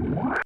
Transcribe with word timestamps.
What? 0.00 0.41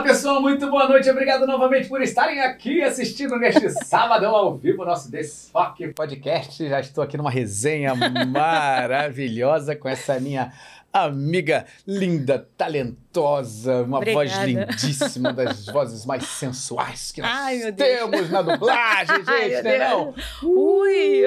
Fala 0.00 0.12
pessoal, 0.12 0.40
muito 0.40 0.70
boa 0.70 0.88
noite. 0.88 1.10
Obrigado 1.10 1.46
novamente 1.46 1.86
por 1.86 2.00
estarem 2.00 2.40
aqui 2.40 2.80
assistindo 2.80 3.36
neste 3.36 3.68
sábado 3.84 4.24
ao 4.24 4.56
vivo 4.56 4.82
nosso 4.82 5.10
Desfoque 5.10 5.88
Podcast. 5.88 6.66
Já 6.66 6.80
estou 6.80 7.04
aqui 7.04 7.18
numa 7.18 7.30
resenha 7.30 7.94
maravilhosa 8.26 9.76
com 9.76 9.86
essa 9.86 10.18
minha 10.18 10.54
amiga 10.90 11.66
linda, 11.86 12.48
talentosa, 12.56 13.82
uma 13.82 13.98
Obrigada. 13.98 14.26
voz 14.26 14.44
lindíssima, 14.46 15.34
das 15.34 15.66
vozes 15.70 16.06
mais 16.06 16.24
sensuais 16.24 17.12
que 17.12 17.20
nós 17.20 17.30
Ai, 17.30 17.70
temos 17.72 18.30
na 18.30 18.40
dublagem, 18.40 19.16
gente, 19.16 19.62
né 19.62 19.78
não? 19.86 20.14
Ui! 20.42 21.24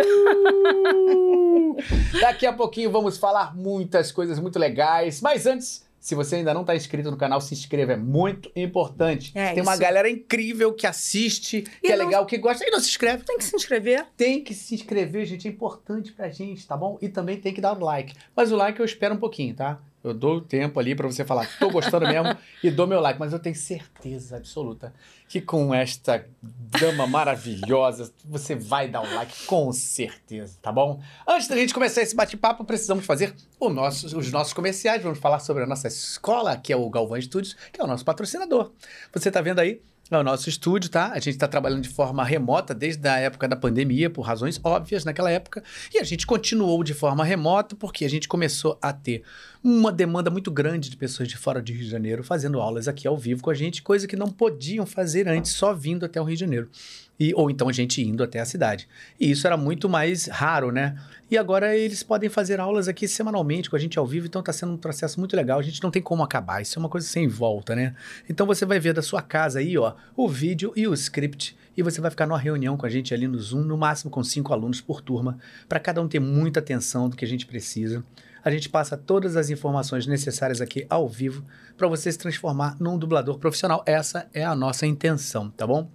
Daqui 2.19 2.47
a 2.47 2.53
pouquinho 2.53 2.89
vamos 2.89 3.19
falar 3.19 3.55
muitas 3.55 4.11
coisas 4.11 4.39
muito 4.39 4.57
legais, 4.57 5.21
mas 5.21 5.45
antes, 5.45 5.85
se 6.05 6.15
você 6.15 6.35
ainda 6.35 6.53
não 6.53 6.61
está 6.61 6.75
inscrito 6.75 7.09
no 7.09 7.15
canal, 7.15 7.39
se 7.39 7.53
inscreva, 7.53 7.93
é 7.93 7.95
muito 7.97 8.51
importante. 8.57 9.31
É 9.33 9.53
Tem 9.53 9.63
uma 9.63 9.71
isso. 9.71 9.81
galera 9.81 10.09
incrível 10.09 10.73
que 10.73 10.85
assiste, 10.85 11.61
que 11.61 11.87
E 11.87 11.91
é 11.91 11.95
não- 11.95 12.05
legal, 12.05 12.25
que 12.25 12.37
gosta 12.37 12.67
e 12.67 12.69
não 12.69 12.79
se 12.81 12.89
inscreve. 12.89 13.23
Tem 13.23 13.37
que 13.37 13.43
se 13.45 13.55
inscrever. 13.55 14.05
Tem 14.17 14.43
que 14.43 14.53
se 14.53 14.75
inscrever, 14.75 15.25
gente, 15.25 15.47
é 15.47 15.51
importante 15.51 16.11
pra 16.11 16.27
gente, 16.29 16.67
tá 16.67 16.75
bom? 16.75 16.97
E 17.01 17.07
também 17.07 17.39
tem 17.39 17.53
que 17.53 17.61
dar 17.61 17.71
o 17.71 17.83
like. 17.83 18.13
Mas 18.35 18.51
o 18.51 18.57
like 18.57 18.77
eu 18.79 18.85
espero 18.85 19.15
um 19.15 19.17
pouquinho, 19.17 19.55
tá? 19.55 19.79
Eu 20.03 20.13
dou 20.13 20.37
o 20.37 20.41
tempo 20.41 20.79
ali 20.79 20.93
pra 20.93 21.07
você 21.07 21.23
falar 21.23 21.47
tô 21.59 21.69
gostando 21.69 22.05
mesmo 22.07 22.35
e 22.61 22.69
dou 22.69 22.85
meu 22.85 22.99
like, 22.99 23.17
mas 23.19 23.31
eu 23.31 23.39
tenho 23.39 23.55
certeza 23.55 24.35
absoluta 24.37 24.93
que 25.29 25.39
com 25.39 25.73
esta 25.73 26.27
dama 26.41 27.07
maravilhosa 27.07 28.11
você 28.25 28.53
vai 28.55 28.87
dar 28.89 29.01
um 29.01 29.15
like 29.15 29.45
com 29.45 29.71
certeza, 29.71 30.57
tá 30.61 30.71
bom? 30.71 31.01
Antes 31.27 31.47
da 31.47 31.55
gente 31.55 31.73
começar 31.73 32.01
esse 32.01 32.15
bate-papo, 32.15 32.65
precisamos 32.65 33.05
fazer 33.05 33.33
nosso- 33.61 34.17
os 34.17 34.31
nossos 34.31 34.51
comerciais. 34.53 35.01
Vamos 35.01 35.19
falar 35.19 35.39
sobre 35.39 35.63
a 35.63 35.65
nossa 35.65 35.87
escola, 35.87 36.57
que 36.57 36.73
é 36.73 36.75
o 36.75 36.89
Galvão 36.89 37.19
Studios, 37.21 37.55
que 37.71 37.79
é 37.79 37.83
o 37.83 37.87
nosso 37.87 38.03
patrocinador. 38.03 38.71
Você 39.13 39.31
tá 39.31 39.41
vendo 39.41 39.59
aí? 39.59 39.81
É 40.11 40.17
o 40.17 40.23
nosso 40.23 40.49
estúdio, 40.49 40.89
tá? 40.89 41.11
A 41.11 41.15
gente 41.15 41.29
está 41.29 41.47
trabalhando 41.47 41.81
de 41.81 41.89
forma 41.89 42.23
remota 42.25 42.73
desde 42.73 43.07
a 43.07 43.17
época 43.17 43.47
da 43.47 43.55
pandemia, 43.55 44.09
por 44.09 44.21
razões 44.21 44.59
óbvias 44.61 45.05
naquela 45.05 45.31
época. 45.31 45.63
E 45.93 45.97
a 45.97 46.03
gente 46.03 46.27
continuou 46.27 46.83
de 46.83 46.93
forma 46.93 47.23
remota 47.23 47.75
porque 47.75 48.03
a 48.03 48.09
gente 48.09 48.27
começou 48.27 48.77
a 48.81 48.91
ter 48.91 49.23
uma 49.63 49.93
demanda 49.93 50.29
muito 50.29 50.51
grande 50.51 50.89
de 50.89 50.97
pessoas 50.97 51.29
de 51.29 51.37
fora 51.37 51.61
de 51.61 51.71
Rio 51.71 51.83
de 51.83 51.89
Janeiro 51.89 52.21
fazendo 52.21 52.59
aulas 52.59 52.87
aqui 52.87 53.07
ao 53.07 53.17
vivo 53.17 53.41
com 53.41 53.49
a 53.49 53.53
gente, 53.53 53.81
coisa 53.81 54.05
que 54.05 54.17
não 54.17 54.27
podiam 54.27 54.85
fazer 54.85 55.27
antes, 55.27 55.53
só 55.53 55.73
vindo 55.73 56.05
até 56.05 56.19
o 56.19 56.25
Rio 56.25 56.35
de 56.35 56.41
Janeiro. 56.41 56.69
E, 57.19 57.33
ou 57.35 57.49
então 57.49 57.69
a 57.69 57.71
gente 57.71 58.01
indo 58.01 58.23
até 58.23 58.39
a 58.39 58.45
cidade. 58.45 58.87
E 59.19 59.29
isso 59.29 59.45
era 59.45 59.55
muito 59.55 59.87
mais 59.87 60.27
raro, 60.27 60.71
né? 60.71 60.97
E 61.29 61.37
agora 61.37 61.75
eles 61.75 62.03
podem 62.03 62.29
fazer 62.29 62.59
aulas 62.59 62.87
aqui 62.87 63.07
semanalmente 63.07 63.69
com 63.69 63.75
a 63.75 63.79
gente 63.79 63.97
ao 63.97 64.05
vivo, 64.05 64.27
então 64.27 64.39
está 64.39 64.51
sendo 64.51 64.73
um 64.73 64.77
processo 64.77 65.19
muito 65.19 65.35
legal. 65.35 65.59
A 65.59 65.63
gente 65.63 65.81
não 65.81 65.91
tem 65.91 66.01
como 66.01 66.23
acabar, 66.23 66.61
isso 66.61 66.77
é 66.77 66.79
uma 66.79 66.89
coisa 66.89 67.07
sem 67.07 67.27
volta, 67.27 67.75
né? 67.75 67.95
Então 68.29 68.45
você 68.45 68.65
vai 68.65 68.79
ver 68.79 68.93
da 68.93 69.01
sua 69.01 69.21
casa 69.21 69.59
aí, 69.59 69.77
ó, 69.77 69.93
o 70.15 70.27
vídeo 70.27 70.73
e 70.75 70.87
o 70.87 70.93
script, 70.93 71.55
e 71.75 71.81
você 71.81 72.01
vai 72.01 72.11
ficar 72.11 72.27
numa 72.27 72.37
reunião 72.37 72.77
com 72.77 72.85
a 72.85 72.89
gente 72.89 73.13
ali 73.13 73.27
no 73.27 73.39
Zoom, 73.39 73.61
no 73.61 73.77
máximo 73.77 74.11
com 74.11 74.23
cinco 74.23 74.53
alunos 74.53 74.81
por 74.81 75.01
turma, 75.01 75.37
para 75.67 75.79
cada 75.79 76.01
um 76.01 76.07
ter 76.07 76.19
muita 76.19 76.59
atenção 76.59 77.09
do 77.09 77.15
que 77.15 77.25
a 77.25 77.27
gente 77.27 77.45
precisa. 77.45 78.03
A 78.43 78.51
gente 78.51 78.67
passa 78.67 78.97
todas 78.97 79.37
as 79.37 79.49
informações 79.49 80.05
necessárias 80.05 80.59
aqui 80.59 80.85
ao 80.89 81.07
vivo 81.07 81.45
para 81.77 81.87
você 81.87 82.11
se 82.11 82.17
transformar 82.17 82.75
num 82.79 82.97
dublador 82.97 83.39
profissional. 83.39 83.81
Essa 83.85 84.27
é 84.33 84.43
a 84.43 84.53
nossa 84.53 84.85
intenção, 84.85 85.49
tá 85.49 85.65
bom? 85.65 85.89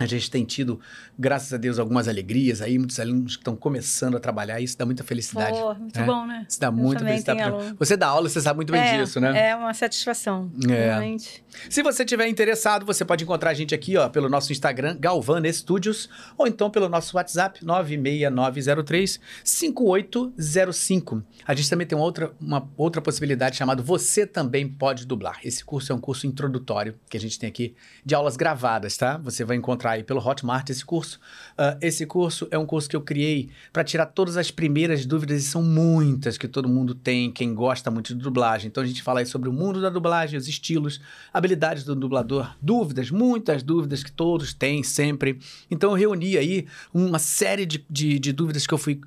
A 0.00 0.06
gente 0.06 0.30
tem 0.30 0.46
tido, 0.46 0.80
graças 1.18 1.52
a 1.52 1.58
Deus, 1.58 1.78
algumas 1.78 2.08
alegrias 2.08 2.62
aí, 2.62 2.78
muitos 2.78 2.98
alunos 2.98 3.36
que 3.36 3.42
estão 3.42 3.54
começando 3.54 4.16
a 4.16 4.20
trabalhar, 4.20 4.58
e 4.58 4.64
isso 4.64 4.78
dá 4.78 4.86
muita 4.86 5.04
felicidade. 5.04 5.58
Pô, 5.58 5.74
muito 5.74 6.00
É. 6.00 6.04
bom, 6.04 6.26
né? 6.26 6.46
Isso 6.48 6.58
dá 6.58 6.68
Eu 6.68 6.72
muita 6.72 7.04
felicidade. 7.04 7.40
pra-. 7.42 7.74
Você 7.78 7.96
dá 7.98 8.06
aula, 8.08 8.26
você 8.28 8.40
sabe 8.40 8.56
muito 8.56 8.72
bem 8.72 8.80
é, 8.80 8.98
disso, 8.98 9.20
né? 9.20 9.50
É 9.50 9.54
uma 9.54 9.74
satisfação. 9.74 10.50
É. 10.68 10.86
Realmente. 10.86 11.44
Se 11.68 11.82
você 11.82 12.02
tiver 12.02 12.26
interessado, 12.28 12.86
você 12.86 13.04
pode 13.04 13.24
encontrar 13.24 13.50
a 13.50 13.54
gente 13.54 13.74
aqui, 13.74 13.96
ó, 13.98 14.08
pelo 14.08 14.28
nosso 14.30 14.50
Instagram, 14.52 14.96
Galvan 14.98 15.42
Studios, 15.52 16.08
ou 16.38 16.46
então 16.46 16.70
pelo 16.70 16.88
nosso 16.88 17.16
WhatsApp, 17.18 17.62
96903 17.62 19.20
5805. 19.44 21.22
A 21.46 21.54
gente 21.54 21.68
também 21.68 21.86
tem 21.86 21.96
uma 21.98 22.04
outra, 22.04 22.32
uma 22.40 22.68
outra 22.76 23.02
possibilidade 23.02 23.56
chamada 23.56 23.82
Você 23.82 24.26
Também 24.26 24.66
Pode 24.66 25.06
Dublar. 25.06 25.40
Esse 25.44 25.64
curso 25.64 25.92
é 25.92 25.94
um 25.94 26.00
curso 26.00 26.26
introdutório 26.26 26.94
que 27.08 27.16
a 27.16 27.20
gente 27.20 27.38
tem 27.38 27.48
aqui 27.48 27.74
de 28.04 28.14
aulas 28.14 28.36
gravadas, 28.36 28.96
tá? 28.96 29.16
Você 29.18 29.44
vai 29.44 29.56
encontrar 29.56 29.89
aí 29.92 30.02
pelo 30.02 30.20
Hotmart 30.20 30.68
esse 30.70 30.84
curso. 30.84 31.20
Ah, 31.56 31.76
esse 31.80 32.06
curso 32.06 32.48
é 32.50 32.58
um 32.58 32.66
curso 32.66 32.88
que 32.88 32.96
eu 32.96 33.00
criei 33.00 33.50
para 33.72 33.84
tirar 33.84 34.06
todas 34.06 34.36
as 34.36 34.50
primeiras 34.50 35.04
dúvidas, 35.06 35.42
e 35.42 35.44
são 35.44 35.62
muitas 35.62 36.38
que 36.38 36.48
todo 36.48 36.68
mundo 36.68 36.94
tem, 36.94 37.30
quem 37.30 37.54
gosta 37.54 37.90
muito 37.90 38.14
de 38.14 38.20
dublagem. 38.20 38.68
Então 38.68 38.82
a 38.82 38.86
gente 38.86 39.02
fala 39.02 39.20
aí 39.20 39.26
sobre 39.26 39.48
o 39.48 39.52
mundo 39.52 39.80
da 39.80 39.90
dublagem, 39.90 40.38
os 40.38 40.48
estilos, 40.48 41.00
habilidades 41.32 41.84
do 41.84 41.94
dublador, 41.94 42.54
dúvidas, 42.60 43.10
muitas 43.10 43.62
dúvidas 43.62 44.02
que 44.02 44.12
todos 44.12 44.54
têm 44.54 44.82
sempre. 44.82 45.38
Então 45.70 45.90
eu 45.90 45.96
reuni 45.96 46.36
aí 46.36 46.66
uma 46.92 47.18
série 47.18 47.66
de, 47.66 47.84
de, 47.88 48.18
de 48.18 48.32
dúvidas 48.32 48.66
que 48.66 48.74
eu 48.74 48.78
fui 48.78 49.00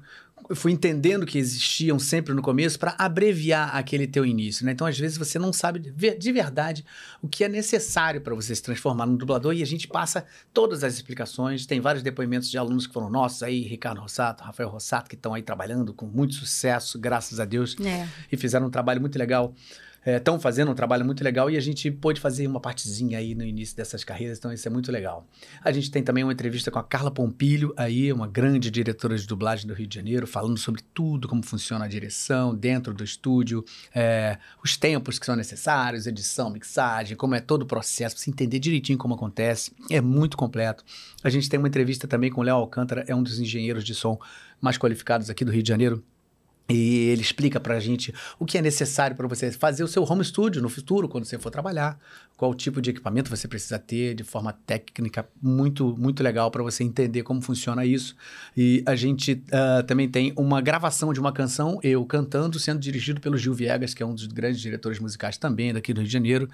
eu 0.49 0.55
fui 0.55 0.71
entendendo 0.71 1.25
que 1.25 1.37
existiam 1.37 1.97
sempre 1.99 2.33
no 2.33 2.41
começo 2.41 2.77
para 2.79 2.95
abreviar 2.97 3.75
aquele 3.75 4.05
teu 4.07 4.25
início, 4.25 4.65
né? 4.65 4.71
Então, 4.71 4.85
às 4.87 4.97
vezes, 4.97 5.17
você 5.17 5.39
não 5.39 5.53
sabe 5.53 5.79
de 5.79 5.89
ver- 5.91 6.17
de 6.17 6.31
verdade 6.31 6.85
o 7.21 7.27
que 7.27 7.43
é 7.43 7.49
necessário 7.49 8.21
para 8.21 8.33
você 8.35 8.53
se 8.55 8.61
transformar 8.61 9.05
num 9.05 9.15
dublador 9.15 9.53
e 9.53 9.61
a 9.61 9.65
gente 9.65 9.87
passa 9.87 10.25
todas 10.53 10.83
as 10.83 10.93
explicações. 10.95 11.65
Tem 11.65 11.79
vários 11.79 12.03
depoimentos 12.03 12.49
de 12.49 12.57
alunos 12.57 12.85
que 12.87 12.93
foram 12.93 13.09
nossos 13.09 13.43
aí, 13.43 13.61
Ricardo 13.61 14.01
Rossato, 14.01 14.43
Rafael 14.43 14.69
Rossato, 14.69 15.09
que 15.09 15.15
estão 15.15 15.33
aí 15.33 15.41
trabalhando 15.41 15.93
com 15.93 16.05
muito 16.05 16.33
sucesso, 16.35 16.99
graças 16.99 17.39
a 17.39 17.45
Deus 17.45 17.75
É. 17.79 18.07
e 18.31 18.37
fizeram 18.37 18.67
um 18.67 18.71
trabalho 18.71 18.99
muito 19.01 19.17
legal. 19.17 19.53
Estão 20.05 20.39
fazendo 20.39 20.71
um 20.71 20.75
trabalho 20.75 21.05
muito 21.05 21.23
legal 21.23 21.49
e 21.49 21.57
a 21.57 21.61
gente 21.61 21.89
pôde 21.89 22.19
fazer 22.19 22.45
uma 22.45 22.59
partezinha 22.59 23.17
aí 23.17 23.33
no 23.33 23.43
início 23.43 23.75
dessas 23.75 24.03
carreiras, 24.03 24.37
então 24.37 24.51
isso 24.51 24.67
é 24.67 24.71
muito 24.71 24.91
legal. 24.91 25.25
A 25.63 25.71
gente 25.71 25.89
tem 25.89 26.03
também 26.03 26.23
uma 26.23 26.33
entrevista 26.33 26.69
com 26.69 26.79
a 26.79 26.83
Carla 26.83 27.09
Pompilho, 27.09 27.73
aí, 27.77 28.11
uma 28.11 28.27
grande 28.27 28.69
diretora 28.69 29.17
de 29.17 29.25
dublagem 29.25 29.65
do 29.65 29.73
Rio 29.73 29.87
de 29.87 29.95
Janeiro, 29.95 30.27
falando 30.27 30.57
sobre 30.57 30.81
tudo, 30.93 31.27
como 31.27 31.43
funciona 31.43 31.85
a 31.85 31.87
direção 31.87 32.53
dentro 32.53 32.93
do 32.93 33.03
estúdio, 33.03 33.63
é, 33.93 34.37
os 34.63 34.75
tempos 34.75 35.17
que 35.17 35.25
são 35.25 35.35
necessários, 35.35 36.05
edição, 36.05 36.49
mixagem, 36.49 37.15
como 37.15 37.35
é 37.35 37.39
todo 37.39 37.63
o 37.63 37.65
processo, 37.65 38.15
pra 38.15 38.23
você 38.23 38.29
entender 38.29 38.59
direitinho 38.59 38.97
como 38.97 39.13
acontece. 39.13 39.71
É 39.89 40.01
muito 40.01 40.35
completo. 40.35 40.83
A 41.23 41.29
gente 41.29 41.49
tem 41.49 41.57
uma 41.57 41.67
entrevista 41.67 42.07
também 42.07 42.29
com 42.29 42.41
o 42.41 42.43
Léo 42.43 42.57
Alcântara, 42.57 43.05
é 43.07 43.15
um 43.15 43.23
dos 43.23 43.39
engenheiros 43.39 43.83
de 43.83 43.95
som 43.95 44.19
mais 44.59 44.77
qualificados 44.77 45.29
aqui 45.29 45.45
do 45.45 45.51
Rio 45.51 45.63
de 45.63 45.69
Janeiro. 45.69 46.03
E 46.69 47.09
ele 47.09 47.21
explica 47.21 47.59
pra 47.59 47.79
gente 47.79 48.13
o 48.39 48.45
que 48.45 48.57
é 48.57 48.61
necessário 48.61 49.15
para 49.15 49.27
você 49.27 49.51
fazer 49.51 49.83
o 49.83 49.87
seu 49.87 50.03
home 50.03 50.23
studio 50.23 50.61
no 50.61 50.69
futuro, 50.69 51.09
quando 51.09 51.25
você 51.25 51.37
for 51.37 51.49
trabalhar, 51.49 51.99
qual 52.37 52.53
tipo 52.53 52.81
de 52.81 52.89
equipamento 52.89 53.29
você 53.29 53.47
precisa 53.47 53.77
ter 53.77 54.15
de 54.15 54.23
forma 54.23 54.53
técnica, 54.65 55.27
muito, 55.41 55.95
muito 55.97 56.23
legal 56.23 56.49
para 56.49 56.63
você 56.63 56.83
entender 56.83 57.23
como 57.23 57.41
funciona 57.41 57.85
isso. 57.85 58.15
E 58.57 58.83
a 58.85 58.95
gente 58.95 59.43
ah, 59.51 59.83
também 59.83 60.09
tem 60.09 60.33
uma 60.35 60.59
gravação 60.59 61.13
de 61.13 61.19
uma 61.19 61.31
canção, 61.31 61.79
eu 61.83 62.03
cantando, 62.05 62.59
sendo 62.59 62.79
dirigido 62.79 63.21
pelo 63.21 63.37
Gil 63.37 63.53
Viegas, 63.53 63.93
que 63.93 64.01
é 64.01 64.05
um 64.05 64.15
dos 64.15 64.27
grandes 64.27 64.59
diretores 64.59 64.99
musicais 64.99 65.37
também 65.37 65.73
daqui 65.73 65.93
do 65.93 66.01
Rio 66.01 66.07
de 66.07 66.13
Janeiro, 66.13 66.49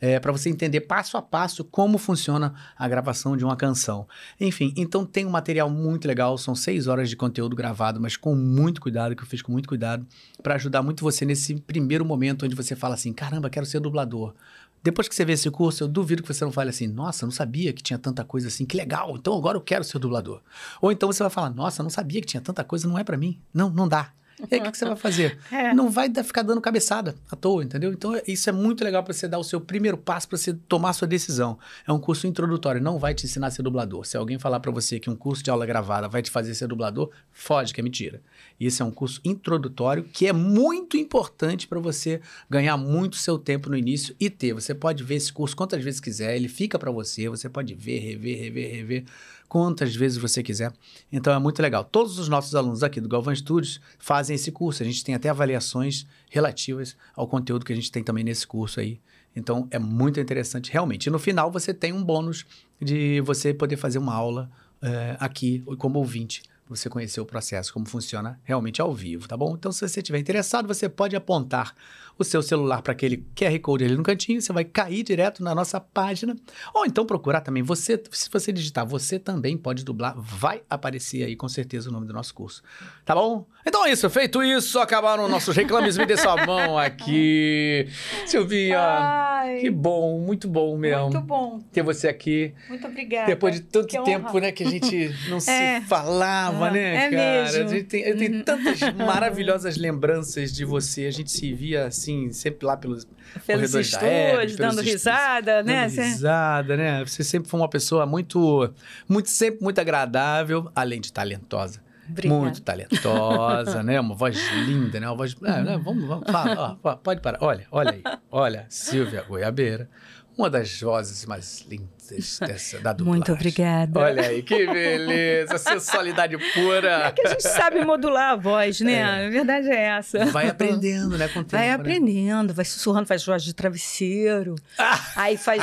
é, 0.00 0.20
para 0.20 0.32
você 0.32 0.48
entender 0.50 0.82
passo 0.82 1.16
a 1.16 1.22
passo 1.22 1.64
como 1.64 1.98
funciona 1.98 2.54
a 2.76 2.86
gravação 2.86 3.36
de 3.36 3.44
uma 3.44 3.56
canção. 3.56 4.06
Enfim, 4.40 4.72
então 4.76 5.04
tem 5.04 5.24
um 5.24 5.30
material 5.30 5.70
muito 5.70 6.06
legal, 6.06 6.36
são 6.36 6.54
seis 6.54 6.86
horas 6.86 7.08
de 7.08 7.16
conteúdo 7.16 7.56
gravado, 7.56 8.00
mas 8.00 8.16
com 8.16 8.34
muito 8.34 8.80
cuidado, 8.80 9.16
que 9.16 9.22
eu 9.22 9.26
fiz 9.26 9.42
com 9.42 9.50
muito 9.50 9.68
cuidado, 9.68 10.06
para 10.42 10.56
ajudar 10.56 10.82
muito 10.82 11.02
você 11.02 11.24
nesse 11.24 11.54
primeiro 11.54 12.04
momento 12.04 12.44
onde 12.44 12.54
você 12.54 12.76
fala 12.76 12.94
assim: 12.94 13.12
caramba, 13.12 13.48
quero 13.48 13.64
ser 13.66 13.80
dublador. 13.80 14.34
Depois 14.82 15.08
que 15.08 15.14
você 15.14 15.24
vê 15.24 15.34
esse 15.34 15.50
curso, 15.50 15.84
eu 15.84 15.88
duvido 15.88 16.22
que 16.22 16.32
você 16.32 16.44
não 16.44 16.52
fale 16.52 16.70
assim: 16.70 16.86
nossa, 16.86 17.24
não 17.24 17.30
sabia 17.30 17.72
que 17.72 17.82
tinha 17.82 17.98
tanta 17.98 18.24
coisa 18.24 18.48
assim, 18.48 18.66
que 18.66 18.76
legal, 18.76 19.16
então 19.16 19.36
agora 19.36 19.56
eu 19.56 19.62
quero 19.62 19.84
ser 19.84 19.98
dublador. 19.98 20.40
Ou 20.80 20.90
então 20.90 21.10
você 21.10 21.22
vai 21.22 21.30
falar: 21.30 21.50
nossa, 21.50 21.82
não 21.82 21.90
sabia 21.90 22.20
que 22.20 22.26
tinha 22.26 22.40
tanta 22.40 22.64
coisa, 22.64 22.88
não 22.88 22.98
é 22.98 23.04
para 23.04 23.16
mim. 23.16 23.40
Não, 23.54 23.70
não 23.70 23.86
dá. 23.86 24.12
E 24.50 24.54
aí, 24.54 24.60
o 24.60 24.64
que, 24.64 24.72
que 24.72 24.78
você 24.78 24.84
vai 24.84 24.96
fazer? 24.96 25.38
É. 25.52 25.74
Não 25.74 25.90
vai 25.90 26.10
ficar 26.24 26.42
dando 26.42 26.60
cabeçada 26.60 27.14
à 27.30 27.36
toa, 27.36 27.62
entendeu? 27.62 27.92
Então, 27.92 28.18
isso 28.26 28.48
é 28.48 28.52
muito 28.52 28.82
legal 28.82 29.02
para 29.02 29.12
você 29.12 29.28
dar 29.28 29.38
o 29.38 29.44
seu 29.44 29.60
primeiro 29.60 29.98
passo 29.98 30.26
para 30.26 30.38
você 30.38 30.54
tomar 30.66 30.90
a 30.90 30.92
sua 30.92 31.06
decisão. 31.06 31.58
É 31.86 31.92
um 31.92 31.98
curso 31.98 32.26
introdutório, 32.26 32.80
não 32.80 32.98
vai 32.98 33.14
te 33.14 33.26
ensinar 33.26 33.48
a 33.48 33.50
ser 33.50 33.62
dublador. 33.62 34.06
Se 34.06 34.16
alguém 34.16 34.38
falar 34.38 34.60
para 34.60 34.70
você 34.70 34.98
que 34.98 35.10
um 35.10 35.16
curso 35.16 35.42
de 35.42 35.50
aula 35.50 35.66
gravada 35.66 36.08
vai 36.08 36.22
te 36.22 36.30
fazer 36.30 36.54
ser 36.54 36.68
dublador, 36.68 37.10
foge, 37.30 37.74
que 37.74 37.80
é 37.80 37.84
mentira. 37.84 38.22
Isso 38.58 38.82
é 38.82 38.86
um 38.86 38.90
curso 38.90 39.20
introdutório 39.24 40.04
que 40.04 40.26
é 40.26 40.32
muito 40.32 40.96
importante 40.96 41.66
para 41.68 41.78
você 41.78 42.20
ganhar 42.48 42.76
muito 42.76 43.16
seu 43.16 43.38
tempo 43.38 43.68
no 43.68 43.76
início 43.76 44.14
e 44.18 44.30
ter. 44.30 44.54
Você 44.54 44.74
pode 44.74 45.04
ver 45.04 45.16
esse 45.16 45.32
curso 45.32 45.54
quantas 45.54 45.82
vezes 45.84 46.00
quiser, 46.00 46.34
ele 46.36 46.48
fica 46.48 46.78
para 46.78 46.90
você, 46.90 47.28
você 47.28 47.48
pode 47.48 47.74
ver, 47.74 47.98
rever, 47.98 48.38
rever, 48.38 48.74
rever 48.74 49.04
quantas 49.52 49.94
vezes 49.94 50.16
você 50.16 50.42
quiser. 50.42 50.72
Então 51.12 51.30
é 51.30 51.38
muito 51.38 51.60
legal. 51.60 51.84
Todos 51.84 52.18
os 52.18 52.26
nossos 52.26 52.54
alunos 52.54 52.82
aqui 52.82 53.02
do 53.02 53.06
Galvão 53.06 53.36
Studios 53.36 53.82
fazem 53.98 54.34
esse 54.34 54.50
curso. 54.50 54.82
A 54.82 54.86
gente 54.86 55.04
tem 55.04 55.14
até 55.14 55.28
avaliações 55.28 56.06
relativas 56.30 56.96
ao 57.14 57.28
conteúdo 57.28 57.62
que 57.62 57.70
a 57.70 57.76
gente 57.76 57.92
tem 57.92 58.02
também 58.02 58.24
nesse 58.24 58.46
curso 58.46 58.80
aí. 58.80 58.98
Então 59.36 59.68
é 59.70 59.78
muito 59.78 60.18
interessante, 60.18 60.72
realmente. 60.72 61.08
E 61.08 61.10
no 61.10 61.18
final 61.18 61.50
você 61.50 61.74
tem 61.74 61.92
um 61.92 62.02
bônus 62.02 62.46
de 62.80 63.20
você 63.20 63.52
poder 63.52 63.76
fazer 63.76 63.98
uma 63.98 64.14
aula 64.14 64.50
eh, 64.80 65.18
aqui 65.20 65.62
como 65.76 65.98
ouvinte. 65.98 66.42
Você 66.74 66.88
conhecer 66.88 67.20
o 67.20 67.26
processo, 67.26 67.72
como 67.72 67.86
funciona 67.86 68.40
realmente 68.44 68.80
ao 68.80 68.92
vivo, 68.94 69.28
tá 69.28 69.36
bom? 69.36 69.54
Então, 69.54 69.70
se 69.70 69.86
você 69.86 70.00
estiver 70.00 70.18
interessado, 70.18 70.66
você 70.66 70.88
pode 70.88 71.14
apontar 71.14 71.74
o 72.18 72.24
seu 72.24 72.42
celular 72.42 72.82
para 72.82 72.92
aquele 72.92 73.24
QR 73.34 73.58
Code 73.60 73.84
ali 73.84 73.96
no 73.96 74.02
cantinho, 74.02 74.40
você 74.40 74.52
vai 74.52 74.64
cair 74.64 75.02
direto 75.02 75.42
na 75.42 75.54
nossa 75.54 75.80
página. 75.80 76.36
Ou 76.74 76.84
então 76.84 77.06
procurar 77.06 77.40
também, 77.40 77.62
você, 77.62 78.00
se 78.10 78.28
você 78.30 78.52
digitar 78.52 78.86
você 78.86 79.18
também 79.18 79.56
pode 79.56 79.82
dublar, 79.84 80.14
vai 80.18 80.62
aparecer 80.68 81.24
aí 81.24 81.34
com 81.34 81.48
certeza 81.48 81.88
o 81.88 81.92
nome 81.92 82.06
do 82.06 82.12
nosso 82.12 82.34
curso. 82.34 82.62
Tá 83.04 83.14
bom? 83.14 83.46
Então 83.66 83.86
é 83.86 83.92
isso, 83.92 84.08
feito 84.10 84.42
isso, 84.42 84.78
acabaram 84.78 85.26
nossos 85.28 85.56
reclames, 85.56 85.96
me 85.96 86.04
dê 86.04 86.16
sua 86.16 86.44
mão 86.44 86.76
aqui. 86.78 87.86
Silvinha, 88.26 88.78
Ai, 88.80 89.58
que 89.60 89.70
bom, 89.70 90.18
muito 90.20 90.48
bom 90.48 90.76
mesmo 90.76 91.02
muito 91.04 91.20
bom. 91.20 91.60
ter 91.72 91.82
você 91.82 92.08
aqui. 92.08 92.52
Muito 92.68 92.86
obrigada. 92.86 93.26
Depois 93.26 93.54
de 93.54 93.60
tanto 93.62 94.02
tempo, 94.04 94.38
né, 94.38 94.52
que 94.52 94.64
a 94.64 94.70
gente 94.70 95.10
não 95.28 95.38
É. 95.48 95.80
se 95.80 95.86
falava, 95.86 96.61
Né, 96.70 96.94
é 96.94 97.10
cara? 97.10 97.42
mesmo. 97.42 97.64
A 97.64 97.66
gente 97.68 97.84
tem, 97.84 98.02
eu 98.02 98.16
tenho 98.16 98.44
tantas 98.44 98.80
maravilhosas 98.96 99.76
lembranças 99.76 100.52
de 100.52 100.64
você. 100.64 101.06
A 101.06 101.10
gente 101.10 101.30
se 101.30 101.52
via, 101.52 101.86
assim, 101.86 102.30
sempre 102.32 102.66
lá 102.66 102.76
pelos 102.76 103.06
Pelos 103.46 103.74
Hebe, 103.74 103.82
estúdios, 103.82 104.00
pelos 104.10 104.56
dando 104.56 104.70
estúdios, 104.72 104.92
risada, 104.92 105.62
né? 105.62 105.82
dando 105.82 105.90
Cê- 105.94 106.02
risada, 106.02 106.76
né? 106.76 107.04
Você 107.04 107.24
sempre 107.24 107.48
foi 107.48 107.58
uma 107.60 107.68
pessoa 107.68 108.04
muito, 108.06 108.70
muito 109.08 109.30
sempre 109.30 109.62
muito 109.62 109.80
agradável, 109.80 110.70
além 110.74 111.00
de 111.00 111.12
talentosa. 111.12 111.80
Obrigada. 112.10 112.40
Muito 112.40 112.60
talentosa, 112.60 113.82
né? 113.82 113.98
Uma 114.00 114.14
voz 114.14 114.36
linda, 114.66 115.00
né? 115.00 115.06
Uma 115.08 115.16
voz. 115.16 115.34
É, 115.42 115.62
né? 115.62 115.80
Vamos, 115.82 116.04
vamos. 116.06 116.30
Fala, 116.30 116.78
ó, 116.82 116.96
pode 116.96 117.20
parar. 117.22 117.38
Olha, 117.40 117.66
olha 117.70 117.92
aí. 117.92 118.02
Olha, 118.30 118.66
Silvia 118.68 119.22
Goiabeira. 119.22 119.88
Uma 120.36 120.50
das 120.50 120.80
vozes 120.80 121.24
mais 121.26 121.64
lindas 121.68 122.01
dessa, 122.10 122.78
da 122.80 122.92
dublagem. 122.94 123.18
Muito 123.18 123.32
obrigada. 123.32 124.00
Olha 124.00 124.22
aí, 124.28 124.42
que 124.42 124.66
beleza. 124.66 125.58
Sensualidade 125.58 126.36
pura. 126.52 127.06
É 127.06 127.12
que 127.12 127.26
a 127.26 127.30
gente 127.30 127.42
sabe 127.42 127.84
modular 127.84 128.32
a 128.32 128.36
voz, 128.36 128.80
né? 128.80 128.94
É. 128.94 129.26
A 129.26 129.30
verdade 129.30 129.68
é 129.68 129.82
essa. 129.98 130.26
Vai 130.26 130.48
aprendendo, 130.48 131.16
né? 131.16 131.28
Com 131.28 131.40
o 131.40 131.44
tempo, 131.44 131.56
Vai 131.56 131.68
né? 131.68 131.74
aprendendo, 131.74 132.54
vai 132.54 132.64
sussurrando, 132.64 133.06
faz 133.06 133.24
voz 133.24 133.42
de 133.42 133.54
travesseiro. 133.54 134.54
Aí 135.16 135.36
faz. 135.36 135.62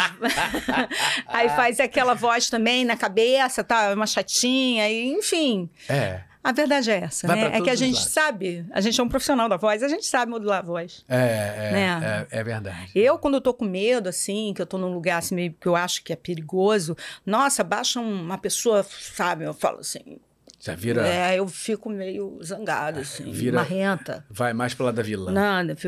aí 1.27 1.49
faz 1.49 1.79
aquela 1.79 2.13
voz 2.13 2.49
também 2.49 2.85
na 2.85 2.95
cabeça, 2.95 3.63
tá? 3.63 3.93
Uma 3.93 4.05
chatinha, 4.05 4.89
e, 4.89 5.11
enfim. 5.13 5.69
É. 5.87 6.21
A 6.41 6.51
verdade 6.53 6.89
é 6.89 6.95
essa, 7.03 7.27
né? 7.27 7.57
É 7.57 7.61
que 7.61 7.69
a 7.69 7.75
gente 7.75 7.95
lados. 7.95 8.11
sabe, 8.11 8.65
a 8.71 8.79
gente 8.79 8.99
é 8.99 9.03
um 9.03 9.09
profissional 9.09 9.49
da 9.49 9.57
voz, 9.57 9.83
a 9.83 9.89
gente 9.89 10.05
sabe 10.05 10.31
modular 10.31 10.59
a 10.59 10.61
voz. 10.61 11.03
É, 11.09 11.15
é, 11.17 11.71
Né? 11.73 12.27
é, 12.31 12.39
é 12.39 12.43
verdade. 12.43 12.91
Eu, 12.95 13.19
quando 13.19 13.33
eu 13.35 13.41
tô 13.41 13.53
com 13.53 13.65
medo, 13.65 14.07
assim, 14.07 14.53
que 14.55 14.61
eu 14.61 14.65
tô 14.65 14.77
num 14.77 14.93
lugar 14.93 15.17
assim, 15.17 15.35
meio 15.35 15.53
que 15.53 15.67
eu 15.67 15.75
acho 15.75 16.01
que 16.03 16.13
é 16.13 16.15
perigoso, 16.15 16.95
nossa, 17.25 17.63
baixa 17.63 17.99
uma 17.99 18.37
pessoa, 18.37 18.83
sabe? 18.83 19.43
Eu 19.43 19.53
falo 19.53 19.79
assim. 19.79 20.17
Já 20.61 20.75
vira. 20.75 21.07
É, 21.07 21.39
eu 21.39 21.47
fico 21.47 21.89
meio 21.89 22.37
zangada, 22.43 23.01
assim, 23.01 23.31
Vira- 23.31 23.57
marrenta. 23.57 24.25
Vai 24.29 24.53
mais 24.53 24.73
pro 24.73 24.85
lado 24.85 24.95
da 24.95 25.03
vilã. 25.03 25.31
Nada, 25.31 25.75
fi- 25.75 25.87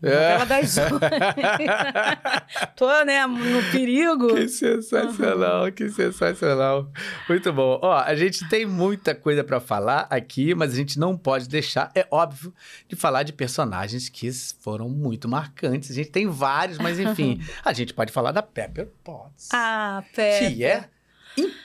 vilã. 0.00 0.14
É. 0.14 0.32
Novela 0.32 0.46
das 0.46 0.76
oito. 0.78 1.00
Tô, 2.76 3.04
né, 3.04 3.26
no 3.26 3.62
perigo. 3.70 4.34
Que 4.34 4.48
sensacional, 4.48 5.70
que 5.72 5.88
sensacional. 5.88 6.90
Muito 7.28 7.52
bom. 7.52 7.78
Ó, 7.82 7.92
a 7.92 8.14
gente 8.14 8.48
tem 8.48 8.66
muita 8.66 9.14
coisa 9.14 9.42
pra 9.42 9.60
falar 9.60 10.06
aqui, 10.10 10.54
mas 10.54 10.72
a 10.72 10.76
gente 10.76 10.98
não 10.98 11.16
pode 11.16 11.48
deixar, 11.48 11.90
é 11.94 12.06
óbvio, 12.10 12.54
de 12.88 12.96
falar 12.96 13.22
de 13.22 13.32
personagens 13.32 14.08
que 14.08 14.30
foram 14.60 14.88
muito 14.88 15.28
marcantes. 15.28 15.90
A 15.90 15.94
gente 15.94 16.10
tem 16.10 16.26
vários, 16.26 16.78
mas 16.78 16.98
enfim, 16.98 17.40
a 17.64 17.72
gente 17.72 17.92
pode 17.92 18.12
falar 18.12 18.32
da 18.32 18.42
Pepper 18.42 18.88
Potts. 19.02 19.48
Ah, 19.52 20.02
Pé. 20.14 20.38
que 20.38 20.64
é, 20.64 20.88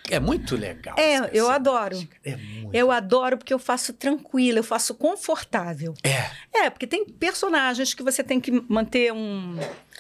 é 0.10 0.20
muito 0.20 0.56
legal. 0.56 0.96
É, 0.98 1.30
eu 1.34 1.50
adoro. 1.50 1.98
É 2.24 2.36
muito. 2.36 2.74
Eu 2.74 2.92
adoro 2.92 3.38
porque 3.38 3.54
eu 3.54 3.60
faço 3.60 3.94
tranquila, 3.94 4.60
eu 4.60 4.64
faço 4.64 4.94
confortável. 4.94 5.94
É. 6.04 6.66
É, 6.66 6.70
porque 6.70 6.88
tem 6.88 7.06
personagens 7.06 7.94
que 7.94 8.04
você 8.04 8.24
tem 8.24 8.40
que 8.40 8.52
manter 8.68 9.12
um, 9.14 9.58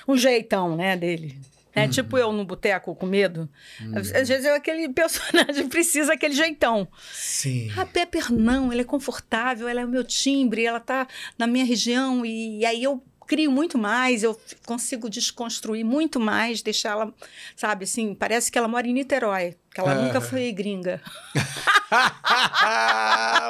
um 0.07 0.17
jeitão, 0.17 0.75
né, 0.75 0.95
dele. 0.97 1.37
É 1.75 1.87
tipo 1.87 2.17
eu 2.17 2.31
no 2.31 2.45
boteco 2.45 2.95
com 2.95 3.05
medo. 3.05 3.49
Às 3.95 4.13
às 4.13 4.27
vezes 4.27 4.45
eu, 4.45 4.53
aquele 4.53 4.87
personagem 4.93 5.67
precisa 5.67 6.09
daquele 6.09 6.35
jeitão. 6.35 6.87
Sim. 7.11 7.71
A 7.75 7.85
Pepper 7.85 8.31
não, 8.31 8.71
ela 8.71 8.81
é 8.81 8.85
confortável, 8.85 9.67
ela 9.67 9.81
é 9.81 9.85
o 9.85 9.87
meu 9.87 10.03
timbre, 10.03 10.65
ela 10.65 10.79
tá 10.79 11.07
na 11.37 11.47
minha 11.47 11.65
região 11.65 12.23
e, 12.25 12.63
aí 12.65 12.83
eu 12.83 13.03
crio 13.25 13.51
muito 13.51 13.77
mais, 13.77 14.21
eu 14.21 14.39
consigo 14.65 15.09
desconstruir 15.09 15.83
muito 15.83 16.19
mais, 16.19 16.61
deixar 16.61 16.91
ela, 16.91 17.13
sabe, 17.55 17.85
assim, 17.85 18.13
parece 18.13 18.51
que 18.51 18.57
ela 18.57 18.67
mora 18.67 18.85
em 18.85 18.93
Niterói, 18.93 19.55
que 19.73 19.79
ela 19.81 19.95
nunca 19.95 20.21
foi 20.21 20.51
gringa. 20.51 21.01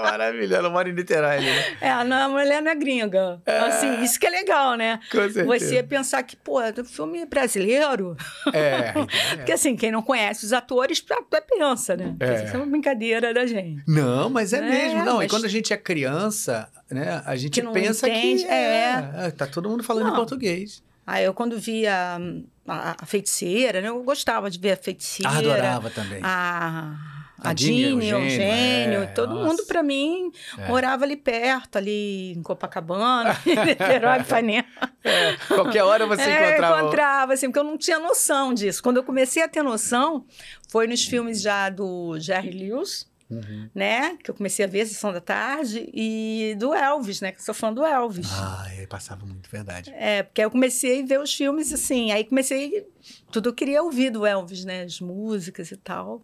Maravilha, 0.03 0.57
ela 0.57 0.69
mora 0.69 0.89
em 0.89 0.93
Niterói 0.93 1.39
né? 1.39 1.77
É, 1.81 2.03
não, 2.03 2.25
a 2.25 2.29
mulher 2.29 2.61
não 2.61 2.71
é 2.71 2.75
gringa. 2.75 3.41
Assim, 3.67 4.03
isso 4.03 4.19
que 4.19 4.25
é 4.25 4.29
legal, 4.29 4.75
né? 4.75 4.99
Com 5.11 5.17
certeza. 5.17 5.45
Você 5.45 5.83
pensar 5.83 6.23
que, 6.23 6.35
pô, 6.35 6.61
é 6.61 6.73
um 6.77 6.85
filme 6.85 7.25
brasileiro. 7.25 8.15
É, 8.53 8.91
Porque 9.35 9.51
é. 9.51 9.55
assim, 9.55 9.75
quem 9.75 9.91
não 9.91 10.01
conhece 10.01 10.45
os 10.45 10.53
atores, 10.53 11.03
até 11.09 11.41
pensa, 11.41 11.95
né? 11.95 12.15
É. 12.19 12.45
Isso 12.45 12.55
é 12.55 12.57
uma 12.57 12.65
brincadeira 12.65 13.33
da 13.33 13.45
gente. 13.45 13.83
Não, 13.87 14.29
mas 14.29 14.53
é, 14.53 14.57
É, 14.57 14.61
mesmo. 14.61 15.03
Não, 15.05 15.15
e 15.15 15.17
mas- 15.23 15.31
quando 15.31 15.45
a 15.45 15.49
gente 15.49 15.73
é 15.73 15.77
criança, 15.77 16.67
né, 16.89 17.21
a 17.25 17.35
gente 17.35 17.61
Que 17.61 17.67
pensa 17.71 18.07
entende, 18.09 18.43
que 18.45 18.49
é. 18.51 19.09
é, 19.17 19.31
tá 19.31 19.47
todo 19.47 19.69
mundo 19.69 19.83
falando 19.83 20.07
em 20.07 20.09
Não. 20.09 20.15
português. 20.15 20.83
Aí 21.05 21.25
eu, 21.25 21.33
quando 21.33 21.59
via 21.59 22.17
hum, 22.19 22.45
a, 22.67 22.95
a 23.01 23.05
feiticeira, 23.05 23.81
né? 23.81 23.89
Eu 23.89 24.01
gostava 24.03 24.49
de 24.49 24.57
ver 24.59 24.71
a 24.71 24.77
feiticeira. 24.77 25.31
Ah, 25.31 25.37
adorava 25.37 25.89
também. 25.89 26.19
A, 26.23 26.95
A 27.39 27.49
a 27.49 27.53
Dini, 27.53 27.81
Eugênio, 28.09 28.23
Eugênio, 28.23 29.01
é, 29.03 29.05
todo 29.07 29.33
nossa. 29.35 29.47
mundo, 29.49 29.65
pra 29.65 29.83
mim, 29.83 30.31
É. 30.57 30.67
morava 30.69 31.03
ali 31.03 31.17
perto, 31.17 31.75
ali 31.77 32.31
em 32.31 32.41
Copacabana, 32.41 33.37
em 33.45 33.65
Niterói, 33.65 34.19
Ipanema. 34.23 34.63
É, 35.03 35.35
qualquer 35.49 35.83
hora 35.83 36.07
você 36.07 36.21
É, 36.21 36.47
encontrava. 36.51 36.79
encontrava, 36.81 37.33
assim, 37.33 37.47
porque 37.47 37.59
eu 37.59 37.63
não 37.65 37.77
tinha 37.77 37.99
noção 37.99 38.53
disso. 38.53 38.81
Quando 38.81 38.95
eu 38.97 39.03
comecei 39.03 39.43
a 39.43 39.47
ter 39.49 39.61
noção, 39.61 40.25
foi 40.69 40.87
nos 40.87 41.03
filmes 41.05 41.41
já 41.41 41.69
do 41.69 42.17
Jerry 42.17 42.51
Lewis, 42.51 43.11
Uhum. 43.35 43.69
né? 43.73 44.17
Que 44.23 44.29
eu 44.31 44.35
comecei 44.35 44.65
a 44.65 44.67
ver 44.67 44.85
Sessão 44.85 45.11
da 45.13 45.21
Tarde, 45.21 45.89
e 45.93 46.55
do 46.59 46.73
Elvis, 46.73 47.21
né? 47.21 47.31
Que 47.31 47.39
eu 47.39 47.43
sou 47.43 47.53
fã 47.53 47.71
do 47.73 47.83
Elvis. 47.85 48.27
Ah, 48.31 48.67
é, 48.77 48.85
passava 48.87 49.25
muito, 49.25 49.49
verdade. 49.49 49.91
É, 49.95 50.23
porque 50.23 50.41
aí 50.41 50.45
eu 50.45 50.51
comecei 50.51 51.01
a 51.01 51.05
ver 51.05 51.19
os 51.19 51.33
filmes 51.33 51.71
assim, 51.73 52.11
aí 52.11 52.23
comecei. 52.23 52.85
Tudo 53.31 53.49
eu 53.49 53.53
queria 53.53 53.81
ouvir 53.83 54.09
do 54.09 54.25
Elvis, 54.25 54.65
né? 54.65 54.83
As 54.83 54.99
músicas 54.99 55.71
e 55.71 55.77
tal. 55.77 56.21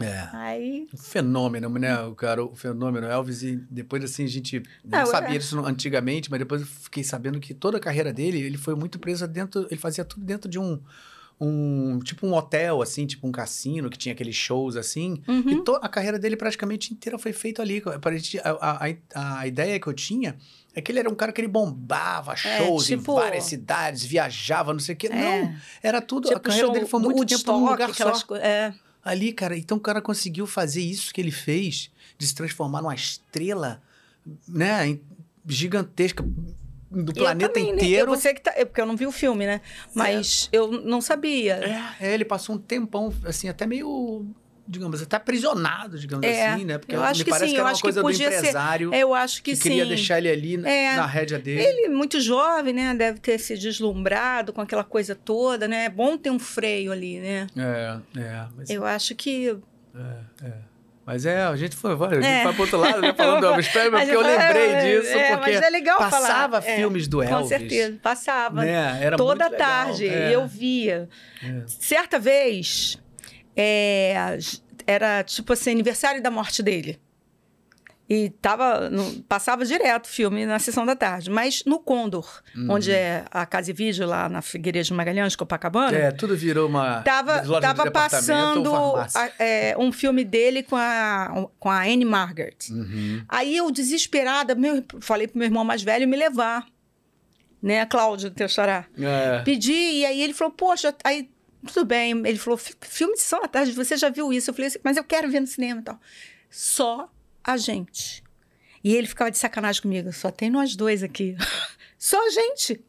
É. 0.00 0.28
Aí. 0.32 0.88
Um 0.92 0.96
fenômeno, 0.96 1.68
né, 1.78 2.00
o 2.02 2.14
cara, 2.14 2.42
o 2.42 2.54
fenômeno 2.56 3.06
Elvis, 3.06 3.42
e 3.42 3.56
depois 3.70 4.02
assim, 4.02 4.24
a 4.24 4.28
gente 4.28 4.62
não 4.84 5.00
Ah, 5.00 5.06
sabia 5.06 5.36
é. 5.36 5.38
isso 5.38 5.58
antigamente, 5.64 6.30
mas 6.30 6.38
depois 6.40 6.62
eu 6.62 6.66
fiquei 6.66 7.04
sabendo 7.04 7.38
que 7.38 7.52
toda 7.52 7.76
a 7.76 7.80
carreira 7.80 8.12
dele, 8.12 8.40
ele 8.40 8.56
foi 8.56 8.74
muito 8.74 8.98
preso 8.98 9.28
dentro, 9.28 9.66
ele 9.70 9.78
fazia 9.78 10.04
tudo 10.04 10.24
dentro 10.24 10.50
de 10.50 10.58
um, 10.58 10.80
um 11.44 11.98
tipo 12.00 12.26
um 12.26 12.34
hotel, 12.34 12.80
assim, 12.82 13.06
tipo 13.06 13.26
um 13.26 13.32
cassino, 13.32 13.90
que 13.90 13.98
tinha 13.98 14.12
aqueles 14.12 14.34
shows 14.36 14.76
assim, 14.76 15.22
Uhum. 15.26 15.48
e 15.50 15.64
to, 15.64 15.78
a 15.82 15.88
carreira 15.88 16.18
dele 16.18 16.36
praticamente 16.36 16.92
inteira 16.92 17.18
foi 17.18 17.32
feita 17.32 17.62
ali. 17.62 17.82
A, 18.44 18.86
a, 19.14 19.38
a 19.40 19.46
ideia 19.46 19.78
que 19.80 19.86
eu 19.86 19.92
tinha 19.92 20.36
é 20.74 20.80
que 20.80 20.90
ele 20.92 20.98
era 21.00 21.10
um 21.10 21.14
cara 21.14 21.32
que 21.32 21.40
ele 21.40 21.48
bombava 21.48 22.34
shows 22.36 22.86
tipo- 22.86 23.12
em 23.12 23.14
várias 23.16 23.44
cidades, 23.44 24.04
viajava, 24.04 24.72
não 24.72 24.80
sei 24.80 24.94
o 24.94 24.98
quê. 24.98 25.08
É. 25.08 25.42
Não, 25.42 25.54
era 25.82 26.00
tudo, 26.00 26.28
a 26.28 26.34
Tipo, 26.34 26.40
carreira 26.42 26.66
show 26.66 26.74
dele 26.74 26.86
foi 26.86 27.00
muito 27.00 27.26
tempo 27.26 27.52
num 27.52 27.64
Woodstock, 27.66 28.00
lugar 28.02 28.16
só. 28.16 28.26
co- 28.26 28.36
É. 28.36 28.74
Ali, 29.04 29.32
cara, 29.32 29.56
então 29.58 29.78
o 29.78 29.80
cara 29.80 30.00
conseguiu 30.00 30.46
fazer 30.46 30.80
isso 30.80 31.12
que 31.12 31.20
ele 31.20 31.32
fez, 31.32 31.90
de 32.16 32.24
se 32.24 32.34
transformar 32.34 32.80
numa 32.82 32.94
estrela, 32.94 33.82
né, 34.46 34.96
gigantesca 35.44 36.24
do 36.92 37.12
planeta 37.14 37.52
também, 37.52 37.72
né? 37.72 37.76
inteiro. 37.82 38.12
Eu, 38.12 38.16
você 38.16 38.34
que 38.34 38.40
tá, 38.42 38.52
é 38.54 38.64
porque 38.64 38.80
eu 38.80 38.86
não 38.86 38.96
vi 38.96 39.06
o 39.06 39.12
filme, 39.12 39.46
né? 39.46 39.60
Mas 39.94 40.48
eu 40.52 40.70
não 40.70 41.00
sabia. 41.00 41.54
É, 42.00 42.06
é, 42.08 42.14
ele 42.14 42.24
passou 42.24 42.54
um 42.56 42.58
tempão, 42.58 43.12
assim, 43.24 43.48
até 43.48 43.66
meio 43.66 44.26
digamos, 44.64 45.02
até 45.02 45.16
aprisionado, 45.16 45.98
digamos 45.98 46.24
É, 46.24 46.50
assim, 46.50 46.64
né? 46.64 46.78
Porque 46.78 46.94
eu 46.94 47.02
acho 47.02 47.18
me 47.18 47.24
que 47.24 47.30
parece 47.30 47.46
sim, 47.48 47.52
que 47.54 47.56
era 47.58 47.64
uma 47.66 47.72
acho 47.72 47.80
que 47.80 47.82
coisa 47.82 48.00
do 48.00 48.04
podia 48.06 48.30
ser- 48.30 48.38
empresário 48.38 48.94
Eu 48.94 49.12
acho 49.12 49.42
que, 49.42 49.50
que 49.50 49.56
sim. 49.56 49.62
queria 49.64 49.84
deixar 49.84 50.18
ele 50.18 50.28
ali 50.30 50.56
na, 50.56 50.70
É. 50.70 50.96
na 50.96 51.04
rédea 51.04 51.38
dele. 51.38 51.60
Ele, 51.60 51.88
muito 51.88 52.20
jovem, 52.20 52.72
né? 52.72 52.94
Deve 52.94 53.18
ter 53.18 53.38
se 53.38 53.58
deslumbrado 53.58 54.52
com 54.52 54.60
aquela 54.60 54.84
coisa 54.84 55.14
toda, 55.16 55.66
né? 55.66 55.86
É 55.86 55.88
bom 55.90 56.16
ter 56.16 56.30
um 56.30 56.38
freio 56.38 56.92
ali, 56.92 57.18
né? 57.18 57.48
É, 57.56 58.20
é. 58.20 58.46
Mas, 58.56 58.70
Eu 58.70 58.84
acho 58.86 59.14
que. 59.16 59.56
Mas 61.04 61.26
é, 61.26 61.42
a 61.42 61.56
gente 61.56 61.74
foi, 61.74 61.92
a 61.92 62.14
gente 62.14 62.24
É. 62.26 62.44
vai 62.44 62.52
pro 62.52 62.62
outro 62.62 62.78
lado, 62.78 63.00
né? 63.00 63.12
Falando 63.16 63.40
do 63.40 63.46
Elvis 63.46 63.68
Presley, 63.68 63.90
porque 63.90 64.16
eu 64.16 64.20
lembrei 64.20 64.70
é, 64.70 64.80
disso, 65.00 65.18
é, 65.18 65.36
porque 65.36 65.52
mas 65.52 65.62
é 65.62 65.70
legal 65.70 65.98
passava 65.98 66.60
falar. 66.62 66.72
É, 66.72 66.76
filmes 66.76 67.08
do 67.08 67.22
Elvis. 67.22 67.38
Com 67.38 67.46
certeza, 67.48 67.98
passava. 68.02 68.64
Né? 68.64 68.98
Era 69.02 69.16
Toda 69.16 69.44
muito 69.48 69.52
legal. 69.60 69.68
tarde 69.84 70.08
É. 70.08 70.34
eu 70.34 70.46
via. 70.46 71.08
É. 71.42 71.62
Certa 71.66 72.18
vez, 72.20 72.98
é, 73.56 74.38
era 74.86 75.22
tipo 75.24 75.52
assim, 75.52 75.72
aniversário 75.72 76.22
da 76.22 76.30
morte 76.30 76.62
dele. 76.62 77.00
E 78.10 78.28
tava, 78.28 78.90
no- 78.90 79.22
passava 79.22 79.64
direto 79.64 80.04
o 80.04 80.08
filme 80.08 80.44
na 80.44 80.58
sessão 80.58 80.84
da 80.84 80.94
tarde. 80.94 81.30
Mas 81.30 81.62
no 81.64 81.78
Condor, 81.78 82.42
Uhum. 82.54 82.72
onde 82.72 82.90
é 82.92 83.24
a 83.30 83.46
Casa 83.46 83.70
e 83.70 83.72
Vídeo, 83.72 84.06
lá 84.06 84.28
na 84.28 84.42
Figueiredo 84.42 84.86
de 84.86 84.92
Magalhães, 84.92 85.34
Copacabana, 85.36 85.96
É, 85.96 86.10
tudo 86.10 86.36
virou 86.36 86.68
uma 86.68 87.00
Tava, 87.02 87.40
de 87.40 87.60
tava 87.60 87.84
departamento 87.84 87.90
passando 87.92 88.74
a- 89.14 89.30
é, 89.38 89.74
um 89.78 89.90
filme 89.92 90.24
dele 90.24 90.62
com 90.62 90.76
a, 90.76 91.48
com 91.58 91.70
a 91.70 91.82
Anne 91.84 92.04
Margaret. 92.04 92.56
Uhum. 92.70 93.24
Aí 93.28 93.56
eu, 93.56 93.70
desesperada, 93.70 94.54
meu, 94.54 94.84
falei 95.00 95.26
pro 95.26 95.38
meu 95.38 95.46
irmão 95.46 95.64
mais 95.64 95.82
velho 95.82 96.06
me 96.06 96.16
levar. 96.16 96.66
Né, 97.62 97.86
Cláudio, 97.86 98.30
teu 98.32 98.48
xará. 98.48 98.84
É. 98.98 99.40
Pedi, 99.44 99.72
e 99.72 100.04
aí 100.04 100.20
ele 100.20 100.34
falou, 100.34 100.52
poxa, 100.52 100.92
aí 101.04 101.30
tudo 101.72 101.86
bem. 101.86 102.10
Ele 102.26 102.36
falou, 102.36 102.56
"Fi- 102.58 102.74
filme 102.80 103.14
de 103.14 103.20
sessão 103.20 103.40
da 103.40 103.46
tarde, 103.46 103.70
você 103.70 103.96
já 103.96 104.10
viu 104.10 104.32
isso? 104.32 104.50
Eu 104.50 104.54
falei 104.54 104.66
assim, 104.66 104.80
mas 104.82 104.96
eu 104.96 105.04
quero 105.04 105.30
ver 105.30 105.38
no 105.40 105.46
cinema 105.46 105.80
e 105.80 105.84
tal. 105.84 105.98
Só 106.50 107.08
a 107.44 107.56
gente. 107.56 108.22
E 108.84 108.94
ele 108.94 109.06
ficava 109.06 109.30
de 109.30 109.38
sacanagem 109.38 109.82
comigo, 109.82 110.12
só 110.12 110.30
tem 110.30 110.50
nós 110.50 110.74
dois 110.74 111.02
aqui. 111.02 111.36
só 111.98 112.26
a 112.26 112.30
gente. 112.30 112.84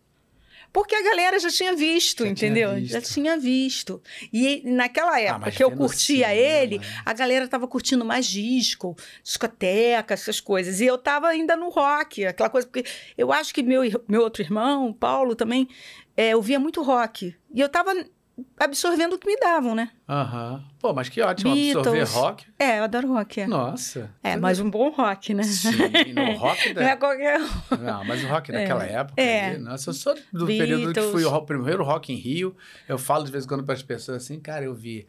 Porque 0.73 0.95
a 0.95 1.03
galera 1.03 1.37
já 1.39 1.51
tinha 1.51 1.75
visto, 1.75 2.25
Já 2.25 2.33
tinha 2.33 2.49
entendeu? 2.49 2.73
visto. 2.73 2.91
Já 2.93 3.01
tinha 3.01 3.37
visto. 3.37 4.01
E 4.33 4.63
naquela 4.65 5.21
época 5.21 5.45
mas 5.45 5.55
que 5.55 5.63
eu 5.63 5.69
curtia 5.69 6.29
cinema, 6.29 6.33
ele, 6.33 6.79
né? 6.79 6.85
a 7.05 7.13
galera 7.13 7.47
tava 7.47 7.67
curtindo 7.67 8.03
mais 8.03 8.25
disco, 8.25 8.95
discoteca, 9.23 10.15
essas 10.15 10.39
coisas. 10.39 10.81
E 10.81 10.85
eu 10.87 10.97
tava 10.97 11.27
ainda 11.27 11.55
no 11.55 11.69
rock, 11.69 12.25
aquela 12.25 12.49
coisa. 12.49 12.67
Porque 12.67 12.89
eu 13.15 13.31
acho 13.31 13.53
que 13.53 13.61
meu, 13.61 13.81
meu 14.07 14.23
outro 14.23 14.41
irmão, 14.41 14.91
Paulo, 14.91 15.35
também, 15.35 15.69
é, 16.17 16.35
ouvia 16.35 16.59
muito 16.59 16.81
rock. 16.81 17.35
E 17.53 17.59
eu 17.59 17.69
tava 17.69 17.93
absorvendo 18.59 19.13
o 19.13 19.19
que 19.19 19.27
me 19.27 19.35
davam, 19.37 19.75
né? 19.75 19.91
Aham. 20.07 20.63
Pô, 20.79 20.93
mas 20.93 21.09
que 21.09 21.21
ótimo 21.21 21.51
absorver 21.51 21.91
Beatles. 21.91 22.11
rock. 22.13 22.45
É, 22.57 22.79
eu 22.79 22.83
adoro 22.83 23.07
rock. 23.13 23.41
É, 23.41 23.47
Nossa. 23.47 24.09
é 24.23 24.35
mas 24.35 24.59
um 24.59 24.69
bom 24.69 24.89
rock, 24.89 25.33
né? 25.33 25.43
Sim, 25.43 25.71
no 26.13 26.33
rock 26.37 26.73
Não 26.73 26.81
é 26.81 26.85
da... 26.89 26.97
qualquer. 26.97 27.39
Não, 27.79 28.03
mas 28.05 28.23
o 28.23 28.27
rock 28.27 28.51
naquela 28.51 28.83
época. 28.85 29.21
É. 29.21 29.49
ali, 29.51 29.59
nossa, 29.59 29.89
eu 29.89 29.93
sou 29.93 30.15
do 30.31 30.45
período 30.45 30.87
que 30.87 30.99
Beatles. 30.99 31.11
fui 31.11 31.25
o 31.25 31.41
primeiro 31.41 31.83
rock 31.83 32.11
em 32.11 32.15
Rio. 32.17 32.55
Eu 32.87 32.97
falo 32.97 33.23
de 33.25 33.31
vez 33.31 33.45
em 33.45 33.47
quando 33.47 33.63
para 33.63 33.75
as 33.75 33.83
pessoas 33.83 34.23
assim, 34.23 34.39
cara, 34.39 34.65
eu 34.65 34.73
vi 34.73 35.07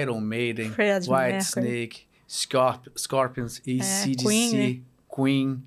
Iron 0.00 0.20
Maiden, 0.20 0.70
Freddie 0.70 1.08
White 1.08 1.32
Mercury. 1.32 1.38
Snake, 1.68 2.00
Scorp 2.28 2.86
Scorpions, 2.98 3.58
ACDC, 3.60 4.16
Queen, 4.16 4.84
Queen, 5.14 5.48
né? 5.48 5.60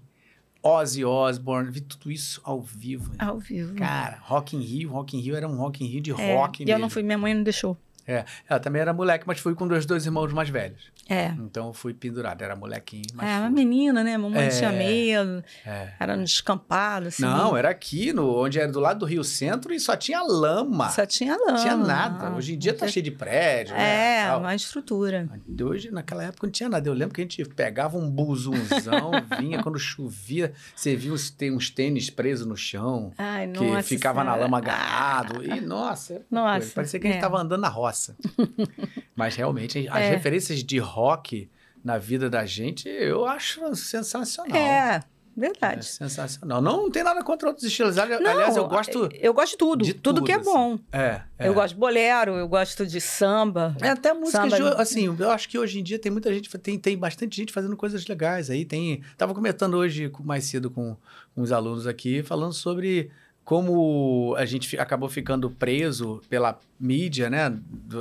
Ozzy 0.61 1.05
Osbourne, 1.05 1.71
vi 1.71 1.81
tudo 1.81 2.11
isso 2.11 2.41
ao 2.43 2.61
vivo. 2.61 3.11
Ao 3.17 3.39
vivo. 3.39 3.75
Cara, 3.75 4.17
Rock 4.23 4.55
in 4.57 4.61
Rio, 4.61 4.89
Rock 4.91 5.15
in 5.17 5.21
Rio 5.21 5.35
era 5.35 5.47
um 5.47 5.55
Rock 5.57 5.83
in 5.83 5.87
Rio 5.87 6.01
de 6.01 6.11
É, 6.11 6.35
rock 6.35 6.61
e 6.61 6.65
mesmo. 6.65 6.77
eu 6.77 6.81
não 6.81 6.89
fui, 6.89 7.01
minha 7.03 7.17
mãe 7.17 7.33
não 7.33 7.43
deixou. 7.43 7.77
É, 8.05 8.25
ela 8.49 8.59
também 8.59 8.81
era 8.81 8.91
moleque, 8.91 9.25
mas 9.27 9.39
fui 9.39 9.53
com 9.53 9.65
os 9.65 9.85
dois 9.85 10.05
irmãos 10.05 10.33
mais 10.33 10.49
velhos. 10.49 10.91
É. 11.09 11.33
Então 11.39 11.67
eu 11.67 11.73
fui 11.73 11.93
pendurado, 11.93 12.41
era 12.43 12.55
molequinho, 12.55 13.05
mas 13.15 13.27
É, 13.27 13.39
uma 13.39 13.49
menina, 13.49 14.03
né? 14.03 14.17
Mamãe 14.17 14.43
É, 14.45 14.49
tinha 14.49 14.71
medo. 14.71 15.43
É. 15.65 15.89
Era 15.99 16.15
no 16.15 16.23
descampado, 16.23 17.07
assim. 17.07 17.23
Não, 17.23 17.57
era 17.57 17.69
aqui, 17.69 18.13
no, 18.13 18.35
onde 18.43 18.59
era 18.59 18.71
do 18.71 18.79
lado 18.79 18.99
do 18.99 19.05
Rio 19.05 19.23
Centro 19.23 19.73
e 19.73 19.79
só 19.79 19.95
tinha 19.95 20.21
lama. 20.21 20.89
Só 20.89 21.05
tinha 21.05 21.35
lama. 21.35 21.51
Não 21.53 21.61
tinha 21.61 21.75
nada. 21.75 22.31
Hoje 22.35 22.53
em 22.53 22.57
dia 22.57 22.73
tá 22.73 22.87
cheio 22.87 23.03
de 23.03 23.11
prédio, 23.11 23.73
né? 23.75 24.19
É, 24.21 24.27
tal. 24.27 24.39
uma 24.39 24.53
estrutura. 24.55 25.27
Hoje, 25.63 25.89
naquela 25.91 26.23
época, 26.23 26.45
não 26.45 26.51
tinha 26.51 26.69
nada. 26.69 26.87
Eu 26.87 26.93
lembro 26.93 27.15
que 27.15 27.21
a 27.21 27.23
gente 27.23 27.43
pegava 27.45 27.97
um 27.97 28.09
buzunzão, 28.09 29.11
vinha 29.39 29.61
quando 29.63 29.79
chovia, 29.79 30.53
você 30.75 30.95
viu 30.95 31.15
tem 31.37 31.51
uns 31.51 31.69
tênis 31.69 32.09
presos 32.09 32.45
no 32.45 32.55
chão, 32.55 33.11
Ai, 33.17 33.47
que 33.47 33.63
nossa 33.65 33.83
ficava 33.83 34.23
na 34.23 34.31
Senhora. 34.31 34.43
lama 34.43 34.57
agarrado. 34.57 35.43
E, 35.43 35.59
nossa, 35.61 36.21
Nossa, 36.29 36.59
coisa. 36.59 36.71
parecia 36.75 36.99
que 36.99 37.07
a 37.07 37.09
gente 37.09 37.17
é. 37.17 37.19
estava 37.19 37.39
andando 37.41 37.61
na 37.61 37.67
roça. 37.69 38.15
Mas, 39.15 39.35
realmente, 39.35 39.87
as 39.89 39.97
É. 39.97 40.09
referências 40.11 40.63
de 40.63 40.77
rock 40.99 41.49
na 41.83 41.97
vida 41.97 42.29
da 42.29 42.45
gente, 42.45 42.87
eu 42.89 43.25
acho 43.25 43.73
sensacional. 43.75 44.55
É, 44.57 44.95
É 44.97 45.03
verdade. 45.35 45.85
sensacional. 45.85 46.61
Não, 46.61 46.75
não 46.83 46.91
tem 46.91 47.01
nada 47.03 47.23
contra 47.23 47.47
outros 47.47 47.65
estilos. 47.65 47.97
Ali- 47.97 48.19
Não, 48.19 48.31
Aliás, 48.31 48.57
eu 48.57 48.67
gosto... 48.67 49.07
Eu 49.13 49.33
gosto 49.33 49.51
de 49.51 49.57
tudo. 49.57 49.85
de 49.85 49.93
tudo, 49.93 50.21
que 50.23 50.31
é 50.33 50.37
tudo, 50.37 50.51
bom. 50.51 50.79
É, 50.91 51.21
é. 51.37 51.47
Eu 51.47 51.53
gosto 51.53 51.75
de 51.75 51.79
bolero, 51.79 52.35
eu 52.35 52.47
gosto 52.49 52.85
de 52.85 52.99
samba. 52.99 53.73
É 53.81 53.89
até 53.89 54.13
música 54.13 54.49
Samba. 54.49 54.75
de, 54.75 54.81
assim, 54.81 55.15
eu 55.17 55.31
acho 55.31 55.47
que 55.47 55.57
hoje 55.57 55.79
em 55.79 55.83
dia 55.83 55.97
tem 55.97 56.11
muita 56.11 56.33
gente, 56.33 56.49
tem, 56.57 56.77
tem 56.77 56.97
bastante 56.97 57.37
gente 57.37 57.53
fazendo 57.53 57.77
coisas 57.77 58.05
legais 58.05 58.49
aí. 58.49 58.65
Tem, 58.65 59.01
tava 59.17 59.33
comentando 59.33 59.75
hoje 59.75 60.11
mais 60.19 60.43
cedo 60.43 60.69
com, 60.69 60.97
com 61.33 61.41
os 61.41 61.53
alunos 61.53 61.87
aqui, 61.87 62.21
falando 62.21 62.51
sobre 62.53 63.09
como 63.49 64.35
a 64.37 64.45
gente 64.45 64.77
acabou 64.77 65.09
ficando 65.09 65.49
preso 65.49 66.21
pela 66.29 66.59
mídia, 66.79 67.31
né, 67.31 67.51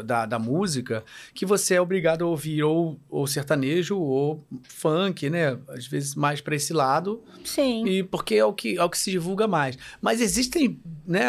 da, 0.04 0.26
da 0.26 0.38
música, 0.38 1.02
que 1.32 1.46
você 1.46 1.76
é 1.76 1.80
obrigado 1.80 2.22
a 2.22 2.26
ouvir 2.28 2.62
ou, 2.62 3.00
ou 3.08 3.26
sertanejo 3.26 3.96
ou 3.98 4.44
funk, 4.64 5.30
né, 5.30 5.58
às 5.68 5.86
vezes 5.86 6.14
mais 6.14 6.42
para 6.42 6.54
esse 6.54 6.74
lado, 6.74 7.24
Sim. 7.42 7.86
e 7.86 8.02
porque 8.02 8.34
é 8.34 8.44
o 8.44 8.52
que, 8.52 8.76
é 8.76 8.84
o 8.84 8.90
que 8.90 8.98
se 8.98 9.10
divulga 9.10 9.48
mais. 9.48 9.78
Mas 10.02 10.20
existem, 10.20 10.78
né, 11.06 11.26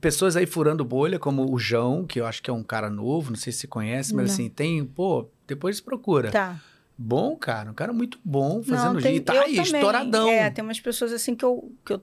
pessoas 0.00 0.36
aí 0.36 0.46
furando 0.46 0.84
bolha, 0.84 1.18
como 1.18 1.52
o 1.52 1.58
João, 1.58 2.06
que 2.06 2.20
eu 2.20 2.26
acho 2.26 2.40
que 2.40 2.48
é 2.48 2.52
um 2.52 2.62
cara 2.62 2.88
novo, 2.88 3.30
não 3.30 3.36
sei 3.36 3.52
se 3.52 3.58
você 3.58 3.66
conhece, 3.66 4.14
mas 4.14 4.28
Não. 4.28 4.34
assim, 4.34 4.48
tem, 4.48 4.84
pô, 4.84 5.28
depois 5.48 5.80
procura. 5.80 6.30
Tá. 6.30 6.60
Bom, 6.96 7.34
cara, 7.34 7.72
um 7.72 7.74
cara 7.74 7.92
muito 7.92 8.20
bom 8.24 8.62
fazendo 8.62 8.94
Não, 8.94 9.00
tem, 9.00 9.16
E 9.16 9.20
tá 9.20 9.32
aí, 9.32 9.56
também. 9.56 9.62
estouradão. 9.62 10.28
É, 10.28 10.48
tem 10.48 10.62
umas 10.64 10.78
pessoas 10.80 11.12
assim 11.12 11.34
que 11.34 11.44
eu, 11.44 11.72
que 11.84 11.92
eu 11.92 12.02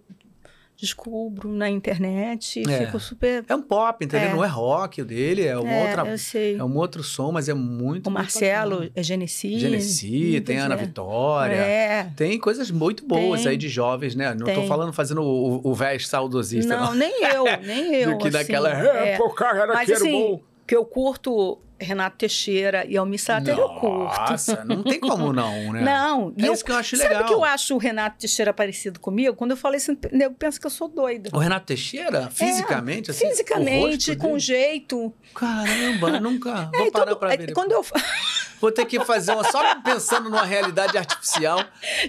descubro 0.78 1.50
na 1.52 1.70
internet 1.70 2.62
e 2.62 2.70
É. 2.72 2.86
fico 2.86 3.00
super. 3.00 3.44
É 3.48 3.56
um 3.56 3.62
pop, 3.62 4.04
entendeu? 4.04 4.30
É. 4.30 4.34
Não 4.34 4.44
é 4.44 4.48
rock 4.48 5.02
o 5.02 5.06
dele, 5.06 5.46
é 5.46 5.58
uma 5.58 5.72
é, 5.72 5.88
outra. 5.88 6.12
eu 6.12 6.18
sei. 6.18 6.56
É 6.58 6.64
um 6.64 6.78
outro 6.78 7.04
som, 7.04 7.32
mas 7.32 7.48
é 7.50 7.54
muito. 7.54 7.78
o 7.78 7.86
muito 7.86 8.12
Marcelo 8.12 8.72
bacana. 8.78 8.92
é 8.96 9.04
Genesi. 9.04 9.60
Genesi, 9.60 10.42
tem 10.42 10.58
Ana 10.58 10.76
Pois 10.76 10.82
é. 10.82 10.86
Vitória. 10.86 11.56
É. 11.56 12.04
Tem 12.16 12.38
coisas 12.40 12.70
muito 12.72 13.06
boas 13.06 13.42
Tem. 13.42 13.52
aí 13.52 13.58
de 13.58 13.70
jovens, 13.70 14.16
né? 14.16 14.34
Não 14.34 14.46
tô 14.46 14.54
Tem. 14.54 14.68
falando 14.68 14.92
fazendo 14.94 15.22
o 15.22 15.62
o 15.64 15.74
velho 15.74 16.00
saudosista. 16.06 16.76
Não, 16.76 16.94
nem 16.94 17.24
eu, 17.24 17.44
nem 17.66 17.96
eu. 17.96 18.12
Do 18.12 18.18
que 18.18 18.28
assim, 18.28 18.38
naquela 18.38 18.70
é. 18.70 19.14
época 19.14 19.46
era 19.46 19.68
Mas 19.74 19.86
que 19.86 19.92
era 19.94 20.02
assim, 20.02 20.12
bom. 20.12 20.42
que 20.68 20.76
eu 20.76 20.86
curto 20.86 21.60
Renato 21.80 22.18
Teixeira 22.18 22.86
e 22.88 22.96
Almir 22.98 23.20
Sater, 23.22 23.58
eu 23.58 23.68
curto. 23.70 24.18
Nossa, 24.32 24.64
não 24.66 24.82
tem 24.82 25.00
como 25.00 25.34
não, 25.34 25.74
né? 25.74 25.82
Não, 25.84 26.34
É 26.38 26.48
eu, 26.48 26.54
isso 26.54 26.64
que 26.64 26.72
eu 26.72 26.78
acho 26.78 26.96
sabe 26.96 27.10
legal. 27.10 27.26
que 27.28 27.34
eu 27.34 27.44
acho 27.44 27.76
o 27.76 27.78
Renato 27.78 28.18
Teixeira 28.20 28.54
parecido 28.54 29.00
comigo? 29.00 29.36
Quando 29.36 29.52
eu 29.52 29.58
falei 29.58 29.78
isso, 29.78 29.96
eu 30.12 30.32
penso 30.32 30.60
que 30.60 30.66
eu 30.66 30.72
sou 30.72 30.88
doida. 30.88 31.30
O 31.34 31.38
Renato 31.40 31.66
Teixeira, 31.66 32.30
fisicamente, 32.32 33.12
assim, 33.12 33.26
o 33.26 33.28
É, 33.28 33.32
Fisicamente, 33.32 34.10
rosto 34.12 34.18
com 34.22 34.28
dele? 34.30 34.40
jeito. 34.40 35.14
Caramba, 35.34 36.20
nunca. 36.20 36.70
Vou 36.76 36.88
É, 36.88 36.92
parar 36.92 37.06
todo- 37.08 37.18
pra 37.20 37.34
é, 37.34 37.38
ver. 37.38 37.54
quando 37.54 37.72
eu 37.74 37.84
Vou 38.62 38.72
ter 38.72 38.86
que 38.86 39.00
fazer 39.04 39.34
uma 39.34 39.44
só 39.52 39.76
pensando 39.82 40.30
numa 40.30 40.44
realidade 40.46 40.98
artificial. 40.98 41.60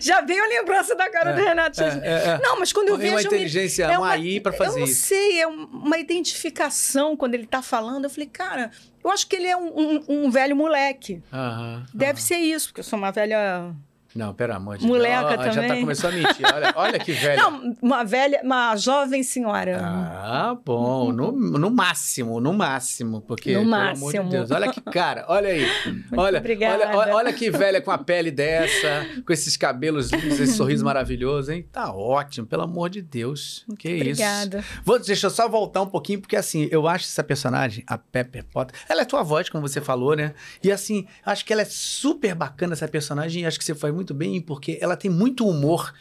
já 0.00 0.20
veio 0.20 0.42
a 0.44 0.46
lembrança 0.46 0.94
da 0.94 1.11
cara 1.11 1.30
É, 1.30 1.35
do 1.35 1.42
Renato 1.42 1.82
é, 1.82 1.85
Teixeira. 1.90 2.06
é, 2.06 2.28
é. 2.35 2.38
Não, 2.40 2.58
mas 2.61 2.73
quando 2.73 2.88
eu 2.88 2.96
vejo 2.96 3.12
uma 3.14 3.18
me- 3.20 3.26
inteligência, 3.26 3.85
é 3.85 3.99
uma 3.99 4.11
AI 4.11 4.38
pra 4.40 4.52
fazer 4.52 4.76
eu 4.76 4.78
não 4.78 4.87
isso. 4.87 5.06
sei, 5.08 5.40
é 5.40 5.46
um- 5.49 5.64
uma 5.64 5.99
identificação 5.99 7.16
quando 7.16 7.35
ele 7.35 7.46
tá 7.46 7.61
falando. 7.62 8.04
Eu 8.04 8.11
falei, 8.11 8.28
cara, 8.32 8.70
eu 9.08 9.12
acho 9.12 9.26
que 9.26 9.36
ele 9.36 9.46
é 9.46 9.56
um, 9.56 9.68
um- 9.78 10.04
um 10.08 10.30
velho 10.30 10.54
moleque. 10.56 11.22
Aham, 11.32 11.84
Deve 11.94 12.12
aham. 12.12 12.20
ser 12.20 12.36
isso, 12.38 12.68
porque 12.68 12.80
eu 12.80 12.84
sou 12.84 12.98
uma 12.98 13.10
velha. 13.12 13.75
Não, 14.16 14.32
pelo 14.35 14.54
amor 14.54 14.78
de 14.78 14.87
Moleca 14.87 15.37
Deus. 15.37 15.40
Ó, 15.40 15.44
Já 15.44 15.61
tá 15.62 15.66
também. 15.68 15.80
começando 15.80 16.14
a 16.14 16.16
mentir. 16.16 16.46
Olha, 16.54 16.73
olha 16.76 16.99
que 16.99 17.12
velho. 17.12 17.42
Não, 17.42 17.75
uma 17.82 18.04
velha, 18.04 18.40
uma 18.42 18.76
jovem 18.76 19.23
senhora. 19.23 19.80
Ah, 19.82 20.56
bom. 20.64 21.12
No, 21.12 21.32
no 21.32 21.70
máximo, 21.70 22.40
no 22.40 22.52
máximo. 22.52 23.20
Porque, 23.20 23.52
No 23.52 23.61
pelo 23.61 23.75
amor 23.75 23.94
de 23.94 24.00
máximo. 24.18 24.30
Deus, 24.30 24.50
olha 24.50 24.70
que 24.73 24.80
cara, 24.80 25.25
olha 25.28 25.49
aí. 25.50 25.66
olha, 26.16 26.38
obrigada. 26.38 26.96
olha, 26.96 27.14
olha, 27.14 27.32
que 27.32 27.50
velha 27.50 27.80
com 27.80 27.90
a 27.90 27.99
pele 27.99 28.30
dessa, 28.30 29.06
com 29.26 29.32
esses 29.32 29.56
cabelos 29.56 30.11
lindos, 30.11 30.40
esse 30.40 30.54
sorriso 30.54 30.85
maravilhoso, 30.85 31.52
hein? 31.52 31.66
Tá 31.70 31.92
ótimo, 31.92 32.46
pelo 32.46 32.62
amor 32.62 32.88
de 32.90 33.02
Deus. 33.02 33.64
Que 33.78 33.88
isso. 33.90 34.00
Obrigada. 34.02 34.64
Vou, 34.85 34.99
deixa 34.99 35.26
eu 35.26 35.30
só 35.30 35.49
voltar 35.49 35.82
um 35.82 35.87
pouquinho, 35.87 36.20
porque 36.20 36.37
assim, 36.37 36.68
eu 36.70 36.87
acho 36.88 37.04
essa 37.04 37.23
personagem, 37.23 37.85
a 37.87 37.99
Pepper 37.99 38.44
Potter, 38.44 38.78
ela 38.88 39.02
é 39.02 39.04
tua 39.04 39.23
voz, 39.23 39.49
como 39.49 39.66
você 39.66 39.80
falou, 39.80 40.14
né? 40.16 40.32
E 40.62 40.73
assim, 40.73 41.06
acho 41.25 41.44
que 41.44 41.52
ela 41.52 41.62
é 41.62 41.66
super 41.66 42.35
bacana, 42.35 42.73
essa 42.73 42.88
personagem, 42.88 43.44
acho 43.46 43.58
que 43.58 43.64
você 43.64 43.75
faz 43.75 43.92
muito 43.94 44.05
bem, 44.14 44.40
porque 44.40 44.78
ela 44.80 44.96
tem 44.96 45.10
muito 45.10 45.46
humor, 45.48 45.92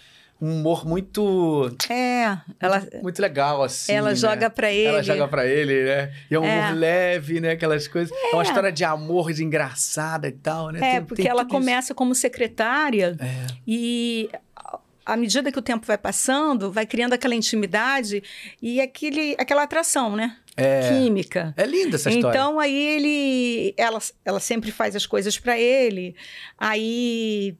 um 0.42 0.60
humor 0.60 0.86
muito. 0.86 1.72
É, 1.90 2.38
ela, 2.60 2.86
muito 3.02 3.22
legal, 3.22 3.64
assim. 3.64 3.92
ela 3.94 4.10
né? 4.10 4.16
joga 4.16 4.50
pra 4.50 4.72
ele. 4.72 4.88
Ela 4.88 5.04
joga 5.04 5.28
pra 5.28 5.46
ele, 5.48 5.84
né? 5.86 6.14
E 6.30 6.36
é 6.36 6.40
um 6.40 6.44
É. 6.46 6.66
humor 6.68 6.78
leve, 6.78 7.40
né? 7.40 7.52
Aquelas 7.52 7.88
coisas. 7.88 8.16
É, 8.16 8.34
uma 8.34 8.44
história 8.44 8.72
de 8.72 8.84
amor 8.84 9.32
de 9.32 9.44
engraçada 9.44 10.28
e 10.28 10.34
tal, 10.34 10.72
né? 10.72 10.80
É, 10.80 10.92
Tem- 10.98 11.06
porque 11.06 11.22
tem 11.24 11.32
ela 11.32 11.44
tudo 11.44 11.52
isso. 11.52 11.60
começa 11.60 11.94
como 11.96 12.14
secretária 12.14 13.16
É. 13.20 13.48
e 13.66 14.30
à 15.06 15.16
medida 15.16 15.52
que 15.52 15.60
o 15.60 15.62
tempo 15.62 15.86
vai 15.86 15.98
passando, 15.98 16.72
vai 16.72 16.86
criando 16.86 17.14
aquela 17.14 17.36
intimidade 17.36 18.22
e 18.62 18.82
aquele, 18.82 19.36
aquela 19.38 19.64
atração, 19.64 20.16
né? 20.16 20.36
É. 20.58 20.90
Química. 20.90 21.54
É 21.56 21.66
linda 21.66 21.96
essa 21.96 22.10
história. 22.10 22.36
Então 22.38 22.60
aí 22.60 22.76
ele, 22.76 23.74
ela, 23.78 24.00
ela 24.24 24.40
sempre 24.40 24.72
faz 24.72 24.96
as 24.96 25.06
coisas 25.06 25.38
para 25.38 25.58
ele. 25.60 26.16
Aí 26.58 27.56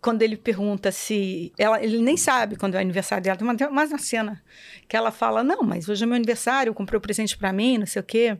quando 0.00 0.22
ele 0.22 0.36
pergunta 0.36 0.90
se 0.90 1.52
ela, 1.58 1.82
ele 1.82 1.98
nem 1.98 2.16
sabe 2.16 2.56
quando 2.56 2.74
é 2.74 2.78
o 2.78 2.80
aniversário 2.80 3.22
dela. 3.22 3.36
Tem 3.36 3.46
uma, 3.46 3.56
tem 3.56 3.66
uma 3.66 3.98
cena 3.98 4.42
que 4.88 4.96
ela 4.96 5.10
fala: 5.10 5.42
não, 5.42 5.62
mas 5.62 5.88
hoje 5.88 6.02
é 6.02 6.06
meu 6.06 6.16
aniversário, 6.16 6.74
comprei 6.74 6.98
o 6.98 7.00
presente 7.00 7.36
para 7.36 7.52
mim, 7.52 7.78
não 7.78 7.86
sei 7.86 8.00
o 8.00 8.04
quê. 8.04 8.36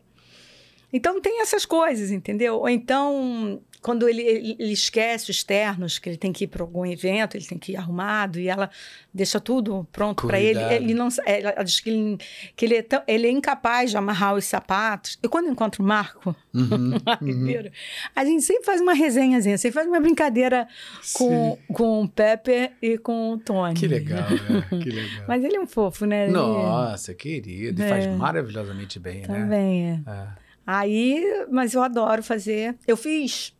Então 0.92 1.20
tem 1.20 1.40
essas 1.40 1.64
coisas, 1.64 2.10
entendeu? 2.10 2.56
Ou 2.56 2.68
então 2.68 3.62
quando 3.82 4.08
ele, 4.08 4.20
ele, 4.22 4.56
ele 4.58 4.72
esquece 4.72 5.30
os 5.30 5.42
ternos, 5.42 5.98
que 5.98 6.08
ele 6.08 6.16
tem 6.18 6.32
que 6.32 6.44
ir 6.44 6.48
para 6.48 6.62
algum 6.62 6.84
evento, 6.84 7.36
ele 7.36 7.46
tem 7.46 7.56
que 7.58 7.72
ir 7.72 7.76
arrumado 7.76 8.38
e 8.38 8.46
ela 8.48 8.70
deixa 9.12 9.40
tudo 9.40 9.86
pronto 9.90 10.26
para 10.26 10.38
ele. 10.38 10.60
Ele 10.72 10.92
não, 10.94 11.08
ela 11.24 11.62
diz 11.62 11.80
que 11.80 11.88
ele, 11.90 12.18
que 12.54 12.64
ele 12.66 12.74
é, 12.76 12.82
tão- 12.82 13.02
ele 13.06 13.26
é 13.26 13.30
incapaz 13.30 13.90
de 13.90 13.96
amarrar 13.96 14.34
os 14.34 14.44
sapatos. 14.44 15.18
E 15.22 15.28
quando 15.28 15.46
eu 15.46 15.52
encontro 15.52 15.82
o 15.82 15.86
Marco, 15.86 16.36
Uhum, 16.52 16.92
Ribeiro, 17.22 17.70
a 18.14 18.24
gente 18.24 18.42
sempre 18.42 18.64
faz 18.64 18.80
uma 18.80 18.92
resenhazinha, 18.92 19.56
sempre 19.56 19.74
faz 19.74 19.86
uma 19.86 20.00
brincadeira 20.00 20.68
com, 21.14 21.56
com 21.72 22.02
o 22.02 22.08
Pepe 22.08 22.72
e 22.82 22.98
com 22.98 23.32
o 23.32 23.38
Tony. 23.38 23.74
Que 23.74 23.86
legal, 23.86 24.28
né? 24.30 24.66
Que 24.82 24.90
legal. 24.90 25.24
Mas 25.28 25.42
ele 25.44 25.56
é 25.56 25.60
um 25.60 25.66
fofo, 25.66 26.04
né? 26.06 26.24
Ele- 26.24 26.32
Nossa, 26.32 27.14
querido. 27.14 27.82
E 27.82 27.88
faz 27.88 28.04
É. 28.04 28.10
maravilhosamente 28.16 28.98
bem, 28.98 29.20
né? 29.22 29.26
Também 29.26 29.90
é. 30.06 30.10
É. 30.10 30.26
Aí, 30.66 31.46
mas 31.50 31.74
eu 31.74 31.82
adoro 31.82 32.22
fazer. 32.22 32.76
Eu 32.86 32.96
fiz. 32.96 33.52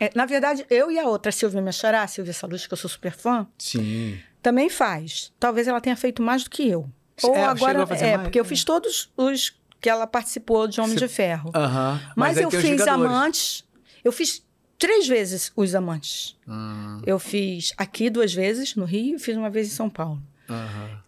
É, 0.00 0.10
na 0.14 0.26
verdade, 0.26 0.64
eu 0.70 0.90
e 0.90 0.98
a 0.98 1.06
outra, 1.06 1.30
a 1.30 1.32
Silvia 1.32 1.60
Mechará, 1.62 2.02
a 2.02 2.06
Silvia 2.06 2.32
Salus, 2.32 2.66
que 2.66 2.72
eu 2.72 2.76
sou 2.78 2.88
super 2.90 3.12
fã, 3.12 3.46
Sim. 3.58 4.18
também 4.42 4.68
faz. 4.68 5.32
Talvez 5.40 5.66
ela 5.68 5.80
tenha 5.80 5.96
feito 5.96 6.22
mais 6.22 6.44
do 6.44 6.50
que 6.50 6.68
eu. 6.68 6.88
É, 7.22 7.26
Ou 7.26 7.32
chegou 7.34 7.48
agora. 7.48 7.78
É, 7.96 8.16
mais? 8.16 8.22
porque 8.22 8.38
eu 8.38 8.44
fiz 8.44 8.62
todos 8.64 9.10
os 9.16 9.56
que 9.80 9.88
ela 9.88 10.06
participou 10.06 10.66
de 10.68 10.80
Homem 10.80 10.94
Você- 10.98 11.06
de 11.06 11.12
Ferro. 11.12 11.50
Aham. 11.54 12.00
Mas, 12.16 12.36
aí 12.38 12.44
eu 12.44 12.50
tem 12.50 12.58
os 12.60 12.64
fiz. 12.66 12.86
Amantes. 12.88 13.64
Eu 14.04 14.12
fiz 14.12 14.44
três 14.78 15.06
vezes 15.08 15.52
os 15.56 15.74
Amantes. 15.74 16.36
Hum, 16.46 17.02
Eu 17.06 17.18
fiz 17.18 17.72
aqui 17.76 18.08
duas 18.10 18.32
vezes, 18.32 18.74
no 18.76 18.84
Rio, 18.84 19.16
e 19.16 19.18
fiz 19.18 19.36
uma 19.36 19.50
vez 19.50 19.66
em 19.66 19.70
São 19.70 19.88
Paulo. 19.90 20.22
aham. 20.48 21.02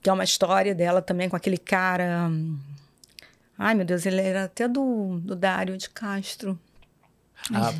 Que 0.00 0.08
é 0.08 0.12
uma 0.12 0.22
história 0.24 0.74
dela 0.74 1.02
também 1.02 1.28
com 1.28 1.34
aquele 1.36 1.58
cara. 1.58 2.28
hum, 2.30 2.56
Ai, 3.58 3.74
meu 3.74 3.84
Deus, 3.84 4.06
ele 4.06 4.20
era 4.20 4.44
até 4.44 4.68
do, 4.68 5.18
do 5.20 5.34
Dário 5.34 5.76
de 5.76 5.90
Castro. 5.90 6.56
Ah, 7.52 7.72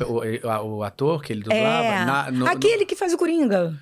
o, 0.65 0.77
o 0.77 0.83
ator 0.83 1.21
que 1.21 1.33
ele 1.33 1.41
dublava? 1.43 1.85
É, 1.85 2.05
na- 2.05 2.31
no- 2.31 2.47
aquele 2.47 2.85
que 2.85 2.95
faz 2.95 3.13
o 3.13 3.17
Coringa. 3.17 3.77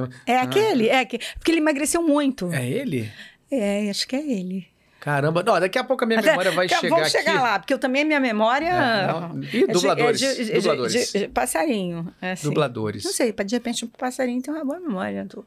no- 0.00 0.08
É 0.26 0.38
aquele, 0.38 0.88
é 0.88 1.04
que, 1.04 1.18
porque 1.34 1.50
ele 1.50 1.58
emagreceu 1.58 2.02
muito. 2.02 2.52
É 2.52 2.64
ele? 2.68 3.10
É, 3.50 3.88
acho 3.90 4.06
que 4.06 4.14
é 4.16 4.20
ele. 4.20 4.66
Caramba. 5.00 5.42
Não, 5.42 5.60
daqui 5.60 5.78
a 5.78 5.84
pouco 5.84 6.02
a 6.04 6.06
minha 6.06 6.18
Até- 6.18 6.30
memória 6.30 6.50
vai 6.52 6.66
chegar 6.68 6.88
Vamos 6.88 7.10
chegar 7.10 7.32
aqui. 7.34 7.42
lá, 7.42 7.58
porque 7.58 7.74
eu 7.74 7.78
também, 7.78 8.04
minha 8.06 8.20
memória. 8.20 8.68
É, 8.68 9.06
não- 9.06 9.42
Ih, 9.42 9.46
é 9.46 9.66
de- 9.66 9.66
dubladores. 9.66 10.22
é 10.22 10.34
de- 10.34 10.44
de- 10.46 10.52
dubladores. 10.52 11.12
de- 11.12 11.28
passarinho. 11.28 12.14
é 12.22 12.32
assim. 12.32 12.48
Dubladores. 12.48 13.04
Não 13.04 13.12
sei, 13.12 13.30
de 13.32 13.54
repente 13.54 13.84
o 13.84 13.88
passarinho 13.88 14.40
tem 14.40 14.54
uma 14.54 14.64
boa 14.64 14.80
memória. 14.80 15.26
eu 15.36 15.44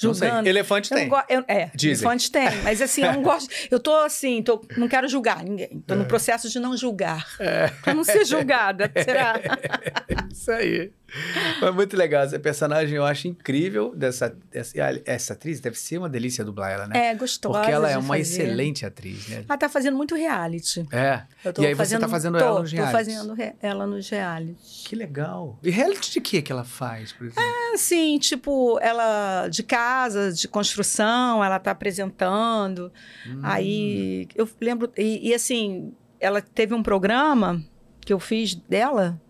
Tô 0.00 0.08
Não 0.08 0.14
sei. 0.14 0.28
julgando. 0.28 0.48
Elefante 0.48 0.90
tem. 0.90 1.10
eu- 1.28 1.44
é, 1.48 1.70
Dizem. 1.74 2.04
elefante 2.04 2.30
tem, 2.30 2.48
mas 2.62 2.80
assim, 2.80 3.02
eu 3.04 3.12
não 3.12 3.22
gosto. 3.22 3.48
Eu 3.70 3.80
tô 3.80 3.94
assim, 3.96 4.42
tô, 4.42 4.64
não 4.76 4.88
quero 4.88 5.08
julgar 5.08 5.42
ninguém. 5.44 5.82
Tô 5.86 5.94
no 5.94 6.04
processo 6.06 6.48
de 6.48 6.58
não 6.60 6.76
julgar. 6.76 7.26
É. 7.40 7.68
Pra 7.82 7.92
não 7.94 8.04
ser 8.04 8.24
julgada, 8.24 8.90
será? 9.04 9.34
Isso 10.32 10.50
aí. 10.50 10.92
Mas 11.60 11.74
muito 11.74 11.96
legal. 11.96 12.22
Essa 12.22 12.38
personagem 12.38 12.94
eu 12.96 13.04
acho 13.04 13.28
incrível. 13.28 13.94
Dessa, 13.94 14.36
dessa, 14.50 14.72
essa 15.04 15.32
atriz 15.32 15.58
deve 15.60 15.78
ser 15.78 15.98
uma 15.98 16.08
delícia 16.08 16.44
dublar 16.44 16.70
ela, 16.70 16.86
né? 16.86 17.08
É 17.08 17.14
gostosa. 17.14 17.58
Porque 17.58 17.72
ela 17.72 17.90
é 17.90 17.96
uma 17.96 18.16
fazer. 18.16 18.20
excelente 18.20 18.84
atriz, 18.86 19.28
né? 19.28 19.44
Ela 19.48 19.58
tá 19.58 19.68
fazendo 19.68 19.96
muito 19.96 20.14
reality. 20.14 20.86
É. 20.92 21.22
Tô 21.52 21.62
E 21.62 21.66
aí 21.66 21.72
você 21.74 21.76
fazendo, 21.78 22.00
tá 22.02 22.08
fazendo 22.08 22.38
tô, 22.38 22.44
ela 22.44 22.60
nos 22.60 22.70
Tô 22.70 22.76
realities. 22.76 23.06
fazendo 23.14 23.34
re- 23.34 23.54
ela 23.62 23.86
nos 23.86 24.08
reality. 24.08 24.88
Que 24.88 24.94
legal. 24.96 25.58
E 25.62 25.70
reality 25.70 26.12
de 26.12 26.20
que 26.20 26.42
que 26.42 26.52
ela 26.52 26.64
faz, 26.64 27.12
por 27.12 27.26
exemplo? 27.26 27.42
Assim, 27.74 28.18
tipo, 28.18 28.78
ela 28.80 29.48
de 29.48 29.62
casa, 29.62 30.32
de 30.32 30.46
construção, 30.46 31.42
ela 31.42 31.58
tá 31.58 31.70
apresentando. 31.70 32.92
Hum. 33.26 33.40
Aí 33.42 34.28
eu 34.34 34.48
lembro. 34.60 34.90
E, 34.96 35.30
e, 35.30 35.34
assim, 35.34 35.92
ela 36.20 36.40
teve 36.40 36.74
um 36.74 36.82
programa 36.82 37.62
que 38.00 38.12
eu 38.12 38.18
fiz 38.20 38.54
dela. 38.54 39.20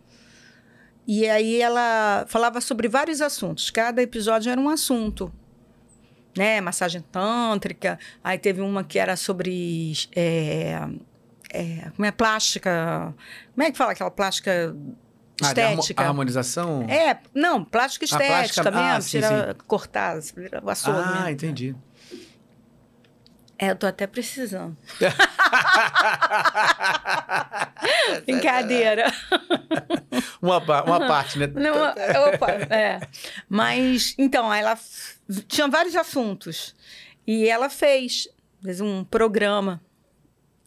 E 1.10 1.26
aí 1.26 1.60
ela 1.62 2.26
falava 2.28 2.60
sobre 2.60 2.86
vários 2.86 3.23
assuntos. 3.23 3.71
Cada 3.71 4.02
episódio 4.02 4.52
era 4.52 4.60
um 4.60 4.68
assunto. 4.68 5.32
Né? 6.36 6.60
Massagem 6.60 7.00
tântrica. 7.10 7.99
Aí 8.23 8.36
teve 8.38 8.60
uma 8.60 8.84
que 8.84 8.99
era 8.99 9.16
sobre. 9.16 9.94
é, 10.14 10.78
é, 11.52 11.90
como 11.97 12.04
é 12.04 12.10
plástica? 12.12 13.14
Como 13.54 13.66
é 13.66 13.73
que 13.73 13.78
fala 13.78 13.92
aquela 13.92 14.10
plástica 14.10 14.76
Ah, 15.42 15.52
de 15.54 15.60
harmo- 15.62 15.80
estética? 15.80 16.04
harmonização? 16.04 16.82
É, 16.90 17.18
não, 17.34 17.64
plástica 17.64 18.04
A 18.04 18.08
plástica- 18.18 18.44
estética 18.44 18.71
mesmo, 18.71 18.86
ah, 18.86 19.00
sim, 19.00 19.21
tira, 19.21 19.56
cortar, 19.66 20.18
o 20.62 20.68
açougue 20.71 20.99
Ah, 21.00 21.12
mesmo. 21.14 21.28
entendi. 21.30 21.75
É, 23.58 23.71
eu 23.71 23.76
tô 23.76 23.88
até 23.88 24.06
precisando. 24.06 24.76
Brincadeira. 28.25 29.12
uma, 30.40 30.58
uma 30.58 31.08
parte, 31.08 31.36
né? 31.38 31.49
Não, 31.49 31.75
opa, 32.32 32.52
é. 32.71 33.00
Mas, 33.49 34.14
então, 34.16 34.54
ela 34.54 34.78
tinha 35.49 35.66
vários 35.66 35.97
assuntos. 35.97 36.76
E 37.26 37.49
ela 37.49 37.68
fez, 37.68 38.28
fez 38.62 38.80
um 38.80 39.02
programa. 39.02 39.82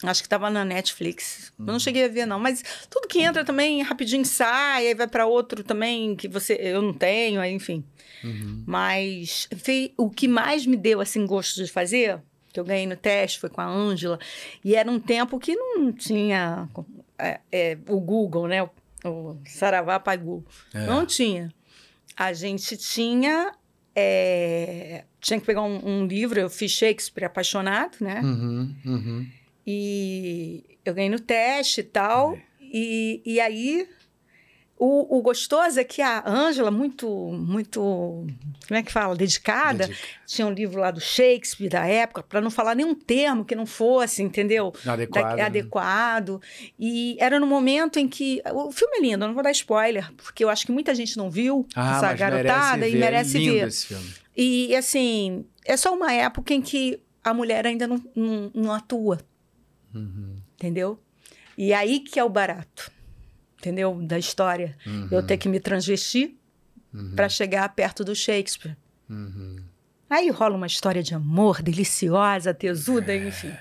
Acho 0.04 0.22
que 0.22 0.28
estava 0.28 0.50
na 0.50 0.66
Netflix. 0.66 1.54
Eu 1.58 1.66
não 1.66 1.80
cheguei 1.80 2.04
a 2.06 2.10
ver, 2.10 2.26
não. 2.26 2.40
Mas 2.40 2.64
tudo 2.90 3.08
que 3.08 3.22
entra 3.22 3.46
também 3.46 3.84
rapidinho 3.84 4.26
sai, 4.26 4.88
aí 4.88 4.96
vai 4.96 5.08
para 5.08 5.28
outro 5.28 5.64
também 5.64 6.16
que 6.16 6.28
você 6.28 6.58
eu 6.60 6.82
não 6.82 6.94
tenho, 6.94 7.40
aí, 7.40 7.54
enfim. 7.54 7.86
Uhum. 8.24 8.64
Mas 8.66 9.48
o 9.98 10.10
que 10.10 10.28
mais 10.28 10.66
me 10.66 10.76
deu 10.76 11.00
assim 11.00 11.26
gosto 11.26 11.64
de 11.64 11.72
fazer, 11.72 12.20
que 12.52 12.60
eu 12.60 12.64
ganhei 12.64 12.86
no 12.86 12.96
teste, 12.96 13.40
foi 13.40 13.50
com 13.50 13.62
a 13.62 13.68
Ângela, 13.68 14.20
e 14.64 14.76
era 14.76 14.90
um 14.90 15.00
tempo 15.00 15.40
que 15.40 15.56
não 15.56 15.92
tinha 15.92 16.68
é, 17.18 17.40
é, 17.52 17.78
o 17.88 18.00
Google, 18.00 18.48
né? 18.48 18.64
O, 18.64 18.70
o 19.06 19.42
Saravá 19.46 20.00
Pagu. 20.00 20.46
É. 20.74 20.86
Não 20.86 21.06
tinha. 21.06 21.54
A 22.16 22.34
gente 22.34 22.76
tinha. 22.78 23.54
é, 23.96 25.06
tinha 25.20 25.40
que 25.40 25.46
pegar 25.46 25.62
um, 25.62 25.80
um 25.86 26.06
livro, 26.06 26.40
eu 26.40 26.50
fiz 26.50 26.72
Shakespeare 26.72 27.26
apaixonado, 27.26 27.98
né? 28.02 28.22
Uhum, 28.22 28.76
uhum. 28.86 29.28
E 29.66 30.64
eu 30.84 30.94
ganhei 30.94 31.10
no 31.10 31.20
teste 31.20 31.82
e 31.82 31.84
tal. 31.84 32.38
E, 32.60 33.22
e 33.26 33.40
aí, 33.40 33.88
o, 34.84 35.20
o 35.20 35.22
gostoso 35.22 35.80
é 35.80 35.84
que 35.84 36.02
a 36.02 36.24
Ângela, 36.28 36.72
muito, 36.72 37.08
muito, 37.08 37.80
como 37.80 38.78
é 38.80 38.82
que 38.82 38.92
fala? 38.92 39.16
Dedicada, 39.16 39.86
Dedica. 39.86 40.08
tinha 40.26 40.48
um 40.48 40.52
livro 40.52 40.80
lá 40.82 40.90
do 40.90 41.00
Shakespeare 41.00 41.70
da 41.70 41.86
época, 41.86 42.24
para 42.24 42.42
não 42.42 42.50
falar 42.50 42.74
nenhum 42.74 42.96
termo 42.96 43.46
que 43.46 43.54
não 43.54 43.66
fosse, 43.68 44.24
entendeu? 44.24 44.74
Adequado. 44.86 45.24
Da- 45.30 45.36
né? 45.36 45.42
adequado. 45.44 46.42
E 46.80 47.16
era 47.20 47.40
no 47.40 47.46
momento 47.46 48.00
em 48.00 48.08
que. 48.08 48.42
O 48.52 48.72
filme 48.72 48.98
é 48.98 49.02
lindo, 49.02 49.24
eu 49.24 49.28
não 49.28 49.36
vou 49.36 49.44
dar 49.44 49.52
spoiler, 49.52 50.12
porque 50.18 50.44
eu 50.44 50.50
acho 50.50 50.66
que 50.66 50.72
muita 50.72 50.96
gente 50.96 51.16
não 51.16 51.30
viu 51.30 51.68
Ah, 51.76 51.98
essa 51.98 52.14
garotada 52.14 52.78
merece 52.78 52.96
e 52.96 53.00
merece 53.00 53.38
é 53.38 53.40
lindo 53.40 53.54
ver. 53.54 53.68
esse 53.68 53.86
filme. 53.88 54.10
E 54.36 54.76
assim, 54.76 55.46
é 55.64 55.78
só 55.78 55.94
uma 55.94 56.12
época 56.12 56.54
em 56.56 56.62
que 56.62 57.00
a 57.24 57.34
mulher 57.36 57.68
ainda 57.68 57.86
não, 57.88 58.04
não, 58.16 58.52
não 58.56 58.72
atua, 58.74 59.20
Uhum, 59.94 60.38
entendeu? 60.56 61.00
E 61.58 61.74
aí 61.74 62.00
que 62.00 62.18
é 62.20 62.24
o 62.24 62.30
barato, 62.30 62.92
entendeu? 63.62 63.94
Da 64.02 64.18
história. 64.18 64.76
uhum, 64.86 65.08
Eu 65.12 65.22
ter 65.24 65.38
que 65.38 65.48
me 65.48 65.60
transvestir 65.60 66.32
uhum, 66.94 67.14
para 67.16 67.30
chegar 67.30 67.70
perto 67.70 68.04
do 68.04 68.16
Shakespeare. 68.16 68.76
uhum. 69.10 69.58
Aí 70.10 70.30
rola 70.30 70.58
uma 70.58 70.68
história 70.68 71.02
de 71.02 71.14
amor 71.16 71.62
deliciosa, 71.62 72.54
tesuda, 72.54 73.16
enfim. 73.16 73.52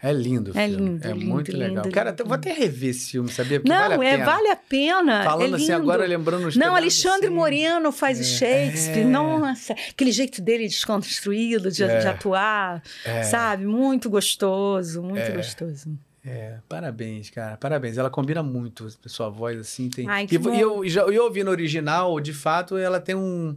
É 0.00 0.12
lindo 0.12 0.52
É 0.56 0.66
lindo, 0.66 1.04
É 1.06 1.12
lindo, 1.12 1.26
muito 1.26 1.50
lindo, 1.52 1.64
legal. 1.64 1.84
lindo, 1.84 1.94
Cara, 1.94 2.14
vou 2.24 2.34
até 2.34 2.52
rever 2.52 2.90
esse 2.90 3.10
filme, 3.12 3.28
sabia? 3.30 3.58
Porque 3.60 3.68
Não, 3.72 3.88
vale 3.88 3.94
a 3.94 4.08
é 4.08 4.12
pena. 4.16 4.24
vale 4.24 4.48
a 4.48 4.56
pena. 4.56 5.24
Falando 5.24 5.52
é 5.54 5.56
assim 5.56 5.72
agora, 5.72 6.06
lembrando 6.06 6.46
os 6.48 6.56
Não, 6.56 6.74
Alexandre 6.76 7.26
assim. 7.26 7.34
Moreno 7.34 7.90
faz 7.92 8.20
o 8.20 8.24
Shakespeare. 8.24 9.00
é. 9.02 9.04
Nossa, 9.04 9.72
aquele 9.72 10.10
jeito 10.12 10.40
dele 10.40 10.66
desconstruído 10.68 11.70
de, 11.70 11.82
É. 11.84 11.98
de 11.98 12.06
atuar, 12.08 12.80
É. 13.04 13.22
sabe? 13.24 13.64
Muito 13.66 14.08
gostoso, 14.10 15.02
muito 15.02 15.18
É. 15.20 15.30
gostoso. 15.30 15.96
É, 16.30 16.58
parabéns, 16.68 17.30
cara. 17.30 17.56
Parabéns. 17.56 17.96
Ela 17.96 18.10
combina 18.10 18.42
muito 18.42 18.86
a 19.04 19.08
sua 19.08 19.28
voz, 19.30 19.58
assim. 19.58 19.88
Tem... 19.88 20.08
Ai, 20.08 20.26
que 20.26 20.36
e, 20.36 20.38
e 20.38 20.60
eu, 20.60 20.86
já, 20.88 21.02
eu 21.02 21.24
ouvi 21.24 21.42
no 21.42 21.50
original, 21.50 22.20
de 22.20 22.34
fato, 22.34 22.76
ela 22.76 23.00
tem 23.00 23.14
um, 23.14 23.56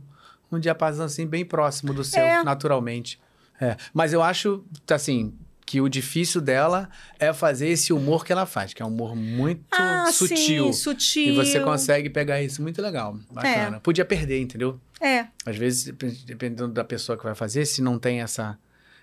um 0.51 0.57
diapasão 0.59 1.05
assim 1.05 1.27
bem 1.27 1.43
próximo 1.43 1.93
do 1.93 2.03
seu, 2.03 2.21
É. 2.21 2.43
naturalmente. 2.43 3.19
É. 3.59 3.75
Mas 3.93 4.13
eu 4.13 4.23
acho, 4.23 4.63
assim, 4.89 5.33
que 5.65 5.79
o 5.81 5.87
difícil 5.89 6.39
dela 6.41 6.89
é 7.19 7.31
fazer 7.33 7.67
esse 7.67 7.91
humor 7.93 8.25
que 8.25 8.31
ela 8.31 8.45
faz, 8.45 8.73
que 8.73 8.81
é 8.81 8.85
um 8.85 8.89
humor 8.89 9.15
muito 9.15 9.63
Ah, 9.71 10.09
sutil. 10.11 10.65
sim, 10.67 10.73
sutil. 10.73 11.33
E 11.33 11.35
você 11.35 11.59
consegue 11.59 12.09
pegar 12.09 12.41
isso 12.41 12.61
muito 12.61 12.81
legal, 12.81 13.17
bacana. 13.31 13.79
Podia 13.79 14.03
perder, 14.05 14.39
entendeu? 14.39 14.79
É, 14.99 15.27
Às 15.45 15.57
vezes, 15.57 15.85
dep- 15.85 16.25
dependendo 16.25 16.69
da 16.69 16.83
pessoa 16.83 17.17
que 17.17 17.23
vai 17.23 17.35
fazer, 17.35 17.65
se 17.65 17.81
não 17.81 17.97
tem 17.99 18.21
essa, 18.21 18.57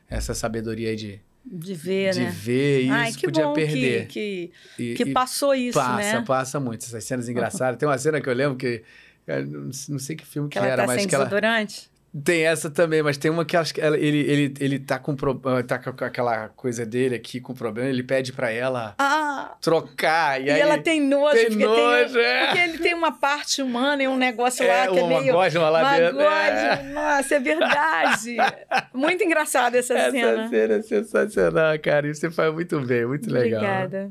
essa 0.09 0.33
sabedoria 0.35 0.91
aí 0.91 0.97
de, 0.97 1.21
de 1.51 1.75
ver, 1.75 2.13
de 2.13 2.21
né? 2.21 2.31
ver 2.31 2.81
isso, 2.83 2.93
Ai, 2.93 3.13
que 3.13 3.27
podia 3.27 3.45
bom 3.47 3.53
perder. 3.55 4.07
que, 4.07 4.51
E- 4.79 4.95
que, 4.95 5.05
que 5.05 5.11
e 5.11 5.13
passou 5.13 5.55
isso, 5.55 5.79
passa, 5.79 6.19
né? 6.19 6.25
passa 6.27 6.61
muito. 6.61 6.85
Essas 6.85 7.03
cenas 7.05 7.29
engraçadas. 7.29 7.79
Tem 7.79 7.89
uma 7.89 7.97
cena 7.99 8.21
que 8.21 8.29
eu 8.29 8.35
lembro 8.35 8.57
que. 8.57 8.83
eu 9.27 9.47
Não 9.89 9.99
sei 9.99 10.15
que 10.17 10.25
filme 10.27 10.49
que, 10.49 10.59
Que 10.59 10.65
era, 10.65 10.83
tá 10.83 10.87
mas 10.87 11.01
sem 11.01 11.09
que 11.09 11.15
ela. 11.15 11.25
desodorante. 11.25 11.91
Tem 12.25 12.47
essa 12.47 12.71
também, 12.71 13.03
mas 13.03 13.17
tem 13.19 13.31
uma 13.31 13.45
que 13.45 13.57
acho 13.57 13.75
que 13.75 13.81
ela- 13.81 13.97
ele, 13.99 14.19
ele, 14.21 14.55
ele 14.61 14.79
tá, 14.79 14.99
com, 14.99 15.15
pro- 15.15 15.39
tá 15.67 15.79
com 15.79 16.05
aquela 16.05 16.49
coisa 16.49 16.87
dele 16.87 17.15
aqui 17.15 17.39
com 17.41 17.55
problema, 17.55 17.89
ele 17.89 18.03
pede 18.03 18.33
pra 18.33 18.51
ela 18.51 18.95
Ah, 18.99 19.55
trocar. 19.61 20.41
E, 20.41 20.47
e, 20.47 20.51
aí, 20.51 20.61
ela 20.61 20.79
tem 20.79 21.01
nojo. 21.03 21.35
tem 21.37 21.49
porque, 21.51 21.67
nojo, 21.67 22.15
tem, 22.15 22.23
é. 22.25 22.47
porque 22.47 22.59
ele 22.61 22.79
tem 22.79 22.95
uma 22.95 23.13
parte 23.13 23.61
humana 23.61 24.03
e 24.03 24.09
um 24.09 24.17
negócio 24.17 24.67
lá 24.67 24.85
é, 24.85 24.89
que 24.89 24.99
é 24.99 25.03
uma 25.03 25.21
meio... 25.21 25.33
gosma 25.35 25.69
lá 25.69 25.81
uma 25.81 25.99
dentro. 25.99 26.21
é. 26.21 26.83
Nossa, 26.95 27.35
é 27.35 27.41
verdade. 27.41 28.37
Muito 28.95 29.23
engraçada 29.23 29.77
essa, 29.79 29.95
Essa 29.95 30.11
cena. 30.11 30.49
cena 30.49 30.75
é 30.77 30.83
sensacional, 30.83 31.79
cara. 31.79 32.07
E 32.09 32.15
você 32.15 32.31
faz 32.31 32.53
muito 32.55 32.81
bem, 32.81 33.05
muito 33.07 33.31
legal. 33.31 33.61
Obrigada. 33.63 34.11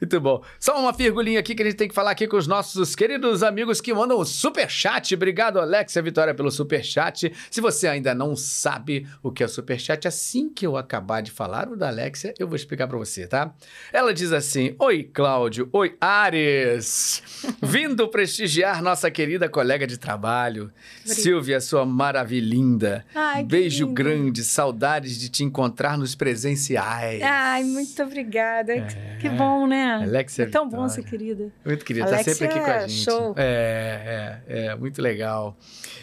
Muito 0.00 0.20
bom. 0.20 0.42
Só 0.60 0.78
uma 0.78 0.92
virgulinha 0.92 1.40
aqui 1.40 1.54
que 1.54 1.62
a 1.62 1.66
gente 1.66 1.76
tem 1.76 1.88
que 1.88 1.94
falar 1.94 2.10
aqui 2.10 2.26
com 2.26 2.36
os 2.36 2.46
nossos 2.46 2.94
queridos 2.94 3.42
amigos 3.42 3.80
que 3.80 3.94
mandam 3.94 4.18
o 4.18 4.24
superchat. 4.24 5.14
Obrigado, 5.14 5.58
Alexia 5.58 6.02
Vitória, 6.02 6.34
pelo 6.34 6.50
superchat. 6.50 7.32
Se 7.50 7.60
você 7.60 7.88
ainda 7.88 8.14
não 8.14 8.36
sabe 8.36 9.06
o 9.22 9.32
que 9.32 9.42
é 9.42 9.46
o 9.46 9.48
superchat, 9.48 10.06
assim 10.06 10.50
que 10.50 10.66
eu 10.66 10.76
acabar 10.76 11.22
de 11.22 11.30
falar 11.30 11.68
o 11.68 11.76
da 11.76 11.88
Alexia, 11.88 12.34
eu 12.38 12.46
vou 12.46 12.56
explicar 12.56 12.86
pra 12.86 12.98
você, 12.98 13.26
tá? 13.26 13.54
Ela 13.92 14.12
diz 14.12 14.32
assim: 14.32 14.76
Oi, 14.78 15.04
Cláudio. 15.04 15.68
Oi, 15.72 15.96
Ares. 16.00 17.22
Vindo 17.62 18.08
prestigiar 18.08 18.82
nossa 18.82 19.10
querida 19.10 19.48
colega 19.48 19.86
de 19.86 19.98
trabalho, 19.98 20.70
Obrigada. 21.00 21.22
Silvia, 21.22 21.60
sua 21.60 21.86
maravilhinda. 21.86 23.04
Ai, 23.14 23.44
Beijo 23.44 23.86
grande, 23.86 24.44
saudades 24.44 25.18
de 25.18 25.28
te 25.28 25.42
encontrar 25.42 25.96
nos 25.96 26.14
presenciais. 26.14 27.22
Ai, 27.22 27.64
muito 27.64 28.02
obrigada. 28.02 28.74
Que 29.20 29.28
bom, 29.28 29.66
né? 29.66 29.85
Alexia 29.94 30.44
é 30.44 30.48
tão 30.48 30.64
bom 30.64 30.86
Vitória. 30.86 30.88
ser 30.90 31.02
querida. 31.04 31.52
Muito 31.64 31.84
querido, 31.84 32.06
tá 32.06 32.14
Alexia 32.14 32.34
sempre 32.34 32.58
aqui 32.58 32.64
com 32.64 32.70
a 32.70 32.74
é 32.74 32.88
gente. 32.88 33.04
show. 33.04 33.34
É, 33.36 34.42
é, 34.46 34.66
é, 34.66 34.76
muito 34.76 35.00
legal. 35.00 35.56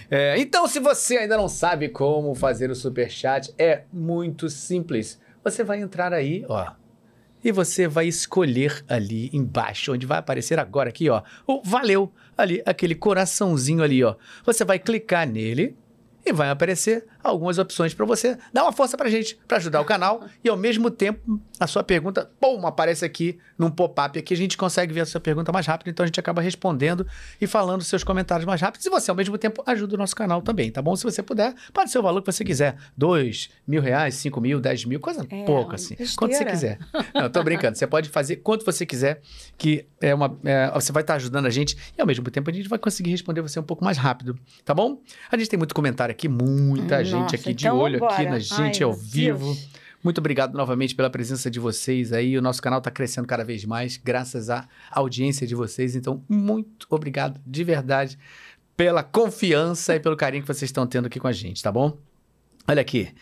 É, 0.09 0.37
então, 0.37 0.67
se 0.67 0.79
você 0.79 1.17
ainda 1.17 1.37
não 1.37 1.47
sabe 1.47 1.89
como 1.89 2.33
fazer 2.35 2.69
o 2.69 2.75
superchat, 2.75 3.53
é 3.57 3.83
muito 3.91 4.49
simples. 4.49 5.19
Você 5.43 5.63
vai 5.63 5.81
entrar 5.81 6.13
aí, 6.13 6.45
ó. 6.47 6.71
E 7.43 7.51
você 7.51 7.87
vai 7.87 8.07
escolher 8.07 8.85
ali 8.87 9.29
embaixo, 9.33 9.91
onde 9.91 10.05
vai 10.05 10.17
aparecer 10.17 10.57
agora 10.57 10.87
aqui, 10.89 11.09
ó, 11.09 11.21
o 11.45 11.61
valeu, 11.61 12.09
ali, 12.37 12.63
aquele 12.65 12.95
coraçãozinho 12.95 13.83
ali, 13.83 14.01
ó. 14.01 14.15
Você 14.45 14.63
vai 14.63 14.79
clicar 14.79 15.27
nele 15.27 15.75
e 16.25 16.31
vai 16.31 16.49
aparecer 16.49 17.05
algumas 17.23 17.57
opções 17.57 17.93
para 17.93 18.05
você 18.05 18.37
dar 18.53 18.63
uma 18.63 18.71
força 18.71 18.97
pra 18.97 19.09
gente, 19.09 19.37
para 19.47 19.57
ajudar 19.57 19.81
o 19.81 19.85
canal 19.85 20.23
e 20.43 20.49
ao 20.49 20.57
mesmo 20.57 20.89
tempo 20.89 21.39
a 21.59 21.67
sua 21.67 21.83
pergunta, 21.83 22.29
pum, 22.39 22.65
aparece 22.65 23.03
aqui 23.05 23.37
num 23.57 23.69
pop-up 23.69 24.17
aqui, 24.17 24.33
a 24.33 24.37
gente 24.37 24.57
consegue 24.57 24.93
ver 24.93 25.01
a 25.01 25.05
sua 25.05 25.21
pergunta 25.21 25.51
mais 25.51 25.65
rápido, 25.65 25.89
então 25.89 26.03
a 26.03 26.07
gente 26.07 26.19
acaba 26.19 26.41
respondendo 26.41 27.05
e 27.39 27.47
falando 27.47 27.83
seus 27.83 28.03
comentários 28.03 28.45
mais 28.45 28.59
rápidos 28.61 28.85
e 28.85 28.89
você 28.89 29.09
ao 29.11 29.15
mesmo 29.15 29.37
tempo 29.37 29.63
ajuda 29.65 29.95
o 29.95 29.97
nosso 29.97 30.15
canal 30.15 30.41
também, 30.41 30.71
tá 30.71 30.81
bom? 30.81 30.95
Se 30.95 31.03
você 31.03 31.21
puder, 31.23 31.53
pode 31.73 31.91
ser 31.91 31.99
o 31.99 32.01
valor 32.01 32.21
que 32.21 32.31
você 32.31 32.43
quiser, 32.43 32.75
dois 32.97 33.49
mil 33.67 33.81
reais, 33.81 34.15
cinco 34.15 34.39
mil, 34.41 34.59
dez 34.59 34.83
mil, 34.85 34.99
coisa 34.99 35.25
É, 35.29 35.43
pouca 35.45 35.75
assim, 35.75 35.95
quanto 36.17 36.33
você 36.35 36.43
besteira. 36.45 36.51
quiser. 36.51 36.79
Não, 37.13 37.29
tô 37.29 37.43
brincando, 37.43 37.77
você 37.77 37.87
pode 37.87 38.09
fazer 38.09 38.37
quanto 38.37 38.65
você 38.65 38.85
quiser, 38.85 39.21
que 39.57 39.85
é 40.01 40.13
uma, 40.13 40.37
é, 40.43 40.69
você 40.71 40.91
vai 40.91 41.03
estar 41.03 41.15
ajudando 41.15 41.45
a 41.45 41.49
gente 41.49 41.77
e 41.97 42.01
ao 42.01 42.07
mesmo 42.07 42.29
tempo 42.29 42.49
a 42.49 42.53
gente 42.53 42.67
vai 42.67 42.79
conseguir 42.79 43.11
responder 43.11 43.41
você 43.41 43.59
um 43.59 43.63
pouco 43.63 43.83
mais 43.83 43.97
rápido, 43.97 44.37
tá 44.65 44.73
bom? 44.73 45.01
A 45.31 45.37
gente 45.37 45.49
tem 45.49 45.57
muito 45.57 45.73
comentário 45.73 46.12
aqui, 46.13 46.27
muita 46.29 46.99
Hum, 46.99 47.03
gente 47.03 47.13
nossa, 47.21 47.35
aqui 47.35 47.53
de 47.53 47.65
então 47.67 47.77
olho 47.77 47.97
aqui 48.03 48.15
vambora. 48.23 48.29
na 48.31 48.39
gente 48.39 48.83
Ai, 48.83 48.89
ao 48.89 48.93
vivo. 48.93 49.45
Deus. 49.45 49.69
Muito 50.03 50.17
obrigado 50.17 50.53
novamente 50.53 50.93
pela 50.95 51.09
presença 51.09 51.49
de 51.49 51.59
vocês 51.59 52.11
aí. 52.11 52.37
O 52.37 52.41
nosso 52.41 52.61
canal 52.61 52.79
está 52.79 52.91
crescendo 52.91 53.25
cada 53.27 53.43
vez 53.45 53.63
mais, 53.63 53.95
graças 53.95 54.49
à 54.49 54.67
audiência 54.91 55.47
de 55.47 55.55
vocês. 55.55 55.95
Então, 55.95 56.21
muito 56.27 56.87
obrigado 56.89 57.39
de 57.45 57.63
verdade 57.63 58.17
pela 58.75 59.01
confiança 59.03 59.95
e 59.95 59.99
pelo 59.99 60.17
carinho 60.17 60.43
que 60.43 60.47
vocês 60.47 60.69
estão 60.69 60.85
tendo 60.85 61.05
aqui 61.05 61.19
com 61.19 61.27
a 61.27 61.31
gente, 61.31 61.61
tá 61.63 61.71
bom? 61.71 61.97
Olha 62.67 62.81
aqui. 62.81 63.13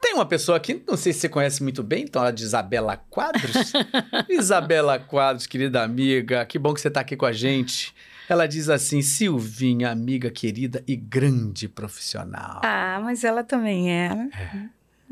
Tem 0.00 0.14
uma 0.14 0.26
pessoa 0.26 0.56
aqui, 0.56 0.82
não 0.86 0.96
sei 0.96 1.12
se 1.12 1.20
você 1.20 1.28
conhece 1.28 1.62
muito 1.62 1.82
bem, 1.82 2.04
então 2.04 2.20
ela 2.22 2.28
é 2.28 2.32
de 2.32 2.42
Isabela 2.42 2.96
Quadros. 3.10 3.72
Isabela 4.28 4.98
Quadros, 4.98 5.46
querida 5.46 5.82
amiga, 5.82 6.44
que 6.46 6.58
bom 6.58 6.72
que 6.74 6.80
você 6.80 6.88
está 6.88 7.00
aqui 7.00 7.16
com 7.16 7.26
a 7.26 7.32
gente. 7.32 7.94
Ela 8.28 8.46
diz 8.46 8.68
assim: 8.68 9.02
Silvinha, 9.02 9.90
amiga 9.90 10.30
querida 10.30 10.82
e 10.86 10.96
grande 10.96 11.68
profissional. 11.68 12.60
Ah, 12.64 13.00
mas 13.02 13.24
ela 13.24 13.44
também 13.44 13.90
é. 13.92 14.10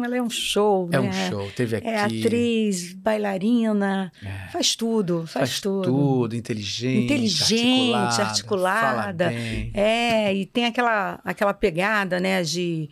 Ela 0.03 0.17
é 0.17 0.23
um 0.23 0.31
show, 0.31 0.89
é 0.91 0.99
né? 0.99 1.09
um 1.09 1.13
show, 1.31 1.51
teve 1.55 1.77
aqui. 1.77 1.87
É 1.87 2.01
atriz, 2.01 2.93
bailarina, 2.93 4.11
É. 4.25 4.49
faz 4.51 4.75
tudo, 4.75 5.19
faz, 5.21 5.33
Faz 5.51 5.61
tudo. 5.61 5.83
tudo, 5.85 6.35
inteligente, 6.35 7.05
Inteligente, 7.05 7.95
articulada. 8.21 9.27
articulada. 9.27 9.33
É, 9.75 10.35
e 10.35 10.47
tem 10.47 10.65
aquela, 10.65 11.21
aquela 11.25 11.55
pegada, 11.55 12.19
né, 12.19 12.43
de... 12.43 12.89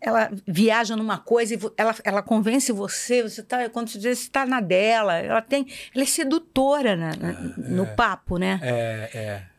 Ela 0.00 0.30
viaja 0.46 0.94
numa 0.94 1.18
coisa 1.18 1.54
e 1.54 1.58
ela, 1.76 1.94
ela 2.04 2.22
convence 2.22 2.70
você, 2.70 3.22
você 3.22 3.42
tá, 3.42 3.68
quando 3.68 3.88
você 3.88 3.98
diz, 3.98 4.18
você 4.20 4.24
está 4.26 4.46
na 4.46 4.60
dela. 4.60 5.14
Ela 5.16 5.42
tem, 5.42 5.66
ela 5.92 6.04
é 6.04 6.06
sedutora 6.06 6.94
na- 6.94 7.16
na- 7.16 7.32
no 7.56 7.84
papo, 7.96 8.38
né? 8.38 8.60
É, 8.62 9.10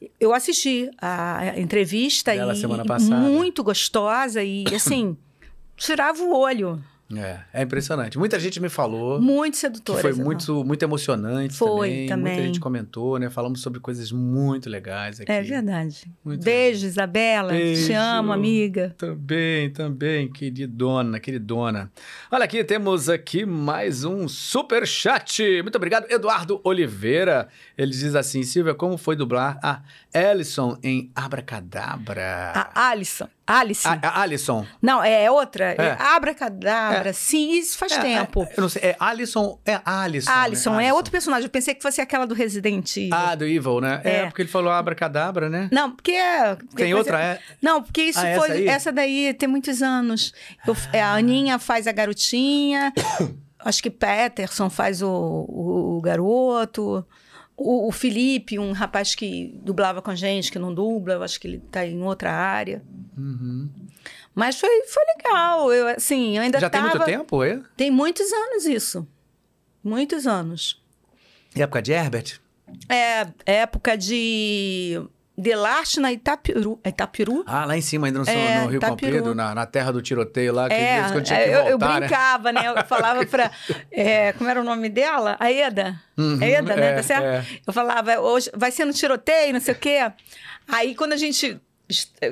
é. 0.01 0.07
Eu 0.17 0.33
assisti 0.33 0.89
a 1.01 1.53
entrevista 1.57 2.33
Dela 2.33 2.53
e 2.53 2.55
semana 2.55 2.85
passada. 2.85 3.15
muito 3.17 3.61
gostosa 3.63 4.41
e 4.41 4.63
assim 4.73 5.17
tirava 5.75 6.23
o 6.23 6.33
olho, 6.33 6.81
É, 7.15 7.39
é 7.53 7.63
impressionante. 7.63 8.19
Muita 8.19 8.39
gente 8.39 8.59
me 8.59 8.69
falou 8.69 9.19
muito 9.19 9.57
sedutora. 9.57 9.99
foi 9.99 10.13
muito, 10.13 10.63
muito 10.63 10.83
emocionante 10.83 11.55
Foi, 11.55 11.67
também. 11.67 11.97
Muita 12.07 12.15
também. 12.15 12.45
gente 12.45 12.59
comentou, 12.59 13.17
né? 13.17 13.31
Falamos 13.31 13.61
sobre 13.61 13.79
coisas 13.79 14.11
muito 14.11 14.69
legais 14.69 15.19
aqui. 15.19 15.31
É 15.31 15.41
verdade. 15.41 16.05
Muito 16.23 16.43
Beijo, 16.43 16.85
Isabela. 16.85 17.51
Te 17.51 17.57
Beijo. 17.57 17.93
amo, 17.95 18.31
amiga. 18.31 18.93
Também, 18.95 19.71
também, 19.71 20.31
queridona, 20.31 21.19
queridona. 21.19 21.91
Olha 22.31 22.45
aqui, 22.45 22.63
temos 22.63 23.09
aqui 23.09 23.43
mais 23.43 24.03
um 24.03 24.27
super 24.27 24.85
chat. 24.85 25.41
Muito 25.63 25.77
obrigado, 25.77 26.05
Eduardo 26.11 26.61
Oliveira. 26.63 27.47
Ele 27.75 27.89
diz 27.89 28.13
assim: 28.13 28.43
Silvia, 28.43 28.75
como 28.75 28.99
foi 28.99 29.15
dublar 29.15 29.59
a 29.63 29.81
Ellison 30.13 30.77
em 30.83 31.11
Abracadabra? 31.15 32.51
A 32.55 32.89
Alison. 32.89 33.27
Alice. 33.45 33.87
A, 33.87 34.21
Alison. 34.21 34.65
Não, 34.81 35.03
é 35.03 35.29
outra. 35.29 35.71
É. 35.73 35.75
É. 35.81 35.97
Abracadabra. 35.99 37.13
Sim, 37.13 37.51
isso 37.53 37.77
faz 37.77 37.91
É, 37.93 37.99
tempo. 37.99 38.43
é, 38.43 38.53
eu 38.57 38.61
não 38.61 38.69
sei, 38.69 38.81
é 38.83 38.95
Alison, 38.99 39.59
é 39.65 39.81
Alison. 39.83 40.31
Alison 40.31 40.75
né? 40.75 40.85
é 40.87 40.93
outro 40.93 41.11
personagem. 41.11 41.45
Eu 41.45 41.49
pensei 41.49 41.73
que 41.73 41.81
fosse 41.81 41.99
aquela 41.99 42.25
do 42.27 42.35
Resident 42.35 42.95
Evil. 42.95 43.09
Ah, 43.11 43.33
do 43.35 43.45
Evil, 43.45 43.81
né? 43.81 44.01
É, 44.03 44.09
É. 44.17 44.25
porque 44.27 44.43
ele 44.43 44.49
falou 44.49 44.71
Abracadabra, 44.71 45.49
né? 45.49 45.67
Não, 45.71 45.91
porque 45.91 46.11
é. 46.11 46.55
porque 46.55 46.83
Tem 46.83 46.93
outra, 46.93 47.19
é- 47.19 47.25
é? 47.33 47.39
Não, 47.61 47.81
porque 47.81 48.03
isso 48.03 48.19
Ah, 48.19 48.27
essa 48.27 48.39
foi. 48.45 48.51
aí? 48.51 48.67
Essa 48.67 48.91
daí 48.91 49.33
tem 49.33 49.49
muitos 49.49 49.81
anos. 49.81 50.31
Eu- 50.67 50.75
é, 50.93 51.01
a 51.01 51.13
Aninha 51.13 51.57
faz 51.57 51.87
a 51.87 51.91
garotinha. 51.91 52.93
acho 53.65 53.81
que 53.81 53.89
Peterson 53.89 54.69
faz 54.69 55.01
o, 55.01 55.09
o, 55.09 55.97
o 55.97 56.01
garoto. 56.01 57.05
O, 57.61 57.89
o 57.89 57.91
Felipe, 57.91 58.57
um 58.57 58.71
rapaz 58.71 59.13
que 59.13 59.53
dublava 59.61 60.01
com 60.01 60.09
a 60.09 60.15
gente, 60.15 60.51
que 60.51 60.57
não 60.57 60.73
dubla, 60.73 61.15
eu 61.15 61.23
acho 61.23 61.39
que 61.39 61.47
ele 61.47 61.59
tá 61.59 61.85
em 61.85 62.01
outra 62.01 62.31
área. 62.31 62.81
Uhum. 63.17 63.69
Mas 64.33 64.57
foi, 64.57 64.69
foi 64.87 65.03
legal. 65.17 65.73
Eu, 65.73 65.87
assim, 65.89 66.37
eu 66.37 66.43
ainda 66.43 66.59
Já 66.59 66.69
tem 66.69 66.81
tava... 66.81 66.95
muito 66.95 67.05
tempo, 67.05 67.43
é? 67.43 67.61
Tem 67.75 67.91
muitos 67.91 68.31
anos 68.31 68.65
isso. 68.65 69.05
Muitos 69.83 70.25
anos. 70.25 70.81
Época 71.53 71.81
de 71.81 71.91
Herbert? 71.91 72.39
É 72.87 73.27
época 73.45 73.97
de 73.97 75.01
Delarte 75.39 75.99
na 75.99 76.11
Itapiru. 76.11 76.79
É 76.83 76.89
Itapiru? 76.89 77.43
Ah, 77.47 77.63
lá 77.65 77.77
em 77.77 77.81
cima, 77.81 78.07
ainda 78.07 78.19
no, 78.19 78.29
É, 78.29 78.61
no 78.61 78.67
Rio 78.67 78.77
Itapiru. 78.77 79.11
Comprido, 79.13 79.33
na, 79.35 79.55
na 79.55 79.65
terra 79.65 79.91
do 79.93 80.01
tiroteio 80.01 80.53
lá, 80.53 80.67
que 80.67 80.73
É, 80.75 81.01
quando 81.11 81.23
tinha 81.23 81.39
que 81.43 81.49
eu, 81.49 81.59
eu 81.61 81.69
voltar, 81.79 81.93
né? 82.01 82.07
brincava, 82.07 82.51
né? 82.51 82.61
Eu 82.67 82.83
falava 82.85 83.25
pra. 83.25 83.49
é, 83.91 84.33
como 84.33 84.49
era 84.49 84.59
o 84.59 84.63
nome 84.63 84.89
dela? 84.89 85.37
A 85.39 85.51
Eda. 85.51 85.99
Uhum, 86.17 86.37
É 86.41 86.51
Eda, 86.51 86.75
né? 86.75 86.87
é, 86.91 86.95
Tá 86.95 87.03
certo? 87.03 87.23
é. 87.25 87.45
Eu 87.65 87.71
falava, 87.73 88.19
hoje 88.19 88.51
vai 88.55 88.71
ser 88.71 88.83
no 88.85 88.93
tiroteio, 88.93 89.53
não 89.53 89.61
sei 89.61 89.73
o 89.73 89.77
quê. 89.77 90.11
Aí 90.67 90.93
quando 90.93 91.13
a 91.13 91.17
gente. 91.17 91.59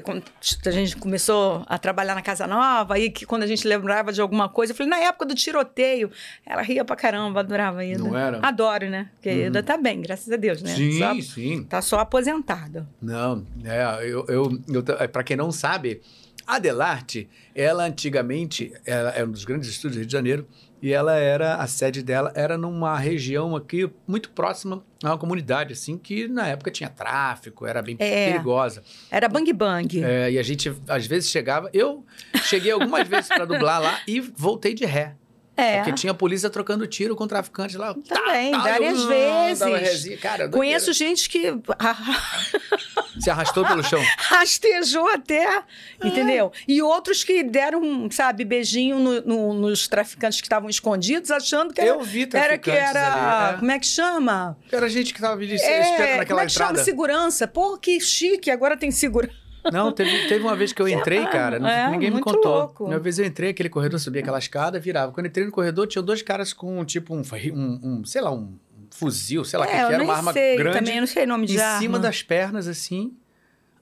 Quando 0.03 0.23
a 0.65 0.71
gente 0.71 0.95
começou 0.97 1.63
a 1.65 1.77
trabalhar 1.79 2.13
na 2.13 2.21
Casa 2.21 2.45
Nova, 2.45 2.93
aí 2.93 3.09
que 3.09 3.25
quando 3.25 3.43
a 3.43 3.47
gente 3.47 3.67
lembrava 3.67 4.13
de 4.13 4.21
alguma 4.21 4.47
coisa, 4.47 4.71
eu 4.71 4.77
falei, 4.77 4.89
na 4.89 4.99
época 4.99 5.25
do 5.25 5.33
tiroteio, 5.33 6.11
ela 6.45 6.61
ria 6.61 6.85
pra 6.85 6.95
caramba, 6.95 7.39
adorava 7.39 7.79
a 7.79 7.85
Eda. 7.85 8.03
Não 8.03 8.15
era? 8.17 8.37
Uhum. 8.37 8.45
Adoro, 8.45 8.89
né? 8.89 9.09
Porque 9.15 9.29
a 9.29 9.33
Eda 9.33 9.63
tá 9.63 9.75
bem, 9.77 10.01
graças 10.01 10.31
a 10.31 10.35
Deus, 10.37 10.61
né? 10.61 10.75
Sim, 10.75 10.99
Só- 10.99 11.21
sim. 11.21 11.63
tá 11.63 11.81
só 11.81 11.99
aposentada. 11.99 12.87
Não, 13.01 13.43
é, 13.65 13.83
eu, 14.03 14.25
eu, 14.27 14.59
eu, 14.69 14.83
pra 15.09 15.23
quem 15.23 15.35
não 15.35 15.51
sabe, 15.51 16.01
A 16.45 16.59
Delarte, 16.59 17.27
ela 17.55 17.83
antigamente, 17.85 18.71
ela 18.85 19.09
era 19.09 19.25
um 19.25 19.31
dos 19.31 19.43
grandes 19.43 19.67
estúdios 19.69 19.95
do 19.95 19.99
Rio 20.01 20.05
de 20.07 20.13
Janeiro, 20.13 20.47
e 20.81 20.93
ela 20.93 21.15
era, 21.15 21.55
a 21.55 21.67
sede 21.67 22.03
dela 22.03 22.31
era 22.35 22.57
numa 22.57 22.97
região 22.97 23.55
aqui 23.55 23.89
muito 24.07 24.29
próxima 24.31 24.83
a 25.03 25.09
uma 25.09 25.17
comunidade, 25.17 25.73
assim, 25.73 25.97
que 25.97 26.27
na 26.27 26.47
época 26.47 26.69
tinha 26.71 26.89
tráfico, 26.89 27.65
era 27.65 27.81
bem 27.81 27.95
É. 27.99 28.31
perigosa. 28.31 28.83
Era 29.11 29.27
bang 29.27 29.51
bang. 29.53 30.03
É, 30.03 30.31
e 30.31 30.39
a 30.39 30.43
gente, 30.43 30.73
às 30.87 31.05
vezes, 31.05 31.29
chegava. 31.29 31.69
Eu 31.73 32.05
cheguei 32.43 32.71
algumas 32.71 33.07
vezes 33.07 33.27
para 33.27 33.45
dublar 33.45 33.81
lá 33.81 33.99
e 34.07 34.19
voltei 34.19 34.73
de 34.73 34.85
ré. 34.85 35.15
É. 35.57 35.77
Porque 35.77 35.91
tinha 35.93 36.13
polícia 36.13 36.49
trocando 36.51 36.85
tiro 36.85 37.15
com 37.15 37.25
traficantes 37.27 37.75
lá. 37.75 37.93
Também, 38.07 38.51
Tá, 38.51 38.57
tá, 38.59 38.63
várias 38.69 38.99
eu, 38.99 39.07
vezes. 39.07 40.19
Cara. 40.19 40.47
Conheço 40.49 40.93
gente 40.93 41.27
que 41.27 41.51
Se 43.19 43.29
arrastou 43.31 43.65
pelo 43.65 43.83
chão. 43.83 43.99
rastejou 44.17 45.07
até, 45.09 45.63
entendeu? 46.03 46.51
E 46.67 46.81
outros 46.83 47.23
que 47.23 47.41
deram, 47.43 48.07
sabe, 48.11 48.45
beijinho 48.45 48.99
no- 48.99 49.21
no- 49.21 49.53
nos 49.55 49.87
traficantes 49.87 50.39
que 50.39 50.45
estavam 50.45 50.69
escondidos, 50.69 51.31
achando 51.31 51.73
que 51.73 51.81
era, 51.81 51.89
Eu 51.89 52.01
vi 52.03 52.29
era 52.31 52.57
que 52.59 52.69
era, 52.69 53.47
ali, 53.47 53.55
é. 53.55 53.57
como 53.59 53.71
é 53.71 53.79
que 53.79 53.87
chama? 53.87 54.55
Era 54.71 54.87
gente 54.87 55.13
que 55.13 55.19
tava 55.19 55.41
ali 55.41 55.55
esperando 55.55 55.83
É, 55.83 56.17
naquela 56.17 56.25
como 56.25 56.39
é 56.41 56.45
que 56.45 56.51
chama 56.51 56.69
entrada. 56.69 56.85
segurança? 56.85 57.47
Pô, 57.47 57.77
que 57.77 57.99
chique, 57.99 58.51
agora 58.51 58.77
tem 58.77 58.91
segurança. 58.91 59.33
Não, 59.71 59.91
teve, 59.91 60.27
teve 60.27 60.43
uma 60.43 60.55
vez 60.55 60.71
que 60.73 60.81
eu 60.81 60.87
entrei, 60.87 61.25
cara. 61.27 61.59
não- 61.59 61.67
É, 61.69 61.89
ninguém 61.89 62.11
me 62.11 62.21
contou. 62.21 62.59
louco. 62.59 62.85
Uma 62.85 62.99
vez 62.99 63.19
eu 63.19 63.25
entrei, 63.25 63.49
aquele 63.51 63.69
corredor, 63.69 63.99
subia 63.99 64.21
aquela 64.21 64.39
escada, 64.39 64.79
virava. 64.79 65.11
Quando 65.11 65.25
eu 65.25 65.29
entrei 65.29 65.45
no 65.45 65.51
corredor, 65.51 65.87
tinha 65.87 66.01
dois 66.01 66.21
caras 66.21 66.53
com, 66.53 66.83
tipo, 66.85 67.13
um, 67.15 67.21
um, 67.53 67.79
um, 67.83 68.05
sei 68.05 68.21
lá, 68.21 68.31
um 68.31 68.57
fuzil, 68.91 69.43
sei 69.43 69.59
lá 69.59 69.65
o 69.65 69.67
que, 69.67 69.73
é, 69.75 69.77
que 69.79 69.83
eu 69.85 69.89
era, 69.95 70.03
uma 70.03 70.13
arma 70.15 70.33
sei, 70.33 70.55
grande. 70.57 70.79
também 70.79 70.99
não 70.99 71.07
sei 71.07 71.25
nome 71.25 71.45
de 71.45 71.55
em 71.55 71.59
arma. 71.59 71.79
cima 71.79 71.99
das 71.99 72.23
pernas, 72.23 72.67
assim. 72.67 73.13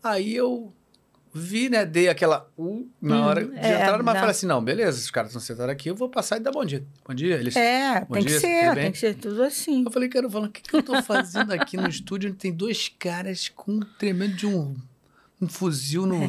Aí 0.04 0.36
eu 0.36 0.74
vi, 1.34 1.69
né? 1.69 1.86
Dei 1.86 2.08
aquela. 2.08 2.50
Uh, 2.58 2.88
na 3.02 3.15
Hum, 3.17 3.21
hora 3.26 3.45
de 3.45 3.56
é, 3.58 3.74
entrar, 3.82 4.02
mas 4.04 4.15
falei 4.15 4.32
assim: 4.32 4.45
não, 4.45 4.63
beleza, 4.63 4.98
os 4.98 5.12
caras 5.12 5.30
estão 5.32 5.41
sentados 5.41 5.71
aqui, 5.71 5.89
eu 5.89 5.95
vou 5.95 6.10
passar 6.10 6.38
e 6.38 6.39
dar 6.39 6.52
bom 6.52 6.63
dia. 6.63 6.84
Bom 7.08 7.13
dia. 7.13 7.36
Eles. 7.36 7.56
É, 7.56 8.02
Bom 8.02 8.13
tem 8.15 8.24
dia, 8.24 8.36
que 8.36 8.39
ser, 8.39 8.74
tem 8.76 8.91
que 8.91 8.98
ser 8.98 9.15
tudo 9.15 9.43
assim. 9.43 9.84
Eu 9.86 9.91
falei, 9.91 10.08
cara, 10.10 10.30
falando, 10.30 10.50
o 10.50 10.52
que, 10.52 10.62
que 10.62 10.76
eu 10.76 10.84
tô 10.84 11.02
fazendo 11.04 11.52
aqui 11.54 11.76
no 11.78 11.88
estúdio 11.89 12.30
onde 12.30 12.38
tem 12.39 12.52
dois 12.54 12.89
caras 12.98 13.50
com 13.50 13.74
um 13.74 13.80
tremendo 14.00 14.36
de 14.36 14.45
um, 14.48 14.76
um 15.45 15.49
fuzil 15.49 16.05
no, 16.05 16.19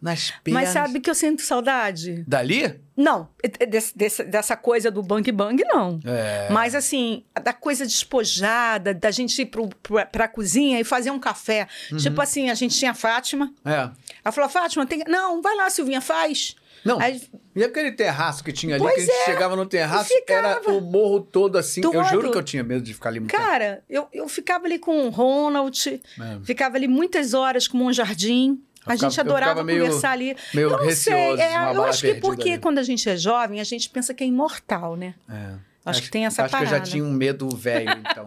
nas 0.00 0.30
pernas? 0.42 0.62
É. 0.62 0.64
Mas 0.64 0.68
sabe 0.72 1.00
que 1.00 1.08
eu 1.08 1.14
sinto 1.14 1.42
saudade? 1.42 2.24
Dali? 2.26 2.80
Não, 2.96 3.28
é- 3.42 3.50
é 3.64 3.66
desse- 3.66 3.96
desse- 3.96 4.24
dessa 4.24 4.56
coisa 4.56 4.90
do 4.90 5.02
bang 5.02 5.30
bang, 5.32 5.62
não. 5.64 5.98
É. 6.04 6.48
Mas 6.50 6.74
assim, 6.74 7.24
da 7.42 7.52
coisa 7.52 7.86
despojada, 7.86 8.92
da 8.92 9.10
gente 9.10 9.40
ir 9.40 9.46
pro, 9.46 9.68
pro, 9.82 10.04
pra 10.06 10.28
cozinha 10.28 10.78
e 10.80 10.84
fazer 10.84 11.10
um 11.10 11.18
café. 11.18 11.66
Uhum. 11.90 11.96
Tipo 11.98 12.20
assim, 12.20 12.50
a 12.50 12.54
gente 12.54 12.76
tinha 12.78 12.90
a 12.90 12.94
Fátima. 12.94 13.52
É. 13.64 13.90
Ela 14.24 14.32
falou, 14.32 14.50
Fátima, 14.50 14.86
tem... 14.86 15.02
não, 15.08 15.40
vai 15.40 15.54
lá, 15.56 15.70
Silvinha, 15.70 16.00
faz. 16.00 16.54
Não, 16.84 17.00
Aí, 17.00 17.22
e 17.54 17.62
aquele 17.62 17.92
terraço 17.92 18.42
que 18.42 18.52
tinha 18.52 18.74
ali, 18.74 18.82
Pois 18.82 18.94
que 18.94 19.00
a 19.00 19.04
gente 19.04 19.14
é, 19.22 19.24
chegava 19.24 19.54
no 19.54 19.64
terraço, 19.66 20.08
ficava. 20.08 20.48
era 20.48 20.70
o 20.70 20.80
morro 20.80 21.20
todo 21.20 21.56
assim. 21.56 21.80
Eu 21.84 21.92
Todo. 21.92 22.04
juro 22.08 22.30
que 22.32 22.38
eu 22.38 22.42
tinha 22.42 22.64
medo 22.64 22.82
de 22.82 22.92
ficar 22.94 23.10
ali 23.10 23.20
muito 23.20 23.30
tempo. 23.30 23.42
cara, 23.42 23.84
eu, 23.88 24.08
eu 24.12 24.28
ficava 24.28 24.64
ali 24.66 24.78
com 24.78 25.06
o 25.06 25.10
Ronald, 25.10 25.88
É. 26.20 26.38
ficava 26.44 26.76
ali 26.76 26.88
muitas 26.88 27.34
horas 27.34 27.68
com 27.68 27.84
o 27.86 27.92
Jardim. 27.92 28.60
A 28.84 28.94
Eu 28.94 28.96
ficava- 28.96 29.10
gente 29.10 29.18
eu 29.18 29.24
adorava 29.24 29.62
meio- 29.62 29.84
conversar 29.84 30.10
ali. 30.10 30.36
meio 30.52 30.66
eu 30.66 30.70
não 30.70 30.84
receoso 30.84 31.36
sei, 31.36 31.44
é, 31.46 31.54
eu 31.74 31.84
acho 31.84 32.00
que 32.02 32.14
porque 32.16 32.50
ali. 32.50 32.58
quando 32.58 32.78
a 32.78 32.82
gente 32.82 33.08
é 33.08 33.16
jovem, 33.16 33.60
a 33.60 33.64
gente 33.64 33.88
pensa 33.88 34.12
que 34.12 34.24
é 34.24 34.26
imortal, 34.26 34.96
né? 34.96 35.14
É. 35.30 35.54
Acho 35.84 36.02
que 36.02 36.10
tem 36.10 36.26
essa 36.26 36.44
Acho 36.44 36.56
que 36.56 36.62
eu 36.62 36.66
já 36.66 36.72
parada. 36.72 36.90
tinha 36.90 37.04
um 37.04 37.12
medo 37.12 37.48
velho, 37.56 37.90
então. 37.98 38.24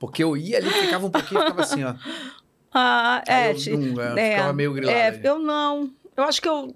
Porque 0.00 0.22
eu 0.22 0.36
ia 0.36 0.58
ali, 0.58 0.68
ficava 0.70 1.06
um 1.06 1.10
pouquinho, 1.10 1.40
ficava 1.42 1.62
assim, 1.62 1.82
ó. 1.84 1.94
Ah, 2.72 3.22
é, 3.26 3.52
eu, 3.52 3.56
eu 3.96 4.00
é, 4.16 4.30
ficava 4.32 4.52
meio 4.52 4.72
grilado. 4.72 4.98
É, 4.98 5.06
ali. 5.08 5.20
eu 5.22 5.38
não. 5.38 5.90
Eu 6.16 6.24
acho 6.24 6.40
que 6.42 6.48
eu. 6.48 6.74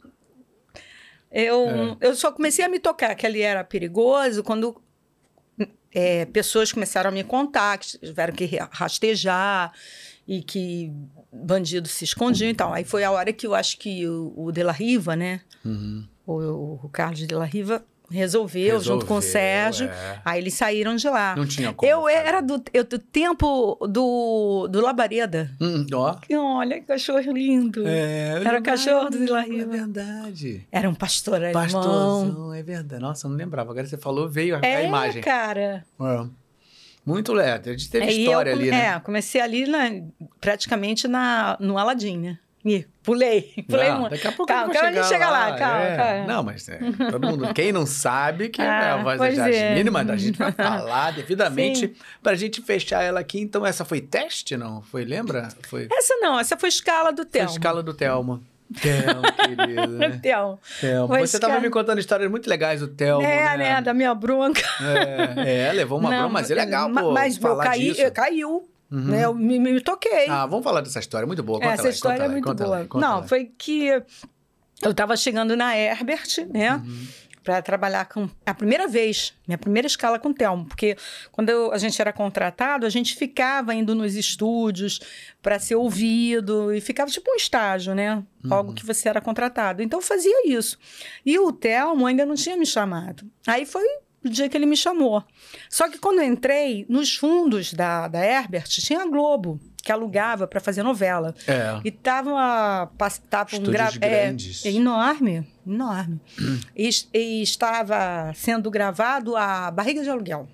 Eu, 1.31 1.97
eu 2.01 2.15
só 2.15 2.33
comecei 2.33 2.65
a 2.65 2.69
me 2.69 2.79
tocar 2.79 3.15
que 3.15 3.27
ali 3.27 3.43
era 3.43 3.63
perigoso 3.63 4.43
quando 4.43 4.81
é, 5.93 6.25
pessoas 6.27 6.73
começaram 6.73 7.09
a 7.09 7.13
me 7.13 7.23
contar 7.25 7.79
que 7.79 7.99
tiveram 7.99 8.35
que 8.35 8.45
ra- 8.47 8.69
rastejar 8.73 9.73
e 10.27 10.43
que 10.43 10.93
bandido 11.33 11.89
se 11.89 12.05
escondiam 12.05 12.51
e 12.51 12.55
tal. 12.55 12.73
Aí 12.73 12.85
foi 12.85 13.05
a 13.05 13.11
hora 13.11 13.33
que 13.33 13.47
eu 13.47 13.55
acho 13.55 13.79
que 13.79 14.07
o, 14.07 14.33
o 14.37 14.53
De 14.53 14.63
La 14.63 14.73
Riva, 14.73 15.15
né? 15.17 15.41
Uhum. 15.65 16.07
O, 16.27 16.79
o 16.85 16.89
Carlos 16.91 17.27
De 17.27 17.35
La 17.35 17.45
Riva 17.45 17.85
resolveu, 18.11 18.81
junto 18.81 19.05
com 19.07 19.15
o 19.15 19.17
Resolveu, 19.19 19.41
Sérgio. 19.41 19.87
é. 19.89 20.21
Aí 20.25 20.41
eles 20.41 20.55
saíram 20.55 20.97
de 20.97 21.09
lá. 21.09 21.35
Não 21.37 21.47
tinha 21.47 21.73
como. 21.73 21.91
Eu 21.91 22.03
fazer. 22.03 22.15
era 22.17 22.41
do, 22.41 22.63
eu, 22.73 22.85
do 22.85 22.99
tempo 22.99 23.77
do, 23.89 24.67
do 24.71 24.81
Labareda. 24.81 25.51
Hum, 25.61 25.87
ó. 25.93 26.15
Que 26.15 26.37
Olha, 26.37 26.81
que 26.81 26.87
cachorro 26.87 27.21
lindo. 27.33 27.87
É, 27.87 28.41
Era 28.45 28.59
o 28.59 28.63
cachorro 28.63 29.11
do 29.11 29.19
Vila 29.19 29.43
É 29.45 29.65
verdade. 29.65 30.67
Era 30.73 30.89
um 30.89 30.95
pastor 30.95 31.37
alemão. 31.37 31.63
Pastorzão, 31.63 32.55
é 32.55 32.63
verdade. 32.63 33.03
Nossa, 33.03 33.27
eu 33.27 33.31
não 33.31 33.37
lembrava. 33.37 33.71
Agora 33.71 33.87
você 33.87 33.99
falou, 33.99 34.29
veio 34.29 34.57
a, 34.57 34.61
a 34.63 34.67
É, 34.67 34.87
imagem. 34.87 35.23
cara. 35.23 35.85
É. 36.01 36.27
Muito 37.05 37.33
legal. 37.33 37.59
A 37.65 37.71
gente 37.71 37.91
teve 37.91 38.05
Aí 38.07 38.21
história 38.25 38.51
eu, 38.51 38.57
ali, 38.57 38.71
né? 38.71 38.87
É, 38.97 39.01
comecei 39.01 39.41
ali 39.41 39.67
na, 39.67 39.91
praticamente 40.41 41.09
na, 41.09 41.57
no 41.59 41.79
Aladim, 41.79 42.19
né? 42.19 42.39
Ih, 42.71 42.87
pulei. 43.03 43.53
Pulei 43.69 43.89
Não, 43.89 44.01
muito. 44.01 44.11
daqui 44.13 44.27
a 44.27 44.33
pouco 44.33 44.53
Calma, 44.53 44.73
eu 44.75 44.81
a 44.81 44.85
chegar 44.85 45.05
chega 45.05 45.31
lá, 45.31 45.49
lá. 45.49 45.57
calma, 45.57 45.83
é. 45.83 45.97
calma. 45.97 46.27
Não, 46.27 46.43
mas 46.43 46.69
é, 46.69 46.79
todo 47.11 47.27
mundo, 47.27 47.55
quem 47.55 47.73
não 47.73 47.87
sabe 47.87 48.49
que 48.49 48.61
é 48.61 48.69
a 48.69 48.95
Ah, 48.95 49.03
voz 49.03 49.19
da 49.19 49.27
pois 49.27 49.39
é. 49.39 49.53
Jasmine, 49.71 49.91
mas 49.91 50.11
a 50.11 50.17
gente 50.17 50.39
vai 50.39 50.53
falar 50.53 51.13
devidamente 51.13 51.79
Sim. 51.89 51.95
pra 52.23 52.35
gente 52.35 52.61
fechar 52.63 53.03
ela 53.03 53.21
aqui. 53.21 53.41
Então, 53.41 53.65
essa 53.65 53.85
foi 53.85 54.01
teste, 54.01 54.57
não? 54.57 54.83
Foi, 54.83 55.05
lembra? 55.05 55.49
Foi, 55.69 55.89
Essa 55.91 56.15
não, 56.17 56.39
essa 56.39 56.57
foi 56.57 56.69
escala 56.69 57.11
do 57.11 57.23
foi 57.23 57.27
a 57.27 57.31
Telmo. 57.33 57.51
escala 57.51 57.83
do 57.83 57.95
Telmo. 57.95 58.43
Telmo, 58.83 59.23
querido, 59.33 59.89
né? 59.97 60.21
Telmo. 60.23 60.59
Você 61.09 61.39
tava 61.39 61.55
escala- 61.55 61.61
me 61.61 61.71
contando 61.71 61.99
histórias 62.01 62.31
muito 62.31 62.51
legais 62.51 62.81
do 62.81 62.89
Telmo, 62.89 63.27
É, 63.27 63.57
né? 63.57 63.75
né? 63.77 63.81
Da 63.81 63.95
minha 63.95 64.15
bronca. 64.15 64.61
É, 65.47 65.69
é, 65.69 65.73
levou 65.73 65.99
uma 65.99 66.11
Não, 66.11 66.19
broma, 66.19 66.33
mas 66.35 66.51
é 66.51 66.55
legal, 66.55 66.87
ma- 66.91 67.01
pô, 67.01 67.13
Mas 67.13 67.43
eu 67.43 67.57
caí, 67.57 67.81
disso. 67.89 68.03
eu 68.03 68.13
caiu. 68.13 68.69
Uhum. 68.91 69.05
Né? 69.05 69.25
Eu 69.25 69.35
me, 69.35 69.59
me 69.59 69.81
toquei. 69.81 70.29
Ah, 70.29 70.47
vamos 70.47 70.65
falar 70.65 70.81
dessa 70.81 70.99
história, 70.99 71.27
muito 71.27 71.43
boa. 71.43 71.59
Conta 71.61 71.73
Essa 71.75 71.83
lá, 71.85 71.89
história 71.91 72.23
é 72.25 72.29
muito 72.29 72.55
boa. 72.55 72.69
lá, 72.81 72.87
conta 72.87 73.07
Não, 73.07 73.29
foi 73.29 73.45
que 73.57 73.87
eu 74.83 74.91
estava 74.91 75.17
chegando 75.17 75.55
na 75.57 75.77
Herbert, 75.77 76.47
né? 76.53 76.75
Uhum. 76.77 77.07
Para 77.45 77.63
trabalhar 77.63 78.07
com. 78.07 78.29
A 78.45 78.53
primeira 78.53 78.87
vez, 78.87 79.33
minha 79.47 79.57
primeira 79.57 79.87
escala 79.87 80.19
com 80.19 80.29
o 80.31 80.35
Telmo, 80.35 80.67
porque 80.67 80.97
quando 81.33 81.49
eu- 81.49 81.73
a 81.73 81.79
gente 81.79 81.99
era 81.99 82.13
contratado, 82.13 82.85
a 82.85 82.91
gente 82.91 83.15
ficava 83.17 83.73
indo 83.75 83.95
nos 83.95 84.15
estúdios 84.17 85.01
para 85.41 85.59
ser 85.59 85.77
ouvido 85.77 86.75
e 86.75 86.81
ficava 86.81 87.11
tipo 87.11 87.31
um 87.31 87.37
estágio, 87.37 87.95
né? 87.95 88.17
Uhum. 88.17 88.25
Logo 88.45 88.73
que 88.75 88.85
você 88.85 89.09
era 89.09 89.21
contratado. 89.21 89.83
Então 89.83 89.99
eu 89.99 90.03
fazia 90.05 90.47
isso. 90.47 90.79
E 91.25 91.39
o 91.39 91.51
Telmo 91.51 92.07
ainda 92.07 92.27
não 92.27 92.35
tinha 92.35 92.57
me 92.57 92.67
chamado. 92.67 93.25
Aí 93.47 93.65
foi 93.65 93.85
o 94.25 94.29
dia 94.29 94.49
que 94.49 94.57
ele 94.57 94.67
me 94.67 94.77
chamou. 94.77 95.23
Só 95.71 95.89
que 95.89 95.99
quando 95.99 96.19
eu 96.21 96.25
entrei, 96.25 96.85
nos 96.89 97.15
fundos 97.17 97.73
da, 97.73 98.09
da 98.09 98.25
Herbert, 98.25 98.65
tinha 98.69 99.03
a 99.03 99.07
Globo, 99.07 99.61
que 99.83 99.93
alugava 99.93 100.47
para 100.47 100.61
fazer 100.61 100.83
novela. 100.83 101.35
É. 101.47 101.81
E 101.85 101.91
tava, 101.91 102.91
tava 103.31 103.57
um 103.57 103.63
gra- 103.63 103.91
é, 104.01 104.09
grandes. 104.25 104.65
é 104.67 104.71
enorme, 104.73 105.47
enorme. 105.67 106.21
e, 106.77 106.89
es- 106.89 107.09
e 107.15 107.43
estava 107.43 108.33
sendo 108.35 108.71
gravado 108.71 109.37
a 109.37 109.71
Barriga 109.71 110.03
de 110.03 110.11
Aluguel. 110.11 110.49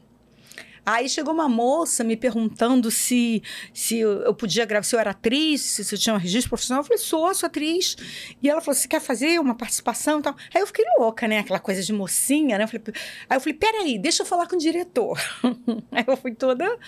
Aí 0.86 1.08
chegou 1.08 1.32
uma 1.32 1.48
moça 1.48 2.04
me 2.04 2.16
perguntando 2.16 2.90
se, 2.90 3.42
se 3.72 4.00
eu 4.00 4.34
podia 4.34 4.66
gravar, 4.66 4.82
se 4.82 4.94
eu 4.94 5.00
era 5.00 5.10
atriz, 5.10 5.62
se 5.62 5.94
eu 5.94 5.98
tinha 5.98 6.14
um 6.14 6.18
registro 6.18 6.50
profissional. 6.50 6.82
Eu 6.82 6.84
falei, 6.84 6.98
sou, 6.98 7.34
sou 7.34 7.46
atriz. 7.46 7.96
E 8.42 8.50
ela 8.50 8.60
falou, 8.60 8.74
você 8.74 8.86
quer 8.86 9.00
fazer 9.00 9.40
uma 9.40 9.54
participação 9.54 10.20
e 10.20 10.22
tal? 10.22 10.36
Aí 10.54 10.60
eu 10.60 10.66
fiquei 10.66 10.84
louca, 10.98 11.26
né? 11.26 11.38
Aquela 11.38 11.58
coisa 11.58 11.82
de 11.82 11.92
mocinha, 11.92 12.58
né? 12.58 12.64
Eu 12.64 12.68
falei, 12.68 12.82
aí 13.28 13.36
eu 13.36 13.40
falei, 13.40 13.54
peraí, 13.54 13.98
deixa 13.98 14.22
eu 14.22 14.26
falar 14.26 14.46
com 14.46 14.56
o 14.56 14.58
diretor. 14.58 15.18
aí 15.90 16.04
eu 16.06 16.16
fui 16.16 16.34
toda, 16.34 16.78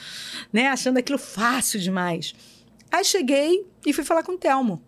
né, 0.53 0.69
achando 0.69 0.99
aquilo 0.99 1.19
fácil 1.19 1.81
demais. 1.81 2.35
Aí 2.91 3.05
cheguei 3.05 3.67
e 3.85 3.93
fui 3.93 4.05
falar 4.05 4.23
com 4.23 4.33
o 4.33 4.39
Telmo. 4.39 4.83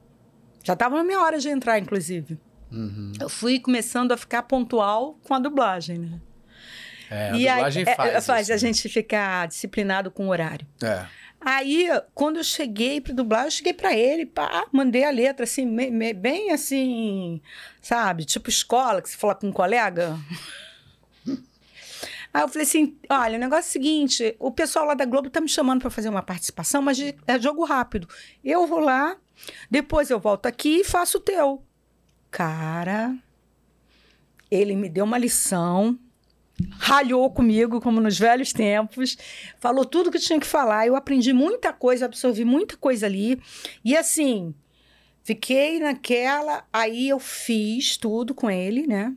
Já 0.62 0.75
estava 0.75 0.97
na 0.97 1.05
minha 1.05 1.21
hora 1.21 1.38
de 1.38 1.49
entrar, 1.49 1.79
inclusive. 1.79 2.38
Uhum. 2.71 3.12
Eu 3.18 3.29
fui 3.29 3.59
começando 3.59 4.12
a 4.12 4.16
ficar 4.16 4.42
pontual 4.42 5.18
com 5.23 5.33
a 5.33 5.38
dublagem, 5.38 5.99
né? 5.99 6.21
É, 7.11 7.35
e 7.35 7.49
aí, 7.49 7.55
dublagem 7.57 7.83
é, 7.87 7.94
faz, 7.94 8.14
é, 8.14 8.21
faz 8.21 8.42
isso, 8.49 8.53
a 8.53 8.55
né? 8.55 8.59
gente 8.73 8.88
ficar 8.88 9.49
disciplinado 9.49 10.11
com 10.11 10.27
o 10.27 10.31
horário. 10.31 10.66
É. 10.83 11.07
Aí, 11.40 11.87
quando 12.14 12.38
eu 12.38 12.44
cheguei 12.44 13.01
para 13.01 13.14
dublar, 13.14 13.44
eu 13.47 13.51
cheguei 13.51 13.73
para 13.73 13.94
ele, 13.97 14.27
pá, 14.27 14.66
mandei 14.73 15.05
a 15.05 15.11
letra 15.11 15.44
assim, 15.44 15.64
me- 15.64 15.90
me- 15.90 16.12
bem 16.12 16.51
assim, 16.51 17.40
sabe? 17.81 18.25
Tipo 18.25 18.49
escola, 18.49 19.01
que 19.01 19.09
você 19.09 19.16
fala 19.16 19.35
com 19.37 19.47
um 19.47 19.53
colega. 19.53 20.18
Aí 22.35 22.42
eu 22.42 22.49
falei 22.49 22.64
assim: 22.66 22.97
olha, 23.09 23.37
o 23.37 23.40
negócio 23.40 23.66
é 23.66 23.71
o 23.71 23.73
seguinte: 23.73 24.37
o 24.38 24.51
pessoal 24.51 24.85
lá 24.85 24.94
da 24.94 25.05
Globo 25.05 25.31
tá 25.31 25.40
me 25.40 25.49
chamando 25.49 25.81
para 25.81 25.90
fazer 25.90 26.09
uma 26.09 26.23
participação, 26.23 26.83
mas 26.83 26.99
é 27.01 27.38
jogo 27.40 27.64
rápido. 27.64 28.09
Eu 28.44 28.66
vou 28.66 28.81
lá, 28.81 29.16
depois 29.71 30.11
eu 30.11 30.18
volto 30.21 30.47
aqui 30.47 30.81
e 30.81 30.85
faço 30.85 31.18
o 31.18 31.21
teu. 31.21 31.62
Cara, 32.31 33.14
ele 34.51 34.75
me 34.77 34.88
deu 34.88 35.05
uma 35.05 35.16
lição, 35.18 35.99
ralhou 36.79 37.31
comigo, 37.31 37.81
como 37.81 38.01
nos 38.01 38.18
velhos 38.18 38.53
tempos, 38.53 39.16
falou 39.59 39.85
tudo 39.85 40.11
que 40.11 40.18
tinha 40.18 40.40
que 40.40 40.47
falar. 40.47 40.87
Eu 40.87 40.97
aprendi 40.97 41.33
muita 41.33 41.73
coisa, 41.73 42.07
absorvi 42.07 42.44
muita 42.44 42.77
coisa 42.77 43.07
ali. 43.07 43.40
E 43.85 43.97
assim, 43.97 44.55
Fiquei 45.29 45.79
naquela, 45.79 46.64
aí 46.73 47.07
eu 47.11 47.18
fiz 47.18 47.99
tudo 47.99 48.35
com 48.35 48.51
ele, 48.51 48.87
né? 48.87 49.12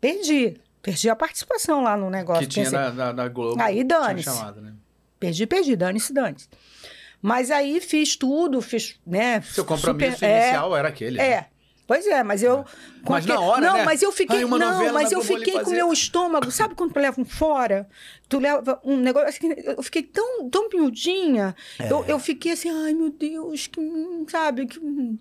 Perdi. 0.00 0.60
Perdi 0.80 1.10
a 1.10 1.16
participação 1.16 1.82
lá 1.82 1.96
no 1.96 2.08
negócio. 2.08 2.42
Que 2.44 2.46
tinha 2.46 2.70
na, 2.70 2.92
na, 2.92 3.12
na 3.12 3.26
Globo. 3.28 3.60
Aí, 3.60 3.82
dane-se. 3.82 4.26
chamado, 4.26 4.60
né? 4.60 4.74
Perdi, 5.18 5.48
perdi, 5.48 5.74
dane-se, 5.74 6.12
dane-se. 6.12 6.48
Mas 7.20 7.50
aí 7.50 7.80
fiz 7.80 8.14
tudo, 8.14 8.62
fiz, 8.62 9.00
né? 9.04 9.40
Seu 9.42 9.64
compromisso 9.64 10.12
super- 10.12 10.26
é, 10.30 10.42
inicial 10.44 10.76
era 10.76 10.86
aquele. 10.88 11.16
né? 11.18 11.46
É. 11.90 11.94
Pois 11.94 12.06
é, 12.06 12.22
mas 12.22 12.40
eu. 12.40 12.64
com 13.04 13.12
Mas 13.12 13.26
na 13.26 13.40
hora, 13.40 13.66
Não, 13.66 13.78
né? 13.78 13.84
mas 13.84 14.00
eu 14.00 14.12
fiquei. 14.12 14.38
Ai, 14.38 14.44
não, 14.44 14.92
mas 14.92 15.10
eu 15.10 15.20
fiquei 15.22 15.54
com 15.60 15.70
o 15.70 15.72
meu 15.72 15.92
estômago. 15.92 16.48
Sabe 16.50 16.76
quando 16.76 16.92
tu 16.92 17.00
leva 17.00 17.20
um 17.20 17.24
fora? 17.24 17.88
Tu 18.28 18.38
leva 18.38 18.80
um 18.84 18.96
negócio. 18.96 19.28
assim, 19.28 19.48
Eu 19.76 19.82
fiquei 19.82 20.04
tão, 20.04 20.48
tão 20.48 20.68
miudinha. 20.68 21.54
É. 21.80 21.90
Eu, 21.90 22.04
eu 22.06 22.18
fiquei 22.20 22.52
assim, 22.52 22.70
ai 22.70 22.94
meu 22.94 23.10
Deus, 23.10 23.66
que. 23.66 23.80
Sabe? 24.28 24.66
Que, 24.66 24.78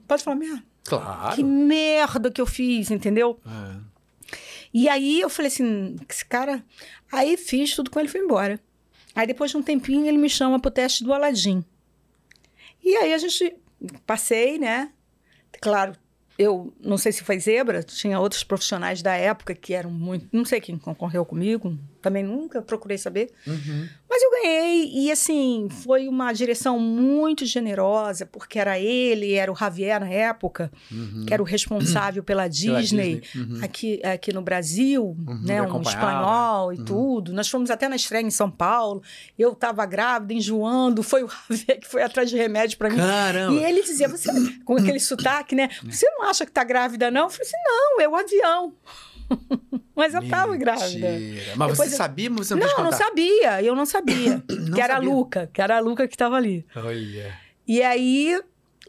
pode 0.07 0.23
falar 0.23 0.35
merda? 0.35 0.63
Claro. 0.83 1.35
Que 1.35 1.43
merda 1.43 2.29
que 2.29 2.39
eu 2.39 2.45
fiz, 2.45 2.91
entendeu? 2.91 3.39
É. 3.47 3.89
E 4.71 4.87
aí 4.87 5.19
eu 5.19 5.29
falei 5.29 5.47
assim, 5.47 5.95
esse 6.07 6.23
cara. 6.23 6.63
Aí 7.11 7.35
fiz 7.35 7.75
tudo 7.75 7.89
com 7.89 7.99
ele 7.99 8.07
e 8.09 8.11
fui 8.11 8.21
embora. 8.21 8.59
Aí 9.15 9.25
depois 9.25 9.49
de 9.49 9.57
um 9.57 9.63
tempinho 9.63 10.05
ele 10.05 10.19
me 10.19 10.29
chama 10.29 10.59
pro 10.59 10.69
teste 10.69 11.03
do 11.03 11.11
Aladim. 11.11 11.65
E 12.83 12.95
aí 12.95 13.11
a 13.11 13.17
gente 13.17 13.55
passei, 14.05 14.59
né? 14.59 14.91
Claro, 15.59 15.95
eu 16.39 16.73
não 16.79 16.97
sei 16.97 17.11
se 17.11 17.21
foi 17.21 17.37
zebra, 17.37 17.83
tinha 17.83 18.17
outros 18.17 18.45
profissionais 18.45 19.01
da 19.01 19.13
época 19.13 19.53
que 19.53 19.73
eram 19.73 19.91
muito. 19.91 20.29
Não 20.31 20.45
sei 20.45 20.61
quem 20.61 20.77
concorreu 20.77 21.25
comigo, 21.25 21.77
também 22.01 22.23
nunca 22.23 22.61
procurei 22.61 22.97
saber. 22.97 23.29
Uhum. 23.45 23.87
Mas 24.09 24.23
eu 24.23 24.31
ganhei, 24.31 24.91
e 24.91 25.11
assim, 25.11 25.67
foi 25.69 26.07
uma 26.07 26.33
direção 26.33 26.79
muito 26.79 27.45
generosa, 27.45 28.25
porque 28.25 28.57
era 28.57 28.79
ele, 28.79 29.33
era 29.33 29.51
o 29.51 29.55
Javier 29.55 29.99
na 29.99 30.09
época, 30.09 30.71
Uhum. 30.91 31.25
que 31.27 31.33
era 31.33 31.41
o 31.43 31.45
responsável 31.45 32.23
pela 32.23 32.39
Pela 32.39 32.47
Disney, 32.47 33.21
Uhum. 33.35 33.59
aqui, 33.61 33.99
aqui 34.03 34.31
no 34.31 34.41
Brasil, 34.41 35.13
né, 35.43 35.59
ele 35.61 35.77
um 35.77 35.81
espanhol 35.81 36.71
e 36.73 36.77
Uhum. 36.77 36.85
tudo. 36.85 37.33
Nós 37.33 37.49
fomos 37.49 37.69
até 37.69 37.89
na 37.89 37.97
estreia 37.97 38.23
em 38.25 38.29
São 38.29 38.49
Paulo, 38.49 39.03
eu 39.37 39.51
estava 39.51 39.85
grávida, 39.85 40.33
enjoando, 40.33 41.03
foi 41.03 41.23
o 41.23 41.29
Javier 41.49 41.79
que 41.79 41.87
foi 41.87 42.01
atrás 42.01 42.29
de 42.29 42.37
remédio 42.37 42.77
para 42.77 42.89
mim. 42.89 42.95
Caramba. 42.97 43.59
E 43.59 43.63
ele 43.63 43.83
dizia, 43.83 44.07
você, 44.07 44.29
com 44.63 44.77
aquele 44.77 44.99
sotaque, 45.01 45.53
né? 45.53 45.69
Você 45.83 46.09
não 46.11 46.23
acha 46.29 46.45
que 46.45 46.51
tá 46.51 46.63
grávida, 46.63 47.11
não? 47.11 47.23
Eu 47.23 47.29
falei 47.29 47.45
assim, 47.47 47.57
não, 47.65 48.01
é 48.01 48.07
o 48.07 48.15
avião. 48.15 48.73
Mas 49.95 50.13
eu 50.13 50.27
tava 50.29 50.55
grávida. 50.55 51.11
Mentira. 51.11 51.53
Mas 51.55 51.71
Depois 51.71 51.89
você 51.89 51.95
eu- 51.95 51.97
sabia, 51.97 52.29
mas 52.29 52.47
você 52.47 52.55
não, 52.55 52.61
Não, 52.67 52.77
não 52.77 52.83
contar? 52.85 52.97
sabia, 52.97 53.61
eu 53.61 53.75
não 53.75 53.85
sabia. 53.85 54.43
Não 54.49 54.73
que 54.75 54.81
era 54.81 54.93
sabia. 54.95 55.09
a 55.09 55.13
Luca, 55.13 55.49
que 55.53 55.61
era 55.61 55.77
a 55.77 55.79
Luca 55.79 56.07
que 56.07 56.15
estava 56.15 56.35
ali. 56.37 56.65
Olha. 56.75 57.33
E 57.67 57.81
aí, 57.83 58.39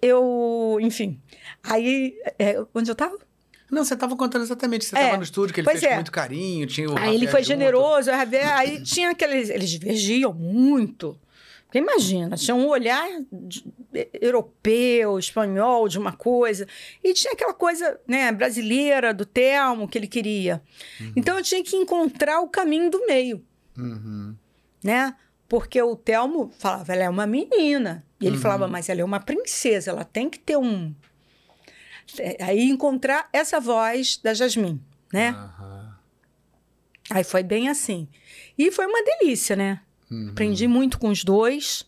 eu, 0.00 0.78
enfim. 0.80 1.20
Aí, 1.62 2.14
é, 2.38 2.62
onde 2.74 2.90
eu 2.90 2.94
tava? 2.94 3.18
Não, 3.70 3.84
você 3.84 3.94
estava 3.94 4.16
contando 4.16 4.42
exatamente. 4.42 4.84
Você 4.84 4.96
É, 4.96 5.00
estava 5.00 5.16
no 5.18 5.22
estúdio, 5.22 5.54
que 5.54 5.60
ele 5.60 5.68
fez 5.68 5.80
com 5.80 5.86
é. 5.86 5.94
muito 5.96 6.10
carinho, 6.12 6.66
tinha 6.66 6.88
o 6.90 6.98
Aí 6.98 7.14
ele 7.14 7.26
foi 7.28 7.40
junto. 7.42 7.48
generoso, 7.48 8.10
o 8.10 8.14
Javier, 8.14 8.56
aí 8.56 8.82
tinha 8.82 9.10
aqueles. 9.10 9.48
Eles 9.50 9.70
divergiam 9.70 10.32
muito. 10.32 11.18
Porque 11.70 11.78
imagina, 11.78 12.34
tinha 12.36 12.52
um 12.52 12.66
olhar 12.66 13.06
de- 13.30 13.64
europeu, 14.20 15.20
espanhol, 15.20 15.86
de 15.88 16.00
uma 16.00 16.12
coisa. 16.12 16.66
E 17.02 17.14
tinha 17.14 17.32
aquela 17.32 17.54
coisa 17.54 18.00
né, 18.08 18.32
brasileira 18.32 19.14
do 19.14 19.24
Telmo 19.24 19.86
que 19.86 19.96
ele 19.96 20.08
queria. 20.08 20.60
Então 21.14 21.38
eu 21.38 21.44
tinha 21.44 21.62
que 21.62 21.76
encontrar 21.76 22.40
o 22.40 22.48
caminho 22.48 22.90
do 22.90 23.06
meio, 23.06 23.40
Uhum. 23.78 24.34
né? 24.82 25.14
Porque 25.48 25.80
o 25.80 25.94
Telmo 25.94 26.50
falava, 26.58 26.92
ela 26.92 27.04
é 27.04 27.08
uma 27.08 27.24
menina. 27.24 28.04
E 28.20 28.26
ele 28.26 28.34
Uhum. 28.34 28.42
falava, 28.42 28.66
mas 28.66 28.88
ela 28.88 29.00
é 29.02 29.04
uma 29.04 29.20
princesa, 29.20 29.92
ela 29.92 30.04
tem 30.04 30.28
que 30.28 30.40
ter 30.40 30.56
um. 30.56 30.92
É, 32.18 32.42
Aí 32.42 32.68
encontrar 32.68 33.28
essa 33.32 33.60
voz 33.60 34.16
da 34.16 34.34
Jasmine, 34.34 34.82
né? 35.12 35.36
Aí 37.08 37.22
foi 37.22 37.44
bem 37.44 37.68
assim. 37.68 38.08
E 38.58 38.72
foi 38.72 38.86
uma 38.86 39.02
delícia, 39.04 39.54
né? 39.54 39.80
Uhum. 40.10 40.30
Aprendi 40.30 40.66
muito 40.66 40.98
com 40.98 41.08
os 41.08 41.24
dois, 41.24 41.86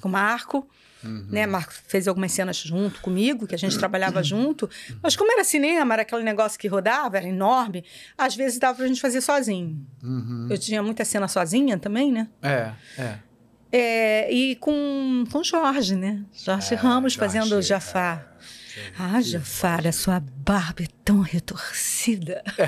com 0.00 0.08
o 0.08 0.12
Marco. 0.12 0.68
Uhum. 1.02 1.26
Né? 1.30 1.46
Marco 1.46 1.72
fez 1.72 2.06
algumas 2.06 2.30
cenas 2.32 2.56
junto 2.58 3.00
comigo, 3.00 3.46
que 3.46 3.54
a 3.54 3.58
gente 3.58 3.76
trabalhava 3.78 4.22
junto. 4.22 4.68
Mas 5.02 5.16
como 5.16 5.32
era 5.32 5.44
cinema, 5.44 5.94
era 5.94 6.02
aquele 6.02 6.22
negócio 6.22 6.58
que 6.58 6.68
rodava, 6.68 7.16
era 7.16 7.28
enorme, 7.28 7.84
às 8.16 8.34
vezes 8.34 8.58
dava 8.58 8.76
pra 8.76 8.86
gente 8.86 9.00
fazer 9.00 9.20
sozinho. 9.20 9.86
Uhum. 10.02 10.46
Eu 10.50 10.58
tinha 10.58 10.82
muita 10.82 11.04
cena 11.04 11.28
sozinha 11.28 11.78
também, 11.78 12.12
né? 12.12 12.28
É, 12.42 12.72
é. 12.98 13.18
É, 13.72 14.32
e 14.32 14.56
com, 14.56 15.24
com 15.30 15.44
Jorge, 15.44 15.94
né? 15.94 16.24
Jorge 16.32 16.74
É, 16.74 16.76
Ramos 16.76 17.12
Jorge, 17.12 17.18
fazendo 17.18 17.54
o 17.54 17.58
é. 17.60 17.62
Ah, 18.98 19.20
Jafar, 19.20 19.86
a 19.86 19.92
sua 19.92 20.20
barba 20.20 20.82
é 20.82 20.86
tão 21.04 21.20
retorcida. 21.20 22.42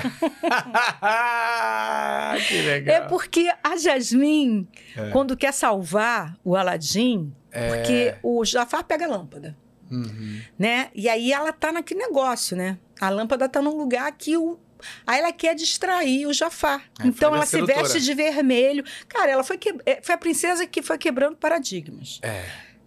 que 2.47 2.61
legal. 2.61 2.95
É 2.95 3.01
porque 3.07 3.51
a 3.63 3.77
Jasmine, 3.77 4.67
É. 4.95 5.09
quando 5.09 5.35
quer 5.37 5.53
salvar 5.53 6.37
o 6.43 6.55
Aladim, 6.55 7.33
porque 7.69 8.15
o 8.23 8.43
Jafar 8.45 8.83
pega 8.83 9.05
a 9.05 9.09
lâmpada, 9.09 9.55
Uhum. 9.91 10.41
né? 10.57 10.89
E 10.95 11.07
aí 11.07 11.31
ela 11.31 11.51
tá 11.53 11.71
naquele 11.71 11.99
negócio, 11.99 12.57
né? 12.57 12.77
A 12.99 13.09
lâmpada 13.09 13.47
tá 13.47 13.61
num 13.61 13.77
lugar 13.77 14.11
que 14.13 14.35
o. 14.37 14.59
Aí 15.07 15.19
ela 15.19 15.31
quer 15.31 15.55
distrair 15.55 16.25
o 16.25 16.33
Jafar. 16.33 16.83
É, 16.99 17.07
então 17.07 17.33
ela 17.33 17.45
se 17.45 17.61
veste 17.61 18.01
de 18.01 18.13
vermelho. 18.13 18.83
Cara, 19.07 19.31
ela 19.31 19.43
foi, 19.43 19.57
que... 19.57 19.73
é, 19.85 20.01
foi 20.01 20.15
a 20.15 20.17
princesa 20.17 20.65
que 20.67 20.81
foi 20.81 20.97
quebrando 20.97 21.37
paradigmas. 21.37 22.19
É. 22.21 22.43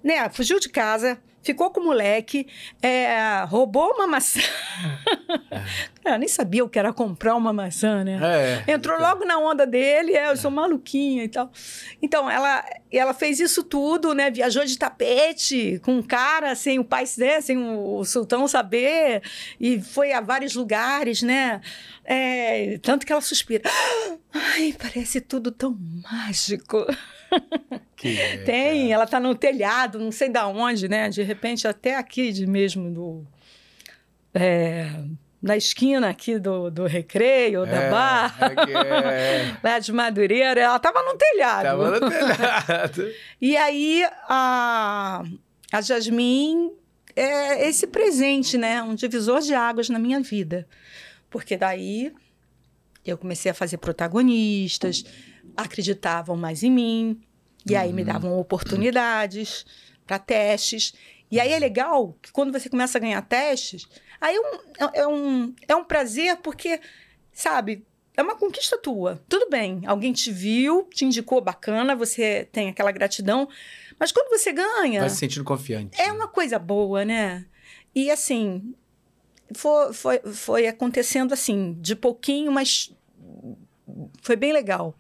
Né? 0.07 0.29
Fugiu 0.31 0.61
de 0.61 0.69
casa, 0.69 1.19
ficou 1.43 1.69
com 1.69 1.81
o 1.81 1.85
moleque, 1.85 2.47
é, 2.81 3.43
roubou 3.49 3.93
uma 3.95 4.07
maçã. 4.07 4.39
Cara, 6.01 6.15
eu 6.15 6.19
nem 6.21 6.29
sabia 6.29 6.65
o 6.65 6.69
que 6.69 6.79
era 6.79 6.93
comprar 6.93 7.35
uma 7.35 7.53
maçã, 7.53 8.05
né? 8.05 8.21
É. 8.67 8.73
Entrou 8.73 9.01
logo 9.01 9.25
na 9.25 9.37
onda 9.37 9.67
dele, 9.67 10.13
é, 10.13 10.31
eu 10.31 10.37
sou 10.37 10.49
maluquinha 10.49 11.25
e 11.25 11.29
tal. 11.29 11.51
Então, 12.01 12.31
ela, 12.31 12.65
ela 12.93 13.13
fez 13.13 13.41
isso 13.41 13.65
tudo, 13.65 14.15
né? 14.15 14.31
Viajou 14.31 14.65
de 14.65 14.79
tapete 14.79 15.81
com 15.85 15.99
um 15.99 16.03
cara, 16.03 16.55
sem 16.55 16.79
o 16.79 16.85
pai, 16.85 17.03
né? 17.19 17.41
sem 17.41 17.59
o, 17.59 17.99
o 17.99 18.05
sultão 18.05 18.47
saber, 18.47 19.23
e 19.59 19.81
foi 19.83 20.13
a 20.13 20.21
vários 20.21 20.55
lugares, 20.55 21.21
né? 21.21 21.61
É, 22.05 22.79
tanto 22.81 23.05
que 23.05 23.11
ela 23.11 23.21
suspira. 23.21 23.69
Ai, 24.33 24.73
parece 24.79 25.21
tudo 25.21 25.51
tão 25.51 25.77
mágico. 26.05 26.87
Que 27.97 28.09
legal. 28.13 28.45
Tem, 28.45 28.93
ela 28.93 29.07
tá 29.07 29.19
no 29.19 29.35
telhado, 29.35 29.99
não 29.99 30.13
sei 30.13 30.29
da 30.29 30.47
onde, 30.47 30.89
né? 30.89 31.09
De 31.09 31.23
repente, 31.23 31.67
até 31.67 31.97
aqui 31.97 32.31
de 32.31 32.47
mesmo 32.47 32.93
do. 32.93 33.27
é, 34.35 34.91
na 35.41 35.57
esquina 35.57 36.09
aqui 36.11 36.39
do, 36.39 36.71
do 36.71 36.87
recreio, 36.87 37.65
da 37.65 37.83
É, 37.83 37.91
barra, 37.91 38.47
é 38.47 38.67
que 38.67 38.73
é. 38.73 39.57
lá 39.63 39.79
de 39.79 39.93
Madureira, 39.93 40.61
ela 40.61 40.79
tava 40.79 41.03
no 41.03 41.17
telhado. 41.17 41.63
Tava 41.63 42.01
no 42.01 42.11
telhado. 42.11 43.13
E 43.41 43.57
aí 43.57 44.05
a, 44.29 45.23
a 45.73 45.81
Jasmine 45.81 46.73
é 47.15 47.69
esse 47.69 47.87
presente, 47.87 48.59
né? 48.59 48.83
Um 48.83 48.95
divisor 48.95 49.41
de 49.41 49.55
águas 49.55 49.89
na 49.89 49.99
minha 49.99 50.21
vida. 50.21 50.67
Porque 51.31 51.57
daí 51.57 52.13
eu 53.05 53.17
comecei 53.17 53.51
a 53.51 53.55
fazer 53.55 53.79
protagonistas, 53.79 55.05
acreditavam 55.57 56.37
mais 56.37 56.63
em 56.63 56.71
mim, 56.71 57.21
e 57.67 57.75
aí 57.77 57.93
me 57.93 58.05
davam 58.05 58.39
oportunidades 58.39 59.67
para 60.07 60.19
testes. 60.19 60.95
E 61.31 61.41
aí 61.41 61.53
é 61.53 61.59
legal 61.59 62.17
que 62.23 62.31
quando 62.31 62.53
você 62.53 62.69
começa 62.69 62.99
a 62.99 63.01
ganhar 63.01 63.21
testes, 63.23 63.87
aí 64.21 64.37
é 64.37 64.41
um, 64.41 64.55
é- 64.95 65.01
é 65.01 65.07
um, 65.09 65.55
é 65.69 65.75
um 65.77 65.85
prazer 65.85 66.37
porque, 66.37 66.81
sabe, 67.33 67.85
é 68.17 68.23
uma 68.23 68.37
conquista 68.37 68.79
tua. 68.79 69.21
Tudo 69.29 69.51
bem, 69.51 69.83
alguém 69.87 70.13
te 70.13 70.31
viu, 70.31 70.85
te 70.85 71.05
indicou 71.05 71.41
bacana, 71.41 71.97
você 71.97 72.49
tem 72.53 72.69
aquela 72.69 72.93
gratidão, 72.93 73.49
mas 73.99 74.13
quando 74.13 74.29
você 74.31 74.53
ganha, 74.53 75.01
Vai 75.01 75.11
se 75.11 75.17
sentindo 75.17 75.45
confiante. 75.45 76.01
é 76.01 76.13
uma 76.13 76.29
coisa 76.29 76.59
boa, 76.59 77.05
né? 77.05 77.45
E 77.95 78.11
assim, 78.11 78.75
foi, 79.55 79.93
foi, 79.93 80.19
foi 80.33 80.67
acontecendo 80.69 81.33
assim, 81.33 81.77
de 81.81 81.97
pouquinho, 81.97 82.53
mas 82.53 82.95
foi 84.23 84.37
bem 84.37 84.53
legal. 84.53 84.95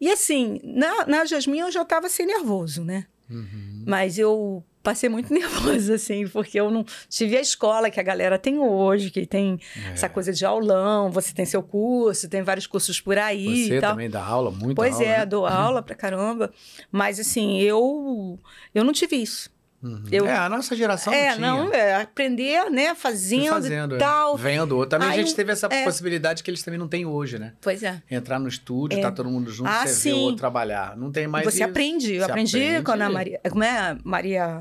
E 0.00 0.10
assim, 0.10 0.60
na, 0.64 1.06
na 1.06 1.24
Jasmine 1.24 1.60
eu 1.60 1.70
já 1.70 1.82
estava 1.82 2.08
sem 2.08 2.26
nervoso, 2.26 2.82
né? 2.84 3.06
Uhum. 3.28 3.84
Mas 3.86 4.18
eu 4.18 4.64
passei 4.82 5.08
muito 5.10 5.30
nervosa, 5.34 5.94
assim, 5.94 6.26
porque 6.28 6.58
eu 6.58 6.70
não 6.70 6.84
tive 7.08 7.36
a 7.36 7.40
escola 7.40 7.90
que 7.90 8.00
a 8.00 8.02
galera 8.02 8.38
tem 8.38 8.58
hoje, 8.58 9.10
que 9.10 9.26
tem 9.26 9.60
É. 9.88 9.92
essa 9.92 10.08
coisa 10.08 10.32
de 10.32 10.44
aulão, 10.44 11.10
você 11.10 11.34
tem 11.34 11.44
seu 11.44 11.62
curso, 11.62 12.28
tem 12.30 12.42
vários 12.42 12.66
cursos 12.66 12.98
por 13.00 13.18
aí 13.18 13.66
Você 13.68 13.80
também 13.80 14.08
dá 14.08 14.24
aula, 14.24 14.50
muito 14.50 14.74
Pois 14.76 14.94
aula, 14.94 15.04
é, 15.06 15.18
né? 15.18 15.26
dou 15.26 15.44
aula 15.46 15.82
pra 15.82 15.94
caramba. 15.94 16.50
Mas 16.90 17.20
assim, 17.20 17.58
eu 17.60 18.38
eu 18.74 18.82
não 18.84 18.92
tive 18.92 19.16
isso. 19.16 19.50
Uhum. 19.82 20.02
eu- 20.12 20.26
É, 20.26 20.36
a 20.36 20.46
nossa 20.48 20.76
geração 20.76 21.10
é, 21.12 21.30
não 21.30 21.34
tinha. 21.36 21.64
não, 21.64 21.72
é 21.74 22.02
aprender, 22.02 22.70
né, 22.70 22.94
fazendo, 22.94 23.48
fazendo, 23.48 23.94
e 23.94 23.96
é. 23.96 23.98
tal. 23.98 24.36
Vendo. 24.36 24.76
Ou 24.76 24.84
Também 24.86 25.08
a 25.08 25.12
Aí, 25.12 25.18
gente 25.22 25.34
teve 25.34 25.50
essa 25.52 25.68
é. 25.70 25.84
possibilidade 25.84 26.42
que 26.42 26.50
eles 26.50 26.62
também 26.62 26.78
não 26.78 26.86
têm 26.86 27.06
hoje, 27.06 27.38
né? 27.38 27.54
Pois 27.62 27.82
é. 27.82 28.02
Entrar 28.10 28.38
no 28.38 28.46
estúdio, 28.46 28.98
É. 28.98 29.02
tá 29.02 29.10
todo 29.10 29.30
mundo 29.30 29.50
junto, 29.50 29.68
Ah, 29.70 29.86
você 29.86 30.10
vê 30.10 30.14
o 30.14 30.16
sim. 30.16 30.20
outro 30.22 30.36
trabalhar. 30.36 30.96
Não 30.98 31.10
tem 31.10 31.26
mais 31.26 31.44
você 31.46 31.60
isso. 31.62 31.64
aprende. 31.70 32.12
Eu 32.14 32.24
Você 32.26 32.30
aprendi 32.30 32.56
aprende. 32.62 32.84
com 32.84 32.92
a 32.92 33.08
Maria. 33.10 33.40
Como 33.50 33.64
é? 33.64 33.96
Maria. 34.04 34.60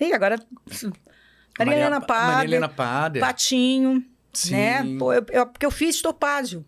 Ih, 0.00 0.12
agora 0.14 0.38
Maria 1.58 1.74
Helena 1.74 2.00
Pader, 2.00 2.34
Maria 2.34 2.48
Helena 2.48 2.68
Pader. 2.68 3.20
Patinho, 3.22 4.02
Sim. 4.32 4.52
né? 4.52 4.96
Pô, 4.98 5.12
eu, 5.12 5.24
eu- 5.30 5.46
porque 5.46 5.66
eu 5.66 5.70
fiz 5.70 6.00
Topázio. 6.00 6.64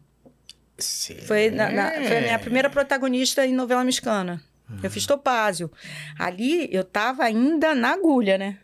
Sim. 0.77 1.17
Foi, 1.27 1.51
na- 1.51 1.71
na- 1.71 1.93
foi 1.93 2.19
a 2.19 2.21
minha 2.21 2.39
primeira 2.39 2.69
protagonista 2.69 3.47
em 3.47 3.55
novela 3.55 3.83
mexicana. 3.85 4.43
Eu 4.83 4.91
fiz 4.91 5.07
Topázio. 5.07 5.71
Ali 6.19 6.69
eu 6.73 6.85
tava 6.85 7.25
ainda 7.25 7.75
na 7.75 7.93
agulha, 7.93 8.39
né? 8.39 8.59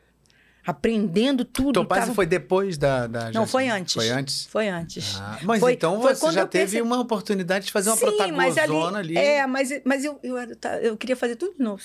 Aprendendo 0.67 1.43
tudo. 1.43 1.73
Topázio 1.73 2.05
tava- 2.09 2.15
foi 2.15 2.27
depois 2.27 2.77
da, 2.77 3.07
da 3.07 3.31
Não, 3.33 3.47
foi 3.47 3.69
antes. 3.69 3.95
Foi 3.95 4.11
antes? 4.11 4.47
Foi 4.47 4.69
antes. 4.69 5.17
Ah, 5.19 5.39
mas 5.43 5.59
Foi- 5.59 5.73
então 5.73 6.01
foi 6.03 6.15
você 6.15 6.33
já 6.33 6.47
teve 6.47 6.65
perce- 6.73 6.83
uma 6.83 7.01
oportunidade 7.01 7.65
de 7.67 7.73
fazer 7.73 7.89
uma 7.89 7.97
Sim, 7.97 8.33
mas 8.33 8.59
ali, 8.59 8.77
ali. 8.95 9.17
É, 9.17 9.47
mas, 9.47 9.71
mas 9.87 10.05
eu, 10.05 10.21
eu, 10.23 10.55
tá, 10.57 10.77
eu 10.81 10.99
queria 10.99 11.17
fazer 11.17 11.37
tudo 11.37 11.55
de 11.57 11.63
novo. 11.65 11.81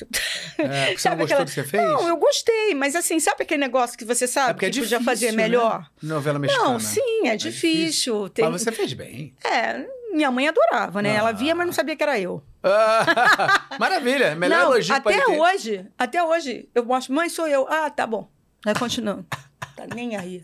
É, 0.57 0.88
você 0.88 0.91
não 0.91 0.97
Sabe 0.97 1.16
gostou 1.22 1.24
aquela- 1.24 1.43
do 1.45 1.47
que 1.47 1.53
você 1.53 1.63
fez? 1.63 1.84
Não, 1.84 2.07
eu 2.09 2.18
gostei, 2.18 2.76
mas 2.76 2.95
assim, 2.97 3.18
sabe 3.20 3.43
aquele 3.43 3.61
negócio 3.61 3.97
que 3.97 4.03
você 4.03 4.28
sabe 4.28 4.49
É 4.49 4.53
porque 4.53 4.66
é 4.66 4.70
que 4.70 4.80
podia 4.82 4.99
difícil, 4.99 5.05
fazer 5.05 5.32
né? 5.32 5.43
melhor? 5.43 5.89
Novela 6.03 6.38
mexicana. 6.38 6.70
Não, 6.72 6.80
sim, 6.80 7.28
é, 7.28 7.38
difícil. 7.38 8.28
Tem- 8.30 8.49
Mas 8.49 8.61
você 8.61 8.74
fez 8.74 8.91
bem. 8.91 9.34
É, 9.43 9.88
minha 10.16 10.32
mãe 10.32 10.47
adorava, 10.47 11.01
né? 11.01 11.13
Ela 11.16 11.32
via, 11.32 11.53
mas 11.53 11.66
não 11.68 11.74
sabia 11.74 11.95
que 11.95 12.03
era 12.03 12.20
eu. 12.20 12.41
Ah, 12.63 13.68
maravilha, 13.80 14.36
melhor 14.36 14.59
não, 14.61 14.72
elogio 14.74 14.95
até 14.95 15.03
pode 15.03 15.26
ter. 15.26 15.39
hoje, 15.39 15.86
até 15.97 16.24
hoje, 16.24 16.70
eu 16.74 16.84
mostro, 16.86 17.13
mãe, 17.13 17.30
sou 17.30 17.47
eu. 17.47 17.68
Ah, 17.70 17.89
tá 17.89 18.07
bom. 18.07 18.30
Aí 18.66 18.74
continua. 18.76 19.26
Tá 19.76 19.86
nem 19.93 20.16
aí. 20.16 20.41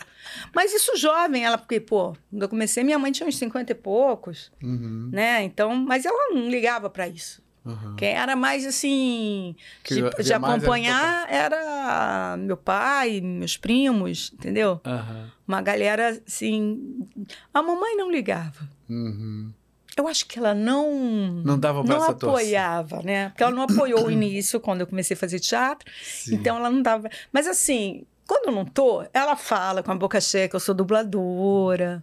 Mas 0.54 0.74
isso 0.74 0.98
jovem, 0.98 1.46
ela, 1.46 1.58
porque, 1.58 1.80
pô, 1.80 2.14
quando 2.30 2.42
eu 2.44 2.50
comecei, 2.50 2.84
minha 2.84 3.00
mãe 3.00 3.12
tinha 3.14 3.28
uns 3.28 3.38
50 3.38 3.72
e 3.72 3.76
poucos, 3.76 4.52
Uhum, 4.62 5.10
né? 5.12 5.42
Então, 5.44 5.74
mas 5.74 6.04
ela 6.06 6.34
não 6.34 6.50
ligava 6.50 6.90
pra 6.90 7.08
isso. 7.08 7.42
uhum. 7.64 7.96
Quem 7.96 8.10
era 8.10 8.36
mais 8.36 8.66
assim, 8.66 9.56
Que 9.84 9.96
de, 9.96 10.02
via 10.02 10.10
de 10.10 10.34
era 10.34 10.38
acompanhar 10.48 11.32
era 11.32 12.36
meu 12.40 12.58
pai, 12.58 13.22
meus 13.22 13.56
primos, 13.56 14.32
entendeu? 14.34 14.82
Aham. 14.86 15.32
Uma 15.48 15.62
galera 15.62 16.22
assim. 16.28 17.08
A 17.54 17.62
mamãe 17.62 17.96
não 17.96 18.12
ligava. 18.12 18.68
Uhum. 18.90 19.54
Eu 19.98 20.08
acho 20.08 20.26
que 20.26 20.40
ela 20.40 20.54
não. 20.56 20.92
Não 21.44 21.60
dava 21.60 21.84
não 21.84 22.02
apoiava, 22.04 23.02
né? 23.04 23.30
Porque 23.30 23.44
ela 23.44 23.52
não 23.52 23.64
apoiou 23.64 24.06
o 24.06 24.12
início 24.12 24.60
quando 24.60 24.82
eu 24.82 24.88
comecei 24.88 25.16
a 25.16 25.18
fazer 25.20 25.40
teatro. 25.40 25.92
Sim. 26.02 26.36
Então 26.36 26.56
ela 26.58 26.70
não 26.70 26.82
dava. 26.82 27.10
Mas 27.32 27.46
assim, 27.48 28.06
quando 28.28 28.48
eu 28.48 28.52
não 28.54 28.64
tô, 28.66 29.04
ela 29.14 29.36
fala 29.36 29.84
com 29.84 29.92
a 29.92 29.96
boca 29.96 30.22
cheia 30.22 30.48
que 30.48 30.56
eu 30.56 30.60
sou 30.62 30.74
dubladora, 30.74 32.02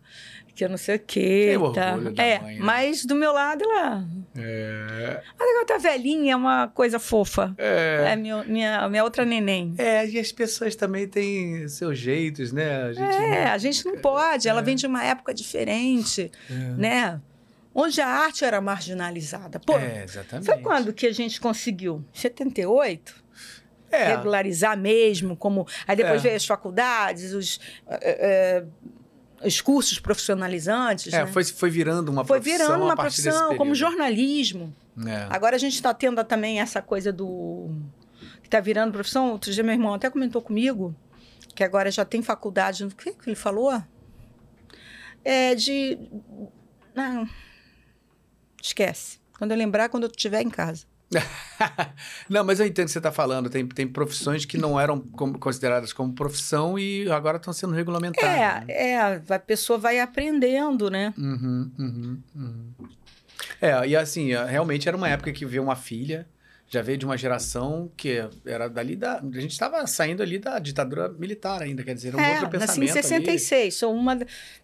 que 0.55 0.65
eu 0.65 0.69
não 0.69 0.77
sei 0.77 0.97
o 0.97 0.99
quê. 0.99 1.57
Tem 1.59 1.73
tá? 1.73 1.95
orgulho 1.95 2.15
é, 2.21 2.39
mãe, 2.41 2.55
né? 2.59 2.61
mas 2.63 3.05
do 3.07 3.15
meu 3.15 3.33
lado 3.33 3.65
ela. 3.65 4.05
É, 4.37 5.23
Mas 5.39 5.49
agora 5.51 5.65
tá 5.67 5.79
velhinha, 5.79 6.35
é 6.35 6.37
uma 6.37 6.69
coisa 6.69 6.99
fofa. 6.99 7.55
é, 7.57 8.09
É 8.13 8.17
minha, 8.17 8.45
minha, 8.45 8.89
minha 8.89 9.03
outra 9.05 9.25
neném. 9.25 9.75
é, 9.79 10.07
e 10.07 10.19
as 10.19 10.31
pessoas 10.31 10.77
também 10.77 11.09
têm 11.09 11.67
seus 11.69 11.99
jeitos, 11.99 12.53
né? 12.53 12.83
A 12.83 12.93
gente 12.93 13.17
É, 13.17 13.45
não- 13.47 13.53
a 13.53 13.59
gente 13.59 13.85
não 13.87 13.97
pode. 13.99 14.47
Ela 14.49 14.61
É. 14.61 14.63
vem 14.63 14.77
de 14.77 14.87
uma 14.87 15.03
época 15.03 15.33
diferente, 15.33 16.31
É. 16.51 16.55
né? 16.77 17.21
Onde 17.75 18.01
a 18.01 18.09
arte 18.09 18.45
era 18.45 18.61
marginalizada. 18.61 19.61
Pô, 19.61 19.79
é, 19.79 20.05
exatamente. 20.05 20.47
sabe 20.47 20.63
quando 20.63 20.93
que 20.93 21.07
a 21.07 21.13
gente 21.13 21.41
conseguiu? 21.41 22.05
78? 22.13 23.15
É, 23.91 24.17
regularizar 24.17 24.77
mesmo, 24.77 25.35
como 25.37 25.67
aí 25.87 25.97
depois 25.97 26.21
É. 26.21 26.25
veio 26.25 26.37
as 26.37 26.45
faculdades, 26.45 27.33
os, 27.33 27.59
eh, 27.89 28.63
os 29.43 29.63
cursos 29.63 29.99
profissionalizantes, 29.99 31.11
é, 31.13 31.25
né? 31.25 31.27
foi, 31.27 31.43
foi 31.45 31.71
virando 31.71 32.11
uma 32.11 32.23
Foi 32.25 32.39
profissão 32.39 32.67
virando 32.67 32.83
a 32.83 32.85
uma 32.85 32.97
profissão, 32.97 33.57
como 33.57 33.75
jornalismo. 33.75 34.75
É. 35.07 35.27
Agora 35.31 35.57
a 35.57 35.59
gente 35.59 35.75
está 35.75 35.95
tendo 35.95 36.23
também 36.25 36.61
essa 36.61 36.83
coisa 36.83 37.11
do 37.13 37.71
que 38.43 38.49
está 38.49 38.61
virando 38.61 38.93
profissão. 38.93 39.31
Outro 39.33 39.53
dia 39.53 39.63
meu 39.63 39.73
irmão 39.73 39.95
até 39.95 40.11
comentou 40.11 40.43
comigo 40.43 40.95
que 41.55 41.65
agora 41.65 41.91
já 41.91 42.05
tem 42.05 42.21
faculdade. 42.23 42.85
O 42.85 42.89
que, 42.91 43.13
que 43.13 43.31
ele 43.31 43.37
falou? 43.37 43.83
É 45.25 45.55
de 45.55 45.99
não 46.95 47.29
esquece. 48.69 49.19
Quando 49.37 49.53
eu 49.53 49.57
lembrar, 49.57 49.89
quando 49.89 50.05
eu 50.05 50.11
estiver 50.11 50.43
em 50.43 50.51
casa. 50.51 50.85
não, 52.29 52.45
mas 52.45 52.61
eu 52.61 52.67
entendo 52.67 52.85
o 52.85 52.87
que 52.87 52.93
você 52.93 52.99
está 52.99 53.11
falando. 53.13 53.49
Tem, 53.49 53.67
tem 53.67 53.87
profissões 53.89 54.45
que 54.45 54.59
não 54.59 54.79
eram 54.79 55.01
como- 55.01 55.39
consideradas 55.39 55.93
como 55.93 56.13
profissão 56.13 56.79
e 56.79 57.11
agora 57.11 57.39
estão 57.39 57.53
sendo 57.53 57.73
regulamentadas. 57.73 58.31
né? 58.31 58.65
É, 58.69 58.91
é, 58.93 59.01
a 59.35 59.39
pessoa 59.39 59.79
vai 59.79 60.01
aprendendo, 60.01 60.91
né? 60.91 61.15
Uhum, 61.17 61.71
uhum, 61.79 62.23
uhum. 62.35 62.73
É, 63.61 63.87
e 63.89 63.97
assim, 63.97 64.33
é, 64.33 64.45
realmente 64.45 64.87
era 64.89 64.97
uma 64.97 65.09
época 65.09 65.33
que 65.33 65.47
veio 65.47 65.63
uma 65.63 65.77
filha, 65.77 66.29
já 66.71 66.83
veio 66.83 66.99
de 66.99 67.07
uma 67.07 67.17
geração 67.17 67.91
que 67.97 68.23
era 68.45 68.69
dali 68.69 68.95
da. 68.95 69.21
A 69.21 69.41
gente 69.41 69.53
estava 69.53 69.87
saindo 69.87 70.23
ali 70.23 70.39
da 70.39 70.59
ditadura 70.59 71.09
militar 71.09 71.63
ainda, 71.63 71.83
quer 71.83 71.95
dizer, 71.95 72.09
era 72.09 72.17
um 72.19 72.21
é, 72.21 72.41
outro 72.43 72.59
nasci 72.59 72.79
pensamento. 72.81 72.99
em 72.99 73.03
66, 73.39 73.75
sou 73.75 73.95
uma. 73.95 74.19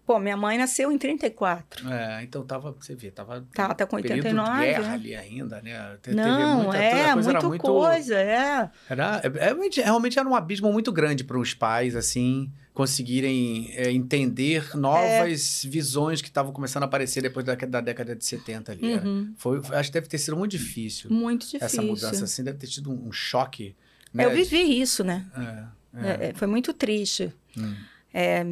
Pô, 0.05 0.19
minha 0.19 0.37
mãe 0.37 0.55
nasceu 0.57 0.91
em 0.91 0.97
34. 0.99 1.87
Ali. 1.87 1.95
É, 1.95 2.23
então 2.23 2.45
tava, 2.45 2.71
você 2.79 2.93
vê, 2.93 3.09
tava. 3.09 3.43
Tá, 3.53 3.73
tá 3.73 3.87
com 3.87 3.99
período 3.99 4.17
89, 4.27 4.59
de 4.59 4.65
guerra 4.65 4.83
né? 4.87 4.93
ali 4.93 5.15
ainda, 5.15 5.61
né? 5.63 5.97
Te- 6.01 6.11
Não, 6.11 6.63
muita- 6.65 6.77
é, 6.77 7.13
coisa 7.13 7.31
muita 7.31 7.47
muito- 7.47 7.63
coisa, 7.63 8.15
é. 8.15 8.69
Era, 8.87 9.21
é, 9.23 9.29
realmente, 9.45 9.81
realmente 9.81 10.19
era 10.19 10.29
um 10.29 10.35
abismo 10.35 10.71
muito 10.71 10.91
grande 10.91 11.23
para 11.23 11.39
os 11.39 11.55
pais, 11.55 11.95
assim, 11.95 12.51
conseguirem 12.75 13.71
é, 13.71 13.89
entender 13.89 14.75
novas 14.75 15.65
visões 15.65 16.21
que 16.21 16.27
estavam 16.27 16.51
começando 16.51 16.83
a 16.83 16.85
aparecer 16.85 17.23
depois 17.23 17.45
da, 17.45 17.55
da 17.55 17.79
década 17.79 18.13
de 18.13 18.25
70 18.25 18.73
ali. 18.73 18.91
era. 18.91 19.07
Uhum, 19.07 19.33
Foi, 19.37 19.61
acho 19.71 19.89
que 19.89 19.93
deve 19.93 20.07
ter 20.07 20.17
sido 20.17 20.35
muito 20.35 20.51
difícil. 20.51 21.09
muito 21.09 21.45
difícil. 21.45 21.65
Essa 21.65 21.81
mudança, 21.81 22.25
assim, 22.25 22.43
deve 22.43 22.57
ter 22.57 22.67
tido 22.67 22.91
um, 22.91 23.07
um 23.07 23.11
choque. 23.13 23.73
Né? 24.13 24.25
Eu 24.25 24.31
vivi 24.31 24.81
isso, 24.81 25.05
né? 25.05 25.25
É, 25.37 26.01
é. 26.01 26.25
É, 26.25 26.27
é, 26.27 26.33
foi 26.33 26.47
muito 26.47 26.73
triste. 26.73 27.33
Hum. 27.57 27.73
É, 28.13 28.45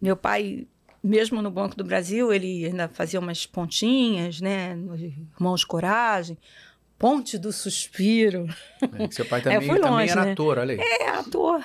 meu 0.00 0.14
pai, 0.14 0.66
mesmo 1.02 1.40
no 1.40 1.50
Banco 1.50 1.74
do 1.74 1.82
Brasil, 1.82 2.30
ele 2.34 2.66
ainda 2.66 2.86
fazia 2.86 3.18
umas 3.18 3.46
pontinhas, 3.46 4.42
né? 4.42 4.76
Irmãos 5.38 5.64
Coragem, 5.64 6.36
Ponte 6.98 7.38
do 7.38 7.50
Suspiro. 7.50 8.46
É, 8.82 9.10
seu 9.10 9.24
pai 9.24 9.40
também, 9.42 9.66
também 9.66 9.82
longe, 9.82 10.10
era 10.12 10.26
né? 10.26 10.32
ator, 10.32 10.58
olha 10.58 10.74
aí. 10.74 10.78
É, 10.78 11.08
ator. 11.08 11.64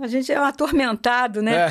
A 0.00 0.06
gente 0.06 0.32
é 0.32 0.40
um 0.40 0.44
atormentado, 0.44 1.42
né? 1.42 1.66
É. 1.66 1.70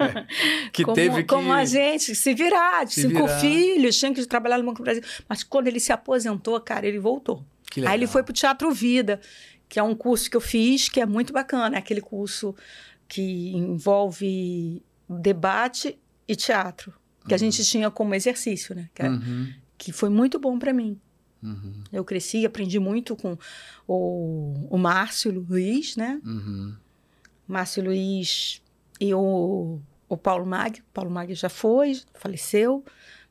que 0.72 0.82
como, 0.84 0.94
teve 0.94 1.16
que... 1.16 1.24
como 1.24 1.52
a 1.52 1.64
gente, 1.64 2.14
se 2.14 2.32
virar, 2.34 2.86
Se 2.88 3.02
cinco 3.02 3.26
virar. 3.26 3.38
filhos, 3.40 3.98
tinha 3.98 4.14
que 4.14 4.24
trabalhar 4.26 4.58
no 4.58 4.64
Banco 4.64 4.78
do 4.78 4.84
Brasil. 4.84 5.02
Mas 5.28 5.42
quando 5.42 5.66
ele 5.66 5.78
se 5.80 5.92
aposentou, 5.92 6.58
cara, 6.60 6.86
ele 6.86 6.98
voltou. 6.98 7.44
Aí 7.86 7.94
ele 7.98 8.06
foi 8.06 8.22
para 8.22 8.30
o 8.30 8.34
Teatro 8.34 8.72
Vida, 8.72 9.20
que 9.68 9.78
é 9.78 9.82
um 9.82 9.94
curso 9.94 10.30
que 10.30 10.36
eu 10.36 10.40
fiz, 10.40 10.88
que 10.88 11.00
é 11.00 11.06
muito 11.06 11.32
bacana. 11.32 11.76
É 11.76 11.78
aquele 11.78 12.00
curso 12.00 12.54
que 13.06 13.50
envolve 13.54 14.82
debate 15.08 15.98
e 16.26 16.34
teatro, 16.36 16.92
que 17.28 17.34
a 17.34 17.36
gente 17.38 17.64
tinha 17.64 17.90
como 17.90 18.14
exercício, 18.14 18.74
né? 18.74 18.88
Que, 18.94 19.02
é- 19.02 19.08
Uhum, 19.10 19.52
que 19.76 19.92
foi 19.92 20.08
muito 20.08 20.38
bom 20.38 20.58
para 20.58 20.72
mim. 20.72 20.98
uhum, 21.42 21.82
Eu 21.92 22.04
cresci, 22.04 22.44
aprendi 22.46 22.78
muito 22.78 23.14
com 23.16 23.36
o, 23.86 24.66
o 24.70 24.78
Márcio 24.78 25.30
Luiz, 25.32 25.96
né? 25.96 26.20
uhum. 26.24 26.74
Márcio 27.50 27.84
Luiz 27.84 28.62
e 29.00 29.12
o, 29.14 29.78
o 30.08 30.16
Paulo 30.16 30.46
Mag. 30.46 30.80
O 30.80 30.92
Paulo 30.92 31.10
Mag 31.10 31.34
já 31.34 31.48
foi, 31.48 32.00
faleceu, 32.14 32.84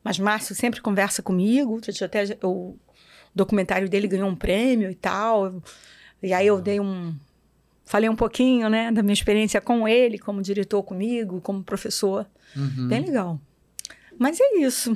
mas 0.04 0.20
Márcio 0.20 0.56
sempre 0.56 0.82
conversa 0.82 1.22
comigo. 1.22 1.80
Até 2.04 2.24
o 2.44 2.76
documentário 3.34 3.90
dele 3.90 4.08
ganhou 4.08 4.30
um 4.30 4.36
prêmio 4.36 4.90
e 4.90 4.96
tal. 4.96 5.62
E 6.22 6.34
aí 6.34 6.48
eu 6.48 6.62
dei 6.62 6.80
um. 6.80 7.16
Falei 7.86 8.08
um 8.08 8.16
pouquinho, 8.16 8.70
né, 8.70 8.92
da 8.92 9.02
minha 9.02 9.14
experiência 9.14 9.60
com 9.60 9.88
ele, 9.88 10.20
como 10.20 10.44
diretor 10.44 10.84
comigo, 10.84 11.42
como 11.42 11.64
professor. 11.64 12.28
Uhum. 12.56 12.88
Bem 12.88 13.02
legal. 13.02 13.42
Mas 14.18 14.40
é 14.40 14.58
isso. 14.58 14.96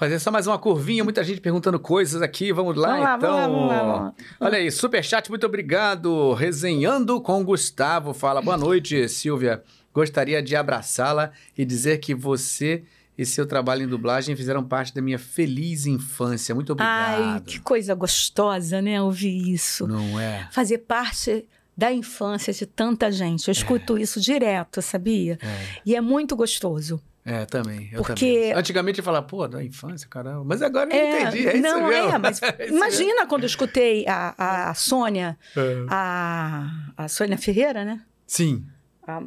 Fazer 0.00 0.18
só 0.18 0.30
mais 0.30 0.46
uma 0.46 0.58
curvinha, 0.58 1.04
muita 1.04 1.22
gente 1.22 1.42
perguntando 1.42 1.78
coisas 1.78 2.22
aqui. 2.22 2.54
Vamos 2.54 2.74
lá, 2.74 2.88
Vamos 2.88 3.04
lá, 3.04 3.16
então. 3.18 3.30
vamos 3.36 3.68
lá, 3.68 3.78
vamos 3.82 4.00
lá. 4.00 4.14
Olha 4.40 4.56
aí, 4.56 4.70
superchat, 4.70 5.28
muito 5.28 5.44
obrigado. 5.44 6.32
Resenhando 6.32 7.20
com 7.20 7.44
Gustavo. 7.44 8.14
Fala, 8.14 8.40
boa 8.40 8.56
noite, 8.56 9.06
Silvia. 9.10 9.62
Gostaria 9.92 10.42
de 10.42 10.56
abraçá-la 10.56 11.32
e 11.54 11.66
dizer 11.66 11.98
que 11.98 12.14
você 12.14 12.82
e 13.18 13.26
seu 13.26 13.44
trabalho 13.44 13.82
em 13.82 13.86
dublagem 13.86 14.34
fizeram 14.34 14.64
parte 14.64 14.94
da 14.94 15.02
minha 15.02 15.18
feliz 15.18 15.84
infância. 15.84 16.54
Muito 16.54 16.74
Ai, 16.78 17.20
obrigado. 17.20 17.44
que 17.44 17.60
coisa 17.60 17.94
gostosa, 17.94 18.80
né, 18.80 19.02
ouvir 19.02 19.52
isso. 19.52 19.86
Não 19.86 20.18
é? 20.18 20.48
Fazer 20.50 20.78
parte 20.78 21.46
da 21.80 21.90
infância 21.90 22.52
de 22.52 22.66
tanta 22.66 23.10
gente. 23.10 23.48
Eu 23.48 23.52
escuto 23.52 23.96
isso 23.96 24.20
direto, 24.20 24.82
sabia? 24.82 25.38
É, 25.42 25.80
E 25.86 25.96
é 25.96 26.00
muito 26.00 26.36
gostoso. 26.36 27.00
é 27.24 27.46
também. 27.46 27.88
Eu 27.90 28.02
Porque- 28.02 28.14
também. 28.26 28.52
Antigamente 28.52 28.98
eu 28.98 29.04
falava, 29.04 29.26
pô, 29.26 29.48
da 29.48 29.64
infância, 29.64 30.06
caramba. 30.08 30.44
Mas 30.44 30.60
agora 30.60 30.90
eu 30.94 31.00
É, 31.00 31.22
entendi. 31.22 31.48
É 31.48 31.52
isso 31.56 31.62
não 31.62 31.86
mesmo. 31.88 32.10
é, 32.14 32.18
mas 32.18 32.42
É 32.44 32.64
isso 32.66 32.74
imagina 32.74 33.26
quando 33.26 33.44
eu 33.44 33.46
escutei 33.46 34.04
a, 34.06 34.68
a 34.70 34.74
Sônia, 34.76 35.38
mesmo. 35.56 35.84
É. 35.84 35.86
a, 35.88 36.70
a 36.98 37.08
Sônia 37.08 37.38
Ferreira, 37.38 37.82
né? 37.82 38.02
Sim. 38.26 38.62
A, 39.06 39.22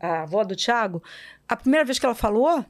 a 0.00 0.22
avó 0.24 0.44
do 0.44 0.54
Tiago. 0.54 1.02
A 1.48 1.56
primeira 1.56 1.86
vez 1.86 1.98
que 1.98 2.04
ela 2.04 2.14
falou, 2.14 2.64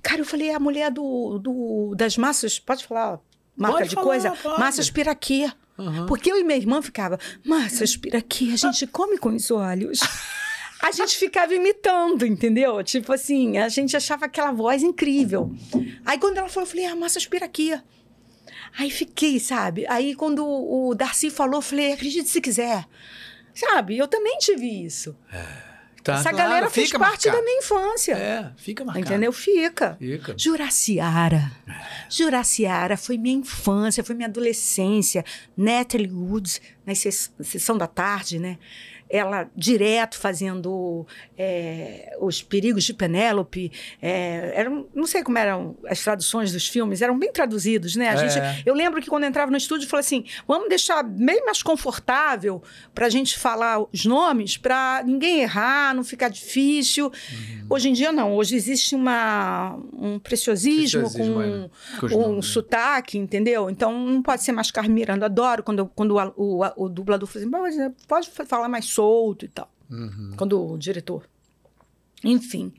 cara, 0.00 0.20
eu 0.20 0.24
falei, 0.24 0.50
é 0.50 0.54
a 0.54 0.60
mulher 0.60 0.92
do, 0.92 1.38
do, 1.40 1.94
das 1.96 2.16
massas, 2.16 2.58
pode 2.60 2.86
falar 2.86 3.18
marca 3.56 3.78
Pode 3.78 3.88
de 3.88 3.94
falar, 3.96 4.06
coisa? 4.06 4.30
pode. 4.30 4.60
Massas 4.60 4.90
piraquê. 4.90 5.50
Aham. 5.78 6.06
Porque 6.06 6.30
eu 6.30 6.38
e 6.38 6.44
minha 6.44 6.56
irmã 6.56 6.80
ficava, 6.80 7.18
massas 7.44 7.96
piraquê, 7.96 8.50
a 8.52 8.56
gente 8.56 8.86
come 8.86 9.18
com 9.18 9.30
os 9.30 9.50
olhos. 9.50 10.00
a 10.80 10.90
gente 10.92 11.16
ficava 11.16 11.54
imitando, 11.54 12.26
entendeu? 12.26 12.82
Tipo 12.84 13.12
assim, 13.12 13.58
a 13.58 13.68
gente 13.68 13.96
achava 13.96 14.26
aquela 14.26 14.52
voz 14.52 14.82
incrível. 14.82 15.52
Aí 16.04 16.18
quando 16.18 16.38
ela 16.38 16.48
falou, 16.48 16.66
eu 16.66 16.70
falei, 16.70 16.86
ah, 16.86 16.94
massa 16.94 17.18
aqui. 17.42 17.78
Aí 18.78 18.90
fiquei, 18.90 19.40
sabe? 19.40 19.86
Aí 19.88 20.14
quando 20.14 20.44
o 20.46 20.94
Darcy 20.94 21.30
falou, 21.30 21.56
eu 21.56 21.62
falei, 21.62 21.92
acredite 21.92 22.28
se 22.28 22.40
quiser. 22.40 22.86
Sabe? 23.54 23.96
Eu 23.96 24.08
também 24.08 24.36
tive 24.38 24.66
isso. 24.84 25.16
É. 25.32 25.73
Tá, 26.04 26.16
Essa 26.16 26.30
claro, 26.30 26.36
galera 26.36 26.70
fez 26.70 26.92
parte 26.92 27.30
da 27.30 27.40
minha 27.40 27.60
infância. 27.60 28.12
É, 28.12 28.52
fica 28.58 28.84
marcado. 28.84 29.06
Entendeu? 29.06 29.32
Fica. 29.32 29.96
Fica. 29.98 30.34
Juraciara. 30.36 31.50
Juraciara 32.10 32.94
foi 32.98 33.16
minha 33.16 33.38
infância, 33.38 34.04
foi 34.04 34.14
minha 34.14 34.28
adolescência. 34.28 35.24
Natalie 35.56 36.12
Woods, 36.12 36.60
na 36.84 36.94
sessão 36.94 37.78
da 37.78 37.86
tarde, 37.86 38.38
né? 38.38 38.58
Ela 39.14 39.48
direto 39.54 40.18
fazendo 40.18 41.06
é, 41.38 42.16
os 42.20 42.42
perigos 42.42 42.82
de 42.82 42.92
Penélope. 42.92 43.70
É, 44.02 44.52
eram, 44.56 44.88
não 44.92 45.06
sei 45.06 45.22
como 45.22 45.38
eram 45.38 45.76
as 45.86 46.02
traduções 46.02 46.50
dos 46.52 46.66
filmes, 46.66 47.00
eram 47.00 47.16
bem 47.16 47.30
traduzidos, 47.30 47.94
né? 47.94 48.08
A 48.08 48.14
é. 48.14 48.28
gente, 48.28 48.62
eu 48.66 48.74
lembro 48.74 49.00
que 49.00 49.08
quando 49.08 49.22
entrava 49.22 49.52
no 49.52 49.56
estúdio, 49.56 49.88
falei 49.88 50.00
assim: 50.00 50.24
vamos 50.48 50.68
deixar 50.68 51.04
bem 51.04 51.44
mais 51.46 51.62
confortável 51.62 52.60
para 52.92 53.06
a 53.06 53.08
gente 53.08 53.38
falar 53.38 53.84
os 53.92 54.04
nomes, 54.04 54.56
para 54.56 55.04
ninguém 55.06 55.42
errar, 55.42 55.94
não 55.94 56.02
ficar 56.02 56.28
difícil. 56.28 57.06
Uhum. 57.06 57.66
Hoje 57.70 57.90
em 57.90 57.92
dia, 57.92 58.10
não. 58.10 58.34
Hoje 58.34 58.56
existe 58.56 58.96
uma, 58.96 59.78
um 59.92 60.18
preciosismo, 60.18 61.02
preciosismo 61.02 61.70
com, 62.00 62.08
com 62.08 62.32
um 62.32 62.42
sotaque, 62.42 63.16
entendeu? 63.16 63.70
Então 63.70 63.96
não 63.96 64.22
pode 64.22 64.42
ser 64.42 64.50
mais 64.50 64.72
Carmen 64.72 64.92
Miranda. 64.92 65.26
Adoro 65.26 65.62
quando, 65.62 65.86
quando 65.94 66.16
o, 66.16 66.58
o, 66.60 66.84
o 66.84 66.88
dublador 66.88 67.28
fala 67.28 67.68
assim: 67.68 67.94
pode 68.08 68.28
falar 68.28 68.68
mais 68.68 68.86
solto 69.04 69.44
e 69.44 69.48
tal. 69.48 69.70
Uhum. 69.90 70.32
Quando 70.36 70.72
o 70.72 70.78
diretor. 70.78 71.28
Enfim, 72.26 72.72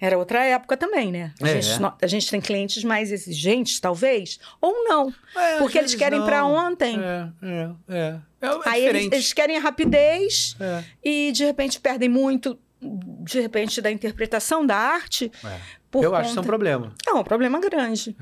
era 0.00 0.16
outra 0.16 0.42
época 0.42 0.74
também, 0.74 1.12
né? 1.12 1.34
A, 1.42 1.48
é. 1.48 1.60
gente, 1.60 1.84
a 2.00 2.06
gente 2.06 2.30
tem 2.30 2.40
clientes 2.40 2.82
mais 2.82 3.12
exigentes, 3.12 3.78
talvez, 3.78 4.40
ou 4.58 4.72
não. 4.84 5.12
É, 5.36 5.58
porque 5.58 5.76
eles 5.76 5.94
querem 5.94 6.24
para 6.24 6.46
ontem. 6.46 6.98
É, 6.98 7.28
é, 7.42 7.70
é. 7.88 8.20
é, 8.40 8.46
é 8.46 8.60
Aí 8.64 8.86
eles, 8.86 9.12
eles, 9.12 9.32
querem 9.34 9.58
a 9.58 9.60
rapidez 9.60 10.56
é. 10.58 10.82
e, 11.04 11.32
de 11.32 11.44
repente, 11.44 11.78
perdem 11.78 12.08
muito, 12.08 12.58
de 12.80 13.38
repente, 13.38 13.82
da 13.82 13.90
interpretação 13.90 14.64
da 14.64 14.76
arte. 14.76 15.30
eu 15.44 15.50
conta... 15.90 16.16
acho 16.16 16.22
que 16.22 16.28
isso 16.30 16.38
é 16.38 16.42
um 16.42 16.46
problema. 16.46 16.94
É 17.06 17.12
um 17.12 17.22
problema 17.22 17.60
grande. 17.60 18.16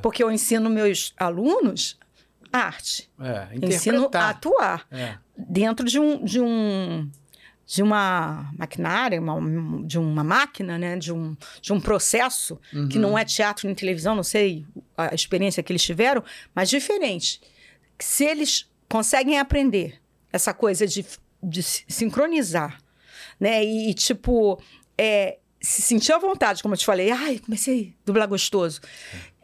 Porque 0.00 0.22
eu 0.22 0.30
ensino 0.30 0.70
meus 0.70 1.12
alunos 1.18 1.98
arte. 2.52 3.10
É, 3.20 3.48
ensino 3.62 4.10
a 4.12 4.30
atuar 4.30 4.86
é. 4.90 5.16
dentro 5.36 5.86
de 5.86 5.98
um, 5.98 6.24
de 6.24 6.40
um 6.40 7.10
de 7.68 7.82
uma 7.82 8.50
maquinária, 8.56 9.20
uma, 9.20 9.84
de 9.84 9.98
uma 9.98 10.24
máquina, 10.24 10.78
né? 10.78 10.96
de, 10.96 11.12
um, 11.12 11.36
de 11.60 11.70
um 11.70 11.78
processo, 11.78 12.58
uhum. 12.72 12.88
que 12.88 12.98
não 12.98 13.16
é 13.16 13.26
teatro 13.26 13.66
nem 13.66 13.74
televisão, 13.74 14.16
não 14.16 14.22
sei 14.22 14.64
a 14.96 15.14
experiência 15.14 15.62
que 15.62 15.70
eles 15.70 15.82
tiveram, 15.82 16.24
mas 16.54 16.70
diferente. 16.70 17.42
Se 18.00 18.24
eles 18.24 18.66
conseguem 18.88 19.38
aprender 19.38 20.00
essa 20.32 20.54
coisa 20.54 20.86
de, 20.86 21.04
de 21.42 21.62
sincronizar, 21.62 22.78
né? 23.38 23.62
E, 23.62 23.92
tipo, 23.92 24.58
é, 24.96 25.38
se 25.60 25.82
sentir 25.82 26.12
à 26.12 26.18
vontade, 26.18 26.62
como 26.62 26.74
eu 26.74 26.78
te 26.78 26.86
falei, 26.86 27.10
ai, 27.10 27.38
comecei 27.38 27.94
a 28.00 28.06
dublar 28.06 28.28
gostoso. 28.28 28.80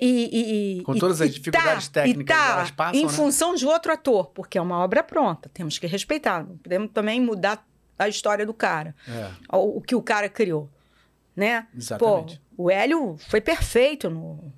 E, 0.01 0.79
e, 0.79 0.83
Com 0.83 0.95
todas 0.95 1.21
as 1.21 1.33
dificuldades 1.33 1.89
tá, 1.89 2.03
técnicas 2.03 2.37
tá 2.37 2.53
elas 2.53 2.71
passam, 2.71 3.01
em 3.01 3.07
né? 3.07 3.13
função 3.13 3.55
de 3.55 3.67
outro 3.67 3.93
ator, 3.93 4.27
porque 4.27 4.59
é 4.59 4.63
uma 4.63 4.79
obra 4.79 5.03
pronta, 5.03 5.51
temos 5.53 5.79
que 5.79 5.87
respeitar. 5.87 6.47
Não 6.47 6.57
podemos 6.57 6.91
também 6.93 7.21
mudar 7.21 7.67
a 7.99 8.09
história 8.09 8.45
do 8.45 8.55
cara, 8.55 8.95
é. 9.09 9.57
o, 9.57 9.79
o, 9.79 9.81
que 9.81 9.95
o 9.95 10.03
cara 10.03 10.29
criou, 10.29 10.71
né? 11.35 11.67
Exatamente. 11.77 12.41
Pô, 12.57 12.65
o 12.65 12.71
Hélio 12.71 13.17
foi 13.29 13.41
perfeito 13.41 14.09
no, 14.09 14.53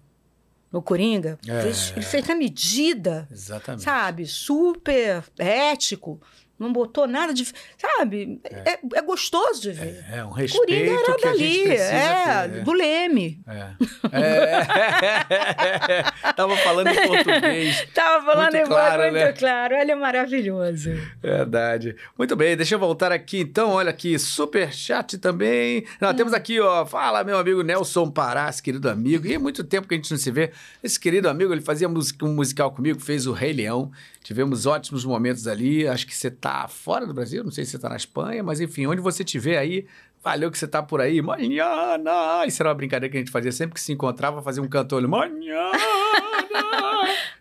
no 0.71 0.83
Coringa. 0.83 1.39
É. 1.47 1.63
Ele 1.63 2.05
fez 2.05 2.27
na 2.27 2.35
medida. 2.35 3.27
Exatamente. 3.31 3.85
Sabe? 3.85 4.27
Super 4.27 5.25
ético 5.39 6.21
não 6.59 6.73
botou 6.73 7.07
nada 7.07 7.35
de. 7.35 7.47
Sabe? 7.77 8.41
É, 8.45 8.73
é, 8.73 8.79
é 8.95 9.03
gostoso 9.03 9.61
de 9.61 9.73
ver. 9.73 10.05
É, 10.11 10.19
é 10.19 10.25
um 10.25 10.31
respeito. 10.31 10.67
Coringa 10.67 10.93
era 10.93 11.15
que 11.15 11.25
dali, 11.25 11.71
é, 11.71 12.49
ter. 12.49 12.65
do 12.65 12.73
Leme. 12.73 13.41
É. 13.47 13.69
é. 14.13 16.05
Tava 16.35 16.57
falando 16.57 16.89
em 16.89 17.09
português. 17.09 17.87
Tava 17.93 18.25
falando 18.25 18.55
muito 18.55 18.65
em 18.65 18.67
claro, 18.67 19.03
muito 19.03 19.15
né? 19.15 19.33
claro. 19.33 19.75
Ele 19.75 19.93
é 19.93 19.95
maravilhoso. 19.95 20.91
Verdade. 21.23 21.95
Muito 22.17 22.35
bem, 22.35 22.57
deixa 22.57 22.75
eu 22.75 22.79
voltar 22.79 23.13
aqui 23.13 23.41
então. 23.41 23.71
Olha 23.73 23.91
aqui, 23.91 24.19
super 24.19 24.73
chat 24.73 25.19
também. 25.19 25.85
Nós 26.01 26.13
hum. 26.13 26.17
temos 26.17 26.33
aqui, 26.33 26.59
ó. 26.59 26.87
Fala, 26.87 27.23
meu 27.23 27.37
amigo 27.37 27.63
Nelson 27.63 28.11
Parás, 28.11 28.63
querido 28.63 28.89
amigo. 28.89 29.27
E 29.27 29.35
é 29.35 29.39
muito 29.39 29.63
tempo 29.63 29.87
que 29.87 29.95
a 29.95 29.97
gente 29.99 30.11
não 30.11 30.19
se 30.19 30.31
vê. 30.31 30.53
Esse 30.83 30.99
querido 30.99 31.29
amigo, 31.29 31.53
ele 31.53 31.61
fazia 31.61 31.87
um 31.89 32.29
musical 32.35 32.71
comigo, 32.73 32.99
fez 32.99 33.27
o 33.27 33.33
Rei 33.33 33.53
Leão. 33.53 33.93
Tivemos 34.27 34.67
ótimos 34.67 35.05
momentos 35.05 35.47
ali. 35.47 35.87
Acho 35.87 36.05
que 36.05 36.13
você 36.13 36.27
está 36.27 36.67
fora 36.67 37.07
do 37.07 37.15
Brasil, 37.15 37.45
não 37.45 37.53
sei 37.53 37.65
se 37.65 37.71
você 37.71 37.77
está 37.77 37.89
na 37.89 37.95
Espanha, 37.95 38.43
mas 38.43 38.61
enfim, 38.61 38.85
onde 38.85 39.01
você 39.01 39.23
estiver 39.23 39.57
aí, 39.57 39.87
valeu 40.21 40.51
que 40.51 40.59
você 40.59 40.65
está 40.65 40.83
por 40.83 41.01
aí. 41.01 41.23
Manhana! 41.23 42.45
Isso 42.45 42.61
era 42.61 42.71
uma 42.71 42.75
brincadeira 42.75 43.09
que 43.09 43.17
a 43.17 43.21
gente 43.21 43.31
fazia 43.31 43.53
sempre 43.53 43.75
que 43.75 43.81
se 43.81 43.93
encontrava, 43.93 44.43
fazer 44.43 44.61
um 44.61 44.67
cantor. 44.67 45.07
Manhana! 45.07 45.71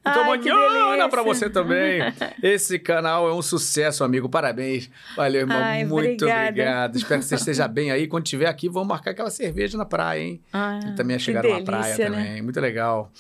Então, 0.08 0.32
Ai, 0.32 0.38
manhã 0.38 1.10
para 1.10 1.24
você 1.24 1.50
também. 1.50 2.00
Esse 2.44 2.78
canal 2.78 3.28
é 3.28 3.34
um 3.34 3.42
sucesso, 3.42 4.04
amigo. 4.04 4.30
Parabéns. 4.30 4.88
Valeu, 5.16 5.42
irmão. 5.42 5.58
Ai, 5.58 5.84
Muito 5.84 6.26
obrigada. 6.26 6.50
obrigado. 6.50 6.96
Espero 6.96 7.22
que 7.22 7.26
você 7.26 7.34
esteja 7.36 7.68
bem 7.68 7.90
aí. 7.90 8.06
Quando 8.06 8.24
estiver 8.24 8.46
aqui, 8.46 8.70
vamos 8.70 8.88
marcar 8.88 9.12
aquela 9.12 9.32
cerveja 9.32 9.80
na 9.80 9.86
praia, 9.86 10.22
hein? 10.22 10.42
Ah, 10.54 10.80
também 10.96 11.16
é 11.16 11.20
chegar 11.20 11.42
numa 11.44 11.64
praia 11.64 11.98
né? 11.98 12.06
também. 12.06 12.42
Muito 12.44 12.60
legal. 12.60 13.12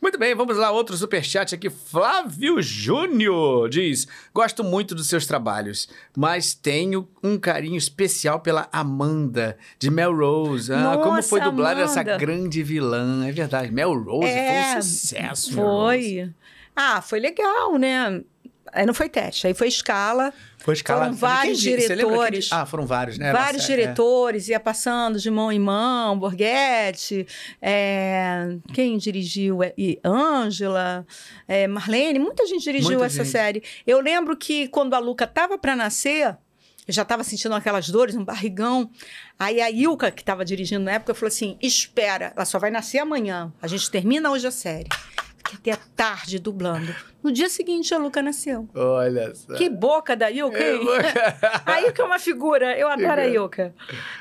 Muito 0.00 0.18
bem, 0.18 0.34
vamos 0.34 0.56
lá. 0.56 0.70
Outro 0.70 0.96
superchat 0.96 1.54
aqui. 1.54 1.70
Flávio 1.70 2.60
Júnior 2.60 3.68
diz: 3.68 4.06
Gosto 4.34 4.62
muito 4.62 4.94
dos 4.94 5.08
seus 5.08 5.26
trabalhos, 5.26 5.88
mas 6.16 6.54
tenho 6.54 7.08
um 7.22 7.38
carinho 7.38 7.76
especial 7.76 8.40
pela 8.40 8.68
Amanda, 8.72 9.56
de 9.78 9.90
Melrose. 9.90 10.72
Ah, 10.72 10.80
Nossa, 10.80 11.02
como 11.02 11.22
foi 11.22 11.40
dublar 11.40 11.78
essa 11.78 12.02
grande 12.02 12.62
vilã? 12.62 13.26
É 13.26 13.32
verdade. 13.32 13.72
Melrose 13.72 14.28
é, 14.28 14.46
foi 14.46 14.56
um 14.56 14.78
é, 14.78 14.82
sucesso. 14.82 15.54
Foi. 15.54 16.30
Ah, 16.76 17.00
foi 17.00 17.20
legal, 17.20 17.78
né? 17.78 18.22
Aí 18.74 18.84
não 18.84 18.92
foi 18.92 19.08
teste, 19.08 19.46
aí 19.46 19.54
foi 19.54 19.68
escala. 19.68 20.32
Foi 20.58 20.74
escala. 20.74 21.04
Foram 21.04 21.14
vários 21.14 21.60
diretores. 21.60 22.48
Ah, 22.50 22.66
foram 22.66 22.86
vários, 22.86 23.18
né? 23.18 23.32
Vários 23.32 23.62
Nossa, 23.62 23.72
é. 23.72 23.76
diretores, 23.76 24.48
é. 24.48 24.52
ia 24.52 24.60
passando 24.60 25.18
de 25.18 25.30
mão 25.30 25.52
em 25.52 25.58
mão, 25.58 26.18
Borghetti, 26.18 27.26
é, 27.62 28.56
quem 28.72 28.98
dirigiu? 28.98 29.60
E 29.78 30.00
Ângela, 30.04 31.06
é, 31.46 31.66
Marlene, 31.66 32.18
muita 32.18 32.46
gente 32.46 32.64
dirigiu 32.64 32.90
muita 32.90 33.06
essa 33.06 33.22
gente. 33.24 33.32
série. 33.32 33.62
Eu 33.86 34.00
lembro 34.00 34.36
que 34.36 34.68
quando 34.68 34.94
a 34.94 34.98
Luca 34.98 35.24
estava 35.24 35.56
para 35.56 35.76
nascer, 35.76 36.36
eu 36.86 36.92
já 36.92 37.02
estava 37.02 37.24
sentindo 37.24 37.54
aquelas 37.54 37.88
dores, 37.88 38.14
um 38.14 38.24
barrigão. 38.24 38.90
Aí 39.38 39.60
a 39.60 39.70
Ilka, 39.70 40.10
que 40.10 40.22
estava 40.22 40.44
dirigindo 40.44 40.84
na 40.84 40.92
época, 40.92 41.14
falou 41.14 41.28
assim: 41.28 41.56
espera, 41.62 42.32
ela 42.36 42.44
só 42.44 42.58
vai 42.58 42.70
nascer 42.70 42.98
amanhã. 42.98 43.52
A 43.62 43.66
gente 43.66 43.90
termina 43.90 44.30
hoje 44.30 44.46
a 44.46 44.50
série. 44.50 44.88
Fiquei 45.48 45.72
até 45.72 45.82
tarde 45.94 46.38
dublando. 46.38 46.94
No 47.22 47.32
dia 47.32 47.48
seguinte, 47.48 47.94
a 47.94 47.98
Luca 47.98 48.20
nasceu. 48.20 48.68
Olha 48.74 49.34
só. 49.34 49.54
Que 49.54 49.70
boca 49.70 50.14
da 50.14 50.28
Yuka, 50.28 50.58
hein? 50.58 50.80
É 51.66 51.72
a 51.72 51.78
Yuka 51.78 52.02
é 52.02 52.04
uma 52.04 52.18
figura. 52.18 52.78
Eu 52.78 52.88
adoro 52.88 53.20
a 53.20 53.24
Yuka. 53.24 53.74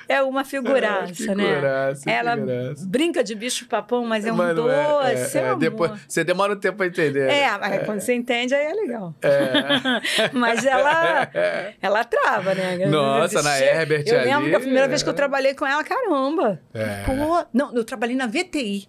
É 0.07 0.21
uma 0.21 0.45
figuraça, 0.45 1.11
é, 1.11 1.13
figuraça 1.13 2.05
né? 2.05 2.13
Ela 2.13 2.35
figuraça. 2.37 2.85
brinca 2.87 3.23
de 3.23 3.35
bicho-papão, 3.35 4.05
mas 4.05 4.25
é 4.25 4.31
um 4.31 4.35
Mano, 4.35 4.69
é, 4.69 5.15
doce. 5.15 5.37
É, 5.37 5.41
é, 5.41 5.55
depois, 5.55 5.91
você 6.07 6.23
demora 6.23 6.53
um 6.53 6.59
tempo 6.59 6.77
pra 6.77 6.87
entender. 6.87 7.29
É, 7.29 7.51
né? 7.51 7.57
mas 7.59 7.85
quando 7.85 7.99
você 7.99 8.13
entende, 8.13 8.55
aí 8.55 8.65
é 8.65 8.73
legal. 8.73 9.13
É. 9.21 10.29
mas 10.31 10.65
ela, 10.65 11.29
ela 11.81 12.03
trava, 12.05 12.55
né? 12.55 12.85
Nossa, 12.85 13.41
na 13.41 13.59
Herbert 13.59 14.03
Eu 14.07 14.17
lembro 14.19 14.37
ali, 14.37 14.49
que 14.49 14.55
a 14.55 14.59
primeira 14.59 14.87
vez 14.87 15.03
que 15.03 15.09
eu 15.09 15.13
trabalhei 15.13 15.53
com 15.53 15.65
ela, 15.65 15.83
caramba. 15.83 16.61
Pô, 17.05 17.45
não, 17.53 17.75
eu 17.75 17.83
trabalhei 17.83 18.15
na 18.15 18.27
VTI. 18.27 18.87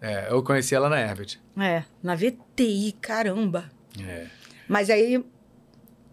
É, 0.00 0.28
eu 0.30 0.42
conheci 0.42 0.74
ela 0.74 0.88
na 0.88 1.00
Herbert. 1.00 1.38
É, 1.58 1.82
na 2.02 2.14
VTI, 2.14 2.92
caramba. 3.00 3.70
É. 4.00 4.26
Mas 4.68 4.90
aí 4.90 5.24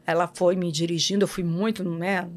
ela 0.06 0.28
foi 0.34 0.56
me 0.56 0.72
dirigindo, 0.72 1.24
eu 1.24 1.28
fui 1.28 1.44
muito, 1.44 1.84
né? 1.84 2.28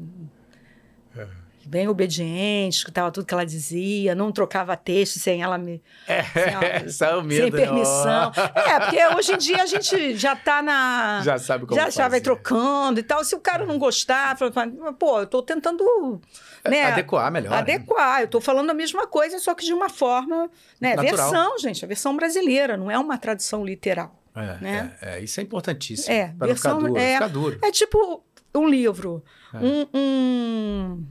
É. 1.15 1.27
Bem 1.65 1.87
obediente, 1.87 2.77
escutava 2.77 3.11
tudo 3.11 3.25
que 3.27 3.33
ela 3.33 3.45
dizia, 3.45 4.15
não 4.15 4.31
trocava 4.31 4.75
texto 4.75 5.19
sem 5.19 5.43
ela 5.43 5.57
me. 5.57 5.81
É, 6.07 6.23
sem, 6.33 6.43
ela, 6.53 6.89
sem 6.89 7.23
medo, 7.23 7.55
permissão. 7.55 8.31
É, 8.55 8.79
porque 8.79 9.05
hoje 9.15 9.33
em 9.33 9.37
dia 9.37 9.63
a 9.63 9.65
gente 9.65 10.15
já 10.17 10.35
tá 10.35 10.61
na. 10.61 11.21
Já 11.23 11.37
sabe 11.37 11.65
como 11.65 11.75
Já, 11.75 11.85
fazer. 11.85 11.97
já 11.97 12.07
vai 12.07 12.21
trocando 12.21 12.99
e 12.99 13.03
tal. 13.03 13.23
Se 13.23 13.35
o 13.35 13.39
cara 13.39 13.65
não 13.65 13.77
gostar, 13.77 14.37
fala, 14.37 14.51
pô, 14.97 15.19
eu 15.19 15.27
tô 15.27 15.43
tentando 15.43 16.19
né? 16.67 16.83
Adequar 16.83 17.31
melhor. 17.31 17.53
Adequar. 17.53 18.15
Né? 18.15 18.21
Eu 18.21 18.25
estou 18.25 18.41
falando 18.41 18.69
a 18.69 18.73
mesma 18.73 19.07
coisa, 19.07 19.39
só 19.39 19.53
que 19.53 19.65
de 19.65 19.73
uma 19.73 19.89
forma. 19.89 20.49
Né? 20.79 20.95
Versão, 20.97 21.57
gente, 21.59 21.83
a 21.83 21.87
versão 21.87 22.15
brasileira, 22.15 22.75
não 22.75 22.89
é 22.89 22.97
uma 22.97 23.17
tradução 23.17 23.63
literal. 23.63 24.19
É, 24.35 24.57
né? 24.61 24.97
é, 25.01 25.17
é 25.17 25.23
isso 25.23 25.39
é 25.39 25.43
importantíssimo. 25.43 26.13
É, 26.13 26.33
para 26.37 26.47
não 26.47 26.55
ficar 26.55 26.73
duro, 26.73 26.97
é, 26.97 27.13
ficar 27.13 27.27
duro. 27.27 27.59
É 27.63 27.71
tipo 27.71 28.23
um 28.55 28.67
livro. 28.67 29.23
É. 29.53 29.57
Um, 29.57 29.87
um, 29.93 31.05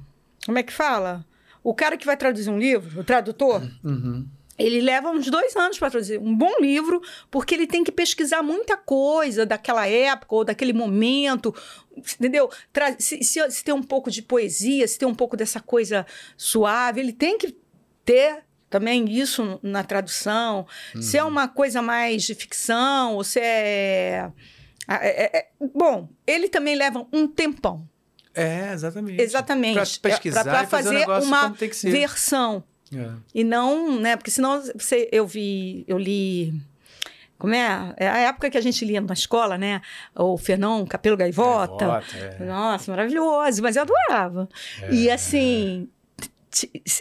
como 0.46 0.58
é 0.58 0.62
que 0.62 0.72
fala? 0.72 1.24
O 1.62 1.74
cara 1.74 1.96
que 1.96 2.06
vai 2.06 2.16
traduzir 2.16 2.50
um 2.50 2.58
livro, 2.58 3.00
o 3.00 3.04
tradutor, 3.04 3.62
Uhum. 3.84 4.26
Ele 4.58 4.80
leva 4.80 5.10
uns 5.10 5.30
dois 5.30 5.54
anos 5.56 5.78
para 5.78 5.90
traduzir 5.90 6.18
um 6.18 6.34
bom 6.36 6.58
livro, 6.60 7.00
porque 7.30 7.54
ele 7.54 7.66
tem 7.66 7.84
que 7.84 7.92
pesquisar 7.92 8.42
muita 8.42 8.76
coisa 8.76 9.46
daquela 9.46 9.86
época 9.86 10.34
ou 10.34 10.44
daquele 10.44 10.72
momento, 10.72 11.54
entendeu? 11.96 12.50
Tra- 12.72 12.96
se, 12.98 13.22
se- 13.22 13.50
se 13.50 13.62
tem 13.64 13.72
um 13.74 13.82
pouco 13.82 14.10
de 14.10 14.20
poesia, 14.22 14.86
se 14.88 14.98
tem 14.98 15.06
um 15.06 15.14
pouco 15.14 15.36
dessa 15.36 15.60
coisa 15.60 16.04
suave, 16.36 17.00
ele 17.00 17.12
tem 17.12 17.38
que 17.38 17.56
ter 18.04 18.42
também 18.68 19.08
isso 19.10 19.58
na 19.62 19.82
tradução. 19.84 20.66
Se 21.00 21.16
é 21.16 21.24
uma 21.24 21.46
coisa 21.48 21.80
mais 21.80 22.22
de 22.24 22.34
ficção, 22.34 23.14
ou 23.14 23.24
se 23.24 23.38
é. 23.40 24.30
é- 24.88 25.24
é- 25.24 25.38
é- 25.38 25.48
bom, 25.74 26.08
ele 26.26 26.48
também 26.48 26.74
leva 26.74 27.06
um 27.12 27.26
tempão. 27.26 27.88
É, 28.34 28.72
exatamente. 28.72 29.20
Exatamente. 29.22 29.74
Pra 29.74 29.82
É, 30.10 30.12
pesquisar 30.14 30.42
pra- 30.44 30.52
pra 30.52 30.62
e 30.62 30.66
fazer 30.66 30.84
fazer 30.84 30.98
negócio 30.98 31.28
uma 31.28 31.48
versão. 31.90 32.64
É. 32.94 33.10
E 33.34 33.44
não, 33.44 33.98
né? 34.00 34.16
Porque 34.16 34.30
senão 34.30 34.62
você, 34.74 35.08
eu 35.12 35.26
vi, 35.26 35.84
eu 35.86 35.98
li. 35.98 36.54
Como 37.38 37.54
é? 37.54 37.94
É 37.96 38.08
a 38.08 38.18
época 38.18 38.50
que 38.50 38.58
a 38.58 38.60
gente 38.60 38.84
lia 38.84 39.00
na 39.00 39.12
escola, 39.14 39.56
né? 39.56 39.80
O 40.14 40.36
Fernão 40.36 40.84
Capelo 40.86 41.16
Gaivota. 41.16 41.86
Gaivota, 41.86 42.16
é. 42.16 42.44
Nossa, 42.44 42.90
maravilhoso, 42.90 43.62
mas 43.62 43.76
eu 43.76 43.82
adorava. 43.82 44.48
E 44.90 45.08
assim, 45.10 45.88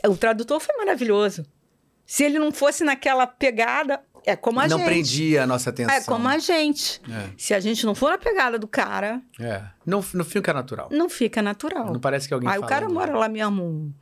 o 0.07 0.15
tradutor 0.15 0.59
foi 0.59 0.75
maravilhoso. 0.77 1.43
Se 2.05 2.23
ele 2.23 2.37
não 2.39 2.51
fosse 2.51 2.83
naquela 2.83 3.25
pegada, 3.25 3.99
é 4.25 4.35
como 4.35 4.59
a 4.59 4.67
Não 4.67 4.77
gente. 4.77 4.87
prendia 4.87 5.43
a 5.43 5.47
nossa 5.47 5.69
atenção. 5.71 5.95
É 5.95 6.01
como 6.03 6.27
a 6.27 6.37
gente. 6.37 7.01
É. 7.09 7.29
Se 7.37 7.53
a 7.53 7.59
gente 7.59 7.85
não 7.85 7.95
for 7.95 8.11
na 8.11 8.17
pegada 8.17 8.59
do 8.59 8.67
cara, 8.67 9.21
É. 9.39 9.63
Não, 9.85 10.03
não 10.13 10.23
fica 10.23 10.53
natural. 10.53 10.89
não 10.91 11.09
fica 11.09 11.41
natural. 11.41 11.91
Não 11.91 11.99
parece 11.99 12.27
que 12.27 12.33
alguém 12.33 12.49
Aí 12.49 12.59
o 12.59 12.65
cara 12.65 12.87
mora 12.87 13.17
lá 13.17 13.27
mesmo, 13.27 13.93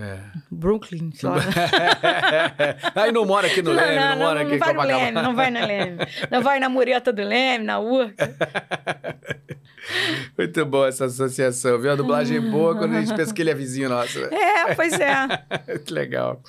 É. 0.00 0.18
Brooklyn, 0.50 1.10
sei 1.12 1.28
lá. 1.28 1.36
Aí 2.96 3.12
não 3.12 3.26
mora 3.26 3.48
aqui 3.48 3.60
no 3.60 3.70
Leme, 3.72 3.96
não, 3.96 4.16
mora 4.16 4.40
aqui 4.40 4.54
em 4.54 4.58
vai 4.58 4.72
no 4.72 4.80
Copacabana. 4.80 5.04
Leme, 5.04 5.22
não 5.22 5.34
vai 5.34 5.50
no 5.50 5.66
Leme. 5.66 5.98
Não 6.30 6.42
vai 6.42 6.58
na 6.58 6.68
mureta 6.70 7.12
do 7.12 7.22
Leme, 7.22 7.64
na 7.66 7.78
Urca. 7.78 8.34
Muito 10.38 10.64
bom 10.64 10.86
essa 10.86 11.04
associação, 11.04 11.78
viu? 11.78 11.92
A 11.92 11.96
dublagem 11.96 12.38
é 12.38 12.40
boa 12.40 12.74
quando 12.76 12.94
a 12.94 13.00
gente 13.00 13.14
pensa 13.14 13.34
que 13.34 13.42
ele 13.42 13.50
é 13.50 13.54
vizinho 13.54 13.90
nosso. 13.90 14.20
É, 14.24 14.74
pois 14.74 14.98
é. 14.98 15.26
que 15.84 15.92
legal. 15.92 16.42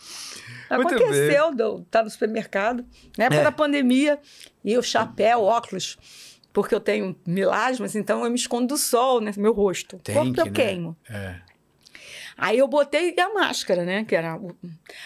Aconteceu, 0.70 1.54
do, 1.54 1.82
tá 1.92 2.02
no 2.02 2.10
supermercado, 2.10 2.86
na 3.18 3.26
época 3.26 3.42
É. 3.42 3.44
da 3.44 3.52
pandemia, 3.52 4.18
e 4.64 4.78
o 4.78 4.82
chapéu, 4.82 5.44
óculos, 5.44 5.98
porque 6.54 6.74
eu 6.74 6.80
tenho 6.80 7.14
milasmas, 7.28 7.96
então 7.96 8.24
eu 8.24 8.30
me 8.30 8.38
escondo 8.38 8.68
do 8.68 8.78
sol, 8.78 9.20
né? 9.20 9.34
Meu 9.36 9.52
rosto. 9.52 9.98
Tem 9.98 10.16
Corpo 10.16 10.32
que, 10.34 10.40
eu 10.40 10.46
né? 10.46 10.52
queimo. 10.52 10.98
É. 11.10 11.36
Aí 12.42 12.58
eu 12.58 12.68
botei 12.68 13.14
a 13.20 13.32
máscara, 13.32 13.86
né? 13.86 14.04
Que 14.04 14.16
era. 14.16 14.40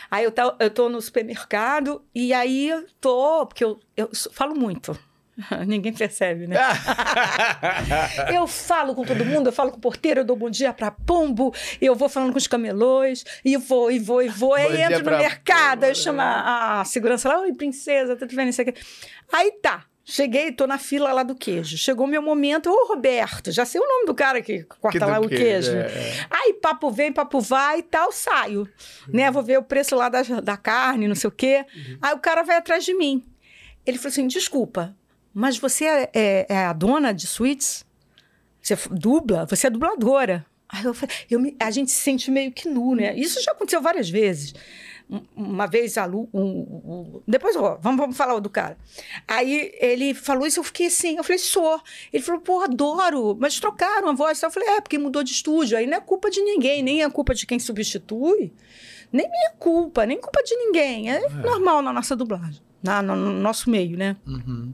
Aí 0.09 0.23
eu, 0.23 0.31
tá, 0.31 0.55
eu 0.57 0.69
tô 0.69 0.87
no 0.87 1.01
supermercado 1.01 2.01
e 2.15 2.33
aí 2.33 2.69
eu 2.69 2.85
tô. 3.01 3.45
Porque 3.45 3.61
eu, 3.61 3.77
eu 3.97 4.09
falo 4.31 4.55
muito. 4.55 4.97
Ninguém 5.67 5.91
percebe, 5.91 6.47
né? 6.47 6.55
Eu 8.33 8.47
falo 8.47 8.95
com 8.95 9.03
todo 9.03 9.25
mundo, 9.25 9.47
eu 9.47 9.51
falo 9.51 9.69
com 9.69 9.77
o 9.77 9.81
porteiro, 9.81 10.21
eu 10.21 10.23
dou 10.23 10.37
bom 10.37 10.49
dia 10.49 10.71
pra 10.71 10.89
pombo, 10.91 11.53
eu 11.81 11.93
vou 11.93 12.07
falando 12.07 12.31
com 12.31 12.37
os 12.37 12.47
camelôs, 12.47 13.25
e 13.43 13.57
vou, 13.57 13.91
e 13.91 13.99
vou, 13.99 14.21
e 14.23 14.29
vou. 14.29 14.51
Bom 14.51 14.55
Aí 14.55 14.81
entro 14.81 15.03
no 15.03 15.17
mercado, 15.17 15.81
pombo, 15.81 15.85
aí 15.87 15.95
chama 15.95 16.23
a, 16.23 16.79
a 16.79 16.85
segurança 16.85 17.27
lá, 17.27 17.41
oi, 17.41 17.53
princesa, 17.53 18.15
tudo 18.15 18.33
bem, 18.33 18.45
não 18.45 18.53
sei 18.53 18.63
o 18.63 18.71
quê. 18.71 18.79
Aí 19.33 19.51
tá. 19.61 19.85
Cheguei, 20.07 20.51
tô 20.51 20.67
na 20.67 20.77
fila 20.77 21.11
lá 21.11 21.23
do 21.23 21.33
queijo. 21.33 21.75
Chegou 21.79 22.05
meu 22.05 22.21
momento, 22.21 22.69
ô 22.69 22.87
Roberto, 22.87 23.51
já 23.51 23.65
sei 23.65 23.81
o 23.81 23.87
nome 23.87 24.05
do 24.05 24.13
cara 24.13 24.39
que 24.39 24.63
corta 24.63 24.99
Que 24.99 25.03
lá 25.03 25.19
o 25.19 25.27
queijo, 25.27 25.71
queijo. 25.71 25.71
é, 25.75 25.79
é. 25.87 26.27
Aí 26.29 26.53
papo 26.53 26.91
vem, 26.91 27.11
papo 27.11 27.41
vai 27.41 27.79
e 27.79 27.83
tal, 27.83 28.11
saio. 28.11 28.69
Né? 29.07 29.31
Vou 29.31 29.41
ver 29.41 29.57
o 29.57 29.63
preço 29.63 29.95
lá 29.95 30.07
da, 30.07 30.21
da 30.21 30.55
carne, 30.57 31.07
não 31.07 31.15
sei 31.15 31.27
o 31.27 31.31
quê. 31.31 31.65
Aí 31.99 32.13
o 32.13 32.19
cara 32.19 32.43
vai 32.43 32.57
atrás 32.57 32.85
de 32.85 32.93
mim. 32.93 33.25
Ele 33.83 33.97
falou 33.97 34.09
assim: 34.11 34.27
desculpa, 34.27 34.95
mas 35.33 35.57
você 35.57 35.85
é, 35.85 36.09
é- 36.13 36.45
é 36.49 36.57
a 36.65 36.73
dona 36.73 37.11
de 37.11 37.25
suítes? 37.25 37.83
Você 38.61 38.73
f- 38.75 38.89
dubla? 38.91 39.47
Você 39.49 39.65
é 39.65 39.69
dubladora. 39.71 40.45
Aí 40.69 40.83
eu 40.85 40.93
falei, 40.93 41.15
eu 41.31 41.39
me- 41.39 41.55
a 41.59 41.71
gente 41.71 41.89
se 41.89 41.97
sente 41.99 42.29
meio 42.29 42.51
que 42.51 42.67
nu, 42.69 42.93
né? 42.95 43.15
Isso 43.17 43.41
já 43.41 43.51
aconteceu 43.53 43.81
várias 43.81 44.07
vezes. 44.09 44.53
Um- 45.09 45.21
Uma 45.35 45.67
vez 45.67 45.97
a 45.97 46.05
Lu. 46.05 46.27
um- 46.33 46.41
um- 46.41 47.21
depois, 47.27 47.55
ó, 47.55 47.77
vamos, 47.81 47.99
vamos 47.99 48.17
falar 48.17 48.39
do 48.39 48.49
cara. 48.49 48.75
Aí 49.27 49.71
ele 49.79 50.13
falou 50.15 50.47
isso, 50.47 50.59
eu 50.59 50.63
fiquei 50.63 50.87
assim. 50.87 51.15
Eu 51.17 51.23
falei, 51.23 51.37
sou. 51.37 51.79
Ele 52.11 52.23
falou, 52.23 52.41
pô, 52.41 52.61
adoro. 52.61 53.37
Mas 53.39 53.59
trocaram 53.59 54.09
a 54.09 54.13
voz. 54.13 54.41
Eu 54.41 54.49
falei, 54.49 54.67
é, 54.69 54.81
porque 54.81 54.97
mudou 54.97 55.23
de 55.23 55.31
estúdio. 55.31 55.77
Aí 55.77 55.85
não 55.85 55.97
é 55.97 56.01
culpa 56.01 56.29
de 56.31 56.41
ninguém, 56.41 56.81
nem 56.81 57.03
é 57.03 57.09
culpa 57.09 57.35
de 57.35 57.45
quem 57.45 57.59
substitui, 57.59 58.51
nem 59.11 59.29
minha 59.29 59.51
culpa, 59.59 60.05
nem 60.07 60.19
culpa 60.19 60.41
de 60.43 60.55
ninguém. 60.55 61.11
É, 61.11 61.29
normal 61.29 61.81
na 61.83 61.93
nossa 61.93 62.15
dublagem, 62.15 62.61
na, 62.81 63.01
no, 63.01 63.15
no 63.15 63.31
nosso 63.31 63.69
meio, 63.69 63.95
né? 63.97 64.15
Uhum. 64.25 64.73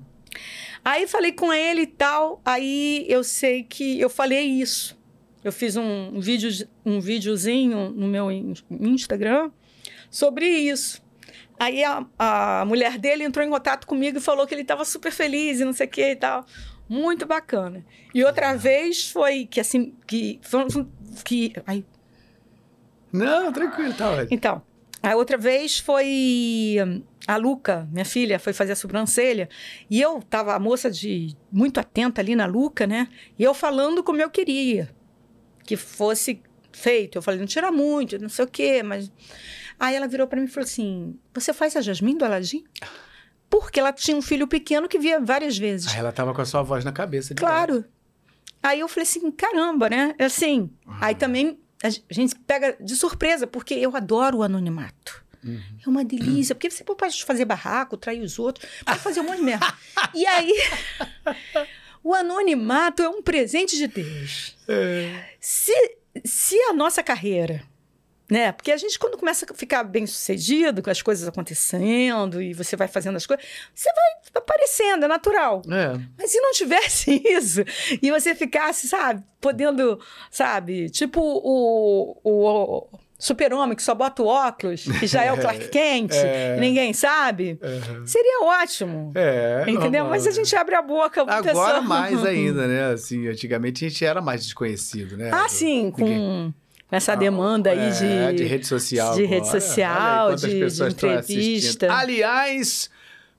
Aí 0.84 1.08
falei 1.08 1.32
com 1.34 1.52
ele 1.54 1.82
e 1.82 1.88
tal. 1.88 2.42
Aí 2.46 3.06
eu 3.10 3.24
sei 3.24 3.64
que 3.64 4.00
eu 4.00 4.10
falei 4.10 4.46
isso. 4.46 4.98
Eu 5.44 5.52
fiz 5.52 5.76
um, 5.76 6.20
vídeo, 6.20 6.50
um 6.86 7.00
videozinho 7.02 7.90
no 7.90 8.08
meu 8.08 8.32
in- 8.32 8.54
Instagram 8.80 9.52
sobre 10.12 10.46
isso. 10.46 11.02
Aí 11.60 11.84
a, 11.84 12.06
a 12.20 12.66
mulher 12.66 12.98
dele 13.00 13.24
entrou 13.24 13.46
em 13.46 13.50
contato 13.50 13.88
comigo 13.88 14.18
e 14.18 14.22
falou 14.22 14.46
que 14.46 14.54
ele 14.54 14.64
estava 14.64 14.84
super 14.86 15.12
feliz 15.12 15.60
e 15.60 15.66
não 15.66 15.74
sei 15.74 15.88
o 15.88 15.90
que 15.90 16.12
e 16.12 16.16
tal. 16.16 16.46
Muito 16.90 17.26
bacana. 17.26 17.86
E 18.14 18.24
outra 18.24 18.56
vez 18.56 19.10
foi 19.10 19.46
que 19.46 19.60
assim, 19.60 19.96
que. 20.06 20.42
que 21.24 21.54
ai, 21.66 21.86
Não, 23.14 23.52
tranquilo, 23.54 23.94
tá 23.94 24.12
ótimo. 24.12 24.28
então, 24.32 24.62
a 25.02 25.16
outra 25.16 25.38
vez 25.38 25.80
foi 25.80 26.78
a 27.28 27.38
Luca, 27.38 27.88
minha 27.92 28.06
filha, 28.06 28.40
foi 28.40 28.54
fazer 28.54 28.74
a 28.74 28.76
sobrancelha. 28.76 29.48
E 29.90 30.02
eu 30.02 30.22
tava 30.30 30.54
a 30.54 30.60
moça 30.60 30.92
de 30.92 31.36
muito 31.52 31.80
atenta 31.80 32.22
ali 32.22 32.36
na 32.36 32.46
Luca, 32.46 32.86
né? 32.86 33.08
E 33.38 33.44
eu 33.44 33.54
falando 33.54 34.04
como 34.04 34.22
eu 34.22 34.30
queria 34.30 34.90
que 35.64 35.78
fosse 35.78 36.42
feito. 36.72 37.18
Eu 37.18 37.22
falei, 37.22 37.40
não 37.40 37.48
tira 37.48 37.72
muito, 37.72 38.20
não 38.20 38.30
sei 38.30 38.46
o 38.46 38.48
quê, 38.48 38.84
mas. 38.84 39.12
Aí 39.82 39.96
ela 39.96 40.08
virou 40.08 40.28
para 40.28 40.40
mim 40.40 40.46
e 40.46 40.48
falou 40.48 40.64
assim: 40.64 41.20
Você 41.34 41.52
faz 41.52 41.76
a 41.76 41.82
Jasmine 41.82 42.20
do 42.20 42.24
Aladim? 42.24 42.64
Porque 43.50 43.80
ela 43.80 43.92
tinha 43.92 44.16
um 44.16 44.22
filho 44.22 44.48
pequeno 44.48 44.88
que 44.88 45.00
via 45.00 45.20
várias 45.20 45.58
vezes. 45.58 45.92
Aí 45.92 45.98
ela 45.98 46.12
tava 46.12 46.36
com 46.36 46.42
a 46.42 46.46
sua 46.46 46.62
voz 46.62 46.86
na 46.86 46.92
cabeça. 46.92 47.34
Claro. 47.34 47.84
Aí 48.62 48.80
eu 48.80 48.88
falei 48.88 49.04
assim, 49.04 49.32
caramba, 49.32 49.90
né? 49.90 50.14
Assim, 50.20 50.70
aí 51.02 51.16
também 51.16 51.60
a 51.84 51.90
gente 51.90 52.36
pega 52.46 52.78
de 52.80 52.96
surpresa, 52.96 53.48
porque 53.48 53.74
eu 53.74 53.96
adoro 53.98 54.38
o 54.38 54.44
anonimato. 54.44 55.26
É 55.84 55.90
uma 55.90 56.06
delícia, 56.06 56.54
porque 56.54 56.70
você 56.70 56.84
pode 56.84 57.26
fazer 57.26 57.46
barraco, 57.46 57.98
trair 57.98 58.22
os 58.22 58.38
outros, 58.38 58.70
pode 58.86 59.00
fazer 59.00 59.22
um 59.22 59.24
monte 59.24 59.38
de 59.38 59.44
merda. 59.44 59.66
E 60.14 60.24
aí, 60.28 60.54
o 62.04 62.14
anonimato 62.14 63.02
é 63.02 63.10
um 63.10 63.24
presente 63.24 63.76
de 63.76 63.88
Deus. 63.88 64.56
É. 64.68 65.36
Se, 65.40 65.74
se 66.24 66.56
a 66.70 66.74
nossa 66.74 67.02
carreira, 67.02 67.64
né? 68.32 68.54
Porque 68.54 68.72
a 68.72 68.78
gente, 68.78 68.98
quando 68.98 69.18
começa 69.18 69.46
a 69.48 69.54
ficar 69.54 69.84
bem 69.84 70.08
sucedido, 70.08 70.82
com 70.82 70.90
as 70.90 71.02
coisas 71.02 71.28
acontecendo, 71.28 72.42
e 72.42 72.54
você 72.54 72.78
vai 72.78 72.88
fazendo 72.88 73.18
as 73.18 73.26
coisas, 73.26 73.46
você 73.76 73.90
vai 73.94 74.42
aparecendo, 74.42 75.04
é 75.04 75.08
natural. 75.10 75.62
É. 75.70 76.00
Mas 76.18 76.32
se 76.32 76.40
não 76.40 76.52
tivesse 76.54 77.22
isso, 77.28 77.64
e 78.02 78.10
você 78.10 78.34
ficasse, 78.34 78.88
sabe, 78.88 79.22
podendo, 79.42 80.00
sabe, 80.32 80.90
tipo 80.90 81.20
o, 81.22 82.18
o, 82.24 82.88
super-homem 83.20 83.76
que 83.76 83.84
só 83.84 83.94
bota 83.94 84.24
o 84.24 84.26
óculos, 84.28 84.86
que 85.00 85.06
já 85.06 85.24
é 85.24 85.32
o 85.34 85.38
Clark 85.38 85.68
Kent, 85.70 86.14
É. 86.14 86.58
ninguém 86.60 86.94
sabe, 86.94 87.60
Uhum. 87.62 88.08
seria 88.08 88.44
ótimo. 88.46 89.12
É. 89.14 89.66
Entendeu? 89.68 90.06
Mas 90.06 90.26
a 90.26 90.32
gente 90.32 90.56
abre 90.56 90.74
a 90.76 90.82
boca. 90.82 91.22
Agora 91.22 91.44
pessoa- 91.44 91.82
mais 91.82 92.24
ainda, 92.26 92.66
né? 92.66 92.94
Assim, 92.94 93.28
antigamente 93.28 93.86
a 93.86 93.90
gente 93.90 94.04
era 94.06 94.22
mais 94.22 94.44
desconhecido, 94.46 95.18
né? 95.18 95.30
Ah, 95.34 95.48
sim, 95.50 95.92
ninguém- 95.98 96.18
com 96.18 96.54
essa 96.92 97.16
demanda 97.16 97.72
aí 97.72 97.92
de. 97.92 98.06
É, 98.06 98.34
de 98.34 98.44
rede 98.44 98.68
social. 98.68 99.16
de 99.16 99.24
agora. 99.24 99.36
rede 99.36 99.50
social, 99.50 100.36
de- 100.36 100.42
de 100.42 100.60
pessoas 100.60 100.82
assistindo. 100.82 100.92
entrevista. 100.92 101.94
Aliás, 101.94 102.90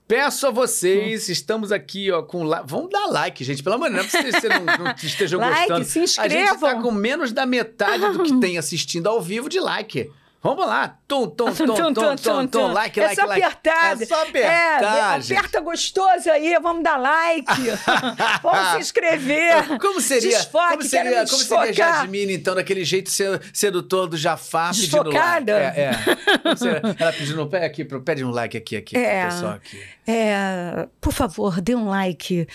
peço 0.07 0.47
a 0.47 0.51
vocês, 0.51 1.29
estamos 1.29 1.71
aqui 1.71 2.11
ó, 2.11 2.21
com. 2.23 2.43
la- 2.43 2.63
Vamos 2.65 2.89
dar 2.89 3.05
like, 3.07 3.43
gente. 3.43 3.61
Pelo 3.63 3.75
amor 3.75 3.89
de 3.89 3.95
Deus, 3.95 4.11
não 4.11 4.19
é 4.19 4.21
pra 4.23 4.39
vocês 4.41 4.53
não, 4.53 4.85
não 4.85 4.95
estejam 5.03 5.39
Like, 5.39 5.59
gostando. 5.59 5.85
se 5.85 5.99
A 5.99 6.01
gente 6.01 6.15
tá 6.15 6.25
inscrevam. 6.27 6.81
com 6.81 6.91
menos 6.91 7.31
da 7.31 7.45
metade 7.45 8.11
do 8.17 8.23
que 8.23 8.39
tem 8.39 8.57
assistindo 8.57 9.07
ao 9.07 9.21
vivo 9.21 9.47
de 9.47 9.59
like. 9.59 10.09
Vamos 10.43 10.65
lá. 10.67 10.99
Tum, 11.07 11.27
tum, 11.29 11.53
tum, 11.53 11.65
tum, 11.65 11.93
tum, 11.93 12.15
tum, 12.17 12.47
tum. 12.47 12.67
Like, 12.73 12.99
é 12.99 13.07
like, 13.07 13.21
like. 13.25 13.41
É 13.65 14.05
só 14.05 14.23
apertar, 14.23 15.17
É, 15.19 15.35
aperta 15.35 15.61
gostoso 15.61 16.29
aí, 16.29 16.53
vamos 16.61 16.83
dar 16.83 16.97
like. 16.97 17.45
vamos 18.43 18.71
se 18.73 18.77
inscrever. 18.79 19.79
Como 19.79 20.01
seria, 20.01 20.37
Desfoque, 20.37 20.69
como 20.71 20.83
seria, 20.83 21.25
como 21.25 21.41
seria. 21.43 21.73
Jasmine, 21.73 22.33
então, 22.33 22.53
daquele 22.55 22.83
jeito 22.83 23.09
se- 23.09 23.39
sedutor 23.53 24.07
do 24.07 24.17
Jafar 24.17 24.73
Desfocada? 24.73 25.13
pedindo 25.45 25.53
like? 25.53 25.79
É, 25.79 25.83
é. 25.83 27.03
Ela 27.03 27.13
pedindo, 27.13 27.47
pede 27.47 27.65
aqui, 27.65 27.85
pro- 27.85 28.01
pede 28.01 28.25
um 28.25 28.29
like 28.31 28.57
aqui, 28.57 28.75
aqui, 28.75 28.97
É. 28.97 29.25
pessoal 29.27 29.53
aqui. 29.53 29.81
É, 30.05 30.87
por 30.99 31.13
favor, 31.13 31.61
dê 31.61 31.73
um 31.73 31.87
like 31.87 32.45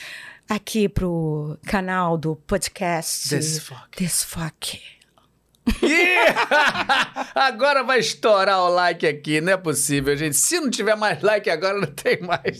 aqui 0.47 0.91
pro 0.91 1.59
canal 1.64 2.18
do 2.18 2.36
podcast 2.36 3.30
Desfoque. 3.30 4.03
Desfoque. 4.05 4.97
Agora 7.35 7.83
vai 7.83 7.99
estourar 7.99 8.61
o 8.61 8.69
like 8.69 9.07
aqui, 9.07 9.41
não 9.41 9.53
é 9.53 9.57
possível, 9.57 10.16
gente. 10.16 10.37
Se 10.37 10.61
não 10.61 10.71
tiver 10.71 10.97
mais 10.97 11.23
like 11.23 11.49
agora, 11.51 11.81
não 11.81 11.87
tem 11.87 12.21
mais. 12.21 12.57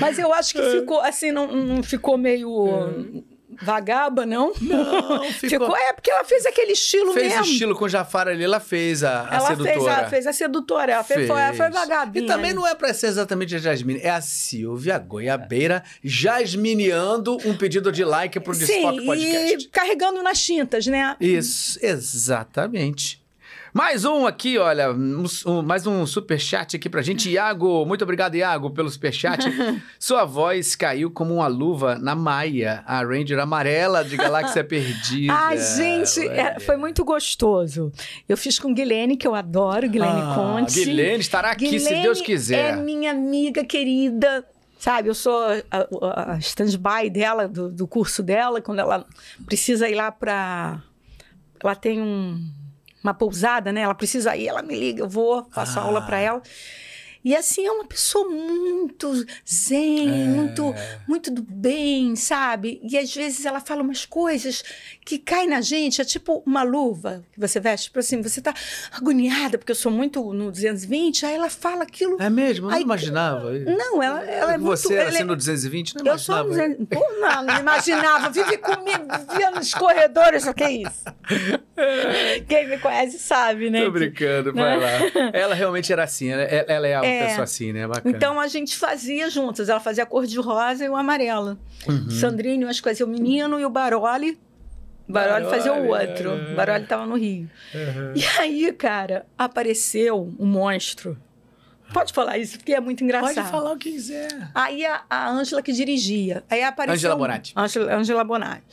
Mas 0.00 0.18
eu 0.18 0.32
acho 0.32 0.54
que 0.54 0.62
ficou, 0.80 1.00
assim, 1.00 1.32
não, 1.32 1.46
não 1.46 1.82
ficou 1.82 2.16
meio 2.16 3.24
vagaba, 3.62 4.26
não? 4.26 4.52
Não, 4.60 5.24
ficou... 5.32 5.76
É 5.76 5.92
porque 5.92 6.10
ela 6.10 6.24
fez 6.24 6.46
aquele 6.46 6.72
estilo 6.72 7.12
fez 7.12 7.26
mesmo. 7.26 7.38
Fez 7.38 7.48
o 7.48 7.52
estilo 7.52 7.76
com 7.76 7.84
o 7.84 7.88
Jafar 7.88 8.28
ali, 8.28 8.44
ela 8.44 8.60
fez 8.60 9.02
a, 9.02 9.28
a 9.28 9.36
ela 9.36 9.48
sedutora. 9.48 9.72
Fez, 9.72 9.86
ela 9.86 10.08
fez 10.08 10.26
a 10.26 10.32
sedutora, 10.32 10.92
ela 10.92 11.04
fez. 11.04 11.26
Foi, 11.26 11.40
ela 11.40 11.54
foi 11.54 11.70
vagabinha. 11.70 12.24
E 12.24 12.28
também 12.28 12.52
não 12.52 12.66
é 12.66 12.74
pra 12.74 12.92
ser 12.92 13.06
exatamente 13.06 13.54
a 13.54 13.58
Jasmine, 13.58 14.00
é 14.02 14.10
a 14.10 14.20
Silvia 14.20 14.98
Goiabeira 14.98 15.82
jasmineando 16.02 17.36
um 17.44 17.56
pedido 17.56 17.90
de 17.90 18.04
like 18.04 18.38
pro 18.40 18.54
Desfoque 18.54 19.04
Podcast. 19.04 19.66
e 19.66 19.68
carregando 19.68 20.22
nas 20.22 20.42
tintas, 20.42 20.86
né? 20.86 21.16
Isso, 21.20 21.78
exatamente. 21.82 23.23
Mais 23.74 24.04
um 24.04 24.24
aqui, 24.24 24.56
olha, 24.56 24.92
um, 24.92 25.24
um, 25.46 25.60
mais 25.60 25.84
um 25.84 26.06
super 26.06 26.38
chat 26.38 26.76
aqui 26.76 26.88
pra 26.88 27.02
gente. 27.02 27.28
Iago, 27.28 27.84
muito 27.84 28.04
obrigado, 28.04 28.36
Iago, 28.36 28.70
pelo 28.70 28.88
super 28.88 29.12
chat. 29.12 29.42
Sua 29.98 30.24
voz 30.24 30.76
caiu 30.76 31.10
como 31.10 31.34
uma 31.34 31.48
luva 31.48 31.98
na 31.98 32.14
Maia, 32.14 32.84
a 32.86 33.02
Ranger 33.02 33.40
amarela 33.40 34.04
de 34.04 34.16
Galáxia 34.16 34.62
Perdida. 34.64 35.32
Ai, 35.32 35.58
gente, 35.58 36.20
é, 36.28 36.60
foi 36.60 36.76
muito 36.76 37.04
gostoso. 37.04 37.90
Eu 38.28 38.36
fiz 38.36 38.60
com 38.60 38.72
Guilene, 38.72 39.16
que 39.16 39.26
eu 39.26 39.34
adoro, 39.34 39.90
Guilene 39.90 40.20
ah, 40.22 40.34
Conte. 40.36 40.84
Guilene 40.84 41.18
estará 41.18 41.50
aqui, 41.50 41.68
Guilene 41.68 41.96
se 41.96 42.00
Deus 42.00 42.20
quiser. 42.20 42.74
É 42.74 42.76
minha 42.76 43.10
amiga 43.10 43.64
querida. 43.64 44.46
Sabe, 44.78 45.08
eu 45.08 45.14
sou 45.16 45.36
a, 45.68 46.34
a 46.34 46.38
stand-by 46.38 47.10
dela, 47.10 47.48
do, 47.48 47.72
do 47.72 47.88
curso 47.88 48.22
dela, 48.22 48.60
quando 48.60 48.78
ela 48.78 49.04
precisa 49.44 49.88
ir 49.88 49.96
lá 49.96 50.12
para. 50.12 50.80
Ela 51.60 51.74
tem 51.74 52.00
um 52.00 52.63
uma 53.04 53.14
pousada, 53.14 53.70
né? 53.70 53.82
Ela 53.82 53.94
precisa 53.94 54.34
ir, 54.34 54.48
ela 54.48 54.62
me 54.62 54.74
liga, 54.74 55.02
eu 55.02 55.08
vou, 55.08 55.46
faço 55.52 55.78
ah. 55.78 55.82
aula 55.82 56.00
para 56.02 56.18
ela. 56.18 56.42
E 57.24 57.34
assim, 57.34 57.66
é 57.66 57.72
uma 57.72 57.86
pessoa 57.86 58.28
muito 58.28 59.24
zen, 59.48 60.10
é. 60.10 60.24
muito, 60.26 60.74
muito 61.08 61.30
do 61.30 61.42
bem, 61.42 62.14
sabe? 62.16 62.78
E 62.82 62.98
às 62.98 63.14
vezes 63.14 63.46
ela 63.46 63.60
fala 63.60 63.82
umas 63.82 64.04
coisas 64.04 64.62
que 65.02 65.18
caem 65.18 65.48
na 65.48 65.62
gente, 65.62 66.02
é 66.02 66.04
tipo 66.04 66.42
uma 66.44 66.62
luva 66.62 67.24
que 67.32 67.40
você 67.40 67.58
veste. 67.58 67.84
Tipo 67.84 68.00
assim, 68.00 68.20
você 68.20 68.42
tá 68.42 68.52
agoniada, 68.92 69.56
porque 69.56 69.72
eu 69.72 69.76
sou 69.76 69.90
muito 69.90 70.34
no 70.34 70.50
220, 70.50 71.24
aí 71.24 71.34
ela 71.34 71.48
fala 71.48 71.84
aquilo. 71.84 72.20
É 72.20 72.28
mesmo? 72.28 72.66
Eu 72.66 72.70
não 72.70 72.76
aí, 72.76 72.82
imaginava. 72.82 73.52
Não, 73.52 74.02
ela, 74.02 74.22
ela 74.24 74.52
é 74.52 74.58
você 74.58 74.88
muito... 74.88 74.98
Você 74.98 74.98
assim 74.98 75.22
é... 75.22 75.24
no 75.24 75.36
220, 75.36 75.94
não 75.94 76.02
imaginava? 76.02 76.18
Eu 76.18 76.18
sou 76.18 76.36
no 76.36 76.50
220. 76.50 76.88
Pô, 76.88 77.20
não, 77.20 77.42
não 77.42 77.58
imaginava. 77.58 78.28
Vive 78.28 78.58
comigo, 78.58 79.06
via 79.34 79.50
nos 79.50 79.72
corredores, 79.72 80.46
o 80.46 80.52
que 80.52 80.64
é 80.64 80.72
isso? 80.72 81.04
Quem 82.46 82.68
me 82.68 82.78
conhece 82.78 83.18
sabe, 83.18 83.70
né? 83.70 83.82
Tô 83.82 83.90
brincando, 83.90 84.52
vai 84.52 84.78
lá. 84.78 85.30
Ela 85.32 85.54
realmente 85.54 85.90
era 85.90 86.04
assim, 86.04 86.28
ela, 86.28 86.42
ela 86.42 86.86
é 86.86 86.94
a 87.13 87.13
é, 87.14 87.26
pessoa 87.26 87.44
assim, 87.44 87.72
né? 87.72 87.86
Bacana. 87.86 88.14
Então 88.14 88.38
a 88.40 88.48
gente 88.48 88.76
fazia 88.76 89.30
juntas. 89.30 89.68
Ela 89.68 89.80
fazia 89.80 90.04
a 90.04 90.06
cor 90.06 90.26
de 90.26 90.38
rosa 90.38 90.84
e 90.84 90.88
o 90.88 90.96
amarelo. 90.96 91.58
Uhum. 91.88 92.10
Sandrine, 92.10 92.64
eu 92.64 92.68
acho 92.68 92.82
que 92.82 92.88
fazia 92.88 93.06
o 93.06 93.08
menino 93.08 93.58
e 93.58 93.64
o 93.64 93.70
Baroli. 93.70 94.38
Baroli, 95.08 95.50
fazia 95.50 95.72
o 95.72 95.88
outro. 95.88 96.30
É. 96.30 96.54
Baroli 96.54 96.86
tava 96.86 97.06
no 97.06 97.16
Rio. 97.16 97.50
Uhum. 97.74 98.12
E 98.14 98.24
aí, 98.38 98.72
cara, 98.72 99.26
apareceu 99.36 100.34
um 100.38 100.46
monstro. 100.46 101.16
Pode 101.92 102.12
falar 102.12 102.38
isso, 102.38 102.58
porque 102.58 102.72
é 102.74 102.80
muito 102.80 103.04
engraçado. 103.04 103.34
Pode 103.34 103.50
falar 103.50 103.72
o 103.72 103.76
que 103.76 103.92
quiser. 103.92 104.28
Aí 104.54 104.84
a 104.84 105.28
Ângela 105.28 105.62
que 105.62 105.72
dirigia. 105.72 106.42
Aí 106.50 106.62
apareceu. 106.62 106.94
Angela 106.94 107.16
Bonatti. 107.16 107.54
Ângela 107.56 108.24
Bonatti. 108.24 108.64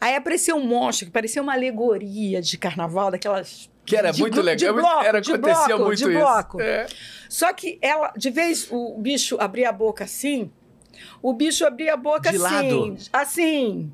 Aí 0.00 0.16
apareceu 0.16 0.56
um 0.56 0.66
monstro 0.66 1.06
que 1.06 1.12
parecia 1.12 1.40
uma 1.40 1.52
alegoria 1.52 2.40
de 2.42 2.58
carnaval, 2.58 3.10
daquelas 3.10 3.70
que 3.84 3.96
era 3.96 4.10
de, 4.10 4.20
muito 4.20 4.40
legal. 4.40 4.74
De 4.74 4.80
bloco, 4.80 5.04
era, 5.04 5.18
acontecia 5.18 5.66
bloco, 5.76 5.84
muito 5.84 5.98
de 5.98 6.04
isso. 6.04 6.18
bloco. 6.18 6.60
É. 6.60 6.86
Só 7.28 7.52
que 7.52 7.78
ela, 7.82 8.12
de 8.16 8.30
vez 8.30 8.68
o 8.70 8.98
bicho 8.98 9.36
abria 9.40 9.68
a 9.68 9.72
boca 9.72 10.04
assim, 10.04 10.50
o 11.22 11.32
bicho 11.32 11.64
abria 11.64 11.94
a 11.94 11.96
boca 11.96 12.30
de 12.30 12.36
assim. 12.36 12.42
Lado. 12.42 12.96
Assim. 13.12 13.92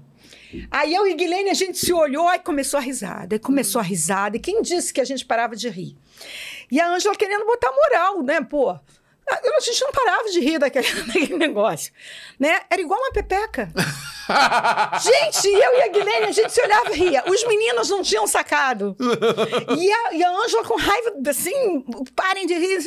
Aí 0.71 0.95
eu 0.95 1.07
e 1.07 1.15
Guilherme, 1.15 1.51
a 1.51 1.55
gente 1.55 1.79
se 1.79 1.93
olhou 1.93 2.33
e 2.33 2.39
começou 2.41 2.79
a 2.79 2.81
risada. 2.81 3.37
E 3.37 3.39
começou 3.39 3.81
a 3.81 3.85
risada. 3.85 4.37
E 4.37 4.41
quem 4.41 4.63
disse 4.63 4.93
que 4.93 5.01
a 5.01 5.05
gente 5.05 5.25
parava 5.25 5.55
de 5.55 5.69
rir? 5.69 5.97
E 6.71 6.81
a 6.81 6.93
Ângela 6.93 7.15
querendo 7.15 7.47
botar 7.47 7.71
moral, 7.73 8.23
né, 8.23 8.41
pô? 8.41 8.77
A 9.31 9.61
gente 9.61 9.81
não 9.83 9.93
parava 9.93 10.29
de 10.31 10.41
rir 10.41 10.59
daquele, 10.59 10.89
daquele 11.05 11.37
negócio, 11.37 11.93
né? 12.39 12.61
Era 12.71 12.81
igual 12.81 12.99
uma 12.99 13.13
pepeca. 13.13 13.71
gente, 15.03 15.49
eu 15.49 15.79
e 15.79 15.83
a 15.83 15.89
Guilherme, 15.89 16.27
a 16.27 16.33
gente 16.33 16.53
se 16.53 16.61
olhava 16.63 16.93
e 16.93 16.99
ria. 16.99 17.25
Os 17.27 17.45
meninos 17.47 17.89
não 17.89 18.03
tinham 18.03 18.27
sacado. 18.27 18.97
E 19.77 19.93
a, 19.93 20.15
e 20.15 20.23
a 20.23 20.31
Ângela 20.31 20.65
com 20.65 20.77
raiva, 20.77 21.13
assim, 21.29 21.85
parem 22.15 22.47
de 22.47 22.55
rir. 22.55 22.79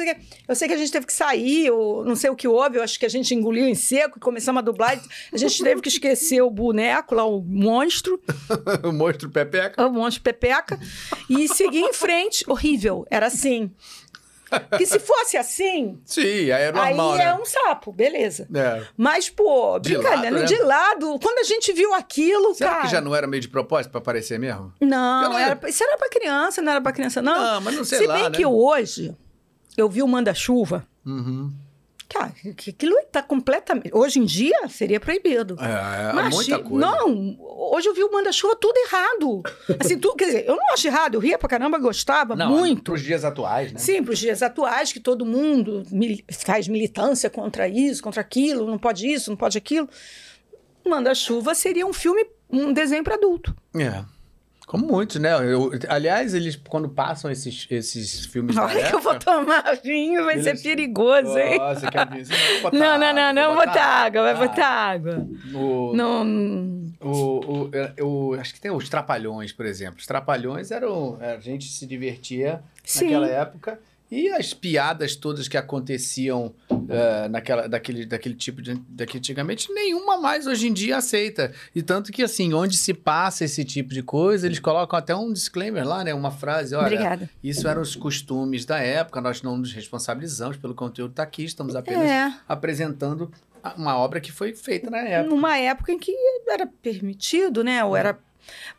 Eu 0.48 0.56
sei 0.56 0.68
que 0.68 0.74
a 0.74 0.78
gente 0.78 0.92
teve 0.92 1.06
que 1.06 1.14
sair, 1.14 1.70
ou 1.70 2.04
não 2.06 2.16
sei 2.16 2.30
o 2.30 2.36
que 2.36 2.48
houve, 2.48 2.78
eu 2.78 2.84
acho 2.84 3.00
que 3.00 3.06
a 3.06 3.10
gente 3.10 3.34
engoliu 3.36 3.68
em 3.68 3.76
seco 3.76 4.18
e 4.18 4.22
começamos 4.22 4.60
a 4.60 4.64
dublar. 4.64 5.00
A 5.32 5.38
gente 5.38 5.64
teve 5.64 5.82
que 5.82 5.90
esquecer 5.90 6.42
o 6.42 6.50
boneco 6.50 7.16
lá, 7.16 7.26
o 7.26 7.42
monstro. 7.42 8.22
o 8.84 8.92
monstro 8.92 9.30
pepeca. 9.30 9.86
O 9.86 9.92
monstro 9.92 10.24
pepeca. 10.24 10.80
E 11.30 11.48
seguir 11.48 11.82
em 11.82 11.94
frente. 11.94 12.44
Horrível, 12.48 13.06
era 13.10 13.28
assim. 13.28 13.72
Que 14.78 14.86
se 14.86 15.00
fosse 15.00 15.38
assim. 15.38 16.00
Sim, 16.06 16.52
aí 16.52 16.64
é 16.64 16.72
normal. 16.72 17.12
Aí 17.14 17.18
né? 17.18 17.24
é 17.26 17.36
um 17.36 17.46
sapo, 17.46 17.92
beleza. 17.92 18.48
É. 18.54 18.84
Mas, 18.98 19.30
pô, 19.30 19.80
de 19.80 19.94
brincadeira, 19.94 20.38
lado, 20.38 20.40
né? 20.42 20.46
de 20.46 20.64
lado, 20.64 21.20
quando 21.22 21.40
a 21.40 21.44
gente 21.44 21.72
viu 21.74 21.94
aquilo, 21.94 22.54
Será 22.54 22.70
cara. 22.72 22.82
que 22.84 22.92
já 22.92 23.02
não 23.02 23.16
era 23.16 23.28
meio 23.28 23.42
de 23.42 23.50
propósito 23.50 23.92
pra 23.92 24.00
aparecer 24.00 24.40
mesmo? 24.40 24.74
Não, 24.80 25.30
não 25.30 25.38
era, 25.40 25.60
isso 25.70 25.84
era 25.84 25.98
pra 25.98 26.10
criança, 26.10 26.62
não 26.62 26.72
era 26.72 26.82
pra 26.82 26.92
criança, 26.92 27.22
não. 27.22 27.40
Não, 27.40 27.62
mas 27.62 27.76
não 27.76 27.84
sei 27.84 28.00
Se 28.00 28.08
lá, 28.08 28.14
bem 28.16 28.24
né? 28.24 28.32
que 28.32 28.46
hoje 28.46 29.16
eu 29.78 29.90
vi 29.90 30.02
o 30.02 30.08
manda-chuva. 30.08 30.86
Uhum. 31.06 31.52
Cara, 32.10 32.34
aquilo 32.68 32.98
está 33.00 33.22
completamente. 33.22 33.90
Hoje 33.94 34.20
em 34.20 34.26
dia 34.26 34.68
seria 34.70 35.00
proibido. 35.00 35.58
É, 35.60 36.20
é 36.20 36.30
muita 36.30 36.60
coisa. 36.60 36.86
Não, 36.86 37.38
hoje 37.40 37.88
eu 37.88 37.94
vi 37.94 38.04
o 38.04 38.12
manda-chuva 38.12 38.56
tudo 38.56 38.78
errado. 38.78 39.44
Assim, 39.80 39.98
tu, 39.98 40.16
quer 40.16 40.26
dizer, 40.26 40.46
eu 40.48 40.56
não 40.56 40.74
acho 40.74 40.88
errado, 40.88 41.16
eu 41.16 41.20
ria 41.20 41.38
pra 41.38 41.50
caramba, 41.50 41.78
gostava 41.78 42.36
não, 42.36 42.50
muito. 42.50 42.84
Para 42.84 42.94
os 42.94 43.02
dias 43.02 43.24
atuais, 43.26 43.72
né? 43.72 43.80
Sim, 43.80 44.04
para 44.04 44.14
os 44.14 44.20
dias 44.20 44.42
atuais, 44.42 44.94
que 44.94 45.00
todo 45.00 45.26
mundo 45.26 45.84
mil, 45.92 46.18
faz 46.32 46.68
militância 46.68 47.30
contra 47.30 47.68
isso, 47.68 48.04
contra 48.04 48.22
aquilo, 48.22 48.68
não 48.68 48.78
pode 48.78 49.08
isso, 49.08 49.30
não 49.30 49.38
pode 49.38 49.58
aquilo. 49.58 49.90
Manda-chuva 50.86 51.56
seria 51.56 51.86
um 51.86 51.94
filme, 51.94 52.26
um 52.50 52.74
desenho 52.74 53.04
para 53.04 53.16
adulto. 53.16 53.56
É. 53.76 54.04
Como 54.66 54.88
muitos, 54.88 55.20
né? 55.20 55.32
Eu, 55.34 55.72
aliás, 55.90 56.34
eles, 56.34 56.56
quando 56.56 56.88
passam 56.88 57.30
esses, 57.30 57.68
esses 57.70 58.26
filmes. 58.26 58.56
Olha 58.58 58.72
época, 58.72 58.90
que 58.90 58.96
eu 58.96 59.00
vou 59.00 59.20
tomar 59.20 59.76
vinho, 59.84 60.24
vai 60.24 60.36
eles... 60.36 60.46
ser 60.46 60.62
perigoso, 60.62 61.38
hein? 61.38 61.58
Nossa, 61.58 61.92
quer 61.92 62.08
vinho? 62.10 62.26
Não, 62.72 62.98
não, 62.98 63.14
não, 63.14 63.34
não, 63.34 63.56
botar, 63.56 63.68
botar 63.68 63.86
água, 63.86 64.22
vai 64.24 64.32
ah, 64.32 64.48
botar 64.48 64.68
água. 64.68 65.28
O, 65.54 65.94
não. 65.94 66.84
O, 67.02 67.68
o, 67.68 67.72
o, 68.02 68.34
acho 68.36 68.54
que 68.54 68.62
tem 68.62 68.72
os 68.72 68.88
Trapalhões, 68.88 69.52
por 69.52 69.66
exemplo. 69.66 70.00
Os 70.00 70.08
Trapalhões 70.08 70.72
eram. 70.72 71.18
A 71.20 71.40
gente 71.40 71.66
se 71.66 71.86
divertia 71.86 72.62
Sim. 72.84 73.06
naquela 73.06 73.28
época. 73.28 73.80
E 74.14 74.30
as 74.30 74.54
piadas 74.54 75.16
todas 75.16 75.48
que 75.48 75.58
aconteciam 75.58 76.54
uh, 76.70 77.30
naquela, 77.32 77.68
daquele, 77.68 78.06
daquele 78.06 78.36
tipo 78.36 78.62
de. 78.62 78.76
Daqui 78.88 79.18
antigamente, 79.18 79.74
nenhuma 79.74 80.18
mais 80.18 80.46
hoje 80.46 80.68
em 80.68 80.74
dia 80.74 80.98
aceita. 80.98 81.52
E 81.74 81.82
tanto 81.82 82.12
que, 82.12 82.22
assim, 82.22 82.54
onde 82.54 82.78
se 82.78 82.94
passa 82.94 83.44
esse 83.44 83.66
tipo 83.66 83.92
de 83.92 84.04
coisa, 84.04 84.46
eles 84.46 84.60
colocam 84.60 85.00
até 85.00 85.16
um 85.16 85.34
disclaimer 85.34 85.84
lá, 85.84 86.04
né? 86.04 86.14
Uma 86.14 86.30
frase: 86.30 86.76
olha, 86.76 86.86
Obrigada. 86.86 87.28
isso 87.44 87.68
eram 87.68 87.82
os 87.82 87.96
costumes 87.96 88.66
da 88.66 88.78
época, 88.78 89.20
nós 89.20 89.42
não 89.42 89.58
nos 89.58 89.74
responsabilizamos 89.74 90.58
pelo 90.58 90.76
conteúdo 90.76 91.16
tá 91.16 91.24
aqui, 91.24 91.44
estamos 91.44 91.76
apenas 91.76 92.08
é. 92.08 92.32
apresentando 92.48 93.32
uma 93.76 93.98
obra 93.98 94.22
que 94.22 94.32
foi 94.32 94.54
feita 94.54 94.92
na 94.92 95.00
época. 95.00 95.36
Numa 95.36 95.58
época 95.58 95.92
em 95.92 95.98
que 95.98 96.16
era 96.48 96.68
permitido, 96.68 97.64
né? 97.64 97.84
Ou 97.84 97.98
era. 97.98 98.20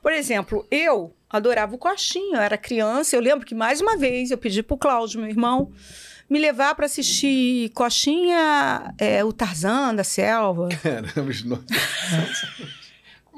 Por 0.03 0.13
exemplo, 0.13 0.67
eu 0.71 1.15
adorava 1.29 1.75
o 1.75 1.79
Coxinha. 1.79 2.37
Eu 2.37 2.43
era 2.43 2.59
criança. 2.59 3.17
Eu 3.17 3.21
lembro 3.21 3.47
que, 3.47 3.55
mais 3.55 3.81
uma 3.81 3.97
vez, 3.97 4.31
eu 4.31 4.39
pedi 4.39 4.63
pro 4.63 4.77
Cláudio, 4.77 5.21
meu 5.21 5.29
irmão, 5.29 5.73
me 6.29 6.39
levar 6.39 6.75
para 6.75 6.87
assistir 6.87 7.71
Coxinha, 7.71 8.95
é, 8.99 9.25
o 9.25 9.33
Tarzan 9.33 9.95
da 9.95 10.05
selva. 10.05 10.69
Caramba, 10.83 11.31
os 11.31 11.45
nomes. 11.45 11.65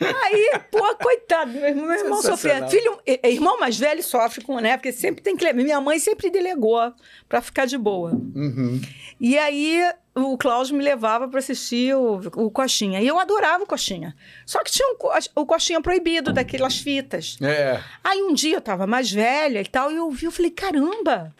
Aí, 0.00 0.50
pô, 0.70 0.94
coitado, 0.96 1.52
meu 1.52 1.68
irmão, 1.68 1.86
meu 1.86 1.98
irmão 1.98 2.22
sofrendo. 2.22 2.70
Filho, 2.70 2.98
irmão 3.22 3.60
mais 3.60 3.78
velho 3.78 4.02
sofre 4.02 4.42
com, 4.42 4.58
né? 4.58 4.76
Porque 4.76 4.92
sempre 4.92 5.22
tem 5.22 5.36
que. 5.36 5.52
Minha 5.52 5.80
mãe 5.80 5.98
sempre 5.98 6.30
delegou 6.30 6.92
para 7.28 7.42
ficar 7.42 7.66
de 7.66 7.76
boa. 7.76 8.12
Uhum. 8.12 8.80
E 9.20 9.38
aí, 9.38 9.82
o 10.14 10.36
Cláudio 10.36 10.76
me 10.76 10.82
levava 10.82 11.28
para 11.28 11.38
assistir 11.38 11.94
o, 11.94 12.20
o 12.36 12.50
Coxinha. 12.50 13.00
E 13.00 13.06
eu 13.06 13.18
adorava 13.18 13.64
o 13.64 13.66
Coxinha. 13.66 14.14
Só 14.44 14.62
que 14.62 14.70
tinha 14.70 14.88
um, 14.88 14.96
o 15.40 15.46
Coxinha 15.46 15.80
proibido, 15.80 16.32
daquelas 16.32 16.78
fitas. 16.78 17.38
É. 17.40 17.80
Aí 18.02 18.22
um 18.22 18.32
dia 18.32 18.56
eu 18.56 18.60
tava 18.60 18.86
mais 18.86 19.10
velha 19.10 19.60
e 19.60 19.66
tal, 19.66 19.90
e 19.90 19.96
eu 19.96 20.10
vi, 20.10 20.26
eu 20.26 20.32
falei, 20.32 20.50
caramba, 20.50 21.34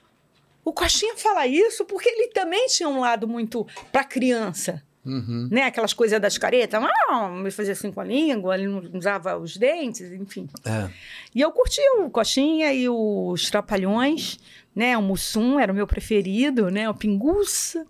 o 0.64 0.73
Coxinha 0.73 1.16
fala 1.16 1.47
isso 1.47 1.85
porque 1.85 2.09
ele 2.09 2.29
também 2.29 2.66
tinha 2.68 2.89
um 2.89 3.01
lado 3.01 3.27
muito 3.27 3.66
para 3.91 4.05
criança. 4.05 4.83
Uhum. 5.03 5.49
né? 5.51 5.62
Aquelas 5.62 5.95
coisas 5.95 6.21
das 6.21 6.37
caretas, 6.37 6.79
ah, 7.09 7.29
me 7.31 7.51
fazia 7.51 7.73
assim 7.73 7.91
com 7.91 8.03
a 8.03 8.05
língua, 8.05 8.55
ele 8.55 8.66
não 8.66 8.83
usava 8.99 9.37
os 9.39 9.57
dentes, 9.57 10.12
enfim. 10.12 10.47
É. 10.62 10.91
E 11.35 11.41
eu 11.41 11.51
curti 11.53 11.81
o 12.01 12.11
Coxinha 12.11 12.71
e 12.73 12.87
os 12.87 13.49
Trapalhões, 13.49 14.39
né? 14.77 14.99
O 14.99 15.03
Mussum 15.03 15.59
era 15.59 15.73
o 15.73 15.75
meu 15.75 15.87
preferido, 15.87 16.71
né? 16.71 16.89
O 16.89 16.95
Pinguço, 16.95 17.85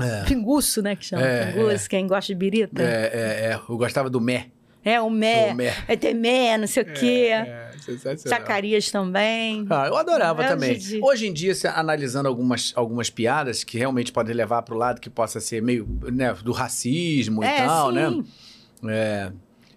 É. 0.00 0.24
Pinguço, 0.24 0.82
né? 0.82 0.96
Que 0.96 1.04
chama 1.04 1.22
É, 1.26 1.52
Pinguço, 1.52 1.88
quem 1.88 2.06
gosta 2.06 2.32
de 2.32 2.34
birita. 2.38 2.82
É, 2.82 2.86
é, 2.86 3.52
é. 3.52 3.60
Eu 3.68 3.76
gostava 3.76 4.08
do 4.08 4.20
Mé. 4.20 4.46
É, 4.84 5.00
o 5.00 5.08
Mé, 5.08 5.52
O 5.52 5.54
Mé. 5.54 5.72
é 5.86 5.96
Temé, 5.96 6.58
não 6.58 6.66
sei 6.66 6.82
o 6.82 6.86
quê. 6.92 7.28
É. 7.32 7.70
Zacarias 8.16 8.90
também. 8.90 9.64
Ah, 9.70 9.86
eu 9.86 9.96
adorava 9.96 10.42
É, 10.44 10.48
também. 10.48 10.76
Didi. 10.76 10.98
Hoje 11.00 11.28
em 11.28 11.32
dia, 11.32 11.54
se 11.54 11.68
analisando 11.68 12.28
algumas, 12.28 12.72
algumas 12.74 13.08
piadas 13.08 13.62
que 13.62 13.78
realmente 13.78 14.10
podem 14.10 14.34
levar 14.34 14.62
para 14.62 14.74
o 14.74 14.78
lado 14.78 15.00
que 15.00 15.08
possa 15.08 15.38
ser 15.38 15.62
meio 15.62 15.86
né, 16.12 16.32
do 16.42 16.50
racismo 16.50 17.44
é, 17.44 17.54
e 17.54 17.66
tal, 17.66 17.88
sim. 17.90 17.94
né? 17.94 18.24
É, 18.88 19.32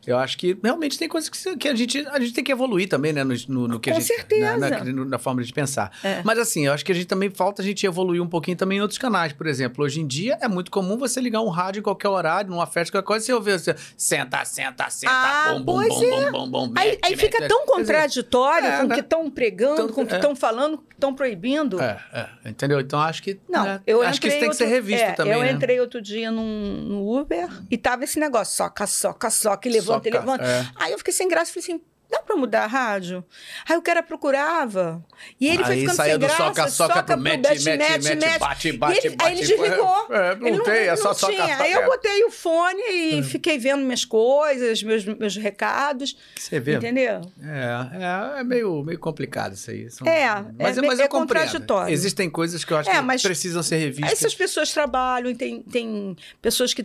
eu 0.08 0.18
acho 0.18 0.38
que 0.38 0.58
realmente 0.64 0.97
tem 0.97 1.08
coisas 1.08 1.30
que, 1.30 1.56
que 1.58 1.68
a, 1.68 1.76
gente, 1.76 2.06
a 2.08 2.20
gente 2.20 2.34
tem 2.34 2.43
que 2.43 2.51
evoluir 2.51 2.88
também, 2.88 3.12
né? 3.14 3.24
No, 3.24 3.34
no- 3.47 3.68
no 3.68 3.80
que 3.80 3.89
a 3.89 3.93
Com 3.93 3.99
gente, 3.99 4.08
certeza. 4.16 4.58
Na, 4.58 4.70
na- 4.70 5.06
na 5.06 5.18
forma 5.20 5.43
de 5.43 5.51
pensar. 5.53 5.91
É. 6.03 6.22
Mas 6.24 6.38
assim, 6.39 6.66
eu 6.66 6.74
acho 6.74 6.84
que 6.86 6.91
a 6.91 6.95
gente 6.95 7.08
também 7.08 7.30
falta 7.30 7.62
a 7.62 7.66
gente 7.66 7.86
evoluir 7.86 8.22
um 8.22 8.28
pouquinho 8.28 8.58
também 8.58 8.78
em 8.78 8.82
outros 8.82 8.97
canais. 8.97 9.34
Por 9.34 9.47
exemplo, 9.47 9.84
hoje 9.84 10.01
em 10.01 10.08
dia 10.08 10.38
é 10.41 10.47
muito 10.47 10.70
comum 10.72 10.97
você 10.97 11.20
ligar 11.20 11.41
um 11.41 11.49
rádio 11.49 11.80
em 11.80 11.84
qualquer 11.84 12.10
horário, 12.10 12.49
numa 12.49 12.66
festa, 12.68 12.91
qualquer 12.91 13.06
coisa, 13.08 13.24
e 13.24 13.28
você 13.28 13.34
ouvir 13.34 13.60
você, 13.60 13.76
senta, 13.97 14.43
senta, 14.45 14.89
senta, 14.89 15.12
Ah, 15.14 15.53
bom, 15.53 15.64
bom, 15.64 15.74
pois 15.76 15.89
bom, 15.93 16.03
é. 16.03 16.32
bom, 16.32 16.49
bom, 16.49 16.68
bom, 16.70 16.74
Aí, 16.80 16.91
mete, 16.91 16.99
aí 17.03 17.16
fica 17.18 17.39
mete, 17.39 17.49
tão 17.49 17.66
contraditório 17.66 18.68
é, 18.68 18.78
com 18.80 18.86
o 18.86 18.88
né? 18.88 18.95
que 18.95 19.01
estão 19.01 19.30
pregando, 19.30 19.76
Tanto- 19.78 19.93
com 19.93 20.01
o 20.03 20.08
que 20.08 20.14
é. 20.14 20.18
estão 20.18 20.36
falando, 20.36 20.78
com 20.78 20.84
o 20.84 20.88
que 20.88 20.93
estão 20.93 21.14
proibindo. 21.14 21.80
É, 21.82 21.99
é, 22.14 22.49
entendeu? 22.49 22.80
Então 22.80 22.99
acho 22.99 23.22
que. 23.24 23.39
Não, 23.49 23.64
né, 23.64 23.82
eu 23.86 24.01
acho 24.01 24.20
que 24.22 24.28
isso 24.28 24.39
tem 24.39 24.49
que 24.49 24.56
ser 24.56 24.64
outro- 24.66 24.76
revisto 24.76 25.03
é, 25.06 25.12
também. 25.14 25.34
Eu 25.34 25.39
né? 25.39 25.51
entrei 25.51 25.80
outro 25.80 26.01
dia 26.01 26.32
num, 26.32 26.82
no 26.88 27.20
Uber 27.20 27.47
e 27.70 27.78
tava 27.78 28.03
esse 28.03 28.20
negócio, 28.20 28.56
soca, 28.56 28.86
soca, 28.88 29.30
soca, 29.30 29.68
e 29.68 29.72
levanta, 29.72 29.95
Soca, 30.02 30.43
é. 30.46 30.68
Aí 30.76 30.91
eu 30.91 30.98
fiquei 30.98 31.14
sem 31.14 31.28
graça, 31.28 31.52
falei 31.52 31.64
assim, 31.64 31.82
dá 32.10 32.20
pra 32.22 32.36
mudar 32.36 32.64
a 32.66 32.68
rádio? 32.68 33.26
Aí 33.68 33.76
o 33.78 33.82
cara 33.82 34.04
procurava. 34.04 35.04
E 35.41 35.48
ele 35.48 35.64
foi 35.64 35.74
Aí 35.74 35.80
ficando 35.82 35.96
saía 35.96 36.12
sem 36.12 36.20
graça, 36.20 36.38
soca, 36.38 36.68
soca 36.70 37.04
pro 37.04 37.18
mete, 37.18 37.38
mete, 37.41 37.64
mete, 37.66 37.80
mete, 38.04 38.16
mete. 38.16 38.39
bate, 38.39 38.72
bate, 38.74 39.08
ele- 39.08 39.16
bate. 39.16 39.28
Aí 39.32 39.38
ele 39.39 39.48
desligou. 39.48 40.08
É, 40.14 40.36
não 40.36 40.48
Ele 40.48 40.60
tem, 40.62 40.88
é 40.88 40.96
só 40.96 41.14
soca, 41.14 41.34
tinha. 41.34 41.48
soca. 41.48 41.64
Aí 41.64 41.72
eu 41.74 41.82
é. 41.82 41.86
botei 41.86 42.24
o 42.26 42.30
fone 42.32 42.82
e 42.91 43.24
fiquei 43.24 43.58
vendo 43.58 43.84
minhas 43.84 44.06
coisas, 44.06 44.84
meus, 44.84 45.04
meus 45.04 45.36
recados, 45.36 46.16
Você 46.38 46.60
vê? 46.60 46.76
entendeu? 46.76 47.22
É, 47.41 48.36
é, 48.38 48.39
é 48.39 48.43
meio, 48.43 48.84
meio 48.84 49.00
complicado 49.00 49.54
isso 49.54 49.72
aí. 49.72 49.89
São- 49.89 50.08
É, 50.08 50.28
mas, 50.60 50.78
é 50.78 50.82
mas 50.82 51.00
eu 51.00 51.06
é 51.06 51.08
compreendo. 51.08 51.46
contraditório. 51.48 51.91
Existem 51.93 52.30
coisas 52.30 52.64
que 52.64 52.72
eu 52.72 52.78
acho 52.78 52.89
É, 52.89 53.02
que 53.02 53.22
precisam 53.24 53.64
ser 53.64 53.78
revistas. 53.78 54.12
Essas 54.12 54.36
pessoas 54.36 54.72
trabalham, 54.72 55.34
tem, 55.34 55.64
tem 55.64 56.16
pessoas 56.41 56.72
que 56.74 56.84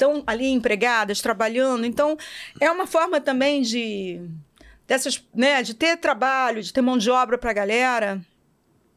estão 0.00 0.22
ali 0.26 0.46
empregadas, 0.48 1.20
trabalhando. 1.20 1.84
Então, 1.84 2.16
é 2.58 2.70
uma 2.70 2.86
forma 2.86 3.20
também 3.20 3.60
de 3.62 4.20
dessas, 4.86 5.22
né, 5.34 5.62
de 5.62 5.74
ter 5.74 5.96
trabalho, 5.98 6.60
de 6.62 6.72
ter 6.72 6.80
mão 6.80 6.98
de 6.98 7.10
obra 7.10 7.38
para 7.38 7.50
a 7.50 7.54
galera. 7.54 8.20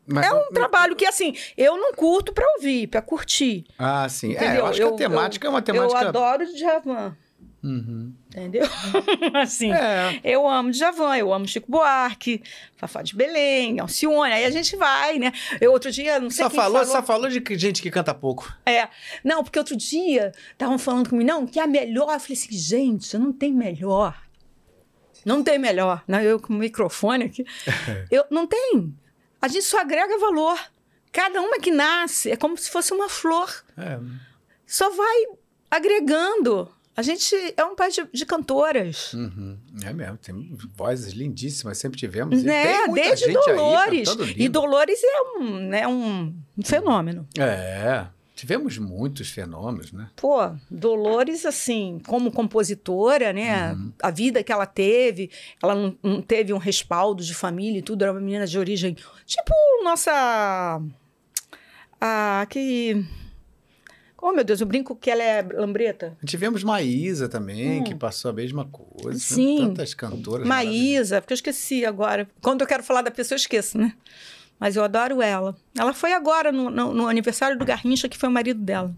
Mas- 0.07 0.25
É 0.25 0.33
um 0.33 0.49
trabalho 0.51 0.95
que, 0.95 1.05
assim, 1.05 1.35
eu 1.55 1.77
não 1.77 1.93
curto 1.93 2.33
para 2.33 2.45
ouvir, 2.55 2.87
para 2.87 3.01
curtir. 3.01 3.63
Ah, 3.77 4.07
sim. 4.09 4.35
É, 4.35 4.57
eu 4.59 4.65
acho 4.65 4.79
que 4.81 4.83
a 4.87 4.91
temática 4.91 5.47
é 5.47 5.49
uma 5.49 5.61
temática. 5.61 6.01
Eu 6.01 6.07
adoro 6.09 6.45
Djavan, 6.53 7.15
Uhum. 7.63 8.13
entendeu? 8.29 8.67
assim, 9.41 9.71
É. 9.71 10.19
eu 10.23 10.47
amo 10.47 10.69
Djavan, 10.69 11.15
eu 11.15 11.33
amo 11.33 11.47
Chico 11.47 11.71
Buarque, 11.71 12.43
Fafá 12.75 13.01
de 13.01 13.15
Belém, 13.15 13.79
Alcione, 13.79 14.33
aí 14.33 14.43
a 14.43 14.49
gente 14.51 14.75
vai, 14.75 15.17
né? 15.17 15.31
Eu 15.61 15.71
outro 15.71 15.89
dia, 15.89 16.19
não 16.19 16.29
sei 16.29 16.43
Só 16.43 16.49
quem 16.49 16.59
falou, 16.59 16.79
falou, 16.79 16.95
só 16.95 17.01
falou 17.01 17.29
de 17.29 17.41
gente 17.57 17.81
que 17.81 17.89
canta 17.89 18.13
pouco. 18.13 18.53
É. 18.65 18.89
Não, 19.23 19.43
porque 19.43 19.57
outro 19.57 19.77
dia 19.77 20.33
estavam 20.51 20.77
falando 20.77 21.09
comigo, 21.09 21.25
não, 21.25 21.47
que 21.47 21.57
é 21.57 21.63
a 21.63 21.67
melhor. 21.67 22.13
Eu 22.13 22.19
falei 22.19 22.33
assim, 22.37 22.51
gente, 22.51 23.17
não 23.17 23.31
tem 23.31 23.53
melhor. 23.53 24.21
Não 25.23 25.41
tem 25.41 25.57
melhor. 25.57 26.03
Não, 26.05 26.19
eu 26.19 26.39
com 26.39 26.53
o 26.53 26.57
microfone 26.57 27.25
aqui. 27.25 27.45
eu, 28.11 28.25
não 28.29 28.45
tem. 28.45 28.93
A 29.41 29.47
gente 29.47 29.63
só 29.63 29.79
agrega 29.79 30.17
valor. 30.17 30.59
Cada 31.13 31.39
uma 31.39 31.59
que 31.59 31.71
nasce 31.71 32.31
é 32.31 32.35
como 32.35 32.57
se 32.57 32.69
fosse 32.69 32.91
uma 32.93 33.07
flor. 33.07 33.63
É. 33.77 33.99
Só 34.65 34.89
vai 34.89 35.25
agregando. 35.69 36.72
A 36.95 37.01
gente 37.01 37.35
é 37.57 37.65
um 37.65 37.75
país 37.75 37.95
de, 37.95 38.07
de 38.13 38.25
cantoras. 38.25 39.13
Uhum. 39.13 39.57
É 39.83 39.91
mesmo, 39.91 40.17
tem 40.17 40.55
vozes 40.75 41.13
lindíssimas, 41.13 41.77
sempre 41.77 41.97
tivemos. 41.97 42.43
Né? 42.43 42.87
Desde 42.93 43.25
aí 43.25 43.33
Dolores. 43.33 44.09
cantando 44.09 44.31
e. 44.35 44.47
Dolores 44.49 44.99
é 45.03 45.21
um, 45.39 45.59
né, 45.59 45.87
um 45.87 46.35
fenômeno. 46.63 47.27
É, 47.37 48.05
tivemos 48.35 48.77
muitos 48.77 49.29
fenômenos, 49.29 49.91
né? 49.91 50.09
Pô, 50.15 50.37
Dolores, 50.69 51.47
assim, 51.47 51.99
como 52.05 52.31
compositora, 52.31 53.33
né? 53.33 53.73
Uhum. 53.73 53.91
A 53.99 54.11
vida 54.11 54.43
que 54.43 54.51
ela 54.51 54.67
teve, 54.67 55.31
ela 55.61 55.73
não, 55.73 55.97
não 56.03 56.21
teve 56.21 56.53
um 56.53 56.59
respaldo 56.59 57.23
de 57.23 57.33
família 57.33 57.79
e 57.79 57.83
tudo, 57.83 58.03
era 58.03 58.11
uma 58.11 58.21
menina 58.21 58.45
de 58.45 58.59
origem. 58.59 58.95
Tipo, 59.25 59.53
nossa. 59.83 60.79
A 61.99 62.45
que. 62.49 63.03
Oh, 64.25 64.31
meu 64.31 64.43
Deus, 64.45 64.61
eu 64.61 64.65
brinco 64.67 64.95
que 64.95 65.11
ela 65.11 65.21
é 65.21 65.41
lambreta. 65.41 66.17
Tivemos 66.25 66.63
Maísa 66.63 67.27
também, 67.27 67.81
Hum. 67.81 67.83
que 67.83 67.93
passou 67.93 68.31
a 68.31 68.33
mesma 68.33 68.63
coisa. 68.65 69.19
Sim. 69.19 69.57
Tantas 69.67 69.93
cantoras. 69.93 70.47
Maísa, 70.47 71.19
porque 71.19 71.33
eu 71.33 71.35
esqueci 71.35 71.85
agora. 71.85 72.25
Quando 72.41 72.61
eu 72.61 72.67
quero 72.67 72.83
falar 72.83 73.01
da 73.01 73.11
pessoa, 73.11 73.35
eu 73.35 73.39
esqueço, 73.39 73.77
né? 73.77 73.93
Mas 74.57 74.77
eu 74.77 74.83
adoro 74.83 75.21
ela. 75.21 75.53
Ela 75.77 75.93
foi 75.93 76.13
agora 76.13 76.53
no, 76.53 76.69
no- 76.69 76.93
no 76.93 77.07
aniversário 77.07 77.57
do 77.59 77.65
Garrincha, 77.65 78.07
que 78.07 78.17
foi 78.17 78.29
o 78.29 78.31
marido 78.31 78.61
dela. 78.61 78.95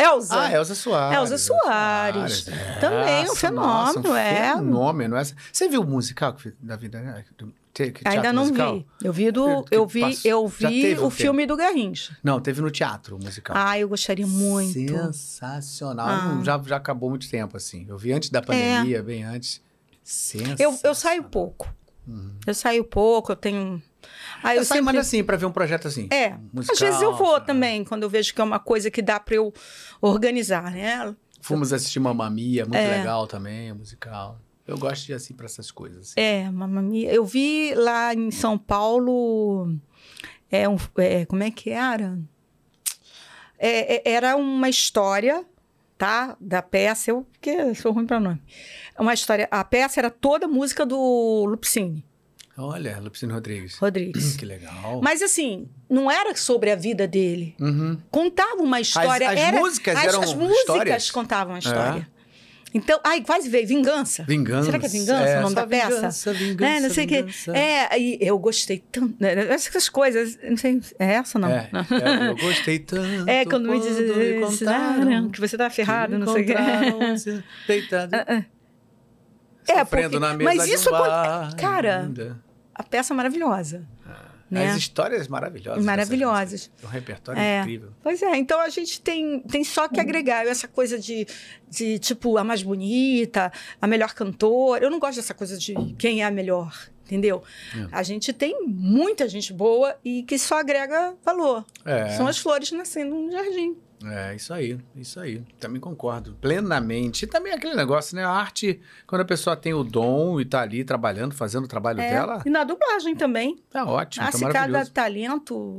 Elza. 0.00 0.34
Ah, 0.40 0.52
Elza 0.52 0.74
Soares. 0.74 1.18
Elza 1.18 1.38
Soares. 1.38 2.46
Também 2.80 3.30
um 3.30 3.34
fenômeno, 3.36 3.72
nossa, 3.72 4.00
um 4.08 4.16
é. 4.16 4.54
Fenômeno. 4.56 5.16
Você 5.52 5.68
viu 5.68 5.82
o 5.82 5.86
musical 5.86 6.34
da 6.58 6.74
vida, 6.74 7.00
né? 7.00 7.24
Te- 7.72 7.94
Ainda 8.04 8.32
não 8.32 8.42
musical? 8.44 8.78
vi. 8.78 8.86
Eu 9.04 9.12
vi, 9.12 9.30
do, 9.30 9.64
eu 9.70 9.86
vi, 9.86 10.00
passou- 10.00 10.30
eu 10.30 10.48
vi 10.48 10.98
um 10.98 11.06
o 11.06 11.10
filme 11.10 11.46
do 11.46 11.56
Garrincha. 11.56 12.16
Não, 12.24 12.40
teve 12.40 12.60
no 12.60 12.70
teatro 12.70 13.18
musical. 13.22 13.54
Ah, 13.56 13.78
eu 13.78 13.88
gostaria 13.88 14.26
muito. 14.26 14.72
Sensacional. 15.12 16.06
Ah. 16.08 16.38
É. 16.40 16.44
Já, 16.44 16.60
já 16.66 16.76
acabou 16.76 17.10
muito 17.10 17.28
tempo, 17.30 17.56
assim. 17.56 17.84
Eu 17.88 17.96
vi 17.98 18.12
antes 18.12 18.30
da 18.30 18.42
pandemia, 18.42 19.02
bem 19.02 19.22
antes. 19.22 19.60
Sensacional. 20.02 20.56
Eu, 20.58 20.78
eu 20.90 20.94
saio 20.94 21.22
pouco. 21.24 21.72
Eu 22.46 22.54
saio 22.54 22.84
pouco, 22.84 23.32
eu 23.32 23.36
tenho. 23.36 23.82
Ah, 24.42 24.54
Eu, 24.54 24.60
eu 24.60 24.64
saio 24.64 24.78
sempre... 24.80 24.82
mais 24.94 24.96
assim, 25.06 25.22
pra 25.22 25.36
ver 25.36 25.44
um 25.44 25.52
projeto 25.52 25.86
assim. 25.88 26.08
É, 26.10 26.30
musical, 26.52 26.72
às 26.72 26.80
vezes 26.80 27.02
eu 27.02 27.14
vou 27.14 27.38
também, 27.38 27.84
quando 27.84 28.02
eu 28.04 28.08
vejo 28.08 28.32
que 28.34 28.40
é 28.40 28.44
uma 28.44 28.58
coisa 28.58 28.90
que 28.90 29.02
dá 29.02 29.20
para 29.20 29.34
eu 29.34 29.52
organizar, 30.00 30.70
né? 30.72 31.14
Fomos 31.42 31.70
assistir 31.72 32.00
Mamma 32.00 32.30
Mia, 32.30 32.64
muito 32.64 32.76
É. 32.78 32.96
legal 32.98 33.26
também, 33.26 33.72
musical. 33.74 34.40
Eu 34.68 34.76
gosto 34.76 35.06
de 35.06 35.14
assim 35.14 35.32
pra 35.32 35.46
essas 35.46 35.70
coisas. 35.70 36.10
assim. 36.10 36.20
É, 36.20 36.50
Mia. 36.50 37.10
Eu 37.10 37.24
vi 37.24 37.74
lá 37.74 38.12
em 38.12 38.30
São 38.30 38.58
Paulo. 38.58 39.74
É 40.50 40.68
um, 40.68 40.76
é, 40.98 41.24
como 41.24 41.42
é 41.42 41.50
que 41.50 41.70
era? 41.70 42.18
É, 43.58 43.96
é, 43.96 44.12
era 44.12 44.36
uma 44.36 44.68
história, 44.68 45.42
tá? 45.96 46.36
Da 46.38 46.60
peça. 46.60 47.10
Eu 47.10 47.26
porque 47.32 47.74
sou 47.74 47.92
ruim 47.92 48.06
para 48.06 48.20
nome. 48.20 48.42
Uma 48.98 49.14
história. 49.14 49.48
A 49.50 49.64
peça 49.64 50.00
era 50.00 50.10
toda 50.10 50.46
música 50.46 50.84
do 50.84 51.46
Lupicine 51.46 52.04
Olha, 52.58 52.98
Lupicino 52.98 53.32
Rodrigues. 53.32 53.78
Rodrigues. 53.78 54.34
Que 54.36 54.44
legal. 54.44 55.00
Mas 55.02 55.22
assim, 55.22 55.68
não 55.88 56.10
era 56.10 56.36
sobre 56.36 56.70
a 56.70 56.76
vida 56.76 57.06
dele. 57.06 57.54
Uhum. 57.58 57.96
Contava 58.10 58.60
uma 58.62 58.80
história. 58.80 59.30
as 59.30 59.38
era, 59.38 59.60
músicas 59.60 59.96
as, 59.96 60.04
eram 60.04 60.20
As 60.20 60.34
músicas 60.34 60.58
histórias? 60.58 61.10
contavam 61.10 61.54
a 61.54 61.58
história. 61.58 62.10
Então, 62.74 63.00
ai, 63.02 63.22
quase 63.22 63.48
veio. 63.48 63.66
Vingança. 63.66 64.24
Vingança. 64.24 64.66
Será 64.66 64.78
que 64.78 64.86
é 64.86 64.88
Vingança 64.88 65.38
o 65.38 65.42
nome 65.42 65.54
da 65.54 65.66
peça? 65.66 65.94
Vingança, 65.96 66.32
vingança, 66.32 66.70
né? 66.74 66.80
Não 66.80 66.90
sei 66.90 67.04
o 67.04 67.08
que. 67.08 67.16
vingança. 67.22 67.56
É, 67.56 67.98
eu 68.20 68.38
gostei 68.38 68.78
tanto. 68.92 69.14
né, 69.18 69.34
Essas 69.52 69.88
coisas. 69.88 70.38
Não 70.42 70.56
sei. 70.56 70.80
É 70.98 71.12
essa 71.14 71.38
não? 71.38 71.48
É, 71.50 71.70
é, 71.72 72.28
eu 72.28 72.36
gostei 72.36 72.78
tanto. 72.78 73.08
É, 73.28 73.44
quando 73.44 73.70
me 73.70 73.80
dizem 73.80 74.04
me 74.06 74.40
contaram 74.46 75.30
que 75.30 75.40
você 75.40 75.56
tá 75.56 75.70
ferrado, 75.70 76.18
não 76.18 76.32
sei 76.32 76.42
o 76.42 76.46
que. 76.46 76.52
encontraram 76.52 76.98
você 77.16 77.42
Deitado. 77.66 78.14
É, 78.14 79.84
porque- 79.84 80.18
na 80.18 80.34
mesa 80.34 80.54
mas 80.54 80.66
isso 80.68 80.88
um 80.88 80.92
quando- 80.92 81.10
bar. 81.10 81.56
cara, 81.56 82.02
Linda. 82.02 82.38
A 82.74 82.82
peça 82.82 83.12
é 83.12 83.16
maravilhosa. 83.16 83.82
Né? 84.50 84.70
As 84.70 84.76
histórias 84.76 85.28
maravilhosas. 85.28 85.84
Maravilhosas. 85.84 86.70
Um 86.82 86.86
repertório 86.86 87.40
É. 87.40 87.60
incrível. 87.60 87.90
Pois 88.02 88.22
é, 88.22 88.36
então 88.36 88.60
a 88.60 88.68
gente 88.68 89.00
tem, 89.00 89.40
tem 89.40 89.62
só 89.64 89.88
que 89.88 90.00
agregar 90.00 90.46
essa 90.46 90.66
coisa 90.66 90.98
de, 90.98 91.26
de, 91.68 91.98
tipo, 91.98 92.36
a 92.38 92.44
mais 92.44 92.62
bonita, 92.62 93.52
a 93.80 93.86
melhor 93.86 94.14
cantora. 94.14 94.84
Eu 94.84 94.90
não 94.90 94.98
gosto 94.98 95.16
dessa 95.16 95.34
coisa 95.34 95.56
de 95.58 95.74
quem 95.98 96.22
é 96.22 96.24
a 96.24 96.30
melhor, 96.30 96.74
entendeu? 97.04 97.42
É. 97.76 97.88
A 97.92 98.02
gente 98.02 98.32
tem 98.32 98.64
muita 98.66 99.28
gente 99.28 99.52
boa 99.52 99.96
e 100.04 100.22
que 100.22 100.38
só 100.38 100.58
agrega 100.60 101.14
valor. 101.24 101.64
É. 101.84 102.08
São 102.10 102.26
as 102.26 102.38
flores 102.38 102.72
nascendo 102.72 103.14
no 103.14 103.30
jardim. 103.30 103.76
É, 104.04 104.34
isso 104.36 104.54
aí, 104.54 104.78
isso 104.94 105.18
aí. 105.18 105.42
Também 105.58 105.80
concordo 105.80 106.36
plenamente. 106.40 107.24
E 107.24 107.26
também 107.28 107.52
aquele 107.52 107.74
negócio, 107.74 108.14
né? 108.14 108.24
A 108.24 108.30
arte, 108.30 108.80
quando 109.06 109.22
a 109.22 109.24
pessoa 109.24 109.56
tem 109.56 109.74
o 109.74 109.82
dom 109.82 110.40
e 110.40 110.44
tá 110.44 110.60
ali 110.62 110.84
trabalhando, 110.84 111.34
fazendo 111.34 111.64
o 111.64 111.68
trabalho 111.68 112.00
É, 112.00 112.08
dela, 112.10 112.42
E 112.46 112.50
na 112.50 112.62
dublagem 112.62 113.16
também. 113.16 113.58
tá 113.68 113.84
ótimo, 113.84 114.24
tá 114.24 114.30
Nasce 114.30 114.52
cada 114.52 114.86
talento. 114.86 115.76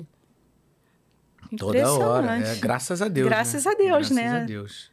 Toda 1.57 1.91
hora. 1.93 2.27
É, 2.27 2.37
Impressionante. 2.37 2.59
graças 2.61 3.01
a 3.01 3.07
Deus. 3.07 3.27
Graças 3.29 3.65
né? 3.65 3.71
a 3.71 3.75
Deus, 3.75 3.89
graças 4.09 4.15
né? 4.15 4.41
a 4.41 4.43
Deus. 4.43 4.91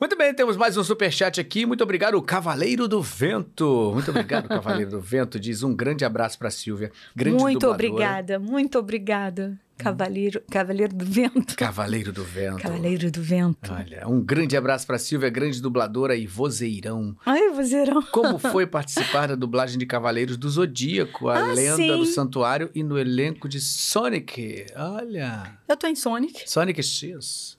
Muito 0.00 0.16
bem, 0.16 0.32
temos 0.32 0.56
mais 0.56 0.78
um 0.78 0.82
superchat 0.84 1.38
aqui. 1.38 1.66
Muito 1.66 1.84
obrigado, 1.84 2.22
Cavaleiro 2.22 2.88
do 2.88 3.02
Vento. 3.02 3.90
Muito 3.92 4.10
obrigado, 4.10 4.48
Cavaleiro 4.48 4.92
do 4.92 5.00
Vento. 5.00 5.38
Diz 5.38 5.62
um 5.62 5.74
grande 5.74 6.06
abraço 6.06 6.38
para 6.38 6.50
Silvia. 6.50 6.90
Grande 7.14 7.36
muito 7.36 7.58
dubladora. 7.66 7.74
obrigada, 7.88 8.38
muito 8.38 8.78
obrigada. 8.78 9.60
Cavaleiro, 9.82 10.42
Cavaleiro 10.50 10.94
do 10.94 11.04
Vento. 11.04 11.56
Cavaleiro 11.56 12.12
do 12.12 12.24
Vento. 12.24 12.58
Cavaleiro 12.62 13.10
do 13.10 13.22
Vento. 13.22 13.72
Olha, 13.72 14.06
um 14.08 14.20
grande 14.22 14.56
abraço 14.56 14.86
para 14.86 14.98
Silvia, 14.98 15.28
grande 15.30 15.60
dubladora 15.60 16.14
e 16.16 16.26
vozeirão. 16.26 17.16
Ai, 17.26 17.50
vozeirão. 17.50 18.02
Como 18.12 18.38
foi 18.40 18.66
participar 18.66 19.28
da 19.28 19.34
dublagem 19.34 19.78
de 19.78 19.86
Cavaleiros 19.86 20.36
do 20.36 20.48
Zodíaco, 20.48 21.28
a 21.28 21.38
Ah, 21.38 21.52
lenda 21.52 21.76
sim. 21.76 21.88
do 21.88 22.04
santuário 22.06 22.70
e 22.74 22.82
no 22.82 22.98
elenco 22.98 23.48
de 23.48 23.60
Sonic? 23.60 24.66
Olha, 24.76 25.58
Eu 25.68 25.76
tô 25.76 25.86
em 25.86 25.94
Sonic. 25.94 26.48
Sonic 26.50 26.82
X. 26.82 27.58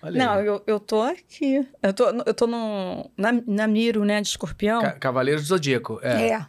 Olha 0.00 0.24
Não, 0.24 0.32
aí. 0.34 0.46
eu, 0.46 0.62
eu 0.66 0.78
tô 0.78 1.02
aqui. 1.02 1.66
Eu 1.82 1.92
tô, 1.92 2.04
eu 2.24 2.32
tô 2.34 2.46
no, 2.46 3.10
na, 3.16 3.32
na 3.46 3.66
Miro, 3.66 4.04
né, 4.04 4.20
de 4.20 4.28
escorpião. 4.28 4.80
Ca- 4.80 4.92
Cavaleiros 4.92 5.42
do 5.42 5.48
Zodíaco. 5.48 5.98
É. 6.02 6.28
É. 6.30 6.46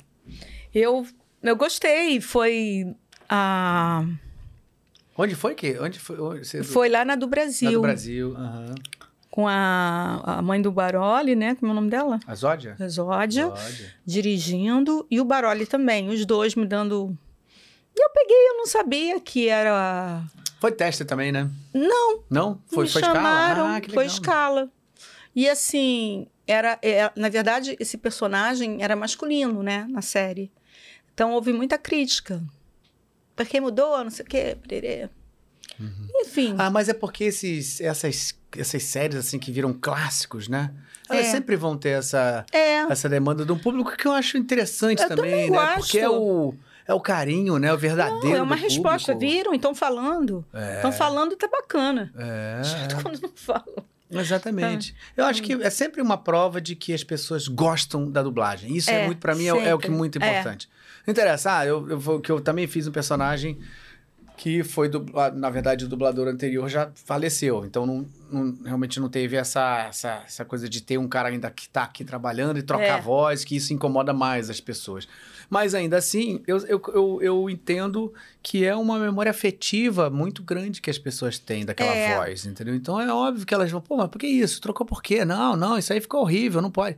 Eu, 0.73 1.03
eu 1.41 1.55
gostei. 1.55 2.21
Foi 2.21 2.85
a. 3.27 4.05
Onde 5.21 5.35
foi 5.35 5.53
que? 5.53 5.77
Onde 5.79 5.99
foi? 5.99 6.17
Onde 6.19 6.45
você- 6.47 6.63
Foi 6.63 6.87
lá 6.87 7.03
na 7.03 7.15
do 7.15 7.27
Brasil. 7.27 7.71
do 7.73 7.81
Brasil. 7.81 8.33
aham. 8.37 8.75
Com 9.29 9.47
a, 9.47 10.21
a 10.25 10.41
mãe 10.41 10.61
do 10.61 10.71
Baroli, 10.71 11.35
né? 11.35 11.55
Como 11.55 11.69
é 11.69 11.73
o 11.73 11.75
nome 11.75 11.89
dela? 11.89 12.19
A 12.25 12.33
Zódia? 12.33 12.75
A 12.79 12.87
Zódia. 12.87 13.47
Zódia. 13.47 13.93
Dirigindo. 14.05 15.05
E 15.11 15.19
o 15.19 15.25
Baroli 15.25 15.65
também. 15.65 16.09
Os 16.09 16.25
dois 16.25 16.55
me 16.55 16.65
dando. 16.65 17.15
E 17.95 18.01
eu 18.03 18.09
peguei, 18.11 18.49
eu 18.49 18.57
não 18.57 18.65
sabia 18.65 19.19
que 19.19 19.47
era. 19.49 20.23
Foi 20.59 20.71
teste 20.71 21.03
também, 21.05 21.31
né? 21.31 21.49
Não, 21.73 22.23
Não? 22.29 22.61
Foi, 22.67 22.85
me 22.85 22.89
foi 22.89 23.01
chamaram. 23.01 23.51
escala? 23.63 23.75
Ah, 23.75 23.81
que 23.81 23.87
foi 23.91 24.03
legal. 24.03 24.15
escala. 24.15 24.71
E 25.35 25.47
assim, 25.49 26.27
era, 26.47 26.79
é, 26.81 27.11
na 27.15 27.29
verdade, 27.29 27.75
esse 27.79 27.97
personagem 27.97 28.81
era 28.81 28.95
masculino, 28.95 29.61
né? 29.61 29.85
Na 29.89 30.01
série. 30.01 30.49
Então 31.13 31.33
houve 31.33 31.53
muita 31.53 31.77
crítica. 31.77 32.41
Porque 33.45 33.61
mudou, 33.61 34.03
não 34.03 34.11
sei 34.11 34.25
o 34.25 34.27
quê. 34.27 34.57
pererê. 34.67 35.09
Enfim. 36.21 36.51
Uhum. 36.51 36.55
Ah, 36.59 36.69
mas 36.69 36.89
é 36.89 36.93
porque 36.93 37.23
esses, 37.23 37.79
essas, 37.79 38.37
essas 38.57 38.83
séries, 38.83 39.15
assim, 39.15 39.39
que 39.39 39.51
viram 39.51 39.71
clássicos, 39.73 40.47
né? 40.49 40.71
Elas 41.09 41.27
É. 41.27 41.31
sempre 41.31 41.55
vão 41.55 41.77
ter 41.77 41.89
essa, 41.99 42.45
é. 42.51 42.79
essa 42.91 43.07
demanda 43.07 43.45
de 43.45 43.51
um 43.51 43.57
público 43.57 43.95
que 43.95 44.05
eu 44.07 44.11
acho 44.11 44.37
interessante 44.37 45.01
Eu 45.03 45.07
também, 45.09 45.49
né? 45.49 45.75
Porque 45.77 45.99
é 45.99 46.07
gosto. 46.07 46.21
o, 46.21 46.55
é 46.85 46.93
o 46.93 46.99
carinho, 46.99 47.57
né? 47.57 47.71
O 47.73 47.77
verdadeiro 47.77 48.27
Não, 48.29 48.35
é 48.35 48.41
uma 48.41 48.55
resposta. 48.55 49.13
público. 49.13 49.33
Viram? 49.33 49.53
Estão 49.53 49.73
falando. 49.73 50.45
Estão 50.75 50.91
falando, 50.91 51.35
tá 51.37 51.47
bacana. 51.47 52.11
É, 52.17 52.61
Quando 53.01 53.21
não 53.21 53.31
falam. 53.33 53.85
exatamente. 54.11 54.93
Eu 55.15 55.23
acho 55.25 55.41
que 55.41 55.53
é 55.53 55.69
sempre 55.69 56.01
uma 56.01 56.17
prova 56.17 56.59
de 56.59 56.75
que 56.75 56.93
as 56.93 57.03
pessoas 57.05 57.47
gostam 57.47 58.11
da 58.11 58.21
dublagem. 58.21 58.75
Isso 58.75 58.89
é, 58.91 59.03
É, 59.03 59.05
muito, 59.05 59.19
para 59.19 59.33
mim, 59.33 59.45
é, 59.47 59.53
o- 59.53 59.61
é 59.61 59.73
o 59.73 59.79
que 59.79 59.87
é 59.87 59.89
muito 59.89 60.21
É. 60.21 60.29
importante. 60.29 60.69
Não 61.09 61.11
interessa, 61.11 61.57
ah, 61.57 61.65
eu, 61.65 61.87
eu, 61.89 62.19
que 62.21 62.31
eu 62.31 62.39
também 62.39 62.67
fiz 62.67 62.85
um 62.85 62.91
personagem 62.91 63.57
que 64.37 64.63
foi, 64.63 64.87
dubla- 64.87 65.31
na 65.31 65.49
verdade, 65.49 65.83
o 65.85 65.87
dublador 65.87 66.27
anterior 66.27 66.69
já 66.69 66.91
faleceu. 67.03 67.65
Então, 67.65 67.83
não, 67.83 68.05
não- 68.31 68.57
realmente 68.63 68.99
não 68.99 69.09
teve 69.09 69.35
essa, 69.35 69.87
essa, 69.89 70.21
essa 70.23 70.45
coisa 70.45 70.69
de 70.69 70.81
ter 70.83 70.99
um 70.99 71.07
cara 71.07 71.29
ainda 71.29 71.49
que 71.49 71.67
tá 71.67 71.81
aqui 71.81 72.05
trabalhando 72.05 72.59
e 72.59 72.61
trocar 72.61 72.83
É. 72.83 72.89
a 72.91 72.97
voz, 73.01 73.43
que 73.43 73.55
isso 73.55 73.73
incomoda 73.73 74.13
mais 74.13 74.51
as 74.51 74.61
pessoas. 74.61 75.07
Mas 75.49 75.73
ainda 75.73 75.97
assim, 75.97 76.43
eu, 76.45 76.57
eu, 76.67 76.79
eu, 76.93 77.19
eu 77.23 77.49
entendo 77.49 78.13
que 78.43 78.63
é 78.63 78.75
uma 78.75 78.99
memória 78.99 79.31
afetiva 79.31 80.11
muito 80.11 80.43
grande 80.43 80.79
que 80.79 80.91
as 80.91 80.99
pessoas 80.99 81.39
têm 81.39 81.65
daquela 81.65 81.91
É. 81.91 82.15
voz, 82.17 82.45
entendeu? 82.45 82.75
Então 82.75 83.01
é 83.01 83.11
óbvio 83.11 83.47
que 83.47 83.53
elas 83.53 83.71
vão, 83.71 83.81
pô, 83.81 83.97
mas 83.97 84.09
por 84.09 84.19
que 84.19 84.27
isso? 84.27 84.61
Trocou 84.61 84.85
por 84.85 85.01
quê? 85.01 85.25
Não, 85.25 85.55
não, 85.55 85.75
isso 85.75 85.91
aí 85.91 85.99
ficou 85.99 86.21
horrível, 86.21 86.61
não 86.61 86.69
pode. 86.71 86.95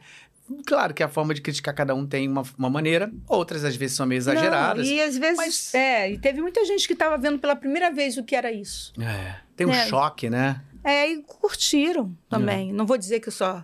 Claro 0.65 0.93
que 0.93 1.01
a 1.03 1.07
forma 1.09 1.33
de 1.33 1.41
criticar 1.41 1.73
cada 1.73 1.93
um 1.95 2.05
tem 2.05 2.27
uma, 2.27 2.43
uma 2.57 2.69
maneira, 2.69 3.11
outras 3.27 3.63
às 3.63 3.75
vezes 3.75 3.95
são 3.95 4.05
meio 4.05 4.17
exageradas. 4.17 4.87
Não, 4.87 4.93
e 4.95 5.01
às 5.01 5.17
vezes. 5.17 5.37
mas- 5.37 5.73
É, 5.75 6.11
e 6.11 6.17
teve 6.17 6.41
muita 6.41 6.63
gente 6.65 6.87
que 6.87 6.93
estava 6.93 7.17
vendo 7.17 7.39
pela 7.39 7.55
primeira 7.55 7.91
vez 7.91 8.17
o 8.17 8.23
que 8.23 8.35
era 8.35 8.51
isso. 8.51 8.93
É, 9.01 9.35
tem 9.55 9.67
um 9.67 9.71
É. 9.73 9.87
choque, 9.87 10.29
né? 10.29 10.61
É, 10.83 11.07
e 11.11 11.21
curtiram 11.23 12.15
também. 12.29 12.73
Não 12.73 12.85
vou 12.85 12.97
dizer 12.97 13.19
que 13.19 13.27
eu 13.29 13.33
só 13.33 13.63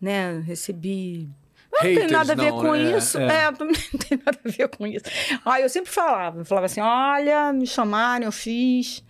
né, 0.00 0.40
recebi. 0.46 1.28
Não 1.72 1.80
tem 1.80 2.06
nada 2.08 2.32
a 2.32 2.36
ver 2.36 2.50
não, 2.52 2.60
com 2.60 2.72
né? 2.72 2.96
isso. 2.96 3.18
É. 3.18 3.26
É. 3.26 3.50
não 3.50 3.58
tem 3.98 4.20
nada 4.24 4.38
a 4.44 4.48
ver 4.48 4.68
com 4.68 4.86
isso. 4.86 5.04
Ah, 5.44 5.60
eu 5.60 5.68
sempre 5.68 5.90
falava, 5.90 6.40
eu 6.40 6.44
falava 6.44 6.66
assim: 6.66 6.80
olha, 6.80 7.52
me 7.52 7.66
chamaram, 7.66 8.24
eu 8.24 8.32
fiz, 8.32 9.04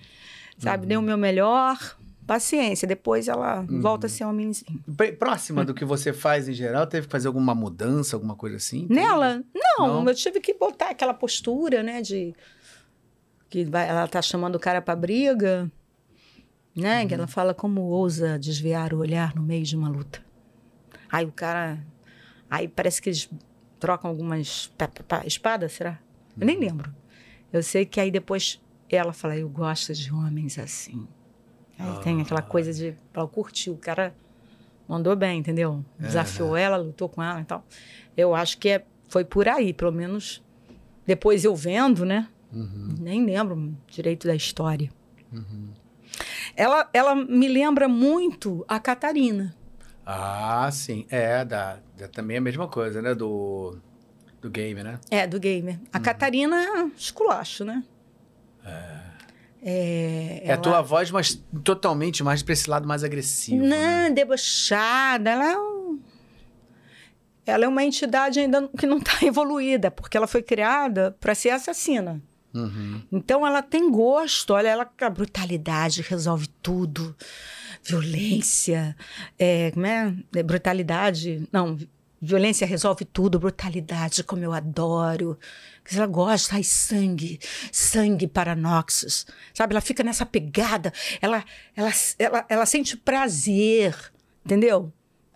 sabe, 0.59 0.83
Uhum. 0.85 0.89
dei 0.89 0.97
o 0.97 1.03
meu 1.03 1.17
melhor. 1.19 1.79
Paciência, 2.27 2.89
depois 2.89 3.29
ela 3.29 3.63
volta 3.69 4.07
a 4.07 4.11
ser 4.11 4.25
homenzinho. 4.25 4.83
Bem, 4.87 5.15
Próxima 5.15 5.65
do 5.65 5.73
que 5.73 5.85
você 5.85 6.13
faz 6.13 6.49
em 6.49 6.53
geral, 6.53 6.87
teve 6.87 7.07
que 7.07 7.13
fazer 7.13 7.29
alguma 7.29 7.55
mudança, 7.55 8.17
alguma 8.17 8.35
coisa 8.35 8.57
assim? 8.57 8.87
Nela? 8.91 9.45
Não, 9.55 10.03
Não? 10.03 10.09
eu 10.09 10.15
tive 10.15 10.41
que 10.41 10.53
botar 10.55 10.91
aquela 10.91 11.15
postura, 11.15 11.83
né, 11.83 12.03
de 12.03 12.35
que 13.49 13.65
vai, 13.65 13.89
ela 13.89 14.09
tá 14.09 14.21
chamando 14.21 14.57
o 14.57 14.61
cara 14.61 14.83
pra 14.83 14.97
briga, 14.97 15.71
né, 16.75 17.03
Uhum. 17.03 17.09
que 17.09 17.15
ela 17.15 17.27
fala 17.27 17.55
como 17.55 17.81
ousa 17.83 18.39
desviar 18.39 18.93
o 18.93 18.99
olhar 18.99 19.35
no 19.35 19.43
meio 19.43 19.65
de 19.65 19.77
uma 19.77 19.89
luta. 19.89 20.21
Aí 21.11 21.25
o 21.25 21.33
cara, 21.33 21.79
aí 22.51 22.67
parece 22.67 23.01
que 23.01 23.09
eles 23.09 23.31
trocam 23.79 24.11
algumas 24.11 24.67
pá, 24.77 24.89
pá, 24.89 25.03
pá, 25.07 25.23
espada, 25.27 25.69
será? 25.69 25.99
Eu 26.39 26.45
nem 26.47 26.59
lembro. 26.59 26.93
Eu 27.53 27.63
sei 27.63 27.87
que 27.87 28.01
aí 28.01 28.11
depois 28.11 28.61
ela 28.91 29.13
fala, 29.13 29.37
eu 29.37 29.49
gosto 29.49 29.95
de 29.95 30.13
homens 30.13 30.59
assim. 30.59 31.07
Aí 31.79 31.99
tem 32.03 32.21
aquela 32.21 32.43
coisa 32.43 32.73
de, 32.73 32.95
ela 33.13 33.27
curtiu, 33.29 33.75
o 33.75 33.79
cara 33.79 34.15
mandou 34.89 35.15
bem, 35.17 35.39
entendeu? 35.41 35.85
Desafiou 35.99 36.57
ela, 36.57 36.77
lutou 36.77 37.09
com 37.09 37.23
ela 37.23 37.41
e 37.41 37.45
tal. 37.45 37.65
Eu 38.17 38.35
acho 38.35 38.57
que 38.59 38.69
é, 38.71 38.85
foi 39.09 39.25
por 39.25 39.49
aí, 39.49 39.73
pelo 39.75 39.93
menos 39.93 40.43
depois 41.07 41.45
eu 41.45 41.55
vendo, 41.55 42.05
né? 42.05 42.29
Nem 43.01 43.25
lembro 43.25 43.77
direito 43.89 44.27
da 44.27 44.35
história. 44.35 44.91
Ela, 46.57 46.89
ela 46.93 47.15
me 47.15 47.49
lembra 47.49 47.89
muito 47.89 48.65
a 48.67 48.79
Catarina. 48.81 49.55
Ah, 50.05 50.69
sim. 50.73 51.05
É, 51.11 51.45
da, 51.45 51.79
da- 51.99 52.09
também 52.09 52.37
é 52.37 52.39
a 52.39 52.43
mesma 52.43 52.69
coisa, 52.69 53.03
né? 53.03 53.15
Do, 53.15 53.77
do 54.41 54.49
game, 54.49 54.83
né? 54.83 54.99
É, 55.11 55.27
do 55.27 55.39
gamer. 55.39 55.79
A 55.93 55.99
Catarina 56.01 56.57
é 56.57 56.85
esculacho, 56.97 57.65
né? 57.65 57.85
É. 58.65 59.06
É 59.69 60.53
a 60.53 60.57
tua 60.57 60.81
voz, 60.81 61.11
mas 61.11 61.43
totalmente 61.65 62.23
mais 62.23 62.41
pra 62.41 62.53
esse 62.53 62.71
lado 62.71 62.87
mais 62.87 63.03
agressivo. 63.03 63.65
né? 63.65 64.09
Não, 64.09 64.15
debochada. 64.15 65.31
Ela 65.31 65.53
é 65.53 65.59
um... 65.59 65.99
Ela 67.45 67.65
é 67.65 67.69
uma 67.69 67.83
entidade 67.83 68.39
ainda 68.39 68.69
que 68.69 68.87
não 68.87 68.99
está 68.99 69.19
evoluída, 69.27 69.91
porque 69.91 70.17
ela 70.17 70.27
foi 70.27 70.43
criada 70.43 71.17
para 71.21 71.35
ser 71.35 71.51
assassina. 71.51 72.23
Uhum. 72.55 73.03
Então 73.13 73.47
ela 73.47 73.61
tem 73.61 73.91
gosto, 73.91 74.55
olha, 74.55 74.69
ela 74.69 74.91
a 75.01 75.11
brutalidade 75.11 76.01
resolve 76.01 76.49
tudo, 76.63 77.15
violência, 77.83 78.97
é, 79.39 79.71
como 79.73 79.87
é? 79.87 80.15
É, 80.35 80.43
brutalidade, 80.43 81.47
não, 81.53 81.77
violência 82.21 82.67
resolve 82.67 83.05
tudo, 83.05 83.39
brutalidade, 83.39 84.25
como 84.25 84.43
eu 84.43 84.53
adoro. 84.53 85.39
Porque 85.87 85.97
Ela 85.99 86.07
gosta, 86.09 86.57
ai, 86.57 86.65
sangue, 86.65 87.39
sangue 87.71 88.27
para 88.27 88.57
Noxus, 88.57 89.25
sabe? 89.55 89.73
Ela 89.73 89.81
fica 89.81 90.03
nessa 90.03 90.27
pegada, 90.27 90.93
ela, 91.23 91.45
ela, 91.77 91.93
ela, 92.19 92.47
ela 92.49 92.67
sente 92.67 92.97
prazer, 92.97 93.95
entendeu? 94.45 94.93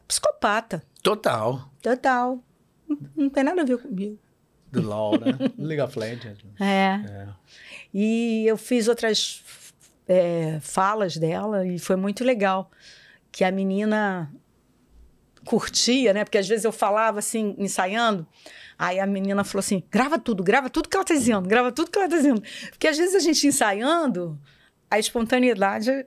Psicopata, 0.09 0.83
Total. 1.05 1.71
total. 1.81 2.43
Não, 2.89 2.99
não 3.17 3.31
tem 3.31 3.45
nada 3.45 3.63
a 3.63 3.65
ver 3.65 3.79
comigo. 3.79 4.19
Do 4.73 4.83
né? 5.19 5.39
League 5.57 5.81
of 5.81 5.97
Legends. 5.97 6.41
É. 6.59 7.01
É. 7.09 7.29
E 7.95 8.45
eu 8.45 8.57
fiz 8.57 8.89
outras 8.89 9.45
é, 10.09 10.59
falas 10.61 11.17
dela 11.17 11.65
e 11.65 11.79
foi 11.79 11.95
muito 11.95 12.25
legal. 12.25 12.71
Que 13.31 13.45
a 13.45 13.53
menina 13.53 14.33
curtia, 15.45 16.13
né? 16.13 16.25
Porque 16.25 16.39
às 16.39 16.49
vezes 16.49 16.65
eu 16.65 16.73
falava 16.73 17.21
assim, 17.21 17.55
ensaiando, 17.57 18.27
aí 18.81 18.99
a 18.99 19.07
menina 19.07 19.45
falou 19.45 19.61
assim: 19.61 19.83
grava 19.91 20.18
tudo, 20.18 20.43
grava 20.43 20.70
tudo 20.70 20.89
que 20.89 20.97
ela 20.97 21.05
tá 21.05 21.12
dizendo, 21.12 21.47
grava 21.47 21.70
tudo 21.70 21.91
que 21.91 21.99
ela 21.99 22.09
tá 22.09 22.16
dizendo. 22.16 22.43
Porque 22.70 22.89
às 22.89 22.97
vezes 22.97 23.14
a 23.14 23.18
gente 23.18 23.47
ensaiando, 23.47 24.41
a 24.91 24.99
espontaneidade 24.99 26.07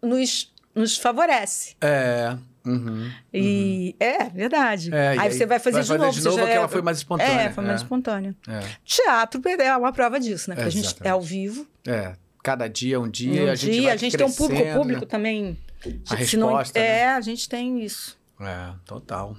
nos, 0.00 0.52
nos 0.72 0.96
favorece. 0.96 1.74
É. 1.80 2.36
Uhum. 2.64 3.10
E 3.32 3.96
é 3.98 4.28
verdade. 4.28 4.94
É, 4.94 5.16
aí, 5.18 5.32
você 5.32 5.46
vai 5.46 5.58
fazer 5.58 5.82
de 5.82 5.88
novo. 5.88 6.12
você 6.12 6.20
já 6.20 6.30
porque 6.30 6.52
é- 6.52 6.54
ela 6.54 6.68
foi 6.68 6.82
mais 6.82 6.98
espontânea. 6.98 7.40
É, 7.40 7.50
foi 7.50 7.64
mais 7.64 7.80
espontânea. 7.80 8.36
É. 8.46 8.60
Teatro 8.84 9.42
é 9.48 9.76
uma 9.76 9.92
prova 9.92 10.20
disso, 10.20 10.50
né? 10.50 10.56
Porque 10.56 10.68
a 10.68 10.72
gente 10.72 10.94
é 11.02 11.08
ao 11.08 11.20
vivo. 11.20 11.66
É. 11.86 12.14
Cada 12.42 12.68
dia, 12.68 13.00
um 13.00 13.04
Um 13.04 13.10
dia, 13.10 13.52
a 13.52 13.54
gente 13.54 13.72
dia, 13.72 13.82
vai 13.82 13.92
a 13.92 13.96
gente 13.96 14.16
tem 14.16 14.26
um 14.26 14.32
público, 14.32 14.70
o 14.70 14.74
público 14.74 15.00
né? 15.02 15.06
também. 15.06 15.58
A 16.08 16.16
se 16.24 16.36
não- 16.36 16.48
resposta, 16.48 16.78
né? 16.78 16.86
É, 16.86 17.08
a 17.08 17.20
gente 17.20 17.48
tem 17.48 17.82
isso. 17.82 18.18
É, 18.40 18.72
total. 18.86 19.36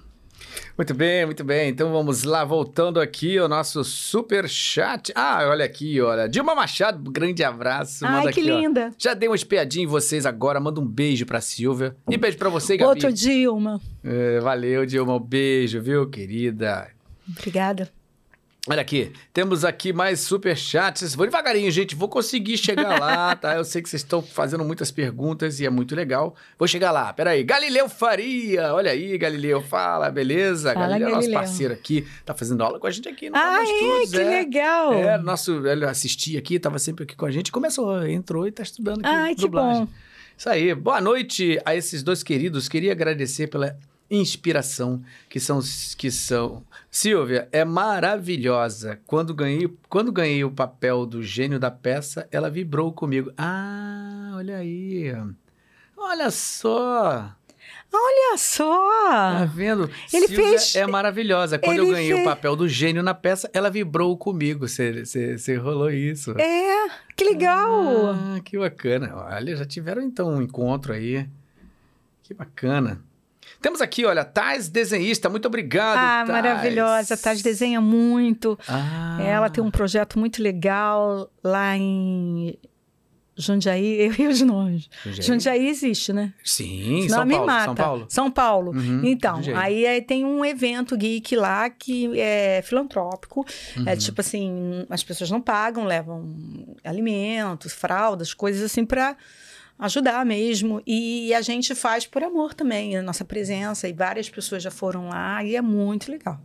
Muito 0.77 0.93
bem, 0.93 1.25
muito 1.25 1.43
bem. 1.43 1.69
Então 1.69 1.91
vamos 1.91 2.23
lá, 2.23 2.43
voltando 2.43 2.99
aqui 2.99 3.37
ao 3.37 3.47
nosso 3.47 3.83
super 3.83 4.47
chat. 4.49 5.11
Ah, 5.15 5.45
olha 5.47 5.65
aqui, 5.65 5.99
olha. 6.01 6.27
Dilma 6.27 6.55
Machado, 6.55 7.11
grande 7.11 7.43
abraço. 7.43 8.05
Ai, 8.05 8.11
Manda 8.19 8.31
que 8.31 8.39
aqui, 8.39 8.51
ó. 8.51 8.59
linda. 8.59 8.91
Já 8.97 9.13
dei 9.13 9.29
uma 9.29 9.35
espiadinha 9.35 9.83
em 9.83 9.87
vocês 9.87 10.25
agora. 10.25 10.59
Manda 10.59 10.79
um 10.79 10.85
beijo 10.85 11.25
pra 11.25 11.41
Silvia. 11.41 11.95
E 12.09 12.17
beijo 12.17 12.37
pra 12.37 12.49
você, 12.49 12.77
Gabi. 12.77 12.89
Outro 12.89 13.13
Dilma. 13.13 13.79
É, 14.03 14.39
valeu, 14.39 14.85
Dilma. 14.85 15.15
Um 15.15 15.19
beijo, 15.19 15.81
viu, 15.81 16.09
querida? 16.09 16.87
Obrigada. 17.29 17.89
Olha 18.69 18.81
aqui, 18.83 19.11
temos 19.33 19.65
aqui 19.65 19.91
mais 19.91 20.19
superchats. 20.19 21.15
Vou 21.15 21.25
devagarinho, 21.25 21.71
gente. 21.71 21.95
Vou 21.95 22.07
conseguir 22.07 22.59
chegar 22.59 22.99
lá, 22.99 23.33
tá? 23.35 23.55
Eu 23.55 23.63
sei 23.65 23.81
que 23.81 23.89
vocês 23.89 24.03
estão 24.03 24.21
fazendo 24.21 24.63
muitas 24.63 24.91
perguntas 24.91 25.59
e 25.59 25.65
é 25.65 25.69
muito 25.71 25.95
legal. 25.95 26.35
Vou 26.59 26.67
chegar 26.67 26.91
lá. 26.91 27.11
Peraí. 27.11 27.43
Galileu 27.43 27.89
Faria. 27.89 28.71
Olha 28.75 28.91
aí, 28.91 29.17
Galileu. 29.17 29.61
Fala, 29.63 30.11
beleza? 30.11 30.75
Fala, 30.75 30.89
Galileu 30.89 31.07
é 31.07 31.11
nosso 31.11 31.21
Galileu. 31.21 31.39
parceiro 31.39 31.73
aqui. 31.73 32.07
Tá 32.23 32.35
fazendo 32.35 32.61
aula 32.63 32.79
com 32.79 32.85
a 32.85 32.91
gente 32.91 33.09
aqui 33.09 33.31
no 33.31 33.35
Ah, 33.35 33.63
é? 33.63 34.05
Que 34.05 34.17
legal. 34.17 34.93
É, 34.93 35.17
nosso, 35.17 35.65
ele 35.65 35.83
assistia 35.85 36.37
aqui, 36.37 36.59
tava 36.59 36.77
sempre 36.77 37.03
aqui 37.05 37.15
com 37.15 37.25
a 37.25 37.31
gente. 37.31 37.51
Começou, 37.51 38.05
entrou 38.07 38.45
e 38.47 38.51
tá 38.51 38.61
estudando 38.61 38.99
aqui 38.99 39.07
Ai, 39.15 39.33
que 39.33 39.41
dublagem. 39.41 39.85
bom. 39.85 39.91
Isso 40.37 40.47
aí. 40.47 40.75
Boa 40.75 41.01
noite 41.01 41.59
a 41.65 41.75
esses 41.75 42.03
dois 42.03 42.21
queridos. 42.21 42.69
Queria 42.69 42.91
agradecer 42.91 43.47
pela 43.47 43.75
inspiração 44.09 45.01
que 45.27 45.39
são 45.39 45.59
que 45.97 46.11
são. 46.11 46.63
Silvia 46.93 47.47
é 47.53 47.63
maravilhosa. 47.63 48.99
Quando 49.07 49.33
ganhei, 49.33 49.73
quando 49.87 50.11
ganhei 50.11 50.43
o 50.43 50.51
papel 50.51 51.05
do 51.05 51.23
gênio 51.23 51.57
da 51.57 51.71
peça, 51.71 52.27
ela 52.31 52.49
vibrou 52.49 52.91
comigo. 52.91 53.31
Ah, 53.37 54.33
olha 54.35 54.57
aí. 54.57 55.13
Olha 55.95 56.29
só. 56.29 57.31
Olha 57.93 58.37
só. 58.37 58.89
Tá 59.09 59.45
vendo? 59.45 59.89
Ele 60.13 60.27
Silvia 60.27 60.49
fez- 60.49 60.75
é 60.75 60.85
maravilhosa. 60.85 61.57
Quando 61.57 61.77
eu 61.77 61.83
ele 61.85 61.93
ganhei 61.93 62.13
o 62.13 62.15
fez- 62.17 62.27
papel 62.27 62.55
do 62.57 62.67
gênio 62.67 63.01
na 63.03 63.13
peça, 63.13 63.49
ela 63.53 63.69
vibrou 63.69 64.17
comigo. 64.17 64.67
Você 64.67 65.05
você 65.05 65.55
rolou 65.55 65.89
isso. 65.91 66.31
É, 66.39 66.89
que 67.15 67.23
legal. 67.23 68.11
Ah, 68.11 68.39
que 68.43 68.57
bacana. 68.57 69.13
Olha, 69.15 69.55
já 69.55 69.65
tiveram 69.65 70.01
então 70.01 70.29
um 70.29 70.41
encontro 70.41 70.91
aí. 70.93 71.25
Que 72.23 72.33
bacana. 72.33 73.01
Temos 73.61 73.81
aqui, 73.81 74.03
olha, 74.05 74.25
Tais 74.25 74.67
desenhista. 74.69 75.29
Muito 75.29 75.45
obrigado, 75.47 75.97
Ah, 75.97 76.23
Tais. 76.25 76.29
maravilhosa. 76.29 77.15
Tati 77.15 77.43
desenha 77.43 77.79
muito. 77.79 78.57
Ah. 78.67 79.17
Ela 79.21 79.49
tem 79.49 79.63
um 79.63 79.69
projeto 79.71 80.17
muito 80.17 80.41
legal 80.41 81.29
lá 81.43 81.77
em 81.77 82.57
Jundiaí. 83.37 84.01
Eu 84.01 84.11
rio 84.11 84.33
de 84.33 84.43
nomes. 84.45 84.89
Jundiaí? 85.03 85.23
Jundiaí 85.25 85.67
existe, 85.67 86.11
né? 86.11 86.33
Sim, 86.43 87.03
Senão 87.03 87.17
São 87.19 87.25
me 87.25 87.33
Paulo. 87.35 87.47
mata. 87.47 87.65
São 87.65 87.75
Paulo. 87.75 88.05
São 88.09 88.31
Paulo. 88.31 88.71
Uhum, 88.71 89.05
Então, 89.05 89.39
aí 89.55 89.85
é, 89.85 90.01
tem 90.01 90.25
um 90.25 90.43
evento 90.43 90.97
geek 90.97 91.35
lá 91.35 91.69
que 91.69 92.19
é 92.19 92.61
filantrópico. 92.63 93.45
É 93.85 93.91
Uhum. 93.91 93.97
tipo 93.97 94.21
assim, 94.21 94.85
as 94.89 95.03
pessoas 95.03 95.29
não 95.31 95.39
pagam, 95.41 95.85
levam 95.85 96.33
alimentos, 96.83 97.71
fraldas, 97.73 98.33
coisas 98.33 98.63
assim 98.63 98.85
para 98.85 99.15
ajudar 99.81 100.25
mesmo. 100.25 100.81
E 100.87 101.33
a 101.33 101.41
gente 101.41 101.75
faz 101.75 102.05
por 102.05 102.23
amor 102.23 102.53
também, 102.53 102.95
a 102.95 103.01
nossa 103.01 103.25
presença. 103.25 103.87
E 103.89 103.93
várias 103.93 104.29
pessoas 104.29 104.63
já 104.63 104.71
foram 104.71 105.09
lá 105.09 105.43
e 105.43 105.55
é 105.55 105.61
muito 105.61 106.09
legal. 106.09 106.39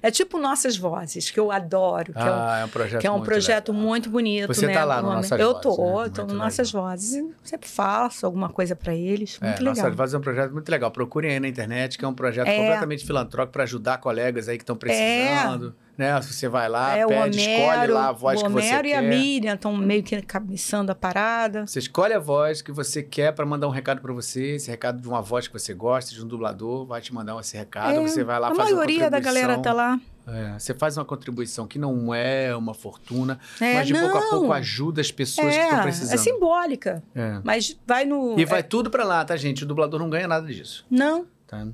É 0.00 0.12
tipo 0.12 0.38
Nossas 0.38 0.76
Vozes, 0.76 1.28
que 1.28 1.40
eu 1.40 1.50
adoro, 1.50 2.12
que 2.12 2.18
é 2.20 2.22
um 2.22 2.26
Ah, 2.28 2.58
é 2.60 2.64
um 2.64 2.68
projeto 2.68 3.04
é 3.04 3.10
um 3.10 3.14
muito 3.14 3.24
projeto 3.24 3.74
muito 3.74 4.08
bonito, 4.08 4.46
Você 4.54 4.68
né? 4.68 4.72
tá 4.72 4.84
lá 4.84 5.02
no 5.02 5.12
Nossas 5.12 5.40
Eu 5.40 5.48
Vozes, 5.54 5.62
tô, 5.62 5.70
né? 5.70 5.76
tô 5.76 5.92
Muito 5.92 6.26
no 6.26 6.34
Nossas 6.34 6.70
Vozes. 6.70 7.24
Sempre 7.42 7.68
faço 7.68 8.24
alguma 8.24 8.48
coisa 8.48 8.76
para 8.76 8.94
eles. 8.94 9.40
Muito 9.40 9.56
é, 9.56 9.58
legal. 9.58 9.74
Nossa 9.74 9.90
Voz 9.90 10.14
é 10.14 10.18
um 10.18 10.20
projeto 10.20 10.52
muito 10.52 10.68
legal. 10.68 10.90
Procurem 10.92 11.32
aí 11.32 11.40
na 11.40 11.48
internet, 11.48 11.98
que 11.98 12.04
é 12.04 12.08
um 12.08 12.14
projeto 12.14 12.46
É. 12.46 12.56
completamente 12.56 13.04
filantrópico 13.04 13.52
para 13.54 13.64
ajudar 13.64 13.98
colegas 13.98 14.48
aí 14.48 14.56
que 14.56 14.62
estão 14.62 14.76
precisando. 14.76 15.74
Né? 15.98 16.18
Você 16.22 16.48
vai 16.48 16.68
lá, 16.68 16.96
é, 16.96 17.04
o 17.04 17.08
pede, 17.08 17.40
escolhe 17.40 17.60
Homero, 17.76 17.94
lá 17.94 18.08
a 18.10 18.12
voz 18.12 18.40
o 18.40 18.44
que 18.44 18.50
você 18.52 18.68
Homero 18.68 18.86
e 18.86 18.90
quer. 18.92 18.96
a 18.98 19.02
Miriam 19.02 19.54
estão 19.54 19.76
meio 19.76 20.00
que 20.04 20.22
cabeçando 20.22 20.92
a 20.92 20.94
parada. 20.94 21.66
Você 21.66 21.80
escolhe 21.80 22.14
a 22.14 22.20
voz 22.20 22.62
que 22.62 22.70
você 22.70 23.02
quer 23.02 23.32
para 23.32 23.44
mandar 23.44 23.66
um 23.66 23.70
recado 23.72 24.00
para 24.00 24.12
você, 24.12 24.54
esse 24.54 24.70
recado 24.70 25.02
de 25.02 25.08
uma 25.08 25.20
voz 25.20 25.48
que 25.48 25.52
você 25.52 25.74
gosta, 25.74 26.14
de 26.14 26.24
um 26.24 26.28
dublador, 26.28 26.86
vai 26.86 27.00
te 27.00 27.12
mandar 27.12 27.36
esse 27.40 27.56
recado, 27.56 27.98
É, 27.98 28.00
você 28.00 28.22
vai 28.22 28.38
lá 28.38 28.46
a 28.46 28.54
fazer 28.54 28.70
uma 28.70 28.76
maioria 28.76 29.10
da 29.10 29.18
galera 29.18 29.58
tá 29.58 29.72
lá. 29.72 29.98
É, 30.28 30.56
você 30.58 30.72
faz 30.72 30.96
uma 30.96 31.04
contribuição 31.04 31.66
que 31.66 31.78
não 31.80 32.14
é 32.14 32.54
uma 32.54 32.74
fortuna, 32.74 33.40
É, 33.60 33.74
mas 33.74 33.86
de 33.88 33.94
pouco 33.94 34.16
a 34.18 34.20
não. 34.20 34.30
pouco 34.30 34.52
ajuda 34.52 35.00
as 35.00 35.10
pessoas 35.10 35.52
que 35.56 35.60
estão 35.62 35.78
É, 35.78 35.82
precisando. 35.82 36.14
é 36.14 36.16
simbólica. 36.18 37.02
É. 37.12 37.40
Mas 37.42 37.76
vai 37.84 38.04
no. 38.04 38.38
E 38.38 38.44
vai 38.44 38.60
é, 38.60 38.62
tudo 38.62 38.88
para 38.88 39.02
lá, 39.02 39.24
tá, 39.24 39.36
gente? 39.36 39.64
O 39.64 39.66
dublador 39.66 39.98
não 39.98 40.08
ganha 40.08 40.28
nada 40.28 40.46
disso, 40.46 40.86
não. 40.88 41.26
tá? 41.46 41.66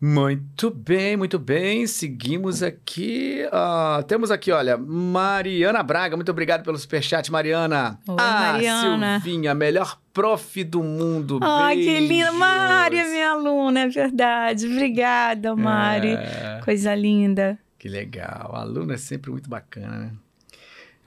Muito 0.00 0.70
bem, 0.70 1.16
muito 1.16 1.38
bem. 1.38 1.86
Seguimos 1.86 2.62
aqui. 2.62 3.44
ah, 3.50 4.02
temos 4.06 4.30
aqui, 4.30 4.52
olha, 4.52 4.76
Mariana 4.76 5.82
Braga. 5.82 6.14
Muito 6.16 6.30
obrigado 6.30 6.62
pelo 6.62 6.78
superchat, 6.78 7.30
Mariana. 7.32 7.98
Oi, 8.06 8.16
ah, 8.18 8.52
Mariana. 8.52 9.20
Silvinha, 9.20 9.54
melhor 9.54 9.98
prof 10.12 10.62
do 10.64 10.82
mundo. 10.82 11.40
Ai, 11.42 11.76
que 11.76 12.00
linda. 12.00 12.32
Mari 12.32 12.98
é 12.98 13.04
minha 13.10 13.30
aluna, 13.30 13.80
é 13.80 13.88
verdade. 13.88 14.66
Obrigada, 14.66 15.56
Mari. 15.56 16.10
É, 16.10 16.60
Coisa 16.64 16.94
linda. 16.94 17.58
que 17.78 17.88
legal. 17.88 18.54
Aluno 18.54 18.92
é 18.92 18.96
sempre 18.96 19.30
muito 19.30 19.50
bacana, 19.50 19.96
né? 19.98 20.10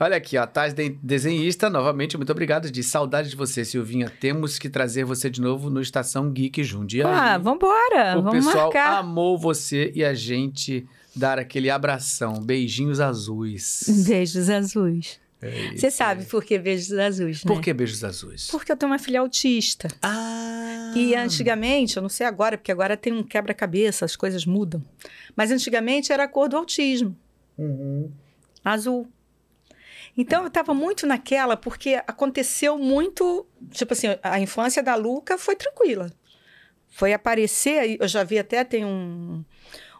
Olha 0.01 0.17
aqui, 0.17 0.35
ó, 0.37 0.47
Taz 0.47 0.73
de- 0.73 0.97
desenhista, 1.01 1.69
novamente, 1.69 2.17
muito 2.17 2.31
obrigado. 2.31 2.71
De 2.71 2.83
saudade 2.83 3.29
de 3.29 3.35
você, 3.35 3.63
Silvinha. 3.63 4.09
Temos 4.09 4.57
que 4.57 4.67
trazer 4.69 5.03
você 5.05 5.29
de 5.29 5.39
novo 5.39 5.69
no 5.69 5.79
Estação 5.79 6.31
Geek 6.31 6.63
Jundiaí. 6.63 7.05
Ah, 7.07 7.37
vambora. 7.37 8.17
o 8.17 8.23
Vamos 8.23 8.45
pessoal 8.45 8.65
marcar. 8.73 8.97
amou 8.97 9.37
você 9.37 9.91
e 9.93 10.03
a 10.03 10.13
gente 10.13 10.87
dar 11.15 11.37
aquele 11.37 11.69
abração. 11.69 12.41
Beijinhos 12.41 12.99
azuis. 12.99 13.83
Beijos 14.07 14.49
azuis. 14.49 15.19
É 15.43 15.75
Você 15.75 15.89
sabe 15.91 16.25
por 16.25 16.43
que 16.43 16.57
beijos 16.59 16.91
azuis, 16.93 17.43
né? 17.43 17.51
Por 17.53 17.61
que 17.61 17.73
beijos 17.73 18.03
azuis? 18.03 18.47
Porque 18.51 18.71
eu 18.71 18.77
tenho 18.77 18.91
uma 18.91 18.99
filha 18.99 19.19
autista. 19.19 19.87
Ah! 20.01 20.93
E 20.95 21.15
antigamente, 21.15 21.97
eu 21.97 22.01
não 22.01 22.09
sei 22.09 22.25
agora, 22.27 22.57
porque 22.57 22.71
agora 22.71 22.95
tem 22.97 23.11
um 23.13 23.23
quebra-cabeça, 23.23 24.05
as 24.05 24.15
coisas 24.15 24.45
mudam. 24.45 24.83
Mas 25.35 25.51
antigamente 25.51 26.11
era 26.11 26.23
a 26.25 26.27
cor 26.27 26.47
do 26.49 26.57
autismo, 26.57 27.15
Uhum. 27.57 28.11
azul. 28.63 29.07
Então 30.17 30.41
eu 30.41 30.47
estava 30.47 30.73
muito 30.73 31.07
naquela, 31.07 31.55
porque 31.57 32.01
aconteceu 32.07 32.77
muito. 32.77 33.45
Tipo 33.71 33.93
assim, 33.93 34.07
a 34.21 34.39
infância 34.39 34.83
da 34.83 34.95
Luca 34.95 35.37
foi 35.37 35.55
tranquila. 35.55 36.11
Foi 36.89 37.13
aparecer, 37.13 37.97
eu 37.99 38.07
já 38.07 38.23
vi 38.23 38.37
até, 38.37 38.63
tem 38.65 38.83
um, 38.83 39.43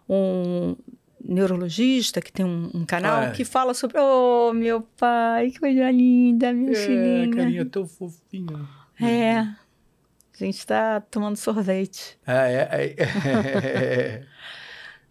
um 0.09 0.75
neurologista 1.23 2.19
que 2.21 2.31
tem 2.31 2.45
um, 2.45 2.69
um 2.73 2.85
canal 2.85 3.23
É. 3.23 3.31
que 3.31 3.45
fala 3.45 3.73
sobre. 3.73 3.97
Oh, 3.99 4.51
meu 4.53 4.81
pai, 4.97 5.51
que 5.51 5.59
coisa 5.59 5.89
linda, 5.89 6.51
minha 6.51 6.71
É, 6.73 6.75
filhinha. 6.75 7.35
carinha 7.35 7.65
tão 7.65 7.87
fofinha. 7.87 8.67
É. 9.01 9.37
A 9.39 10.43
gente 10.45 10.57
está 10.57 10.99
tomando 11.01 11.37
sorvete. 11.37 12.17
Ah, 12.25 12.47
é, 12.49 12.67
é, 12.71 12.95
é. 12.97 14.23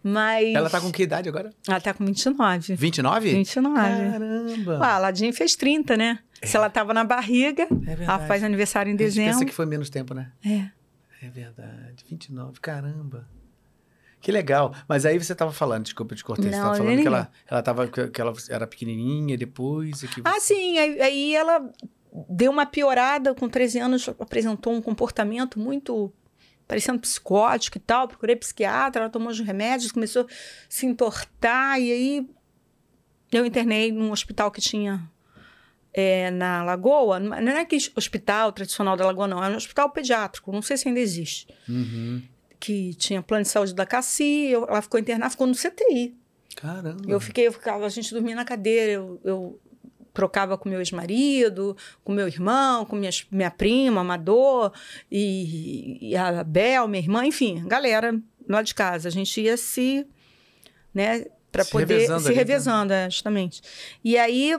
Mas. 0.03 0.53
Ela 0.55 0.69
tá 0.69 0.81
com 0.81 0.91
que 0.91 1.03
idade 1.03 1.29
agora? 1.29 1.51
Ela 1.67 1.79
tá 1.79 1.93
com 1.93 2.05
29. 2.05 2.75
29? 2.75 3.31
29. 3.33 3.75
Caramba! 3.75 4.79
Ah, 4.81 4.95
a 4.95 4.99
Ladinha 4.99 5.31
fez 5.33 5.55
30, 5.55 5.95
né? 5.95 6.19
Se 6.43 6.57
ela 6.57 6.69
tava 6.69 6.93
na 6.93 7.03
barriga, 7.03 7.67
é 7.85 8.03
ela 8.03 8.19
faz 8.27 8.43
aniversário 8.43 8.89
em 8.89 8.95
A 8.95 8.97
dezembro. 8.97 9.31
pensa 9.33 9.45
que 9.45 9.53
foi 9.53 9.65
menos 9.65 9.89
tempo, 9.89 10.13
né? 10.13 10.31
É. 10.45 10.69
É 11.23 11.29
verdade. 11.29 12.03
29, 12.09 12.59
caramba. 12.59 13.27
Que 14.19 14.31
legal. 14.31 14.73
Mas 14.87 15.05
aí 15.05 15.17
você 15.19 15.33
tava 15.35 15.51
falando, 15.51 15.83
desculpa, 15.83 16.13
eu 16.13 16.17
te 16.17 16.23
cortei. 16.23 16.45
você 16.49 16.55
Não, 16.55 16.63
tava 16.63 16.75
falando 16.77 16.93
nem 16.93 17.01
que 17.01 17.07
ela, 17.07 17.31
ela, 17.47 17.61
tava, 17.61 17.87
que 17.87 18.21
ela 18.21 18.33
era 18.49 18.65
pequenininha 18.67 19.37
depois. 19.37 20.01
E 20.03 20.07
que 20.07 20.21
Ah, 20.23 20.39
sim. 20.39 20.77
Aí, 20.79 21.01
aí 21.01 21.35
ela 21.35 21.69
deu 22.29 22.51
uma 22.51 22.65
piorada 22.65 23.33
com 23.35 23.47
13 23.47 23.79
anos, 23.79 24.09
apresentou 24.19 24.73
um 24.73 24.81
comportamento 24.81 25.59
muito 25.59 26.11
parecendo 26.67 26.99
psicótico 26.99 27.77
e 27.77 27.81
tal. 27.81 28.07
Procurei 28.07 28.35
psiquiatra, 28.35 29.01
ela 29.03 29.09
tomou 29.09 29.29
os 29.29 29.39
remédios, 29.39 29.91
começou 29.91 30.23
a 30.23 30.25
se 30.69 30.85
entortar. 30.85 31.79
E 31.79 31.91
aí 31.91 32.29
eu 33.31 33.45
internei 33.45 33.91
num 33.91 34.11
hospital 34.11 34.51
que 34.51 34.61
tinha 34.61 35.09
é, 35.93 36.31
na 36.31 36.63
Lagoa. 36.63 37.19
Não 37.19 37.35
é 37.35 37.61
aquele 37.61 37.81
hospital 37.95 38.51
tradicional 38.51 38.95
da 38.97 39.05
Lagoa, 39.05 39.27
não. 39.27 39.43
É 39.43 39.49
um 39.49 39.55
hospital 39.55 39.89
pediátrico. 39.89 40.51
Não 40.51 40.61
sei 40.61 40.77
se 40.77 40.87
ainda 40.87 40.99
existe. 40.99 41.47
Uhum. 41.67 42.21
que 42.59 42.93
tinha 42.93 43.23
plano 43.23 43.41
de 43.41 43.49
saúde 43.49 43.73
da 43.73 43.87
Cassi, 43.87 44.23
eu- 44.49 44.65
ela 44.69 44.83
ficou 44.83 44.99
internada, 44.99 45.31
ficou 45.31 45.47
no 45.47 45.55
CTI. 45.55 46.15
Caramba. 46.55 47.01
Eu 47.07 47.19
fiquei, 47.19 47.47
eu 47.47 47.51
ficava, 47.51 47.83
a 47.85 47.89
gente 47.89 48.13
dormia 48.13 48.35
na 48.35 48.45
cadeira, 48.45 48.91
eu, 48.91 49.19
eu 49.23 49.59
trocava 50.13 50.57
com 50.57 50.67
meu 50.69 50.79
ex-marido, 50.79 51.75
com 52.03 52.11
meu 52.11 52.27
irmão, 52.27 52.85
com 52.85 52.95
minhas, 52.95 53.25
minha 53.31 53.51
prima, 53.51 54.01
Amador, 54.01 54.71
e, 55.11 55.97
e 56.11 56.15
a 56.17 56.43
Bel, 56.43 56.87
minha 56.87 57.01
irmã, 57.01 57.25
enfim, 57.25 57.63
galera 57.67 58.19
lá 58.47 58.61
de 58.61 58.73
casa. 58.75 59.07
A 59.07 59.11
gente 59.11 59.39
ia 59.41 59.55
se, 59.57 60.05
né, 60.93 61.25
para 61.51 61.63
poder 61.65 61.93
revezando 61.93 62.19
se 62.21 62.27
ali, 62.27 62.35
né? 62.35 62.41
revezando, 62.43 62.93
é, 62.93 63.09
justamente. 63.09 63.61
E 64.03 64.17
aí 64.17 64.57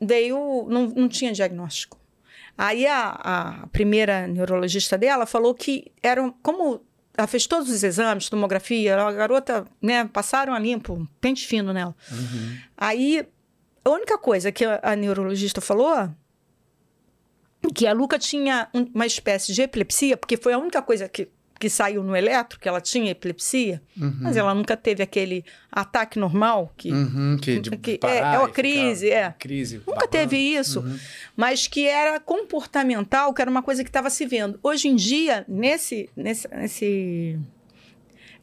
veio, 0.00 0.66
não, 0.68 0.86
não 0.88 1.08
tinha 1.08 1.32
diagnóstico. 1.32 1.98
Aí 2.56 2.86
a, 2.86 3.08
a 3.62 3.66
primeira 3.68 4.26
neurologista 4.28 4.96
dela 4.96 5.26
falou 5.26 5.54
que 5.54 5.90
era, 6.02 6.22
um- 6.22 6.30
como 6.42 6.80
ela 7.16 7.26
fez 7.26 7.46
todos 7.46 7.68
os 7.70 7.82
exames, 7.82 8.28
tomografia, 8.28 8.96
a 9.00 9.12
garota, 9.12 9.66
né, 9.82 10.04
passaram 10.12 10.52
a 10.54 10.58
limpo, 10.58 11.06
pente 11.20 11.46
fino 11.46 11.72
nela. 11.72 11.94
Uhum. 12.10 12.56
Aí, 12.76 13.26
a 13.84 13.90
única 13.90 14.16
coisa 14.18 14.50
que 14.50 14.64
a, 14.64 14.96
neurologista 14.96 15.60
falou 15.60 16.08
que 17.74 17.86
a 17.86 17.92
Luca 17.92 18.18
tinha 18.18 18.68
um- 18.74 18.90
uma 18.94 19.06
espécie 19.06 19.52
de 19.52 19.62
epilepsia, 19.62 20.16
porque 20.16 20.36
foi 20.36 20.52
a 20.52 20.58
única 20.58 20.82
coisa 20.82 21.08
que, 21.08 21.28
que 21.58 21.70
saiu 21.70 22.02
no 22.02 22.14
eletro, 22.14 22.60
que 22.60 22.68
ela 22.68 22.80
tinha 22.80 23.10
epilepsia, 23.12 23.80
Uhum. 23.96 24.14
mas 24.20 24.36
ela 24.36 24.52
nunca 24.54 24.76
teve 24.76 25.02
aquele 25.02 25.42
ataque 25.72 26.18
normal, 26.18 26.72
que 26.76 26.92
Uhum, 26.92 27.38
que 27.40 27.58
de 27.60 27.70
Que- 27.70 27.98
é- 28.04 28.18
é 28.18 28.38
uma 28.38 28.50
crise, 28.50 29.08
é. 29.10 29.34
Crise. 29.38 29.78
nunca 29.78 29.92
babando. 29.92 30.08
teve 30.10 30.36
isso, 30.36 30.80
Uhum. 30.80 30.98
mas 31.34 31.66
que 31.66 31.86
era 31.88 32.20
comportamental, 32.20 33.32
que 33.32 33.40
era 33.40 33.50
uma 33.50 33.62
coisa 33.62 33.82
que 33.82 33.88
estava 33.88 34.10
se 34.10 34.26
vendo. 34.26 34.58
Hoje 34.62 34.88
em 34.88 34.94
dia, 34.96 35.44
nesse, 35.48 36.10
nesse, 36.14 36.46
nesse 36.48 37.38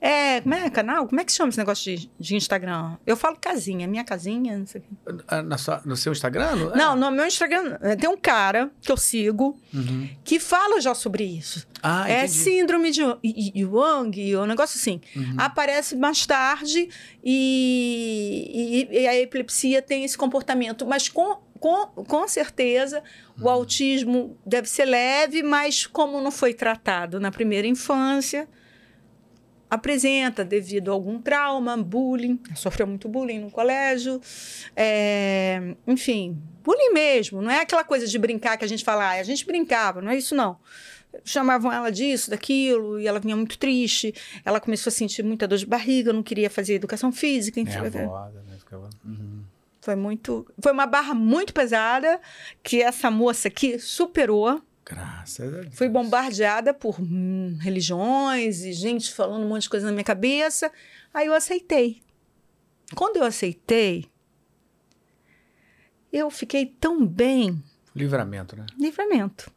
é, 0.02 0.42
como 0.42 0.56
é 0.56 0.70
canal? 0.72 1.08
Como 1.08 1.22
é 1.22 1.24
que 1.24 1.32
chama 1.32 1.50
esse 1.50 1.58
negócio 1.60 1.96
de, 1.96 2.12
de 2.20 2.36
Instagram? 2.36 2.98
Eu 3.06 3.16
falo 3.16 3.38
casinha, 3.40 3.88
minha 3.88 4.04
casinha, 4.04 4.58
não 4.58 4.66
sei 4.66 4.82
o 4.82 4.84
quê. 4.84 5.24
Ah, 5.28 5.44
na 5.44 5.58
sua- 5.60 5.82
no 5.86 5.96
seu 5.96 6.12
Instagram? 6.12 6.72
É. 6.74 6.76
Não, 6.78 6.96
no 6.96 7.12
meu 7.12 7.26
Instagram 7.28 7.78
eh, 7.82 7.96
tem 7.96 8.10
um 8.10 8.18
cara 8.18 8.72
que 8.82 8.92
eu 8.92 8.98
sigo 8.98 9.60
Uhum. 9.74 10.10
que 10.24 10.40
fala 10.40 10.82
já 10.82 10.96
sobre 10.96 11.24
isso. 11.24 11.68
Ah, 11.84 12.10
é 12.10 12.20
entendi. 12.26 12.32
síndrome 12.34 12.92
de 12.92 13.02
Yuang, 13.56 14.36
um 14.38 14.46
negócio 14.46 14.78
assim. 14.80 15.00
Uhum. 15.16 15.36
Aparece 15.38 15.96
mais 15.96 16.26
tarde 16.26 16.90
e, 17.24 18.88
e- 18.92 19.02
e 19.02 19.08
a 19.08 19.16
epilepsia 19.20 19.82
tem 19.82 20.04
esse 20.04 20.18
comportamento. 20.18 20.86
Mas 20.86 21.08
com, 21.10 21.38
com, 21.60 21.88
com 21.88 22.28
certeza 22.28 23.04
o 23.40 23.44
Uhum. 23.44 23.50
autismo 23.50 24.38
deve 24.46 24.68
ser 24.68 24.86
leve, 24.86 25.44
mas 25.44 25.86
como 25.86 26.20
não 26.22 26.32
foi 26.32 26.54
tratado 26.54 27.20
na 27.20 27.32
primeira 27.32 27.68
infância, 27.68 28.48
apresenta 29.72 30.44
devido 30.44 30.92
a 30.92 30.94
algum 30.94 31.18
trauma, 31.18 31.78
bullying, 31.78 32.38
sofreu 32.56 32.86
muito 32.86 33.08
bullying 33.08 33.40
no 33.40 33.50
colégio, 33.50 34.20
é, 34.76 35.76
enfim, 35.88 36.38
bullying 36.62 36.92
mesmo, 36.92 37.42
não 37.42 37.50
é 37.50 37.62
aquela 37.62 37.86
coisa 37.86 38.06
de 38.06 38.20
brincar 38.20 38.58
que 38.58 38.66
a 38.66 38.68
gente 38.68 38.84
fala, 38.84 39.06
ah, 39.06 39.12
a 39.12 39.24
gente 39.24 39.46
brincava, 39.46 40.02
não 40.02 40.12
é 40.12 40.18
isso 40.18 40.36
não. 40.36 40.58
Chamavam 41.24 41.72
ela 41.72 41.90
disso, 41.90 42.30
daquilo, 42.30 43.00
e 43.00 43.08
ela 43.08 43.20
vinha 43.20 43.36
muito 43.36 43.58
triste. 43.58 44.14
Ela 44.46 44.62
começou 44.62 44.90
a 44.90 44.94
sentir 44.94 45.22
muita 45.24 45.46
dor 45.46 45.58
de 45.58 45.66
barriga, 45.66 46.14
não 46.14 46.24
queria 46.24 46.50
fazer 46.50 46.76
educação 46.76 47.12
física, 47.12 47.60
enfim. 47.60 47.82
Nervosa, 47.82 48.42
né? 48.48 48.56
Ficava... 48.58 48.90
Uhum. 49.04 49.44
Foi 49.82 49.96
muito. 49.96 50.48
Foi 50.60 50.72
uma 50.72 50.86
barra 50.86 51.14
muito 51.14 51.54
pesada 51.54 52.22
que 52.64 52.82
essa 52.82 53.12
moça 53.12 53.50
aqui 53.50 53.78
superou. 53.78 54.62
Graças 54.92 55.54
a 55.54 55.62
Deus. 55.62 55.76
Fui 55.76 55.88
bombardeada 55.88 56.74
por 56.74 57.00
hum, 57.00 57.58
religiões 57.62 58.62
e 58.64 58.74
gente 58.74 59.14
falando 59.14 59.46
um 59.46 59.48
monte 59.48 59.64
de 59.64 59.70
coisa 59.70 59.86
na 59.86 59.94
minha 59.94 60.04
cabeça. 60.04 60.70
Aí 61.14 61.28
eu 61.28 61.34
aceitei. 61.34 62.02
Quando 62.94 63.16
eu 63.16 63.24
aceitei, 63.24 64.06
eu 66.12 66.30
fiquei 66.30 66.66
tão 66.66 67.06
bem. 67.06 67.64
Livramento, 67.96 68.58
né? 68.58 68.66
Livramento. 68.78 69.50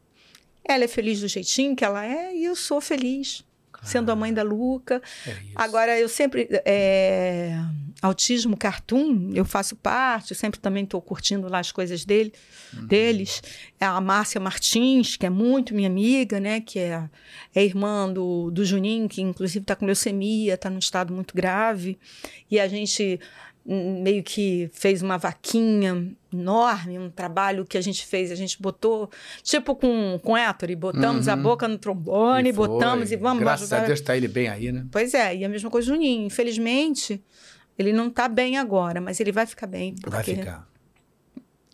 Ela 0.65 0.85
é 0.85 0.89
feliz 0.89 1.21
do 1.21 1.27
jeitinho 1.27 1.75
que 1.75 1.85
ela 1.85 2.07
é 2.07 2.35
e 2.35 2.45
eu 2.45 2.55
sou 2.55 2.81
feliz. 2.81 3.45
Sendo 3.85 4.11
a 4.11 4.17
mãe 4.17 4.33
da 4.33 4.43
Luca. 4.43 5.01
É. 5.27 5.37
Agora, 5.55 5.99
eu 5.99 6.09
sempre. 6.09 6.49
é, 6.65 7.59
autismo 8.03 8.57
Cartoon, 8.57 9.31
eu 9.35 9.45
faço 9.45 9.77
parte, 9.77 10.33
eu 10.33 10.37
sempre 10.37 10.61
também 10.61 10.85
estou 10.85 11.01
curtindo 11.01 11.49
lá 11.49 11.59
as 11.59 11.73
coisas 11.73 12.05
dele, 12.05 12.33
Uhum. 12.77 12.87
deles. 12.87 13.43
É 13.81 13.85
A 13.87 14.01
Márcia 14.01 14.41
Martins, 14.41 15.17
que 15.17 15.25
é 15.27 15.31
muito 15.31 15.75
minha 15.75 15.89
amiga, 15.89 16.39
né? 16.41 16.61
Que 16.61 16.79
é, 16.81 17.09
é 17.55 17.65
irmã 17.65 18.13
do, 18.13 18.51
do 18.51 18.65
Juninho, 18.65 19.09
que 19.09 19.23
inclusive 19.23 19.63
está 19.63 19.77
com 19.77 19.87
leucemia, 19.87 20.55
está 20.55 20.69
num 20.69 20.79
estado 20.79 21.13
muito 21.15 21.35
grave. 21.35 21.99
E 22.51 22.59
a 22.61 22.67
gente 22.69 23.21
meio 23.67 24.23
que 24.23 24.69
fez 24.73 25.01
uma 25.03 25.17
vaquinha 25.17 26.11
enorme, 26.33 26.99
um 26.99 27.09
trabalho 27.11 27.65
que 27.65 27.79
a 27.79 27.81
gente 27.81 28.05
fez, 28.07 28.31
a 28.31 28.35
gente 28.35 28.61
botou, 28.61 29.09
tipo 29.43 29.75
com, 29.75 30.19
com 30.23 30.37
Héctor, 30.37 30.75
botamos 30.77 31.29
a 31.29 31.35
Uhum. 31.35 31.43
boca 31.43 31.67
no 31.67 31.79
trombone, 31.79 32.51
E 32.51 32.53
botamos 32.53 33.11
e 33.11 33.17
vamos 33.17 33.43
Graças 33.43 33.73
ajudar. 33.73 33.85
a 33.85 33.87
Deus 33.87 34.01
tá 34.01 34.17
ele 34.17 34.29
bem 34.29 34.49
aí, 34.49 34.71
né? 34.71 34.85
Pois 34.93 35.15
é, 35.15 35.35
e 35.37 35.45
a 35.45 35.49
mesma 35.49 35.71
coisa 35.71 35.87
Juninho. 35.89 36.27
Infelizmente, 36.27 37.23
ele 37.79 37.93
não 37.93 38.09
está 38.09 38.29
bem 38.29 38.59
agora, 38.59 39.01
mas 39.01 39.19
ele 39.21 39.33
vai 39.33 39.47
ficar 39.47 39.67
bem. 39.67 39.95
Vai 40.07 40.23
ficar. 40.23 40.69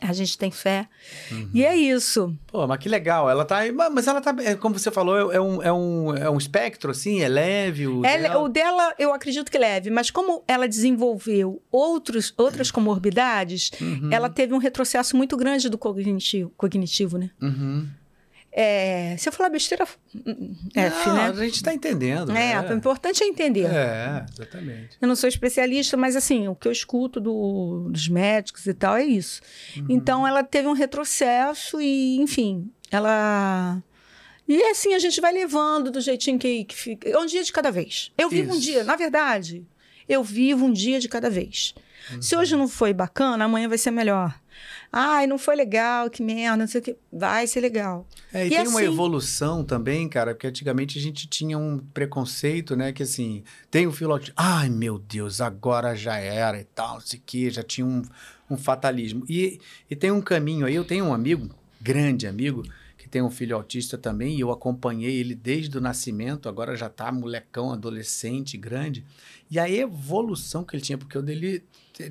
A 0.01 0.13
gente 0.13 0.39
tem 0.39 0.51
fé. 0.51 0.89
Uhum. 1.31 1.51
E 1.53 1.65
é 1.65 1.77
isso. 1.77 2.35
Pô, 2.47 2.67
mas 2.67 2.79
que 2.79 2.89
legal. 2.89 3.29
Ela 3.29 3.45
tá. 3.45 3.59
Mas 3.93 4.07
ela 4.07 4.21
tá. 4.21 4.35
é, 4.43 4.55
Como 4.55 4.79
você 4.79 4.91
falou, 4.91 5.31
é 5.33 5.41
um, 5.41 5.63
é 5.63 5.73
um, 5.73 6.17
é 6.17 6.31
um 6.31 6.39
espectro, 6.39 6.91
assim? 6.91 7.21
É 7.21 7.29
leve? 7.29 7.87
O 7.87 8.05
Ela- 8.05 8.29
dela? 8.29 8.39
o 8.43 8.49
dela, 8.49 8.95
eu 8.99 9.13
acredito 9.13 9.51
que 9.51 9.59
leve, 9.59 9.91
mas 9.91 10.11
como 10.11 10.43
ela 10.49 10.67
desenvolveu 10.67 11.63
outros, 11.71 12.33
outras 12.37 12.71
comorbidades, 12.71 13.71
Uhum. 13.81 14.09
ela 14.13 14.29
teve 14.31 14.55
um 14.55 14.59
retrocesso 14.59 15.17
muito 15.17 15.37
grande 15.37 15.69
do 15.69 15.77
cognitivo, 15.79 16.51
cognitivo 16.57 17.19
né? 17.19 17.31
Uhum. 17.41 17.87
É, 18.53 19.15
se 19.17 19.29
eu 19.29 19.33
falar 19.33 19.49
besteira, 19.49 19.85
F, 19.85 19.99
Não, 21.09 21.15
né? 21.15 21.27
A 21.29 21.33
gente 21.45 21.63
tá 21.63 21.73
entendendo. 21.73 22.33
É, 22.37 22.61
o 22.61 22.75
importante 22.75 23.23
é 23.23 23.27
entender. 23.27 23.67
É, 23.67 24.27
exatamente. 24.33 24.97
Eu 25.01 25.07
não 25.07 25.15
sou 25.15 25.29
especialista, 25.29 25.97
mas 25.97 26.17
assim, 26.17 26.49
o 26.49 26.55
que 26.57 26.67
eu 26.67 26.73
escuto 26.73 27.21
do- 27.21 27.89
dos 27.91 28.09
médicos 28.09 28.67
e 28.67 28.75
tal 28.75 28.97
é 28.97 29.05
isso. 29.05 29.41
Uhum. 29.77 29.87
Então 29.91 30.27
ela 30.27 30.43
teve 30.43 30.67
um 30.67 30.73
retrocesso 30.73 31.81
e, 31.81 32.17
enfim, 32.21 32.69
ela. 32.91 33.81
E 34.49 34.61
assim 34.65 34.95
a 34.95 34.99
gente 34.99 35.21
vai 35.21 35.33
levando 35.33 35.91
do 35.93 36.01
jeitinho 36.01 36.37
que, 36.37 36.65
que 36.65 36.75
fica. 36.75 37.09
É 37.09 37.17
um 37.17 37.27
dia 37.27 37.45
de 37.45 37.53
cada 37.53 37.71
vez. 37.71 38.11
Eu 38.19 38.29
vivo 38.29 38.51
um 38.51 38.55
Isso. 38.55 38.63
dia, 38.63 38.83
na 38.83 38.97
verdade, 38.97 39.65
eu 40.09 40.25
vivo 40.25 40.67
um 40.67 40.73
dia 40.73 40.99
de 40.99 41.09
cada 41.09 41.31
vez. 41.31 41.73
Se 42.21 42.35
Uhum. 42.35 42.41
hoje 42.41 42.57
não 42.57 42.67
foi 42.67 42.93
bacana, 42.93 43.45
amanhã 43.45 43.69
vai 43.69 43.79
ser 43.79 43.93
melhor. 43.93 44.35
Ai, 44.93 45.27
não 45.27 45.39
foi 45.39 45.55
legal, 45.55 46.11
que 46.11 46.21
merda, 46.23 46.57
não 46.57 46.67
sei 46.67 46.81
o 46.81 46.85
que. 46.85 46.97
Vai 47.13 47.47
ser 47.47 47.61
legal. 47.61 48.07
É, 48.33 48.45
e, 48.45 48.47
E 48.49 48.51
tem 48.51 48.67
uma 48.67 48.81
assim- 48.81 48.89
evolução 48.93 49.65
também, 49.65 50.09
cara, 50.09 50.35
porque 50.35 50.49
antigamente 50.49 50.99
a 50.99 51.03
gente 51.03 51.29
tinha 51.29 51.57
um 51.57 51.79
preconceito, 51.79 52.75
né? 52.75 52.93
Que 52.93 53.05
assim, 53.05 53.45
tem 53.71 53.87
o 53.87 53.93
filho 53.93 54.11
autista. 54.11 54.35
Ai, 54.37 54.69
meu 54.69 54.99
Deus, 54.99 55.41
agora 55.41 55.95
já 55.95 56.17
era 56.17 56.61
e 56.61 56.65
tal, 56.65 56.95
não 56.95 57.01
sei 57.01 57.21
o 57.21 57.23
quê, 57.25 57.51
já 57.51 57.63
tinha 57.63 57.87
um, 57.87 58.03
um 58.51 58.57
fatalismo. 58.57 59.25
E, 59.29 59.61
e 59.89 59.95
tem 59.95 60.11
um 60.11 60.21
caminho 60.21 60.67
aí, 60.67 60.75
eu 60.75 60.85
tenho 60.85 61.05
um 61.05 61.15
amigo, 61.15 61.49
grande 61.81 62.27
amigo, 62.27 62.63
que 62.99 63.09
tem 63.09 63.23
um 63.23 63.31
filho 63.31 63.55
autista 63.55 63.97
também, 63.97 64.37
e 64.37 64.41
eu 64.41 64.51
acompanhei 64.51 65.15
ele 65.21 65.35
desde 65.37 65.79
o 65.79 65.81
nascimento, 65.81 66.49
agora 66.49 66.75
já 66.77 66.89
tá 66.89 67.13
molecão, 67.13 67.73
adolescente, 67.73 68.59
grande. 68.59 69.05
E 69.49 69.57
a 69.59 69.71
evolução 69.71 70.65
que 70.65 70.75
ele 70.75 70.83
tinha, 70.83 70.99
porque 70.99 71.17
o 71.17 71.23
dele 71.23 71.63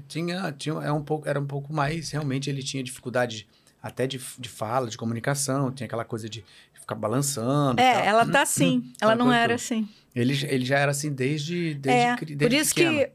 tinha, 0.08 0.52
tinha 0.52 0.76
é 0.76 0.92
um 0.92 1.02
pouco, 1.04 1.28
era 1.28 1.40
um 1.40 1.46
pouco 1.46 1.74
mais, 1.74 2.12
realmente 2.12 2.50
ele 2.50 2.62
tinha 2.62 2.84
dificuldade 2.84 3.48
até 3.82 4.06
de, 4.06 4.20
de 4.38 4.50
fala, 4.50 4.88
de 4.88 4.98
comunicação, 4.98 5.72
tinha 5.72 5.86
aquela 5.86 6.04
coisa 6.06 6.30
de 6.30 6.44
ficar 6.74 6.96
balançando. 6.96 7.80
É, 7.82 8.06
ela 8.06 8.26
tá 8.26 8.42
assim. 8.42 8.92
Ela 9.02 9.14
Aquela 9.14 9.16
não 9.16 9.34
era 9.34 9.56
assim. 9.56 9.88
Ele, 10.16 10.34
ele 10.48 10.66
já 10.66 10.78
era 10.80 10.92
assim 10.92 11.12
desde, 11.14 11.74
desde, 11.76 12.02
É, 12.08 12.16
cri- 12.18 12.34
por 12.36 12.38
desde 12.50 12.58
isso 12.58 12.76
pequeno. 12.76 12.98
que. 13.00 13.12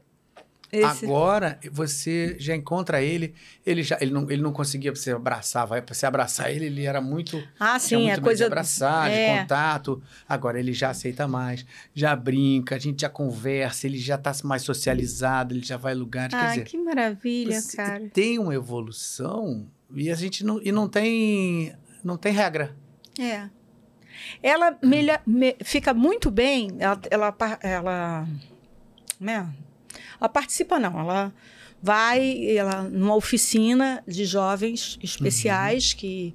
Esse... 0.79 1.05
Agora 1.05 1.59
você 1.71 2.35
já 2.39 2.55
encontra 2.55 3.01
ele, 3.01 3.33
ele 3.65 3.81
já 3.83 3.97
ele 4.01 4.11
não, 4.11 4.29
ele 4.29 4.41
não 4.41 4.51
conseguia 4.51 4.93
você 4.93 5.11
abraçar, 5.11 5.65
vai 5.67 5.81
para 5.81 5.93
você 5.95 6.05
abraçar 6.05 6.51
ele, 6.51 6.65
ele 6.65 6.85
era 6.85 6.99
muito 7.01 7.41
Ah, 7.59 7.77
sim, 7.79 7.95
muito 7.95 8.07
a 8.09 8.11
medo 8.15 8.21
coisa. 8.23 8.37
de 8.37 8.43
abraçar, 8.45 9.09
é. 9.11 9.33
de 9.35 9.41
contato. 9.41 10.01
Agora 10.27 10.59
ele 10.59 10.73
já 10.73 10.89
aceita 10.89 11.27
mais, 11.27 11.65
já 11.93 12.15
brinca, 12.15 12.75
a 12.75 12.79
gente 12.79 13.01
já 13.01 13.09
conversa, 13.09 13.87
ele 13.87 13.97
já 13.97 14.17
tá 14.17 14.31
mais 14.43 14.61
socializado, 14.63 15.53
ele 15.53 15.65
já 15.65 15.77
vai 15.77 15.93
a 15.93 15.95
lugares, 15.95 16.33
Ai, 16.33 16.49
dizer, 16.49 16.65
que 16.65 16.77
maravilha, 16.77 17.59
cara. 17.75 18.09
tem 18.13 18.37
uma 18.39 18.53
evolução 18.53 19.67
e 19.93 20.09
a 20.11 20.15
gente 20.15 20.43
não 20.45 20.59
e 20.61 20.71
não 20.71 20.87
tem 20.89 21.73
não 22.03 22.17
tem 22.17 22.33
regra. 22.33 22.75
É. 23.19 23.49
Ela 24.41 24.77
me- 25.25 25.55
fica 25.63 25.93
muito 25.93 26.31
bem, 26.31 26.69
ela, 26.79 26.99
ela, 27.11 27.35
ela, 27.61 28.27
né? 29.19 29.47
Ela 30.19 30.29
participa 30.29 30.79
não, 30.79 30.99
ela 30.99 31.33
vai 31.81 32.45
ela, 32.57 32.83
numa 32.83 33.15
oficina 33.15 34.03
de 34.07 34.25
jovens 34.25 34.97
especiais 35.03 35.93
que, 35.93 36.33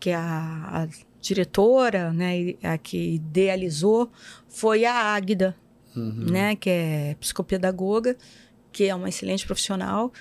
que 0.00 0.10
a, 0.10 0.84
a 0.84 0.88
diretora, 1.20 2.12
né, 2.12 2.54
a 2.62 2.78
que 2.78 3.14
idealizou 3.14 4.10
foi 4.48 4.84
a 4.84 4.94
Águida, 4.94 5.56
Uhum. 5.96 6.26
né, 6.30 6.54
que 6.54 6.70
é 6.70 7.16
psicopedagoga, 7.18 8.16
que 8.70 8.84
é 8.84 8.94
uma 8.94 9.08
excelente 9.08 9.44
profissional, 9.44 10.12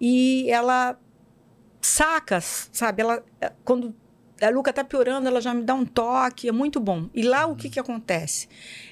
e 0.00 0.46
ela 0.48 0.96
saca, 1.80 2.40
sabe, 2.40 3.02
ela 3.02 3.24
quando 3.64 3.92
a 4.44 4.50
Luca 4.50 4.72
tá 4.72 4.84
piorando, 4.84 5.28
ela 5.28 5.40
já 5.40 5.52
me 5.52 5.62
dá 5.62 5.74
um 5.74 5.84
toque, 5.84 6.48
é 6.48 6.52
muito 6.52 6.78
bom. 6.80 7.08
E 7.14 7.22
lá 7.22 7.46
o 7.46 7.56
que 7.56 7.68
que 7.68 7.80
acontece? 7.80 8.48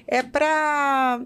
É 0.07 0.21
para 0.21 1.21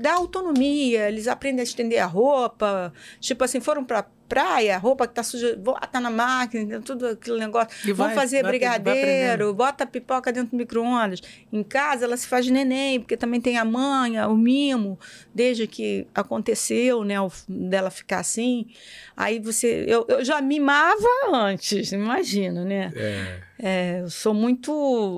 dar 0.00 0.14
autonomia, 0.14 1.08
eles 1.08 1.28
aprendem 1.28 1.60
a 1.60 1.64
estender 1.64 2.00
a 2.00 2.06
roupa, 2.06 2.92
tipo 3.20 3.44
assim, 3.44 3.60
foram 3.60 3.84
para 3.84 4.04
praia, 4.32 4.78
roupa 4.78 5.06
que 5.06 5.12
tá 5.14 5.22
suja, 5.22 5.54
bota 5.56 6.00
na 6.00 6.10
máquina, 6.10 6.80
tudo 6.80 7.06
aquele 7.08 7.38
negócio. 7.38 7.68
E 7.84 7.92
Vamos 7.92 8.14
vai- 8.14 8.22
fazer 8.22 8.36
vai- 8.36 8.42
vai 8.44 8.50
brigadeiro, 8.52 9.00
aprendendo. 9.00 9.54
bota 9.54 9.86
pipoca 9.86 10.32
dentro 10.32 10.52
do 10.52 10.56
micro-ondas. 10.56 11.20
Em 11.52 11.62
casa 11.62 12.06
ela 12.06 12.16
se 12.16 12.26
faz 12.26 12.46
de 12.46 12.50
neném, 12.52 12.98
porque 12.98 13.14
também 13.16 13.40
tem 13.42 13.58
a 13.58 13.64
manha, 13.64 14.26
o 14.28 14.36
mimo, 14.36 14.98
desde 15.34 15.66
que 15.66 16.06
aconteceu, 16.14 17.04
né, 17.04 17.20
o 17.20 17.30
dela 17.46 17.90
ficar 17.90 18.20
assim. 18.20 18.66
Aí 19.14 19.38
você. 19.38 19.84
Eu, 19.86 20.06
eu 20.08 20.24
já 20.24 20.40
mimava 20.40 21.06
antes, 21.34 21.92
imagina, 21.92 22.64
né? 22.64 22.90
É. 22.96 23.40
É, 23.64 24.00
eu 24.00 24.08
sou 24.10 24.32
muito. 24.32 24.72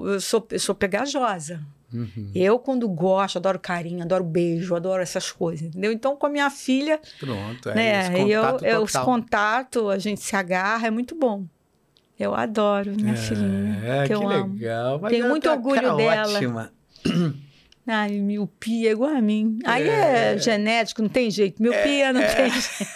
Eu 0.06 0.20
sou, 0.20 0.44
eu 0.50 0.58
sou 0.58 0.74
pegajosa. 0.74 1.60
Uhum. 1.94 2.32
Eu, 2.34 2.58
quando 2.58 2.88
gosto, 2.88 3.38
adoro 3.38 3.58
carinho, 3.60 4.02
adoro 4.02 4.24
beijo, 4.24 4.74
adoro 4.74 5.00
essas 5.00 5.30
coisas, 5.30 5.68
entendeu? 5.68 5.92
Então, 5.92 6.16
com 6.16 6.26
a 6.26 6.28
minha 6.28 6.50
filha, 6.50 7.00
Pronto, 7.20 7.68
é 7.68 7.74
né? 7.74 8.20
eu, 8.20 8.42
eu, 8.62 8.82
os 8.82 8.92
total. 8.92 9.04
contato, 9.04 9.88
a 9.88 9.98
gente 9.98 10.20
se 10.20 10.34
agarra, 10.34 10.88
é 10.88 10.90
muito 10.90 11.14
bom. 11.14 11.44
Eu 12.18 12.34
adoro 12.34 12.92
minha 12.96 13.14
filhinha, 13.16 13.80
É, 13.84 14.02
que, 14.02 14.08
que, 14.08 14.14
eu 14.14 14.28
amo. 14.28 14.54
legal. 14.54 14.98
Mas 15.00 15.10
Tenho 15.10 15.28
muito 15.28 15.48
uma 15.48 15.54
orgulho 15.54 15.96
dela. 15.96 16.36
Ótima. 16.36 16.72
Ai, 17.86 18.12
miopia, 18.12 18.92
igual 18.92 19.10
a 19.10 19.20
mim. 19.20 19.58
Aí 19.64 19.86
é, 19.86 20.38
genético, 20.38 21.02
não 21.02 21.08
tem 21.08 21.30
jeito. 21.30 21.62
Miopia 21.62 22.12
não 22.14 22.22
tem 22.22 22.50
jeito. 22.50 22.90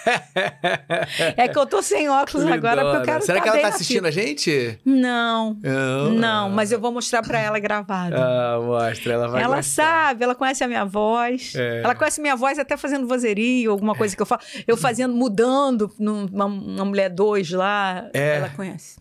É 1.36 1.46
que 1.46 1.58
eu 1.58 1.66
tô 1.66 1.82
sem 1.82 2.08
óculos 2.08 2.46
agora 2.46 2.82
porque 2.82 2.96
eu 2.96 3.02
quero 3.02 3.24
Será 3.24 3.40
que 3.40 3.48
ela 3.48 3.58
tá 3.58 3.68
assistindo 3.68 4.06
a 4.06 4.10
gente? 4.10 4.78
Não, 4.84 5.58
Não, 5.62 6.10
não, 6.10 6.50
mas 6.50 6.72
eu 6.72 6.80
vou 6.80 6.90
mostrar 6.90 7.22
pra 7.22 7.38
ela 7.38 7.58
gravado. 7.58 8.16
Ah, 8.16 8.58
mostra, 8.62 9.12
ela 9.12 9.28
vai 9.28 9.42
ela 9.42 9.56
gostar. 9.56 9.82
sabe, 10.08 10.24
ela 10.24 10.34
conhece 10.34 10.64
a 10.64 10.68
minha 10.68 10.84
voz. 10.84 11.52
É. 11.54 11.82
Ela 11.82 11.94
conhece 11.94 12.20
minha 12.20 12.36
voz 12.36 12.58
até 12.58 12.76
fazendo 12.76 13.06
vozeria, 13.06 13.68
alguma 13.68 13.94
coisa 13.94 14.16
que 14.16 14.22
eu 14.22 14.26
faço. 14.26 14.46
Eu 14.66 14.76
fazendo, 14.76 15.14
mudando 15.14 15.92
numa 15.98 16.46
uma 16.46 16.84
mulher 16.84 17.10
dois 17.10 17.50
lá. 17.50 18.08
É. 18.14 18.36
Ela 18.36 18.48
conhece. 18.50 18.96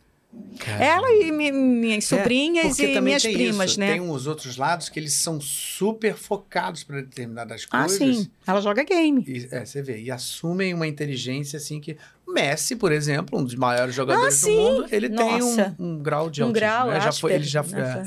Ela 0.79 1.07
e 1.23 1.31
mi- 1.31 1.51
minhas 1.51 2.11
É, 2.11 2.17
sobrinhas 2.17 2.67
porque 2.67 2.93
e 2.93 3.01
minhas 3.01 3.23
primas, 3.23 3.71
isso. 3.71 3.79
né? 3.79 3.91
Tem 3.93 4.01
os 4.01 4.25
outros 4.27 4.57
lados 4.57 4.89
que 4.89 4.99
eles 4.99 5.13
são 5.13 5.39
super 5.39 6.15
focados 6.15 6.83
para 6.83 6.97
determinadas 7.01 7.67
Ah, 7.71 7.81
coisas. 7.85 7.97
sim. 8.17 8.29
Ela 8.45 8.59
joga 8.59 8.83
game. 8.83 9.23
E, 9.27 9.47
é, 9.51 9.63
você 9.65 9.81
vê, 9.83 10.01
e 10.01 10.09
assumem 10.11 10.73
uma 10.73 10.87
inteligência 10.87 11.57
assim 11.57 11.79
que. 11.79 11.97
Messi, 12.29 12.75
por 12.75 12.91
exemplo, 12.91 13.39
um 13.39 13.43
dos 13.43 13.55
maiores 13.55 13.95
jogadores 13.95 14.43
Ah, 14.43 14.47
do 14.47 14.51
mundo, 14.53 14.85
ele 14.91 15.07
Nossa. 15.07 15.75
tem 15.77 15.85
um, 15.85 15.93
um 15.95 15.99
grau 15.99 16.29
de 16.29 16.41
Um 16.43 16.47
autismo. 16.47 16.53
grau, 16.67 16.87
né? 16.89 16.99
já 17.01 17.11
foi, 17.13 17.33
ele 17.33 17.43
já 17.45 17.63
foi. 17.63 17.79
né? 17.79 18.03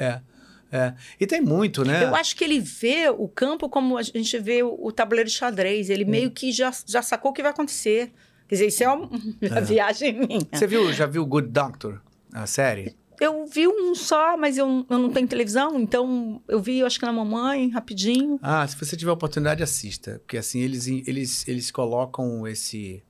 É, 0.70 0.76
é, 0.76 0.78
é. 0.78 0.94
E 1.18 1.26
tem 1.26 1.40
muito, 1.40 1.84
né? 1.84 2.04
Eu 2.04 2.14
acho 2.14 2.36
que 2.36 2.44
ele 2.44 2.60
vê 2.60 3.08
o 3.08 3.26
campo 3.26 3.66
como 3.68 3.96
a 3.96 4.02
gente 4.02 4.38
vê 4.38 4.62
o, 4.62 4.76
o 4.78 4.92
tabuleiro 4.92 5.28
de 5.30 5.34
xadrez. 5.34 5.88
Ele 5.88 6.04
meio 6.04 6.30
que 6.30 6.52
já, 6.52 6.70
já 6.86 7.00
sacou 7.00 7.30
o 7.30 7.34
que 7.34 7.40
vai 7.42 7.50
acontecer. 7.52 8.12
Quer 8.46 8.56
dizer, 8.56 8.66
isso 8.66 8.84
é 8.84 8.88
uma 8.92 9.08
É. 9.40 9.60
viagem 9.62 10.12
minha. 10.12 10.40
Você 10.52 10.66
viu, 10.66 10.92
já 10.92 11.06
viu 11.06 11.24
Good 11.24 11.48
Doctor, 11.48 11.98
a 12.32 12.46
série? 12.46 12.94
Eu 13.20 13.44
vi 13.44 13.68
um 13.68 13.94
só, 13.94 14.34
mas 14.36 14.56
eu, 14.56 14.86
eu 14.88 14.98
não 14.98 15.10
tenho 15.10 15.28
televisão, 15.28 15.78
então 15.78 16.42
eu 16.48 16.58
vi, 16.60 16.78
eu 16.78 16.86
acho 16.86 16.98
que 16.98 17.04
na 17.04 17.12
mamãe, 17.12 17.68
rapidinho. 17.68 18.38
Ah, 18.40 18.66
se 18.66 18.74
você 18.76 18.96
tiver 18.96 19.10
oportunidade, 19.12 19.62
assista. 19.62 20.18
Porque 20.20 20.38
assim, 20.38 20.60
eles, 20.60 20.86
eles, 20.86 21.46
eles 21.46 21.70
colocam 21.70 22.46
esse. 22.48 23.02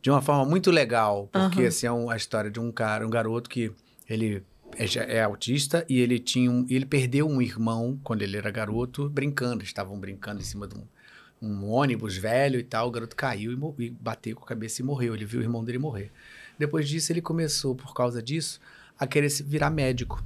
De 0.00 0.10
uma 0.10 0.20
forma 0.20 0.44
muito 0.44 0.68
legal. 0.72 1.28
Porque 1.30 1.60
Aham. 1.60 1.68
assim, 1.68 1.86
é 1.86 1.92
um- 1.92 2.10
a 2.10 2.16
história 2.16 2.50
de 2.50 2.58
um 2.58 2.72
cara, 2.72 3.06
um 3.06 3.10
garoto 3.10 3.48
que 3.48 3.70
ele 4.10 4.42
é, 4.76 4.84
já 4.84 5.02
é 5.04 5.22
autista 5.22 5.86
e 5.88 6.00
ele 6.00 6.18
tinha 6.18 6.50
um, 6.50 6.66
ele 6.68 6.84
perdeu 6.84 7.28
um 7.28 7.40
irmão 7.40 8.00
quando 8.02 8.22
ele 8.22 8.36
era 8.36 8.50
garoto, 8.50 9.08
brincando. 9.08 9.62
Estavam 9.62 9.96
brincando 9.96 10.40
em 10.40 10.44
cima 10.44 10.66
de 10.66 10.74
um, 10.76 10.82
um 11.40 11.70
ônibus 11.70 12.16
velho 12.16 12.58
e 12.58 12.64
tal. 12.64 12.88
O 12.88 12.90
garoto 12.90 13.14
caiu 13.14 13.52
e, 13.78 13.84
e 13.84 13.90
bateu 13.90 14.34
com 14.34 14.42
a 14.42 14.48
cabeça 14.48 14.82
e 14.82 14.84
morreu. 14.84 15.14
Ele 15.14 15.24
viu 15.24 15.38
o 15.38 15.42
irmão 15.44 15.62
dele 15.62 15.78
morrer. 15.78 16.10
Depois 16.66 16.88
disso, 16.88 17.12
ele 17.12 17.20
começou, 17.20 17.74
por 17.74 17.92
causa 17.92 18.22
disso, 18.22 18.60
a 18.98 19.06
querer 19.06 19.30
se 19.30 19.42
virar 19.42 19.68
médico. 19.70 20.22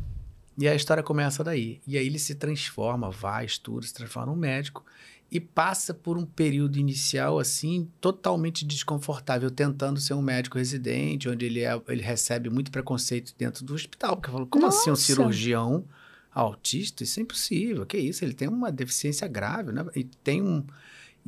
E 0.59 0.69
a 0.69 0.75
história 0.75 1.03
começa 1.03 1.43
daí. 1.43 1.81
E 1.87 1.97
aí 1.99 2.07
ele 2.07 2.19
se 2.19 2.35
transforma, 2.35 3.11
vai, 3.11 3.45
estuda, 3.45 3.87
se 3.87 3.93
transforma 3.95 4.33
num 4.33 4.39
médico 4.39 4.85
e 5.31 5.41
passa 5.41 5.93
por 5.93 6.17
um 6.17 6.25
período 6.25 6.79
inicial 6.79 7.39
assim 7.39 7.89
totalmente 8.01 8.65
desconfortável, 8.65 9.51
tentando 9.51 9.99
ser 9.99 10.15
um 10.15 10.23
médico 10.23 10.57
residente, 10.57 11.29
onde 11.29 11.45
ele, 11.47 11.61
é- 11.61 11.83
ele 11.89 12.03
recebe 12.03 12.49
muito 12.49 12.71
preconceito 12.71 13.35
dentro 13.37 13.65
do 13.65 13.75
hospital, 13.75 14.17
porque 14.17 14.31
falou, 14.31 14.47
como 14.47 14.67
assim 14.67 14.91
um 14.91 14.93
Nossa! 14.93 15.03
cirurgião 15.03 15.85
autista? 16.33 17.03
Isso 17.03 17.19
é 17.19 17.23
impossível. 17.23 17.85
Que 17.87 17.99
isso? 17.99 18.25
Ele 18.25 18.35
tem 18.35 18.47
uma 18.49 18.71
deficiência 18.71 19.27
grave, 19.27 19.73
né? 19.73 19.85
E 19.97 20.05
tem 20.05 20.43
um 20.43 20.65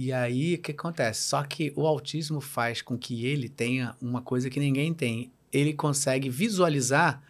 e 0.01 0.13
aí 0.13 0.55
o 0.55 0.59
que 0.59 0.71
acontece? 0.71 1.23
Só 1.23 1.43
que 1.43 1.73
o 1.75 1.85
autismo 1.85 2.41
faz 2.41 2.81
com 2.81 2.97
que 2.97 3.27
ele 3.27 3.49
tenha 3.49 3.97
uma 4.01 4.23
coisa 4.23 4.49
que 4.49 4.61
ninguém 4.61 4.95
tem. 4.95 5.33
Ele 5.53 5.73
consegue 5.75 6.31
visualizar 6.31 7.21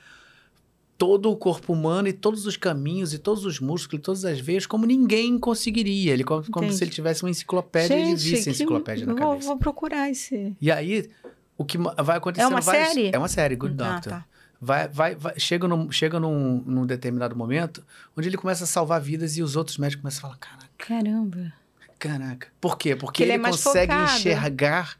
todo 0.98 1.30
o 1.30 1.36
corpo 1.36 1.72
humano 1.72 2.08
e 2.08 2.12
todos 2.12 2.44
os 2.44 2.58
caminhos 2.58 3.14
e 3.14 3.18
todos 3.18 3.46
os 3.46 3.58
músculos 3.58 4.04
todas 4.04 4.24
as 4.26 4.38
veias 4.38 4.66
como 4.66 4.84
ninguém 4.84 5.38
conseguiria. 5.38 6.12
Ele 6.12 6.24
como, 6.24 6.44
como 6.50 6.70
se 6.70 6.84
ele 6.84 6.90
tivesse 6.90 7.22
uma 7.22 7.30
enciclopédia 7.30 7.96
e 7.96 8.02
ele 8.02 8.16
visse 8.16 8.50
a 8.50 8.52
enciclopédia 8.52 9.06
na 9.06 9.14
vou, 9.14 9.22
cabeça. 9.30 9.46
vou 9.46 9.56
procurar 9.58 10.10
esse. 10.10 10.54
E 10.60 10.70
aí 10.70 11.08
o 11.56 11.64
que 11.64 11.78
vai 11.78 12.18
acontecer 12.18 12.44
É 12.44 12.48
uma 12.48 12.60
série? 12.60 13.10
É 13.14 13.18
uma 13.18 13.28
série, 13.28 13.56
Good 13.56 13.76
Ah, 13.82 13.94
Doctor. 13.94 14.12
tá. 14.12 14.26
Vai, 14.60 14.88
vai, 14.88 15.14
vai, 15.14 15.38
chega 15.40 15.66
num, 15.66 15.90
chega 15.90 16.20
num, 16.20 16.62
num 16.66 16.84
determinado 16.84 17.34
momento 17.34 17.82
onde 18.14 18.28
ele 18.28 18.36
começa 18.36 18.64
a 18.64 18.66
salvar 18.66 19.00
vidas 19.00 19.38
e 19.38 19.42
os 19.42 19.56
outros 19.56 19.78
médicos 19.78 20.02
começam 20.02 20.18
a 20.18 20.22
falar, 20.22 20.36
caraca, 20.38 20.68
Caramba. 20.76 21.52
Caraca. 21.98 22.48
Por 22.60 22.76
quê? 22.78 22.94
Porque 22.96 23.22
Ele 23.22 23.32
é 23.32 23.34
ele, 23.34 23.42
mais 23.42 23.62
consegue 23.62 23.92
enxergar 23.94 24.98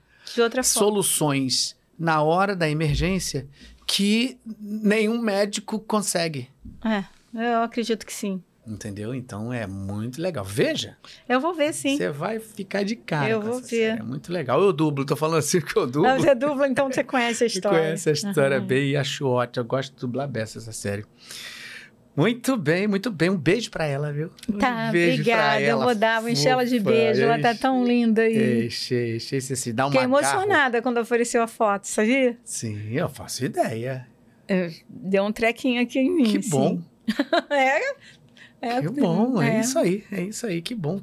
soluções 0.62 1.76
na 1.98 2.22
hora 2.22 2.54
da 2.54 2.68
emergência 2.68 3.46
que 3.86 4.38
nenhum 4.60 5.20
médico 5.20 5.78
consegue. 5.80 6.50
É, 6.84 7.04
eu 7.34 7.62
acredito 7.62 8.04
que 8.04 8.12
sim. 8.12 8.42
Entendeu? 8.66 9.14
Então 9.14 9.50
é 9.50 9.66
muito 9.66 10.20
legal. 10.20 10.44
Veja, 10.44 10.98
Eu 11.26 11.40
vou 11.40 11.54
ver, 11.54 11.72
sim. 11.72 11.96
você 11.96 12.10
vai 12.10 12.38
ficar 12.38 12.82
de 12.82 12.96
cara. 12.96 13.30
Eu 13.30 13.40
vou 13.40 13.60
ver. 13.62 13.66
série. 13.66 14.00
É 14.00 14.02
muito 14.02 14.30
legal. 14.30 14.60
Eu 14.62 14.74
dublo, 14.74 15.06
tô 15.06 15.16
falando 15.16 15.38
assim 15.38 15.58
que 15.62 15.74
eu 15.74 15.86
dublo. 15.86 16.06
Ah, 16.06 16.18
você 16.18 16.28
é 16.30 16.34
dupla, 16.34 16.68
então 16.68 16.92
você 16.92 17.02
conhece 17.02 17.44
a 17.44 17.48
Você 17.48 17.54
história. 17.56 17.78
conhece 17.78 18.10
a 18.10 18.12
história 18.12 18.58
Aham. 18.58 18.66
bem 18.66 18.90
e 18.90 18.96
acho 18.96 19.26
ótimo. 19.26 19.62
Eu 19.62 19.66
gosto 19.66 19.94
de 19.94 20.00
dublar 20.00 20.28
beça 20.28 20.58
essa 20.58 20.72
série. 20.72 21.06
Muito 22.18 22.56
bem, 22.56 22.88
muito 22.88 23.12
bem. 23.12 23.30
Um 23.30 23.36
beijo 23.36 23.70
pra 23.70 23.86
ela, 23.86 24.12
viu? 24.12 24.32
Um 24.52 24.58
Tá, 24.58 24.90
beijo 24.90 25.22
pra 25.22 25.32
obrigada. 25.34 25.60
Eu 25.60 25.68
ela, 25.68 25.84
vou 25.84 25.94
dar, 25.94 26.20
vou 26.20 26.28
encher 26.28 26.48
ela 26.48 26.66
de 26.66 26.80
beijo. 26.80 27.22
Ela 27.22 27.38
tá 27.38 27.54
tão 27.54 27.84
linda 27.84 28.22
aí. 28.22 28.36
Eixe, 28.36 28.92
eixe, 28.92 29.36
eixe, 29.36 29.52
assim, 29.52 29.72
dá 29.72 29.84
uma 29.84 29.92
Fiquei 29.92 30.04
emocionada 30.04 30.82
quando 30.82 30.98
ofereceu 30.98 31.40
a 31.40 31.46
foto, 31.46 31.84
sabia? 31.86 32.36
Sim, 32.42 32.90
eu 32.90 33.08
faço 33.08 33.44
ideia. 33.44 34.04
É, 34.48 34.68
Deu 34.88 35.22
um 35.22 35.30
trequinho 35.30 35.80
aqui 35.80 36.00
em 36.00 36.10
mim. 36.10 36.24
Que 36.24 36.40
bom. 36.48 36.82
é, 37.50 37.92
é. 38.62 38.80
Que 38.80 38.88
bom, 38.88 39.40
é. 39.40 39.60
isso 39.60 39.78
aí, 39.78 40.02
é 40.10 40.22
isso 40.22 40.44
aí, 40.44 40.60
que 40.60 40.74
bom. 40.74 41.00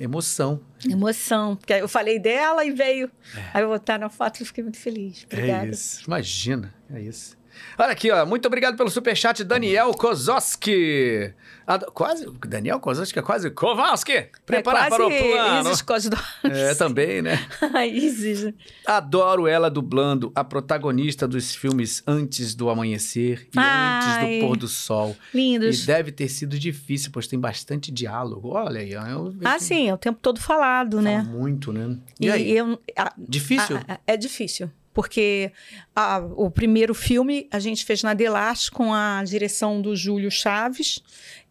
Emoção. 0.00 0.60
Emoção. 0.84 1.54
Porque 1.54 1.74
eu 1.74 1.86
falei 1.86 2.18
dela 2.18 2.64
e 2.64 2.72
veio. 2.72 3.08
Aí 3.54 3.62
eu 3.62 3.68
vou 3.68 3.78
botar 3.78 3.98
na 3.98 4.08
foto 4.08 4.42
e 4.42 4.44
fiquei 4.44 4.64
muito 4.64 4.78
feliz. 4.78 5.24
Obrigada. 5.30 5.66
É 5.66 5.70
isso. 5.70 6.02
Imagina, 6.08 6.74
é 6.92 7.00
isso. 7.02 7.38
Olha 7.78 7.92
aqui, 7.92 8.10
ó. 8.10 8.26
Muito 8.26 8.46
obrigado 8.46 8.76
pelo 8.76 8.90
superchat, 8.90 9.42
Daniel 9.44 9.92
Kozowski. 9.94 11.32
Ado- 11.66 11.86
Quase. 11.92 12.26
Daniel 12.46 12.80
Kozowski 12.80 13.18
é 13.18 13.22
quase 13.22 13.50
Kowalski. 13.50 14.26
Preparar 14.44 14.86
é 14.86 14.88
para 14.90 15.06
o 15.06 15.08
plano. 15.10 15.70
Isis. 15.70 16.10
É, 16.44 16.74
também, 16.74 17.22
né? 17.22 17.38
Isis. 17.92 18.52
Adoro 18.86 19.46
ela 19.46 19.70
dublando 19.70 20.32
a 20.34 20.42
protagonista 20.42 21.28
dos 21.28 21.54
filmes 21.54 22.02
Antes 22.06 22.54
do 22.54 22.68
Amanhecer 22.70 23.46
e 23.54 23.58
Ai. 23.58 23.96
Antes 24.24 24.40
do 24.40 24.46
Pôr 24.46 24.56
do 24.56 24.68
Sol. 24.68 25.16
E 25.32 25.36
Lindos. 25.36 25.86
deve 25.86 26.10
ter 26.10 26.28
sido 26.28 26.58
difícil, 26.58 27.10
pois 27.12 27.26
tem 27.26 27.38
bastante 27.38 27.90
diálogo. 27.92 28.50
Olha 28.50 28.80
aí, 28.80 28.92
eu 28.92 29.34
Ah, 29.44 29.58
sim, 29.58 29.88
é 29.88 29.94
o 29.94 29.98
tempo 29.98 30.18
todo 30.20 30.40
falado, 30.40 30.96
fala 30.96 31.02
né? 31.02 31.22
muito, 31.22 31.72
né? 31.72 31.96
E, 32.18 32.26
E, 32.26 32.30
aí? 32.30 32.56
eu, 32.56 32.80
Difícil? 33.16 33.78
é 34.06 34.16
difícil. 34.16 34.70
Porque 34.92 35.52
a- 35.94 36.18
o 36.36 36.50
primeiro 36.50 36.94
filme 36.94 37.48
a 37.52 37.58
gente 37.60 37.84
fez 37.84 38.02
na 38.02 38.12
Delas 38.14 38.68
com 38.68 38.92
a 38.92 39.22
direção 39.24 39.80
do 39.80 39.94
Júlio 39.94 40.30
Chaves, 40.30 41.00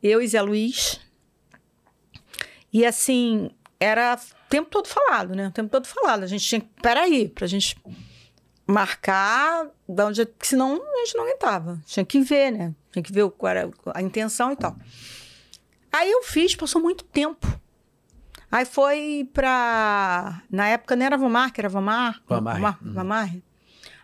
eu 0.03 0.21
e 0.21 0.27
Zé 0.27 0.41
Luiz. 0.41 0.99
E 2.71 2.85
assim, 2.85 3.49
era 3.79 4.15
o 4.15 4.49
tempo 4.49 4.69
todo 4.69 4.87
falado, 4.87 5.35
né? 5.35 5.47
O 5.47 5.51
tempo 5.51 5.69
todo 5.69 5.87
falado. 5.87 6.23
A 6.23 6.27
gente 6.27 6.45
tinha 6.45 6.61
que. 6.61 6.67
Peraí, 6.81 7.29
pra 7.29 7.47
gente 7.47 7.75
marcar 8.67 9.67
de 9.87 10.03
onde. 10.03 10.25
porque 10.25 10.45
Senão 10.47 10.73
a 10.75 10.97
gente 11.05 11.15
não 11.17 11.23
aguentava. 11.23 11.81
Tinha 11.85 12.05
que 12.05 12.19
ver, 12.19 12.51
né? 12.51 12.75
Tinha 12.91 13.01
que 13.03 13.11
ver 13.11 13.29
qual 13.31 13.49
era 13.49 13.71
a 13.93 14.01
intenção 14.01 14.51
e 14.51 14.55
tal. 14.55 14.75
Aí 15.91 16.11
eu 16.11 16.21
fiz, 16.23 16.55
passou 16.55 16.81
muito 16.81 17.03
tempo. 17.05 17.47
Aí 18.51 18.65
foi 18.65 19.29
pra. 19.31 20.41
Na 20.49 20.67
época 20.67 20.95
não 20.95 21.05
era 21.05 21.17
Vomar, 21.17 21.53
que 21.53 21.61
era 21.61 21.69
Vomar. 21.69 22.21
Vamar, 22.27 22.55
Vomar, 22.55 22.79
uhum. 22.83 22.93
Vamar. 22.93 23.35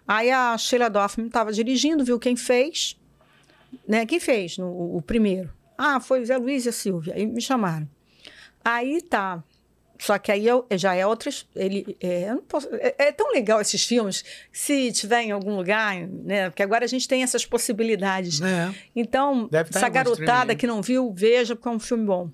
Aí 0.07 0.29
a 0.29 0.55
Sheila 0.57 0.89
Doffman 0.89 1.27
estava 1.27 1.51
dirigindo, 1.51 2.05
viu 2.05 2.19
quem 2.19 2.35
fez. 2.35 2.95
Né? 3.87 4.05
Quem 4.05 4.19
fez 4.19 4.57
no, 4.57 4.95
o 4.95 5.01
primeiro? 5.01 5.51
Ah, 5.77 5.99
foi 5.99 6.21
o 6.21 6.25
Zé 6.25 6.37
Luiz 6.37 6.65
e 6.65 6.69
a 6.69 6.71
Silvia. 6.71 7.15
Aí 7.15 7.25
me 7.25 7.41
chamaram. 7.41 7.89
Aí 8.63 9.01
tá. 9.01 9.43
só 9.99 10.17
que 10.17 10.31
aí 10.31 10.45
eu, 10.45 10.65
já 10.73 10.93
é 10.93 11.05
outras. 11.05 11.47
Ele, 11.55 11.97
é, 11.99 12.35
posso, 12.47 12.69
é, 12.73 12.95
é, 12.99 13.11
tão 13.11 13.31
legal 13.31 13.59
esses 13.59 13.83
filmes, 13.83 14.23
se 14.51 14.91
tiver 14.91 15.23
em 15.23 15.31
algum 15.31 15.55
lugar, 15.55 16.07
né? 16.07 16.49
Porque 16.51 16.61
agora 16.61 16.85
a 16.85 16.87
gente 16.87 17.07
tem 17.07 17.23
essas 17.23 17.45
possibilidades. 17.45 18.41
É. 18.41 18.73
Então, 18.95 19.49
essa 19.51 19.89
garotada 19.89 20.55
que 20.55 20.67
não 20.67 20.83
viu, 20.83 21.11
veja, 21.13 21.55
porque 21.55 21.67
é 21.67 21.71
um 21.71 21.79
filme 21.79 22.05
bom. 22.05 22.29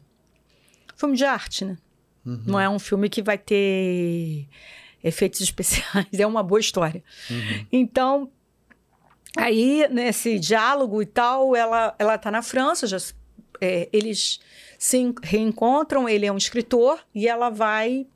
Filme 0.95 1.15
de 1.15 1.23
arte, 1.23 1.65
né? 1.65 1.77
Uhum. 2.25 2.43
Não 2.45 2.59
é 2.59 2.69
um 2.69 2.79
filme 2.79 3.09
que 3.09 3.21
vai 3.21 3.37
ter 3.37 4.47
efeitos 5.03 5.41
especiais, 5.41 6.07
é 6.17 6.25
uma 6.25 6.43
boa 6.43 6.59
história. 6.59 7.03
Uhum. 7.29 7.65
Então, 7.71 8.31
aí, 9.37 9.87
nesse 9.89 10.39
diálogo 10.39 11.01
e 11.01 11.05
tal, 11.05 11.55
ela, 11.55 11.95
ela 11.97 12.17
tá 12.17 12.31
na 12.31 12.41
França, 12.41 12.87
já, 12.87 12.97
é, 13.59 13.89
eles 13.91 14.39
se 14.77 15.13
reencontram, 15.23 16.09
ele 16.09 16.25
é 16.25 16.31
um 16.31 16.37
escritor, 16.37 16.99
e 17.13 17.27
ela 17.27 17.49
vai. 17.49 18.07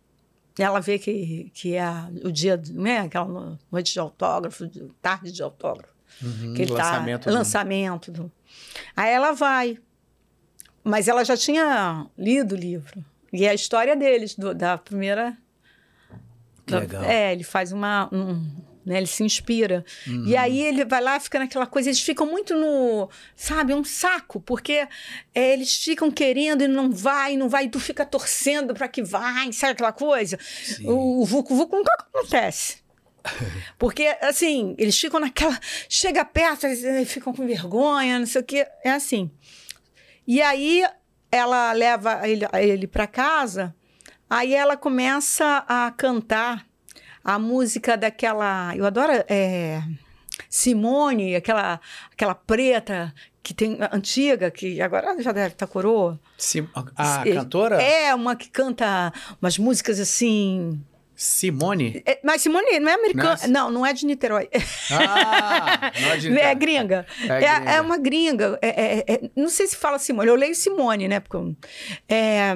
Ela 0.57 0.80
vê 0.80 0.98
que, 0.98 1.52
que 1.53 1.76
é 1.76 1.86
o 2.23 2.32
dia, 2.32 2.60
né, 2.72 2.99
aquela 2.99 3.60
noite 3.69 3.91
de 3.91 3.99
autógrafo, 3.99 4.69
tarde 5.02 5.32
de 5.32 5.44
autógrafo. 5.44 5.94
Uhum, 6.22 6.53
que 6.53 6.61
ele 6.61 6.72
lançamento. 6.72 7.23
Tá, 7.23 7.30
do... 7.30 7.38
Lançamento. 7.38 8.11
Do... 8.11 8.32
Aí 8.95 9.11
ela 9.11 9.34
vai. 9.34 9.77
Mas 10.84 11.07
ela 11.07 11.26
já 11.26 11.36
tinha 11.36 12.07
lido 12.18 12.56
o 12.56 12.57
livro. 12.57 13.03
E 13.35 13.45
é 13.45 13.49
a 13.49 13.53
história 13.53 13.95
deles, 13.95 14.35
do, 14.35 14.53
da 14.53 14.77
primeira. 14.77 15.37
Que 16.65 16.75
legal. 16.75 17.03
É, 17.03 17.31
ele 17.33 17.43
faz 17.43 17.71
uma. 17.71 18.09
Um, 18.11 18.43
né, 18.85 18.97
ele 18.97 19.07
se 19.07 19.23
inspira. 19.23 19.83
Uhum. 20.05 20.25
E 20.27 20.37
aí 20.37 20.61
ele 20.61 20.85
vai 20.85 21.01
lá, 21.01 21.19
fica 21.19 21.39
naquela 21.39 21.65
coisa, 21.65 21.89
eles 21.89 22.01
ficam 22.01 22.27
muito 22.27 22.53
no, 22.53 23.09
sabe, 23.35 23.73
um 23.73 23.83
saco, 23.83 24.39
porque 24.39 24.87
é, 25.33 25.53
eles 25.53 25.75
ficam 25.75 26.11
querendo 26.11 26.63
e 26.63 26.67
não 26.67 26.91
vai, 26.91 27.35
não 27.35 27.49
vai, 27.49 27.65
e 27.65 27.69
tu 27.69 27.79
fica 27.79 28.05
torcendo 28.05 28.75
para 28.75 28.87
que 28.87 29.01
vai, 29.01 29.51
sabe 29.51 29.73
aquela 29.73 29.91
coisa? 29.91 30.37
Sim. 30.63 30.87
O, 30.87 31.21
o 31.21 31.25
Vucu 31.25 31.55
Vucu 31.55 31.77
nunca 31.77 31.93
acontece. 31.97 32.85
Porque, 33.79 34.15
assim, 34.21 34.75
eles 34.77 34.99
ficam 34.99 35.19
naquela. 35.19 35.59
Chega 35.89 36.23
perto, 36.23 36.67
eles 36.67 37.11
ficam 37.11 37.33
com 37.33 37.45
vergonha, 37.45 38.19
não 38.19 38.25
sei 38.27 38.41
o 38.41 38.43
quê. 38.43 38.67
É 38.83 38.91
assim. 38.91 39.31
E 40.27 40.41
aí 40.43 40.83
ela 41.35 41.71
leva 41.73 42.27
ele, 42.27 42.45
ele 42.53 42.87
para 42.87 43.05
casa, 43.07 43.75
aí 44.29 44.53
ela 44.53 44.77
começa 44.77 45.65
a 45.67 45.91
cantar 45.91 46.65
a 47.23 47.37
música 47.37 47.97
daquela. 47.97 48.75
Eu 48.75 48.85
adoro 48.85 49.11
é, 49.27 49.81
Simone, 50.49 51.35
aquela, 51.35 51.79
aquela 52.11 52.35
preta 52.35 53.13
que 53.43 53.53
tem 53.53 53.77
antiga, 53.91 54.49
que 54.49 54.81
agora 54.81 55.21
já 55.21 55.31
deve 55.31 55.53
estar 55.53 55.67
coroa. 55.67 56.19
Sim, 56.37 56.67
a, 56.73 57.21
a 57.21 57.23
cantora? 57.23 57.81
É, 57.81 58.15
uma 58.15 58.35
que 58.35 58.49
canta 58.49 59.11
umas 59.41 59.57
músicas 59.57 59.99
assim. 59.99 60.81
Simone? 61.15 62.03
É, 62.05 62.19
mas 62.23 62.41
Simone 62.41 62.79
não 62.79 62.89
é 62.89 62.93
americana. 62.93 63.37
Não, 63.47 63.71
não 63.71 63.85
é 63.85 63.93
de 63.93 64.05
Niterói. 64.05 64.49
Ah, 64.91 65.91
não 66.01 66.09
é 66.11 66.17
de 66.17 66.29
Niterói. 66.29 66.51
É 66.51 66.55
gringa. 66.55 67.05
É, 67.21 67.25
é, 67.25 67.39
gringa. 67.39 67.71
é 67.71 67.81
uma 67.81 67.97
gringa. 67.97 68.59
É, 68.61 68.67
é, 68.67 69.05
é, 69.07 69.29
não 69.35 69.49
sei 69.49 69.67
se 69.67 69.75
fala 69.75 69.97
Simone. 69.97 70.27
Eu 70.27 70.35
leio 70.35 70.55
Simone, 70.55 71.07
né? 71.07 71.19
Porque, 71.19 71.37
é, 72.09 72.53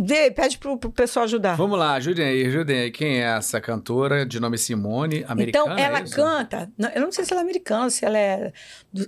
Vê, 0.00 0.30
pede 0.30 0.58
pro, 0.58 0.78
pro 0.78 0.92
pessoal 0.92 1.24
ajudar. 1.24 1.56
Vamos 1.56 1.78
lá, 1.78 1.94
ajudem 1.94 2.24
aí, 2.24 2.46
ajudem 2.46 2.78
aí. 2.78 2.90
Quem 2.90 3.20
é 3.20 3.36
essa 3.36 3.60
cantora 3.60 4.24
de 4.24 4.38
nome 4.38 4.56
Simone, 4.56 5.24
americana? 5.26 5.72
Então, 5.72 5.84
ela 5.84 5.98
é 5.98 6.08
canta. 6.08 6.72
Eu 6.94 7.02
não 7.02 7.10
sei 7.10 7.24
se 7.24 7.32
ela 7.32 7.40
é 7.40 7.44
americana, 7.44 7.90
se 7.90 8.04
ela 8.04 8.16
é, 8.16 8.52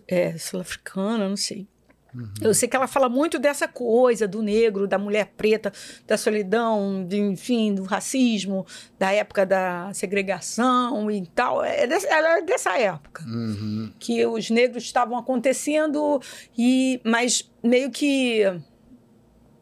é 0.09 0.37
sul-africana, 0.37 1.29
não 1.29 1.37
sei. 1.37 1.69
Uhum. 2.15 2.29
Eu 2.41 2.55
sei 2.55 2.69
que 2.69 2.77
ela 2.77 2.87
fala 2.87 3.09
muito 3.09 3.39
dessa 3.39 3.69
coisa 3.69 4.27
do 4.27 4.43
negro, 4.43 4.87
da 4.87 4.99
mulher 4.99 5.33
preta, 5.37 5.73
da 6.07 6.17
solidão, 6.17 7.05
de, 7.07 7.19
enfim, 7.19 7.75
do 7.75 7.85
racismo, 7.85 8.67
da 8.99 9.13
época 9.13 9.47
da 9.47 9.91
segregação 9.93 11.11
e 11.11 11.27
tal. 11.27 11.65
É 11.65 11.87
dessa, 11.87 12.07
ela 12.09 12.39
é 12.39 12.43
dessa 12.43 12.79
época. 12.79 13.25
Uhum. 13.27 13.93
Que 13.99 14.27
os 14.27 14.51
negros 14.51 14.85
estavam 14.85 15.17
acontecendo, 15.17 16.21
e 16.57 17.01
mas 17.05 17.51
meio 17.63 17.91
que 17.91 18.43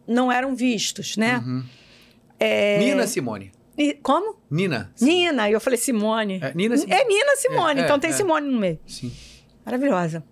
não 0.07 0.33
eram 0.33 0.55
vistos, 0.55 1.16
né? 1.16 1.39
Uhum. 1.39 1.65
É... 2.39 2.79
Nina 2.79 3.07
Simone. 3.07 3.53
E, 3.77 3.95
como? 3.95 4.37
Nina. 4.51 4.93
Nina, 5.01 5.49
eu 5.49 5.61
falei 5.61 5.79
Simone. 5.79 6.41
É, 6.43 6.53
Nina 6.53 6.77
Simone. 6.77 7.01
É 7.01 7.05
Nina 7.05 7.37
Simone, 7.37 7.81
é, 7.81 7.85
então 7.85 7.97
é, 7.97 7.99
tem 8.01 8.11
é. 8.11 8.12
Simone 8.12 8.49
no 8.49 8.59
meio. 8.59 8.81
Sim. 8.85 9.12
Maravilhosa. 9.65 10.25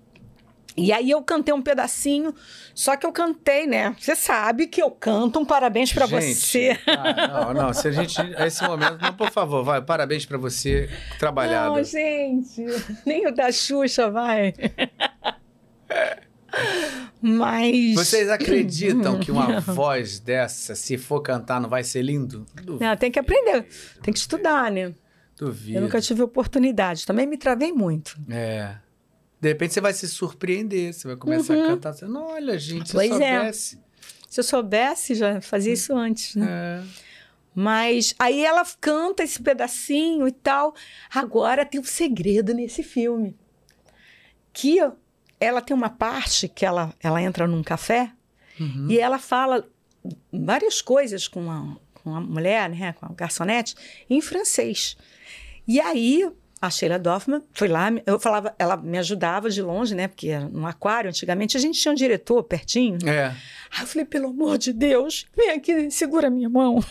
E 0.76 0.92
aí 0.92 1.10
eu 1.10 1.22
cantei 1.22 1.54
um 1.54 1.62
pedacinho, 1.62 2.34
só 2.74 2.96
que 2.96 3.06
eu 3.06 3.12
cantei, 3.12 3.66
né? 3.66 3.96
Você 3.98 4.14
sabe 4.14 4.66
que 4.66 4.82
eu 4.82 4.90
canto 4.90 5.38
um 5.38 5.44
parabéns 5.44 5.92
para 5.92 6.06
você. 6.06 6.76
Ah, 6.86 7.52
não, 7.52 7.64
não, 7.64 7.72
se 7.72 7.88
a 7.88 7.90
gente 7.90 8.20
esse 8.38 8.62
momento, 8.62 8.98
não, 9.00 9.12
por 9.12 9.30
favor, 9.30 9.62
vai, 9.64 9.80
parabéns 9.82 10.24
para 10.26 10.38
você, 10.38 10.88
trabalhado. 11.18 11.74
Não, 11.74 11.82
gente, 11.82 12.64
nem 13.04 13.26
o 13.26 13.34
da 13.34 13.50
Xuxa 13.50 14.10
vai. 14.10 14.54
Mas. 17.20 17.94
Vocês 17.94 18.28
acreditam 18.28 19.18
que 19.20 19.30
uma 19.30 19.60
voz 19.60 20.20
dessa, 20.20 20.74
se 20.74 20.96
for 20.96 21.20
cantar, 21.20 21.60
não 21.60 21.68
vai 21.68 21.82
ser 21.82 22.02
lindo? 22.02 22.46
Duvido. 22.54 22.84
Não, 22.84 22.96
tem 22.96 23.10
que 23.10 23.18
aprender, 23.18 23.66
tem 24.02 24.12
que 24.12 24.20
estudar, 24.20 24.70
né? 24.70 24.94
Duvido. 25.38 25.78
Eu 25.78 25.82
nunca 25.82 26.00
tive 26.00 26.22
oportunidade. 26.22 27.04
Também 27.04 27.26
me 27.26 27.36
travei 27.36 27.72
muito. 27.72 28.18
É. 28.30 28.76
De 29.40 29.48
repente 29.48 29.74
você 29.74 29.80
vai 29.80 29.92
se 29.92 30.08
surpreender, 30.08 30.92
você 30.92 31.08
vai 31.08 31.16
começar 31.16 31.54
uhum. 31.54 31.64
a 31.64 31.66
cantar. 31.68 31.92
Você, 31.92 32.06
não, 32.06 32.26
olha, 32.28 32.58
gente, 32.58 32.88
se 32.88 32.94
pois 32.94 33.10
eu 33.10 33.18
soubesse. 33.18 33.76
É. 33.76 33.86
Se 34.28 34.40
eu 34.40 34.44
soubesse, 34.44 35.14
já 35.14 35.40
fazia 35.40 35.72
isso 35.72 35.94
antes, 35.94 36.34
né? 36.34 36.46
É. 36.48 37.06
Mas 37.54 38.14
aí 38.18 38.44
ela 38.44 38.62
canta 38.80 39.22
esse 39.22 39.42
pedacinho 39.42 40.28
e 40.28 40.32
tal. 40.32 40.74
Agora 41.10 41.64
tem 41.64 41.80
um 41.80 41.84
segredo 41.84 42.52
nesse 42.52 42.82
filme. 42.82 43.34
Que 44.52 44.78
ela 45.40 45.62
tem 45.62 45.74
uma 45.74 45.88
parte 45.88 46.48
que 46.48 46.66
ela, 46.66 46.92
ela 47.00 47.22
entra 47.22 47.46
num 47.46 47.62
café 47.62 48.12
uhum. 48.60 48.88
e 48.90 48.98
ela 48.98 49.18
fala 49.18 49.66
várias 50.32 50.82
coisas 50.82 51.26
com 51.28 51.50
a, 51.50 51.76
com 51.94 52.14
a 52.14 52.20
mulher, 52.20 52.68
né, 52.68 52.92
com 52.92 53.06
a 53.06 53.08
garçonete, 53.14 53.74
em 54.08 54.20
francês. 54.20 54.96
E 55.66 55.80
aí 55.80 56.30
a 56.60 56.70
Sheila 56.70 56.98
Doffman 56.98 57.42
foi 57.52 57.68
lá, 57.68 57.88
eu 58.06 58.18
falava, 58.18 58.54
ela 58.58 58.76
me 58.76 58.98
ajudava 58.98 59.50
de 59.50 59.60
longe, 59.60 59.94
né, 59.94 60.08
porque 60.08 60.28
era 60.28 60.48
no 60.48 60.66
aquário, 60.66 61.10
antigamente 61.10 61.56
a 61.56 61.60
gente 61.60 61.78
tinha 61.78 61.92
um 61.92 61.94
diretor 61.94 62.42
pertinho. 62.44 62.98
É. 63.08 63.34
Aí 63.70 63.82
eu 63.82 63.86
falei, 63.86 64.04
pelo 64.04 64.28
amor 64.28 64.56
de 64.56 64.72
Deus, 64.72 65.26
vem 65.36 65.50
aqui, 65.50 65.90
segura 65.90 66.28
a 66.28 66.30
minha 66.30 66.48
mão. 66.48 66.82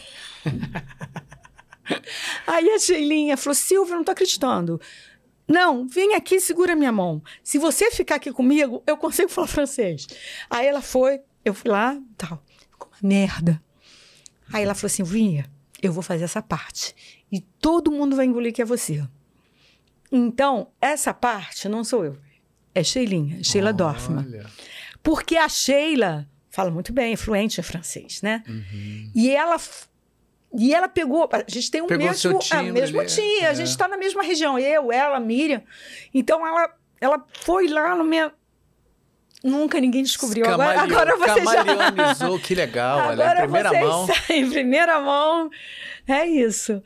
aí 2.45 2.69
a 2.69 2.79
Sheilinha 2.79 3.35
falou, 3.35 3.55
Silvia, 3.55 3.95
não 3.95 4.03
tô 4.03 4.11
acreditando. 4.11 4.79
Não, 5.47 5.87
vem 5.87 6.15
aqui, 6.15 6.39
segura 6.39 6.75
minha 6.75 6.91
mão. 6.91 7.21
Se 7.43 7.57
você 7.57 7.91
ficar 7.91 8.15
aqui 8.15 8.31
comigo, 8.31 8.83
eu 8.85 8.97
consigo 8.97 9.29
falar 9.29 9.47
francês. 9.47 10.07
Aí 10.49 10.65
ela 10.65 10.81
foi, 10.81 11.21
eu 11.43 11.53
fui 11.53 11.69
lá, 11.69 11.99
tal. 12.17 12.43
Ficou 12.71 12.89
uma 12.89 13.07
merda. 13.07 13.61
Aí 14.51 14.63
ela 14.63 14.73
falou 14.73 14.87
assim: 14.87 15.03
Vinha, 15.03 15.45
eu 15.81 15.93
vou 15.93 16.01
fazer 16.01 16.23
essa 16.23 16.41
parte. 16.41 16.95
E 17.31 17.39
todo 17.39 17.91
mundo 17.91 18.15
vai 18.15 18.25
engolir 18.25 18.53
que 18.53 18.61
é 18.61 18.65
você. 18.65 19.03
Então, 20.15 20.69
essa 20.79 21.13
parte 21.13 21.67
não 21.67 21.83
sou 21.83 22.05
eu. 22.05 22.17
É 22.73 22.81
Sheilinha, 22.83 23.43
Sheila 23.43 23.67
Olha. 23.67 23.73
Dorfman. 23.73 24.25
Porque 25.03 25.35
a 25.35 25.49
Sheila 25.49 26.25
fala 26.49 26.71
muito 26.71 26.93
bem, 26.93 27.13
é 27.13 27.17
fluente 27.17 27.59
em 27.59 27.63
francês, 27.63 28.21
né? 28.21 28.41
Uhum. 28.47 29.11
E 29.13 29.29
ela 29.29 29.57
e 30.57 30.73
ela 30.73 30.87
pegou, 30.87 31.29
a 31.29 31.43
gente 31.49 31.69
tem 31.69 31.81
o 31.81 31.85
Pegou 31.85 32.07
mesmo, 32.07 32.31
a 32.31 32.57
ali, 32.57 33.07
time, 33.07 33.39
é. 33.41 33.47
a 33.47 33.53
gente 33.53 33.67
está 33.67 33.89
na 33.89 33.97
mesma 33.97 34.23
região, 34.23 34.57
eu, 34.57 34.89
ela, 34.89 35.19
Miriam. 35.19 35.61
Então 36.13 36.47
ela, 36.47 36.73
ela 37.01 37.25
foi 37.41 37.67
lá 37.67 37.93
no 37.93 38.05
meu. 38.05 38.31
Nunca 39.45 39.79
ninguém 39.79 40.01
descobriu. 40.01 40.43
Agora, 40.49 40.81
agora 40.81 41.15
você 41.17 41.43
já. 41.43 42.39
Que 42.41 42.55
legal. 42.55 42.97
Olha, 43.09 43.11
Agora 43.11 43.39
em 43.39 43.43
primeira 43.43 43.69
vocês 43.69 43.85
mão. 43.85 44.07
em 44.29 44.49
primeira 44.49 44.99
mão. 44.99 45.49
É 46.07 46.25
isso. 46.25 46.81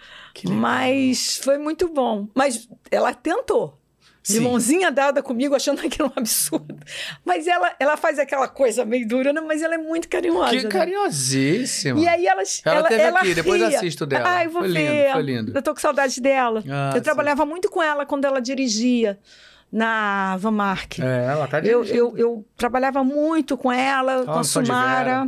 Mas 0.45 1.39
foi 1.41 1.57
muito 1.57 1.87
bom. 1.87 2.27
Mas 2.35 2.67
ela 2.91 3.13
tentou. 3.13 3.79
De 4.21 4.33
Sim. 4.33 4.39
mãozinha 4.41 4.91
dada 4.91 5.23
comigo, 5.23 5.55
achando 5.55 5.79
aquilo 5.79 6.09
um 6.09 6.19
absurdo. 6.19 6.77
Mas 7.25 7.47
ela, 7.47 7.73
ela 7.79 7.95
faz 7.95 8.19
aquela 8.19 8.47
coisa 8.49 8.83
meio 8.83 9.07
dura, 9.07 9.31
né? 9.31 9.39
mas 9.39 9.61
ela 9.61 9.75
é 9.75 9.77
muito 9.77 10.09
carinhosa. 10.09 10.57
Que 10.57 10.63
né? 10.63 10.69
carinhosíssima. 10.69 11.97
E 11.99 12.07
aí 12.07 12.27
ela, 12.27 12.43
Ela 12.65 12.75
ela, 12.75 12.87
teve 12.89 13.01
ela 13.01 13.19
aqui, 13.21 13.33
depois 13.33 13.61
ria. 13.61 13.77
assisto 13.77 14.05
dela. 14.05 14.29
Ai, 14.29 14.47
vou 14.49 14.61
Foi 14.61 14.67
lindo, 14.71 14.91
ver. 14.91 15.11
foi 15.13 15.21
lindo. 15.21 15.51
Eu 15.55 15.61
tô 15.61 15.73
com 15.73 15.79
saudade 15.79 16.19
dela. 16.19 16.61
Ah, 16.69 16.89
eu 16.93 16.97
sim. 16.97 17.03
trabalhava 17.03 17.45
muito 17.45 17.69
com 17.71 17.81
ela 17.81 18.05
quando 18.05 18.25
ela 18.25 18.41
dirigia 18.41 19.17
na 19.71 20.35
Van 20.37 20.51
Mark. 20.51 20.99
É, 20.99 21.25
ela 21.25 21.47
tá 21.47 21.59
eu, 21.59 21.83
eu, 21.85 22.17
eu 22.17 22.45
trabalhava 22.57 23.03
muito 23.03 23.57
com 23.57 23.71
ela, 23.71 24.25
com 24.25 24.31
a 24.31 24.43
Sumara. 24.43 25.27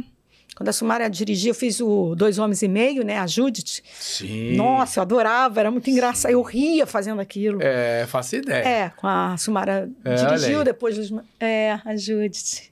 Quando 0.55 0.67
a 0.69 0.73
Sumara 0.73 1.09
dirigia, 1.09 1.51
eu 1.51 1.55
fiz 1.55 1.79
o 1.79 2.13
Dois 2.15 2.37
Homens 2.37 2.61
e 2.61 2.67
Meio, 2.67 3.03
né? 3.03 3.17
A 3.17 3.25
Judith. 3.25 3.81
Sim. 3.99 4.55
Nossa, 4.55 4.99
eu 4.99 5.01
adorava, 5.01 5.59
era 5.59 5.71
muito 5.71 5.89
engraçado. 5.89 6.31
Eu 6.31 6.41
ria 6.41 6.85
fazendo 6.85 7.19
aquilo. 7.21 7.59
É, 7.61 8.05
faço 8.07 8.35
ideia. 8.35 8.67
É, 8.67 8.89
com 8.89 9.07
a 9.07 9.35
Sumara 9.37 9.89
É, 10.03 10.13
dirigiu, 10.15 10.63
depois... 10.63 10.97
dos- 10.97 11.11
É, 11.39 11.79
a 11.83 11.95
Judith. 11.95 12.69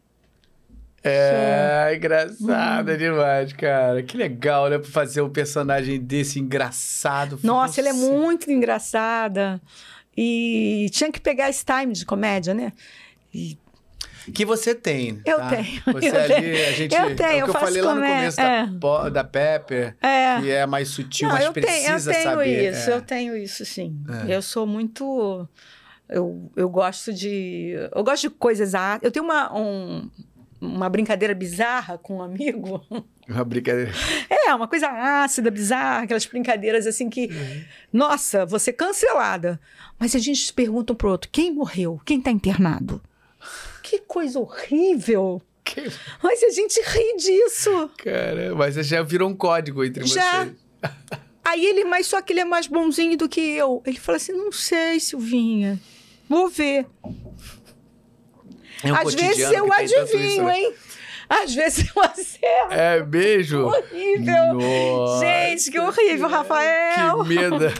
É, 1.01 1.93
engraçada 1.95 2.97
demais, 2.97 3.53
cara. 3.53 4.03
Que 4.03 4.17
legal, 4.17 4.69
né? 4.69 4.77
Pra 4.77 4.91
fazer 4.91 5.21
um 5.21 5.29
personagem 5.29 5.99
desse 5.99 6.39
engraçado. 6.39 7.39
Nossa, 7.41 7.79
ela 7.79 7.89
é 7.89 7.93
muito 7.93 8.51
engraçada. 8.51 9.61
E 10.21 10.89
tinha 10.91 11.09
que 11.09 11.19
pegar 11.21 11.49
esse 11.49 11.63
time 11.63 11.93
de 11.93 12.05
comédia, 12.05 12.53
né? 12.53 12.73
E 13.33 13.57
Que 14.33 14.43
você 14.43 14.75
tem. 14.75 15.21
Eu 15.25 15.37
tá? 15.37 15.49
tenho, 15.49 15.81
Você 15.93 16.09
eu 16.09 16.15
ali, 16.19 16.33
tenho. 16.33 16.67
a 16.67 16.71
gente. 16.73 16.93
Eu 16.95 17.15
tenho, 17.15 17.29
é 17.29 17.35
o 17.35 17.37
eu 17.39 17.43
que 17.45 17.49
eu 17.49 17.53
faço 17.53 17.65
falei 17.65 17.81
lá 17.81 17.95
no 17.95 18.01
começo 18.01 18.41
é. 18.41 18.67
da, 18.67 19.09
da 19.09 19.23
Pepper, 19.23 19.95
é. 20.01 20.41
que 20.41 20.51
é 20.51 20.65
mais 20.65 20.89
sutil, 20.89 21.29
Não, 21.29 21.35
mas 21.35 21.45
eu 21.45 21.53
tenho, 21.53 21.65
eu 21.65 21.71
precisa 21.93 22.11
tenho 22.11 22.23
saber. 22.23 22.69
isso, 22.71 22.89
é. 22.89 22.93
eu 22.93 23.01
tenho 23.01 23.37
isso, 23.37 23.65
sim. 23.65 23.95
É. 24.27 24.35
Eu 24.35 24.41
sou 24.41 24.67
muito. 24.67 25.47
Eu, 26.09 26.51
eu 26.55 26.67
gosto 26.69 27.13
de. 27.13 27.75
Eu 27.95 28.03
gosto 28.03 28.23
de 28.23 28.29
coisas. 28.31 28.73
Eu 29.01 29.11
tenho 29.11 29.23
uma, 29.23 29.55
um- 29.57 30.09
uma 30.61 30.89
brincadeira 30.89 31.33
bizarra 31.33 31.97
com 31.97 32.17
um 32.17 32.21
amigo. 32.21 32.83
Uma 33.29 33.43
brincadeira. 33.45 33.91
É, 34.27 34.51
uma 34.55 34.67
coisa 34.67 34.87
ácida, 34.87 35.51
bizarra, 35.51 36.01
aquelas 36.01 36.25
brincadeiras 36.25 36.87
assim 36.87 37.11
que. 37.11 37.27
Uhum. 37.27 37.63
Nossa, 37.93 38.43
você 38.43 38.73
cancelada. 38.73 39.61
Mas 39.99 40.15
a 40.15 40.19
gente 40.19 40.51
pergunta 40.51 40.93
um 40.93 40.95
pro 40.95 41.11
outro: 41.11 41.29
quem 41.31 41.53
morreu? 41.53 42.01
Quem 42.03 42.19
tá 42.19 42.31
internado? 42.31 42.99
Que 43.83 43.99
coisa 43.99 44.39
horrível! 44.39 45.39
Que- 45.63 45.91
Mas 46.23 46.41
a 46.41 46.49
gente 46.49 46.81
ri 46.81 47.17
disso. 47.17 47.91
Cara, 47.97 48.55
mas 48.55 48.73
já 48.87 49.03
virou 49.03 49.29
um 49.29 49.35
código 49.35 49.83
entre 49.83 50.03
Já. 50.07 50.45
vocês. 50.45 50.55
Aí 51.45 51.63
ele, 51.63 51.85
mas 51.85 52.07
só 52.07 52.19
que 52.23 52.33
ele 52.33 52.39
é 52.39 52.45
mais 52.45 52.65
bonzinho 52.65 53.15
do 53.15 53.29
que 53.29 53.39
eu. 53.41 53.83
Ele 53.85 53.99
fala 53.99 54.15
assim: 54.15 54.31
não 54.33 54.51
sei, 54.51 54.99
Silvinha. 54.99 55.79
Vou 56.27 56.49
ver. 56.49 56.87
É 58.83 58.91
um 58.91 58.95
Às 58.95 59.13
vezes 59.13 59.51
eu 59.51 59.71
adivinho, 59.73 60.25
isso, 60.27 60.43
né? 60.43 60.59
hein? 60.59 60.73
Às 61.29 61.53
vezes 61.53 61.91
eu 61.95 62.01
acerto. 62.01 62.71
É 62.73 63.03
mesmo? 63.03 63.65
Horrível. 63.67 64.53
Nossa, 64.55 65.25
Gente, 65.25 65.71
que 65.71 65.79
horrível, 65.79 66.27
Rafael. 66.27 67.23
Que 67.23 67.29
medo. 67.29 67.65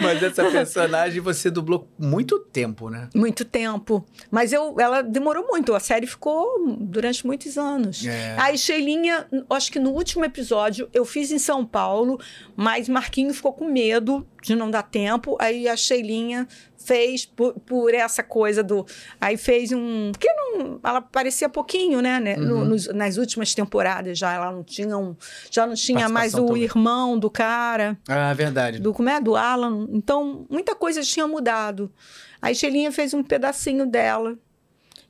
Mas 0.00 0.22
essa 0.22 0.44
personagem 0.50 1.20
você 1.20 1.50
dublou 1.50 1.88
muito 1.98 2.38
tempo, 2.38 2.88
né? 2.90 3.08
Muito 3.12 3.44
tempo. 3.44 4.06
Mas 4.30 4.52
eu, 4.52 4.76
ela 4.78 5.02
demorou 5.02 5.48
muito. 5.48 5.74
A 5.74 5.80
série 5.80 6.06
ficou 6.06 6.76
durante 6.78 7.26
muitos 7.26 7.58
anos. 7.58 8.06
É. 8.06 8.36
Aí, 8.38 8.56
Sheilinha, 8.56 9.26
acho 9.50 9.72
que 9.72 9.80
no 9.80 9.90
último 9.90 10.24
episódio 10.24 10.88
eu 10.94 11.04
fiz 11.04 11.32
em 11.32 11.40
São 11.40 11.66
Paulo, 11.66 12.20
mas 12.54 12.88
Marquinho 12.88 13.34
ficou 13.34 13.52
com 13.52 13.64
medo 13.64 14.24
de 14.40 14.54
não 14.54 14.70
dar 14.70 14.84
tempo. 14.84 15.36
Aí 15.40 15.68
a 15.68 15.76
Sheilinha 15.76 16.46
fez 16.88 17.26
por, 17.26 17.52
por 17.60 17.92
essa 17.94 18.22
coisa 18.22 18.62
do. 18.62 18.84
Aí 19.20 19.36
fez 19.36 19.70
um. 19.72 20.10
Porque 20.10 20.28
não, 20.32 20.80
ela 20.82 21.00
parecia 21.02 21.48
pouquinho, 21.48 22.00
né? 22.00 22.18
né? 22.18 22.36
No- 22.36 22.56
Uhum. 22.56 22.64
nos- 22.64 22.88
nas 22.88 23.16
últimas 23.18 23.54
temporadas 23.54 24.18
já 24.18 24.32
ela 24.32 24.50
não 24.50 24.64
tinha 24.64 24.96
um, 24.96 25.14
já 25.50 25.66
não 25.66 25.74
tinha 25.74 26.08
mais 26.08 26.34
o 26.34 26.46
também. 26.46 26.62
irmão 26.62 27.18
do 27.18 27.30
cara 27.30 27.98
Ah, 28.08 28.32
verdade. 28.32 28.78
do 28.80 28.92
como 28.94 29.08
é 29.10 29.20
do 29.20 29.36
Alan. 29.36 29.86
Então, 29.90 30.46
muita 30.50 30.74
coisa 30.74 31.02
tinha 31.02 31.26
mudado. 31.28 31.92
Aí 32.40 32.54
Shelinha 32.54 32.90
fez 32.90 33.12
um 33.14 33.22
pedacinho 33.22 33.86
dela. 33.86 34.36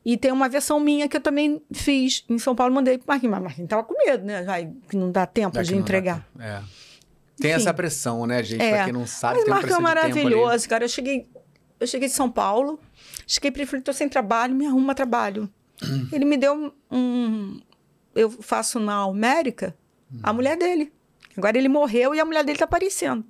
E 0.04 0.16
tem 0.16 0.32
uma 0.32 0.48
versão 0.48 0.80
minha 0.80 1.06
que 1.08 1.16
eu 1.16 1.20
também 1.20 1.60
fiz 1.72 2.24
em 2.30 2.38
São 2.38 2.54
Paulo, 2.54 2.74
mandei 2.74 2.96
pro 2.98 3.06
Marquinhos. 3.08 3.32
Mas 3.34 3.42
Marquinhos 3.42 3.68
tava 3.68 3.84
com 3.84 3.94
medo, 4.06 4.24
né? 4.24 4.42
Vai, 4.42 4.70
que 4.88 4.96
não 4.96 5.10
dá 5.12 5.26
tempo 5.26 5.54
Daqui 5.54 5.68
de 5.68 5.74
dá 5.74 5.80
entregar. 5.80 6.26
É. 6.40 6.60
Tem 7.40 7.50
Enfim. 7.52 7.60
essa 7.60 7.74
pressão, 7.74 8.26
né, 8.26 8.42
gente? 8.42 8.62
É. 8.62 8.70
Pra 8.70 8.84
quem 8.84 8.92
não 8.92 9.06
sabe, 9.06 9.34
Mas 9.34 9.44
tem 9.44 9.52
uma 9.52 9.60
Marco 9.60 9.74
é 9.74 9.80
maravilhoso, 9.80 10.68
cara. 10.68 10.84
Eu 10.84 10.88
cheguei, 10.88 11.26
eu 11.80 11.86
cheguei 11.86 12.08
de 12.08 12.14
São 12.14 12.30
Paulo, 12.30 12.80
cheguei 13.26 13.50
para 13.50 13.60
ele 13.62 13.68
e 13.68 13.70
falei, 13.70 13.82
tô 13.82 13.92
sem 13.92 14.08
trabalho, 14.08 14.54
me 14.54 14.66
arruma 14.66 14.94
trabalho. 14.94 15.48
Hum. 15.82 16.08
ele 16.12 16.24
me 16.24 16.36
deu 16.36 16.74
um... 16.90 17.60
Eu 18.14 18.30
faço 18.30 18.80
na 18.80 19.02
América, 19.04 19.76
Hum. 20.12 20.20
a 20.22 20.32
mulher 20.32 20.56
dele. 20.56 20.90
Agora 21.36 21.56
ele 21.58 21.68
morreu 21.68 22.14
e 22.14 22.20
a 22.20 22.24
mulher 22.24 22.42
dele 22.44 22.58
tá 22.58 22.64
aparecendo. 22.64 23.24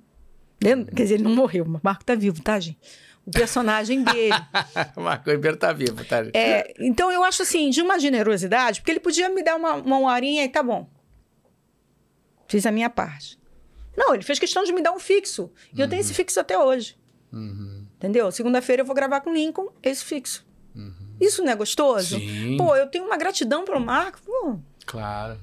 Dentro- 0.59 0.95
Quer 0.95 1.03
dizer, 1.03 1.15
ele 1.15 1.23
não 1.23 1.35
morreu, 1.35 1.65
mas 1.65 1.81
o 1.81 1.85
Marco 1.85 2.03
tá 2.05 2.15
vivo, 2.15 2.41
tá, 2.41 2.59
gente? 2.59 2.79
O 3.25 3.31
personagem 3.31 4.03
dele. 4.03 4.33
Marco 4.97 5.29
Ribeiro 5.29 5.57
tá 5.57 5.71
vivo, 5.73 6.03
tá? 6.05 6.23
gente? 6.23 6.35
É, 6.35 6.73
então 6.79 7.11
eu 7.11 7.23
acho 7.23 7.41
assim, 7.43 7.69
de 7.69 7.81
uma 7.81 7.99
generosidade, 7.99 8.79
porque 8.79 8.91
ele 8.91 8.99
podia 9.01 9.29
me 9.29 9.43
dar 9.43 9.55
uma, 9.57 9.75
uma 9.75 9.99
horinha 9.99 10.43
e 10.43 10.49
tá 10.49 10.63
bom. 10.63 10.89
Fiz 12.47 12.65
a 12.65 12.71
minha 12.71 12.89
parte. 12.89 13.37
Não, 13.95 14.13
ele 14.15 14.23
fez 14.23 14.39
questão 14.39 14.63
de 14.63 14.71
me 14.73 14.81
dar 14.81 14.91
um 14.93 14.99
fixo. 14.99 15.51
E 15.73 15.79
eu 15.81 15.87
tenho 15.87 15.99
esse 15.99 16.13
fixo 16.13 16.39
até 16.39 16.57
hoje. 16.57 16.97
Uhum. 17.31 17.78
Entendeu? 17.99 18.31
Segunda-feira 18.31 18.81
eu 18.81 18.85
vou 18.85 18.95
gravar 18.95 19.19
com 19.19 19.29
o 19.29 19.33
Lincoln 19.33 19.67
esse 19.83 20.03
fixo. 20.05 20.47
Isso 21.19 21.43
não 21.43 21.51
é 21.51 21.55
gostoso? 21.55 22.17
Sim. 22.17 22.55
Pô, 22.57 22.73
eu 22.77 22.87
tenho 22.87 23.03
uma 23.03 23.17
gratidão 23.17 23.65
pro 23.65 23.79
Marco. 23.79 24.19
Pô, 24.25 24.57
Claro. 24.85 25.37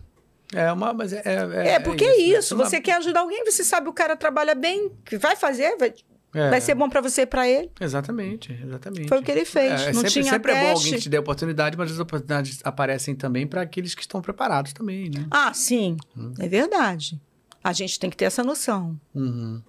É 0.55 0.73
uma, 0.73 0.95
mas 0.95 1.13
é. 1.13 1.23
É, 1.25 1.69
é, 1.75 1.81
porque 1.81 2.05
é 2.05 2.09
né? 2.09 2.17
isso. 2.17 2.55
Uma- 2.55 2.65
Você 2.65 2.81
quer 2.81 2.97
ajudar 2.97 3.21
alguém, 3.21 3.45
você 3.45 3.63
sabe 3.63 3.89
o 3.89 3.93
cara 3.93 4.17
trabalha 4.17 4.55
bem, 4.55 4.91
que 5.05 5.19
vai 5.19 5.35
fazer, 5.37 5.77
vai, 5.77 5.93
é, 6.35 6.51
vai 6.51 6.61
ser 6.61 6.75
bom 6.75 6.89
pra 6.89 7.01
você 7.01 7.23
e 7.23 7.27
pra 7.27 7.47
ele. 7.49 7.71
Exatamente, 7.81 8.53
exatamente. 8.65 9.09
Foi 9.09 9.19
o 9.19 9.23
que 9.23 9.31
ele 9.31 9.45
fez. 9.45 9.83
É, 9.83 9.85
é 9.85 9.87
não 9.89 9.95
sempre, 9.95 10.11
tinha 10.11 10.25
sempre 10.25 10.53
é 10.53 10.55
bom 10.55 10.61
teste. 10.69 10.77
alguém 10.85 10.93
que 10.95 11.01
te 11.03 11.09
dê 11.11 11.19
oportunidade, 11.19 11.77
mas 11.77 11.91
as 11.93 11.99
oportunidades 11.99 12.61
aparecem 12.65 13.15
também 13.15 13.47
para 13.47 13.61
aqueles 13.61 13.95
que 13.95 14.01
estão 14.03 14.23
preparados 14.23 14.73
também, 14.73 15.11
né? 15.11 15.27
Ah, 15.31 15.53
sim. 15.53 15.97
Hum. 16.17 16.33
É 16.39 16.49
verdade. 16.49 17.21
A 17.63 17.73
gente 17.73 17.99
tem 17.99 18.09
que 18.09 18.17
ter 18.17 18.27
essa 18.27 18.45
noção. 18.45 18.99
Uhum. 19.15 19.61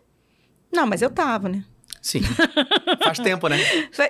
Não, 0.72 0.86
mas 0.86 1.02
eu 1.02 1.10
tava, 1.10 1.50
né? 1.50 1.66
Sim. 2.02 2.22
Faz 3.04 3.20
tempo, 3.20 3.48
né? 3.48 3.58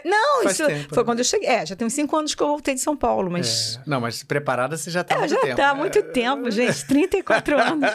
Não, 0.06 0.44
Faz 0.44 0.54
isso 0.60 0.68
tempo, 0.68 0.90
foi 0.90 0.98
né? 1.00 1.04
quando 1.04 1.20
eu 1.20 1.26
cheguei. 1.26 1.50
É, 1.50 1.66
já 1.66 1.76
tem 1.76 1.88
uns 1.88 1.94
cinco 1.94 2.16
anos 2.16 2.36
que 2.36 2.44
eu 2.44 2.48
voltei 2.48 2.74
de 2.76 2.82
São 2.82 2.96
Paulo, 2.96 3.32
mas. 3.32 3.78
É. 3.78 3.90
Não, 3.90 4.00
mas 4.02 4.22
preparada 4.24 4.78
você 4.78 4.92
já 4.92 5.04
tá 5.04 5.16
há 5.16 5.18
É, 5.18 5.20
muito 5.22 5.30
já 5.32 5.40
tempo. 5.42 5.56
tá 5.56 5.70
há 5.70 5.76
muito 5.76 6.04
tempo, 6.04 6.52
gente. 6.52 6.86
34 6.86 7.58
anos. 7.60 7.90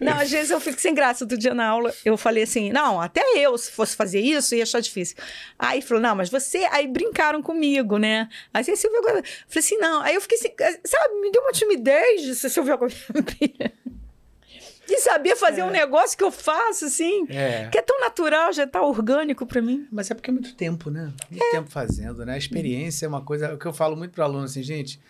Não, 0.00 0.18
às 0.18 0.30
vezes 0.30 0.50
eu 0.50 0.60
fico 0.60 0.80
sem 0.80 0.94
graça. 0.94 1.24
Outro 1.24 1.38
dia 1.38 1.54
na 1.54 1.66
aula, 1.68 1.92
eu 2.04 2.16
falei 2.16 2.42
assim: 2.44 2.70
não, 2.72 3.00
até 3.00 3.22
eu, 3.36 3.56
se 3.56 3.70
fosse 3.70 3.94
fazer 3.94 4.20
isso, 4.20 4.54
ia 4.54 4.62
achar 4.64 4.80
difícil. 4.80 5.16
Aí 5.58 5.80
falou: 5.80 6.02
não, 6.02 6.14
mas 6.16 6.28
você. 6.28 6.66
Aí 6.72 6.86
brincaram 6.88 7.42
comigo, 7.42 7.98
né? 7.98 8.28
Aí 8.52 8.64
você 8.64 8.74
Silvia 8.76 9.00
Gomes. 9.00 9.22
Falei 9.46 9.58
assim: 9.64 9.76
não. 9.78 10.00
Aí 10.02 10.14
eu 10.14 10.20
fiquei 10.20 10.38
assim, 10.38 10.50
sabe, 10.84 11.14
me 11.20 11.30
deu 11.30 11.42
uma 11.42 11.52
timidez 11.52 12.22
de 12.22 12.34
Silvia 12.34 12.76
Gomes. 12.76 12.96
De 14.94 15.00
saber 15.00 15.36
fazer 15.36 15.62
um 15.62 15.70
negócio 15.70 16.16
que 16.18 16.22
eu 16.24 16.30
faço, 16.30 16.84
assim, 16.84 17.24
É. 17.30 17.68
que 17.70 17.78
é 17.78 17.82
tão 17.82 17.98
natural, 18.00 18.52
já 18.52 18.66
tá 18.66 18.82
orgânico 18.82 19.46
pra 19.46 19.62
mim. 19.62 19.86
Mas 19.90 20.10
é 20.10 20.14
porque 20.14 20.28
é 20.28 20.32
muito 20.32 20.54
tempo, 20.54 20.90
né? 20.90 21.12
Muito 21.30 21.50
tempo 21.50 21.70
fazendo, 21.70 22.26
né? 22.26 22.34
A 22.34 22.38
experiência 22.38 23.06
é 23.06 23.08
uma 23.08 23.22
coisa. 23.22 23.54
O 23.54 23.58
que 23.58 23.64
eu 23.66 23.72
falo 23.72 23.96
muito 23.96 24.12
para 24.12 24.24
aluno 24.24 24.44
assim, 24.44 24.62
gente. 24.62 25.00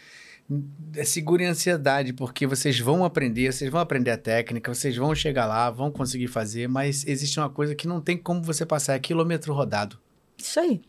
É 0.94 1.04
segura 1.04 1.42
em 1.42 1.46
ansiedade, 1.46 2.12
porque 2.12 2.46
vocês 2.46 2.78
vão 2.78 3.04
aprender, 3.04 3.52
vocês 3.52 3.70
vão 3.70 3.80
aprender 3.80 4.10
a 4.10 4.16
técnica, 4.18 4.72
vocês 4.72 4.96
vão 4.96 5.14
chegar 5.14 5.46
lá, 5.46 5.70
vão 5.70 5.90
conseguir 5.90 6.28
fazer, 6.28 6.68
mas 6.68 7.06
existe 7.06 7.40
uma 7.40 7.48
coisa 7.50 7.74
que 7.74 7.88
não 7.88 8.00
tem 8.00 8.16
como 8.16 8.42
você 8.42 8.64
passar, 8.66 8.94
é 8.94 8.98
quilômetro 8.98 9.52
rodado. 9.52 9.98
Isso 10.38 10.60
aí. 10.60 10.80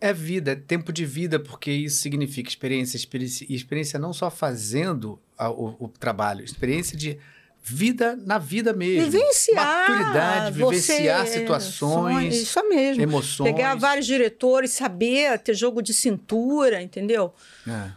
É 0.00 0.12
vida, 0.12 0.52
é 0.52 0.56
tempo 0.56 0.92
de 0.92 1.04
vida, 1.04 1.38
porque 1.38 1.70
isso 1.70 2.00
significa 2.00 2.48
experiência, 2.48 2.96
experiência 2.96 3.46
e 3.48 3.54
experiência 3.54 3.98
não 3.98 4.12
só 4.12 4.28
fazendo 4.30 5.20
a- 5.38 5.50
o, 5.50 5.76
o 5.78 5.88
trabalho, 5.88 6.44
experiência 6.44 6.96
de 6.96 7.18
vida 7.62 8.16
na 8.24 8.38
vida 8.38 8.72
mesmo. 8.72 9.10
Vivenciar. 9.10 9.88
Maturidade, 9.90 10.56
vivenciar 10.58 11.26
você- 11.26 11.38
situações, 11.38 12.34
Isso 12.34 12.68
mesmo. 12.68 13.02
emoções. 13.02 13.52
Pegar 13.52 13.76
vários 13.76 14.04
diretores, 14.06 14.72
saber 14.72 15.38
ter 15.38 15.54
jogo 15.54 15.80
de 15.80 15.94
cintura, 15.94 16.82
entendeu? 16.82 17.32
É. 17.68 17.90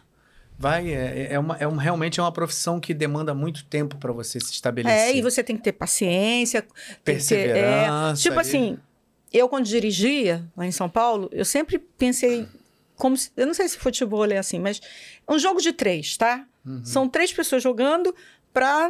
Vai, 0.57 0.89
é, 0.93 1.33
é, 1.33 1.39
uma, 1.39 1.57
é 1.57 1.67
um, 1.67 1.75
realmente 1.75 2.19
é 2.19 2.23
uma 2.23 2.31
profissão 2.31 2.79
que 2.79 2.93
demanda 2.93 3.33
muito 3.33 3.65
tempo 3.65 3.97
para 3.97 4.13
você 4.13 4.39
se 4.39 4.53
estabelecer. 4.53 4.97
É, 4.97 5.17
e 5.17 5.21
você 5.21 5.43
tem 5.43 5.57
que 5.57 5.63
ter 5.63 5.73
paciência. 5.73 6.61
que 6.61 6.69
ter, 6.73 6.99
Perseverança, 7.03 8.21
tipo 8.21 8.35
e- 8.35 8.39
assim, 8.39 8.77
eu 9.33 9.49
quando 9.49 9.65
dirigia 9.65 10.45
lá 10.55 10.65
em 10.65 10.71
São 10.71 10.87
Paulo, 10.87 11.27
eu 11.33 11.43
sempre 11.43 11.77
pensei 11.77 12.47
como 12.95 13.17
se, 13.17 13.31
eu 13.35 13.45
não 13.45 13.53
sei 13.53 13.67
se 13.67 13.77
futebol 13.77 14.23
é 14.31 14.37
assim, 14.37 14.57
mas 14.59 14.79
é 15.27 15.33
um 15.33 15.37
jogo 15.39 15.59
de 15.59 15.73
três, 15.73 16.15
tá? 16.15 16.45
Uhum. 16.65 16.85
São 16.85 17.09
três 17.09 17.33
pessoas 17.33 17.61
jogando 17.61 18.15
para 18.53 18.89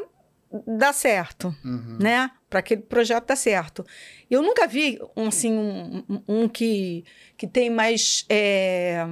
dar 0.68 0.94
certo. 0.94 1.54
Uhum. 1.64 1.98
né? 2.00 2.32
Para 2.50 2.60
aquele 2.60 2.82
projeto 2.82 3.26
dar 3.28 3.36
certo. 3.36 3.86
Eu 4.30 4.42
nunca 4.42 4.66
vi 4.68 5.00
um, 5.16 5.28
assim, 5.28 5.52
um, 5.54 6.04
um- 6.10 6.22
um 6.44 6.48
que, 6.50 7.04
que 7.38 7.46
tem 7.48 7.70
mais, 7.70 8.26
é, 8.30 9.06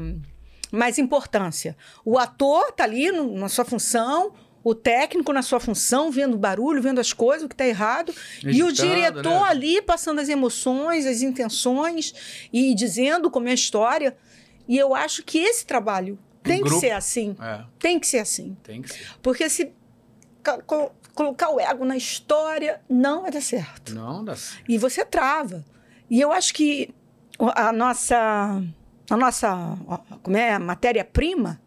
mais 0.71 0.97
importância. 0.97 1.75
O 2.05 2.17
ator 2.17 2.71
tá 2.71 2.83
ali 2.85 3.11
no- 3.11 3.33
na 3.37 3.49
sua 3.49 3.65
função, 3.65 4.33
o 4.63 4.73
técnico 4.73 5.33
na 5.33 5.41
sua 5.41 5.59
função, 5.59 6.09
vendo 6.09 6.35
o 6.35 6.37
barulho, 6.37 6.81
vendo 6.81 6.99
as 7.01 7.11
coisas, 7.11 7.43
o 7.43 7.49
que 7.49 7.53
está 7.53 7.67
errado, 7.67 8.13
e 8.41 8.63
o 8.63 8.71
diretor 8.71 9.23
né? 9.41 9.49
ali 9.49 9.81
passando 9.81 10.21
as 10.21 10.29
emoções, 10.29 11.05
as 11.05 11.21
intenções 11.21 12.47
e 12.53 12.73
dizendo 12.73 13.29
como 13.29 13.49
é 13.49 13.51
a 13.51 13.55
história. 13.55 14.15
E 14.65 14.77
eu 14.77 14.95
acho 14.95 15.21
que 15.23 15.37
esse 15.39 15.65
trabalho 15.65 16.17
tem 16.41 16.59
que 16.59 16.63
grupo. 16.69 16.79
ser 16.79 16.91
assim. 16.91 17.35
É, 17.41 17.65
Tem 17.77 17.99
que 17.99 18.07
ser 18.07 18.19
assim. 18.19 18.55
tem 18.63 18.81
que 18.81 18.87
ser. 18.93 19.05
Porque 19.21 19.49
se 19.49 19.73
colocar 21.15 21.49
o 21.49 21.59
ego 21.59 21.85
na 21.85 21.95
história, 21.95 22.81
não 22.89 23.21
vai 23.21 23.31
dar 23.31 23.41
certo. 23.41 23.93
Não 23.93 24.23
dá 24.23 24.35
certo. 24.35 24.63
E 24.69 24.77
você 24.77 25.05
trava. 25.05 25.63
E 26.09 26.19
eu 26.19 26.31
acho 26.31 26.53
que 26.53 26.93
a 27.39 27.71
nossa 27.71 28.61
a 29.09 29.17
nossa 29.17 29.77
como 30.21 30.37
é, 30.37 30.57
matéria-prima 30.57 31.61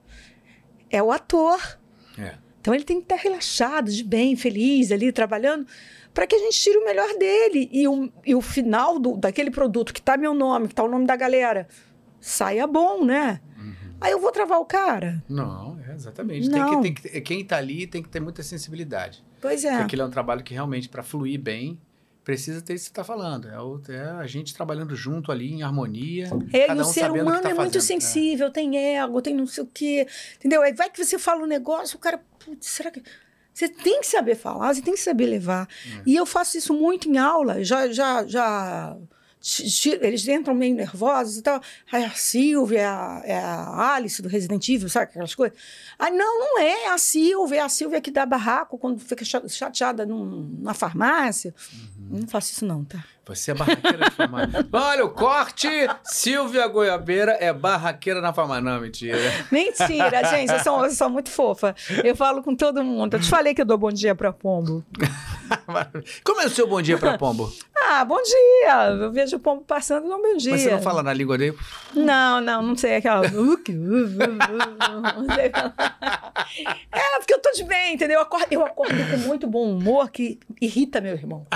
é 0.90 1.02
o 1.02 1.10
ator. 1.12 1.78
É. 2.18 2.34
Então 2.60 2.74
ele 2.74 2.84
tem 2.84 2.96
que 2.96 3.04
estar 3.04 3.16
relaxado, 3.16 3.90
de 3.90 4.02
bem, 4.02 4.34
feliz 4.34 4.90
ali, 4.90 5.12
trabalhando, 5.12 5.66
para 6.12 6.26
que 6.26 6.34
a 6.34 6.38
gente 6.38 6.58
tire 6.58 6.78
o 6.78 6.84
melhor 6.84 7.16
dele. 7.16 7.68
E 7.72 7.86
o, 7.86 8.10
e 8.24 8.34
o 8.34 8.40
final 8.40 8.98
do, 8.98 9.16
daquele 9.16 9.50
produto 9.50 9.92
que 9.92 10.02
tá 10.02 10.16
meu 10.16 10.34
nome, 10.34 10.68
que 10.68 10.74
tá 10.74 10.82
o 10.82 10.88
nome 10.88 11.06
da 11.06 11.14
galera, 11.14 11.68
saia 12.20 12.66
bom, 12.66 13.04
né? 13.04 13.40
Aí 14.00 14.12
eu 14.12 14.20
vou 14.20 14.30
travar 14.30 14.60
o 14.60 14.64
cara. 14.64 15.22
Não, 15.28 15.78
é, 15.88 15.94
exatamente. 15.94 16.48
Não. 16.48 16.82
Tem 16.82 16.94
que, 16.94 17.02
tem 17.02 17.12
que, 17.12 17.20
quem 17.22 17.44
tá 17.44 17.56
ali 17.56 17.86
tem 17.86 18.02
que 18.02 18.08
ter 18.08 18.20
muita 18.20 18.42
sensibilidade. 18.42 19.24
Pois 19.46 19.64
é. 19.64 19.70
Porque 19.70 19.82
aquilo 19.84 20.02
é 20.02 20.04
um 20.06 20.10
trabalho 20.10 20.42
que 20.42 20.52
realmente, 20.54 20.88
para 20.88 21.02
fluir 21.02 21.40
bem, 21.40 21.78
precisa 22.24 22.60
ter 22.60 22.74
isso 22.74 22.84
que 22.84 22.88
você 22.88 23.00
está 23.00 23.04
falando. 23.04 23.48
É, 23.48 23.60
o- 23.60 23.80
é 23.88 24.10
a 24.10 24.26
gente 24.26 24.52
trabalhando 24.54 24.94
junto 24.96 25.30
ali, 25.30 25.52
em 25.52 25.62
harmonia. 25.62 26.28
É, 26.52 26.72
e 26.72 26.76
o 26.76 26.80
um 26.80 26.84
ser 26.84 27.10
humano 27.10 27.40
tá 27.40 27.50
é 27.50 27.54
muito 27.54 27.74
fazendo. 27.74 27.80
sensível, 27.82 28.50
tem 28.50 28.76
ego, 28.96 29.22
tem 29.22 29.34
não 29.34 29.46
sei 29.46 29.62
o 29.64 29.66
quê. 29.72 30.06
Entendeu? 30.36 30.62
Aí 30.62 30.72
vai 30.72 30.90
que 30.90 31.02
você 31.04 31.18
fala 31.18 31.42
um 31.42 31.46
negócio, 31.46 31.96
o 31.96 32.00
cara, 32.00 32.20
putz, 32.44 32.66
será 32.68 32.90
que. 32.90 33.02
Você 33.54 33.68
tem 33.70 34.00
que 34.00 34.06
saber 34.06 34.34
falar, 34.34 34.74
você 34.74 34.82
tem 34.82 34.92
que 34.92 35.00
saber 35.00 35.24
levar. 35.26 35.66
É. 35.98 36.02
E 36.04 36.14
eu 36.14 36.26
faço 36.26 36.58
isso 36.58 36.74
muito 36.74 37.08
em 37.08 37.16
aula, 37.16 37.62
já. 37.64 37.88
já, 37.90 38.26
já 38.26 38.96
eles 40.02 40.26
entram 40.28 40.54
meio 40.54 40.74
nervosos 40.74 41.38
e 41.38 41.42
tal. 41.42 41.60
Aí 41.92 42.04
a 42.04 42.10
Silvia, 42.10 42.78
é 42.80 42.84
a- 42.86 43.22
é 43.24 43.38
a 43.38 43.94
Alice 43.94 44.20
do 44.20 44.28
Resident 44.28 44.68
Evil, 44.68 44.88
sabe 44.88 45.04
aquelas 45.04 45.34
coisas? 45.34 45.56
Ah, 45.98 46.10
não, 46.10 46.38
não 46.40 46.58
é, 46.60 46.88
a 46.88 46.98
Silvia, 46.98 47.56
é 47.56 47.60
a 47.60 47.68
Silvia 47.68 48.00
que 48.00 48.10
dá 48.10 48.26
barraco 48.26 48.76
quando 48.78 48.98
fica 49.00 49.24
cha- 49.24 49.46
chateada 49.48 50.04
num- 50.04 50.58
na 50.60 50.74
farmácia. 50.74 51.54
Uhum. 51.72 51.95
Não 52.08 52.26
faço 52.28 52.52
isso, 52.52 52.64
não, 52.64 52.84
tá? 52.84 53.04
Você 53.26 53.50
é 53.50 53.54
barraqueira 53.54 54.04
de 54.04 54.10
farmácia. 54.12 54.66
Olha 54.72 55.04
o 55.04 55.10
corte! 55.10 55.68
Silvia 56.04 56.68
Goiabeira 56.68 57.36
é 57.40 57.52
barraqueira 57.52 58.20
na 58.20 58.32
farmácia. 58.32 58.62
Não, 58.62 58.80
mentira. 58.80 59.18
Mentira, 59.50 60.22
gente, 60.30 60.52
eu 60.52 60.60
sou, 60.60 60.84
eu 60.84 60.90
sou 60.92 61.10
muito 61.10 61.28
fofa. 61.28 61.74
Eu 62.04 62.14
falo 62.14 62.40
com 62.40 62.54
todo 62.54 62.84
mundo. 62.84 63.14
Eu 63.14 63.20
te 63.20 63.28
falei 63.28 63.52
que 63.52 63.60
eu 63.60 63.64
dou 63.64 63.76
bom 63.76 63.90
dia 63.90 64.14
pra 64.14 64.32
pombo. 64.32 64.84
Como 66.24 66.40
é 66.40 66.46
o 66.46 66.50
seu 66.50 66.68
bom 66.68 66.80
dia 66.80 66.98
para 66.98 67.18
pombo? 67.18 67.52
Ah, 67.88 68.04
bom 68.04 68.20
dia! 68.20 68.86
Eu 69.00 69.12
vejo 69.12 69.36
o 69.36 69.38
pombo 69.38 69.62
passando, 69.62 70.08
não 70.08 70.20
bom 70.20 70.36
dia. 70.36 70.50
Mas 70.50 70.62
você 70.62 70.70
não 70.72 70.82
fala 70.82 71.04
na 71.04 71.12
língua 71.12 71.38
dele? 71.38 71.56
Não, 71.94 72.40
não, 72.40 72.60
não 72.60 72.76
sei 72.76 72.96
aquela. 72.96 73.24
Uh, 73.28 73.52
uh, 73.52 73.54
uh, 73.54 75.20
não 75.20 75.34
sei 75.34 75.50
falar. 75.50 75.74
É, 76.90 77.18
porque 77.18 77.34
eu 77.34 77.38
tô 77.38 77.52
de 77.52 77.62
bem, 77.62 77.94
entendeu? 77.94 78.16
Eu 78.16 78.22
acordo, 78.22 78.46
eu 78.50 78.66
acordo 78.66 78.92
com 79.08 79.16
muito 79.18 79.46
bom 79.46 79.70
humor 79.70 80.10
que 80.10 80.40
irrita 80.60 81.00
meu 81.00 81.12
irmão. 81.12 81.46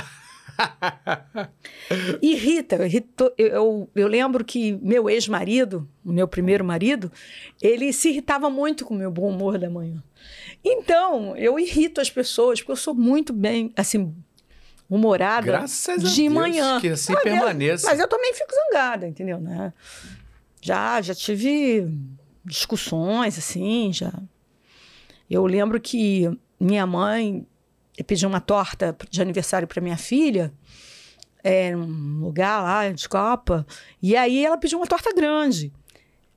Irrita, 2.23 2.77
eu, 2.77 2.87
irrito- 2.87 3.33
eu, 3.37 3.47
eu, 3.49 3.91
eu 3.95 4.09
lembro 4.09 4.45
que 4.45 4.73
meu 4.83 5.09
ex-marido, 5.11 5.89
o 6.05 6.13
meu 6.13 6.29
primeiro 6.29 6.65
marido, 6.65 7.11
ele 7.61 7.93
se 7.93 8.11
irritava 8.11 8.49
muito 8.51 8.85
com 8.85 8.95
o 8.95 8.97
meu 8.99 9.11
bom 9.11 9.29
humor 9.29 9.59
da 9.59 9.69
manhã. 9.69 10.03
Então, 10.65 11.37
eu 11.37 11.59
irrito 11.59 12.01
as 12.01 12.11
pessoas, 12.11 12.61
porque 12.61 12.73
eu 12.73 12.77
sou 12.77 12.95
muito 12.95 13.33
bem, 13.33 13.73
assim, 13.77 14.15
humorada 14.89 15.47
Graças 15.47 16.05
a 16.05 16.09
de 16.09 16.23
Deus, 16.23 16.33
manhã. 16.35 16.81
que 16.81 16.89
assim 16.89 17.13
Ah, 17.13 17.21
permaneça. 17.21 17.87
Mas 17.89 17.99
eu 18.01 18.09
também 18.09 18.33
fico 18.35 18.53
zangada, 18.55 19.07
entendeu? 19.09 19.41
Né? 19.41 19.73
Já, 20.61 21.01
já 21.01 21.15
tive 21.15 21.89
discussões, 22.45 23.39
assim, 23.39 23.93
já. 23.93 24.13
Eu 25.31 25.47
lembro 25.47 25.81
que 25.81 26.29
minha 26.59 26.87
mãe 26.87 27.47
pediu 28.03 28.29
uma 28.29 28.41
torta 28.41 28.97
de 29.09 29.21
aniversário 29.21 29.69
para 29.69 29.81
minha 29.81 29.97
filha, 29.97 30.53
é, 31.43 31.75
num 31.75 32.25
lugar 32.25 32.63
lá 32.63 32.89
de 32.91 33.09
Copa, 33.09 33.67
e 34.03 34.17
aí 34.17 34.45
ela 34.45 34.57
pediu 34.57 34.79
uma 34.79 34.87
torta 34.87 35.13
grande. 35.13 35.73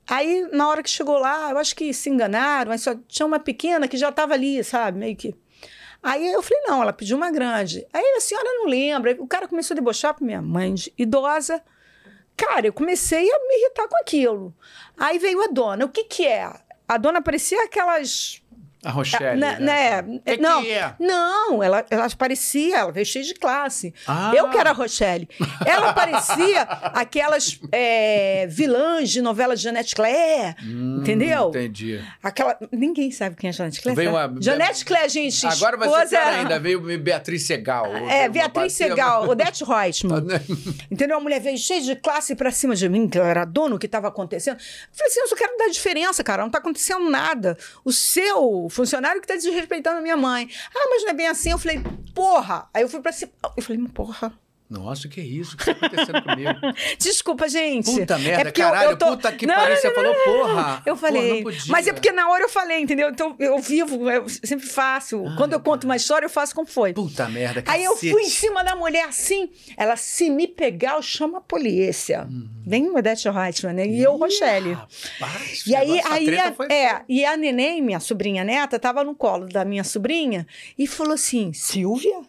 Aí, 0.06 0.46
na 0.52 0.68
hora 0.68 0.82
que 0.82 0.90
chegou 0.90 1.18
lá, 1.18 1.50
eu 1.50 1.58
acho 1.58 1.74
que 1.74 1.92
se 1.94 2.10
enganaram, 2.10 2.70
mas 2.70 2.82
só 2.82 2.94
tinha 3.08 3.24
uma 3.24 3.38
pequena 3.38 3.88
que 3.88 3.96
já 3.96 4.10
estava 4.10 4.34
ali, 4.34 4.62
sabe? 4.62 4.98
Meio 4.98 5.16
que. 5.16 5.34
Aí 6.02 6.30
eu 6.30 6.42
falei, 6.42 6.62
não, 6.66 6.82
ela 6.82 6.92
pediu 6.92 7.16
uma 7.16 7.30
grande. 7.30 7.86
Aí 7.90 8.04
a 8.16 8.20
senhora 8.20 8.46
não 8.46 8.66
lembra. 8.66 9.16
O 9.18 9.26
cara 9.26 9.48
começou 9.48 9.74
a 9.74 9.76
debochar 9.76 10.12
para 10.12 10.26
minha 10.26 10.42
mãe 10.42 10.74
idosa. 10.98 11.62
Cara, 12.36 12.66
eu 12.66 12.72
comecei 12.72 13.30
a 13.30 13.38
me 13.38 13.60
irritar 13.62 13.88
com 13.88 13.96
aquilo. 13.96 14.54
Aí 14.98 15.18
veio 15.18 15.42
a 15.42 15.46
dona. 15.46 15.86
O 15.86 15.88
que 15.88 16.04
que 16.04 16.26
é? 16.26 16.52
A 16.86 16.98
dona 16.98 17.22
parecia 17.22 17.64
aquelas 17.64 18.42
A 18.84 18.90
Rochelle. 18.90 19.40
né, 19.40 19.58
né? 19.60 20.02
né? 20.02 20.20
Que 20.24 20.36
não, 20.36 20.62
que 20.62 20.70
é? 20.70 20.94
não, 20.98 21.62
ela, 21.62 21.84
ela 21.90 22.08
parecia, 22.16 22.76
ela 22.78 22.92
veio 22.92 23.06
cheia 23.06 23.24
de 23.24 23.34
classe. 23.34 23.94
Ah. 24.06 24.32
Eu 24.36 24.48
que 24.50 24.58
era 24.58 24.70
a 24.70 24.72
Rochelle. 24.72 25.28
Ela 25.64 25.92
parecia 25.92 26.62
aquelas 26.92 27.58
é, 27.72 28.46
vilãs 28.48 29.10
de 29.10 29.20
novela 29.22 29.56
de 29.56 29.62
Janete 29.62 29.94
Claire, 29.94 30.54
Hum, 30.62 30.98
entendeu? 31.00 31.48
Entendi. 31.48 32.00
Aquela, 32.22 32.56
ninguém 32.72 33.10
sabe 33.10 33.36
quem 33.36 33.50
é 33.50 33.52
Janete 33.52 33.80
Claire. 33.80 33.96
Veio 33.96 34.12
tá? 34.12 34.26
uma- 34.26 34.42
Janete 34.42 34.84
Claire, 34.84 35.08
gente. 35.08 35.46
Agora 35.46 35.76
vai 35.76 35.88
ser 35.88 35.94
esposa- 35.94 36.16
pior 36.18 36.32
ainda. 36.34 36.60
Veio 36.60 36.98
Beatriz 36.98 37.46
Segal. 37.46 37.86
É, 37.96 38.28
Beatriz 38.28 38.72
Segal, 38.72 39.28
Odete 39.28 39.64
Reutemann. 39.64 40.20
Né? 40.24 40.40
Entendeu? 40.90 41.16
A 41.16 41.20
mulher 41.20 41.40
veio 41.40 41.56
cheia 41.58 41.80
de 41.80 41.96
classe 41.96 42.34
pra 42.34 42.50
cima 42.50 42.74
de 42.76 42.88
mim, 42.88 43.08
que 43.08 43.18
eu 43.18 43.24
era 43.24 43.44
dono, 43.44 43.76
o 43.76 43.78
que 43.78 43.86
estava 43.86 44.08
acontecendo. 44.08 44.56
Eu 44.58 44.64
falei 44.92 45.10
assim, 45.10 45.20
eu 45.20 45.28
só 45.28 45.36
quero 45.36 45.56
dar 45.56 45.68
diferença, 45.68 46.22
cara, 46.24 46.42
não 46.42 46.50
tá 46.50 46.58
acontecendo 46.58 47.08
nada. 47.10 47.56
O 47.84 47.92
seu 47.92 48.66
funcionário 48.74 49.20
que 49.20 49.26
tá 49.26 49.34
desrespeitando 49.34 49.98
a 49.98 50.02
minha 50.02 50.16
mãe. 50.16 50.48
Ah, 50.74 50.88
mas 50.90 51.02
não 51.02 51.10
é 51.10 51.14
bem 51.14 51.26
assim. 51.28 51.50
Eu 51.50 51.58
falei, 51.58 51.82
porra. 52.14 52.68
Aí 52.74 52.82
eu 52.82 52.88
fui 52.88 53.00
pra 53.00 53.12
cima. 53.12 53.32
Eu 53.56 53.62
falei, 53.62 53.82
porra. 53.88 54.32
Nossa, 54.68 55.08
que 55.08 55.20
isso? 55.20 55.54
O 55.54 55.58
que 55.58 55.70
está 55.70 55.86
acontecendo 55.86 56.22
comigo? 56.22 56.50
Desculpa, 56.98 57.48
gente. 57.48 57.90
Puta 57.90 58.18
merda, 58.18 58.42
é 58.44 58.48
eu- 58.48 58.52
caralho, 58.52 58.90
eu 58.92 58.96
tô- 58.96 59.06
puta 59.08 59.30
que 59.32 59.46
Não, 59.46 59.54
pariu, 59.54 59.76
você 59.76 59.88
não, 59.88 59.94
falou, 59.94 60.14
porra. 60.24 60.82
Eu 60.86 60.96
Porra, 60.96 61.12
falei, 61.12 61.42
podia. 61.42 61.60
mas 61.68 61.86
é 61.86 61.92
porque 61.92 62.10
na 62.10 62.28
hora 62.30 62.44
eu 62.44 62.48
falei, 62.48 62.80
entendeu? 62.80 63.10
Então 63.10 63.36
eu 63.38 63.58
vivo, 63.58 64.10
eu 64.10 64.26
sempre 64.28 64.66
faço. 64.66 65.22
Quando 65.36 65.52
eu 65.52 65.60
conto 65.60 65.84
uma 65.84 65.96
história, 65.96 66.24
eu 66.26 66.30
faço 66.30 66.54
como 66.54 66.66
foi. 66.66 66.92
Puta 66.94 67.28
merda, 67.28 67.62
Aí 67.66 67.84
eu 67.84 67.92
cacete. 67.92 68.12
fui 68.12 68.22
em 68.22 68.28
cima 68.30 68.64
da 68.64 68.74
mulher 68.74 69.04
assim, 69.06 69.50
ela 69.76 69.96
se 69.96 70.30
me 70.30 70.48
pegar, 70.48 70.94
eu 70.94 71.02
chamo 71.02 71.36
a 71.36 71.40
polícia. 71.40 72.26
Vem 72.66 72.88
Odete 72.90 73.28
Reutemann, 73.28 73.74
né? 73.74 73.86
E 73.86 74.02
eu, 74.02 74.16
Rochelle. 74.16 74.72
Rapaz, 74.72 75.66
E 75.66 75.76
aí, 75.76 76.00
aí 76.06 76.38
a, 76.38 76.52
foi- 76.52 76.68
é, 76.72 77.02
e 77.08 77.24
a 77.24 77.36
neném, 77.36 77.82
minha 77.82 78.00
sobrinha 78.00 78.42
neta, 78.42 78.78
tava 78.78 79.04
no 79.04 79.14
colo 79.14 79.46
da 79.46 79.64
minha 79.64 79.84
sobrinha 79.84 80.46
e 80.78 80.86
falou 80.86 81.12
assim: 81.12 81.52
Silvia? 81.52 82.22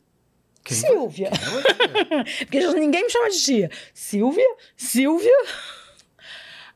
Quem 0.66 0.76
Silvia. 0.78 1.30
vai- 1.30 2.26
Porque 2.46 2.60
já 2.60 2.74
ninguém 2.74 3.04
me 3.04 3.10
chama 3.10 3.30
de 3.30 3.40
tia. 3.42 3.70
Silvia? 3.94 4.56
Silvia? 4.76 5.32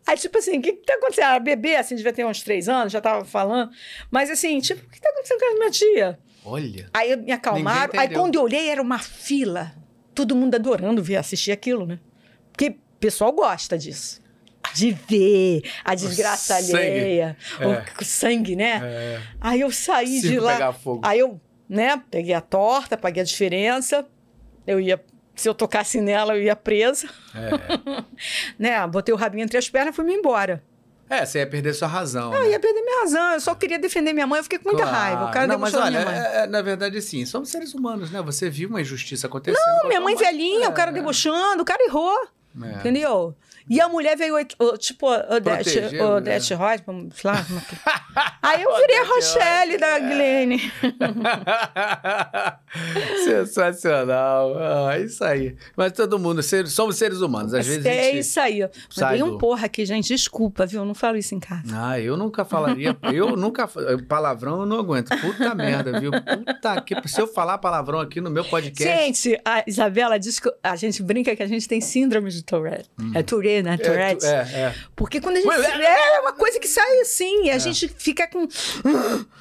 Aí, 0.08 0.16
tipo 0.18 0.38
assim, 0.38 0.58
o 0.58 0.62
que, 0.62 0.74
que 0.74 0.86
tá 0.86 0.94
acontecendo? 0.96 1.26
Ela 1.26 1.40
bebê, 1.40 1.76
assim, 1.76 1.96
devia 1.96 2.14
ter 2.14 2.26
uns 2.26 2.42
três 2.42 2.68
anos, 2.70 2.92
já 2.94 3.02
tava 3.02 3.24
falando. 3.26 3.72
Mas 4.10 4.30
assim, 4.30 4.60
tipo, 4.60 4.84
o 4.86 4.90
que 4.90 5.00
tá 5.02 5.10
acontecendo 5.10 5.40
com 5.40 5.46
a 5.46 5.56
minha 5.56 5.70
tia? 5.72 6.20
Olha. 6.46 6.90
Aí 6.94 7.16
me 7.18 7.32
acalmaram. 7.32 8.00
Aí 8.00 8.10
quando 8.10 8.36
eu 8.36 8.42
olhei, 8.44 8.70
era 8.70 8.82
uma 8.82 8.98
fila. 9.00 9.72
Todo 10.16 10.36
mundo 10.36 10.56
adorando 10.56 11.04
ver, 11.04 11.18
assistir 11.18 11.52
aquilo, 11.52 11.86
né? 11.86 12.00
Porque 12.52 12.70
o 12.70 12.78
pessoal 13.00 13.32
gosta 13.32 13.78
disso. 13.78 14.20
De 14.76 14.92
ver 14.92 15.64
a 15.84 15.96
desgraça 15.96 16.56
sangue. 16.62 16.76
alheia, 16.76 17.38
É. 17.60 18.02
o 18.02 18.06
sangue, 18.06 18.56
né? 18.56 18.82
É, 18.84 19.22
Aí 19.42 19.62
eu 19.62 19.72
saí 19.72 20.22
de 20.22 20.28
circo 20.28 20.44
lá. 20.46 20.54
pegar 20.54 20.74
fogo. 20.74 21.02
Aí 21.04 21.20
eu, 21.20 21.40
né, 21.70 22.02
peguei 22.10 22.34
a 22.34 22.42
torta, 22.42 22.98
paguei 22.98 23.22
a 23.22 23.26
diferença. 23.26 24.06
Eu 24.68 24.80
ia, 24.80 25.00
se 25.36 25.48
eu 25.48 25.54
tocasse 25.54 26.02
nela, 26.02 26.36
eu 26.36 26.42
ia 26.44 26.56
presa. 26.56 27.08
é. 27.36 28.04
Né? 28.60 28.86
Botei 28.88 29.14
o 29.14 29.18
rabinho 29.18 29.44
entre 29.44 29.58
as 29.58 29.70
pernas 29.70 29.94
e 29.94 29.96
fui-me 29.96 30.14
embora. 30.14 30.64
É, 31.10 31.26
você 31.26 31.40
ia 31.40 31.48
perder 31.48 31.74
sua 31.74 31.88
razão. 31.88 32.32
Eu 32.34 32.42
né? 32.44 32.52
ia 32.52 32.60
perder 32.60 32.82
minha 32.84 33.02
razão, 33.02 33.32
eu 33.34 33.40
só 33.40 33.56
queria 33.56 33.80
defender 33.80 34.14
minha 34.14 34.28
mãe, 34.28 34.40
eu 34.40 34.44
fiquei 34.44 34.60
com 34.60 34.70
muita 34.70 34.84
Claro. 34.84 34.96
raiva. 34.98 35.26
O 35.26 35.32
cara 35.32 35.48
não, 35.48 35.58
mas 35.58 35.74
olha, 35.74 35.90
minha 36.02 36.06
mãe. 36.06 36.16
é- 36.20 36.44
é, 36.44 36.48
na 36.48 36.62
verdade, 36.62 37.02
sim, 37.02 37.26
somos 37.26 37.50
seres 37.50 37.74
humanos, 37.74 38.12
né? 38.12 38.22
Você 38.22 38.48
viu 38.50 38.70
uma 38.70 38.80
injustiça 38.80 39.26
acontecendo. 39.26 39.60
a 39.84 39.88
Minha 39.88 40.02
mãe 40.02 40.16
velhinha, 40.16 40.66
É, 40.66 40.70
o 40.70 40.74
cara 40.74 40.92
é, 40.92 40.94
debochando, 40.94 41.64
o 41.64 41.66
cara 41.66 41.84
errou. 41.84 42.28
é. 42.64 42.74
Entendeu? 42.78 43.36
E 43.70 43.80
a 43.80 43.88
mulher 43.88 44.18
veio, 44.18 44.34
tipo, 44.80 45.06
Odete, 45.08 45.80
Proteger, 45.80 46.04
Odete 46.04 46.56
Reutemann, 46.56 47.10
sei 47.14 47.32
lá. 47.32 47.44
como 47.46 47.60
é 47.60 47.62
que- 47.62 47.76
Aí 48.42 48.64
eu 48.64 48.76
virei 48.78 48.98
a 49.00 49.04
Rochelle 49.04 49.78
da 49.78 50.00
Glenn. 50.00 50.58
Sensacional. 53.24 54.56
Ah, 54.58 55.00
isso 55.00 55.24
aí. 55.24 55.56
Mas 55.76 55.92
todo 55.94 56.18
mundo, 56.20 56.42
somos 56.68 56.96
seres 56.98 57.22
humanos. 57.22 57.54
Às 57.54 57.66
vezes 57.68 57.86
é 57.86 58.12
isso 58.12 58.40
aí. 58.40 58.68
Mandei 59.00 59.24
um 59.24 59.38
porra 59.38 59.66
aqui, 59.66 59.86
gente. 59.86 60.08
Desculpa, 60.08 60.66
viu? 60.66 60.84
Não 60.86 60.94
falo 60.96 61.18
isso 61.18 61.36
em 61.36 61.40
casa. 61.40 61.64
Ah, 61.74 62.00
eu 62.00 62.16
nunca 62.18 62.44
falaria. 62.46 62.96
Eu 63.14 63.36
nunca. 63.36 63.68
Palavrão 64.08 64.62
eu 64.62 64.66
não 64.66 64.80
aguento. 64.80 65.10
Puta 65.20 65.54
merda, 65.56 66.00
viu? 66.00 66.12
Puta 66.12 66.82
que. 66.82 66.96
Se 67.08 67.22
eu 67.22 67.28
falar 67.28 67.58
palavrão 67.58 68.00
aqui 68.00 68.22
no 68.22 68.30
meu 68.30 68.44
podcast. 68.46 68.84
Gente, 68.84 69.40
a 69.46 69.64
Isabela 69.68 70.18
diz 70.20 70.40
que 70.40 70.52
a 70.64 70.76
gente 70.76 71.02
brinca 71.04 71.36
que 71.36 71.44
a 71.44 71.48
gente 71.48 71.68
tem 71.68 71.82
síndrome 71.82 72.30
de 72.30 72.44
Tourette. 72.44 72.90
É 73.14 73.24
Tourette, 73.24 73.59
né? 73.62 73.78
é, 73.82 74.18
é, 74.24 74.60
é. 74.68 74.76
Porque 74.96 75.20
quando 75.22 75.38
a 75.38 75.40
gente. 75.40 75.48
Ué, 75.50 75.58
É 76.18 76.20
uma 76.22 76.34
coisa 76.34 76.60
que 76.60 76.68
sai 76.68 77.00
assim, 77.00 77.46
e 77.46 77.52
a 77.52 77.58
gente 77.58 77.88
fica 77.88 78.28
com. 78.28 78.48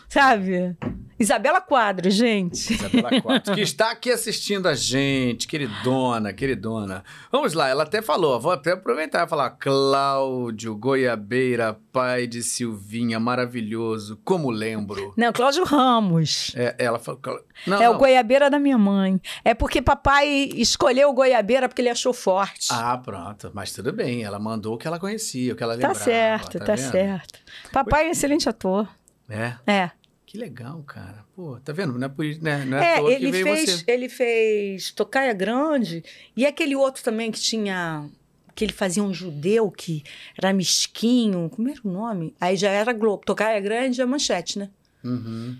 Sabe? 0.08 0.76
Isabela 1.18 1.60
Quadros, 1.60 2.14
gente. 2.14 2.72
Isabela 2.72 3.20
Quadros, 3.20 3.54
que 3.54 3.60
está 3.60 3.90
aqui 3.90 4.10
assistindo 4.10 4.68
a 4.68 4.74
gente, 4.74 5.48
queridona, 5.48 6.32
queridona. 6.32 7.02
Vamos 7.30 7.54
lá, 7.54 7.68
ela 7.68 7.82
até 7.82 8.00
falou, 8.00 8.38
vou 8.38 8.52
até 8.52 8.72
aproveitar 8.72 9.26
e 9.26 9.28
falar, 9.28 9.50
Cláudio 9.50 10.76
Goiabeira, 10.76 11.76
pai 11.92 12.28
de 12.28 12.42
Silvinha, 12.42 13.18
maravilhoso, 13.18 14.18
como 14.24 14.48
lembro. 14.48 15.12
Não, 15.16 15.32
Cláudio 15.32 15.64
Ramos. 15.64 16.52
É, 16.54 16.76
ela 16.78 17.00
falou... 17.00 17.20
Não, 17.66 17.82
é 17.82 17.86
não. 17.86 17.96
o 17.96 17.98
goiabeira 17.98 18.48
da 18.48 18.60
minha 18.60 18.78
mãe. 18.78 19.20
É 19.44 19.52
porque 19.52 19.82
papai 19.82 20.28
escolheu 20.54 21.10
o 21.10 21.12
goiabeira 21.12 21.68
porque 21.68 21.82
ele 21.82 21.90
achou 21.90 22.12
forte. 22.12 22.68
Ah, 22.70 22.96
pronto, 22.96 23.50
mas 23.52 23.72
tudo 23.72 23.92
bem, 23.92 24.22
ela 24.22 24.38
mandou 24.38 24.76
o 24.76 24.78
que 24.78 24.86
ela 24.86 25.00
conhecia, 25.00 25.52
o 25.52 25.56
que 25.56 25.64
ela 25.64 25.72
tá 25.72 25.88
lembrava. 25.88 25.98
certo, 25.98 26.58
tá, 26.60 26.76
vendo? 26.76 26.90
certo. 26.92 27.40
Papai 27.72 28.04
é 28.04 28.08
um 28.08 28.12
excelente 28.12 28.48
ator. 28.48 28.88
É, 29.28 29.52
É. 29.66 29.97
que 30.30 30.36
legal, 30.36 30.82
cara. 30.82 31.24
Pô, 31.34 31.58
tá 31.64 31.72
vendo? 31.72 31.98
Não 31.98 32.04
é, 32.04 32.08
por, 32.10 32.22
isso- 32.22 32.44
né? 32.44 32.62
não 32.66 32.76
é, 32.76 32.96
É, 32.98 33.12
ele 33.14 33.32
fez, 33.32 33.70
você. 33.70 33.84
ele 33.90 34.08
fez 34.10 34.90
Tocaia 34.90 35.32
Grande 35.32 36.04
e 36.36 36.44
aquele 36.44 36.76
outro 36.76 37.02
também 37.02 37.32
que 37.32 37.40
tinha. 37.40 38.06
Que 38.54 38.62
ele 38.64 38.74
fazia 38.74 39.02
um 39.02 39.14
judeu 39.14 39.70
que 39.70 40.02
era 40.36 40.52
mesquinho. 40.52 41.48
Como 41.48 41.68
era 41.70 41.80
o 41.82 41.90
nome? 41.90 42.34
Aí 42.38 42.56
já 42.56 42.68
era 42.68 42.92
Globo. 42.92 43.24
Tocaia 43.24 43.58
Grande 43.58 44.02
é 44.02 44.04
manchete, 44.04 44.58
né? 44.58 44.68
Uhum. 45.02 45.56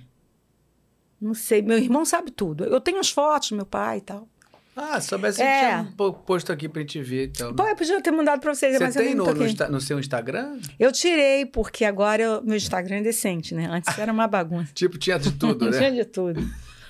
Não 1.19 1.33
sei. 1.33 1.63
Meu 1.63 1.79
irmão 1.79 2.05
sabe 2.05 2.31
tudo. 2.31 2.65
Eu 2.65 2.79
tenho 2.81 2.99
as 3.01 3.09
fotos 3.09 3.49
do 3.49 3.57
meu 3.57 3.65
pai 3.67 3.99
e 3.99 4.03
tal. 4.03 4.29
Ah, 4.81 5.01
se 5.01 5.09
soubesse, 5.09 5.43
É. 5.43 5.59
tinha 5.61 5.81
um 5.83 5.93
po- 5.93 6.13
posto 6.13 6.53
aqui 6.53 6.69
pra 6.69 6.81
gente 6.83 7.03
ver. 7.03 7.29
Então. 7.29 7.53
Pô, 7.55 7.67
eu 7.67 7.75
podia 7.75 8.01
ter 8.01 8.11
mandado 8.13 8.41
pra 8.41 8.55
vocês, 8.55 8.77
Você 8.77 8.85
mas 8.85 8.95
eu 8.97 9.03
tem 9.03 9.15
nem 9.15 9.17
no, 9.17 9.69
no, 9.71 9.81
seu 9.81 9.99
Instagram? 9.99 10.59
Eu 10.79 10.93
tirei, 10.93 11.45
porque 11.47 11.85
agora 11.85 12.23
eu- 12.23 12.43
meu 12.45 12.57
Instagram 12.57 12.97
é 12.99 13.03
decente, 13.03 13.55
né? 13.55 13.67
Antes 13.71 13.99
era 13.99 14.13
uma 14.13 14.27
bagunça. 14.29 14.71
Tipo, 14.75 14.97
tinha 14.99 15.19
de 15.19 15.33
tudo, 15.33 15.71
né? 15.71 15.79
Tinha 15.79 15.91
de 15.93 16.05
tudo. 16.05 16.41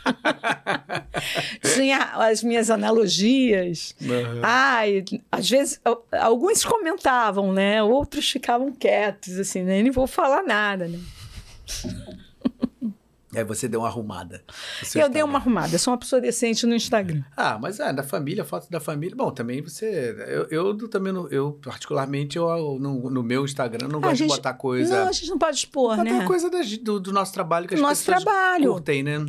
Tinha 1.74 1.98
as 2.14 2.42
minhas 2.42 2.70
analogias. 2.70 3.94
Uhum. 4.00 4.40
Ai, 4.42 5.04
às 5.30 5.48
vezes, 5.48 5.80
al- 5.84 6.06
alguns 6.12 6.64
comentavam, 6.64 7.52
né? 7.52 7.82
Outros 7.82 8.30
ficavam 8.30 8.72
quietos, 8.72 9.38
assim, 9.38 9.62
né? 9.62 9.82
Nem 9.82 9.90
vou 9.90 10.06
falar 10.06 10.42
nada, 10.42 10.88
né? 10.88 10.98
Aí 13.34 13.44
você 13.44 13.68
deu 13.68 13.80
uma 13.80 13.88
arrumada. 13.88 14.36
Eu 14.46 14.52
dei 14.90 15.02
Instagram. 15.02 15.24
uma 15.26 15.38
arrumada, 15.38 15.74
eu 15.74 15.78
sou 15.78 15.92
uma 15.92 15.98
pessoa 15.98 16.18
decente 16.20 16.64
no 16.64 16.74
Instagram. 16.74 17.22
Ah, 17.36 17.58
mas 17.60 17.78
é, 17.78 17.92
da 17.92 18.02
família, 18.02 18.44
foto 18.44 18.70
da 18.70 18.80
família. 18.80 19.14
Bom, 19.14 19.30
também 19.30 19.60
você. 19.60 20.16
Eu, 20.50 20.72
eu 20.72 20.88
também, 20.88 21.12
não- 21.12 21.28
eu 21.28 21.52
particularmente, 21.62 22.38
eu, 22.38 22.78
no, 22.80 23.10
no 23.10 23.22
meu 23.22 23.44
Instagram 23.44 23.86
não 23.88 23.98
Ah, 23.98 24.02
gosto 24.02 24.12
a 24.12 24.14
gente- 24.14 24.30
de 24.30 24.36
botar 24.36 24.54
coisa. 24.54 25.00
Não, 25.02 25.08
a 25.08 25.12
gente 25.12 25.28
não 25.28 25.38
pode 25.38 25.56
expor, 25.58 25.90
botar 25.96 26.04
né? 26.04 26.26
coisa 26.26 26.48
da 26.48 26.60
do, 26.82 26.98
do 27.00 27.12
nosso 27.12 27.32
trabalho 27.34 27.68
que 27.68 27.74
as 27.74 27.80
Nosso 27.80 28.04
pessoas 28.04 28.24
trabalho. 28.24 28.72
curtem, 28.72 29.02
né? 29.02 29.26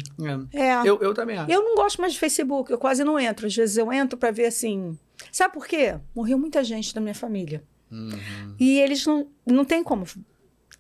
É. 0.54 0.60
É. 0.70 0.80
Eu, 0.86 0.98
eu 1.02 1.14
também 1.14 1.38
acho. 1.38 1.52
Eu 1.52 1.62
não 1.64 1.76
gosto 1.76 2.00
mais 2.00 2.14
de 2.14 2.20
Facebook, 2.20 2.72
eu 2.72 2.78
quase 2.78 3.04
não 3.04 3.20
entro. 3.20 3.48
Às 3.48 3.56
vezes 3.56 3.76
eu 3.78 3.92
entro 3.92 4.18
para 4.18 4.32
ver 4.32 4.46
assim. 4.46 4.98
Sabe 5.32 5.54
por 5.54 5.68
quê? 5.68 5.96
Morreu 6.16 6.40
muita 6.40 6.64
gente 6.64 6.94
da 6.96 7.02
minha 7.02 7.14
família. 7.16 7.62
Uhum, 7.92 8.12
E 8.60 8.80
eles 8.80 9.06
não, 9.06 9.28
não 9.46 9.66
tem 9.66 9.84
como 9.84 10.06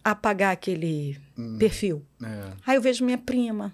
apagar 0.03 0.53
aquele 0.53 1.19
Hum. 1.39 1.57
perfil. 1.57 2.05
é. 2.21 2.51
Aí 2.67 2.75
eu 2.75 2.81
vejo 2.81 3.05
minha 3.05 3.17
prima, 3.17 3.73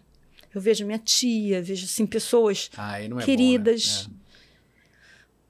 eu 0.53 0.61
vejo 0.61 0.85
minha 0.85 0.99
tia, 0.99 1.61
vejo 1.61 1.85
assim 1.85 2.05
pessoas 2.05 2.69
Ah, 2.77 2.93
aí 2.93 3.09
é 3.11 3.23
queridas. 3.23 4.05
Bom, 4.07 4.13
né? 4.13 4.19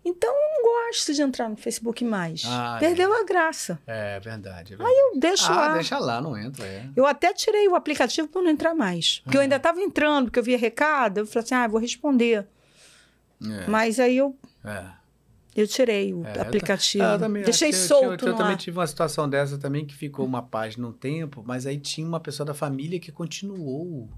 Então 0.08 0.30
eu 0.30 0.40
não 0.40 0.64
gosto 0.64 1.14
de 1.16 1.22
entrar 1.24 1.50
no 1.50 1.58
Facebook 1.58 2.06
mais. 2.06 2.44
Ah, 2.46 2.78
Perdeu 2.80 3.12
a 3.12 3.24
graça. 3.24 3.80
É, 3.88 4.18
é 4.18 4.20
verdade. 4.20 4.76
É 4.76 4.78
verdade. 4.78 4.96
Eu 4.96 5.20
deixo 5.20 5.52
ah, 5.52 5.56
lá. 5.56 5.74
deixa 5.74 5.98
lá, 5.98 6.22
não 6.22 6.38
entra. 6.38 6.64
É. 6.64 6.88
Eu 6.96 7.08
até 7.08 7.34
tirei 7.34 7.68
o 7.68 7.74
aplicativo 7.74 8.28
para 8.28 8.42
não 8.44 8.52
entrar 8.52 8.76
mais. 8.76 9.20
Porque 9.24 9.36
eu 9.36 9.42
ainda 9.42 9.56
estava 9.56 9.82
entrando, 9.82 10.26
porque 10.26 10.38
eu 10.38 10.44
via 10.44 10.60
recado, 10.60 11.18
eu 11.18 11.26
falei 11.26 11.44
assim, 11.44 11.56
ah, 11.56 11.68
vou 11.68 11.80
responder. 11.80 12.46
É, 13.44 13.68
Mas 13.68 14.00
aí 14.00 14.18
eu, 14.18 14.38
é. 14.64 14.86
Eu 15.56 15.68
tirei 15.68 16.14
o 16.14 16.26
É, 16.26 16.38
eu 16.38 16.42
aplicativo. 16.42 17.04
Ah, 17.04 17.14
eu 17.14 17.20
também 17.20 17.44
Deixei 17.44 17.70
eu- 17.70 17.74
eu, 17.74 17.78
solto 17.88 18.26
Eu, 18.26 18.32
no 18.34 18.38
também 18.38 18.56
tive 18.58 18.78
uma 18.78 18.88
situação 18.88 19.28
dessa 19.30 19.58
também, 19.58 19.86
que 19.86 19.96
ficou 19.96 20.26
uma 20.26 20.42
página 20.42 20.88
um 20.88 20.92
tempo, 20.92 21.44
mas 21.46 21.66
aí 21.66 21.78
tinha 21.78 22.06
uma 22.08 22.20
pessoa 22.20 22.46
da 22.46 22.54
família 22.54 23.00
que 23.00 23.12
continuou. 23.12 24.10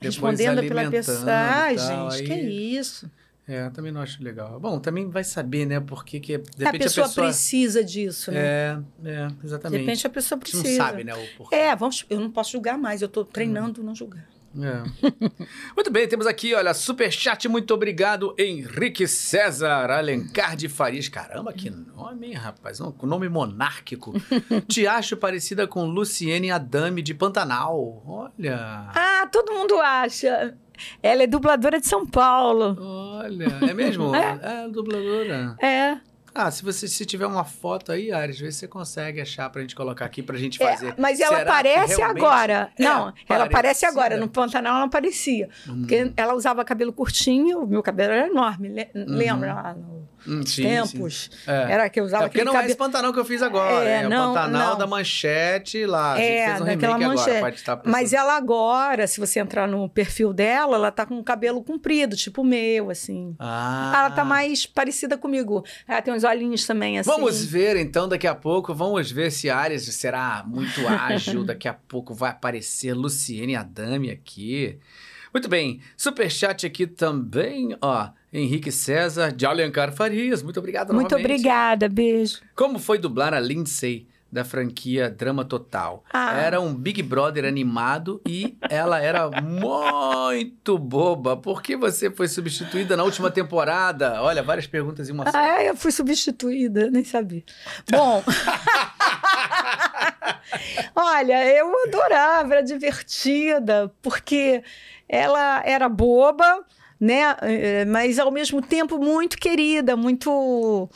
Respondendo 0.00 0.60
pela 0.66 0.90
pessoa. 0.90 1.24
Ai, 1.30 1.76
tal, 1.76 2.10
gente, 2.10 2.32
aí- 2.32 2.40
que 2.40 2.48
isso. 2.78 3.10
É, 3.46 3.66
eu 3.66 3.70
também 3.70 3.92
não 3.92 4.00
acho 4.00 4.22
legal. 4.24 4.58
Bom, 4.58 4.80
também 4.80 5.10
vai 5.10 5.22
saber, 5.22 5.66
né? 5.66 5.78
Porque 5.78 6.18
que, 6.18 6.38
de 6.38 6.64
a 6.64 6.66
repente 6.70 6.84
pessoa, 6.84 7.04
a 7.04 7.08
pessoa... 7.10 7.26
precisa 7.26 7.84
disso, 7.84 8.32
né? 8.32 8.40
É, 8.40 8.78
é, 9.04 9.26
De 9.26 9.34
exatamente. 9.46 9.80
repente 9.80 10.06
a 10.06 10.10
pessoa 10.10 10.38
precisa. 10.38 10.62
não 10.66 10.76
sabe, 10.76 11.04
né? 11.04 11.14
O 11.14 11.26
porquê. 11.36 11.54
É, 11.54 11.76
vamos, 11.76 12.06
eu 12.08 12.18
não 12.20 12.30
posso 12.30 12.52
julgar 12.52 12.78
mais, 12.78 13.02
eu 13.02 13.06
estou 13.06 13.22
treinando 13.22 13.82
não 13.82 13.94
julgar. 13.94 14.26
É. 14.56 14.82
Muito 15.74 15.90
bem, 15.90 16.06
temos 16.06 16.26
aqui, 16.26 16.54
olha, 16.54 16.72
superchat, 16.72 17.48
muito 17.48 17.74
obrigado, 17.74 18.34
Henrique 18.38 19.06
César 19.08 19.90
Alencar 19.90 20.56
de 20.56 20.68
Farias. 20.68 21.08
Caramba, 21.08 21.52
que 21.52 21.70
nome, 21.70 22.28
hein, 22.28 22.34
rapaz? 22.34 22.80
Um 22.80 22.94
nome 23.02 23.28
monárquico. 23.28 24.12
Te 24.68 24.86
acho 24.86 25.16
parecida 25.16 25.66
com 25.66 25.86
Luciene 25.86 26.50
Adame 26.50 27.02
de 27.02 27.14
Pantanal. 27.14 28.02
Olha. 28.06 28.90
Ah, 28.94 29.28
todo 29.30 29.52
mundo 29.52 29.78
acha. 29.80 30.56
Ela 31.02 31.24
é 31.24 31.26
dubladora 31.26 31.80
de 31.80 31.86
São 31.86 32.06
Paulo. 32.06 32.76
Olha, 32.80 33.46
é 33.68 33.74
mesmo? 33.74 34.12
É. 34.14 34.64
É, 34.64 34.68
dubladora. 34.68 35.56
É. 35.60 35.98
Ah, 36.34 36.50
se 36.50 36.64
você 36.64 36.88
se 36.88 37.06
tiver 37.06 37.26
uma 37.26 37.44
foto 37.44 37.92
aí, 37.92 38.10
Ares, 38.10 38.40
vê 38.40 38.50
se 38.50 38.58
você 38.58 38.68
consegue 38.68 39.20
achar 39.20 39.48
pra 39.50 39.60
gente 39.60 39.74
colocar 39.76 40.04
aqui 40.04 40.20
pra 40.22 40.36
gente 40.36 40.60
É, 40.62 40.68
fazer. 40.72 40.94
mas 40.98 41.20
ela 41.20 41.36
Será 41.38 41.50
aparece 41.52 42.02
agora. 42.02 42.72
é 42.76 42.82
não, 42.82 43.12
ela 43.28 43.44
aparece 43.44 43.86
agora. 43.86 44.16
No 44.16 44.28
Pantanal 44.28 44.76
ela 44.76 44.86
aparecia. 44.86 45.48
Hum. 45.68 45.80
Porque 45.80 46.12
ela 46.16 46.34
usava 46.34 46.64
cabelo 46.64 46.92
curtinho, 46.92 47.60
o 47.62 47.66
meu 47.66 47.82
cabelo 47.82 48.12
era 48.12 48.26
enorme. 48.26 48.68
le- 48.68 48.90
Lembra 48.94 49.54
lá 49.54 49.74
nos 49.74 49.84
Hum, 49.84 50.04
sim, 50.46 50.62
tempos? 50.62 51.30
sim. 51.32 51.50
É. 51.50 51.72
Era 51.72 51.88
que 51.90 52.00
eu 52.00 52.04
usava 52.04 52.24
É 52.24 52.28
porque 52.28 52.44
não 52.44 52.52
é 52.52 52.66
esse 52.66 52.74
cabelo. 52.74 52.78
Pantanal 52.78 53.12
que 53.12 53.18
eu 53.20 53.24
fiz 53.24 53.42
agora. 53.42 53.84
É, 53.88 54.02
É, 54.02 54.08
não, 54.08 54.30
o 54.32 54.34
Pantanal 54.34 54.70
não. 54.72 54.78
da 54.78 54.86
manchete 54.86 55.84
lá. 55.86 56.12
A 56.14 56.16
gente 56.16 56.26
É, 56.28 56.46
fez 56.48 56.60
um 56.60 56.64
daquela 56.64 56.98
manchete. 56.98 57.36
agora. 57.36 57.54
Estar 57.54 57.82
Mas 57.84 58.12
ela 58.12 58.36
agora, 58.36 59.06
se 59.06 59.20
você 59.20 59.40
entrar 59.40 59.66
no 59.68 59.88
perfil 59.88 60.32
dela, 60.32 60.76
ela 60.76 60.90
tá 60.90 61.06
com 61.06 61.18
o 61.18 61.24
cabelo 61.24 61.62
comprido, 61.62 62.16
tipo 62.16 62.42
o 62.42 62.44
meu, 62.44 62.90
assim. 62.90 63.34
Ah. 63.38 63.92
Ela 63.96 64.10
tá 64.10 64.24
mais 64.24 64.66
parecida 64.66 65.16
comigo. 65.16 65.64
Ela 65.86 66.02
tem 66.02 66.12
uns 66.14 66.24
olhinhos 66.24 66.66
também, 66.66 66.98
assim. 66.98 67.10
Vamos 67.10 67.44
ver 67.44 67.76
então 67.76 68.08
daqui 68.08 68.26
a 68.26 68.34
pouco. 68.34 68.74
Vamos 68.74 69.10
ver 69.10 69.30
se 69.30 69.48
Ares 69.50 69.84
será 69.94 70.44
muito 70.46 70.86
ágil. 70.86 71.44
daqui 71.44 71.68
a 71.68 71.74
pouco 71.74 72.14
vai 72.14 72.30
aparecer 72.30 72.92
Luciene 72.94 73.56
Adame 73.56 74.10
aqui. 74.10 74.78
Muito 75.32 75.48
bem. 75.48 75.80
Superchat 75.96 76.64
aqui 76.64 76.86
também, 76.86 77.76
ó. 77.80 78.08
Henrique 78.34 78.72
César 78.72 79.30
de 79.32 79.46
Alencar 79.46 79.92
Farias. 79.92 80.42
Muito 80.42 80.58
obrigado 80.58 80.92
Muito 80.92 81.12
novamente. 81.12 81.24
obrigada, 81.24 81.88
beijo. 81.88 82.40
Como 82.56 82.80
foi 82.80 82.98
dublar 82.98 83.32
a 83.32 83.38
Lindsay 83.38 84.08
da 84.32 84.44
franquia 84.44 85.08
Drama 85.08 85.44
Total? 85.44 86.02
Ah. 86.12 86.36
Era 86.36 86.60
um 86.60 86.74
Big 86.74 87.00
Brother 87.00 87.44
animado 87.44 88.20
e 88.26 88.58
ela 88.68 89.00
era 89.00 89.30
muito 89.40 90.76
boba. 90.76 91.36
Por 91.36 91.62
que 91.62 91.76
você 91.76 92.10
foi 92.10 92.26
substituída 92.26 92.96
na 92.96 93.04
última 93.04 93.30
temporada? 93.30 94.20
Olha, 94.20 94.42
várias 94.42 94.66
perguntas 94.66 95.08
em 95.08 95.12
uma 95.12 95.30
só. 95.30 95.38
Ah, 95.38 95.62
eu 95.62 95.76
fui 95.76 95.92
substituída, 95.92 96.90
nem 96.90 97.04
sabia. 97.04 97.44
Bom. 97.88 98.20
Olha, 100.96 101.46
eu 101.46 101.72
adorava, 101.86 102.54
era 102.54 102.62
divertida, 102.62 103.92
porque 104.02 104.62
ela 105.08 105.62
era 105.64 105.88
boba, 105.88 106.64
né? 107.00 107.36
Eh, 107.42 107.84
Mas 107.84 108.18
ao 108.18 108.30
mesmo 108.30 108.60
tempo 108.62 108.98
muito 108.98 109.36
querida, 109.38 109.96
muito 109.96 110.88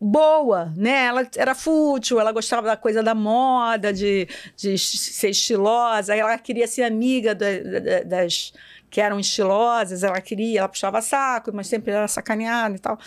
boa, 0.00 0.72
né? 0.76 1.06
Ela 1.06 1.26
era 1.36 1.54
fútil, 1.54 2.18
ela 2.20 2.32
gostava 2.32 2.66
da 2.66 2.76
coisa 2.76 3.02
da 3.02 3.14
moda, 3.14 3.92
de, 3.92 4.28
de 4.56 4.76
ser 4.76 5.30
estilosa, 5.30 6.14
ela 6.14 6.36
queria 6.38 6.66
ser 6.66 6.82
amiga 6.82 7.34
da- 7.34 7.58
da- 7.80 8.02
das 8.02 8.52
que 8.90 9.00
eram 9.02 9.20
estilosas, 9.20 10.02
ela 10.02 10.18
queria, 10.20 10.60
ela 10.60 10.68
puxava 10.68 11.02
saco, 11.02 11.50
mas 11.52 11.66
sempre 11.66 11.92
era 11.92 12.08
sacaneada 12.08 12.74
e 12.74 12.78
tal. 12.78 12.98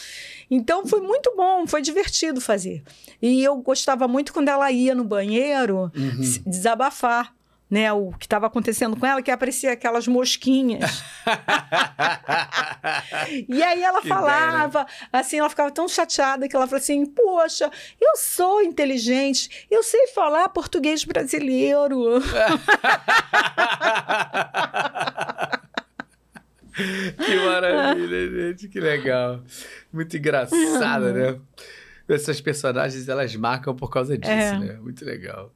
Então 0.50 0.86
foi 0.86 1.02
muito 1.02 1.34
bom, 1.36 1.66
foi 1.66 1.82
divertido 1.82 2.40
fazer. 2.40 2.84
E 3.20 3.44
eu 3.44 3.56
gostava 3.58 4.08
muito 4.08 4.32
quando 4.32 4.50
ela 4.50 4.72
ia 4.72 4.94
no 4.94 5.04
banheiro 5.04 5.92
Uhum. 5.96 6.22
desabafar. 6.46 7.34
Né, 7.72 7.90
o 7.94 8.12
que 8.12 8.26
estava 8.26 8.48
acontecendo 8.48 8.98
com 8.98 9.06
ela, 9.06 9.22
que 9.22 9.32
aparecia 9.32 9.72
aquelas 9.72 10.06
mosquinhas. 10.06 11.02
E 13.48 13.64
aí 13.64 13.82
ela 13.82 14.02
Que 14.02 14.08
ideia, 14.08 14.20
né? 14.22 14.28
falava, 14.28 14.86
assim, 15.14 15.40
ela 15.40 15.50
ficava 15.50 15.72
tão 15.72 15.88
chateada 15.88 16.50
que 16.50 16.56
ela 16.56 16.68
falou 16.68 16.80
assim: 16.82 17.06
Poxa, 17.06 17.72
eu 18.00 18.18
sou 18.18 18.62
inteligente, 18.62 19.66
eu 19.72 19.82
sei 19.84 20.08
falar 20.08 20.50
português 20.50 21.06
brasileiro. 21.06 22.20
que 26.74 27.36
maravilha, 27.46 28.30
gente. 28.50 28.68
Que 28.68 28.80
legal. 28.80 29.42
Muito 29.92 30.16
engraçada, 30.18 31.14
né? 31.14 31.40
Essas 32.08 32.42
personagens, 32.42 33.08
elas 33.08 33.36
marcam 33.36 33.76
por 33.76 33.90
causa 33.90 34.18
disso, 34.18 34.32
É. 34.32 34.58
né? 34.60 34.74
Muito 34.82 35.06
legal. 35.06 35.54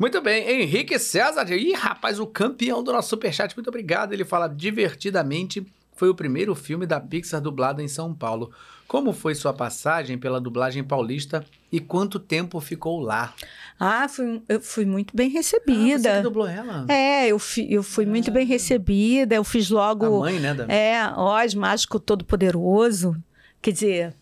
Muito 0.00 0.20
bem, 0.22 0.62
Henrique 0.62 0.98
César. 0.98 1.44
Ih, 1.52 1.74
rapaz, 1.74 2.18
o 2.18 2.26
campeão 2.26 2.82
do 2.82 2.90
nosso 2.90 3.10
superchat. 3.10 3.54
Muito 3.54 3.68
obrigado. 3.68 4.14
Ele 4.14 4.24
fala 4.24 4.48
divertidamente. 4.48 5.62
Foi 5.94 6.08
o 6.08 6.14
primeiro 6.14 6.54
filme 6.54 6.86
da 6.86 6.98
Pixar 6.98 7.38
dublado 7.42 7.82
em 7.82 7.86
São 7.88 8.14
Paulo. 8.14 8.50
Como 8.88 9.12
foi 9.12 9.34
sua 9.34 9.52
passagem 9.52 10.16
pela 10.16 10.40
dublagem 10.40 10.82
paulista 10.82 11.44
e 11.70 11.78
quanto 11.78 12.18
tempo 12.18 12.58
ficou 12.60 12.98
lá? 12.98 13.34
Ah, 13.78 14.08
fui, 14.08 14.40
eu 14.48 14.60
fui 14.62 14.86
muito 14.86 15.14
bem 15.14 15.28
Ah, 15.28 15.42
você 15.42 15.58
recebida. 15.58 16.22
dublou 16.22 16.48
ela? 16.48 16.86
é, 16.88 17.28
eu, 17.28 17.38
fi- 17.38 17.70
eu 17.70 17.82
fui 17.82 18.06
muito 18.06 18.30
bem 18.30 18.46
recebida. 18.46 19.34
Eu 19.34 19.44
fiz 19.44 19.70
A 19.70 19.74
logo. 19.74 20.20
mãe, 20.20 20.40
né? 20.40 20.54
Da... 20.54 20.64
É, 20.72 21.12
Oz, 21.14 21.54
Mágico 21.54 22.00
Todo-Poderoso. 22.00 23.14
Quer 23.60 23.72
dizer, 23.72 24.14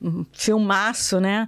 um 0.00 0.24
filmaço, 0.32 1.20
né? 1.20 1.46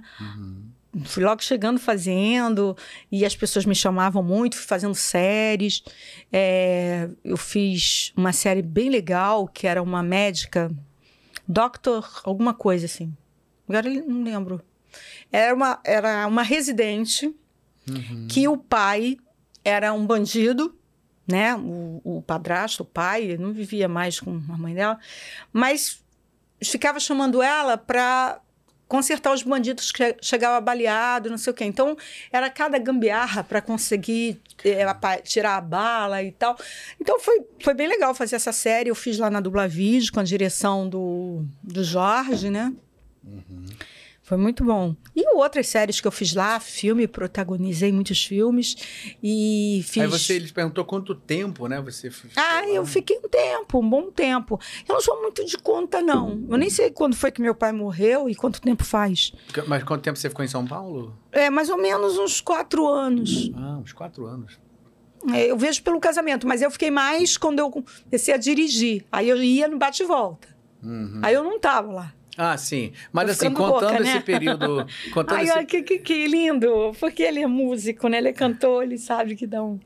Fui 1.05 1.23
logo 1.23 1.43
chegando 1.43 1.79
fazendo, 1.79 2.75
e 3.11 3.23
as 3.23 3.35
pessoas 3.35 3.65
me 3.65 3.75
chamavam 3.75 4.23
muito, 4.23 4.55
fui 4.55 4.65
fazendo 4.65 4.95
séries. 4.95 5.83
É, 6.31 7.09
eu 7.23 7.37
fiz 7.37 8.11
uma 8.17 8.33
série 8.33 8.61
bem 8.61 8.89
legal, 8.89 9.47
que 9.47 9.67
era 9.67 9.81
uma 9.81 10.01
médica, 10.01 10.71
Doctor, 11.47 12.21
alguma 12.23 12.53
coisa 12.53 12.85
assim. 12.85 13.15
Agora 13.67 13.89
não 13.89 14.23
lembro. 14.23 14.61
Era 15.31 15.53
uma, 15.53 15.79
era 15.83 16.27
uma 16.27 16.43
residente 16.43 17.33
que 18.27 18.47
o 18.47 18.57
pai 18.57 19.17
era 19.63 19.93
um 19.93 20.05
bandido, 20.05 20.75
né? 21.27 21.55
O, 21.55 22.01
o 22.03 22.21
padrasto, 22.21 22.83
o 22.83 22.85
pai, 22.85 23.37
não 23.37 23.51
vivia 23.51 23.87
mais 23.87 24.19
com 24.19 24.31
a 24.31 24.57
mãe 24.57 24.73
dela, 24.73 24.99
mas 25.51 26.03
ficava 26.63 26.99
chamando 26.99 27.41
ela 27.41 27.77
para 27.77 28.41
consertar 28.89 29.31
os 29.33 29.43
bandidos 29.43 29.91
que 29.91 30.17
chegava 30.21 30.59
baleado, 30.59 31.29
não 31.29 31.37
sei 31.37 31.51
o 31.51 31.53
quê. 31.53 31.63
Então, 31.63 31.95
era 32.31 32.49
cada 32.49 32.77
gambiarra 32.77 33.43
para 33.43 33.61
conseguir 33.61 34.41
apa- 34.89 35.21
tirar 35.21 35.55
a 35.57 35.61
bala 35.61 36.21
e 36.23 36.31
tal. 36.31 36.57
Então, 36.99 37.19
foi, 37.19 37.39
foi 37.63 37.73
bem 37.73 37.87
legal 37.87 38.13
fazer 38.15 38.35
essa 38.35 38.51
série. 38.51 38.89
Eu 38.89 38.95
fiz 38.95 39.17
lá 39.19 39.29
na 39.29 39.39
Dublavídeo, 39.39 40.11
com 40.11 40.19
a 40.19 40.23
direção 40.23 40.89
do, 40.89 41.45
do 41.63 41.83
Jorge, 41.83 42.49
né? 42.49 42.73
Foi 44.29 44.37
muito 44.37 44.63
bom. 44.63 44.95
E 45.15 45.27
outras 45.35 45.65
séries 45.65 45.99
que 45.99 46.07
eu 46.07 46.11
fiz 46.11 46.35
lá, 46.35 46.59
filme, 46.59 47.07
protagonizei 47.07 47.91
muitos 47.91 48.23
filmes 48.23 48.75
e 49.23 49.81
fiz... 49.87 50.03
Aí 50.03 50.07
você, 50.07 50.35
ele 50.35 50.51
perguntou 50.51 50.85
quanto 50.85 51.15
tempo, 51.15 51.65
né? 51.67 51.81
Você 51.81 52.11
ficou 52.11 52.31
Ah, 52.35 52.61
lá? 52.61 52.67
eu 52.67 52.85
fiquei 52.85 53.17
um 53.17 53.27
tempo, 53.27 53.79
um 53.79 53.89
bom 53.89 54.11
tempo. 54.11 54.59
Eu 54.87 54.93
não 54.93 55.01
sou 55.01 55.19
muito 55.19 55.43
de 55.43 55.57
conta, 55.57 55.99
não. 55.99 56.45
Eu 56.47 56.57
nem 56.59 56.69
sei 56.69 56.91
quando 56.91 57.15
foi 57.15 57.31
que 57.31 57.41
meu 57.41 57.55
pai 57.55 57.71
morreu 57.71 58.29
e 58.29 58.35
quanto 58.35 58.61
tempo 58.61 58.83
faz. 58.83 59.31
Mas 59.65 59.83
quanto 59.83 60.03
tempo 60.03 60.15
você 60.19 60.29
ficou 60.29 60.45
em 60.45 60.47
São 60.47 60.63
Paulo? 60.63 61.17
É, 61.31 61.49
mais 61.49 61.67
ou 61.71 61.77
menos 61.81 62.15
uns 62.19 62.39
quatro 62.39 62.87
anos. 62.87 63.49
Ah, 63.55 63.79
uns 63.81 63.93
quatro 63.93 64.27
anos. 64.27 64.59
É, 65.33 65.47
eu 65.49 65.57
vejo 65.57 65.81
pelo 65.81 65.99
casamento, 65.99 66.45
mas 66.47 66.61
eu 66.61 66.69
fiquei 66.69 66.91
mais 66.91 67.35
quando 67.35 67.57
eu 67.57 67.71
comecei 67.71 68.31
a 68.31 68.37
dirigir. 68.37 69.03
Aí 69.11 69.27
eu 69.27 69.41
ia 69.41 69.67
no 69.67 69.79
bate 69.79 70.03
e 70.03 70.05
volta. 70.05 70.47
Uhum. 70.83 71.19
Aí 71.23 71.33
eu 71.33 71.43
não 71.43 71.59
tava 71.59 71.91
lá. 71.91 72.13
Ah, 72.41 72.55
sim. 72.57 72.93
Mas 73.11 73.25
Tô 73.25 73.31
assim, 73.47 73.53
contando 73.53 74.01
esse 74.01 74.13
né? 74.13 74.19
período. 74.21 74.87
Contando 75.13 75.37
Ai, 75.37 75.43
esse... 75.43 75.51
olha, 75.51 75.65
que, 75.65 75.83
que, 75.83 75.99
que 75.99 76.25
lindo. 76.25 76.93
Porque 76.97 77.21
ele 77.21 77.41
é 77.41 77.47
músico, 77.47 78.07
né? 78.07 78.17
Ele 78.19 78.29
é 78.29 78.33
cantor, 78.33 78.83
ele 78.83 78.97
sabe 78.97 79.35
que 79.35 79.45
dá 79.45 79.61
um... 79.61 79.77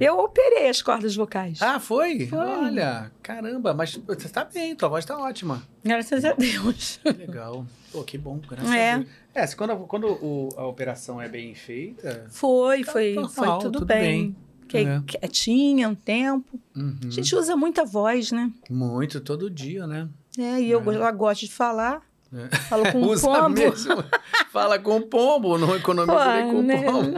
Eu 0.00 0.18
operei 0.18 0.70
as 0.70 0.80
cordas 0.80 1.14
vocais. 1.14 1.60
Ah, 1.60 1.78
foi? 1.78 2.26
Foi. 2.26 2.38
Olha, 2.38 3.12
caramba, 3.22 3.74
mas 3.74 3.96
você 4.06 4.28
tá 4.30 4.44
bem, 4.46 4.74
tua 4.74 4.88
voz 4.88 5.04
tá 5.04 5.18
ótima. 5.18 5.62
Graças 5.84 6.24
a 6.24 6.32
Deus. 6.32 6.98
Que 7.02 7.10
legal. 7.12 7.66
Pô, 7.92 8.02
que 8.02 8.16
bom, 8.16 8.40
graças 8.48 8.70
É. 8.72 8.92
a 8.92 8.96
Deus. 8.98 9.08
É, 9.34 9.46
quando, 9.54 9.76
quando 9.86 10.06
o- 10.06 10.48
a 10.56 10.64
operação 10.66 11.20
é 11.20 11.28
bem 11.28 11.54
feita. 11.54 12.24
Foi, 12.30 12.82
Tá 12.82 12.92
foi, 12.92 13.12
normal, 13.12 13.30
foi 13.34 13.46
tudo, 13.58 13.72
tudo 13.80 13.84
bem. 13.86 14.00
bem. 14.32 14.36
Fiquei 14.62 14.86
É. 14.86 15.02
quietinha 15.06 15.88
um 15.88 15.94
tempo. 15.94 16.58
Uhum. 16.74 16.96
A 17.04 17.10
gente 17.10 17.34
usa 17.34 17.56
muita 17.56 17.84
voz, 17.84 18.30
né? 18.32 18.50
Muito, 18.70 19.20
todo 19.20 19.50
dia, 19.50 19.86
né? 19.86 20.08
É, 20.42 20.60
e 20.60 20.70
eu 20.70 20.80
É. 20.80 20.82
go- 20.82 20.92
eu 20.92 21.12
gosto 21.14 21.42
de 21.46 21.52
falar. 21.52 22.00
É. 22.32 22.56
Falo 22.56 22.92
com 22.92 23.00
Usa 23.10 23.26
pombo. 23.26 23.48
mesmo. 23.50 24.04
Fala 24.52 24.78
com 24.78 24.96
o 24.98 25.02
pombo, 25.02 25.58
não 25.58 25.74
economiza 25.74 26.34
nem 26.42 26.50
com 26.52 26.58
o 26.58 26.62
né? 26.62 26.82
pombo. 26.84 27.10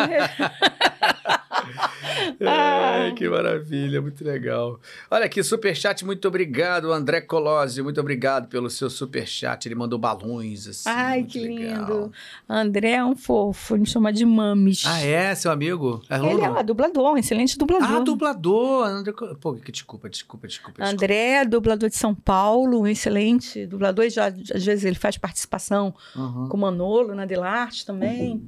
Ai, 2.46 3.12
que 3.14 3.28
maravilha, 3.28 4.00
muito 4.00 4.24
legal. 4.24 4.80
Olha 5.10 5.26
aqui, 5.26 5.42
superchat, 5.42 6.04
muito 6.04 6.26
obrigado, 6.28 6.92
André 6.92 7.20
Colosio, 7.20 7.84
muito 7.84 8.00
obrigado 8.00 8.48
pelo 8.48 8.68
seu 8.70 8.88
superchat. 8.90 9.66
Ele 9.66 9.74
mandou 9.74 9.98
balões, 9.98 10.66
assim. 10.66 10.88
Ai, 10.88 11.24
que 11.24 11.38
legal. 11.40 11.80
lindo. 11.80 12.12
André 12.48 12.92
é 12.92 13.04
um 13.04 13.16
fofo, 13.16 13.74
ele 13.74 13.80
me 13.82 13.86
chama 13.86 14.12
de 14.12 14.24
Mames. 14.24 14.84
Ah, 14.86 15.00
é? 15.00 15.34
Seu 15.34 15.50
amigo? 15.50 16.02
É 16.08 16.16
Ele 16.16 16.42
é 16.42 16.50
um 16.50 16.64
dublador, 16.64 17.12
um 17.12 17.16
excelente 17.18 17.56
dublador. 17.58 17.88
Ah, 17.90 18.00
dublador. 18.00 18.86
André... 18.86 19.12
Pô, 19.40 19.54
que 19.54 19.72
desculpa, 19.72 20.08
desculpa, 20.08 20.46
desculpa. 20.46 20.78
desculpa. 20.80 20.84
André, 21.04 21.42
é 21.42 21.44
dublador 21.44 21.88
de 21.88 21.96
São 21.96 22.14
Paulo, 22.14 22.80
um 22.80 22.86
excelente 22.86 23.66
dublador. 23.66 24.04
E 24.04 24.10
já, 24.10 24.26
às 24.26 24.64
vezes 24.64 24.84
ele 24.84 24.96
faz 24.96 25.16
participação 25.16 25.94
Uhum. 26.14 26.48
com 26.48 26.56
o 26.56 26.60
Manolo 26.60 27.14
na 27.14 27.24
Delarte 27.24 27.84
também. 27.86 28.42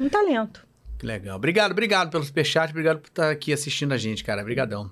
Um 0.00 0.08
talento. 0.08 0.66
Que 1.02 1.06
legal. 1.06 1.34
Obrigado, 1.34 1.72
obrigado 1.72 2.10
pelo 2.12 2.22
superchat, 2.22 2.70
obrigado 2.70 3.00
por 3.00 3.08
estar 3.08 3.28
aqui 3.28 3.52
assistindo 3.52 3.90
a 3.92 3.96
gente, 3.98 4.22
cara. 4.22 4.40
Obrigadão. 4.40 4.88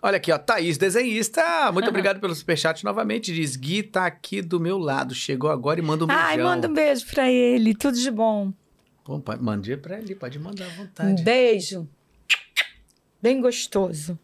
Olha 0.00 0.16
aqui, 0.16 0.32
ó, 0.32 0.38
Thaís, 0.38 0.78
desenhista. 0.78 1.70
Muito 1.70 1.86
obrigado 1.90 2.18
pelo 2.18 2.34
superchat 2.34 2.82
novamente. 2.82 3.30
Diz, 3.34 3.54
Gui 3.54 3.82
tá 3.82 4.06
aqui 4.06 4.40
do 4.40 4.58
meu 4.58 4.78
lado. 4.78 5.14
Chegou 5.14 5.50
agora 5.50 5.78
e 5.78 5.82
manda 5.82 6.04
um 6.04 6.06
beijão. 6.06 6.24
Ai, 6.24 6.38
manda 6.38 6.66
um 6.66 6.72
beijo 6.72 7.04
pra 7.08 7.30
ele. 7.30 7.74
Tudo 7.74 7.98
de 7.98 8.10
bom. 8.10 8.54
Pô, 9.04 9.20
pode- 9.20 9.42
mande 9.42 9.76
pra 9.76 9.98
ele, 9.98 10.14
pode 10.14 10.38
mandar 10.38 10.64
à 10.64 10.68
Um 10.68 10.76
vontade. 10.76 11.22
beijo. 11.22 11.86
Bem 13.20 13.38
gostoso. 13.42 14.18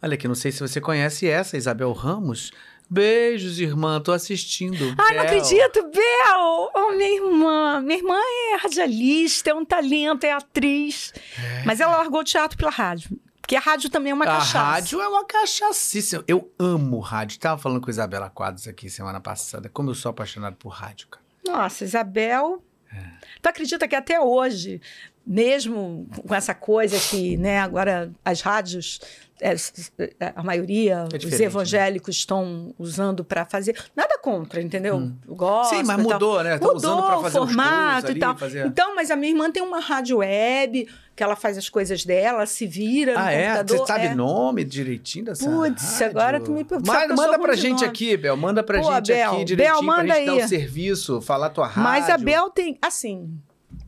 Olha 0.00 0.14
aqui, 0.14 0.28
não 0.28 0.36
sei 0.36 0.52
se 0.52 0.60
você 0.60 0.80
conhece 0.80 1.26
essa, 1.26 1.56
Isabel 1.56 1.90
Ramos. 1.92 2.52
Beijos, 2.88 3.58
irmã, 3.58 4.00
tô 4.00 4.12
assistindo. 4.12 4.94
Ai, 4.98 5.16
não 5.16 5.24
Bel. 5.24 5.38
acredito, 5.38 5.82
Bel! 5.90 6.70
Oh, 6.74 6.92
minha 6.92 7.14
irmã. 7.16 7.80
Minha 7.80 7.98
irmã 7.98 8.16
é 8.52 8.56
radialista, 8.56 9.50
é 9.50 9.54
um 9.54 9.64
talento, 9.64 10.24
é 10.24 10.32
atriz. 10.32 11.12
Mas 11.64 11.80
ela 11.80 11.96
largou 11.96 12.20
o 12.20 12.24
teatro 12.24 12.56
pela 12.56 12.70
rádio. 12.70 13.18
Porque 13.40 13.54
a 13.56 13.60
rádio 13.60 13.88
também 13.90 14.10
é 14.10 14.14
uma 14.14 14.24
A 14.24 14.28
cachaça. 14.28 14.58
rádio 14.58 15.00
é 15.00 15.06
uma 15.08 15.24
cachaçíssima. 15.24 16.24
Eu 16.26 16.52
amo 16.58 16.98
rádio. 17.00 17.38
Tava 17.38 17.60
falando 17.60 17.80
com 17.80 17.88
a 17.88 17.92
Isabela 17.92 18.28
Quadros 18.30 18.66
aqui 18.66 18.88
semana 18.90 19.20
passada. 19.20 19.68
Como 19.68 19.90
eu 19.90 19.94
sou 19.94 20.10
apaixonado 20.10 20.56
por 20.56 20.70
rádio, 20.70 21.06
cara. 21.08 21.24
Nossa, 21.46 21.84
Isabel. 21.84 22.62
É. 22.92 22.98
Tu 23.42 23.48
acredita 23.48 23.86
que 23.86 23.94
até 23.94 24.20
hoje, 24.20 24.80
mesmo 25.26 26.06
com 26.26 26.34
essa 26.34 26.54
coisa 26.54 26.96
que, 27.10 27.36
né, 27.36 27.58
agora 27.60 28.10
as 28.24 28.40
rádios, 28.40 29.00
é, 29.40 29.54
a 30.34 30.42
maioria, 30.42 31.06
É 31.12 31.16
os 31.16 31.24
né? 31.38 31.44
evangélicos 31.46 32.16
estão 32.16 32.72
usando 32.78 33.24
para 33.24 33.44
fazer. 33.44 33.76
Nada 33.94 34.16
contra, 34.18 34.62
entendeu? 34.62 35.10
Eu 35.28 35.34
gosto. 35.34 35.74
Hum. 35.74 35.78
Sim, 35.78 35.84
mas 35.84 35.96
mudou, 36.02 36.42
né? 36.42 36.54
Estão 36.54 36.74
usando 36.74 36.96
pra 37.02 37.04
Mudou 37.04 37.18
o 37.18 37.22
fazer 37.24 37.38
os 37.40 37.44
formato 37.46 38.06
ali, 38.06 38.16
e 38.16 38.20
tal. 38.20 38.36
fazer- 38.38 38.66
Então, 38.66 38.94
mas 38.94 39.10
a 39.10 39.16
minha 39.16 39.32
irmã 39.32 39.50
tem 39.50 39.62
uma 39.62 39.80
rádio 39.80 40.18
web, 40.18 40.88
que 41.14 41.22
ela 41.22 41.34
faz 41.36 41.58
as 41.58 41.68
coisas 41.68 42.04
dela, 42.04 42.46
se 42.46 42.66
vira 42.66 43.14
Ah, 43.16 43.32
é? 43.32 43.44
computador. 43.48 43.78
Você 43.78 43.86
sabe 43.86 44.06
é. 44.06 44.14
nome 44.14 44.64
direitinho 44.64 45.24
dessa 45.26 45.48
Putz, 45.50 46.02
agora 46.02 46.40
tu 46.40 46.52
me 46.52 46.62
perguntou. 46.64 46.94
Manda 47.16 47.38
pra 47.38 47.54
gente 47.56 47.80
nome. 47.80 47.84
aqui, 47.86 48.16
Bel. 48.16 48.36
Manda 48.36 48.62
pra 48.62 48.80
Pô, 48.80 48.94
gente 48.94 49.08
Bel, 49.12 49.32
aqui 49.32 49.44
direitinho 49.44 49.74
Bel, 49.80 49.84
pra 49.94 49.96
manda 50.02 50.14
gente 50.14 50.26
dar 50.26 50.32
aí. 50.32 50.44
o 50.44 50.48
serviço, 50.48 51.20
falar 51.20 51.50
tua 51.50 51.66
rádio. 51.66 51.82
Mas 51.82 52.08
a 52.08 52.16
Bel 52.16 52.48
tem, 52.50 52.78
assim, 52.80 53.30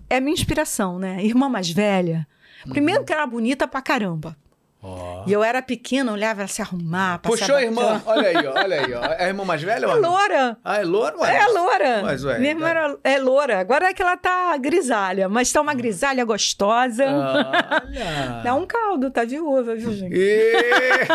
é 0.08 0.20
minha 0.20 0.34
inspiração, 0.34 0.98
né? 0.98 1.22
Irmã 1.24 1.48
mais 1.48 1.70
velha. 1.70 2.26
Primeiro 2.68 3.04
que 3.04 3.12
ela 3.12 3.22
era 3.22 3.30
bonita 3.30 3.68
pra 3.68 3.80
caramba. 3.80 4.36
Ó. 4.80 5.24
E 5.26 5.32
eu 5.32 5.42
era 5.42 5.60
pequena, 5.60 6.12
olhava 6.12 6.42
ela 6.42 6.48
se 6.48 6.62
arrumar, 6.62 7.18
Puxou 7.18 7.56
a 7.56 7.62
irmã. 7.62 8.00
Olha 8.06 8.28
aí, 8.28 8.46
ó. 8.46 8.54
Olha 8.54 8.80
aí, 8.80 8.94
ó. 8.94 9.04
É 9.04 9.24
a 9.24 9.28
irmã 9.28 9.44
mais 9.44 9.60
velha 9.60 9.86
É 9.86 9.94
loura. 9.94 10.56
Ah, 10.64 10.76
é 10.78 10.84
loura? 10.84 11.18
Ué? 11.18 11.36
É 11.36 11.46
loura. 11.48 12.02
Mas, 12.02 12.24
ué, 12.24 12.38
Minha 12.38 12.50
irmã 12.52 12.64
tá- 12.64 12.70
era, 12.70 12.98
é 13.02 13.18
loura. 13.18 13.58
Agora 13.58 13.88
é 13.88 13.92
que 13.92 14.00
ela 14.00 14.16
tá 14.16 14.56
grisalha, 14.56 15.28
mas 15.28 15.50
tá 15.50 15.60
uma 15.60 15.74
grisalha 15.74 16.24
gostosa. 16.24 17.04
Olha. 17.10 18.40
Dá 18.44 18.54
um 18.54 18.64
caldo, 18.66 19.10
tá 19.10 19.24
viúva, 19.24 19.74
viu, 19.74 19.92
gente? 19.92 20.14
Ê! 20.14 21.06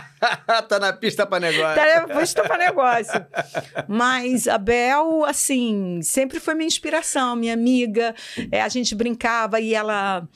tá 0.68 0.78
na 0.78 0.92
pista 0.94 1.26
pra 1.26 1.38
negócio. 1.38 1.74
Tá, 1.74 2.06
Depois 2.06 2.32
pra 2.32 2.56
negócio. 2.56 3.26
Mas 3.86 4.48
a 4.48 4.56
Bel, 4.56 5.24
assim, 5.26 6.00
sempre 6.02 6.40
foi 6.40 6.54
minha 6.54 6.66
inspiração, 6.66 7.36
minha 7.36 7.52
amiga. 7.54 8.14
É, 8.50 8.62
a 8.62 8.68
gente 8.68 8.94
brincava 8.94 9.60
e 9.60 9.74
ela. 9.74 10.26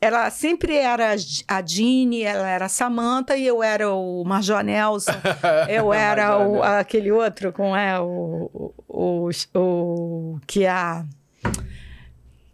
Ela 0.00 0.30
sempre 0.30 0.76
era 0.76 1.14
a 1.48 1.60
Dini, 1.60 2.22
ela 2.22 2.48
era 2.48 2.66
a 2.66 2.68
Samantha 2.68 3.36
e 3.36 3.44
eu 3.46 3.62
era 3.62 3.90
o 3.92 4.22
Major 4.24 4.62
Nelson. 4.62 5.10
Eu 5.68 5.92
era 5.92 6.38
o, 6.38 6.62
aquele 6.62 7.10
outro, 7.10 7.52
com 7.52 7.76
é, 7.76 7.98
o, 7.98 8.72
o, 8.88 9.28
o, 9.28 9.58
o- 9.58 10.40
que 10.46 10.66
a 10.66 11.04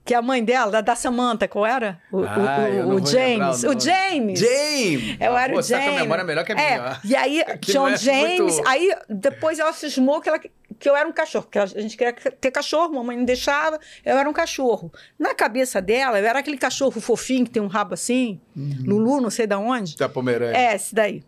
que 0.04 0.14
a 0.14 0.22
mãe 0.22 0.42
dela, 0.42 0.70
da, 0.72 0.80
da 0.80 0.96
Samantha, 0.96 1.46
qual 1.46 1.66
era? 1.66 2.00
O, 2.10 2.20
o- 2.20 2.24
Ah, 2.26 2.66
o, 2.86 2.94
o 2.94 3.06
James. 3.06 3.62
o 3.62 3.72
O 3.76 3.78
James. 3.78 4.40
James! 4.40 5.16
Eu 5.20 5.36
Ah, 5.36 5.42
era 5.42 5.52
pô, 5.52 5.58
o 5.58 5.62
você 5.62 5.74
tá 5.74 5.80
com 5.80 5.84
a 5.84 5.86
James. 5.88 6.00
memória 6.02 6.24
melhor 6.24 6.44
que 6.46 6.52
a 6.52 6.54
minha. 6.54 6.66
É, 6.66 6.96
e 7.04 7.14
aí 7.14 7.42
o 7.44 7.88
é 7.88 7.96
James, 7.98 8.54
muito- 8.56 8.66
aí 8.68 8.90
depois 9.06 9.58
ela 9.58 9.74
cismou 9.74 10.22
que 10.22 10.30
ela 10.30 10.40
que 10.78 10.88
eu 10.88 10.94
era 10.96 11.08
um 11.08 11.12
cachorro, 11.12 11.44
porque 11.44 11.58
a 11.58 11.66
gente 11.66 11.96
queria 11.96 12.12
ter 12.12 12.50
cachorro, 12.50 12.94
mamãe 12.94 13.16
não 13.16 13.24
deixava, 13.24 13.78
eu 14.04 14.16
era 14.16 14.28
um 14.28 14.32
cachorro. 14.32 14.92
Na 15.18 15.34
cabeça 15.34 15.80
dela, 15.82 16.18
eu 16.20 16.26
era 16.26 16.38
aquele 16.38 16.56
cachorro 16.58 17.00
fofinho 17.00 17.44
que 17.44 17.50
tem 17.50 17.62
um 17.62 17.66
rabo 17.66 17.94
assim, 17.94 18.40
Lulu, 18.56 19.20
não 19.20 19.30
sei 19.30 19.46
de 19.46 19.54
onde. 19.56 19.96
Da 19.96 20.08
Pomerânia. 20.08 20.56
É, 20.56 20.74
esse 20.74 20.94
daí. 20.94 21.22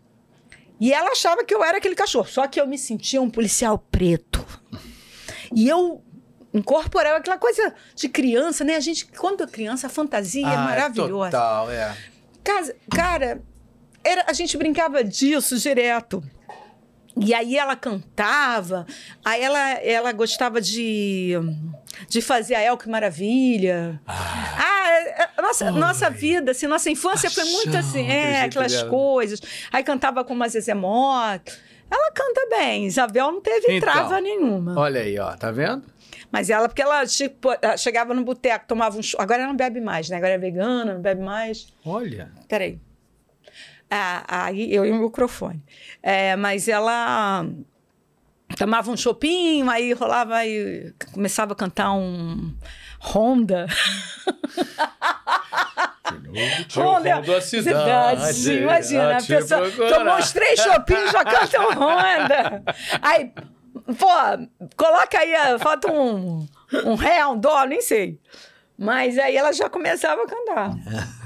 E 0.79 0.91
ela 0.93 1.11
achava 1.11 1.43
que 1.43 1.53
eu 1.53 1.63
era 1.63 1.77
aquele 1.77 1.93
cachorro, 1.95 2.27
só 2.27 2.47
que 2.47 2.59
eu 2.59 2.65
me 2.67 2.77
sentia 2.77 3.21
um 3.21 3.29
policial 3.29 3.77
preto. 3.77 4.43
E 5.53 5.67
eu 5.67 6.01
incorporava 6.53 7.17
aquela 7.17 7.37
coisa 7.37 7.73
de 7.95 8.09
criança, 8.09 8.63
né? 8.63 8.75
A 8.75 8.79
gente, 8.79 9.05
quando 9.05 9.43
é 9.43 9.47
criança, 9.47 9.87
a 9.87 9.89
fantasia 9.89 10.45
é 10.47 10.55
Ah, 10.55 10.57
maravilhosa. 10.65 11.31
Total, 11.31 11.71
é. 11.71 11.95
Casa- 12.43 12.75
Cara, 12.93 13.41
era, 14.03 14.25
a 14.27 14.33
gente 14.33 14.57
brincava 14.57 15.03
disso 15.03 15.57
direto. 15.59 16.23
E 17.19 17.33
aí 17.33 17.57
ela 17.57 17.75
cantava, 17.75 18.85
aí 19.23 19.41
ela, 19.43 19.59
ela 19.83 20.11
gostava 20.13 20.61
de, 20.61 21.33
de 22.07 22.21
fazer 22.21 22.55
a 22.55 22.61
El 22.61 22.77
Que 22.77 22.89
Maravilha. 22.89 24.01
Ah, 24.07 24.87
é- 24.91 25.23
é- 25.23 25.41
nossa, 25.41 25.71
nossa 25.71 26.09
vida, 26.09 26.51
assim, 26.51 26.67
nossa 26.67 26.89
infância 26.89 27.29
foi 27.29 27.43
muito 27.43 27.71
Paixão, 27.71 27.79
assim, 27.81 28.07
é, 28.09 28.43
aquelas 28.43 28.71
dela. 28.71 28.89
coisas. 28.89 29.41
Aí 29.71 29.83
cantava 29.83 30.23
com 30.23 30.33
uma 30.33 30.47
Zezé 30.47 30.73
Mota. 30.73 31.51
Ela 31.89 32.11
canta 32.13 32.47
bem, 32.49 32.85
Isabel 32.85 33.29
não 33.33 33.41
teve 33.41 33.75
Então, 33.75 33.91
trava 33.91 34.21
nenhuma. 34.21 34.79
Olha 34.79 35.01
aí, 35.01 35.19
ó, 35.19 35.35
tá 35.35 35.51
vendo? 35.51 35.83
Mas 36.31 36.49
ela, 36.49 36.69
porque 36.69 36.81
ela 36.81 37.05
tipo, 37.05 37.49
ela 37.61 37.75
chegava 37.75 38.13
no 38.13 38.23
boteco, 38.23 38.65
tomava 38.65 38.97
um... 38.97 39.01
Agora 39.19 39.39
ela 39.41 39.49
não 39.49 39.57
bebe 39.57 39.81
mais, 39.81 40.07
né? 40.07 40.15
Agora 40.15 40.31
é 40.31 40.37
vegana, 40.37 40.93
não 40.93 41.01
bebe 41.01 41.21
mais. 41.21 41.67
Olha. 41.85 42.31
Peraí. 42.47 42.79
Ah, 43.93 44.45
aí 44.45 44.73
eu 44.73 44.85
e 44.85 44.91
o 44.91 44.95
microfone. 44.95 45.61
É, 46.01 46.37
mas 46.37 46.69
ela 46.69 47.45
tomava 48.57 48.89
um 48.89 48.95
chopinho, 48.95 49.69
aí 49.69 49.91
rolava, 49.91 50.35
aí 50.35 50.93
começava 51.13 51.51
a 51.51 51.55
cantar 51.57 51.91
um 51.91 52.55
Honda. 53.01 53.67
Honda, 56.73 57.21
da 57.21 57.41
cidade. 57.41 58.53
Imagina, 58.53 59.17
a 59.17 59.23
pessoa 59.23 59.69
tomou 59.69 60.15
uns 60.15 60.31
três 60.31 60.61
chopinhos 60.61 61.11
já 61.11 61.25
canta 61.25 61.59
um 61.59 61.73
Honda. 61.73 62.63
Aí, 63.01 63.33
pô, 63.97 64.07
coloca 64.77 65.19
aí, 65.19 65.35
ah, 65.35 65.59
falta 65.59 65.91
um, 65.91 66.47
um 66.85 66.95
ré, 66.95 67.25
um 67.25 67.37
dó, 67.37 67.65
nem 67.65 67.81
sei. 67.81 68.17
Mas 68.77 69.17
aí 69.17 69.35
ela 69.35 69.51
já 69.51 69.69
começava 69.69 70.23
a 70.23 70.27
cantar. 70.27 70.71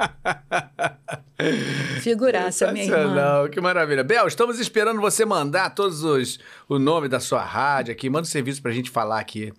Figuraça, 2.00 2.72
minha 2.72 2.84
irmã. 2.84 3.48
Que 3.48 3.60
maravilha. 3.60 4.04
Bel, 4.04 4.26
estamos 4.26 4.58
esperando 4.58 5.00
você 5.00 5.24
mandar 5.24 5.70
todos 5.70 6.04
os 6.04 6.38
o 6.68 6.78
nome 6.78 7.08
da 7.08 7.20
sua 7.20 7.42
rádio 7.42 7.92
aqui. 7.92 8.10
Manda 8.10 8.26
o 8.26 8.30
serviço 8.30 8.62
pra 8.62 8.72
gente 8.72 8.90
falar 8.90 9.20
aqui. 9.20 9.52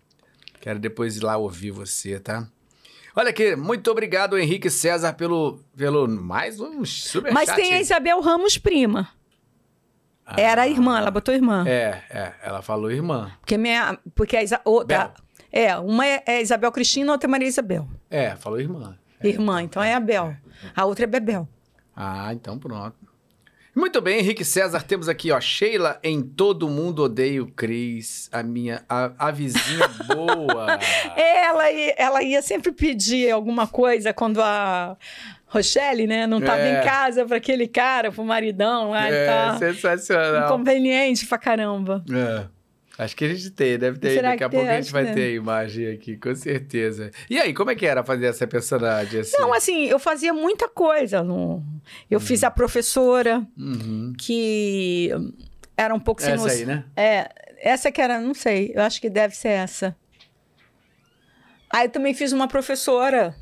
Quero 0.59 0.79
depois 0.79 1.17
ir 1.17 1.23
lá 1.23 1.37
ouvir 1.37 1.71
você, 1.71 2.19
tá? 2.19 2.47
Olha 3.15 3.29
aqui, 3.29 3.55
muito 3.55 3.91
obrigado, 3.91 4.37
Henrique 4.37 4.69
César, 4.69 5.13
pelo, 5.13 5.59
pelo 5.75 6.07
mais 6.07 6.61
um 6.61 6.85
super 6.85 7.33
Mas 7.33 7.51
tem 7.53 7.73
a 7.73 7.81
Isabel 7.81 8.21
Ramos 8.21 8.57
prima. 8.57 9.09
Era 10.37 10.61
a 10.61 10.67
irmã, 10.67 10.97
ela 10.97 11.11
botou 11.11 11.33
irmã. 11.33 11.65
É, 11.67 12.03
é, 12.09 12.33
ela 12.41 12.61
falou 12.61 12.89
irmã. 12.89 13.33
Porque, 13.41 13.57
minha, 13.57 13.99
porque 14.15 14.37
a 14.37 14.43
Isa, 14.43 14.61
outra, 14.63 15.13
é, 15.51 15.77
uma 15.77 16.07
é, 16.07 16.23
é 16.25 16.41
Isabel 16.41 16.71
Cristina, 16.71 17.11
outra 17.11 17.27
é 17.27 17.31
Maria 17.31 17.47
Isabel. 17.47 17.85
É, 18.09 18.35
falou 18.37 18.59
irmã. 18.59 18.97
Irmã, 19.23 19.61
então 19.61 19.81
é 19.83 19.93
a 19.93 19.99
Bel. 19.99 20.35
A 20.75 20.85
outra 20.85 21.05
é 21.05 21.07
Bebel. 21.07 21.47
Ah, 21.95 22.29
então 22.33 22.57
pronto. 22.57 22.95
Muito 23.73 24.01
bem, 24.01 24.19
Henrique 24.19 24.43
César, 24.43 24.83
temos 24.83 25.07
aqui, 25.07 25.31
ó, 25.31 25.39
Sheila 25.39 25.97
em 26.03 26.21
Todo 26.21 26.67
Mundo 26.67 27.03
Odeia 27.03 27.41
o 27.41 27.47
Cris, 27.49 28.29
a 28.33 28.43
minha, 28.43 28.83
a, 28.89 29.11
a 29.17 29.31
vizinha 29.31 29.87
boa. 30.13 30.77
Ela, 31.15 31.71
ia- 31.71 31.95
ela 31.97 32.21
ia 32.21 32.41
sempre 32.41 32.73
pedir 32.73 33.31
alguma 33.31 33.65
coisa 33.67 34.13
quando 34.13 34.41
a 34.41 34.97
Rochelle, 35.47 36.05
né, 36.05 36.27
não 36.27 36.39
estava 36.39 36.61
É. 36.61 36.81
em 36.81 36.83
casa 36.85 37.25
para 37.25 37.37
aquele 37.37 37.65
cara, 37.65 38.11
pro 38.11 38.25
maridão 38.25 38.89
lá, 38.91 39.07
é, 39.07 39.25
tá 39.25 39.57
sensacional. 39.57 40.45
inconveniente 40.47 41.25
pra 41.25 41.37
caramba. 41.37 42.03
É. 42.11 42.45
Acho 43.01 43.15
que 43.15 43.25
a 43.25 43.33
gente 43.33 43.49
tem, 43.49 43.79
deve 43.79 43.97
ter. 43.97 44.11
Será 44.11 44.29
Daqui 44.29 44.43
a 44.43 44.49
pouco 44.49 44.69
a 44.69 44.79
gente 44.79 44.91
vai 44.91 45.11
ter 45.11 45.23
a 45.23 45.31
imagem 45.31 45.87
aqui, 45.87 46.15
com 46.17 46.35
certeza. 46.35 47.09
E 47.27 47.39
aí, 47.39 47.51
como 47.51 47.71
é 47.71 47.75
que 47.75 47.87
era 47.87 48.03
fazer 48.03 48.27
essa 48.27 48.45
personagem 48.45 49.21
assim? 49.21 49.37
Não, 49.39 49.51
assim, 49.51 49.85
eu 49.87 49.97
fazia 49.97 50.31
muita 50.31 50.67
coisa. 50.69 51.23
No... 51.23 51.63
Eu 52.11 52.19
fiz 52.19 52.43
a 52.43 52.51
professora, 52.51 53.43
Uhum. 53.57 54.13
que 54.15 55.09
era 55.75 55.95
um 55.95 55.99
pouco 55.99 56.21
sem 56.21 56.33
Essa 56.33 56.51
aí, 56.51 56.63
né? 56.63 56.85
É, 56.95 57.27
essa 57.57 57.91
que 57.91 57.99
era, 57.99 58.21
não 58.21 58.35
sei, 58.35 58.71
eu 58.75 58.83
acho 58.83 59.01
que 59.01 59.09
deve 59.09 59.35
ser 59.35 59.49
essa. 59.49 59.95
Aí 61.73 61.87
eu 61.87 61.91
também 61.91 62.13
fiz 62.13 62.31
uma 62.31 62.47
professora 62.47 63.35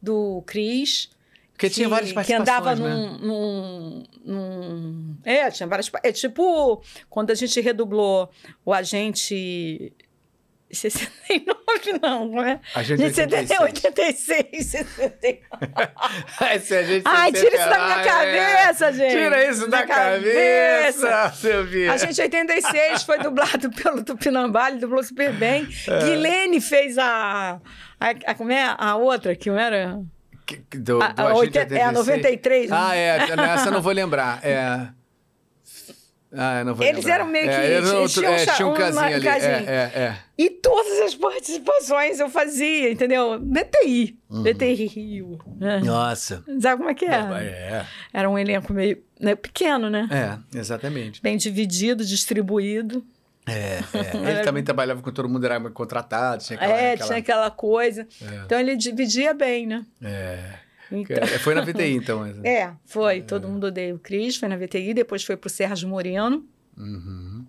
do 0.00 0.44
Cris. 0.46 1.10
Porque 1.56 1.70
tinha 1.70 1.86
que- 1.86 1.90
várias 1.90 2.10
Que 2.10 2.14
participações, 2.14 2.48
andava 2.48 2.74
né? 2.74 2.94
num, 2.94 3.18
num, 3.18 4.04
num- 4.26 5.16
É, 5.24 5.50
tinha 5.50 5.66
várias. 5.66 5.90
É 6.02 6.12
tipo 6.12 6.82
quando 7.08 7.30
a 7.30 7.34
gente 7.34 7.58
redublou 7.60 8.30
o 8.64 8.72
agente. 8.74 9.92
69, 10.68 11.48
não, 12.02 12.26
não 12.26 12.44
é? 12.44 12.60
A 12.74 12.82
gente 12.82 13.00
86. 13.00 13.60
86, 13.60 14.66
69. 14.66 15.40
Esse 16.54 16.76
a 16.76 16.82
gente 16.82 17.02
Ai, 17.06 17.32
tira 17.32 17.56
isso 17.56 17.68
da 17.70 17.84
minha 17.86 18.00
é. 18.00 18.04
cabeça, 18.04 18.92
gente. 18.92 19.12
Tira 19.12 19.48
isso 19.48 19.68
da, 19.68 19.78
Da 19.82 19.86
cabeça, 19.86 21.08
cabeça. 21.08 21.32
Silvia. 21.36 21.92
A 21.92 21.96
gente 21.96 22.20
86 22.20 23.02
foi 23.04 23.18
dublado 23.20 23.70
pelo 23.70 24.02
Tupinambá, 24.04 24.68
ele 24.70 24.80
dublou 24.80 25.02
super 25.04 25.32
bem. 25.34 25.68
É. 25.88 25.98
Guilene 26.04 26.60
fez 26.60 26.98
a, 26.98 27.60
a, 28.00 28.10
a- 28.26 28.34
Como 28.34 28.50
é? 28.50 28.74
A 28.76 28.96
outra, 28.96 29.36
que 29.36 29.48
não 29.48 29.58
era. 29.58 30.00
Do, 30.78 31.02
A- 31.02 31.08
do 31.12 31.22
a 31.22 31.26
Agente 31.32 31.58
80 31.58 31.74
é 31.78 31.82
a 31.82 31.92
93. 31.92 32.72
Ah, 32.72 32.94
é. 32.96 33.16
Essa 33.54 33.68
eu 33.68 33.72
não 33.72 33.82
vou 33.82 33.92
lembrar. 33.92 34.40
É. 34.44 34.88
Ah, 36.38 36.58
eu 36.58 36.64
não 36.66 36.74
vou 36.74 36.84
Eles 36.84 36.98
lembrar. 37.04 37.14
eram 37.14 37.26
meio 37.26 37.44
que- 37.44 37.50
É, 37.50 37.76
eles 37.78 38.12
tinham 38.12 38.32
é, 38.34 38.46
tinha 38.46 38.68
um 38.68 38.74
casinho 38.74 39.04
ali. 39.04 39.24
casinha. 39.24 39.52
É, 39.52 39.92
é, 39.94 39.98
é. 40.02 40.18
E 40.36 40.50
todas 40.50 41.00
as 41.00 41.14
participações 41.14 42.20
eu 42.20 42.28
fazia, 42.28 42.90
entendeu? 42.90 43.38
BTI. 43.40 44.18
Uhum. 44.28 44.42
BTI 44.42 44.86
Rio. 44.86 45.38
né? 45.58 45.80
Nossa. 45.82 46.44
Sabe 46.60 46.76
como 46.78 46.90
é 46.90 46.94
que 46.94 47.06
é? 47.06 47.10
É, 47.14 47.86
Era 48.12 48.28
um 48.28 48.38
elenco 48.38 48.72
meio 48.72 49.02
né, 49.18 49.34
pequeno, 49.34 49.88
né? 49.88 50.06
é, 50.52 50.58
exatamente. 50.58 51.22
Bem 51.22 51.36
dividido, 51.38 52.04
distribuído. 52.04 53.02
É, 53.46 53.78
é. 53.78 54.16
Ele 54.32 54.42
também 54.42 54.62
trabalhava 54.64 55.00
com 55.02 55.10
todo 55.12 55.28
mundo, 55.28 55.44
era 55.44 55.60
contratado, 55.70 56.42
tinha 56.42 56.56
aquela... 56.58 56.72
é, 56.74 56.92
aquela- 56.92 57.06
tinha 57.06 57.18
aquela 57.18 57.50
coisa. 57.50 58.06
É. 58.22 58.42
Então 58.44 58.58
ele 58.58 58.76
dividia 58.76 59.32
bem, 59.32 59.66
né? 59.66 59.86
É. 60.02 60.54
Então, 60.90 61.26
Foi 61.40 61.54
na 61.54 61.62
VTI, 61.62 61.92
então. 61.96 62.24
É, 62.44 62.72
foi. 62.84 63.20
Todo 63.22 63.48
mundo 63.48 63.68
odeia 63.68 63.94
o 63.94 63.98
Cris, 63.98 64.36
foi 64.36 64.48
na 64.48 64.56
VTI, 64.56 64.94
depois 64.94 65.24
foi 65.24 65.36
pro 65.36 65.50
Sérgio 65.50 65.88
Moreno. 65.88 66.44
Uhum. 66.76 67.44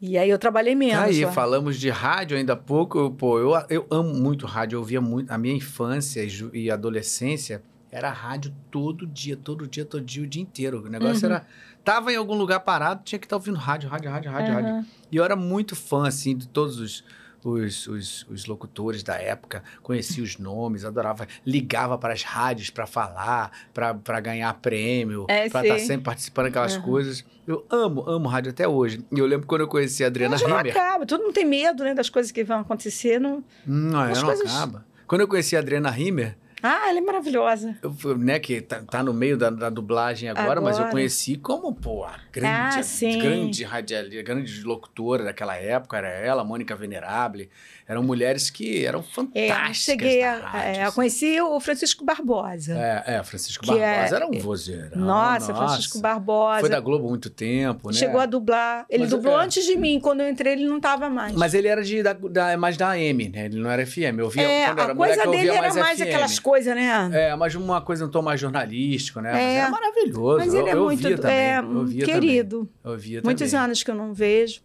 E 0.00 0.16
aí 0.16 0.30
eu 0.30 0.38
trabalhei 0.38 0.76
menos. 0.76 0.94
Tá 0.96 1.04
aí, 1.04 1.24
lá. 1.24 1.32
falamos 1.32 1.76
de 1.78 1.90
rádio 1.90 2.36
ainda 2.36 2.52
há 2.52 2.56
pouco. 2.56 2.98
Eu, 2.98 3.10
pô, 3.10 3.38
eu, 3.40 3.50
eu 3.68 3.86
amo 3.90 4.14
muito 4.14 4.46
rádio, 4.46 4.76
eu 4.76 4.80
ouvia 4.80 5.00
muito. 5.00 5.30
A 5.32 5.36
minha 5.36 5.54
infância 5.54 6.22
e, 6.22 6.30
e 6.66 6.70
adolescência 6.70 7.60
era 7.90 8.08
rádio 8.10 8.54
todo 8.70 9.04
dia, 9.06 9.36
todo 9.36 9.66
dia, 9.66 9.84
todo 9.84 10.04
dia, 10.04 10.22
o 10.22 10.26
dia 10.26 10.42
inteiro. 10.42 10.84
O 10.84 10.88
negócio 10.88 11.26
Uhum. 11.26 11.34
era. 11.34 11.46
Tava 11.88 12.12
em 12.12 12.16
algum 12.16 12.34
lugar 12.34 12.60
parado, 12.60 13.00
tinha 13.02 13.18
que 13.18 13.24
estar 13.24 13.36
ouvindo 13.36 13.56
rádio, 13.56 13.88
rádio, 13.88 14.10
rádio, 14.10 14.30
rádio, 14.30 14.52
rádio. 14.52 14.68
Aham. 14.74 14.86
E 15.10 15.16
eu 15.16 15.24
era 15.24 15.34
muito 15.34 15.74
fã, 15.74 16.06
assim, 16.06 16.36
de 16.36 16.46
todos 16.46 16.78
os, 16.78 17.02
os, 17.42 17.86
os, 17.86 18.26
os 18.28 18.44
locutores 18.44 19.02
da 19.02 19.14
época, 19.14 19.62
conhecia 19.82 20.22
os 20.22 20.36
nomes, 20.36 20.84
adorava, 20.84 21.26
ligava 21.46 21.96
para 21.96 22.12
as 22.12 22.22
rádios 22.22 22.68
para 22.68 22.86
falar, 22.86 23.50
para 23.72 24.20
ganhar 24.20 24.52
prêmio, 24.60 25.24
É, 25.30 25.48
para 25.48 25.62
estar 25.66 25.78
sempre 25.78 26.02
participando 26.04 26.44
daquelas 26.48 26.74
Aham. 26.74 26.82
coisas. 26.82 27.24
Eu 27.46 27.64
amo, 27.70 28.04
amo 28.06 28.28
rádio 28.28 28.50
até 28.50 28.68
hoje. 28.68 29.02
E 29.10 29.18
eu 29.18 29.24
lembro 29.24 29.46
quando 29.46 29.62
eu 29.62 29.68
conheci 29.68 30.04
a 30.04 30.08
Adriana 30.08 30.32
Mas 30.38 30.42
não 30.46 30.58
Rimmer. 30.58 30.76
acaba. 30.76 31.06
Todo 31.06 31.22
mundo 31.22 31.32
tem 31.32 31.46
medo, 31.46 31.84
né, 31.84 31.94
das 31.94 32.10
coisas 32.10 32.30
que 32.30 32.44
vão 32.44 32.60
acontecer. 32.60 33.18
Não... 33.18 33.42
Não, 33.66 34.00
As 34.00 34.18
não 34.18 34.26
coisas- 34.26 34.54
acaba. 34.54 34.84
Quando 35.06 35.22
eu 35.22 35.28
conheci 35.28 35.56
a 35.56 35.60
Adriana 35.60 35.88
Rimmer, 35.88 36.36
Ah, 36.62 36.88
ela 36.88 36.98
é 36.98 37.00
maravilhosa. 37.00 37.76
eu, 37.82 38.18
né, 38.18 38.38
que 38.38 38.60
tá, 38.60 38.82
tá 38.82 39.02
no 39.02 39.14
meio 39.14 39.36
da, 39.36 39.48
da 39.50 39.70
dublagem 39.70 40.28
agora, 40.28 40.60
mas 40.60 40.76
eu 40.78 40.82
Agora. 40.82 40.90
conheci 40.90 41.36
como, 41.36 41.72
pô, 41.74 42.04
a 42.04 42.18
grande, 42.32 42.80
Ah, 42.80 43.16
grande 43.20 43.64
radialista, 43.64 44.22
grande 44.22 44.62
locutora 44.64 45.24
daquela 45.24 45.56
época, 45.56 45.98
era 45.98 46.08
ela, 46.08 46.42
Mônica 46.44 46.74
Venerable. 46.74 47.48
Eram 47.88 48.02
mulheres 48.02 48.50
que 48.50 48.84
eram 48.84 49.00
É, 49.00 49.02
fantásticas. 49.02 49.76
cheguei 49.78 50.22
a, 50.22 50.62
é, 50.62 50.82
eu 50.82 50.86
assim. 50.88 50.94
conheci 50.94 51.40
o 51.40 51.58
Francisco 51.58 52.04
Barbosa. 52.04 52.74
É, 52.76 53.14
é, 53.16 53.22
Francisco 53.24 53.64
é- 53.64 53.68
Barbosa 53.68 54.16
era 54.16 54.26
um 54.26 54.38
vozeirão. 54.38 54.90
Nossa, 54.98 55.54
Francisco 55.54 55.98
Barbosa. 55.98 56.60
Foi 56.60 56.68
da 56.68 56.80
Globo 56.80 57.06
há 57.06 57.08
muito 57.08 57.30
tempo, 57.30 57.88
né? 57.88 57.94
Chegou 57.94 58.20
a 58.20 58.26
dublar. 58.26 58.84
Ele 58.90 59.04
Mas, 59.04 59.10
dublou 59.10 59.40
é. 59.40 59.44
antes 59.44 59.64
de 59.64 59.74
mim. 59.76 59.98
Quando 60.00 60.20
eu 60.20 60.28
entrei, 60.28 60.52
ele 60.52 60.66
não 60.66 60.76
estava 60.76 61.08
mais. 61.08 61.32
Mas 61.34 61.54
ele 61.54 61.66
era 61.66 61.82
de, 61.82 62.02
da, 62.02 62.12
da- 62.12 62.56
mais 62.58 62.76
da 62.76 62.90
AM, 62.90 63.30
né? 63.30 63.46
Ele 63.46 63.58
não 63.58 63.70
era 63.70 63.86
FM. 63.86 64.18
Eu 64.18 64.24
ouvia, 64.26 64.42
é, 64.42 64.66
quando 64.66 64.78
eu 64.78 64.84
era 64.84 64.92
a 64.92 64.96
coisa 64.96 65.24
moleque, 65.24 65.46
eu 65.46 65.52
dele 65.54 65.66
era 65.66 65.74
mais, 65.74 65.98
FM. 65.98 66.02
aquelas 66.08 66.38
coisas, 66.38 66.74
né? 66.74 67.10
É, 67.12 67.36
mas 67.36 67.54
uma 67.54 67.80
coisa 67.80 68.04
um 68.04 68.10
tom 68.10 68.20
mais 68.20 68.38
jornalístico, 68.38 69.20
né? 69.22 69.32
Mas 69.32 69.40
É. 69.42 69.54
era 69.56 69.70
maravilhoso. 69.70 70.38
Mas 70.38 70.52
eu, 70.52 70.60
ele 70.60 70.68
é 70.70 70.74
eu 70.74 70.84
muito 70.84 71.02
ouvia 71.04 71.16
também. 71.18 71.36
é, 71.36 71.58
eu 71.58 71.76
ouvia 71.78 72.04
querido. 72.04 72.68
Também. 72.82 73.14
Eu 73.14 73.22
Muitos 73.24 73.50
também. 73.50 73.64
anos 73.64 73.82
que 73.82 73.90
eu 73.90 73.94
não 73.94 74.12
vejo. 74.12 74.60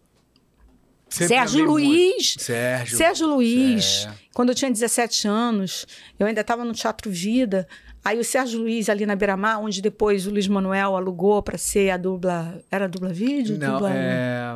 Sempre 1.14 1.36
Sérgio. 1.36 1.64
Luiz. 1.64 2.36
Sérgio. 2.38 2.96
Sérgio 2.98 3.26
Luiz. 3.28 4.06
É. 4.10 4.14
Quando 4.34 4.48
eu 4.50 4.54
tinha 4.54 4.70
17 4.70 5.28
anos, 5.28 5.86
eu 6.18 6.26
ainda 6.26 6.40
estava 6.40 6.64
no 6.64 6.72
Teatro 6.72 7.10
Vida. 7.10 7.66
Aí 8.04 8.18
o 8.18 8.24
Sérgio 8.24 8.60
Luiz 8.60 8.88
ali 8.88 9.06
na 9.06 9.14
Beira-Mar, 9.16 9.60
onde 9.62 9.80
depois 9.80 10.26
o 10.26 10.30
Luiz 10.30 10.46
Manuel 10.48 10.96
alugou 10.96 11.42
para 11.42 11.56
ser 11.56 11.90
a 11.90 11.96
dupla. 11.96 12.60
Era 12.70 12.84
a 12.86 12.88
dupla 12.88 13.10
vídeo? 13.10 13.56
Não, 13.58 13.72
dupla... 13.74 13.90
é... 13.94 14.54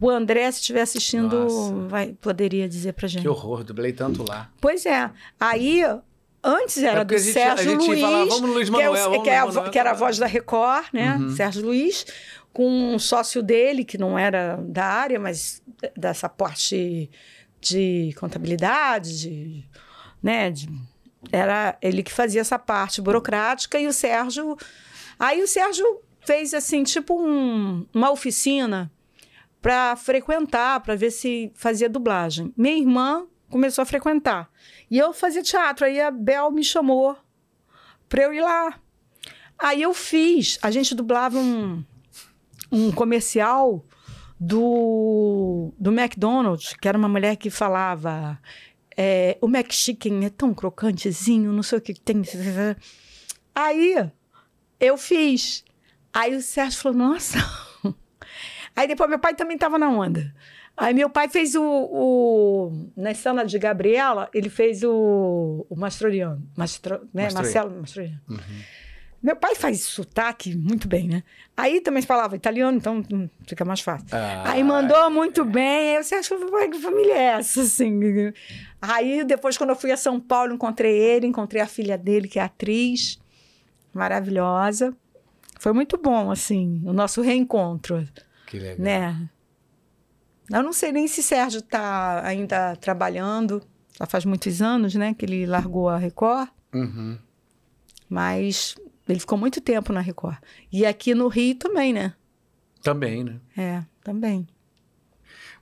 O 0.00 0.10
André, 0.10 0.50
se 0.50 0.58
estiver 0.60 0.80
assistindo, 0.82 1.44
Nossa. 1.44 1.72
vai, 1.88 2.12
poderia 2.20 2.68
dizer 2.68 2.92
pra 2.92 3.06
gente. 3.06 3.22
Que 3.22 3.28
horror, 3.28 3.62
dublei 3.62 3.92
tanto 3.92 4.24
lá. 4.28 4.50
Pois 4.60 4.84
é. 4.84 5.08
Aí, 5.38 5.82
antes 6.42 6.82
era 6.82 7.02
É 7.02 7.04
do 7.04 7.16
gente- 7.16 7.32
Sérgio 7.32 7.76
Luiz, 7.76 8.00
falava, 8.00 8.24
"Vamos 8.26 8.40
no 8.40 8.52
Luiz 8.54 8.68
que, 8.68 8.82
é 8.82 8.90
o- 8.90 8.92
Manuel, 8.92 9.22
que 9.22 9.30
é 9.30 9.34
no 9.34 9.38
a 9.40 9.44
Luiz 9.44 9.54
vo- 9.54 9.60
Manuel", 9.60 9.72
que 9.72 9.78
era 9.78 9.90
a 9.92 9.94
voz 9.94 10.18
da 10.18 10.26
Record, 10.26 10.86
né? 10.92 11.16
Uhum. 11.20 11.36
Sérgio 11.36 11.62
Luiz, 11.64 12.04
com 12.52 12.94
um 12.94 12.98
sócio 12.98 13.42
dele, 13.42 13.84
que 13.84 13.96
não 13.98 14.18
era 14.18 14.56
da 14.56 14.84
área, 14.84 15.18
mas 15.18 15.62
dessa 15.96 16.28
parte 16.28 17.10
de 17.60 18.12
contabilidade, 18.18 19.20
de, 19.20 19.64
né? 20.22 20.50
de- 20.50 20.68
era 21.30 21.76
ele 21.80 22.02
que 22.02 22.12
fazia 22.12 22.40
essa 22.40 22.58
parte 22.58 23.00
burocrática 23.00 23.78
e 23.78 23.86
o 23.86 23.92
Sérgio. 23.92 24.56
Aí 25.18 25.40
o 25.42 25.46
Sérgio 25.46 25.84
fez 26.26 26.52
assim, 26.52 26.82
tipo 26.82 27.14
um- 27.20 27.86
uma 27.94 28.10
oficina 28.10 28.90
para 29.60 29.94
frequentar, 29.94 30.80
para 30.80 30.96
ver 30.96 31.12
se 31.12 31.52
fazia 31.54 31.88
dublagem. 31.88 32.52
Minha 32.56 32.76
irmã 32.76 33.26
começou 33.48 33.82
a 33.82 33.86
frequentar. 33.86 34.50
E 34.90 34.98
eu 34.98 35.12
fazia 35.12 35.42
teatro. 35.42 35.86
Aí 35.86 36.00
a 36.00 36.10
Bel 36.10 36.50
me 36.50 36.64
chamou 36.64 37.16
para 38.08 38.24
eu 38.24 38.34
ir 38.34 38.40
lá. 38.40 38.78
Aí 39.56 39.80
eu 39.80 39.94
fiz. 39.94 40.58
A 40.60 40.70
gente 40.72 40.94
dublava 40.94 41.38
um, 41.38 41.84
um 42.72 42.90
comercial 42.90 43.84
do, 44.40 45.72
do 45.78 45.92
McDonald's, 45.92 46.72
que 46.74 46.88
era 46.88 46.96
uma 46.98 47.08
mulher 47.08 47.36
que 47.36 47.50
falava. 47.50 48.38
é, 48.96 49.36
o 49.40 49.46
McChicken 49.46 50.24
é 50.24 50.30
tão 50.30 50.52
crocantezinho, 50.54 51.52
não 51.52 51.62
sei 51.62 51.78
o 51.78 51.80
que 51.80 51.94
tem. 51.94 52.22
Aí 53.54 54.10
eu 54.80 54.96
fiz. 54.96 55.64
Aí 56.12 56.34
o 56.34 56.42
Sérgio 56.42 56.80
falou: 56.80 56.98
Nossa. 56.98 57.38
Aí 58.74 58.88
depois 58.88 59.08
meu 59.08 59.18
pai 59.18 59.34
também 59.34 59.54
estava 59.56 59.78
na 59.78 59.88
onda. 59.90 60.34
Aí 60.74 60.94
meu 60.94 61.10
pai 61.10 61.28
fez 61.28 61.54
o, 61.54 61.62
o- 61.62 62.90
Na 62.96 63.12
cena 63.14 63.44
de 63.44 63.58
Gabriela, 63.58 64.30
ele 64.32 64.48
fez 64.48 64.82
o, 64.82 65.66
o 65.68 65.76
Mastroliano. 65.76 66.42
Mastro, 66.56 67.06
né? 67.12 67.24
Mastroianni. 67.24 67.34
Marcelo 67.34 67.80
Mastroliano. 67.80 68.20
Meu 69.22 69.36
pai 69.36 69.54
faz 69.54 69.82
sotaque 69.82 70.56
muito 70.56 70.88
bem, 70.88 71.06
né? 71.06 71.22
Aí 71.56 71.80
também 71.80 72.02
falava 72.02 72.34
italiano, 72.34 72.76
então 72.76 73.02
hum, 73.12 73.28
fica 73.46 73.64
mais 73.64 73.80
fácil. 73.80 74.06
Ah, 74.10 74.50
Aí 74.50 74.64
mandou 74.64 75.08
muito 75.10 75.44
bem. 75.44 75.96
Aí 75.96 76.02
você 76.02 76.16
acha 76.16 76.34
que 76.36 76.78
família 76.80 77.12
é 77.16 77.22
essa, 77.38 77.60
assim? 77.62 78.00
Aí 78.80 79.22
depois, 79.24 79.56
quando 79.56 79.70
eu 79.70 79.76
fui 79.76 79.92
a 79.92 79.96
São 79.96 80.18
Paulo, 80.18 80.52
encontrei 80.54 80.96
ele, 80.98 81.26
encontrei 81.26 81.62
a 81.62 81.66
filha 81.68 81.96
dele, 81.96 82.26
que 82.26 82.38
é 82.40 82.42
atriz, 82.42 83.18
maravilhosa. 83.94 84.96
Foi 85.60 85.72
muito 85.72 85.96
bom, 85.96 86.30
assim, 86.32 86.82
o 86.84 86.92
nosso 86.92 87.20
reencontro, 87.22 88.04
Que 88.48 88.58
legal. 88.58 88.78
né? 88.84 89.28
Eu 90.50 90.62
não 90.64 90.72
sei 90.72 90.90
nem 90.90 91.06
se 91.06 91.22
Sérgio 91.22 91.60
está 91.60 92.26
ainda 92.26 92.74
trabalhando, 92.76 93.62
já 93.96 94.04
faz 94.06 94.24
muitos 94.24 94.60
anos, 94.60 94.96
né, 94.96 95.14
que 95.14 95.24
ele 95.24 95.46
largou 95.46 95.88
a 95.88 95.96
Record, 95.96 96.48
Uhum. 96.74 97.16
mas 98.08 98.74
ele 99.08 99.20
ficou 99.20 99.36
muito 99.38 99.60
tempo 99.60 99.92
na 99.92 100.00
Record. 100.00 100.36
E 100.72 100.84
aqui 100.86 101.14
no 101.14 101.28
Rio 101.28 101.54
também, 101.56 101.92
né? 101.92 102.14
Também, 102.82 103.24
né? 103.24 103.40
É, 103.56 103.82
também. 104.02 104.46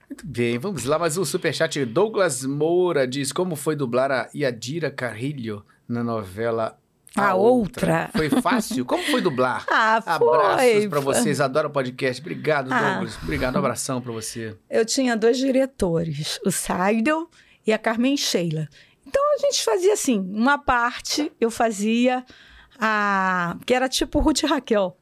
Muito 0.09 0.25
bem, 0.27 0.57
vamos 0.57 0.83
lá. 0.85 0.99
Mas 0.99 1.17
o 1.17 1.25
superchat 1.25 1.83
Douglas 1.85 2.43
Moura 2.45 3.07
diz 3.07 3.31
como 3.31 3.55
foi 3.55 3.75
dublar 3.75 4.11
a 4.11 4.29
Yadira 4.35 4.91
Carrilho 4.91 5.65
na 5.87 6.03
novela 6.03 6.77
A 7.15 7.33
Outra. 7.33 8.09
Foi 8.15 8.29
fácil? 8.29 8.83
Como 8.85 9.03
foi 9.03 9.21
dublar? 9.21 9.65
Ah, 9.71 10.01
foi. 10.17 10.27
Abraços 10.27 10.85
pra 10.87 10.99
vocês, 10.99 11.39
adoro 11.41 11.69
o 11.69 11.71
podcast. 11.71 12.21
Obrigado, 12.21 12.71
Ah. 12.73 12.91
Douglas. 12.93 13.17
Obrigado, 13.23 13.55
um 13.55 13.59
abração 13.59 14.01
pra 14.01 14.11
você. 14.11 14.55
Eu 14.69 14.85
tinha 14.85 15.15
dois 15.15 15.37
diretores, 15.37 16.39
o 16.45 16.51
Seidel 16.51 17.29
e 17.65 17.71
a 17.71 17.77
Carmen 17.77 18.17
Sheila. 18.17 18.67
Então 19.05 19.21
a 19.33 19.37
gente 19.37 19.63
fazia 19.63 19.93
assim, 19.93 20.19
uma 20.19 20.57
parte 20.57 21.31
eu 21.39 21.49
fazia 21.51 22.25
a 22.81 23.55
que 23.65 23.73
era 23.73 23.87
tipo 23.87 24.19
Ruth 24.19 24.41
e 24.43 24.47
Raquel. 24.47 24.97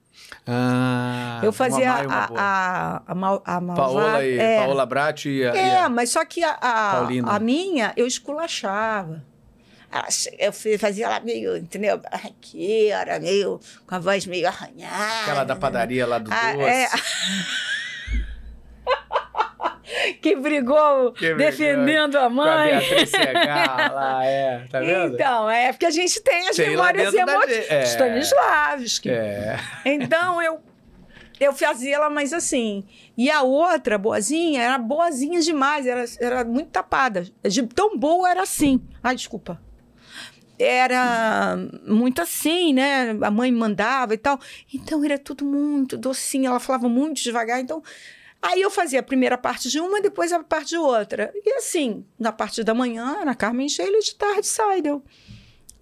Ah, 0.46 1.40
eu 1.44 1.52
fazia 1.54 1.92
uma 1.94 2.04
e 2.04 2.06
uma 2.08 2.16
a, 2.16 2.28
a, 2.38 3.02
a, 3.08 3.16
mal, 3.16 3.42
a. 3.46 3.62
Paola 3.62 4.26
e 4.26 4.38
é, 4.38 4.60
Paola 4.60 4.86
Brat 4.86 5.26
e 5.26 5.46
a, 5.46 5.56
e 5.56 5.58
é, 5.58 5.80
a- 5.84 5.90
mas 5.90 6.10
só 6.12 6.24
que 6.26 6.44
a, 6.44 6.52
a, 6.62 7.08
a 7.36 7.40
minha 7.40 7.94
eu 7.96 8.06
esculachava. 8.06 9.24
Eu 10.38 10.54
fazia 10.78 11.08
ela 11.08 11.20
meio, 11.20 11.58
entendeu? 11.58 11.98
Barraqueira, 11.98 13.20
meio, 13.20 13.60
com 13.88 13.96
a 13.96 14.00
voz 14.00 14.24
meio 14.28 14.48
arranhada. 14.48 15.22
aquela 15.24 15.44
da 15.44 15.56
padaria 15.56 16.06
lá 16.06 16.20
do 16.20 16.32
Ah, 16.32 16.54
doce. 16.54 16.64
é. 16.70 16.88
que 20.22 20.36
brigou 20.36 21.12
Que 21.14 21.34
brigou 21.34 21.38
defendendo 21.38 22.18
a 22.18 22.22
Com 22.22 22.26
a 22.26 22.30
mãe. 22.30 22.80
Beatriz 22.80 23.10
Segal 23.10 23.94
lá, 23.94 24.26
é. 24.26 24.66
Tá 24.70 24.80
vendo? 24.80 25.16
Então, 25.16 25.50
é 25.50 25.72
porque 25.72 25.86
a 25.86 25.92
gente 25.92 26.22
tem 26.22 26.48
as 26.48 26.58
lá 26.58 26.66
memórias 26.66 27.14
emotivas. 27.14 27.70
é. 27.70 27.84
Stanislavski. 27.84 29.10
É. 29.10 29.58
Então, 29.86 30.42
eu, 30.42 30.60
eu 31.40 31.54
fazia 31.54 31.96
ela 31.96 32.10
mais 32.10 32.34
assim. 32.34 32.84
E 33.18 33.30
a 33.30 33.42
outra, 33.42 33.98
boazinha, 33.98 34.62
era 34.62 34.78
boazinha 34.78 35.42
demais, 35.42 35.86
era, 35.86 36.06
era 36.20 36.44
muito 36.44 36.70
tapada. 36.70 37.26
De 37.44 37.64
tão 37.68 37.98
boa 37.98 38.30
era 38.30 38.44
assim. 38.44 38.82
Ai, 39.04 39.16
desculpa. 39.16 39.60
Era 40.58 41.58
muito 41.88 42.22
assim, 42.22 42.74
né? 42.74 43.18
A 43.22 43.32
mãe 43.32 43.50
mandava 43.50 44.14
e 44.14 44.18
tal. 44.18 44.38
Então, 44.74 45.04
era 45.06 45.18
tudo 45.18 45.46
muito 45.46 45.98
docinho. 45.98 46.48
Ela 46.48 46.60
falava 46.60 46.90
muito 46.90 47.22
devagar. 47.22 47.62
Então, 47.62 47.82
aí 48.42 48.62
eu 48.62 48.70
fazia 48.70 49.00
a 49.00 49.04
primeira 49.04 49.38
parte 49.38 49.70
de 49.70 49.80
uma, 49.80 50.02
depois 50.02 50.32
a 50.32 50.44
parte 50.44 50.70
de 50.70 50.78
outra. 50.78 51.32
E 51.36 51.54
assim, 51.54 52.06
na 52.18 52.32
parte 52.32 52.64
da 52.64 52.74
manhã, 52.74 53.24
na 53.26 53.36
Carmen 53.36 53.70
Sheila, 53.70 54.00
de 54.00 54.16
tarde, 54.16 54.48
Seidel. 54.48 55.04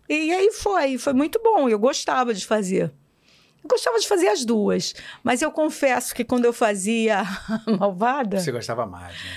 E 0.10 0.32
aí 0.34 0.52
foi, 0.52 0.98
foi 0.98 1.14
muito 1.14 1.40
bom. 1.44 1.68
Eu 1.68 1.78
gostava 1.78 2.34
de 2.34 2.46
fazer. 2.46 2.92
Eu 3.64 3.70
gostava 3.70 4.00
de 4.00 4.08
fazer 4.08 4.30
as 4.30 4.46
duas, 4.46 4.94
mas 5.24 5.42
eu 5.42 5.52
confesso 5.52 6.16
que 6.16 6.24
quando 6.24 6.46
eu 6.46 6.54
fazia 6.54 7.24
Malvada, 7.80 8.40
Você 8.40 8.52
gostava 8.52 8.86
mais, 8.86 9.14
né? 9.14 9.32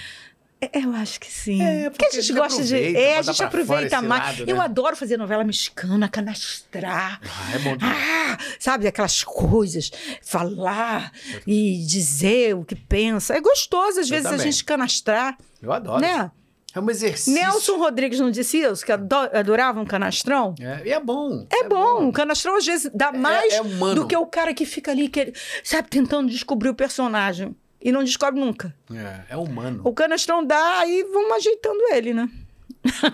É, 0.60 0.84
eu 0.84 0.92
acho 0.94 1.18
que 1.20 1.30
sim. 1.30 1.62
É, 1.62 1.88
porque 1.90 2.06
a 2.06 2.10
gente 2.10 2.26
porque 2.28 2.40
gosta 2.40 2.62
de. 2.64 2.96
É, 2.96 3.18
a 3.18 3.22
gente 3.22 3.42
aproveita 3.42 4.02
mais. 4.02 4.38
lado, 4.38 4.50
Eu 4.50 4.56
né? 4.56 4.62
adoro 4.64 4.94
fazer 4.96 5.16
novela 5.16 5.42
mexicana, 5.44 6.08
canastrar. 6.08 7.20
Ah, 7.24 7.54
é 7.54 7.58
bom. 7.58 7.76
Ah, 7.80 8.38
sabe, 8.58 8.86
aquelas 8.86 9.24
coisas, 9.24 9.90
falar 10.22 11.12
e 11.46 11.84
dizer 11.86 12.54
o 12.54 12.64
que 12.64 12.74
pensa. 12.74 13.34
É 13.36 13.40
gostoso, 13.40 14.00
às 14.00 14.06
Eu 14.06 14.16
vezes, 14.16 14.26
a 14.26 14.30
também. 14.30 14.50
gente 14.52 14.64
canastrar, 14.64 15.36
Eu 15.62 15.72
adoro. 15.72 16.00
né? 16.00 16.30
É 16.72 16.78
um 16.78 16.88
exercício. 16.88 17.32
Nelson 17.34 17.78
Rodrigues 17.78 18.20
não 18.20 18.30
disse 18.30 18.58
isso, 18.58 18.86
que 18.86 18.92
ado- 18.92 19.12
adorava 19.32 19.80
um 19.80 19.84
canastrão? 19.84 20.54
É, 20.60 20.82
e 20.86 20.92
é 20.92 21.00
bom. 21.00 21.44
É, 21.50 21.64
bom, 21.68 22.06
o 22.08 22.12
canastrão 22.12 22.56
às 22.56 22.64
vezes 22.64 22.88
dá 22.94 23.10
mais 23.10 23.52
é 23.54 23.60
humano. 23.60 23.96
do 23.96 24.06
que 24.06 24.16
o 24.16 24.24
cara 24.24 24.54
que 24.54 24.64
fica 24.64 24.92
ali, 24.92 25.08
que 25.08 25.18
ele, 25.18 25.34
sabe, 25.64 25.88
tentando 25.88 26.30
descobrir 26.30 26.68
o 26.68 26.74
personagem. 26.74 27.56
E 27.80 27.90
não 27.90 28.04
descobre 28.04 28.38
nunca. 28.38 28.74
É, 28.92 29.34
é 29.34 29.36
humano. 29.36 29.80
O 29.84 29.92
canastrão 29.92 30.44
dá 30.44 30.82
e 30.86 31.02
vamos 31.04 31.32
ajeitando 31.32 31.80
ele, 31.92 32.12
né? 32.12 32.28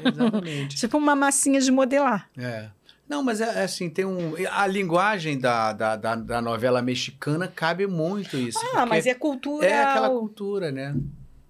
Exatamente. 0.04 0.76
Tipo 0.76 0.98
uma 0.98 1.14
massinha 1.14 1.60
de 1.60 1.70
modelar. 1.70 2.28
É. 2.36 2.68
Não, 3.08 3.22
mas 3.22 3.40
é, 3.40 3.60
é 3.60 3.64
assim, 3.64 3.88
tem 3.88 4.04
um. 4.04 4.34
A 4.50 4.66
linguagem 4.66 5.38
da, 5.38 5.72
da, 5.72 5.96
da, 5.96 6.14
da 6.16 6.42
novela 6.42 6.82
mexicana 6.82 7.46
cabe 7.46 7.86
muito 7.86 8.36
isso. 8.36 8.58
Ah, 8.74 8.84
mas 8.84 9.06
é 9.06 9.14
cultura. 9.14 9.66
É 9.66 9.82
aquela 9.82 10.10
cultura, 10.10 10.72
né? 10.72 10.94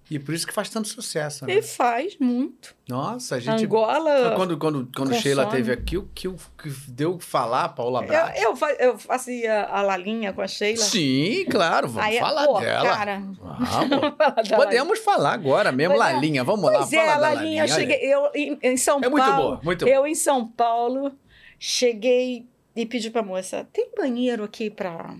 E 0.09 0.17
por 0.17 0.33
isso 0.33 0.47
que 0.47 0.53
faz 0.53 0.69
tanto 0.69 0.87
sucesso, 0.87 1.45
né? 1.45 1.55
E 1.55 1.61
faz 1.61 2.17
muito. 2.17 2.73
Nossa, 2.87 3.35
a 3.35 3.39
gente. 3.41 3.65
Angola. 3.65 4.33
Quando, 4.37 4.57
quando, 4.57 4.85
quando 4.95 5.09
consome. 5.09 5.19
Sheila 5.21 5.45
teve 5.47 5.69
aqui, 5.71 5.97
o 5.97 6.07
que, 6.15 6.29
que 6.29 6.69
deu 6.87 7.19
falar, 7.19 7.69
Paula 7.69 8.01
Eu, 8.03 8.07
Brat? 8.07 8.41
eu, 8.41 8.55
fa- 8.55 8.73
eu 8.73 8.97
fazia 8.97 9.63
a 9.65 9.81
Lalinha 9.81 10.31
com 10.31 10.41
a 10.41 10.47
Sheila. 10.47 10.81
Sim, 10.81 11.43
claro, 11.51 11.89
vamos 11.89 12.09
Aí, 12.09 12.19
falar 12.19 12.45
pô, 12.47 12.59
dela. 12.61 12.89
Cara, 12.89 13.19
Vamos. 13.19 13.37
Fala 14.17 14.17
da 14.17 14.33
Lalinha. 14.37 14.55
Podemos 14.57 14.99
falar 14.99 15.33
agora 15.33 15.71
mesmo, 15.73 15.95
Pois 15.95 16.09
é. 16.09 16.13
Lalinha. 16.13 16.43
Vamos 16.45 16.65
lá, 16.71 16.77
Pois 16.77 16.89
fala 16.89 17.01
é, 17.01 17.09
a 17.13 17.17
Lalinha, 17.17 17.59
eu 17.59 17.63
aí. 17.63 17.69
cheguei. 17.69 17.97
Eu, 18.01 18.31
em, 18.33 18.59
em 18.63 18.77
São 18.77 18.99
É 18.99 19.09
Paulo. 19.09 19.15
muito 19.17 19.35
boa, 19.35 19.61
muito 19.63 19.85
boa. 19.85 19.93
Eu 19.97 20.07
em 20.07 20.15
São 20.15 20.47
Paulo 20.47 21.11
cheguei 21.59 22.45
e 22.75 22.85
pedi 22.85 23.09
pra 23.09 23.21
moça: 23.23 23.67
tem 23.73 23.89
banheiro 23.97 24.43
aqui 24.43 24.69
para 24.69 25.15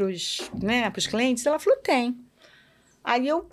os 0.00 0.50
né, 0.60 0.90
pros 0.90 1.06
clientes? 1.06 1.46
Ela 1.46 1.58
falou: 1.58 1.78
tem. 1.80 2.16
Aí 3.04 3.28
eu 3.28 3.48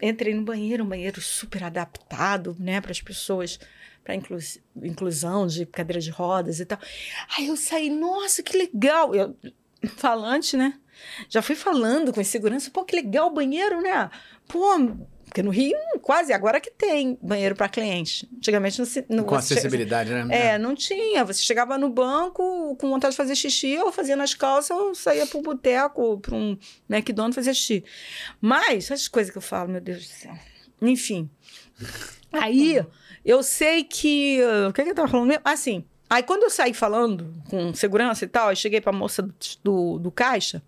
entrei 0.00 0.34
no 0.34 0.42
banheiro, 0.42 0.84
um 0.84 0.88
banheiro 0.88 1.20
super 1.20 1.64
adaptado, 1.64 2.56
né, 2.58 2.80
para 2.80 2.90
as 2.90 3.00
pessoas, 3.00 3.58
para 4.02 4.14
inclusão 4.14 5.46
de 5.46 5.64
cadeira 5.66 6.00
de 6.00 6.10
rodas 6.10 6.60
e 6.60 6.66
tal. 6.66 6.78
Aí 7.36 7.46
eu 7.46 7.56
saí, 7.56 7.88
nossa, 7.90 8.42
que 8.42 8.56
legal! 8.56 9.14
Eu, 9.14 9.36
falante, 9.96 10.56
né? 10.56 10.78
Já 11.28 11.42
fui 11.42 11.54
falando 11.54 12.12
com 12.12 12.22
segurança, 12.22 12.70
pô, 12.70 12.84
que 12.84 12.94
legal 12.94 13.28
o 13.28 13.34
banheiro, 13.34 13.80
né? 13.80 14.10
Pô, 14.46 14.64
porque 15.34 15.42
no 15.42 15.50
Rio, 15.50 15.76
quase 16.00 16.32
agora 16.32 16.60
que 16.60 16.70
tem 16.70 17.18
banheiro 17.20 17.56
para 17.56 17.68
cliente. 17.68 18.28
Antigamente 18.36 18.78
não 18.78 18.86
se. 18.86 19.04
Não, 19.08 19.24
Com 19.24 19.34
acessibilidade, 19.34 20.10
che... 20.10 20.24
né? 20.24 20.52
É, 20.52 20.58
não 20.58 20.76
tinha. 20.76 21.24
Você 21.24 21.42
chegava 21.42 21.76
no 21.76 21.90
banco 21.90 22.76
com 22.76 22.88
vontade 22.88 23.14
de 23.14 23.16
fazer 23.16 23.34
xixi, 23.34 23.76
ou 23.78 23.90
fazia 23.90 24.14
nas 24.14 24.32
calças, 24.32 24.70
ou 24.70 24.94
saía 24.94 25.26
para 25.26 25.36
um 25.36 25.42
boteco, 25.42 26.20
para 26.20 26.36
um 26.36 26.56
McDonald's 26.88 27.34
fazer 27.34 27.52
xixi. 27.52 27.84
Mas, 28.40 28.84
essas 28.84 29.08
coisas 29.08 29.32
que 29.32 29.36
eu 29.36 29.42
falo, 29.42 29.70
meu 29.70 29.80
Deus 29.80 30.04
do 30.04 30.04
céu. 30.04 30.38
Enfim. 30.80 31.28
Aí, 32.32 32.80
eu 33.24 33.42
sei 33.42 33.82
que. 33.82 34.38
O 34.68 34.72
que, 34.72 34.82
é 34.82 34.84
que 34.84 34.90
eu 34.90 34.94
tava 34.94 35.08
falando 35.08 35.26
mesmo? 35.26 35.42
Assim. 35.44 35.84
Aí, 36.08 36.22
quando 36.22 36.44
eu 36.44 36.50
saí 36.50 36.72
falando 36.72 37.34
com 37.50 37.74
segurança 37.74 38.24
e 38.24 38.28
tal, 38.28 38.50
eu 38.50 38.56
cheguei 38.56 38.80
para 38.80 38.92
a 38.94 38.96
moça 38.96 39.28
do, 39.64 39.98
do 39.98 40.12
caixa 40.12 40.62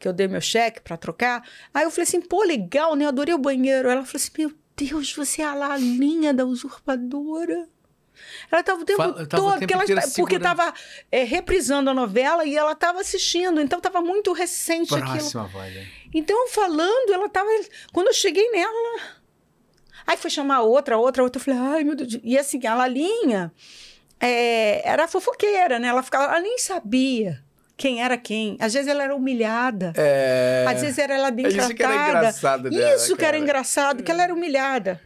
que 0.00 0.08
eu 0.08 0.12
dei 0.14 0.26
meu 0.26 0.40
cheque 0.40 0.80
para 0.80 0.96
trocar. 0.96 1.46
Aí 1.72 1.84
eu 1.84 1.90
falei 1.90 2.04
assim, 2.04 2.22
pô, 2.22 2.42
legal, 2.42 2.96
né? 2.96 3.06
Adorei 3.06 3.34
o 3.34 3.38
banheiro. 3.38 3.88
Ela 3.88 4.02
falou 4.04 4.16
assim, 4.16 4.30
meu 4.38 4.52
Deus, 4.74 5.14
você 5.14 5.42
é 5.42 5.44
a 5.44 5.54
Lalinha 5.54 6.32
da 6.32 6.44
usurpadora. 6.46 7.68
Ela 8.50 8.60
estava 8.60 8.80
o 8.80 8.84
tempo 8.84 8.96
Fala, 8.96 9.26
todo, 9.26 9.46
o 9.46 9.52
tempo 9.52 9.58
porque 9.58 9.92
ela 9.92 10.02
porque 10.16 10.36
estava 10.36 10.74
é, 11.10 11.22
reprisando 11.22 11.90
a 11.90 11.94
novela 11.94 12.44
e 12.44 12.56
ela 12.56 12.72
estava 12.72 13.00
assistindo, 13.00 13.60
então 13.60 13.78
estava 13.78 14.02
muito 14.02 14.32
recente 14.32 14.88
Próxima 14.88 15.14
aquilo. 15.14 15.48
Voz? 15.48 15.88
Então, 16.12 16.48
falando, 16.48 17.12
ela 17.12 17.26
estava. 17.26 17.48
Quando 17.92 18.08
eu 18.08 18.14
cheguei 18.14 18.50
nela. 18.50 19.00
Aí 20.06 20.16
foi 20.16 20.30
chamar 20.30 20.62
outra, 20.62 20.98
outra, 20.98 21.22
outra. 21.22 21.40
Eu 21.40 21.44
falei, 21.44 21.60
ai, 21.60 21.84
meu 21.84 21.94
Deus. 21.94 22.18
E 22.22 22.36
assim, 22.36 22.66
a 22.66 22.74
Lalinha 22.74 23.52
é, 24.18 24.86
era 24.86 25.06
fofoqueira, 25.06 25.78
né? 25.78 25.88
Ela 25.88 26.02
ficava, 26.02 26.24
ela 26.24 26.40
nem 26.40 26.58
sabia 26.58 27.42
quem 27.80 28.02
era 28.02 28.16
quem. 28.18 28.56
Às 28.60 28.74
vezes 28.74 28.88
ela 28.88 29.02
era 29.04 29.16
humilhada. 29.16 29.92
É... 29.96 30.66
Às 30.68 30.82
vezes 30.82 30.98
era 30.98 31.14
ela 31.14 31.30
bem 31.30 31.46
Isso 31.46 31.56
tratada. 31.56 31.74
que 31.74 31.82
era 31.82 32.08
engraçado 32.18 32.70
dela, 32.70 32.94
Isso 32.94 33.16
que 33.16 33.22
era 33.24 33.32
cara. 33.32 33.38
engraçado, 33.42 34.02
que 34.02 34.10
ela 34.10 34.22
era 34.22 34.34
humilhada. 34.34 35.00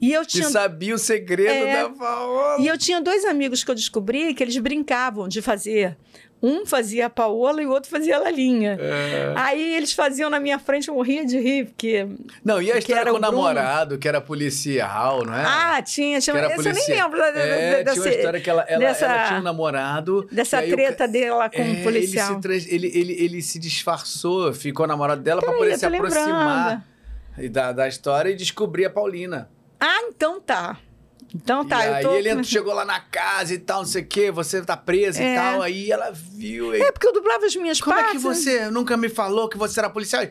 E 0.00 0.12
eu 0.12 0.22
E 0.22 0.26
tinha 0.26 0.48
sabia 0.48 0.94
o 0.94 0.98
segredo 0.98 1.52
É. 1.66 1.82
da 1.82 1.90
Paola. 1.90 2.60
e 2.62 2.66
eu 2.66 2.76
tinha 2.78 3.00
dois 3.00 3.24
amigos 3.24 3.62
que 3.62 3.70
eu 3.70 3.74
descobri 3.74 4.32
que 4.34 4.42
eles 4.42 4.56
brincavam 4.56 5.28
de 5.28 5.40
fazer. 5.42 5.96
Um 6.40 6.64
fazia 6.64 7.06
a 7.06 7.10
Paola 7.10 7.60
e 7.62 7.66
o 7.66 7.70
outro 7.70 7.90
fazia 7.90 8.16
a 8.16 8.20
Lalinha. 8.20 8.76
É. 8.80 9.32
Aí 9.36 9.74
eles 9.76 9.92
faziam 9.92 10.30
na 10.30 10.38
minha 10.38 10.58
frente, 10.58 10.86
eu 10.88 10.94
morria 10.94 11.24
de 11.26 11.38
rir, 11.38 11.64
porque. 11.66 12.06
Não, 12.44 12.62
e 12.62 12.70
a 12.70 12.78
história 12.78 13.06
com 13.06 13.12
o 13.12 13.16
o 13.16 13.20
namorado, 13.20 13.98
que 13.98 14.06
era 14.06 14.20
policial, 14.20 15.24
não 15.24 15.34
é? 15.34 15.44
Ah, 15.44 15.82
tinha. 15.82 16.20
tinha 16.20 16.36
era 16.36 16.54
esse 16.54 16.68
eu 16.68 16.72
nem 16.74 16.86
lembro 16.88 17.18
da, 17.18 17.26
É, 17.28 17.32
da- 17.32 17.36
tinha 17.38 18.02
uma 18.02 18.04
dessa- 18.04 18.10
história 18.18 18.40
que 18.40 18.48
ela, 18.50 18.62
ela, 18.68 18.78
dessa- 18.78 19.06
ela 19.06 19.26
tinha 19.26 19.40
um 19.40 19.42
namorado. 19.42 20.28
dessa 20.30 20.58
o 20.60 20.68
treta 20.68 20.96
ca- 20.98 21.06
dela 21.06 21.50
com 21.50 21.60
É, 21.60 21.72
o 21.72 21.82
policial. 21.82 22.26
Ele 22.28 22.34
se, 22.36 22.40
trans- 22.40 22.66
ele, 22.72 22.86
ele, 22.94 23.12
ele 23.24 23.42
se 23.42 23.58
disfarçou, 23.58 24.52
ficou 24.52 24.86
namorado 24.86 25.20
dela 25.22 25.40
pra 25.40 25.48
Peraí, 25.50 25.60
poder 25.62 25.74
eu 25.74 25.78
se 25.78 25.86
aproximar 25.86 26.84
da, 27.50 27.72
da 27.72 27.88
história 27.88 28.30
e 28.30 28.34
descobrir 28.36 28.84
a 28.84 28.90
Paulina. 28.90 29.50
Ah, 29.80 30.02
então 30.08 30.40
tá. 30.40 30.78
Então 31.34 31.62
tá, 31.66 31.84
e 31.84 31.88
eu 31.88 31.94
aí 31.94 32.02
tô. 32.02 32.14
ele 32.14 32.28
entrou- 32.30 32.44
chegou 32.44 32.72
lá 32.72 32.84
na 32.86 33.00
casa 33.00 33.52
e 33.52 33.58
tal, 33.58 33.80
não 33.80 33.86
sei 33.86 34.02
o 34.02 34.06
quê, 34.06 34.30
você 34.30 34.62
tá 34.62 34.76
presa 34.76 35.22
É. 35.22 35.32
e 35.32 35.36
tal. 35.36 35.62
Aí 35.62 35.92
ela 35.92 36.10
viu. 36.10 36.74
E... 36.74 36.80
É 36.80 36.90
porque 36.90 37.06
eu 37.06 37.12
dublava 37.12 37.44
as 37.44 37.54
minhas 37.54 37.80
Como 37.80 37.94
é 37.94 38.02
partes. 38.02 38.12
que 38.12 38.18
você 38.26 38.70
nunca 38.70 38.96
me 38.96 39.08
falou 39.10 39.48
que 39.48 39.58
você 39.58 39.78
era 39.78 39.90
policial? 39.90 40.22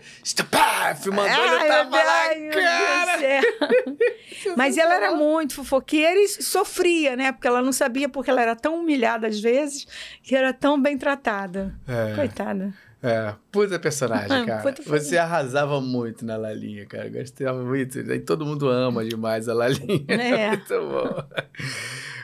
Pá, 0.50 0.96
filmando, 0.96 1.30
Ai, 1.30 1.56
ele 1.60 1.68
tava 1.68 1.90
meu 1.90 2.00
lá, 2.06 2.64
cara. 2.64 3.42
Mas 4.58 4.78
ela 4.78 4.96
era 4.96 5.12
muito 5.16 5.54
fofoqueira 5.56 6.20
e 6.20 6.28
sofria, 6.28 7.16
né? 7.16 7.32
Porque 7.32 7.48
ela 7.48 7.62
não 7.62 7.72
sabia 7.72 8.10
porque 8.10 8.30
ela 8.30 8.42
era 8.42 8.56
tão 8.56 8.80
humilhada 8.80 9.28
às 9.28 9.40
vezes 9.40 9.86
que 10.24 10.36
era 10.36 10.52
tão 10.54 10.82
bem 10.82 10.98
tratada. 10.98 11.76
É. 11.88 12.16
Coitada. 12.16 12.74
É, 13.02 13.34
puta 13.52 13.78
personagem, 13.78 14.28
cara. 14.46 14.62
puta 14.62 14.82
Você 14.84 15.18
arrasava 15.18 15.80
muito 15.80 16.26
na 16.26 16.36
Lalinha, 16.36 16.86
cara. 16.86 17.10
Gostava 17.10 17.64
muito. 17.64 18.00
E 18.00 18.20
todo 18.20 18.46
mundo 18.46 18.68
ama 18.70 19.06
demais 19.06 19.48
a 19.48 19.54
Lalinha. 19.54 20.06
É. 20.08 20.50
muito 20.50 20.74
bom. 20.74 21.24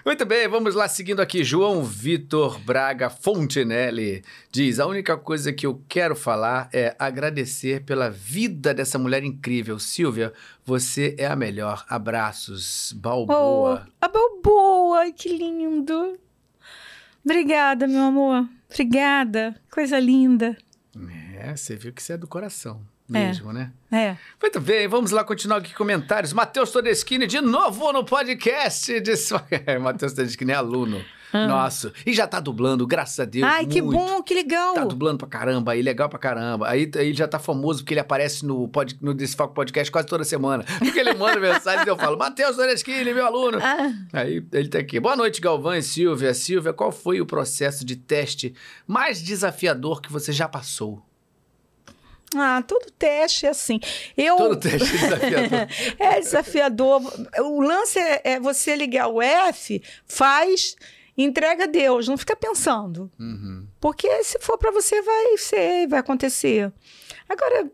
Muito 0.05 0.25
bem, 0.25 0.49
vamos 0.49 0.75
lá, 0.75 0.87
seguindo 0.87 1.21
aqui. 1.21 1.45
João 1.45 1.81
Vitor 1.81 2.59
Braga 2.59 3.09
Fontinelli 3.09 4.21
diz: 4.51 4.79
A 4.79 4.85
única 4.85 5.15
coisa 5.15 5.53
que 5.53 5.65
eu 5.65 5.81
quero 5.87 6.13
falar 6.15 6.69
é 6.73 6.93
agradecer 6.99 7.83
pela 7.83 8.09
vida 8.09 8.73
dessa 8.73 8.99
mulher 8.99 9.23
incrível. 9.23 9.79
Silvia, 9.79 10.33
você 10.65 11.15
é 11.17 11.25
a 11.25 11.35
melhor. 11.37 11.85
Abraços. 11.87 12.93
Balboa. 12.97 13.85
Oh, 13.87 13.91
a 14.01 14.07
Balboa, 14.09 15.11
que 15.11 15.29
lindo. 15.29 16.19
Obrigada, 17.23 17.87
meu 17.87 18.01
amor. 18.01 18.45
Obrigada. 18.73 19.55
Coisa 19.71 19.99
linda. 19.99 20.57
É, 21.39 21.55
você 21.55 21.75
viu 21.75 21.93
que 21.93 22.01
você 22.01 22.13
é 22.13 22.17
do 22.17 22.27
coração 22.27 22.81
É. 23.13 23.27
mesmo, 23.27 23.51
né? 23.53 23.71
É. 23.91 24.15
Muito 24.41 24.59
bem, 24.59 24.87
vamos 24.87 25.11
lá 25.11 25.23
continuar 25.23 25.57
aqui 25.57 25.71
com 25.71 25.77
comentários. 25.79 26.33
Matheus 26.33 26.71
Todeschini 26.71 27.27
de 27.27 27.41
novo 27.41 27.91
no 27.91 28.03
podcast. 28.03 28.99
De... 28.99 29.13
É, 29.65 29.77
Matheus 29.77 30.13
Todeschini 30.13 30.51
é 30.51 30.55
aluno 30.55 31.03
nosso. 31.33 31.91
E 32.05 32.13
já 32.13 32.27
tá 32.27 32.39
dublando, 32.39 32.85
graças 32.85 33.19
a 33.19 33.25
Deus. 33.25 33.43
Ah. 33.45 33.55
ai, 33.55 33.65
que 33.65 33.81
muito. 33.81 33.97
bom, 33.97 34.21
que 34.23 34.33
legal. 34.33 34.73
Tá 34.73 34.85
dublando 34.85 35.17
pra 35.17 35.27
caramba, 35.27 35.71
aí 35.71 35.81
legal 35.81 36.09
pra 36.09 36.19
caramba. 36.19 36.67
Aí 36.67 36.89
ele 36.95 37.13
já 37.13 37.27
tá 37.27 37.39
famoso 37.39 37.79
porque 37.79 37.93
ele 37.93 38.01
aparece 38.01 38.45
no, 38.45 38.67
pod, 38.67 38.97
no 39.01 39.13
Desfoco 39.13 39.53
Podcast 39.53 39.91
quase 39.91 40.07
toda 40.07 40.23
semana. 40.23 40.63
Porque 40.79 40.99
ele 40.99 41.13
manda 41.13 41.39
mensagem 41.41 41.85
e 41.85 41.89
eu 41.89 41.97
falo, 41.97 42.17
Matheus 42.17 42.55
Todeschini, 42.55 43.13
meu 43.13 43.25
aluno. 43.25 43.59
Ah, 43.61 43.93
Aí 44.13 44.45
ele 44.51 44.69
tá 44.69 44.79
aqui. 44.79 44.99
Boa 44.99 45.15
noite, 45.15 45.41
Galvão 45.41 45.75
e 45.75 45.81
Silvia. 45.81 46.33
Silvia, 46.33 46.73
qual 46.73 46.91
foi 46.91 47.21
o 47.21 47.25
processo 47.25 47.85
de 47.85 47.95
teste 47.95 48.53
mais 48.87 49.21
desafiador 49.21 50.01
que 50.01 50.11
você 50.11 50.31
já 50.31 50.47
passou? 50.47 51.03
ah, 52.35 52.63
todo 52.67 52.91
teste 52.97 53.45
é 53.45 53.49
assim. 53.49 53.79
Eu, 54.17 54.37
Todo 54.37 54.55
teste 54.55 54.91
desafiador. 54.97 55.67
É 55.99 56.19
desafiador. 56.19 57.01
O 57.39 57.61
lance 57.61 57.99
é, 57.99 58.21
é 58.23 58.39
você 58.39 58.75
ligar 58.75 59.07
o 59.07 59.21
F, 59.21 59.81
faz, 60.05 60.75
entrega 61.17 61.65
a 61.65 61.67
Deus, 61.67 62.07
não 62.07 62.17
fica 62.17 62.35
pensando. 62.35 63.11
Uhum. 63.19 63.67
Porque 63.79 64.23
se 64.23 64.39
for 64.39 64.57
para 64.57 64.71
você, 64.71 65.01
vai 65.01 65.37
ser, 65.37 65.87
vai 65.87 65.99
acontecer. 65.99 66.71
Agora, 67.29 67.69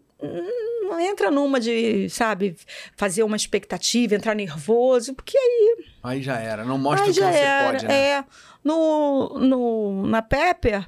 não 0.84 1.00
entra 1.00 1.32
numa 1.32 1.60
de, 1.60 2.10
sabe, 2.10 2.56
fazer 2.98 3.24
uma 3.24 3.38
expectativa, 3.38 4.16
entrar 4.16 4.36
nervoso, 4.36 5.14
porque 5.14 5.38
aí, 5.38 5.86
Aí 6.04 6.22
já 6.22 6.38
era, 6.38 6.66
não 6.66 6.78
mostra 6.78 7.06
o 7.06 7.14
que 7.14 7.20
já 7.20 7.32
você 7.32 7.38
era. 7.38 7.72
pode, 7.72 7.86
né? 7.88 7.94
É, 8.12 8.26
no, 8.64 9.40
no, 9.40 10.08
na 10.08 10.22
Pepper, 10.22 10.86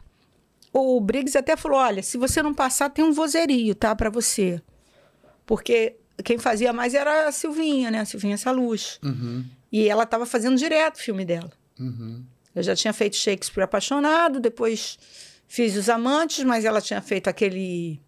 o 0.74 1.00
Briggs 1.00 1.38
até 1.38 1.56
falou: 1.56 1.78
olha, 1.80 2.04
se 2.04 2.18
você 2.18 2.42
não 2.44 2.54
passar, 2.54 2.90
tem 2.90 3.04
um 3.06 3.14
vozerio, 3.14 3.74
tá, 3.76 3.96
para 3.96 4.10
você. 4.10 4.62
Porque 5.46 5.96
quem 6.24 6.38
fazia 6.38 6.72
mais 6.74 6.94
era 6.94 7.28
a 7.28 7.32
Silvinha, 7.32 7.90
né? 7.92 8.00
A 8.02 8.06
Silvinha 8.06 8.38
Saluz. 8.38 9.00
Uhum, 9.04 9.46
E 9.72 9.88
ela 9.88 10.04
estava 10.04 10.26
fazendo 10.26 10.56
direto 10.58 10.96
o 10.98 11.02
filme 11.02 11.24
dela. 11.26 11.52
uhum. 11.80 12.24
Eu 12.56 12.64
já 12.64 12.76
tinha 12.76 12.94
feito 12.94 13.16
Shakespeare 13.16 13.64
Apaixonado, 13.64 14.40
depois 14.40 14.98
fiz 15.48 15.76
Os 15.76 15.90
Amantes, 15.90 16.44
mas 16.44 16.66
ela 16.66 16.82
tinha 16.82 17.02
feito 17.02 17.30
aquele 17.30 18.00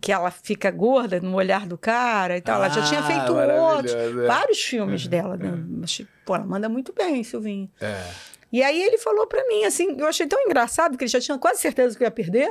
que 0.00 0.12
ela 0.12 0.30
fica 0.30 0.70
gorda 0.70 1.18
no 1.20 1.34
olhar 1.36 1.66
do 1.66 1.78
cara 1.78 2.36
e 2.36 2.40
tal. 2.40 2.56
ela 2.56 2.68
já 2.68 2.82
tinha 2.82 3.00
Ah, 3.00 3.06
feito 3.06 3.32
maravilhoso, 3.34 3.76
outros, 3.76 3.94
é. 3.94 4.26
vários 4.26 4.60
filmes 4.60 5.06
dela. 5.06 5.36
Né? 5.36 5.52
Achei- 5.82 6.06
Pô, 6.26 6.34
ela 6.34 6.44
manda 6.44 6.68
muito 6.68 6.92
bem, 6.92 7.22
Silvinho. 7.24 7.70
É. 7.80 8.10
E 8.52 8.62
aí 8.62 8.82
ele 8.82 8.98
falou 8.98 9.26
pra 9.26 9.46
mim, 9.48 9.64
assim, 9.64 9.96
eu 9.98 10.06
achei 10.06 10.26
tão 10.26 10.40
engraçado 10.42 10.98
que 10.98 11.04
ele 11.04 11.10
já 11.10 11.20
tinha 11.20 11.38
quase 11.38 11.60
certeza 11.60 11.96
que 11.96 12.02
eu 12.02 12.06
ia 12.06 12.10
perder. 12.10 12.50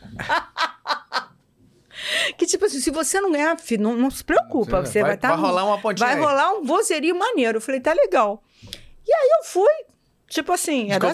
que 2.38 2.46
tipo 2.46 2.64
assim, 2.64 2.80
se 2.80 2.90
você 2.90 3.20
não 3.20 3.32
ganhar, 3.32 3.58
filho, 3.58 3.82
não, 3.82 3.94
não 3.94 4.10
se 4.10 4.22
preocupa, 4.24 4.80
você 4.80 5.02
vai 5.02 5.14
estar 5.14 5.28
vai 5.30 5.38
rolar 5.38 5.64
uma 5.64 5.80
pontinha 5.80 6.06
vai 6.08 6.16
aí. 6.16 6.22
rolar 6.22 6.52
um 6.52 6.64
vozerio 6.64 7.18
maneiro. 7.18 7.58
Eu 7.58 7.62
falei, 7.62 7.80
tá 7.80 7.92
legal. 7.92 8.42
E 9.06 9.12
aí 9.12 9.28
eu 9.40 9.44
fui, 9.44 9.72
tipo 10.28 10.52
assim, 10.52 10.92
é 10.92 10.98
da, 10.98 11.08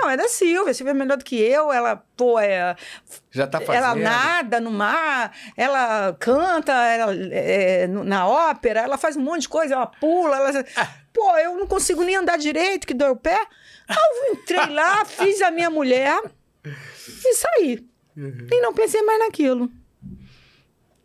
não, 0.00 0.10
é 0.10 0.16
da 0.16 0.28
Silvia, 0.28 0.70
a 0.70 0.74
Silvia 0.74 0.90
é 0.92 0.94
melhor 0.94 1.16
do 1.16 1.24
que 1.24 1.36
eu, 1.36 1.72
ela, 1.72 1.96
pô, 2.16 2.38
é, 2.38 2.76
Já 3.30 3.46
tá 3.46 3.60
fazendo. 3.60 3.84
ela 3.84 3.94
nada 3.94 4.60
no 4.60 4.70
mar, 4.70 5.34
ela 5.56 6.14
canta 6.20 6.72
ela, 6.72 7.12
é, 7.14 7.86
na 7.86 8.28
ópera, 8.28 8.80
ela 8.80 8.98
faz 8.98 9.16
um 9.16 9.20
monte 9.20 9.42
de 9.42 9.48
coisa, 9.48 9.74
ela 9.74 9.86
pula, 9.86 10.36
ela... 10.36 10.64
Pô, 11.12 11.36
eu 11.38 11.56
não 11.56 11.66
consigo 11.66 12.02
nem 12.04 12.14
andar 12.16 12.38
direito, 12.38 12.86
que 12.86 12.94
dói 12.94 13.10
o 13.10 13.16
pé. 13.16 13.40
Aí 13.88 13.96
eu 14.28 14.34
entrei 14.34 14.66
lá, 14.68 15.04
fiz 15.04 15.42
a 15.42 15.50
minha 15.50 15.68
mulher 15.68 16.22
e 16.64 17.34
saí. 17.34 17.84
E 18.16 18.60
não 18.60 18.72
pensei 18.72 19.02
mais 19.02 19.18
naquilo. 19.18 19.68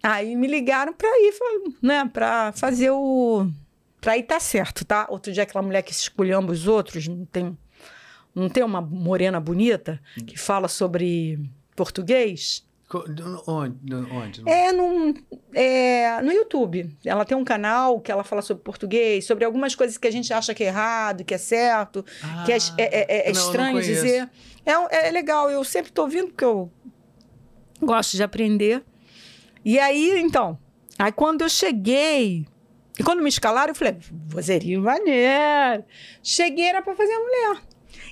Aí 0.04 0.36
me 0.36 0.46
ligaram 0.46 0.94
pra 0.94 1.10
ir, 1.10 1.34
né, 1.82 2.08
pra 2.14 2.52
fazer 2.52 2.92
o... 2.92 3.48
Pra 4.06 4.16
ir 4.20 4.22
tá 4.22 4.40
certo, 4.40 4.86
tá? 4.86 5.08
Outro 5.10 5.34
dia 5.34 5.42
aquela 5.42 5.64
mulher 5.64 5.82
que 5.82 5.92
se 5.92 6.02
esculhamba 6.04 6.52
os 6.54 6.68
outros, 6.68 7.08
não 7.08 7.26
tem, 7.26 7.58
não 8.36 8.48
tem 8.48 8.64
uma 8.64 8.80
morena 8.80 9.40
bonita 9.40 10.00
que 10.28 10.38
fala 10.38 10.68
sobre 10.68 11.40
português? 11.76 12.64
Onde? 13.48 13.96
onde? 13.96 14.44
É, 14.48 14.72
num, 14.72 15.12
é 15.52 16.22
no 16.22 16.32
YouTube. 16.32 16.96
Ela 17.04 17.26
tem 17.26 17.36
um 17.36 17.44
canal 17.44 18.00
que 18.00 18.12
ela 18.12 18.24
fala 18.24 18.44
sobre 18.44 18.62
português, 18.64 19.26
sobre 19.26 19.44
algumas 19.44 19.74
coisas 19.74 19.98
que 19.98 20.08
a 20.08 20.12
gente 20.12 20.32
acha 20.32 20.54
que 20.54 20.64
é 20.64 20.68
errado, 20.68 21.26
que 21.26 21.34
é 21.34 21.40
certo, 21.40 22.06
que 22.46 22.52
é, 22.52 22.58
é- 22.58 22.62
é- 22.78 23.28
é 23.28 23.32
Ah, 23.32 23.34
não, 23.34 23.42
estranho 23.42 23.82
dizer. 23.82 24.30
É, 24.68 25.08
é 25.08 25.10
legal, 25.10 25.50
eu 25.50 25.64
sempre 25.64 25.90
estou 25.90 26.06
ouvindo, 26.06 26.28
porque 26.28 26.46
eu 26.46 26.72
Gosto 27.82 28.16
de 28.18 28.22
aprender. 28.22 28.84
E 29.66 29.80
aí, 29.80 30.20
então, 30.22 30.60
aí 31.00 31.12
quando 31.12 31.42
eu 31.42 31.50
cheguei, 31.50 32.46
e 33.00 33.04
quando 33.04 33.22
me 33.22 33.30
escalaram, 33.30 33.72
eu 33.72 33.76
falei, 33.76 33.98
vozerio 34.28 34.82
maneiro. 34.82 35.84
Cheguei, 36.24 36.66
era 36.66 36.82
para 36.82 36.96
fazer 36.96 37.14
a 37.14 37.20
mulher. 37.20 37.62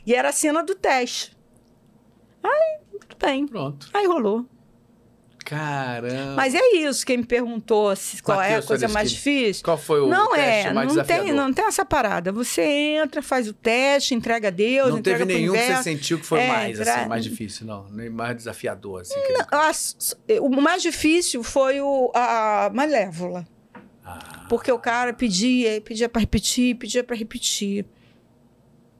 E 0.06 0.14
era 0.14 0.30
a 0.30 0.34
cena 0.34 0.64
do 0.64 0.76
teste. 0.76 1.36
Aí, 2.44 2.78
tudo 3.00 3.16
bem. 3.20 3.48
Pronto. 3.48 3.90
Aí 3.94 4.06
rolou. 4.06 4.46
Caramba. 5.46 6.36
Mas 6.38 6.56
é 6.56 6.76
isso, 6.76 7.06
quem 7.06 7.18
me 7.18 7.26
perguntou 7.26 7.94
se, 7.98 8.24
qual 8.24 8.42
é 8.42 8.56
a 8.56 8.62
coisa 8.62 8.88
mais 8.88 9.10
Soreski, 9.12 9.16
difícil. 9.42 9.64
Qual 9.66 9.78
foi 9.78 10.00
o 10.00 10.08
Não 10.08 10.32
teste 10.32 10.68
é, 10.70 10.74
mais 10.74 10.88
não 10.88 10.96
desafiador? 10.96 11.26
tem, 11.26 11.34
não 11.36 11.54
tem 11.54 11.66
essa 11.66 11.84
parada. 11.86 12.32
Você 12.32 12.62
entra, 12.62 13.22
faz 13.22 13.48
o 13.50 13.54
teste, 13.54 14.16
entrega 14.16 14.48
a 14.48 14.52
Deus, 14.52 14.90
Não 14.92 15.00
entrega 15.00 15.26
teve 15.26 15.40
nenhum 15.40 15.54
que 15.54 15.60
você 15.60 15.84
sentiu 15.84 16.18
que 16.18 16.26
foi 16.26 16.40
É, 16.40 16.48
mais, 16.48 16.80
tra- 16.80 16.96
assim, 16.96 17.10
mais 17.10 17.24
difícil, 17.26 17.66
não. 17.68 17.90
Nem 17.90 18.10
mais 18.10 18.38
desafiador, 18.38 19.02
assim. 19.02 19.16
que- 19.20 19.34
Não, 19.34 19.46
as- 19.60 20.16
O 20.40 20.50
mais 20.62 20.82
difícil 20.82 21.44
foi 21.44 21.82
o, 21.82 22.10
a 22.16 22.72
Malévola. 22.74 23.46
Ah, 24.06 24.46
Porque 24.50 24.72
o 24.72 24.78
cara 24.80 25.14
pedia, 25.14 25.80
pedia 25.82 26.10
para 26.10 26.20
repetir, 26.22 26.76
pedia 26.76 27.04
para 27.04 27.16
repetir. 27.16 27.86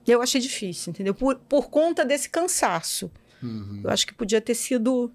Eu 0.08 0.22
achei 0.22 0.40
difícil, 0.42 0.92
entendeu? 0.92 1.14
Por, 1.14 1.36
por 1.38 1.70
conta 1.70 2.04
desse 2.06 2.30
cansaço. 2.30 3.12
uhum. 3.42 3.82
Eu 3.84 3.90
acho 3.90 4.06
que 4.08 4.14
podia 4.14 4.40
ter 4.42 4.54
sido. 4.56 5.12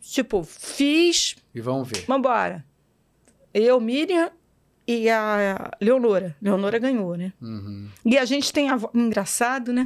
Tipo, 0.00 0.42
fiz, 0.44 1.34
E 1.54 1.60
vamos 1.60 1.88
ver. 1.88 2.04
vambora. 2.06 2.64
Eu, 3.52 3.80
Miriam 3.80 4.30
e 4.86 5.08
a 5.08 5.70
Leonora. 5.80 6.36
Leonora 6.42 6.78
ganhou, 6.78 7.16
né? 7.16 7.32
Uhum. 7.40 7.88
E 8.04 8.18
a 8.18 8.24
gente 8.26 8.52
tem 8.52 8.68
a. 8.68 8.76
vo- 8.76 8.90
Engraçado, 8.94 9.72
né? 9.72 9.82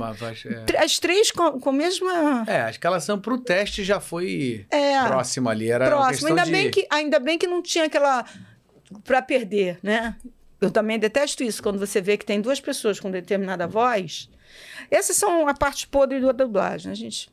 É. 0.74 0.82
As 0.84 0.98
três 0.98 1.30
com, 1.30 1.60
com 1.60 1.70
a 1.70 1.72
mesma. 1.72 2.44
É, 2.48 2.62
a 2.62 2.70
escalação 2.70 3.20
pro 3.20 3.38
teste 3.38 3.84
já 3.84 4.00
foi 4.00 4.66
É, 4.70 5.06
próxima 5.06 5.50
ali. 5.52 5.70
Era 5.70 5.86
questão 6.08 6.30
Ainda, 6.30 6.42
de... 6.44 6.50
bem 6.50 6.70
que, 6.70 6.86
ainda 6.90 7.18
bem 7.20 7.38
que 7.38 7.46
não 7.46 7.62
tinha 7.62 7.84
aquela. 7.84 8.24
Para 9.04 9.22
perder, 9.22 9.78
né? 9.82 10.16
Eu 10.60 10.70
também 10.70 10.98
detesto 10.98 11.42
isso, 11.44 11.62
quando 11.62 11.78
você 11.78 12.00
vê 12.00 12.16
que 12.16 12.24
tem 12.26 12.40
duas 12.40 12.60
pessoas 12.60 12.98
com 12.98 13.10
determinada 13.10 13.66
voz. 13.66 14.28
Essas 14.90 15.16
são 15.16 15.46
a 15.46 15.54
parte 15.54 15.86
podre 15.86 16.20
da 16.20 16.32
dublagem, 16.32 16.90
a 16.90 16.94
gente. 16.94 17.30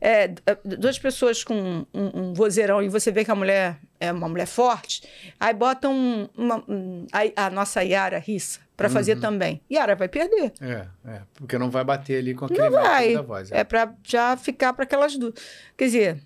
É, 0.00 0.28
duas 0.64 0.98
pessoas 0.98 1.44
com 1.44 1.84
um, 1.94 2.10
um 2.14 2.34
vozeirão 2.34 2.82
e 2.82 2.88
você 2.88 3.10
vê 3.12 3.24
que 3.24 3.30
a 3.30 3.34
mulher 3.34 3.78
é 4.00 4.10
uma 4.10 4.28
mulher 4.28 4.46
forte, 4.46 5.02
aí 5.38 5.54
botam 5.54 5.94
um- 5.94 6.28
uma, 6.36 6.64
um- 6.68 7.06
a, 7.12 7.46
a 7.46 7.50
nossa 7.50 7.82
Yara 7.84 8.18
Rissa 8.18 8.60
para 8.76 8.88
fazer 8.90 9.14
Uhum. 9.14 9.20
também. 9.20 9.60
Yara 9.70 9.94
vai 9.94 10.08
perder. 10.08 10.52
É, 10.60 10.86
é, 11.06 11.20
porque 11.34 11.56
não 11.56 11.70
vai 11.70 11.84
bater 11.84 12.18
ali 12.18 12.34
com 12.34 12.46
aquele 12.46 12.60
Não 12.60 12.70
vai. 12.70 13.14
da 13.14 13.22
voz. 13.22 13.52
É 13.52 13.62
para 13.64 13.94
já 14.02 14.36
ficar 14.36 14.72
para 14.72 14.84
aquelas 14.84 15.16
duas. 15.16 15.34
Quer 15.76 15.84
dizer, 15.84 16.22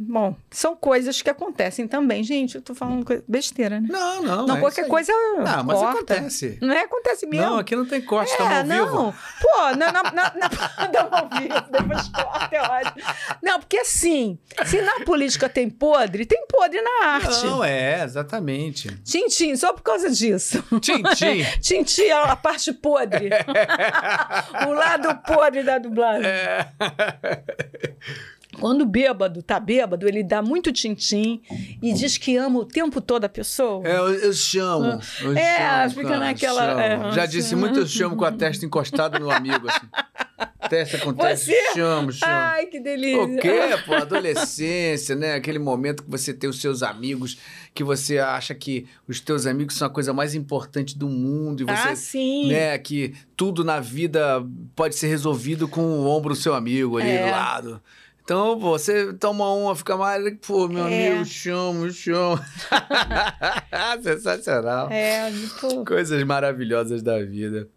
bom, 0.00 0.34
são 0.50 0.74
coisas 0.74 1.20
que 1.20 1.28
acontecem 1.28 1.86
também. 1.86 2.24
Gente, 2.24 2.54
eu 2.54 2.62
tô 2.62 2.74
falando 2.74 3.04
besteira, 3.28 3.80
né? 3.80 3.88
Não, 3.90 4.22
não. 4.22 4.46
Não, 4.46 4.56
é 4.56 4.60
qualquer 4.60 4.88
coisa. 4.88 5.12
Não, 5.12 5.64
mas 5.64 5.78
corta. 5.78 6.14
acontece. 6.14 6.58
Não 6.62 6.72
é? 6.72 6.80
Acontece 6.80 7.26
mesmo. 7.26 7.46
Não, 7.46 7.58
aqui 7.58 7.76
não 7.76 7.84
tem 7.84 8.00
corte, 8.00 8.32
é, 8.32 8.42
ao 8.42 8.64
vivo. 8.64 8.94
não. 8.96 9.12
Pô, 9.12 9.76
na, 9.76 9.92
na, 9.92 10.02
na, 10.02 10.12
na, 10.12 11.18
ao 11.18 11.28
vivo, 11.28 11.54
depois 11.70 12.08
corta, 12.08 12.56
é 12.56 12.62
ótimo. 12.62 13.06
Não, 13.42 13.60
porque 13.60 13.76
assim, 13.78 14.38
se 14.64 14.80
na 14.80 15.04
política 15.04 15.48
tem 15.48 15.68
podre, 15.68 16.24
tem 16.24 16.46
podre 16.46 16.80
na 16.80 17.06
arte. 17.06 17.44
Não, 17.44 17.62
é, 17.62 18.02
exatamente. 18.02 18.88
Tintim, 19.02 19.54
só 19.54 19.72
por 19.74 19.82
causa 19.82 20.08
disso. 20.08 20.64
Tintim. 20.80 21.44
Tintim 21.60 22.08
a 22.10 22.34
parte 22.36 22.72
podre. 22.72 23.28
o 24.66 24.72
lado 24.72 25.14
podre 25.26 25.62
da 25.62 25.78
dublagem. 25.78 26.26
É. 26.26 26.68
Quando 28.58 28.82
o 28.82 28.86
bêbado 28.86 29.42
tá 29.42 29.60
bêbado, 29.60 30.08
ele 30.08 30.24
dá 30.24 30.42
muito 30.42 30.72
tintim 30.72 31.40
e 31.80 31.92
diz 31.92 32.18
que 32.18 32.36
ama 32.36 32.58
o 32.58 32.64
tempo 32.64 33.00
todo 33.00 33.24
a 33.24 33.28
pessoa. 33.28 33.86
É, 33.86 33.96
eu, 33.96 34.12
eu 34.14 34.32
chamo. 34.32 35.00
eu 35.22 35.36
É, 35.36 35.82
chamo, 35.82 35.90
fica 35.90 36.08
cara, 36.08 36.18
naquela- 36.18 36.66
chamo. 36.66 37.06
é, 37.08 37.12
Já 37.12 37.26
disse 37.26 37.50
chama. 37.50 37.62
muito, 37.62 37.78
eu 37.78 37.86
chamo 37.86 38.16
com 38.16 38.24
a 38.24 38.32
testa 38.32 38.66
encostada 38.66 39.18
no 39.18 39.30
amigo, 39.30 39.68
assim. 39.68 39.86
Testa 40.68 40.98
com 40.98 41.12
testa, 41.12 41.46
Você? 41.46 41.74
chamo, 41.74 42.12
chamo. 42.12 42.32
Ai, 42.32 42.66
que 42.66 42.78
delícia. 42.80 43.22
O 43.22 43.38
quê, 43.38 43.60
pô? 43.86 43.94
Adolescência, 43.94 45.14
né? 45.16 45.34
Aquele 45.34 45.58
momento 45.58 46.02
que 46.04 46.10
você 46.10 46.32
tem 46.32 46.48
os 46.48 46.60
seus 46.60 46.82
amigos, 46.82 47.38
que 47.74 47.82
você 47.84 48.18
acha 48.18 48.54
que 48.54 48.86
os 49.08 49.20
teus 49.20 49.46
amigos 49.46 49.74
são 49.76 49.86
a 49.86 49.90
coisa 49.90 50.12
mais 50.12 50.34
importante 50.34 50.96
do 50.96 51.08
mundo 51.08 51.62
e 51.62 51.64
você, 51.64 51.88
ah, 51.88 51.96
sim. 51.96 52.48
né, 52.48 52.78
que 52.78 53.14
tudo 53.36 53.64
na 53.64 53.80
vida 53.80 54.44
pode 54.76 54.94
ser 54.96 55.08
resolvido 55.08 55.66
com 55.68 55.82
o 55.82 56.06
ombro 56.06 56.34
do 56.34 56.40
seu 56.40 56.54
amigo 56.54 56.98
ali 56.98 57.10
É. 57.10 57.24
do 57.26 57.30
lado. 57.30 57.82
Então, 58.30 58.60
pô, 58.60 58.78
você 58.78 59.12
toma 59.14 59.52
uma, 59.52 59.74
fica 59.74 59.96
mais, 59.96 60.22
pô, 60.46 60.68
meu 60.68 60.86
É. 60.86 61.08
amigo, 61.08 61.24
chamo, 61.24 61.90
chamo. 61.90 62.38
Sensacional. 64.04 64.88
É, 64.88 65.32
pô. 65.60 65.84
Coisas 65.84 66.22
maravilhosas 66.22 67.02
da 67.02 67.20
vida. 67.24 67.68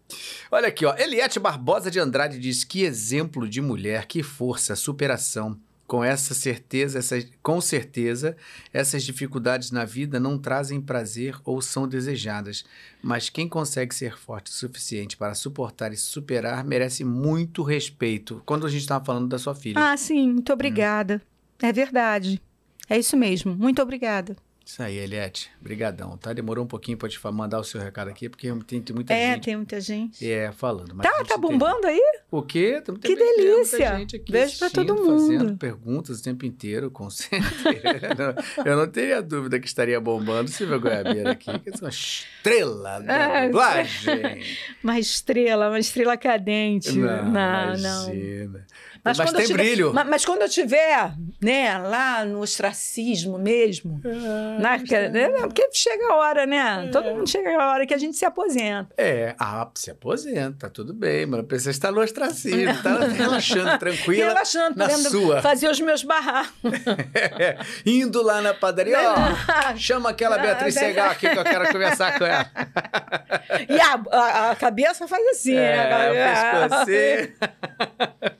Olha 0.52 0.68
aqui, 0.68 0.86
ó. 0.86 0.94
Eliette 0.96 1.40
Barbosa 1.40 1.90
de 1.90 1.98
Andrade 1.98 2.38
diz 2.38 2.62
que 2.62 2.84
exemplo 2.84 3.48
de 3.48 3.60
mulher, 3.60 4.06
que 4.06 4.22
força, 4.22 4.76
superação. 4.76 5.58
Com 5.86 6.02
essa 6.02 6.32
certeza, 6.32 6.98
essas, 6.98 7.26
com 7.42 7.60
certeza, 7.60 8.36
essas 8.72 9.02
dificuldades 9.02 9.70
na 9.70 9.84
vida 9.84 10.18
não 10.18 10.38
trazem 10.38 10.80
prazer 10.80 11.36
ou 11.44 11.60
são 11.60 11.86
desejadas. 11.86 12.64
Mas 13.02 13.28
quem 13.28 13.46
consegue 13.48 13.94
ser 13.94 14.16
forte 14.16 14.50
o 14.50 14.54
suficiente 14.54 15.16
para 15.16 15.34
suportar 15.34 15.92
e 15.92 15.96
superar 15.96 16.64
merece 16.64 17.04
muito 17.04 17.62
respeito. 17.62 18.42
Quando 18.46 18.66
a 18.66 18.70
gente 18.70 18.80
estava 18.80 19.04
falando 19.04 19.28
da 19.28 19.38
sua 19.38 19.54
filha. 19.54 19.92
Ah, 19.92 19.96
sim, 19.96 20.32
muito 20.32 20.52
obrigada. 20.52 21.20
É 21.60 21.72
verdade. 21.72 22.40
É 22.88 22.98
isso 22.98 23.16
mesmo. 23.16 23.54
Muito 23.54 23.80
obrigada. 23.82 24.36
Isso 24.66 24.82
aí, 24.82 24.96
Eliette. 24.96 25.50
Brigadão, 25.60 26.16
tá? 26.16 26.32
Demorou 26.32 26.64
um 26.64 26.66
pouquinho 26.66 26.96
para 26.96 27.06
te 27.08 27.20
mandar 27.30 27.60
o 27.60 27.64
seu 27.64 27.78
recado 27.80 28.08
aqui, 28.08 28.30
porque 28.30 28.50
tem, 28.66 28.80
tem 28.80 28.94
muita 28.94 29.12
É, 29.12 29.34
gente 29.34 29.44
tem 29.44 29.56
muita 29.56 29.78
gente. 29.78 30.26
é, 30.30 30.50
falando. 30.52 30.96
Tá, 31.02 31.10
tá 31.10 31.24
tem- 31.24 31.38
bombando 31.38 31.86
aí? 31.86 32.00
O 32.30 32.40
quê? 32.42 32.80
Tamo 32.82 32.98
Que 32.98 33.08
muita 33.14 33.24
delícia! 33.36 34.06
Beijo 34.28 34.58
pra 34.58 34.70
todo 34.70 34.92
assistindo, 34.94 35.18
Fazendo 35.20 35.44
mundo. 35.50 35.58
perguntas 35.58 36.18
o 36.18 36.22
tempo 36.22 36.46
inteiro, 36.46 36.90
com 36.90 37.08
certeza. 37.12 38.34
eu 38.64 38.76
não 38.76 38.88
teria 38.88 39.20
dúvida 39.22 39.60
que 39.60 39.66
estaria 39.66 40.00
bombando 40.00 40.48
Silvia 40.50 40.78
Goiabeira 40.78 41.32
aqui, 41.32 41.58
que 41.58 41.68
é 41.68 41.72
uma 41.80 41.90
estrela 41.90 43.00
da 43.00 43.14
É, 43.14 43.46
dublagem. 43.46 44.42
Uma 44.82 44.98
estrela, 44.98 45.68
uma 45.68 45.78
estrela 45.78 46.16
cadente. 46.16 46.92
Não, 46.92 47.24
não. 47.30 48.12
imagina. 48.14 48.66
Mas, 49.04 49.18
Mas, 49.18 49.32
tem 49.32 49.44
tiver- 49.46 49.62
brilho. 49.62 49.92
ma- 49.92 50.02
Mas, 50.04 50.24
quando 50.24 50.40
eu 50.42 50.48
tiver, 50.48 51.12
né, 51.42 51.76
lá 51.76 52.24
no 52.24 52.40
ostracismo 52.40 53.38
mesmo, 53.38 54.00
na, 54.58 54.78
né, 54.78 55.28
porque 55.42 55.68
chega 55.74 56.06
a 56.10 56.14
hora, 56.16 56.46
né? 56.46 56.88
Todo 56.90 57.04
mundo 57.14 57.28
chega 57.28 57.50
a 57.62 57.70
hora 57.72 57.86
que 57.86 57.92
a 57.92 57.98
gente 57.98 58.16
se 58.16 58.24
aposenta. 58.24 58.88
É, 58.96 59.34
ah, 59.38 59.68
se 59.74 59.90
aposenta, 59.90 60.66
tá 60.66 60.70
tudo 60.70 60.94
bem, 60.94 61.26
mas 61.26 61.40
a 61.40 61.44
pessoa 61.44 61.70
está 61.70 61.92
no 61.92 62.00
ostracismo, 62.00 62.82
tá 62.82 62.98
relaxando, 63.14 63.78
tranquila, 63.78 64.28
Relaxando, 64.28 64.78
na 64.78 64.88
sua. 64.88 65.42
fazer 65.42 65.68
os 65.68 65.80
meus 65.80 66.02
barracos. 66.02 66.54
Indo 67.84 68.22
lá 68.22 68.40
na 68.40 68.54
padaria, 68.54 68.96
ó, 69.00 69.14
chama 69.76 70.10
aquela 70.10 70.38
Beatriz 70.38 70.72
Segal 70.74 71.10
aqui 71.10 71.28
que 71.28 71.38
eu 71.38 71.44
quero 71.44 71.70
conversar 71.70 72.18
com 72.18 72.24
ela. 72.24 72.50
E 73.68 73.78
a, 73.80 74.00
a- 74.18 74.50
a 74.52 74.56
cabeça 74.56 75.06
faz 75.06 75.26
assim, 75.28 75.54
né? 75.56 75.74
É, 76.06 76.10
o 76.10 76.68
pescocinho. 76.70 78.33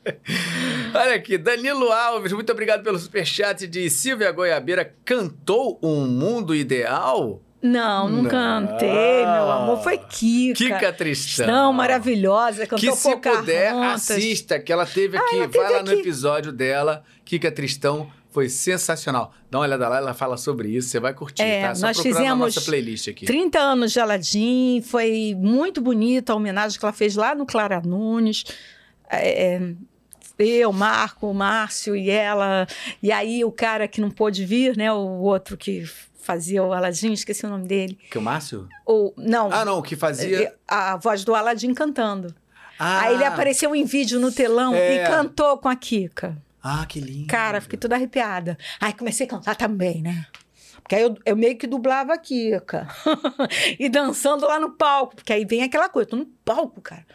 Olha 0.95 1.15
aqui, 1.15 1.37
Danilo 1.39 1.91
Alves, 1.91 2.33
muito 2.33 2.51
obrigado 2.53 2.83
pelo 2.83 2.99
superchat 2.99 3.67
de 3.67 3.89
Silvia 3.91 4.31
Goiabeira. 4.33 4.95
Cantou 5.05 5.79
Um 5.83 6.07
Mundo 6.07 6.55
Ideal? 6.55 7.41
Não, 7.63 8.11
não, 8.11 8.23
Não. 8.25 8.31
cantei, 8.31 9.25
meu 9.25 9.51
amor. 9.51 9.83
Foi 9.83 9.97
Kika. 9.97 10.55
Kika 10.55 10.93
Tristão. 10.93 11.47
Não, 11.47 11.73
maravilhosa. 11.73 12.67
Cantou 12.67 12.91
Que 12.91 12.95
se 12.95 13.17
puder, 13.17 13.73
assista, 13.73 14.61
que 14.61 14.71
ela 14.71 14.85
teve 14.85 15.17
aqui. 15.17 15.37
ela 15.37 15.49
teve 15.49 15.59
Vai 15.65 15.73
lá 15.73 15.83
no 15.83 15.93
episódio 15.93 16.53
dela, 16.53 17.03
Kika 17.25 17.51
Tristão. 17.51 18.11
Foi 18.31 18.49
sensacional. 18.51 19.33
Dá 19.51 19.59
uma 19.59 19.65
olhada 19.65 19.89
lá, 19.89 19.97
ela 19.99 20.13
fala 20.13 20.37
sobre 20.37 20.69
isso, 20.69 20.89
você 20.89 21.01
vai 21.01 21.15
curtir, 21.15 21.41
É, 21.43 21.69
tá? 21.69 21.75
Só 21.75 21.87
nós 21.87 21.97
na 21.97 22.03
fizemos 22.03 22.55
nossa 22.55 22.61
playlist 22.61 23.09
aqui. 23.09 23.25
30 23.25 23.59
anos 23.61 23.93
de 23.93 24.01
Aladim, 24.01 24.83
foi 24.85 25.35
muito 25.39 25.81
bonita 25.81 26.33
a 26.33 26.37
homenagem 26.37 26.79
que 26.79 26.85
ela 26.85 26.93
fez 26.93 27.15
lá 27.17 27.35
no 27.35 27.47
Clara 27.47 27.81
Nunes. 27.81 28.45
É, 29.09 29.61
eu, 30.39 30.73
Marco, 30.73 31.29
o 31.29 31.35
Márcio 31.35 31.95
e 31.97 32.11
ela. 32.11 32.67
E 33.03 33.13
aí 33.13 33.45
o 33.45 33.53
cara 33.53 33.87
que 33.89 34.01
não 34.01 34.11
pôde 34.11 34.45
vir, 34.45 34.77
né? 34.77 34.93
O 34.93 35.21
outro 35.23 35.57
que 35.57 35.85
fazia 36.21 36.63
o 36.63 36.73
Aladim, 36.73 37.13
esqueci 37.13 37.45
o 37.45 37.49
nome 37.51 37.67
dele. 37.69 37.99
Que 38.11 38.19
o 38.19 38.23
Márcio? 38.23 38.69
Ou, 38.87 39.13
não, 39.17 39.53
Ah, 39.53 39.65
não, 39.65 39.79
o 39.79 39.83
que 39.83 39.95
fazia... 39.95 40.55
a 40.67 40.97
voz 40.97 41.23
do 41.25 41.35
Aladim 41.35 41.75
cantando. 41.75 42.35
Ah, 42.79 43.03
Aí 43.03 43.15
ele 43.15 43.25
apareceu 43.25 43.75
em 43.77 43.85
vídeo 43.85 44.19
no 44.19 44.33
telão 44.33 44.75
É. 44.75 45.05
e 45.05 45.07
cantou 45.07 45.59
com 45.59 45.69
a 45.69 45.77
Kika. 45.77 46.37
Ah, 46.63 46.85
que 46.87 46.99
lindo. 46.99 47.27
Cara, 47.29 47.61
fiquei 47.61 47.79
toda 47.79 47.95
arrepiada. 47.95 48.57
Aí 48.81 48.93
comecei 48.93 49.27
a 49.27 49.29
cantar 49.29 49.55
também, 49.55 50.01
né? 50.03 50.27
Porque 50.83 50.95
aí 50.97 51.03
eu, 51.03 51.17
eu 51.25 51.37
meio 51.37 51.57
que 51.57 51.67
dublava 51.67 52.15
a 52.15 52.19
Kika. 52.19 52.89
e 53.79 53.89
dançando 53.89 54.47
lá 54.47 54.59
no 54.59 54.71
palco. 54.71 55.15
Porque 55.17 55.33
aí 55.33 55.45
vem 55.45 55.63
aquela 55.63 55.89
coisa, 55.89 56.09
tô 56.11 56.17
no 56.17 56.27
palco, 56.45 56.81
cara. 56.81 57.07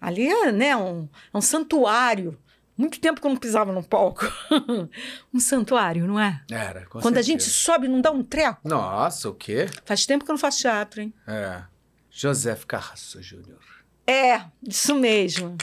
Ali 0.00 0.26
é, 0.28 0.50
né, 0.52 0.76
um, 0.76 1.08
é 1.32 1.36
um 1.38 1.40
santuário 1.40 2.36
muito 2.80 2.98
tempo 2.98 3.20
que 3.20 3.26
eu 3.26 3.30
não 3.30 3.36
pisava 3.36 3.72
no 3.72 3.82
palco. 3.82 4.24
um 5.32 5.38
santuário, 5.38 6.06
não 6.06 6.18
é? 6.18 6.42
Era, 6.50 6.86
com 6.86 7.00
Quando 7.00 7.18
a 7.18 7.22
certeza. 7.22 7.24
gente 7.24 7.42
sobe, 7.44 7.86
não 7.86 8.00
dá 8.00 8.10
um 8.10 8.22
treco. 8.22 8.66
Nossa, 8.66 9.28
o 9.28 9.34
quê? 9.34 9.66
Faz 9.84 10.06
tempo 10.06 10.24
que 10.24 10.30
eu 10.30 10.34
não 10.34 10.38
faço 10.40 10.60
teatro, 10.60 11.02
hein? 11.02 11.12
É. 11.26 11.62
Joseph 12.10 12.64
Carrasso 12.64 13.22
Júnior. 13.22 13.60
É, 14.06 14.42
isso 14.66 14.94
mesmo. 14.94 15.56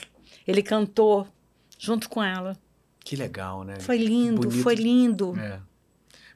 Ele 0.47 0.61
cantou 0.61 1.27
junto 1.77 2.07
com 2.07 2.23
ela. 2.23 2.55
Que 2.99 3.15
legal, 3.15 3.63
né? 3.63 3.79
Foi 3.79 3.97
lindo, 3.97 4.41
Bonito. 4.41 4.61
foi 4.61 4.75
lindo. 4.75 5.35
É. 5.39 5.59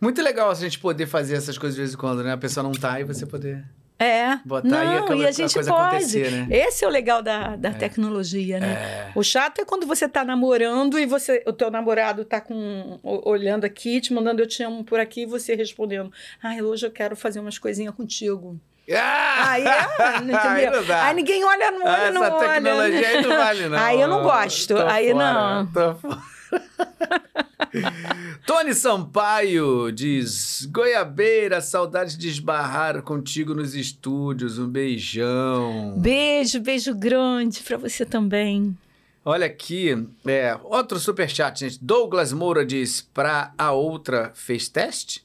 Muito 0.01 0.19
legal 0.21 0.49
a 0.49 0.55
gente 0.55 0.79
poder 0.79 1.05
fazer 1.05 1.35
essas 1.35 1.57
coisas 1.57 1.75
de 1.75 1.81
vez 1.81 1.93
em 1.93 1.97
quando, 1.97 2.23
né? 2.23 2.33
A 2.33 2.37
pessoa 2.37 2.63
não 2.63 2.71
tá 2.71 2.99
e 2.99 3.03
você 3.03 3.25
poder 3.25 3.63
É. 4.03 4.39
botar 4.45 4.67
não, 4.67 4.93
e 4.93 4.97
aquela 4.97 5.23
e 5.23 5.27
a 5.27 5.31
gente 5.31 5.53
coisa 5.53 5.71
pode. 5.71 5.87
acontecer, 5.87 6.31
né? 6.31 6.47
Esse 6.49 6.83
é 6.83 6.87
o 6.87 6.91
legal 6.91 7.21
da, 7.21 7.55
da 7.55 7.71
tecnologia, 7.71 8.59
né? 8.59 8.67
É. 8.73 9.11
O 9.15 9.23
chato 9.23 9.59
é 9.61 9.65
quando 9.65 9.85
você 9.85 10.07
tá 10.09 10.23
namorando 10.25 10.97
e 10.97 11.05
você, 11.05 11.43
o 11.45 11.53
teu 11.53 11.69
namorado 11.69 12.25
tá 12.25 12.41
com, 12.41 12.99
olhando 13.03 13.65
aqui, 13.65 14.01
te 14.01 14.13
mandando 14.13 14.41
eu 14.41 14.47
te 14.47 14.63
amo 14.63 14.83
por 14.83 14.99
aqui, 14.99 15.21
e 15.21 15.25
você 15.25 15.55
respondendo, 15.55 16.11
ai, 16.41 16.61
hoje 16.61 16.85
eu 16.85 16.91
quero 16.91 17.15
fazer 17.15 17.39
umas 17.39 17.57
coisinhas 17.59 17.93
contigo. 17.93 18.59
Ah! 18.91 19.51
Aí, 19.51 19.63
é, 19.65 20.17
entendeu? 20.17 20.39
Aí 20.39 20.65
não. 20.87 20.95
Aí 20.95 21.13
ninguém 21.15 21.43
olha 21.45 21.71
no 21.71 21.77
olho, 21.77 21.87
Ah, 21.87 22.11
não 22.11 22.23
essa 22.23 22.35
olha. 22.35 22.49
tecnologia 22.49 23.07
aí 23.07 23.21
não 23.21 23.29
vale, 23.37 23.67
não. 23.69 23.77
Aí 23.79 24.01
eu 24.01 24.07
não 24.07 24.23
gosto, 24.23 24.75
Tô 24.75 24.81
aí 24.87 25.11
fora, 25.11 25.33
não. 25.33 25.67
tô 25.67 25.95
fora. 25.95 26.21
Tony 28.45 28.73
Sampaio 28.73 29.91
diz: 29.91 30.67
Goiabeira, 30.71 31.61
saudade 31.61 32.17
de 32.17 32.27
esbarrar 32.29 33.01
contigo 33.01 33.53
nos 33.53 33.73
estúdios. 33.75 34.59
Um 34.59 34.67
beijão. 34.67 35.95
Beijo, 35.97 36.59
beijo 36.59 36.93
grande 36.93 37.61
pra 37.63 37.77
você 37.77 38.05
também. 38.05 38.77
Olha 39.23 39.45
aqui, 39.45 40.07
é, 40.25 40.57
outro 40.63 40.99
superchat, 40.99 41.59
gente. 41.59 41.79
Douglas 41.81 42.33
Moura 42.33 42.65
diz: 42.65 43.01
Pra 43.13 43.53
a 43.57 43.71
outra, 43.71 44.31
fez 44.33 44.67
teste? 44.67 45.23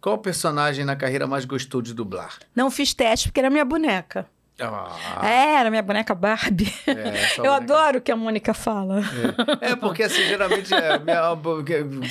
Qual 0.00 0.18
personagem 0.18 0.84
na 0.84 0.96
carreira 0.96 1.26
mais 1.26 1.44
gostou 1.44 1.82
de 1.82 1.92
dublar? 1.92 2.38
Não 2.54 2.70
fiz 2.70 2.94
teste 2.94 3.28
porque 3.28 3.40
era 3.40 3.50
minha 3.50 3.64
boneca. 3.64 4.26
Ah, 4.58 5.20
É, 5.22 5.54
era 5.60 5.68
minha 5.70 5.82
boneca 5.82 6.14
Barbie. 6.14 6.72
é, 6.86 6.92
Eu 7.36 7.44
boneca- 7.44 7.56
adoro 7.56 7.98
o 7.98 8.00
que 8.00 8.10
a 8.10 8.16
Mônica 8.16 8.54
fala. 8.54 9.00
É, 9.60 9.76
porque 9.76 10.02
assim, 10.04 10.22
geralmente 10.24 10.72
é, 10.72 10.98
minha- 10.98 11.20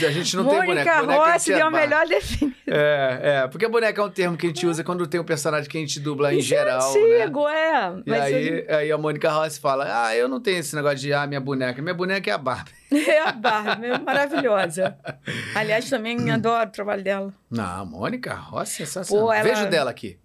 a 0.07 0.11
gente 0.11 0.35
não 0.37 0.45
tem 0.45 0.53
Mônica 0.57 0.65
boneca. 0.83 0.99
boneca 1.01 1.21
a 1.23 1.33
Rossi 1.33 1.45
gente 1.45 1.53
é 1.53 1.57
deu 1.57 1.67
a 1.67 1.71
melhor 1.71 2.05
definição. 2.07 2.53
É, 2.67 3.19
é, 3.43 3.47
porque 3.47 3.67
boneca 3.67 3.99
é 3.99 4.05
um 4.05 4.09
termo 4.11 4.37
que 4.37 4.45
a 4.45 4.49
gente 4.49 4.65
usa 4.67 4.83
quando 4.83 5.07
tem 5.07 5.19
um 5.19 5.23
personagem 5.23 5.67
que 5.69 5.75
a 5.77 5.81
gente 5.81 5.99
dubla 5.99 6.33
em 6.33 6.37
Isso 6.37 6.53
é 6.53 6.57
geral, 6.57 6.93
né? 6.93 6.99
antigo, 7.23 7.47
é. 7.47 7.93
E 8.05 8.09
Mas 8.11 8.21
aí, 8.23 8.65
aí 8.69 8.91
a 8.91 8.97
Mônica 8.97 9.29
Rossi 9.31 9.59
fala: 9.59 10.05
Ah, 10.05 10.15
eu 10.15 10.27
não 10.27 10.39
tenho 10.39 10.59
esse 10.59 10.75
negócio 10.75 10.97
de 10.99 11.13
ah, 11.13 11.25
minha 11.25 11.41
boneca. 11.41 11.81
Minha 11.81 11.95
boneca 11.95 12.29
é 12.29 12.33
a 12.33 12.37
Barbie. 12.37 12.71
É 12.95 13.27
a 13.27 13.31
Barbie, 13.31 13.87
é 13.87 13.97
maravilhosa. 13.97 14.95
Aliás, 15.55 15.89
também 15.89 16.29
adoro 16.31 16.69
o 16.69 16.71
trabalho 16.71 17.03
dela. 17.03 17.33
Não, 17.49 17.81
a 17.81 17.83
Mônica 17.85 18.33
Rossi 18.33 18.83
é 18.83 18.85
sensacional. 18.85 19.25
Pô, 19.27 19.33
ela- 19.33 19.43
Vejo 19.43 19.67
dela 19.69 19.89
aqui, 19.91 20.17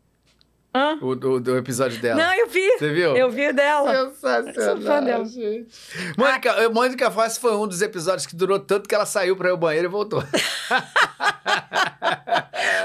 Hã? 0.75 0.99
o 1.03 1.15
do, 1.17 1.41
do 1.41 1.57
episódio 1.57 2.01
dela. 2.01 2.23
Não, 2.23 2.33
eu 2.35 2.47
vi. 2.49 2.79
Você 2.79 2.93
viu? 2.93 3.17
Eu 3.17 3.29
vi 3.31 3.53
dela. 3.53 4.11
Sensacional. 4.11 4.55
Sou 4.55 4.81
fã 4.83 5.03
dela. 5.03 5.25
gente. 5.25 5.69
Mônica, 6.17 6.53
Ah. 6.53 6.69
Mônica 6.69 7.09
Rossi 7.09 7.41
foi 7.41 7.57
um 7.57 7.67
dos 7.67 7.83
episódios 7.83 8.25
que 8.27 8.37
durou 8.37 8.59
tanto 8.61 8.89
que 8.89 8.95
ela 8.95 9.07
saiu 9.07 9.37
para 9.37 9.49
ir 9.49 9.53
ao 9.53 9.57
banheiro 9.57 9.89
e 9.89 9.91
voltou. 9.91 10.23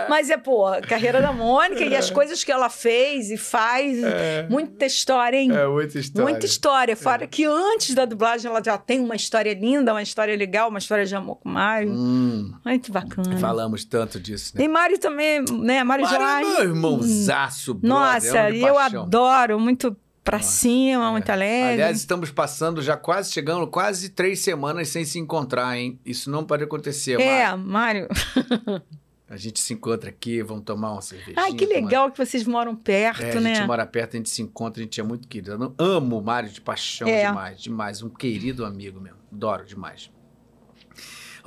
Mas 0.07 0.29
é, 0.29 0.37
pô, 0.37 0.65
carreira 0.87 1.21
da 1.21 1.31
Mônica 1.33 1.83
e 1.83 1.95
as 1.95 2.09
coisas 2.09 2.43
que 2.43 2.51
ela 2.51 2.69
fez 2.69 3.29
e 3.31 3.37
faz. 3.37 3.97
Muita 4.49 4.85
história, 4.85 5.37
hein? 5.37 5.51
É 5.55 5.67
muita 5.67 5.99
história. 5.99 6.29
Muita 6.31 6.45
história. 6.45 6.95
Fora 6.95 7.27
que 7.27 7.43
antes 7.45 7.93
da 7.95 8.05
dublagem 8.05 8.49
ela 8.49 8.61
já 8.63 8.77
tem 8.77 8.99
uma 8.99 9.15
história 9.15 9.53
linda, 9.53 9.91
uma 9.91 10.01
história 10.01 10.35
legal, 10.35 10.69
uma 10.69 10.79
história 10.79 11.05
de 11.05 11.15
amor 11.15 11.37
com 11.37 11.49
o 11.49 11.51
Mário. 11.51 11.89
Hum, 11.91 12.53
Muito 12.63 12.91
bacana. 12.91 13.37
falamos 13.39 13.83
tanto 13.83 14.19
disso, 14.19 14.53
né? 14.55 14.63
E 14.63 14.67
Mário 14.67 14.97
também, 14.99 15.43
né? 15.51 15.83
Mário 15.83 16.05
Mário 16.05 16.15
é 16.15 16.19
Joai. 16.19 16.43
meu 16.45 16.63
irmãozaço, 16.69 17.73
Nossa, 17.81 18.51
de 18.51 18.57
e 18.57 18.61
eu 18.61 18.73
paixão. 18.75 19.03
adoro, 19.03 19.59
muito 19.59 19.95
pra 20.23 20.37
Nossa, 20.37 20.49
cima, 20.51 21.07
é. 21.07 21.11
muito 21.11 21.29
alegre. 21.29 21.73
Aliás, 21.73 21.97
estamos 21.97 22.31
passando 22.31 22.81
já 22.81 22.97
quase 22.97 23.31
chegando 23.31 23.67
quase 23.67 24.09
três 24.09 24.39
semanas 24.39 24.89
sem 24.89 25.05
se 25.05 25.19
encontrar, 25.19 25.77
hein? 25.77 25.99
Isso 26.05 26.29
não 26.31 26.43
pode 26.43 26.63
acontecer, 26.63 27.19
é, 27.21 27.55
Mário. 27.55 28.07
A 29.27 29.37
gente 29.37 29.59
se 29.59 29.73
encontra 29.73 30.07
aqui, 30.11 30.43
vamos 30.43 30.63
tomar 30.65 30.91
uma 30.91 31.01
cervejinha. 31.01 31.35
Ai, 31.39 31.51
que 31.53 31.65
tomar- 31.65 31.79
legal 31.81 32.11
que 32.11 32.17
vocês 32.23 32.45
moram 32.45 32.75
perto, 32.75 33.23
É, 33.23 33.35
a 33.35 33.41
né? 33.41 33.55
gente 33.55 33.65
mora 33.67 33.83
perto, 33.83 34.13
a 34.13 34.17
gente 34.17 34.29
se 34.29 34.39
encontra, 34.43 34.81
a 34.81 34.83
gente 34.83 34.99
é 34.99 35.03
muito 35.03 35.27
querido. 35.27 35.51
Eu 35.51 35.73
amo 35.79 36.19
o 36.19 36.23
Mário 36.23 36.47
de 36.47 36.61
paixão 36.61 37.07
É. 37.07 37.27
demais, 37.27 37.59
demais. 37.59 38.03
Um 38.03 38.09
querido 38.09 38.63
amigo 38.63 39.01
mesmo. 39.01 39.17
Adoro 39.33 39.65
demais. 39.65 40.11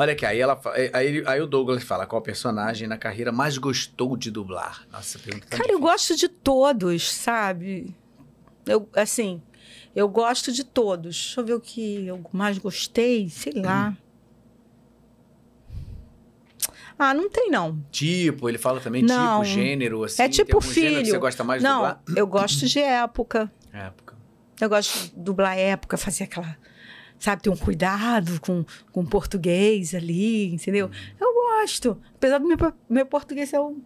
Olha 0.00 0.12
aqui, 0.12 0.24
aí, 0.24 0.38
ela, 0.38 0.54
fa- 0.56 0.74
aí, 0.92 1.24
aí 1.26 1.40
o 1.40 1.46
Douglas 1.46 1.82
fala 1.82 2.06
qual 2.06 2.22
personagem 2.22 2.86
na 2.86 2.96
carreira 2.96 3.32
mais 3.32 3.58
gostou 3.58 4.16
de 4.16 4.30
dublar. 4.30 4.86
Nossa, 4.92 5.18
pergunta 5.18 5.46
tá 5.48 5.56
Cara, 5.56 5.64
eu 5.72 5.78
difícil. 5.78 5.80
gosto 5.80 6.16
de 6.16 6.28
todos, 6.28 7.10
sabe? 7.10 7.96
Eu, 8.64 8.88
assim, 8.94 9.42
eu 9.96 10.08
gosto 10.08 10.52
de 10.52 10.62
todos. 10.62 11.16
Deixa 11.16 11.40
eu 11.40 11.44
ver 11.44 11.54
o 11.54 11.60
que 11.60 12.06
eu 12.06 12.24
mais 12.32 12.58
gostei, 12.58 13.28
sei 13.28 13.54
lá. 13.54 13.96
Ah, 16.98 17.14
não 17.14 17.28
tem 17.30 17.50
não. 17.50 17.80
Tipo, 17.92 18.48
ele 18.48 18.58
fala 18.58 18.80
também 18.80 19.02
Não. 19.02 19.42
tipo, 19.42 19.54
gênero, 19.54 20.02
assim. 20.04 20.22
É 20.22 20.28
tipo 20.28 20.60
filho. 20.60 21.04
você 21.06 21.18
gosta 21.18 21.44
mais 21.44 21.60
de 21.62 21.68
Não, 21.68 21.76
dublar? 21.76 22.02
eu 22.16 22.26
gosto 22.26 22.66
de 22.66 22.78
época. 22.80 23.50
Época. 23.72 24.16
Eu 24.60 24.68
gosto 24.68 24.98
de 25.08 25.12
dublar 25.16 25.56
época, 25.56 25.96
fazer 25.96 26.24
aquela. 26.24 26.56
Sabe, 27.18 27.42
ter 27.42 27.50
um 27.50 27.56
cuidado 27.56 28.40
com, 28.40 28.64
com 28.92 29.00
o 29.00 29.06
português 29.06 29.94
ali, 29.94 30.52
entendeu? 30.54 30.90
Eu 31.20 31.34
gosto. 31.34 32.00
Apesar 32.14 32.38
do 32.38 32.46
meu, 32.46 32.56
meu 32.88 33.04
português 33.06 33.48
ser 33.48 33.58
um- 33.58 33.82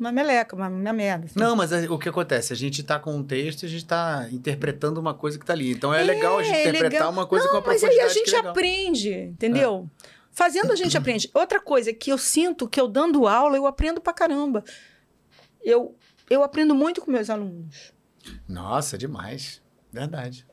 uma 0.00 0.10
meleca, 0.10 0.56
uma, 0.56 0.68
uma 0.68 0.92
merda. 0.92 1.26
assim. 1.26 1.38
Não, 1.38 1.54
mas 1.54 1.72
a- 1.72 1.92
o 1.92 1.98
que 1.98 2.08
acontece? 2.08 2.52
A 2.52 2.56
gente 2.56 2.82
tá 2.82 2.98
com 2.98 3.14
um 3.14 3.22
texto 3.22 3.62
e 3.62 3.66
a 3.66 3.68
gente 3.68 3.84
tá 3.84 4.26
interpretando 4.32 4.98
uma 4.98 5.12
coisa 5.14 5.38
que 5.38 5.44
tá 5.44 5.52
ali. 5.52 5.70
Então 5.70 5.92
é, 5.94 6.00
É, 6.00 6.04
legal 6.04 6.38
a 6.38 6.42
gente 6.42 6.56
é 6.56 6.60
interpretar 6.62 6.90
legal. 6.92 7.12
uma 7.12 7.26
coisa 7.26 7.44
Não, 7.44 7.52
com 7.52 7.58
a 7.58 7.60
mas 7.60 7.80
profundidade 7.80 8.00
aí 8.00 8.06
a 8.06 8.12
gente 8.12 8.34
é 8.34 8.38
aprende, 8.38 9.10
entendeu? 9.12 9.88
Fazendo 10.32 10.72
a 10.72 10.76
gente 10.76 10.96
aprende. 10.96 11.30
Outra 11.34 11.60
coisa 11.60 11.92
que 11.92 12.10
eu 12.10 12.16
sinto 12.16 12.66
que 12.66 12.80
eu 12.80 12.88
dando 12.88 13.28
aula, 13.28 13.54
eu 13.56 13.66
aprendo 13.66 14.00
pra 14.00 14.14
caramba. 14.14 14.64
Eu, 15.62 15.94
eu 16.30 16.42
aprendo 16.42 16.74
muito 16.74 17.00
com 17.02 17.10
meus 17.10 17.28
alunos. 17.28 17.92
Nossa, 18.48 18.96
demais. 18.96 19.60
Verdade. 19.92 20.46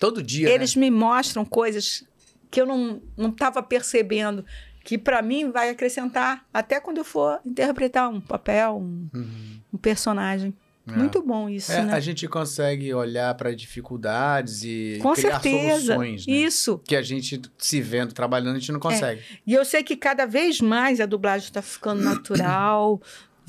Todo 0.00 0.22
dia, 0.22 0.48
Eles 0.48 0.74
né? 0.74 0.80
me 0.80 0.90
mostram 0.90 1.44
coisas 1.44 2.02
que 2.50 2.60
eu 2.60 2.66
não 2.66 3.00
não 3.16 3.28
estava 3.28 3.62
percebendo, 3.62 4.44
que 4.82 4.96
pra 4.98 5.22
mim 5.22 5.50
vai 5.50 5.68
acrescentar 5.70 6.44
até 6.52 6.80
quando 6.80 6.98
eu 6.98 7.04
for 7.04 7.38
interpretar 7.44 8.08
um 8.10 8.20
papel, 8.20 8.78
um, 8.78 9.08
Uhum. 9.14 9.60
um 9.74 9.78
personagem. 9.78 10.52
É. 10.88 10.92
Muito 10.92 11.22
bom 11.22 11.48
isso, 11.48 11.70
É, 11.70 11.84
né? 11.84 11.92
A 11.92 12.00
gente 12.00 12.26
consegue 12.26 12.92
olhar 12.94 13.34
para 13.34 13.54
dificuldades 13.54 14.64
e 14.64 14.98
Com 15.02 15.12
criar 15.12 15.40
certeza. 15.40 15.80
soluções, 15.94 16.26
né? 16.26 16.32
Isso. 16.32 16.78
Que 16.84 16.96
a 16.96 17.02
gente 17.02 17.40
se 17.58 17.80
vendo 17.80 18.12
trabalhando, 18.14 18.56
a 18.56 18.58
gente 18.58 18.72
não 18.72 18.80
consegue. 18.80 19.22
E 19.46 19.52
eu 19.54 19.64
sei 19.64 19.84
que 19.84 19.94
cada 19.96 20.26
vez 20.26 20.60
mais 20.60 20.98
a 20.98 21.06
dublagem 21.06 21.46
está 21.48 21.60
ficando 21.62 22.02
natural, 22.02 23.00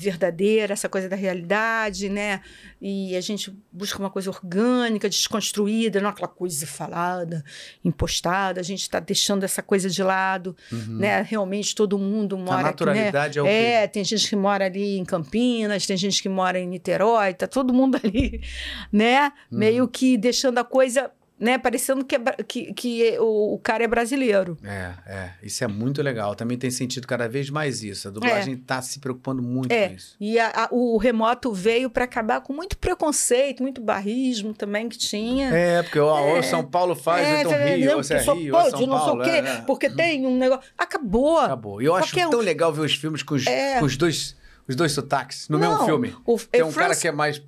verdadeira, 0.02 0.72
essa 0.72 0.88
coisa 0.88 1.08
da 1.08 1.16
realidade, 1.16 2.08
né? 2.08 2.40
E 2.80 3.14
a 3.16 3.20
gente 3.20 3.56
busca 3.70 3.98
uma 3.98 4.10
coisa 4.10 4.28
orgânica, 4.30 5.08
desconstruída, 5.08 6.00
não 6.00 6.10
aquela 6.10 6.28
coisa 6.28 6.66
falada, 6.66 7.44
impostada. 7.84 8.60
A 8.60 8.64
gente 8.64 8.80
está 8.82 9.00
deixando 9.00 9.44
essa 9.44 9.62
coisa 9.62 9.88
de 9.88 10.02
lado, 10.02 10.56
Uhum. 10.70 10.98
né? 10.98 11.22
Realmente 11.22 11.74
todo 11.74 11.98
mundo 11.98 12.36
A 12.36 12.38
mora 12.38 12.52
aqui, 12.54 12.62
né? 12.64 12.70
naturalidade 12.70 13.38
é 13.38 13.42
o 13.42 13.46
É, 13.46 13.86
tem 13.86 14.04
gente 14.04 14.28
que 14.28 14.36
mora 14.36 14.66
ali 14.66 14.98
em 14.98 15.04
Campinas, 15.04 15.86
tem 15.86 15.96
gente 15.96 16.20
que 16.22 16.28
mora 16.28 16.58
em 16.58 16.66
Niterói, 16.66 17.34
tá 17.34 17.46
todo 17.46 17.72
mundo 17.72 17.98
ali, 18.02 18.42
né? 18.90 19.26
Uhum. 19.50 19.58
Meio 19.58 19.88
que 19.88 20.16
deixando 20.18 20.58
a 20.58 20.64
coisa, 20.64 21.10
né? 21.42 21.58
Parecendo 21.58 22.04
que, 22.04 22.14
é 22.16 22.20
que, 22.46 22.72
que 22.72 23.18
o, 23.18 23.54
o 23.54 23.58
cara 23.58 23.84
é 23.84 23.86
brasileiro. 23.88 24.56
É, 24.64 24.92
é. 25.06 25.30
Isso 25.42 25.64
é 25.64 25.66
muito 25.66 26.00
legal. 26.02 26.34
Também 26.34 26.56
tem 26.56 26.70
sentido 26.70 27.06
cada 27.06 27.28
vez 27.28 27.50
mais 27.50 27.82
isso. 27.82 28.08
A 28.08 28.10
dublagem 28.10 28.56
tá 28.56 28.80
se 28.80 29.00
preocupando 29.00 29.42
muito 29.42 29.72
É. 29.72 29.88
com 29.88 29.94
isso. 29.94 30.16
E 30.20 30.38
a- 30.38 30.52
a- 30.54 30.68
o 30.70 30.96
remoto 30.96 31.52
veio 31.52 31.90
para 31.90 32.04
acabar 32.04 32.40
com 32.40 32.52
muito 32.52 32.78
preconceito, 32.78 33.62
muito 33.62 33.80
barrismo 33.80 34.54
também 34.54 34.88
que 34.88 34.96
tinha. 34.96 35.48
É, 35.52 35.82
porque 35.82 35.98
ó, 35.98 36.34
ou 36.36 36.42
São 36.42 36.64
Paulo 36.64 36.94
faz, 36.94 37.26
ou 37.28 37.34
então 37.38 37.50
você- 37.52 37.74
Rio, 37.74 37.86
não, 37.90 37.96
ou 37.96 38.02
você 38.04 38.14
é 38.14 38.18
Rio, 38.20 38.54
ou 38.54 38.60
é 38.60 38.62
pode, 38.64 38.70
São 38.70 38.86
não 38.86 38.96
sei 38.98 39.06
Paulo. 39.06 39.20
o 39.20 39.24
quê, 39.24 39.30
é, 39.30 39.38
é. 39.38 39.60
porque 39.66 39.90
tem 39.90 40.26
um 40.26 40.36
negócio. 40.38 40.64
Acabou. 40.78 41.38
Acabou. 41.38 41.82
E 41.82 41.86
eu 41.86 41.94
acho 41.94 42.12
Qualquer 42.12 42.26
um- 42.28 42.30
tão 42.30 42.40
legal 42.40 42.72
ver 42.72 42.82
os 42.82 42.94
filmes 42.94 43.22
com 43.22 43.34
os, 43.34 43.46
É. 43.46 43.78
com 43.80 43.84
os 43.86 43.96
dois, 43.96 44.36
os 44.68 44.76
dois 44.76 44.92
sotaques 44.92 45.48
no 45.48 45.58
Não, 45.58 45.70
mesmo 45.70 45.84
filme. 45.86 46.14
O, 46.24 46.38
Tem 46.38 46.60
é 46.60 46.64
um 46.64 46.72
cara 46.72 46.94
que 46.94 47.08
é 47.08 47.12
mais 47.12 47.42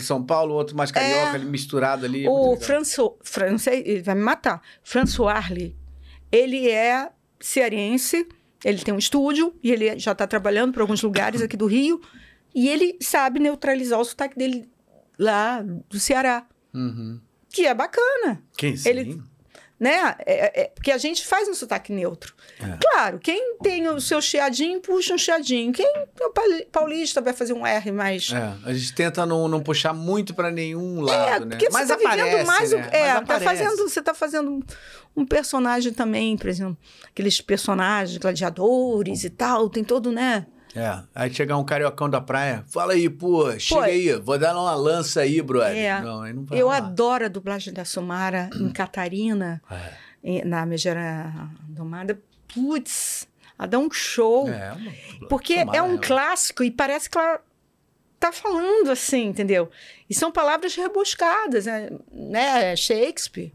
São 0.00 0.22
Paulo, 0.22 0.54
outro 0.54 0.76
mais 0.76 0.90
carioca, 0.90 1.32
ali 1.32 1.44
misturado 1.46 2.04
ali. 2.04 2.26
é 2.26 2.30
O. 2.30 2.56
François, 2.56 3.12
francês, 3.22 3.82
ele 3.86 4.02
vai 4.02 4.14
me 4.14 4.22
matar. 4.22 4.60
François 4.82 5.34
Arley, 5.34 5.74
ele 6.30 6.68
é 6.68 7.10
cearense, 7.40 8.28
ele 8.64 8.78
tem 8.80 8.92
um 8.94 8.98
estúdio 8.98 9.54
e 9.62 9.70
ele 9.70 9.98
já 9.98 10.12
está 10.12 10.26
trabalhando 10.26 10.72
por 10.72 10.82
alguns 10.82 11.02
lugares 11.02 11.40
aqui 11.42 11.56
do 11.56 11.66
Rio 11.66 12.00
e 12.54 12.68
ele 12.68 12.96
sabe 13.00 13.38
neutralizar 13.40 13.98
o 14.00 14.04
sotaque 14.04 14.36
dele 14.36 14.68
lá 15.18 15.62
do 15.62 15.98
Ceará, 15.98 16.46
Uhum. 16.74 17.20
que 17.48 17.66
é 17.66 17.74
bacana. 17.74 18.42
Quem 18.56 18.76
sim? 18.76 18.88
Ele- 18.88 19.22
né? 19.78 20.16
É, 20.26 20.62
é- 20.62 20.64
porque 20.74 20.90
a 20.90 20.98
gente 20.98 21.26
faz 21.26 21.48
um 21.48 21.54
sotaque 21.54 21.92
neutro. 21.92 22.34
É. 22.60 22.76
Claro, 22.80 23.18
quem 23.18 23.56
tem 23.62 23.88
o 23.88 24.00
seu 24.00 24.20
chiadinho, 24.20 24.80
puxa 24.80 25.14
um 25.14 25.18
chiadinho. 25.18 25.72
Quem 25.72 25.86
é 25.86 26.06
paulista 26.72 27.20
vai 27.20 27.32
fazer 27.32 27.52
um 27.52 27.66
R 27.66 27.92
mais. 27.92 28.30
É, 28.32 28.54
a 28.64 28.72
gente 28.74 28.94
tenta 28.94 29.24
não, 29.24 29.46
não 29.46 29.62
puxar 29.62 29.92
muito 29.92 30.34
pra 30.34 30.50
nenhum 30.50 31.00
lado, 31.00 31.44
né? 31.46 31.56
porque 31.56 31.68
Mas 31.70 31.88
você 31.88 31.96
tá 31.96 32.04
aparece, 32.04 32.30
vivendo 32.30 32.46
mais 32.46 32.72
né? 32.72 32.90
É, 32.92 33.14
Mas 33.14 33.26
tá 33.26 33.40
fazendo, 33.40 33.76
você 33.76 34.02
tá 34.02 34.14
fazendo 34.14 34.64
um 35.16 35.24
personagem 35.24 35.92
também, 35.92 36.36
por 36.36 36.48
exemplo, 36.48 36.76
aqueles 37.06 37.40
personagens, 37.40 38.18
gladiadores 38.18 39.24
e 39.24 39.30
tal, 39.30 39.68
tem 39.68 39.84
todo, 39.84 40.10
né? 40.12 40.46
É, 40.74 41.02
aí 41.14 41.32
chegar 41.32 41.56
um 41.56 41.64
cariocão 41.64 42.08
da 42.10 42.20
praia, 42.20 42.64
fala 42.68 42.92
aí, 42.92 43.08
pô, 43.08 43.50
chega 43.58 43.80
Pô, 43.80 43.86
aí, 43.86 44.12
vou 44.20 44.38
dar 44.38 44.54
uma 44.54 44.74
lança 44.74 45.22
aí, 45.22 45.40
brother. 45.40 45.76
É. 45.76 46.00
Não, 46.00 46.22
aí 46.22 46.32
não 46.32 46.44
vai 46.44 46.60
Eu 46.60 46.66
rolar. 46.66 46.76
adoro 46.78 47.24
a 47.24 47.28
dublagem 47.28 47.72
da 47.72 47.84
Sumara 47.84 48.50
em 48.54 48.70
Catarina, 48.70 49.62
É, 50.22 50.44
na 50.44 50.66
Megera 50.66 51.32
Domada. 51.68 52.20
Putz, 52.52 53.26
ela 53.58 53.66
dá 53.68 53.78
um 53.78 53.90
show. 53.90 54.48
é 54.48 54.72
uma- 54.72 55.28
Porque 55.28 55.60
Sumara, 55.60 55.78
é 55.78 55.82
um 55.82 55.96
clássico 55.98 56.62
e 56.62 56.70
parece 56.70 57.08
que 57.08 57.16
ela 57.18 57.40
tá 58.20 58.30
falando 58.32 58.90
assim, 58.90 59.26
entendeu? 59.26 59.70
E 60.10 60.14
são 60.14 60.30
palavras 60.32 60.74
rebuscadas, 60.74 61.66
né? 61.66 61.88
né? 62.12 62.74
Shakespeare. 62.76 63.52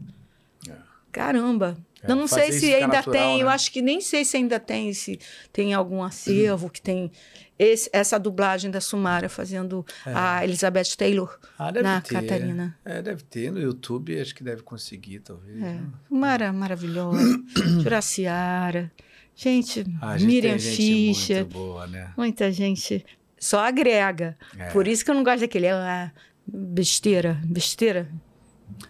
É. 0.68 0.72
Caramba. 1.12 1.76
É, 2.06 2.12
eu 2.12 2.16
não 2.16 2.26
sei 2.26 2.52
se 2.52 2.72
ainda 2.74 2.86
natural, 2.98 3.12
tem, 3.22 3.40
eu 3.40 3.46
né? 3.46 3.52
acho 3.52 3.70
que 3.72 3.80
nem 3.82 4.00
sei 4.00 4.24
se 4.24 4.36
ainda 4.36 4.60
tem, 4.60 4.92
se 4.92 5.18
tem 5.52 5.72
algum 5.74 6.02
acervo 6.02 6.68
que 6.70 6.80
tem 6.80 7.10
esse- 7.58 7.88
essa 7.92 8.18
dublagem 8.18 8.70
da 8.70 8.80
Sumara 8.80 9.28
fazendo 9.28 9.84
a 10.04 10.44
Elizabeth 10.44 10.96
Taylor 10.96 11.38
Ah, 11.58 11.70
na 11.72 12.00
ter. 12.00 12.14
Catarina. 12.14 12.76
É, 12.84 13.00
deve 13.00 13.22
ter. 13.22 13.50
No 13.52 13.60
YouTube 13.60 14.20
acho 14.20 14.34
que 14.34 14.42
deve 14.44 14.62
conseguir, 14.62 15.20
talvez. 15.20 15.56
É. 15.56 15.60
né? 15.60 15.84
Sumara 16.08 16.52
maravilhosa, 16.52 17.40
Juraciara. 17.82 18.90
Gente, 19.36 19.84
Ah, 20.00 20.16
gente 20.16 20.26
Miriam 20.28 20.58
Fischer. 20.58 21.38
muito 21.38 21.52
boa, 21.52 21.86
né? 21.86 22.12
Muita 22.16 22.52
gente 22.52 23.04
só 23.38 23.60
agrega. 23.64 24.36
É. 24.58 24.70
Por 24.70 24.86
isso 24.86 25.04
que 25.04 25.10
eu 25.10 25.14
não 25.14 25.24
gosto 25.24 25.40
daquele 25.40 25.68
ah, 25.68 26.12
besteira, 26.46 27.40
besteira. 27.44 28.08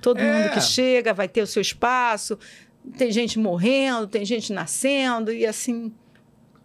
Todo 0.01 0.19
É. 0.21 0.33
mundo 0.43 0.53
que 0.55 0.61
chega 0.61 1.13
vai 1.13 1.29
ter 1.29 1.43
o 1.43 1.47
seu 1.47 1.61
espaço. 1.63 2.39
Tem 2.99 3.11
gente 3.11 3.39
morrendo, 3.39 4.07
tem 4.07 4.25
gente 4.25 4.53
nascendo 4.53 5.33
e 5.33 5.47
assim 5.47 5.93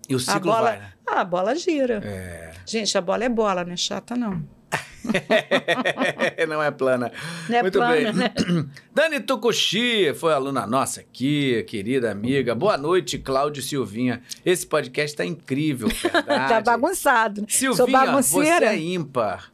E 0.07 0.13
o 0.13 0.17
a 0.17 0.19
ciclo 0.19 0.51
bola, 0.51 0.61
vai, 0.71 0.79
né? 0.79 0.93
ah, 1.07 1.21
a 1.21 1.25
bola 1.25 1.55
gira. 1.55 2.01
É. 2.03 2.51
Gente, 2.65 2.97
a 2.97 3.01
bola 3.01 3.23
é 3.23 3.29
bola, 3.29 3.63
não 3.63 3.73
é 3.73 3.77
chata 3.77 4.15
não. 4.15 4.43
não 6.47 6.61
é 6.61 6.71
plana. 6.71 7.11
Não 7.47 7.57
é 7.57 7.61
Muito 7.61 7.79
plana, 7.79 7.95
bem. 7.95 8.13
né? 8.13 8.31
Dani 8.93 9.19
Tucuxi 9.21 10.13
foi 10.13 10.33
aluna 10.33 10.67
nossa 10.67 11.01
aqui, 11.01 11.63
querida 11.63 12.11
amiga. 12.11 12.53
Boa 12.53 12.77
noite, 12.77 13.17
Cláudio 13.17 13.63
Silvinha. 13.63 14.21
Esse 14.45 14.67
podcast 14.67 15.15
tá 15.15 15.25
incrível, 15.25 15.87
verdade. 16.03 16.49
tá 16.49 16.61
bagunçado. 16.61 17.45
Sou 17.47 17.73
Silvinha, 17.75 17.99
você 17.99 18.05
bagunceira. 18.35 18.65
é 18.73 18.77
ímpar. 18.79 19.51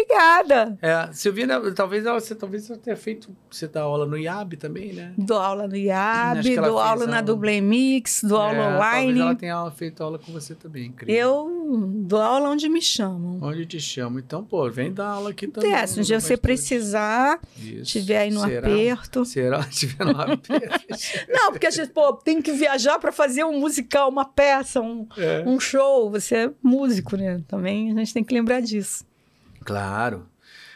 Obrigada. 0.00 0.78
É, 0.82 1.08
Silvinha, 1.12 1.48
talvez 1.74 2.04
ela, 2.04 2.20
você, 2.20 2.34
talvez 2.34 2.68
ela 2.68 2.78
tenha 2.78 2.96
feito. 2.96 3.34
Você 3.50 3.66
dá 3.66 3.80
aula 3.82 4.04
no 4.06 4.16
IAB 4.18 4.56
também, 4.56 4.92
né? 4.92 5.12
Dou 5.16 5.38
aula 5.38 5.66
no 5.66 5.76
IAB, 5.76 6.56
dou 6.56 6.78
aula 6.78 7.06
na 7.06 7.16
aula. 7.16 7.22
Dublê 7.22 7.60
Mix, 7.60 8.22
dou 8.22 8.38
aula 8.38 8.52
É, 8.56 8.56
Talvez 8.60 8.76
online. 8.76 9.20
ela 9.20 9.34
tenha 9.34 9.54
aula- 9.54 9.70
feito 9.70 10.02
aula 10.02 10.18
com 10.18 10.30
você 10.32 10.54
também, 10.54 10.86
incrível. 10.86 11.14
Eu 11.16 11.90
dou 12.04 12.20
aula 12.20 12.50
onde 12.50 12.68
me 12.68 12.80
chamam. 12.82 13.38
Onde 13.42 13.64
te 13.66 13.80
chamo? 13.80 14.18
Então, 14.18 14.44
pô, 14.44 14.70
vem 14.70 14.92
dar 14.92 15.08
aula 15.08 15.30
aqui 15.30 15.46
também. 15.48 15.72
É, 15.72 15.86
se 15.86 15.98
um 15.98 16.02
dia 16.02 16.20
você 16.20 16.36
precisar, 16.36 17.40
Isso. 17.56 17.82
estiver 17.82 18.18
aí 18.18 18.30
no 18.30 18.40
Será? 18.40 18.66
aperto. 18.68 19.24
Será? 19.24 19.60
Estiver 19.70 20.04
no 20.04 20.20
aperto. 20.20 20.86
Não, 21.28 21.50
porque 21.52 21.66
a 21.66 21.70
gente, 21.70 21.90
pô, 21.90 22.12
tem 22.12 22.40
que 22.42 22.52
viajar 22.52 22.98
para 22.98 23.10
fazer 23.12 23.44
um 23.44 23.58
musical, 23.58 24.08
uma 24.08 24.24
peça, 24.24 24.80
um, 24.80 25.06
É. 25.16 25.42
um 25.46 25.58
show. 25.58 26.10
Você 26.10 26.34
é 26.36 26.50
músico, 26.62 27.16
né? 27.16 27.40
Também 27.48 27.90
a 27.92 27.94
gente 27.96 28.12
tem 28.14 28.22
que 28.24 28.32
lembrar 28.34 28.60
disso. 28.60 29.04
Claro. 29.66 30.26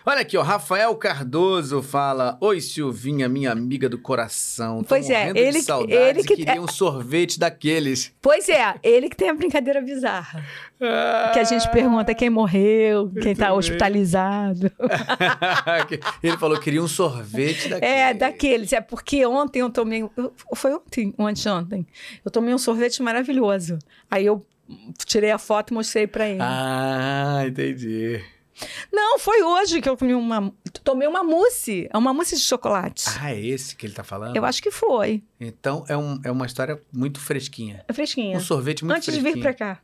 Olha 0.05 0.23
aqui, 0.23 0.35
ó, 0.39 0.43
Rafael 0.43 0.95
Cardoso 0.97 1.83
fala: 1.83 2.37
Oi, 2.41 2.59
Silvinha, 2.61 3.29
minha 3.29 3.53
amiga 3.53 3.87
do 3.87 3.99
coração. 3.99 4.79
Tô 4.83 4.89
Pois 4.89 5.11
é, 5.11 5.29
ele 5.29 5.61
de 5.61 5.93
ele 5.93 6.25
que- 6.25 6.37
queria 6.37 6.61
um 6.61 6.67
sorvete 6.67 7.39
daqueles. 7.39 8.11
Pois 8.21 8.49
é, 8.49 8.75
ele 8.83 9.11
que 9.11 9.17
tem 9.17 9.29
a 9.29 9.35
brincadeira 9.35 9.81
bizarra. 9.83 10.43
Que 10.79 11.39
a 11.39 11.45
gente 11.45 11.71
pergunta 11.71 12.15
quem 12.15 12.31
morreu, 12.31 13.11
quem 13.23 13.37
tá 13.37 13.49
bem. 13.49 13.59
hospitalizado. 13.59 14.73
ele 16.23 16.37
falou 16.39 16.57
que 16.57 16.65
queria 16.65 16.83
um 16.83 16.89
sorvete 16.89 17.69
daqueles. 17.69 17.95
É, 17.95 18.15
daqueles. 18.15 18.73
É 18.73 18.81
porque 18.81 19.25
ontem 19.27 19.61
eu 19.61 19.69
tomei. 19.71 20.09
Foi 20.55 20.73
ontem, 20.73 21.15
ou 21.19 21.27
anteontem. 21.27 21.87
Eu 22.25 22.31
tomei 22.31 22.55
um 22.55 22.59
sorvete 22.59 23.03
maravilhoso. 23.03 23.79
Aí 24.11 24.25
eu 24.25 24.45
tirei 25.05 25.31
a 25.31 25.39
foto 25.39 25.73
e 25.73 25.75
mostrei 25.75 26.07
para 26.07 26.27
ele. 26.27 26.41
Ah, 26.41 27.43
entendi. 27.47 28.21
Não, 28.93 29.19
foi 29.19 29.43
hoje 29.43 29.81
que 29.81 29.89
eu 29.89 29.97
comi 29.97 30.15
uma. 30.15 30.53
Tomei 30.85 31.09
uma 31.09 31.23
mousse. 31.23 31.89
É 31.93 31.97
uma 31.99 32.13
mousse 32.13 32.37
de 32.37 32.43
chocolate. 32.43 33.05
Ah, 33.21 33.33
é 33.33 33.41
esse 33.41 33.75
que 33.77 33.87
ele 33.87 33.95
tá 33.95 34.05
falando? 34.05 34.37
Eu 34.37 34.45
acho 34.45 34.63
que 34.63 34.71
foi. 34.71 35.23
Então 35.41 35.85
é, 35.89 35.97
um, 35.97 36.21
é 36.25 36.31
uma 36.31 36.47
história 36.47 36.81
muito 36.93 37.21
fresquinha. 37.21 37.85
É 37.89 37.93
fresquinha. 37.93 38.37
Um 38.37 38.41
sorvete 38.41 38.85
muito 38.85 38.97
Antes 38.97 39.13
de 39.13 39.21
fresquinho. 39.21 39.35
vir 39.37 39.43
pra 39.43 39.55
cá. 39.55 39.81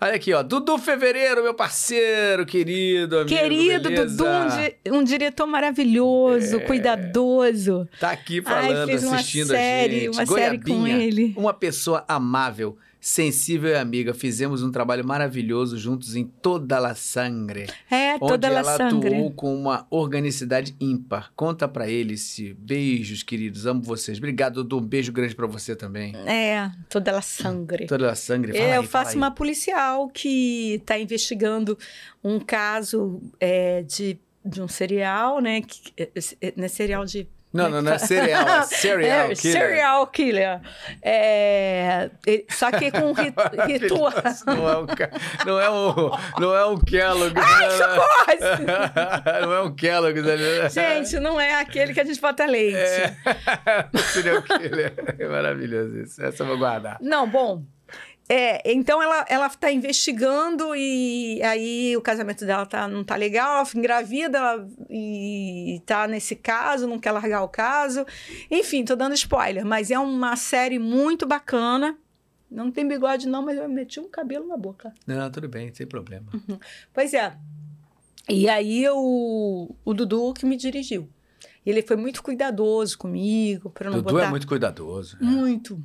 Olha 0.00 0.16
aqui, 0.16 0.32
ó. 0.34 0.42
Dudu 0.42 0.78
Fevereiro, 0.78 1.44
meu 1.44 1.54
parceiro, 1.54 2.44
querido, 2.44 3.18
amigo. 3.20 3.28
Querido 3.38 3.88
beleza? 3.88 4.16
Dudu, 4.16 4.96
um, 4.96 4.98
um 4.98 5.04
diretor 5.04 5.46
maravilhoso, 5.46 6.58
cuidadoso. 6.62 7.88
Tá 8.00 8.10
aqui 8.10 8.42
Ai, 8.44 8.66
falando, 8.68 8.88
uma 9.06 9.14
assistindo 9.16 9.46
série, 9.48 9.94
a 9.94 9.98
gente. 10.00 10.08
uma 10.16 10.26
série 10.26 10.58
com 10.58 10.64
Goiabinha, 10.64 10.98
ele. 10.98 11.32
Uma 11.36 11.54
pessoa 11.54 12.04
amável, 12.08 12.76
sensível 13.02 13.70
e 13.70 13.74
amiga. 13.74 14.14
Fizemos 14.14 14.62
um 14.62 14.70
trabalho 14.70 15.04
maravilhoso 15.04 15.76
juntos 15.76 16.14
em 16.14 16.24
Toda 16.24 16.78
la 16.78 16.94
Sangre. 16.94 17.66
É, 17.90 18.14
onde 18.14 18.28
toda 18.28 18.46
ela 18.46 18.62
la 18.62 18.76
sangre. 18.76 19.08
atuou 19.16 19.32
com 19.32 19.54
uma 19.56 19.84
organicidade 19.90 20.76
ímpar. 20.80 21.32
Conta 21.34 21.66
pra 21.66 21.88
ele 21.88 22.16
se. 22.16 22.54
Beijos, 22.54 23.24
queridos. 23.24 23.66
Amo 23.66 23.82
vocês. 23.82 24.18
Obrigado, 24.18 24.62
Dudu. 24.62 24.78
Um 24.78 24.86
beijo 24.86 25.10
grande 25.12 25.34
pra 25.34 25.48
você 25.48 25.74
também. 25.74 26.14
É, 26.26 26.70
toda 26.88 27.10
la 27.10 27.20
sangre. 27.22 27.86
Toda 27.86 28.06
la 28.06 28.14
Sangre. 28.14 28.52
Fala 28.52 28.64
É, 28.64 28.76
eu 28.76 28.82
aí, 28.82 28.86
faço 28.86 29.10
aí. 29.10 29.16
uma 29.16 29.32
policial 29.32 30.08
que 30.08 30.74
está 30.74 30.96
investigando 30.96 31.76
um 32.22 32.38
caso 32.38 33.20
é, 33.40 33.82
de, 33.82 34.16
de 34.44 34.62
um 34.62 34.68
serial, 34.68 35.40
né? 35.40 35.60
Que, 35.62 35.92
é, 35.96 36.08
é, 36.40 36.52
não 36.56 36.64
é 36.64 36.68
serial 36.68 37.04
de. 37.04 37.26
Não, 37.52 37.68
não, 37.68 37.82
não 37.82 37.92
é 37.92 37.98
cereal, 37.98 38.48
é 38.48 38.62
cereal 38.64 39.30
É, 39.30 39.34
killer. 39.34 39.36
serial 39.36 40.06
killer. 40.06 40.60
É, 41.02 42.10
só 42.48 42.70
que 42.70 42.90
com 42.90 43.12
rit- 43.12 43.34
ritual. 43.66 44.12
Não 44.46 44.70
é 44.70 44.78
um, 44.78 44.86
não 45.46 45.60
é 45.60 45.70
um, 45.70 46.10
não 46.40 46.54
é 46.56 46.66
um 46.66 46.78
Kellogg. 46.78 47.34
Ai, 47.38 47.70
socorro! 47.76 49.40
não 49.42 49.52
é 49.52 49.62
um 49.62 49.74
Kellogg. 49.74 50.20
né? 50.22 50.68
Gente, 50.70 51.20
não 51.20 51.40
é 51.40 51.60
aquele 51.60 51.92
que 51.92 52.00
a 52.00 52.04
gente 52.04 52.20
bota 52.20 52.46
leite. 52.46 52.76
É. 52.76 53.14
Serial 53.98 54.42
killer. 54.42 54.94
É 55.18 55.28
maravilhoso 55.28 55.98
isso. 56.00 56.24
Essa 56.24 56.42
eu 56.42 56.46
vou 56.46 56.58
guardar. 56.58 56.96
Não, 57.00 57.28
bom. 57.28 57.62
É, 58.34 58.72
então 58.72 59.02
ela, 59.02 59.26
ela 59.28 59.50
tá 59.50 59.70
investigando 59.70 60.74
e 60.74 61.42
aí 61.42 61.94
o 61.94 62.00
casamento 62.00 62.46
dela 62.46 62.64
tá, 62.64 62.88
não 62.88 63.04
tá 63.04 63.14
legal, 63.14 63.58
ela 63.58 63.68
engravida 63.76 64.38
ela, 64.38 64.68
e 64.88 65.82
tá 65.84 66.08
nesse 66.08 66.34
caso, 66.34 66.86
não 66.86 66.98
quer 66.98 67.12
largar 67.12 67.42
o 67.42 67.48
caso. 67.48 68.06
Enfim, 68.50 68.86
tô 68.86 68.96
dando 68.96 69.14
spoiler, 69.14 69.66
mas 69.66 69.90
é 69.90 69.98
uma 69.98 70.34
série 70.34 70.78
muito 70.78 71.26
bacana. 71.26 71.94
Não 72.50 72.70
tem 72.70 72.88
bigode, 72.88 73.28
não, 73.28 73.42
mas 73.42 73.58
eu 73.58 73.68
meti 73.68 74.00
um 74.00 74.08
cabelo 74.08 74.48
na 74.48 74.56
boca. 74.56 74.94
Não, 75.06 75.30
tudo 75.30 75.46
bem, 75.46 75.70
sem 75.74 75.86
problema. 75.86 76.24
Pois 76.94 77.12
é. 77.12 77.36
E 78.30 78.48
aí 78.48 78.88
o, 78.88 79.74
o 79.84 79.92
Dudu 79.92 80.32
que 80.32 80.46
me 80.46 80.56
dirigiu. 80.56 81.06
Ele 81.66 81.82
foi 81.82 81.96
muito 81.96 82.22
cuidadoso 82.22 82.96
comigo, 82.96 83.68
para 83.68 83.90
não 83.90 83.98
Dudu 83.98 84.14
botar. 84.14 84.26
é 84.28 84.30
muito 84.30 84.46
cuidadoso. 84.46 85.18
né? 85.20 85.30
Muito. 85.30 85.84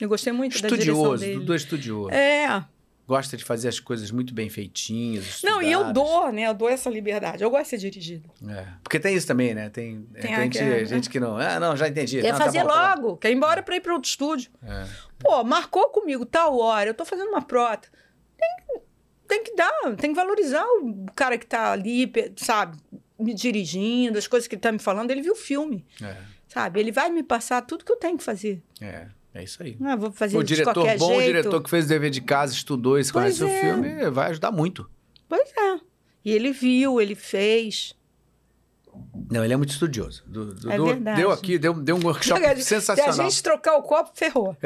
Eu 0.00 0.08
gostei 0.08 0.32
muito 0.32 0.60
da 0.60 0.68
direção 0.68 0.78
Estudioso, 0.94 1.20
dele. 1.24 1.38
Dudu 1.40 1.52
é 1.52 1.56
estudioso. 1.56 2.10
É. 2.10 2.64
Gosta 3.06 3.36
de 3.36 3.44
fazer 3.44 3.66
as 3.68 3.80
coisas 3.80 4.10
muito 4.12 4.32
bem 4.32 4.48
feitinhas. 4.48 5.42
Não, 5.42 5.60
e 5.60 5.66
eu 5.72 5.80
estudadas. 5.80 5.94
dou, 5.94 6.32
né? 6.32 6.42
Eu 6.46 6.54
dou 6.54 6.68
essa 6.68 6.88
liberdade. 6.88 7.42
Eu 7.42 7.50
gosto 7.50 7.64
de 7.64 7.68
ser 7.70 7.78
dirigida. 7.78 8.28
É. 8.48 8.66
Porque 8.84 9.00
tem 9.00 9.16
isso 9.16 9.26
também, 9.26 9.52
né? 9.52 9.68
Tem, 9.68 10.02
Tem 10.12 10.22
tem 10.22 10.34
gente, 10.36 10.58
é, 10.60 10.84
gente 10.84 11.10
que 11.10 11.18
não. 11.18 11.36
Ah, 11.36 11.58
não, 11.58 11.76
já 11.76 11.88
entendi. 11.88 12.20
Quer 12.20 12.30
Não, 12.32 12.38
tá 12.38 12.44
fazer 12.44 12.64
tá 12.64 12.94
bom. 12.96 13.02
logo, 13.02 13.16
quer 13.16 13.30
ir 13.30 13.34
embora 13.34 13.64
para 13.64 13.74
ir 13.76 13.80
para 13.80 13.92
outro 13.94 14.08
estúdio. 14.08 14.50
É. 14.62 14.86
Pô, 15.18 15.42
marcou 15.42 15.88
comigo 15.90 16.24
tal 16.24 16.56
hora, 16.56 16.90
eu 16.90 16.94
tô 16.94 17.04
fazendo 17.04 17.28
uma 17.30 17.42
prota. 17.42 17.88
Tem, 18.38 18.80
tem 19.26 19.42
que 19.44 19.56
dar, 19.56 19.72
tem 19.96 20.10
que 20.10 20.16
valorizar 20.16 20.64
o 20.64 21.06
cara 21.16 21.36
que 21.36 21.46
tá 21.46 21.72
ali, 21.72 22.12
sabe, 22.36 22.76
me 23.18 23.34
dirigindo, 23.34 24.18
as 24.18 24.28
coisas 24.28 24.46
que 24.46 24.54
ele 24.54 24.62
tá 24.62 24.70
me 24.70 24.78
falando. 24.78 25.10
Ele 25.10 25.20
viu 25.22 25.32
o 25.32 25.36
filme, 25.36 25.84
É, 26.00 26.14
sabe? 26.46 26.78
Ele 26.78 26.92
vai 26.92 27.10
me 27.10 27.24
passar 27.24 27.60
tudo 27.62 27.84
que 27.84 27.90
eu 27.90 27.96
tenho 27.96 28.16
que 28.16 28.22
fazer. 28.24 28.62
é, 28.80 29.08
é 29.34 29.42
isso 29.44 29.62
aí. 29.62 29.76
Não, 29.78 29.90
eu 29.92 29.98
vou 29.98 30.10
fazer 30.12 30.36
O 30.36 30.42
diretor 30.42 30.74
bom, 30.98 31.06
o 31.12 31.14
jeito. 31.20 31.26
diretor 31.26 31.62
que 31.62 31.70
fez 31.70 31.84
o 31.84 31.88
dever 31.88 32.10
de 32.10 32.20
casa, 32.20 32.52
estudou 32.52 32.98
e 32.98 33.10
conhece 33.10 33.42
o 33.44 33.48
é. 33.48 33.60
filme, 33.60 34.10
vai 34.10 34.30
ajudar 34.30 34.50
muito. 34.50 34.88
Pois 35.28 35.48
é. 35.56 35.80
E 36.24 36.32
ele 36.32 36.52
viu, 36.52 37.00
ele 37.00 37.14
fez. 37.14 37.94
Não, 39.30 39.44
ele 39.44 39.54
é 39.54 39.56
muito 39.56 39.70
estudioso. 39.70 40.24
Du- 40.26 40.50
É 40.68 40.76
Dudu 40.76 40.86
verdade. 40.86 41.20
deu 41.20 41.30
aqui, 41.30 41.56
deu, 41.58 41.72
deu 41.74 41.94
um 41.96 42.04
workshop 42.04 42.40
Se 42.60 42.74
a 42.74 42.80
sensacional. 42.80 43.12
gente 43.30 43.40
trocar 43.42 43.76
o 43.76 43.82
copo, 43.82 44.10
ferrou. 44.14 44.56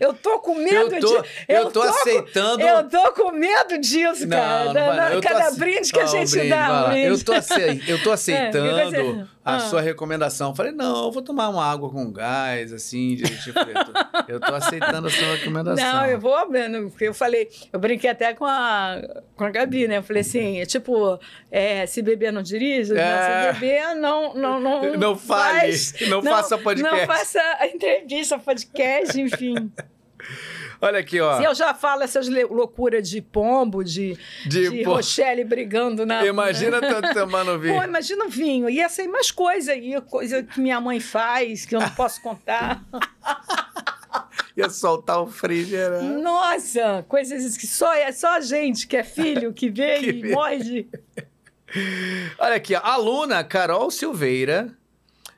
Eu 0.00 0.14
tô 0.14 0.38
com 0.38 0.54
medo 0.56 0.94
eu 0.94 1.00
tô, 1.00 1.22
de. 1.22 1.28
eu 1.48 1.70
tô 1.70 1.80
com- 1.82 1.88
aceitando. 1.88 2.62
Eu 2.62 2.88
tô 2.88 3.12
com 3.12 3.32
medo 3.32 3.78
disso, 3.78 4.26
Não, 4.26 4.36
cara. 4.36 4.72
não 4.72 4.96
não. 4.96 5.08
Eu 5.08 5.20
tô 5.20 5.28
cada 5.28 5.48
ace- 5.48 5.58
brinde 5.58 5.92
que 5.92 5.98
a 6.00 6.04
Não, 6.04 6.10
gente 6.10 6.30
brinde, 6.30 6.48
dá. 6.48 6.84
um 6.86 6.88
brinde. 6.90 7.06
Eu 7.08 7.24
tô, 7.24 7.32
ace- 7.34 7.82
eu 7.88 8.02
tô 8.02 8.12
aceitando 8.12 8.66
É, 8.78 8.84
que 8.84 8.90
você- 8.90 9.26
a 9.44 9.56
Ah. 9.56 9.60
sua 9.60 9.80
recomendação. 9.80 10.54
Falei, 10.54 10.72
não, 10.72 11.04
eu 11.04 11.12
vou 11.12 11.20
tomar 11.22 11.48
uma 11.50 11.64
água 11.64 11.90
com 11.90 12.10
gás, 12.10 12.72
assim, 12.72 13.14
de 13.16 13.24
tipo, 13.42 13.58
eu, 13.58 13.84
tô, 13.84 13.92
eu 14.32 14.40
tô 14.40 14.54
aceitando 14.54 15.06
a 15.06 15.10
sua 15.10 15.34
recomendação. 15.36 15.92
Não, 15.92 16.06
eu 16.06 16.18
vou 16.18 16.48
vendo, 16.50 16.88
porque 16.90 17.04
eu 17.08 17.14
falei, 17.14 17.48
eu 17.72 17.78
brinquei 17.78 18.08
até 18.08 18.32
com 18.32 18.46
a, 18.46 19.02
com 19.36 19.44
a 19.44 19.50
Gabi, 19.50 19.86
né? 19.86 19.98
Eu 19.98 20.02
falei 20.02 20.22
assim, 20.22 20.60
é 20.60 20.66
tipo, 20.66 21.18
é, 21.50 21.84
se 21.86 22.00
beber 22.00 22.32
não 22.32 22.42
dirige, 22.42 22.92
É. 22.96 22.96
não, 22.96 23.52
se 23.54 23.60
beber 23.60 23.94
não, 23.96 24.34
não, 24.34 24.60
não, 24.60 24.96
Não 24.96 25.16
fale, 25.16 25.60
faz- 25.72 25.94
não 26.08 26.22
faça 26.22 26.56
podcast. 26.56 26.96
Não 26.98 27.06
faça 27.06 27.40
entrevista, 27.66 28.38
podcast, 28.38 29.20
enfim. 29.20 29.70
Olha 30.80 30.98
aqui, 30.98 31.20
ó. 31.20 31.36
Se 31.38 31.44
eu 31.44 31.54
já 31.54 31.72
falo 31.74 32.02
essas 32.02 32.28
loucuras 32.28 33.08
de 33.08 33.20
pombo, 33.22 33.82
de, 33.84 34.16
De 34.46 34.68
de, 34.70 34.82
po- 34.84 34.94
Rochelle 34.94 35.44
brigando 35.44 36.04
na... 36.04 36.24
Imagina 36.26 36.80
tomando 37.14 37.58
vinho. 37.58 37.76
Pô, 37.76 37.82
imagina 37.84 38.24
o 38.26 38.28
vinho. 38.28 38.68
Ia 38.68 38.88
ser 38.88 39.06
mais 39.08 39.30
coisa 39.30 39.72
aí, 39.72 40.00
coisa 40.02 40.42
que 40.42 40.60
minha 40.60 40.80
mãe 40.80 41.00
faz, 41.00 41.64
que 41.64 41.74
eu 41.76 41.80
não 41.80 41.90
posso 41.90 42.20
contar. 42.22 42.82
Ia 44.56 44.70
soltar 44.70 45.20
o 45.20 45.26
freezer. 45.26 45.90
né? 45.90 46.02
Nossa, 46.02 47.04
coisas 47.08 47.56
que 47.56 47.66
só 47.66 47.92
é 47.94 48.12
só 48.12 48.36
a 48.36 48.40
gente 48.40 48.86
que 48.86 48.96
é 48.96 49.02
filho 49.02 49.52
que 49.52 49.68
vê 49.68 49.98
Que 50.00 50.10
e 50.10 50.22
vê. 50.22 50.30
morre 50.32 50.58
de... 50.58 50.86
Olha 52.38 52.54
aqui, 52.54 52.72
a 52.74 52.80
aluna 52.80 53.42
Carol 53.42 53.90
Silveira 53.90 54.72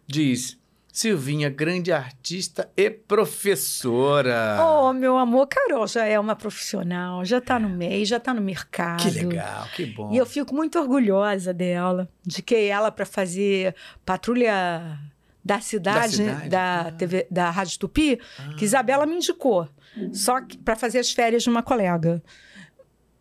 diz: 0.06 0.58
Silvinha, 1.00 1.50
grande 1.50 1.92
artista 1.92 2.70
e 2.74 2.88
professora. 2.88 4.56
Oh, 4.66 4.94
meu 4.94 5.18
amor, 5.18 5.46
Carol 5.46 5.86
já 5.86 6.06
é 6.06 6.18
uma 6.18 6.34
profissional, 6.34 7.22
já 7.22 7.36
está 7.36 7.58
no 7.58 7.68
meio, 7.68 8.06
já 8.06 8.16
está 8.16 8.32
no 8.32 8.40
mercado. 8.40 9.02
que 9.02 9.10
legal, 9.10 9.68
que 9.76 9.84
bom. 9.84 10.10
E 10.10 10.16
eu 10.16 10.24
fico 10.24 10.54
muito 10.54 10.78
orgulhosa 10.78 11.52
dela. 11.52 12.08
Indiquei 12.24 12.68
ela 12.68 12.90
para 12.90 13.04
fazer 13.04 13.74
patrulha 14.06 14.98
da 15.44 15.60
cidade, 15.60 15.98
Da 16.00 16.08
cidade? 16.08 16.48
da, 16.48 16.80
Ah. 16.86 16.92
TV, 16.92 17.26
da 17.30 17.50
Rádio 17.50 17.78
Tupi, 17.78 18.18
que 18.56 18.64
Isabela 18.64 19.04
me 19.04 19.16
indicou. 19.16 19.68
Só 20.14 20.36
para 20.64 20.76
fazer 20.76 20.98
as 21.00 21.10
férias 21.12 21.42
de 21.42 21.50
uma 21.50 21.62
colega. 21.62 22.22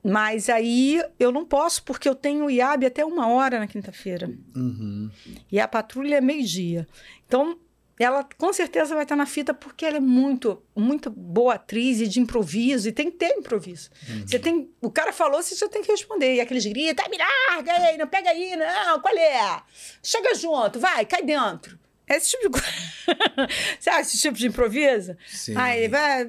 Mas 0.02 0.47
aí 0.49 1.03
eu 1.19 1.30
não 1.30 1.43
posso, 1.43 1.84
porque 1.84 2.07
eu 2.07 2.15
tenho 2.15 2.49
IAB 2.49 2.85
até 2.85 3.03
uma 3.03 3.27
hora 3.27 3.60
na 3.60 3.68
quinta-feira. 3.68 4.31
Uhum. 4.56 5.10
E 5.52 5.60
a 5.60 5.68
patrulha 5.68 6.15
é 6.15 6.22
meio-dia. 6.22 6.88
Então, 7.27 7.57
ela 7.99 8.27
com 8.38 8.51
certeza 8.51 8.93
vai 8.93 9.03
estar 9.03 9.15
na 9.15 9.26
fita 9.26 9.53
porque 9.53 9.85
ela 9.85 9.97
é 9.97 9.99
muito, 10.01 10.61
muito 10.76 11.09
boa 11.09 11.53
atriz 11.55 12.01
e 12.01 12.07
de 12.07 12.19
improviso, 12.19 12.89
e 12.89 12.91
tem 12.91 13.09
que 13.09 13.17
ter 13.17 13.30
improviso. 13.38 13.89
Você 14.26 14.38
tem, 14.38 14.69
o 14.81 14.91
cara 14.91 15.13
falou, 15.13 15.41
você 15.41 15.55
já 15.55 15.67
tem 15.69 15.81
que 15.81 15.91
responder. 15.91 16.35
E 16.35 16.41
aqueles 16.41 16.65
gritos, 16.65 17.03
"Ai, 17.03 17.09
me 17.09 17.17
larga 17.17 17.72
aí, 17.73 17.97
não 17.97 18.07
pega 18.07 18.30
aí, 18.30 18.55
não, 18.55 18.99
qual 18.99 19.15
é? 19.17 19.61
Chega 20.03 20.35
junto, 20.35 20.80
vai, 20.80 21.05
cai 21.05 21.23
dentro. 21.23 21.80
Esse 22.07 22.31
tipo 22.31 22.43
de 22.43 22.49
coisa. 22.49 22.67
Sabe 23.80 24.01
esse 24.01 24.17
tipo 24.19 24.38
de 24.38 24.47
improviso? 24.47 25.15
Sim. 25.27 25.53
Aí 25.57 25.88
vai. 25.88 26.27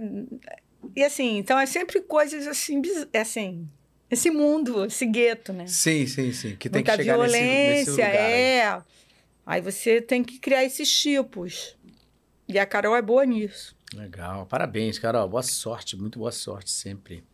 E 0.95 1.03
assim, 1.05 1.37
então 1.39 1.59
é 1.59 1.67
sempre 1.67 2.01
coisas 2.01 2.47
assim, 2.47 2.81
biz- 2.81 3.07
é 3.13 3.21
assim, 3.21 3.69
esse 4.11 4.31
mundo, 4.31 4.85
esse 4.87 5.05
gueto, 5.05 5.53
né? 5.53 5.67
Sim, 5.67 6.07
sim, 6.07 6.33
sim. 6.33 6.57
Que 6.57 6.71
tem 6.71 6.81
muita 6.81 6.97
que 6.97 7.03
chegar 7.03 7.19
nesse, 7.19 7.39
violência, 7.39 7.71
nesse 7.75 7.91
lugar. 7.91 8.11
aí. 8.15 8.33
é. 8.33 8.67
Aí 8.69 8.83
você 9.61 10.01
tem 10.01 10.25
que 10.25 10.39
criar 10.39 10.65
esses 10.65 10.91
tipos. 10.91 11.77
E 12.49 12.59
a 12.59 12.67
Carol 12.67 12.97
é 12.97 13.03
boa 13.03 13.25
nisso. 13.25 13.75
Legal, 13.95 14.45
parabéns, 14.47 14.99
Carol. 14.99 15.29
Boa 15.29 15.43
sorte, 15.43 15.97
muito 15.97 16.19
boa 16.19 16.33
sorte 16.33 16.71
sempre. 16.71 17.25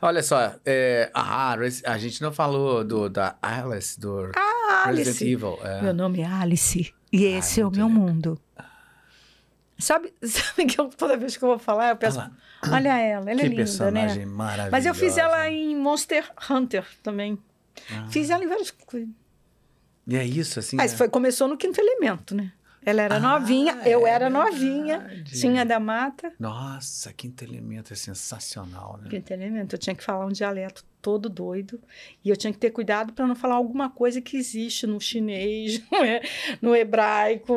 Olha 0.00 0.22
só, 0.22 0.54
é, 0.64 1.10
ah, 1.12 1.56
Res- 1.56 1.84
a 1.84 1.98
gente 1.98 2.22
não 2.22 2.32
falou 2.32 2.84
do, 2.84 3.08
da 3.08 3.36
Alice, 3.42 3.98
do 3.98 4.30
Ah, 4.36 4.84
Resident 4.86 5.08
Alice. 5.08 5.24
Evil. 5.32 5.58
é. 5.62 5.82
Meu 5.82 5.92
nome 5.94 6.20
é 6.20 6.26
Alice. 6.26 6.94
E 7.12 7.24
esse 7.24 7.60
é 7.60 7.66
o 7.66 7.70
meu 7.70 7.86
legal. 7.88 8.00
mundo. 8.02 8.40
Sabe, 9.78 10.12
sabe 10.22 10.66
que 10.66 10.80
eu, 10.80 10.88
toda 10.88 11.16
vez 11.16 11.36
que 11.36 11.44
eu 11.44 11.48
vou 11.48 11.58
falar, 11.58 11.90
eu 11.90 11.96
penso, 11.96 12.18
Olha 12.18 12.30
olha 12.72 12.98
ela, 12.98 13.30
ela 13.30 13.40
que 13.40 13.46
é 13.46 13.48
linda, 13.48 13.56
personagem 13.56 14.24
né? 14.24 14.32
maravilhoso. 14.32 14.70
Mas 14.72 14.86
eu 14.86 14.94
fiz 14.94 15.18
ela 15.18 15.48
em 15.50 15.76
Monster 15.76 16.30
Hunter 16.50 16.86
também. 17.02 17.38
Ah. 17.92 18.06
Fiz 18.10 18.30
ela 18.30 18.42
em 18.44 18.48
várias 18.48 18.70
coisas. 18.70 19.08
E 20.06 20.16
é 20.16 20.24
isso, 20.24 20.58
assim. 20.58 20.76
Mas 20.76 20.92
é- 20.92 20.96
foi, 20.96 21.08
começou 21.08 21.48
no 21.48 21.56
quinto 21.56 21.80
elemento, 21.80 22.34
né? 22.34 22.52
Ela 22.84 23.02
era 23.02 23.16
Ah, 23.16 23.20
novinha, 23.20 23.82
eu 23.84 24.06
é 24.06 24.10
era 24.10 24.30
novinha, 24.30 24.98
verdade. 25.00 25.40
tinha 25.40 25.64
da 25.66 25.80
mata. 25.80 26.32
Nossa, 26.38 27.12
quinto 27.12 27.42
elemento 27.42 27.92
é 27.92 27.96
sensacional, 27.96 29.00
né? 29.02 29.10
Quinto 29.10 29.32
elemento, 29.32 29.74
eu 29.74 29.78
tinha 29.78 29.96
que 29.96 30.04
falar 30.04 30.24
um 30.24 30.30
dialeto 30.30 30.84
todo 31.02 31.28
doido. 31.28 31.80
E 32.24 32.30
eu 32.30 32.36
tinha 32.36 32.52
que 32.52 32.58
ter 32.60 32.70
cuidado 32.70 33.12
para 33.12 33.26
não 33.26 33.34
falar 33.34 33.56
alguma 33.56 33.90
coisa 33.90 34.20
que 34.20 34.36
existe 34.36 34.86
no 34.86 35.00
chinês, 35.00 35.82
no 35.90 36.04
he- 36.04 36.22
no 36.62 36.76
hebraico, 36.76 37.56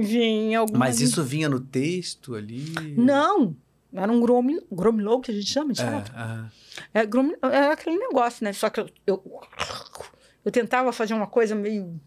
enfim, 0.00 0.50
em 0.50 0.54
alguma... 0.56 0.80
Mas 0.80 1.00
isso 1.00 1.22
vinha 1.22 1.48
no 1.48 1.60
texto 1.60 2.34
ali? 2.34 2.74
Não! 2.96 3.54
Era 3.94 4.10
um 4.10 4.20
grom, 4.20 4.44
gromilou 4.70 5.20
que 5.20 5.30
a 5.30 5.34
gente 5.34 5.46
chama 5.50 5.72
de 5.72 5.80
É, 5.80 5.84
fato. 5.90 6.12
aham. 6.12 6.50
É, 6.92 7.06
grom, 7.06 7.32
é 7.40 7.70
aquele 7.70 7.96
negócio, 7.98 8.44
né? 8.44 8.52
Só 8.52 8.68
que 8.68 8.80
eu, 8.80 8.88
eu, 9.06 9.22
eu 10.46 10.50
tentava 10.52 10.90
fazer 10.92 11.12
uma 11.12 11.26
coisa 11.26 11.54
meio, 11.54 12.00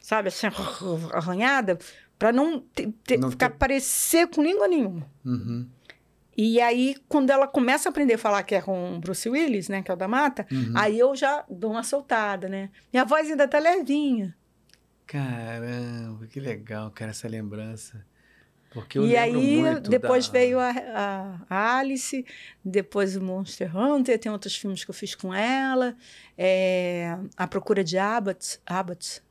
sabe, 0.00 0.28
assim, 0.28 0.46
arranhada, 1.12 1.76
para 2.18 2.30
não, 2.32 2.62
Não 3.18 3.30
ficar 3.30 3.50
ter- 3.50 3.56
parecer 3.58 4.28
com 4.28 4.42
língua 4.42 4.68
nenhuma. 4.68 5.10
Uhum, 5.24 5.68
E 6.36 6.60
aí, 6.60 6.94
quando 7.08 7.30
ela 7.30 7.48
começa 7.48 7.88
a 7.88 7.90
aprender 7.90 8.14
a 8.14 8.18
falar 8.18 8.42
que 8.42 8.54
é 8.54 8.60
com 8.60 8.96
o 8.96 9.00
Bruce 9.00 9.28
Willis, 9.28 9.68
né, 9.68 9.82
que 9.82 9.90
é 9.90 9.94
o 9.94 9.96
da 9.96 10.06
mata, 10.06 10.46
uhum. 10.52 10.72
aí 10.76 10.98
eu 10.98 11.16
já 11.16 11.44
dou 11.50 11.70
uma 11.72 11.82
soltada, 11.82 12.48
né? 12.48 12.70
Minha 12.92 13.04
voz 13.04 13.28
ainda 13.30 13.48
tá 13.48 13.58
levinha. 13.58 14.36
Caramba, 15.06 16.26
que 16.26 16.40
legal, 16.40 16.90
cara, 16.90 17.10
essa 17.12 17.28
lembrança. 17.28 18.04
Porque 18.72 18.98
eu 18.98 19.06
e 19.06 19.16
aí, 19.16 19.32
depois 19.88 20.26
da... 20.26 20.32
veio 20.32 20.58
a- 20.60 21.40
a 21.48 21.78
Alice, 21.78 22.26
depois 22.64 23.16
o 23.16 23.22
Monster 23.22 23.74
Hunter, 23.74 24.18
tem 24.18 24.30
outros 24.30 24.54
filmes 24.56 24.84
que 24.84 24.90
eu 24.90 24.94
fiz 24.94 25.14
com 25.14 25.32
ela, 25.32 25.96
é, 26.36 27.16
A 27.36 27.46
Procura 27.46 27.82
de 27.82 27.98
Abbott, 27.98 28.60
Abbott. 28.66 29.22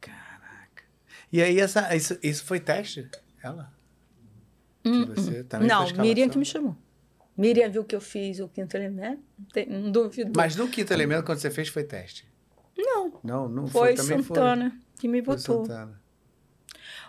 Caraca. 0.00 0.84
E 1.32 1.42
aí, 1.42 1.60
essa, 1.60 1.94
isso, 1.94 2.18
isso 2.22 2.44
foi 2.44 2.60
teste? 2.60 3.08
Ela? 3.42 3.72
Hum, 4.84 5.04
também 5.48 5.68
Não, 5.68 5.88
foi? 5.88 5.98
Miriam 5.98 6.28
que 6.28 6.38
me 6.38 6.44
chamou. 6.44 6.76
Miriam 7.36 7.70
viu 7.70 7.84
que 7.84 7.94
eu 7.94 8.00
fiz 8.00 8.40
o 8.40 8.48
quinto 8.48 8.76
elemento, 8.76 9.22
não, 9.68 9.90
duvido. 9.92 10.32
Mas 10.34 10.56
no 10.56 10.68
quinto 10.68 10.92
elemento, 10.92 11.24
quando 11.24 11.38
você 11.38 11.50
fez, 11.50 11.68
foi 11.68 11.84
teste? 11.84 12.26
Não, 12.76 13.20
Não, 13.22 13.48
não 13.48 13.66
foi, 13.66 13.94
foi, 13.94 13.94
também 13.94 14.22
Santana 14.22 14.80
que 14.98 15.06
me 15.06 15.22
foi. 15.22 15.36
Foi 15.36 15.54
botou. 15.54 15.66
Santana. 15.66 16.00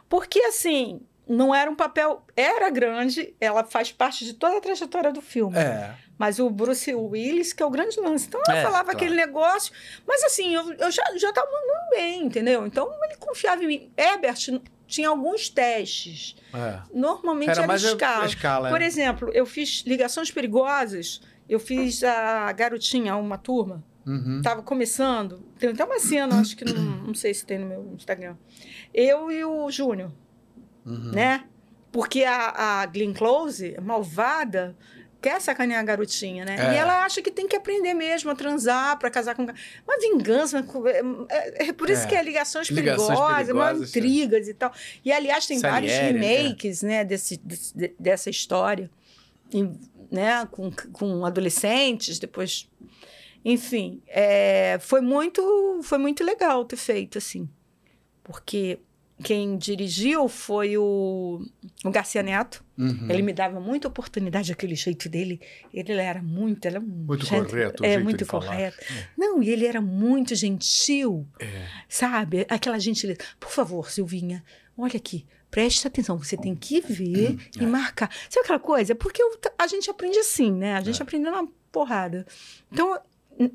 Porque, 0.09 0.39
assim, 0.41 1.01
não 1.29 1.53
era 1.53 1.69
um 1.69 1.75
papel... 1.75 2.23
Era 2.35 2.69
grande, 2.69 3.33
ela 3.39 3.63
faz 3.63 3.91
parte 3.91 4.25
de 4.25 4.33
toda 4.33 4.57
a 4.57 4.61
trajetória 4.61 5.11
do 5.11 5.21
filme. 5.21 5.57
É. 5.57 5.93
Mas 6.17 6.39
o 6.39 6.49
Bruce 6.49 6.93
Willis, 6.93 7.53
que 7.53 7.61
é 7.61 7.65
o 7.65 7.69
grande 7.69 7.99
lance. 7.99 8.27
Então, 8.27 8.41
ela 8.47 8.57
É, 8.57 8.63
falava 8.63 8.83
claro. 8.85 8.97
aquele 8.97 9.15
negócio. 9.15 9.71
Mas, 10.07 10.23
assim, 10.23 10.55
eu, 10.55 10.73
eu 10.73 10.91
já, 10.91 11.03
já 11.15 11.31
tava 11.31 11.47
mandando 11.51 11.89
bem, 11.91 12.23
entendeu? 12.25 12.65
Então, 12.65 12.89
ele 13.03 13.15
confiava 13.17 13.63
em 13.63 13.67
mim. 13.67 13.91
Herbert 13.95 14.37
tinha 14.87 15.09
alguns 15.09 15.49
testes. 15.49 16.35
é. 16.53 16.79
Normalmente 16.93 17.51
Era 17.51 17.63
era, 17.63 17.75
escala. 17.75 18.25
escala, 18.25 18.69
Por 18.69 18.81
é. 18.81 18.85
exemplo, 18.85 19.29
eu 19.33 19.45
fiz 19.45 19.83
Ligações 19.85 20.31
Perigosas. 20.31 21.21
Eu 21.47 21.59
fiz 21.59 22.03
a 22.03 22.51
Garotinha, 22.51 23.15
uma 23.15 23.37
turma. 23.37 23.83
Uhum. 24.05 24.41
Tava 24.41 24.63
começando. 24.63 25.39
Tem 25.59 25.69
até 25.69 25.83
uma 25.83 25.99
cena, 25.99 26.39
acho 26.39 26.55
que 26.57 26.65
não, 26.65 26.81
não 27.07 27.13
sei 27.13 27.33
se 27.33 27.45
tem 27.45 27.59
no 27.59 27.67
meu 27.67 27.93
Instagram. 27.95 28.35
Eu 28.93 29.29
e 29.31 29.43
o 29.45 29.69
Júnior, 29.69 30.11
Uhum. 30.87 31.11
né? 31.11 31.43
Porque 31.91 32.23
a, 32.23 32.81
a 32.81 32.85
Glenn 32.85 33.13
Close, 33.13 33.75
malvada, 33.81 34.75
quer 35.21 35.41
sacanear 35.41 35.79
a 35.79 35.83
garotinha, 35.83 36.45
né? 36.45 36.55
É. 36.59 36.73
E 36.73 36.77
ela 36.77 37.03
acha 37.03 37.21
que 37.21 37.31
tem 37.31 37.47
que 37.47 37.55
aprender 37.55 37.93
mesmo 37.93 38.29
a 38.29 38.35
transar 38.35 38.97
para 38.99 39.09
casar 39.09 39.35
com. 39.35 39.43
Uma 39.43 39.97
vingança. 39.99 40.63
É, 41.29 41.67
é 41.69 41.73
por 41.73 41.89
isso 41.89 42.03
É. 42.03 42.07
que 42.07 42.15
é 42.15 42.21
ligações, 42.23 42.69
Ligações 42.69 43.07
perigosas, 43.07 43.49
maior 43.53 43.67
Perigosas, 43.73 43.95
é. 43.95 43.99
intrigas 43.99 44.47
e 44.47 44.53
tal. 44.53 44.71
E, 45.03 45.11
aliás, 45.11 45.45
tem 45.47 45.59
vários 45.59 45.91
Salieri, 45.91 46.19
né? 46.19 46.27
remakes, 46.37 46.81
né, 46.83 47.03
desse, 47.05 47.37
desse- 47.37 47.75
de- 47.77 47.93
dessa 47.99 48.29
história. 48.29 48.89
E, 49.51 49.63
né, 50.11 50.47
com, 50.51 50.71
com 50.93 51.25
adolescentes, 51.25 52.19
depois. 52.19 52.69
Enfim, 53.43 54.01
é, 54.07 54.77
foi 54.81 54.99
muito 55.01 55.79
foi 55.83 55.97
muito 55.97 56.23
legal 56.23 56.63
ter 56.65 56.75
feito 56.75 57.17
assim. 57.17 57.49
Porque 58.23 58.79
quem 59.23 59.57
dirigiu 59.57 60.27
foi 60.29 60.77
o, 60.77 61.41
o 61.83 61.89
Garcia 61.89 62.21
Neto. 62.21 62.63
Uhum. 62.77 63.07
Ele 63.09 63.21
me 63.23 63.33
dava 63.33 63.59
muita 63.59 63.87
oportunidade, 63.87 64.51
aquele 64.51 64.75
jeito 64.75 65.09
dele. 65.09 65.41
Ele 65.73 65.93
era 65.93 66.21
muito, 66.21 66.65
era 66.65 66.79
Muito 66.79 67.25
gente- 67.25 67.49
correto, 67.49 67.83
É 67.83 67.97
muito 67.97 68.25
correto. 68.25 68.77
Não, 69.17 69.41
e 69.41 69.49
ele 69.49 69.65
era 69.65 69.81
muito 69.81 70.35
gentil, 70.35 71.27
É. 71.39 71.65
sabe? 71.89 72.45
Aquela 72.49 72.79
gentileza. 72.79 73.19
Por 73.39 73.49
favor, 73.49 73.89
Silvinha, 73.89 74.43
olha 74.77 74.95
aqui. 74.97 75.25
Preste 75.49 75.87
atenção, 75.87 76.17
você 76.17 76.35
tem 76.37 76.53
que 76.53 76.81
ver 76.81 77.31
Hum, 77.31 77.37
e 77.61 77.65
marcar. 77.65 78.11
Sabe 78.29 78.43
aquela 78.43 78.59
coisa? 78.59 78.93
Porque 78.93 79.21
eu- 79.23 79.39
a 79.57 79.65
gente 79.65 79.89
aprende 79.89 80.19
assim, 80.19 80.51
né? 80.51 80.75
A 80.75 80.79
É. 80.79 80.83
gente 80.83 81.01
aprende 81.01 81.23
na 81.29 81.47
porrada. 81.71 82.25
Então, 82.71 82.99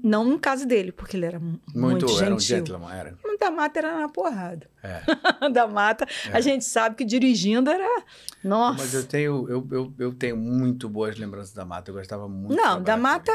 não 0.02 0.25
no 0.25 0.39
caso 0.39 0.67
dele, 0.67 0.93
porque 0.93 1.17
ele 1.17 1.27
era 1.27 1.39
mu- 1.41 1.61
Muito, 1.75 2.07
muito, 2.07 2.23
era 2.23 2.35
um 2.35 2.39
gentil. 2.39 2.57
gentleman, 2.59 2.93
era. 2.94 3.19
O 3.25 3.36
da 3.39 3.51
mata 3.51 3.78
era 3.81 4.01
na 4.01 4.09
porrada. 4.09 4.69
É. 4.83 5.02
da 5.51 5.67
mata, 5.67 6.07
É. 6.28 6.36
a 6.36 6.41
gente 6.41 6.65
sabe 6.65 6.94
que 6.97 7.05
dirigindo 7.05 7.70
era. 7.70 8.05
Nossa. 8.44 8.78
Mas 8.78 8.94
eu 8.94 9.05
tenho, 9.05 9.49
eu, 9.49 9.67
eu, 9.70 9.94
eu 9.99 10.15
tenho 10.15 10.36
muito 10.36 10.89
boas 10.89 11.19
lembranças 11.19 11.52
da 11.52 11.65
Mata. 11.65 11.91
Eu 11.91 11.94
gostava 11.94 12.28
muito. 12.28 12.55
Não, 12.55 12.83
da 12.83 12.97
Mata 12.97 13.33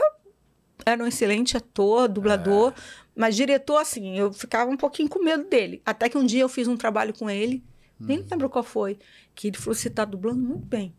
era 0.86 1.04
um 1.04 1.08
excelente 1.08 1.58
ator, 1.58 2.08
dublador, 2.08 2.72
É. 2.72 2.82
mas 3.16 3.36
diretor, 3.36 3.78
assim, 3.78 4.18
eu 4.18 4.32
ficava 4.32 4.70
um 4.72 4.78
pouquinho 4.78 5.10
com 5.10 5.22
medo 5.24 5.44
dele. 5.50 5.82
Até 5.86 6.08
que 6.08 6.18
um 6.18 6.26
dia 6.26 6.42
eu 6.44 6.50
fiz 6.50 6.68
um 6.68 6.78
trabalho 6.78 7.14
com 7.14 7.30
ele, 7.30 7.64
nem 8.00 8.20
Hum. 8.20 8.26
lembro 8.32 8.50
qual 8.50 8.64
foi, 8.64 8.98
que 9.36 9.48
ele 9.48 9.58
falou: 9.58 9.76
você 9.76 9.90
tá 9.90 10.06
dublando 10.06 10.40
muito 10.40 10.66
bem. 10.66 10.96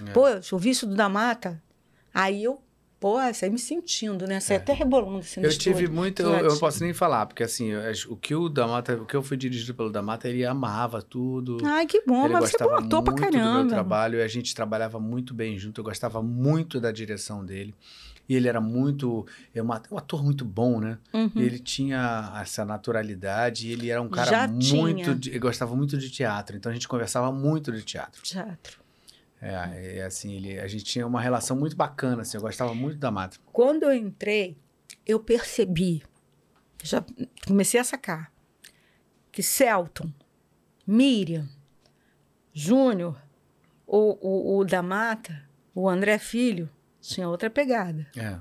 É. 0.00 0.10
Pô, 0.12 0.28
eu 0.28 0.40
ouvi 0.52 0.70
isso 0.70 0.86
do 0.86 0.94
da 0.94 1.08
Mata. 1.08 1.62
Aí 2.12 2.42
eu, 2.44 2.60
pô, 3.00 3.16
saí 3.32 3.48
me 3.50 3.58
sentindo, 3.58 4.26
né? 4.26 4.38
Saí 4.38 4.58
É. 4.58 4.60
até 4.60 4.72
rebolando 4.74 5.18
assim 5.18 5.40
Eu 5.40 5.50
tive 5.56 5.88
muito, 5.88 6.20
eu, 6.22 6.32
eu 6.34 6.48
não 6.50 6.58
posso 6.58 6.84
nem 6.84 6.92
falar, 6.92 7.24
porque 7.26 7.42
assim, 7.42 7.68
eu 7.70 7.80
o 8.10 8.16
que 8.16 8.34
o 8.34 8.48
da 8.48 8.66
Mata, 8.68 8.94
o 8.96 9.06
que 9.06 9.16
eu 9.16 9.22
fui 9.22 9.36
dirigido 9.38 9.74
pelo 9.74 9.90
da 9.90 10.02
Mata, 10.02 10.28
ele 10.28 10.44
amava 10.44 11.00
tudo. 11.02 11.56
Ai, 11.64 11.86
que 11.86 12.02
bom, 12.06 12.24
ele 12.26 12.34
mas 12.34 12.50
você 12.50 12.62
é 12.62 12.66
ator 12.66 13.02
pra 13.02 13.12
muito 13.12 13.30
do 13.32 13.38
meu 13.38 13.42
caramba. 13.42 13.68
trabalho 13.68 14.18
e 14.18 14.22
a 14.22 14.28
gente 14.28 14.54
trabalhava 14.54 15.00
muito 15.00 15.32
bem 15.34 15.58
junto. 15.58 15.80
Eu 15.80 15.84
gostava 15.84 16.22
muito 16.22 16.78
da 16.78 16.92
direção 16.92 17.44
dele. 17.44 17.74
E 18.28 18.34
ele 18.36 18.46
era 18.46 18.60
muito, 18.60 19.26
é 19.52 19.60
uma- 19.60 19.82
um 19.90 19.98
ator 19.98 20.22
muito 20.22 20.44
bom, 20.44 20.78
né? 20.78 20.98
Uhum. 21.12 21.32
Ele 21.34 21.58
tinha 21.58 22.32
essa 22.40 22.64
naturalidade 22.64 23.66
e 23.66 23.72
ele 23.72 23.90
era 23.90 24.00
um 24.00 24.08
cara 24.08 24.30
Já 24.30 24.46
muito, 24.46 25.14
de, 25.16 25.30
ele 25.30 25.38
gostava 25.40 25.74
muito 25.74 25.98
de 25.98 26.10
teatro. 26.10 26.56
Então 26.56 26.70
a 26.70 26.72
gente 26.72 26.86
conversava 26.86 27.32
muito 27.32 27.72
de 27.72 27.82
teatro. 27.82 28.22
Teatro. 28.22 28.78
É, 29.40 29.98
é 29.98 30.02
assim, 30.04 30.34
ele, 30.34 30.58
a 30.60 30.66
gente 30.66 30.84
tinha 30.84 31.06
uma 31.06 31.20
relação 31.20 31.56
muito 31.56 31.76
bacana, 31.76 32.22
assim, 32.22 32.36
eu 32.36 32.42
gostava 32.42 32.74
muito 32.74 32.98
da 32.98 33.10
Mata. 33.10 33.38
Quando 33.52 33.84
eu 33.84 33.94
entrei, 33.94 34.56
eu 35.06 35.18
percebi, 35.18 36.02
já 36.82 37.04
comecei 37.46 37.80
a 37.80 37.84
sacar, 37.84 38.32
que 39.32 39.42
Celton, 39.42 40.12
Miriam, 40.86 41.48
Júnior, 42.52 43.20
o, 43.86 44.18
o, 44.20 44.58
o 44.58 44.64
da 44.64 44.82
Mata, 44.82 45.48
o 45.74 45.88
André 45.88 46.18
Filho, 46.18 46.68
tinha 47.00 47.28
outra 47.28 47.48
pegada. 47.48 48.06
É, 48.16 48.38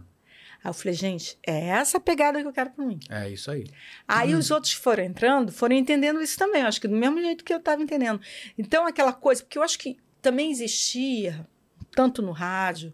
Aí 0.61 0.69
eu 0.69 0.73
falei, 0.73 0.93
gente, 0.93 1.37
é 1.47 1.67
essa 1.69 1.99
pegada 2.01 2.41
que 2.41 2.47
eu 2.47 2.51
quero 2.51 2.71
para 2.71 2.85
mim. 2.85 2.99
é 3.09 3.29
isso 3.29 3.49
aí. 3.49 3.65
Aí 4.05 4.35
os 4.35 4.51
outros 4.51 4.73
que 4.73 4.81
foram 4.81 5.03
entrando, 5.05 5.53
foram 5.53 5.75
entendendo 5.75 6.21
isso 6.21 6.37
também. 6.37 6.61
Eu 6.61 6.67
acho 6.67 6.81
que 6.81 6.87
do 6.87 6.97
mesmo 6.97 7.21
jeito 7.21 7.45
que 7.45 7.53
eu 7.53 7.59
estava 7.59 7.81
entendendo. 7.81 8.19
Então, 8.57 8.85
aquela 8.85 9.13
coisa, 9.13 9.41
porque 9.41 9.57
eu 9.57 9.63
acho 9.63 9.79
que 9.79 9.97
também 10.21 10.51
existia, 10.51 11.47
tanto 11.95 12.21
no 12.21 12.31
rádio, 12.31 12.93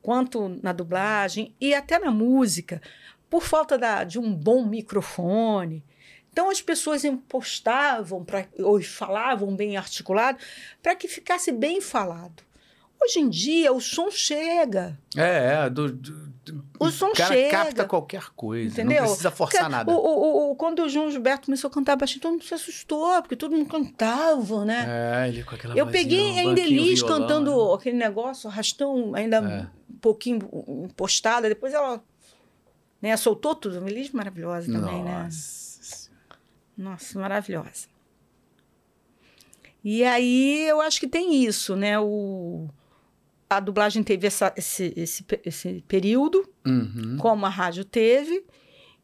quanto 0.00 0.48
na 0.62 0.72
dublagem 0.72 1.54
e 1.60 1.74
até 1.74 1.98
na 1.98 2.10
música, 2.10 2.80
por 3.30 3.42
falta 3.42 3.78
da, 3.78 4.04
de 4.04 4.18
um 4.18 4.34
bom 4.34 4.64
microfone. 4.66 5.84
Então, 6.32 6.50
as 6.50 6.60
pessoas 6.62 7.04
impostavam 7.04 8.24
pra, 8.24 8.46
ou 8.58 8.80
falavam 8.82 9.54
bem 9.54 9.76
articulado 9.76 10.38
para 10.82 10.94
que 10.96 11.06
ficasse 11.06 11.52
bem 11.52 11.80
falado. 11.80 12.42
Hoje 13.00 13.18
em 13.20 13.28
dia, 13.28 13.72
o 13.72 13.80
som 13.80 14.10
chega. 14.10 14.98
É, 15.16 15.64
é, 15.66 15.70
do, 15.70 15.92
do- 15.92 16.31
O 16.80 16.90
som 16.90 17.12
cara 17.12 17.32
chega. 17.34 17.50
capta 17.50 17.84
qualquer 17.84 18.30
coisa, 18.34 18.72
Entendeu? 18.80 19.02
não 19.02 19.06
precisa 19.08 19.30
forçar 19.30 19.60
Porque 19.60 19.72
nada. 19.72 19.92
O, 19.92 19.94
o- 19.94 20.50
o- 20.50 20.56
quando 20.56 20.80
o 20.82 20.88
João 20.88 21.08
Gilberto 21.10 21.46
começou 21.46 21.68
a 21.68 21.72
cantar 21.72 21.94
baixinho, 21.94 22.20
todo 22.20 22.32
mundo 22.32 22.44
se 22.44 22.52
assustou, 22.54 23.22
porque 23.22 23.36
todo 23.36 23.52
mundo 23.56 23.68
cantava, 23.68 24.64
né? 24.64 24.84
É, 25.24 25.28
ele 25.28 25.44
com 25.44 25.54
aquela 25.54 25.76
Eu 25.76 25.84
vozinha, 25.84 26.02
peguei 26.02 26.38
ainda 26.40 26.60
Elis 26.60 27.00
cantando 27.02 27.68
né? 27.68 27.74
aquele 27.74 27.96
negócio, 27.96 28.48
arrastão 28.50 29.14
ainda 29.14 29.36
É. 29.36 29.92
um 29.94 29.98
pouquinho 29.98 30.40
postada. 30.96 31.48
Depois 31.48 31.72
ela 31.74 32.02
né, 33.00 33.16
soltou 33.16 33.54
tudo. 33.54 33.86
Elis 33.88 34.10
maravilhosa 34.10 34.72
também, 34.72 35.02
né? 35.04 35.22
Nossa. 35.24 36.10
Nossa, 36.76 37.18
maravilhosa. 37.20 37.86
E 39.84 40.04
aí 40.04 40.66
eu 40.68 40.80
acho 40.80 41.00
que 41.00 41.08
tem 41.08 41.44
isso, 41.44 41.74
né? 41.76 41.98
O, 41.98 42.68
a 43.56 43.60
dublagem 43.60 44.02
teve 44.02 44.26
essa, 44.26 44.52
esse, 44.56 44.92
esse, 44.96 45.24
esse 45.44 45.84
período, 45.88 46.48
Uhum. 46.66 47.16
como 47.18 47.44
a 47.46 47.48
rádio 47.48 47.84
teve, 47.84 48.44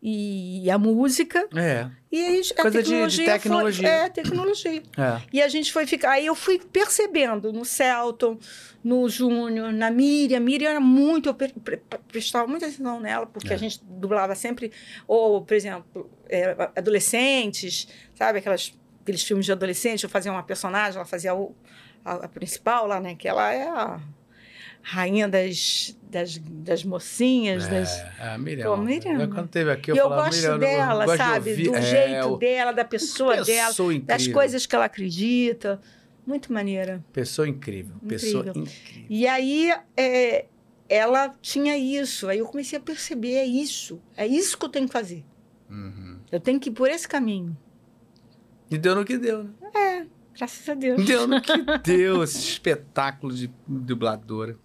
e 0.01 0.71
a 0.71 0.79
música. 0.79 1.49
É, 1.57 1.91
E 2.13 2.25
aí 2.25 2.41
a 2.57 2.63
Coisa 2.63 2.83
de- 2.83 2.89
de 2.89 2.91
tecnologia. 3.25 3.27
tecnologia. 3.33 3.89
Foi, 3.89 3.99
é, 3.99 4.09
tecnologia. 4.09 4.83
é. 4.97 5.23
E 5.33 5.43
a 5.43 5.49
gente 5.49 5.73
foi 5.73 5.87
ficar. 5.87 6.13
Aí 6.13 6.25
eu 6.27 6.35
fui 6.37 6.59
percebendo 6.59 7.53
no 7.53 7.65
Celton, 7.65 8.39
no 8.83 9.09
Júnior, 9.09 9.73
na 9.73 9.91
Miriam. 9.91 10.39
Miriam 10.41 10.71
era 10.71 10.81
muito. 10.81 11.29
Eu 11.29 11.35
pre- 11.35 11.49
pre- 11.53 11.83
prestava 12.07 12.47
muita 12.47 12.67
atenção 12.67 13.01
nela, 13.01 13.27
porque 13.27 13.53
É. 13.53 13.57
a 13.57 13.59
gente 13.59 13.81
dublava 13.85 14.35
sempre. 14.37 14.71
Ou, 15.07 15.43
por 15.45 15.55
exemplo, 15.55 16.09
é, 16.29 16.55
adolescentes, 16.77 17.89
sabe? 18.15 18.39
Aquelas, 18.39 18.73
aqueles 19.03 19.23
filmes 19.25 19.47
de 19.47 19.53
adolescente. 19.53 20.05
Eu 20.05 20.11
fazia 20.11 20.31
uma 20.33 20.43
personagem, 20.45 20.97
ela 20.97 21.05
fazia 21.05 21.35
o- 21.35 21.55
a, 22.05 22.13
a 22.25 22.29
principal 22.29 22.87
lá, 22.87 23.01
né? 23.01 23.15
Que 23.17 23.27
ela 23.29 23.53
é 23.53 23.69
a 23.69 24.01
rainha 24.83 25.29
das, 25.29 25.97
das, 26.11 26.39
das 26.39 26.85
mocinhas, 26.85 27.67
das. 27.69 27.91
É, 28.19 28.31
a 28.35 28.39
Miriam. 28.39 28.65
Pô, 28.65 28.77
Miriam. 28.77 29.21
Eu, 29.21 29.29
quando 29.29 29.49
teve 29.49 29.71
aqui, 29.71 29.91
eu, 29.91 29.97
E 29.97 29.99
eu 29.99 30.05
falava, 30.05 30.23
gosto 30.25 30.37
Miriam, 30.41 30.53
eu 30.55 30.59
dela, 30.59 31.05
gosto 31.05 31.11
de 31.19 31.25
sabe? 31.25 31.57
Do 31.63 31.75
é, 31.77 31.83
jeito 31.83 32.29
o- 32.29 32.37
dela, 32.39 32.73
da 32.73 32.85
pessoa 32.85 33.43
dela, 33.45 33.69
pessoa 33.69 33.93
das 34.01 34.23
incrível. 34.23 34.33
coisas 34.35 34.67
que 34.67 34.75
ela 34.75 34.85
acredita. 34.87 35.81
Muito 36.27 36.53
maneira. 36.53 37.03
Pessoa 37.13 37.49
incrível. 37.49 37.97
Pessoa 38.07 38.45
Incrível. 38.47 38.63
incrível. 38.71 39.07
E 39.09 39.27
aí 39.27 39.73
é, 39.97 40.45
ela 40.87 41.35
tinha 41.41 41.77
isso. 41.79 42.29
Aí 42.29 42.39
eu 42.39 42.47
comecei 42.47 42.79
a 42.79 42.83
perceber, 42.83 43.33
é 43.35 43.47
isso. 43.47 43.99
É 44.15 44.27
isso 44.27 44.59
que 44.59 44.65
eu 44.65 44.69
tenho 44.69 44.87
que 44.87 44.93
fazer. 44.93 45.25
Uhum. 45.71 46.19
Eu 46.31 46.39
tenho 46.39 46.61
que 46.61 46.69
ir 46.69 46.73
por 46.73 46.91
esse 46.91 47.09
caminho. 47.09 47.57
E 48.71 48.77
deu 48.77 48.95
no 48.95 49.07
que 49.07 49.17
deu, 49.17 49.45
né? 49.45 50.07
Graças 50.37 50.69
a 50.69 50.75
Deus. 50.75 51.03
Deu 51.07 51.27
no 51.27 51.41
que 51.41 51.53
deu 51.83 52.23
esse 52.23 52.39
espetáculo 52.39 53.35
de 53.35 53.51
dubladora. 53.67 54.59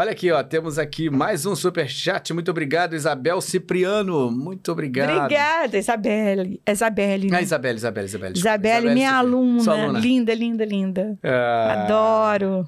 Olha 0.00 0.12
aqui, 0.12 0.30
ó, 0.30 0.40
temos 0.44 0.78
aqui 0.78 1.10
mais 1.10 1.44
um 1.44 1.56
superchat. 1.56 2.32
Muito 2.32 2.52
obrigado, 2.52 2.94
Isabel 2.94 3.40
Cipriano. 3.40 4.30
Muito 4.30 4.70
obrigado. 4.70 5.24
Obrigada, 5.24 5.76
Isabelle. 5.76 6.60
Isabelle. 6.70 7.26
Ah, 7.26 7.30
né? 7.32 7.42
Isabelle, 7.42 7.76
Isabelle, 7.76 8.06
Isabelle. 8.06 8.32
desculpa. 8.32 8.54
Isabelle, 8.54 8.94
minha 8.94 9.10
Cipriano. 9.10 9.36
aluna. 9.38 9.72
Aluna. 9.72 9.98
Linda, 9.98 10.34
linda, 10.34 10.64
linda. 10.64 11.18
Ah. 11.20 11.82
Adoro. 11.82 12.64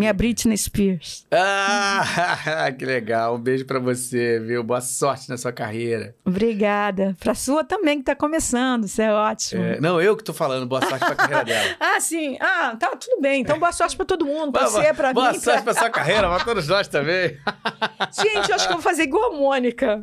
Minha 0.00 0.14
Britney 0.14 0.56
Spears. 0.56 1.26
Ah, 1.30 2.72
que 2.76 2.86
legal. 2.86 3.34
Um 3.34 3.38
beijo 3.38 3.66
pra 3.66 3.78
você, 3.78 4.40
viu? 4.40 4.62
Boa 4.64 4.80
sorte 4.80 5.28
na 5.28 5.36
sua 5.36 5.52
carreira. 5.52 6.14
Obrigada. 6.24 7.14
Pra 7.20 7.34
sua 7.34 7.62
também, 7.62 7.98
que 7.98 8.04
tá 8.04 8.16
começando. 8.16 8.84
Isso 8.84 9.02
é 9.02 9.12
ótimo. 9.12 9.62
É, 9.62 9.78
não, 9.78 10.00
eu 10.00 10.16
que 10.16 10.24
tô 10.24 10.32
falando. 10.32 10.64
Boa 10.66 10.80
sorte 10.80 11.04
pra 11.04 11.14
carreira 11.14 11.44
dela. 11.44 11.76
Ah, 11.78 12.00
sim. 12.00 12.38
Ah, 12.40 12.74
tá, 12.80 12.88
tudo 12.96 13.20
bem. 13.20 13.42
Então, 13.42 13.58
boa 13.58 13.72
sorte 13.72 13.94
pra 13.94 14.06
todo 14.06 14.24
mundo. 14.24 14.52
Pra 14.52 14.62
Boa- 14.68 14.70
você, 14.82 14.94
pra 14.94 15.12
Boa 15.12 15.32
mim. 15.32 15.38
sorte 15.38 15.62
pra- 15.62 15.74
pra 15.74 15.82
sua 15.82 15.90
carreira, 15.90 16.28
pra 16.34 16.44
todos 16.46 16.66
nós 16.66 16.88
também. 16.88 17.36
Gente, 18.22 18.48
eu 18.48 18.54
acho 18.54 18.66
que 18.66 18.72
eu 18.72 18.76
vou 18.78 18.82
fazer 18.82 19.02
igual 19.02 19.34
a 19.34 19.36
Mônica. 19.36 20.02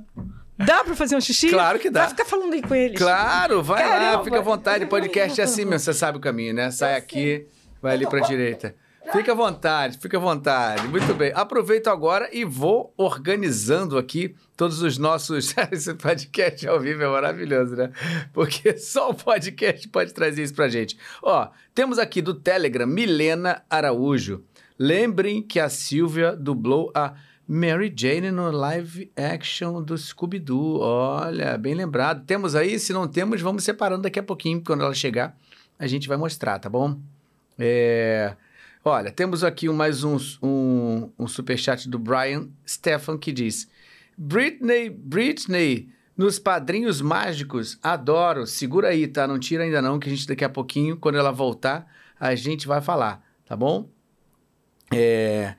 Dá 0.59 0.83
pra 0.83 0.95
fazer 0.95 1.15
um 1.15 1.21
xixi? 1.21 1.49
Claro 1.49 1.79
que 1.79 1.89
dá. 1.89 2.01
Vai 2.01 2.09
ficar 2.09 2.25
falando 2.25 2.53
aí 2.53 2.61
com 2.61 2.75
eles. 2.75 2.99
Claro, 2.99 3.63
vai 3.63 3.83
lá, 3.83 3.89
Caramba. 3.99 4.23
fica 4.23 4.37
à 4.37 4.41
vontade. 4.41 4.85
Podcast 4.85 5.41
é 5.41 5.43
assim 5.43 5.65
mesmo, 5.65 5.79
você 5.79 5.93
sabe 5.93 6.19
o 6.19 6.21
caminho, 6.21 6.53
né? 6.53 6.69
Sai 6.69 6.95
aqui, 6.95 7.47
vai 7.81 7.93
ali 7.95 8.05
pra 8.07 8.19
direita. 8.19 8.75
Fica 9.11 9.31
à 9.31 9.35
vontade, 9.35 9.97
fica 9.97 10.17
à 10.17 10.19
vontade. 10.19 10.87
Muito 10.87 11.13
bem. 11.13 11.31
Aproveito 11.33 11.87
agora 11.87 12.29
e 12.33 12.43
vou 12.43 12.93
organizando 12.97 13.97
aqui 13.97 14.35
todos 14.55 14.81
os 14.81 14.97
nossos. 14.97 15.55
Esse 15.71 15.93
podcast 15.93 16.67
ao 16.67 16.79
vivo 16.79 17.03
é 17.03 17.07
maravilhoso, 17.07 17.75
né? 17.75 17.91
Porque 18.33 18.75
só 18.79 19.09
o 19.11 19.13
podcast 19.13 19.87
pode 19.87 20.13
trazer 20.13 20.43
isso 20.43 20.53
pra 20.53 20.67
gente. 20.67 20.97
Ó, 21.23 21.47
temos 21.73 21.97
aqui 21.97 22.21
do 22.21 22.33
Telegram 22.33 22.85
Milena 22.85 23.63
Araújo. 23.69 24.43
Lembrem 24.77 25.41
que 25.41 25.59
a 25.59 25.69
Silvia 25.69 26.35
dublou 26.35 26.91
a 26.93 27.13
Mary 27.47 27.93
Jane 27.95 28.29
no 28.29 28.51
live 28.51 29.09
action 29.15 29.81
do 29.81 29.97
Scooby-Doo. 29.97 30.81
Olha, 30.81 31.57
bem 31.57 31.73
lembrado. 31.73 32.25
Temos 32.25 32.55
aí? 32.55 32.77
Se 32.77 32.91
não 32.91 33.07
temos, 33.07 33.41
vamos 33.41 33.63
separando 33.63 34.01
daqui 34.01 34.19
a 34.19 34.23
pouquinho. 34.23 34.61
Quando 34.61 34.83
ela 34.83 34.93
chegar, 34.93 35.37
a 35.79 35.87
gente 35.87 36.09
vai 36.09 36.17
mostrar, 36.17 36.59
tá 36.59 36.69
bom? 36.69 36.99
É... 37.57 38.35
Olha, 38.89 39.11
temos 39.11 39.43
aqui 39.43 39.67
mais 39.67 40.05
um, 40.05 40.15
um, 40.41 41.11
um 41.19 41.27
superchat 41.27 41.89
do 41.89 41.99
Brian 41.99 42.47
Stefan 42.65 43.17
que 43.17 43.33
diz: 43.33 43.69
Britney, 44.17 44.89
Britney, 44.89 45.89
Nos 46.15 46.39
Padrinhos 46.39 47.01
Mágicos, 47.01 47.77
adoro. 47.83 48.47
Segura 48.47 48.87
aí, 48.87 49.05
tá? 49.05 49.27
Não 49.27 49.37
tira 49.37 49.65
ainda 49.65 49.81
não, 49.81 49.99
que 49.99 50.07
a 50.07 50.15
gente 50.15 50.25
daqui 50.25 50.45
a 50.45 50.49
pouquinho, 50.49 50.95
quando 50.95 51.17
ela 51.17 51.33
voltar, 51.33 51.85
a 52.17 52.33
gente 52.33 52.65
vai 52.65 52.79
falar, 52.79 53.21
tá 53.45 53.57
bom? 53.57 53.89
É... 54.89 55.55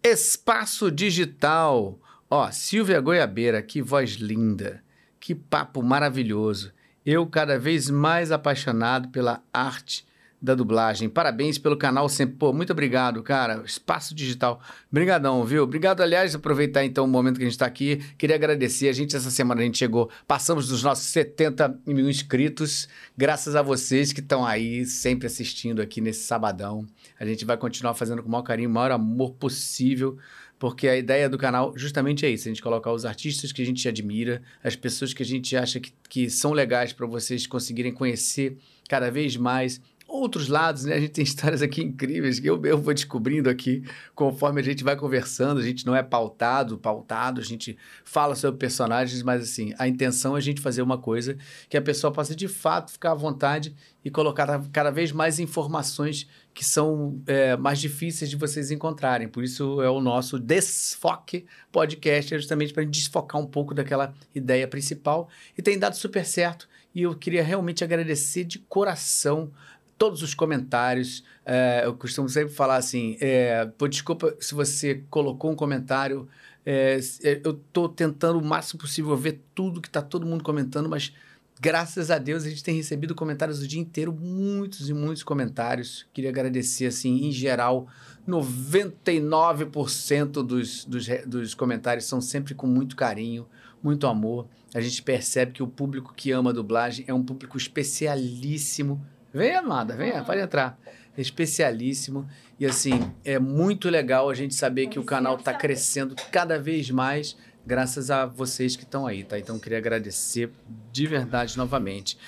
Espaço 0.00 0.88
Digital. 0.88 1.98
Ó, 2.30 2.48
Silvia 2.52 3.00
Goiabeira, 3.00 3.60
que 3.60 3.82
voz 3.82 4.10
linda. 4.12 4.84
Que 5.18 5.34
papo 5.34 5.82
maravilhoso. 5.82 6.72
Eu 7.04 7.26
cada 7.26 7.58
vez 7.58 7.90
mais 7.90 8.30
apaixonado 8.30 9.08
pela 9.08 9.42
arte 9.52 10.06
da 10.40 10.54
dublagem. 10.54 11.08
Parabéns 11.08 11.58
pelo 11.58 11.76
canal 11.76 12.08
sempre. 12.08 12.36
Pô, 12.36 12.52
muito 12.52 12.72
obrigado, 12.72 13.22
cara. 13.22 13.62
Espaço 13.64 14.14
Digital. 14.14 14.60
Obrigadão, 14.90 15.44
viu? 15.44 15.64
Obrigado, 15.64 16.00
aliás, 16.00 16.34
aproveitar 16.34 16.84
então 16.84 17.04
o 17.04 17.08
momento 17.08 17.36
que 17.36 17.42
a 17.42 17.46
gente 17.46 17.54
está 17.54 17.66
aqui. 17.66 17.96
Queria 18.16 18.36
agradecer. 18.36 18.88
A 18.88 18.92
gente, 18.92 19.16
essa 19.16 19.30
semana, 19.30 19.60
a 19.60 19.64
gente 19.64 19.78
chegou, 19.78 20.08
passamos 20.26 20.68
dos 20.68 20.82
nossos 20.82 21.06
70 21.06 21.80
mil 21.84 22.08
inscritos. 22.08 22.88
Graças 23.16 23.56
a 23.56 23.62
vocês 23.62 24.12
que 24.12 24.20
estão 24.20 24.46
aí 24.46 24.86
sempre 24.86 25.26
assistindo 25.26 25.82
aqui 25.82 26.00
nesse 26.00 26.20
sabadão. 26.20 26.86
A 27.18 27.26
gente 27.26 27.44
vai 27.44 27.56
continuar 27.56 27.94
fazendo 27.94 28.22
com 28.22 28.28
o 28.28 28.32
maior 28.32 28.44
carinho, 28.44 28.70
o 28.70 28.72
maior 28.72 28.92
amor 28.92 29.32
possível. 29.32 30.18
Porque 30.58 30.88
a 30.88 30.96
ideia 30.96 31.28
do 31.28 31.38
canal 31.38 31.72
justamente 31.76 32.26
é 32.26 32.30
isso: 32.30 32.48
a 32.48 32.50
gente 32.50 32.62
colocar 32.62 32.92
os 32.92 33.04
artistas 33.04 33.52
que 33.52 33.62
a 33.62 33.64
gente 33.64 33.86
admira, 33.88 34.42
as 34.62 34.74
pessoas 34.74 35.14
que 35.14 35.22
a 35.22 35.26
gente 35.26 35.56
acha 35.56 35.78
que, 35.78 35.92
que 36.08 36.28
são 36.28 36.52
legais 36.52 36.92
para 36.92 37.06
vocês 37.06 37.46
conseguirem 37.46 37.92
conhecer 37.92 38.56
cada 38.88 39.10
vez 39.10 39.36
mais 39.36 39.80
outros 40.08 40.48
lados, 40.48 40.84
né? 40.84 40.94
A 40.94 41.00
gente 41.00 41.12
tem 41.12 41.22
histórias 41.24 41.60
aqui 41.60 41.82
incríveis 41.82 42.40
que 42.40 42.48
eu, 42.48 42.64
eu 42.64 42.78
vou 42.78 42.94
descobrindo 42.94 43.50
aqui 43.50 43.84
conforme 44.14 44.60
a 44.60 44.64
gente 44.64 44.82
vai 44.82 44.96
conversando. 44.96 45.60
A 45.60 45.62
gente 45.62 45.86
não 45.86 45.94
é 45.94 46.02
pautado, 46.02 46.78
pautado, 46.78 47.40
a 47.40 47.44
gente 47.44 47.76
fala 48.04 48.34
sobre 48.34 48.58
personagens, 48.58 49.22
mas 49.22 49.42
assim, 49.42 49.74
a 49.78 49.86
intenção 49.86 50.34
é 50.34 50.38
a 50.38 50.42
gente 50.42 50.60
fazer 50.60 50.80
uma 50.80 50.96
coisa 50.96 51.36
que 51.68 51.76
a 51.76 51.82
pessoa 51.82 52.12
possa 52.12 52.34
de 52.34 52.48
fato 52.48 52.90
ficar 52.90 53.12
à 53.12 53.14
vontade 53.14 53.76
e 54.04 54.10
colocar 54.10 54.46
cada 54.72 54.90
vez 54.90 55.12
mais 55.12 55.38
informações 55.38 56.26
que 56.54 56.64
são 56.64 57.20
é, 57.26 57.56
mais 57.56 57.78
difíceis 57.78 58.30
de 58.30 58.36
vocês 58.36 58.70
encontrarem. 58.70 59.28
Por 59.28 59.44
isso 59.44 59.82
é 59.82 59.90
o 59.90 60.00
nosso 60.00 60.38
Desfoque 60.38 61.46
Podcast, 61.70 62.34
é 62.34 62.38
justamente 62.38 62.72
para 62.72 62.84
desfocar 62.84 63.40
um 63.40 63.46
pouco 63.46 63.74
daquela 63.74 64.14
ideia 64.34 64.66
principal. 64.66 65.28
E 65.56 65.62
tem 65.62 65.78
dado 65.78 65.94
super 65.94 66.24
certo. 66.24 66.68
E 66.94 67.02
eu 67.02 67.14
queria 67.14 67.42
realmente 67.42 67.84
agradecer 67.84 68.44
de 68.44 68.58
coração 68.58 69.52
todos 69.98 70.22
os 70.22 70.32
comentários. 70.32 71.24
É, 71.44 71.82
eu 71.84 71.92
costumo 71.94 72.28
sempre 72.28 72.54
falar 72.54 72.76
assim: 72.76 73.16
é, 73.20 73.66
pô, 73.76 73.88
desculpa 73.88 74.36
se 74.40 74.54
você 74.54 75.02
colocou 75.10 75.50
um 75.50 75.56
comentário. 75.56 76.28
É, 76.64 77.00
eu 77.44 77.50
estou 77.52 77.88
tentando 77.88 78.38
o 78.38 78.44
máximo 78.44 78.80
possível 78.80 79.16
ver 79.16 79.40
tudo 79.54 79.80
que 79.80 79.88
está 79.88 80.02
todo 80.02 80.26
mundo 80.26 80.44
comentando, 80.44 80.86
mas 80.86 81.14
graças 81.58 82.10
a 82.10 82.18
Deus 82.18 82.44
a 82.44 82.50
gente 82.50 82.62
tem 82.62 82.76
recebido 82.76 83.14
comentários 83.14 83.62
o 83.62 83.66
dia 83.66 83.80
inteiro, 83.80 84.12
muitos 84.12 84.90
e 84.90 84.94
muitos 84.94 85.22
comentários. 85.22 86.06
Queria 86.12 86.28
agradecer, 86.28 86.84
assim, 86.84 87.26
em 87.26 87.32
geral, 87.32 87.88
99% 88.28 90.42
dos, 90.42 90.84
dos, 90.84 91.06
dos 91.26 91.54
comentários 91.54 92.04
são 92.04 92.20
sempre 92.20 92.54
com 92.54 92.66
muito 92.66 92.96
carinho, 92.96 93.46
muito 93.82 94.06
amor. 94.06 94.46
A 94.74 94.80
gente 94.82 95.02
percebe 95.02 95.52
que 95.52 95.62
o 95.62 95.66
público 95.66 96.12
que 96.14 96.32
ama 96.32 96.50
a 96.50 96.52
dublagem 96.52 97.06
é 97.08 97.14
um 97.14 97.24
público 97.24 97.56
especialíssimo 97.56 99.02
Venha, 99.32 99.60
amada, 99.60 99.94
venha, 99.94 100.24
pode 100.24 100.40
entrar. 100.40 100.78
É 101.16 101.20
especialíssimo. 101.20 102.28
E 102.58 102.66
assim, 102.66 103.12
é 103.24 103.38
muito 103.38 103.88
legal 103.88 104.28
a 104.30 104.34
gente 104.34 104.54
saber 104.54 104.88
que 104.88 104.98
o 104.98 105.04
canal 105.04 105.36
está 105.36 105.52
crescendo 105.52 106.14
cada 106.32 106.58
vez 106.58 106.90
mais, 106.90 107.36
graças 107.66 108.10
a 108.10 108.26
vocês 108.26 108.74
que 108.74 108.84
estão 108.84 109.06
aí, 109.06 109.24
tá? 109.24 109.38
Então, 109.38 109.58
queria 109.58 109.78
agradecer 109.78 110.50
de 110.92 111.06
verdade 111.06 111.56
novamente 111.56 112.18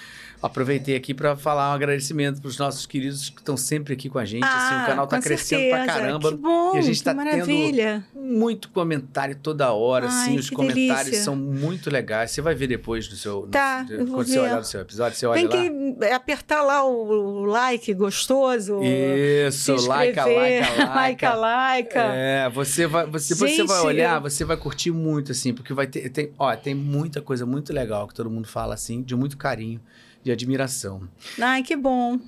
aproveitei 0.42 0.96
aqui 0.96 1.12
para 1.12 1.36
falar 1.36 1.70
um 1.70 1.74
agradecimento 1.74 2.40
para 2.40 2.48
os 2.48 2.58
nossos 2.58 2.86
queridos 2.86 3.28
que 3.28 3.38
estão 3.38 3.56
sempre 3.56 3.94
aqui 3.94 4.08
com 4.08 4.18
a 4.18 4.24
gente. 4.24 4.44
Ah, 4.44 4.66
assim, 4.66 4.82
o 4.82 4.86
canal 4.86 5.04
está 5.04 5.20
crescendo 5.20 5.70
para 5.70 5.86
caramba. 5.86 6.30
Que 6.30 6.36
bom, 6.36 6.74
e 6.74 6.78
a 6.78 6.80
gente 6.80 6.96
está 6.96 7.14
tendo 7.14 8.04
muito 8.14 8.70
comentário 8.70 9.36
toda 9.36 9.72
hora. 9.72 10.06
Ai, 10.08 10.22
assim, 10.22 10.36
os 10.36 10.48
comentários 10.48 11.04
delícia. 11.04 11.24
são 11.24 11.36
muito 11.36 11.90
legais. 11.90 12.30
Você 12.30 12.40
vai 12.40 12.54
ver 12.54 12.68
depois 12.68 13.08
no 13.08 13.16
seu. 13.16 13.48
Tá, 13.50 13.84
no, 13.88 14.06
quando 14.06 14.26
você 14.26 14.38
olhar 14.38 14.56
no 14.56 14.64
seu 14.64 14.80
episódio, 14.80 15.18
você 15.18 15.28
Tem 15.32 15.46
olha 15.46 15.48
que 15.48 16.04
apertar 16.06 16.62
lá 16.62 16.84
o 16.84 17.44
like 17.44 17.92
gostoso. 17.92 18.80
Isso, 18.82 19.74
like, 19.86 20.16
like, 20.18 21.24
like, 21.24 21.26
like. 21.26 21.92
É, 21.96 22.50
você 22.52 22.86
vai, 22.86 23.06
você, 23.06 23.34
gente, 23.34 23.56
você 23.56 23.64
vai 23.64 23.80
olhar, 23.80 24.18
você 24.20 24.44
vai 24.44 24.56
curtir 24.56 24.90
muito, 24.90 25.32
assim, 25.32 25.52
porque 25.52 25.74
vai 25.74 25.86
ter. 25.86 26.08
Tem, 26.08 26.32
ó, 26.38 26.54
tem 26.56 26.74
muita 26.74 27.20
coisa 27.20 27.44
muito 27.44 27.72
legal 27.72 28.08
que 28.08 28.14
todo 28.14 28.30
mundo 28.30 28.48
fala, 28.48 28.74
assim, 28.74 29.02
de 29.02 29.14
muito 29.14 29.36
carinho 29.36 29.80
de 30.23 30.31
admiração. 30.31 31.08
Ai, 31.40 31.62
que 31.62 31.74
bom. 31.74 32.18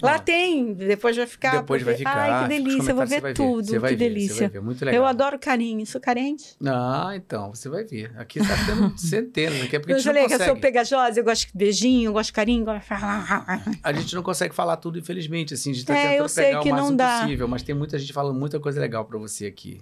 Lá 0.00 0.18
tem, 0.18 0.72
depois 0.72 1.16
vai 1.16 1.26
ficar. 1.26 1.58
Depois 1.58 1.82
vai 1.82 1.96
ficar. 1.96 2.16
Ai, 2.16 2.42
que 2.42 2.48
delícia, 2.48 2.90
eu 2.90 2.96
vou 2.96 3.06
ver 3.06 3.34
tudo. 3.34 3.66
Que 3.66 3.78
ver, 3.78 3.96
delícia. 3.96 4.48
Ver, 4.48 4.62
muito 4.62 4.84
legal. 4.84 5.00
Eu 5.00 5.06
adoro 5.06 5.38
carinho, 5.38 5.84
sou 5.86 6.00
carente? 6.00 6.56
Ah, 6.64 7.12
então, 7.14 7.52
você 7.52 7.68
vai 7.68 7.84
ver. 7.84 8.12
Aqui 8.16 8.38
está 8.38 8.54
tendo 8.66 8.94
centenas, 8.98 9.62
aqui 9.62 9.76
é 9.76 9.78
porque 9.78 9.92
eu 9.92 9.96
a 9.96 9.98
gente 9.98 10.06
falei 10.06 10.26
que 10.26 10.34
eu 10.34 10.44
sou 10.44 10.56
pegajosa, 10.56 11.18
eu 11.18 11.24
gosto 11.24 11.46
de 11.46 11.52
beijinho, 11.54 12.08
eu 12.08 12.12
gosto 12.12 12.28
de 12.28 12.32
carinho, 12.34 12.64
gosto 12.64 12.86
de 12.86 13.80
A 13.82 13.92
gente 13.92 14.14
não 14.14 14.22
consegue 14.22 14.54
falar 14.54 14.76
tudo, 14.76 14.98
infelizmente, 14.98 15.54
assim, 15.54 15.70
a 15.70 15.74
gente 15.74 15.82
está 15.82 15.96
é, 15.96 16.18
tentando 16.18 16.34
pegar 16.34 16.62
o 16.62 16.68
máximo 16.68 17.20
possível, 17.22 17.48
mas 17.48 17.62
tem 17.62 17.74
muita 17.74 17.98
gente 17.98 18.12
falando 18.12 18.38
muita 18.38 18.60
coisa 18.60 18.80
legal 18.80 19.04
para 19.04 19.18
você 19.18 19.46
aqui. 19.46 19.80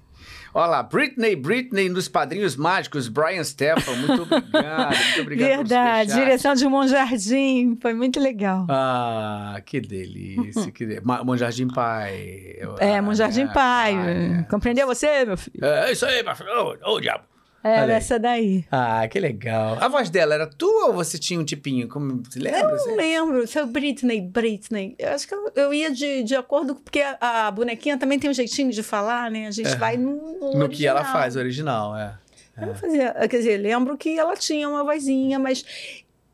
Olha 0.58 0.66
lá, 0.66 0.82
Britney, 0.82 1.36
Britney 1.36 1.88
nos 1.88 2.08
Padrinhos 2.08 2.56
Mágicos, 2.56 3.06
Brian 3.06 3.44
Stefan, 3.44 3.94
muito 3.94 4.22
obrigado, 4.26 4.96
muito 4.96 5.20
obrigado 5.20 5.48
Verdade, 5.48 6.12
direção 6.12 6.54
de 6.54 6.66
Monjardim, 6.66 7.78
foi 7.80 7.94
muito 7.94 8.18
legal. 8.18 8.66
Ah, 8.68 9.62
que 9.64 9.80
delícia, 9.80 10.72
que 10.72 10.84
delícia. 10.84 11.22
Monjardim 11.22 11.68
Pai. 11.68 12.56
É, 12.80 12.96
ah, 12.96 13.02
Monjardim 13.02 13.42
é, 13.42 13.46
Pai, 13.46 13.94
pai. 13.94 14.46
compreendeu 14.50 14.88
você, 14.88 15.24
meu 15.24 15.36
filho? 15.36 15.64
É, 15.64 15.92
isso 15.92 16.04
aí, 16.04 16.24
meu 16.24 16.34
filho, 16.34 16.50
ô, 16.50 16.94
ô 16.94 17.00
diabo. 17.00 17.22
Era 17.62 17.94
essa 17.94 18.18
daí. 18.18 18.64
Ah, 18.70 19.06
que 19.08 19.18
legal. 19.18 19.76
A 19.80 19.88
voz 19.88 20.08
dela 20.10 20.34
era 20.34 20.46
tua 20.46 20.86
ou 20.86 20.94
você 20.94 21.18
tinha 21.18 21.40
um 21.40 21.44
tipinho? 21.44 21.88
Como, 21.88 22.22
você 22.22 22.38
lembra? 22.38 22.60
Eu 22.60 22.68
não 22.68 22.78
você? 22.78 22.94
lembro. 22.94 23.46
Seu 23.46 23.66
Britney, 23.66 24.20
Britney. 24.20 24.94
Eu 24.98 25.10
acho 25.10 25.26
que 25.26 25.34
eu, 25.34 25.52
eu 25.56 25.74
ia 25.74 25.90
de, 25.90 26.22
de 26.22 26.36
acordo, 26.36 26.76
porque 26.76 27.00
a, 27.00 27.48
a, 27.48 27.50
bonequinha 27.50 27.98
também 27.98 28.18
tem 28.18 28.30
um 28.30 28.34
jeitinho 28.34 28.70
de 28.70 28.82
falar, 28.82 29.30
né? 29.30 29.48
A 29.48 29.50
gente 29.50 29.70
é. 29.70 29.76
vai 29.76 29.96
no, 29.96 30.38
no, 30.38 30.52
no 30.54 30.68
que 30.68 30.86
ela 30.86 31.04
faz, 31.04 31.36
original, 31.36 31.96
é. 31.96 32.14
Eu 32.60 32.66
não 32.68 32.74
fazia, 32.74 33.14
quer 33.28 33.38
dizer, 33.38 33.56
lembro 33.56 33.96
que 33.96 34.18
ela 34.18 34.34
tinha 34.34 34.68
uma 34.68 34.82
vozinha, 34.82 35.38
mas 35.38 35.64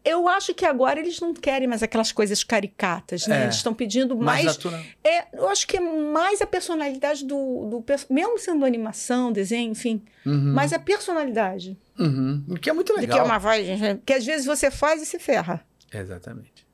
eu 0.04 0.28
acho 0.28 0.52
que 0.52 0.66
agora 0.66 1.00
eles 1.00 1.18
não 1.18 1.32
querem 1.32 1.66
mais 1.66 1.82
aquelas 1.82 2.12
coisas 2.12 2.44
caricatas, 2.44 3.26
né? 3.26 3.40
É, 3.40 3.42
eles 3.44 3.56
estão 3.56 3.72
pedindo 3.72 4.14
mais. 4.16 4.44
mais 4.44 4.58
é, 5.02 5.26
eu 5.32 5.48
acho 5.48 5.66
que 5.66 5.78
é 5.78 5.80
mais 5.80 6.42
a 6.42 6.46
personalidade 6.46 7.24
do, 7.24 7.82
do. 7.82 7.84
Mesmo 8.10 8.38
sendo 8.38 8.66
animação, 8.66 9.32
desenho, 9.32 9.72
enfim. 9.72 10.02
Uhum. 10.26 10.52
Mas 10.52 10.72
a 10.74 10.78
personalidade. 10.78 11.78
Uhum. 11.98 12.44
O 12.50 12.54
que 12.56 12.68
é 12.68 12.72
muito 12.72 12.92
legal. 12.94 13.16
que 13.16 13.22
é 13.22 13.24
uma 13.24 13.38
voz. 13.38 13.66
Que 14.04 14.12
às 14.12 14.26
vezes 14.26 14.44
você 14.44 14.70
faz 14.70 15.00
e 15.00 15.06
se 15.06 15.18
ferra. 15.18 15.64
Exatamente. 15.92 16.66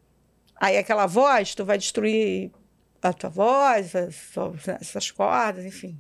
Aí 0.57 0.77
aquela 0.77 1.07
voz, 1.07 1.55
tu 1.55 1.65
vai 1.65 1.79
destruir 1.79 2.51
a 3.01 3.13
tua 3.13 3.31
voz, 3.31 3.93
essas 4.81 5.11
cordas, 5.11 5.65
enfim. 5.65 5.97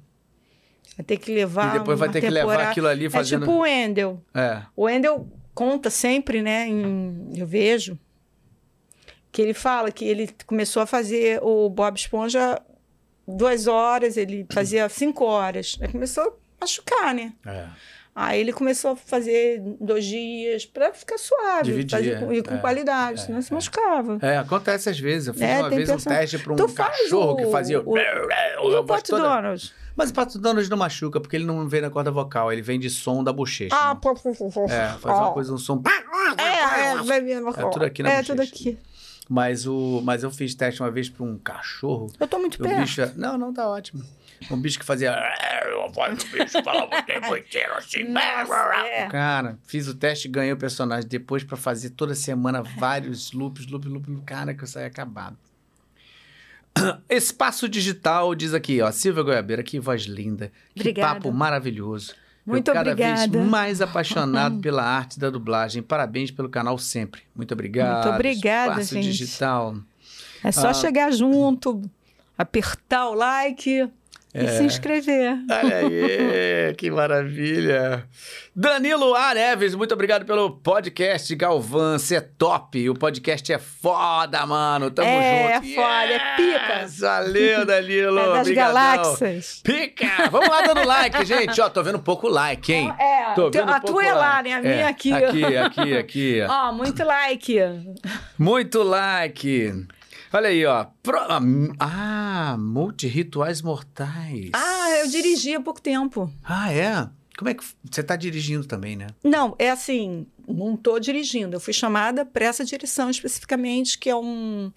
Vai 0.96 1.04
ter 1.04 1.16
que 1.16 1.32
levar. 1.32 1.76
E 1.76 1.78
depois 1.78 1.98
vai 1.98 2.08
ter 2.10 2.20
temporada. 2.20 2.46
que 2.46 2.50
levar 2.50 2.70
aquilo 2.70 2.88
ali 2.88 3.08
fazendo. 3.08 3.44
É 3.44 3.46
tipo 3.46 3.58
o 3.58 3.60
Wendel. 3.60 4.22
É. 4.34 4.62
O 4.76 4.82
Wendel 4.82 5.28
conta 5.60 5.90
sempre, 5.90 6.40
né? 6.40 6.66
Em, 6.66 7.32
eu 7.36 7.46
vejo 7.46 7.98
que 9.30 9.42
ele 9.42 9.52
fala 9.52 9.92
que 9.92 10.06
ele 10.06 10.34
começou 10.46 10.82
a 10.82 10.86
fazer 10.86 11.38
o 11.42 11.68
Bob 11.68 11.98
Esponja 11.98 12.58
duas 13.28 13.66
horas, 13.66 14.16
ele 14.16 14.46
fazia 14.50 14.88
cinco 14.88 15.22
horas. 15.26 15.76
Aí 15.82 15.92
começou 15.92 16.24
a 16.24 16.32
machucar, 16.62 17.14
né? 17.14 17.34
É. 17.44 17.68
Aí 18.22 18.38
ele 18.38 18.52
começou 18.52 18.90
a 18.90 18.96
fazer 18.96 19.62
dois 19.80 20.04
dias 20.04 20.66
para 20.66 20.92
ficar 20.92 21.16
suave, 21.16 21.62
Dividir, 21.64 21.90
fazer, 21.90 22.20
com, 22.20 22.30
e 22.30 22.42
com 22.42 22.54
é, 22.54 22.58
qualidade, 22.58 23.18
é, 23.18 23.24
senão 23.24 23.40
se 23.40 23.50
é. 23.50 23.54
machucava. 23.54 24.18
É, 24.20 24.36
acontece 24.36 24.90
às 24.90 25.00
vezes. 25.00 25.28
Eu 25.28 25.32
fiz 25.32 25.42
é, 25.42 25.58
uma 25.58 25.70
vez 25.70 25.88
um 25.88 25.96
teste 25.96 26.38
para 26.38 26.52
um 26.52 26.68
cachorro 26.68 27.32
o, 27.32 27.36
que 27.36 27.46
fazia. 27.46 27.80
O, 27.80 27.94
o, 27.94 28.78
o 28.78 28.84
Pato 28.84 29.12
toda... 29.12 29.22
Donald. 29.22 29.72
Mas 29.96 30.10
o 30.10 30.12
Pato 30.12 30.38
Donald 30.38 30.68
não 30.68 30.76
machuca, 30.76 31.18
porque 31.18 31.34
ele 31.34 31.46
não 31.46 31.66
vem 31.66 31.80
na 31.80 31.88
corda 31.88 32.10
vocal, 32.10 32.52
ele 32.52 32.60
vem 32.60 32.78
de 32.78 32.90
som 32.90 33.24
da 33.24 33.32
bochecha. 33.32 33.74
Ah, 33.74 33.94
né? 33.94 34.00
pô, 34.02 34.14
pô, 34.14 34.34
pô, 34.34 34.64
É, 34.64 34.88
faz 34.98 35.18
uma 35.18 35.32
coisa, 35.32 35.54
um 35.54 35.58
som. 35.58 35.82
É, 36.36 36.92
é, 36.92 36.96
vai 37.02 37.20
É 37.20 37.70
tudo 37.70 37.84
aqui 37.86 38.02
na 38.02 38.10
É, 38.10 38.16
bochecha. 38.16 38.32
tudo 38.34 38.42
aqui. 38.42 38.78
Mas, 39.30 39.66
o, 39.66 40.02
mas 40.04 40.24
eu 40.24 40.30
fiz 40.30 40.54
teste 40.54 40.82
uma 40.82 40.90
vez 40.90 41.08
para 41.08 41.24
um 41.24 41.38
cachorro. 41.38 42.12
Eu 42.20 42.28
tô 42.28 42.38
muito 42.38 42.58
perto. 42.58 42.80
Bicho, 42.80 43.12
não, 43.16 43.38
não, 43.38 43.54
tá 43.54 43.66
ótimo. 43.66 44.04
Um 44.50 44.56
bicho 44.60 44.78
que 44.78 44.84
fazia. 44.84 45.12
A 45.12 45.88
voz 45.92 46.16
do 46.22 46.30
bicho 46.30 46.62
falava 46.62 46.98
o 46.98 47.02
tempo 47.02 47.36
inteiro 47.36 47.74
assim. 47.74 48.04
Nossa, 48.08 48.86
é. 48.86 49.08
Cara, 49.08 49.58
fiz 49.66 49.88
o 49.88 49.94
teste 49.94 50.28
e 50.28 50.30
ganhei 50.30 50.52
o 50.52 50.56
personagem. 50.56 51.08
Depois, 51.08 51.42
para 51.42 51.56
fazer 51.56 51.90
toda 51.90 52.14
semana 52.14 52.62
vários 52.62 53.32
loops, 53.32 53.66
loop, 53.66 53.88
loop. 53.88 54.22
Cara, 54.24 54.54
que 54.54 54.62
eu 54.62 54.68
saí 54.68 54.84
acabado. 54.86 55.36
Espaço 57.08 57.68
Digital 57.68 58.34
diz 58.34 58.54
aqui, 58.54 58.80
ó. 58.80 58.90
Silvia 58.92 59.22
Goiabeira, 59.22 59.62
que 59.62 59.78
voz 59.80 60.02
linda. 60.02 60.52
Que 60.74 60.80
Obrigada. 60.82 61.14
papo 61.16 61.32
maravilhoso. 61.32 62.14
Muito 62.46 62.52
Muito 62.54 62.68
eu 62.68 62.74
cada 62.74 62.90
obrigada. 62.92 63.28
vez 63.28 63.46
mais 63.46 63.80
apaixonado 63.82 64.58
pela 64.62 64.82
arte 64.82 65.18
da 65.18 65.28
dublagem. 65.30 65.82
Parabéns 65.82 66.30
pelo 66.30 66.48
canal 66.48 66.78
sempre. 66.78 67.22
Muito 67.34 67.52
obrigado. 67.52 68.04
Muito 68.04 68.14
obrigada, 68.14 68.72
Espaço 68.80 68.94
gente. 68.94 69.12
Digital. 69.12 69.76
É 70.42 70.50
só 70.50 70.68
Ah. 70.68 70.74
chegar 70.74 71.12
junto, 71.12 71.82
apertar 72.38 73.08
o 73.10 73.14
like 73.14 73.90
É. 74.32 74.44
e 74.44 74.48
se 74.48 74.62
inscrever. 74.62 75.36
Olha 75.50 75.76
aí, 75.76 76.74
que 76.78 76.88
maravilha. 76.90 78.06
Danilo 78.54 79.14
A. 79.14 79.34
Neves, 79.34 79.74
muito 79.74 79.92
obrigado 79.92 80.24
pelo 80.24 80.50
podcast 80.58 81.34
Galvão. 81.34 81.98
Você 81.98 82.16
é 82.16 82.20
top. 82.20 82.88
O 82.90 82.94
podcast 82.94 83.52
é 83.52 83.58
foda, 83.58 84.44
mano. 84.46 84.90
Tamo 84.90 85.08
É, 85.08 85.54
junto. 85.54 85.66
é 85.66 85.74
foda, 85.74 86.12
é 86.12 86.36
pica. 86.36 86.80
Yes! 86.82 86.98
Valeu, 87.00 87.66
Danilo. 87.66 88.18
É 88.20 88.26
das 88.32 88.40
Obrigadão. 88.42 88.74
galáxias. 88.74 89.60
Pica! 89.64 90.28
Vamos 90.30 90.48
lá 90.48 90.62
dando 90.62 90.86
like, 90.86 91.24
gente. 91.26 91.60
Ó, 91.60 91.68
tô 91.68 91.82
vendo 91.82 91.98
pouco 91.98 92.28
like, 92.28 92.72
hein? 92.72 92.92
É, 92.98 93.34
Tô 93.34 93.50
vendo 93.50 93.70
a 93.72 93.80
tua 93.80 94.04
é 94.06 94.12
lá, 94.12 94.42
né? 94.42 94.52
A 94.52 94.60
minha 94.60 94.88
aqui. 94.88 95.12
Aqui, 95.12 95.56
aqui, 95.56 95.96
aqui. 95.96 96.40
Ó, 96.48 96.72
muito 96.72 97.02
like. 97.04 97.56
Muito 98.38 98.82
like. 98.82 99.86
Olha 100.32 100.48
aí, 100.48 100.64
ó. 100.64 100.86
Pro... 101.02 101.18
Ah, 101.78 102.56
multi-rituais 102.58 103.62
mortais. 103.62 104.50
Ah, 104.52 104.90
eu 105.02 105.08
dirigi 105.08 105.54
há 105.54 105.60
pouco 105.60 105.80
tempo. 105.80 106.32
Ah, 106.44 106.72
é? 106.72 107.08
Como 107.36 107.48
é 107.48 107.54
que... 107.54 107.64
Você 107.90 108.02
tá 108.02 108.16
dirigindo 108.16 108.64
também, 108.66 108.96
né? 108.96 109.08
Não, 109.24 109.56
é 109.58 109.70
assim, 109.70 110.26
não 110.46 110.74
estou 110.74 111.00
dirigindo. 111.00 111.56
Eu 111.56 111.60
fui 111.60 111.72
chamada 111.72 112.24
para 112.24 112.44
essa 112.44 112.64
direção 112.64 113.10
especificamente, 113.10 113.98
que 113.98 114.08
é 114.10 114.16
um 114.16 114.70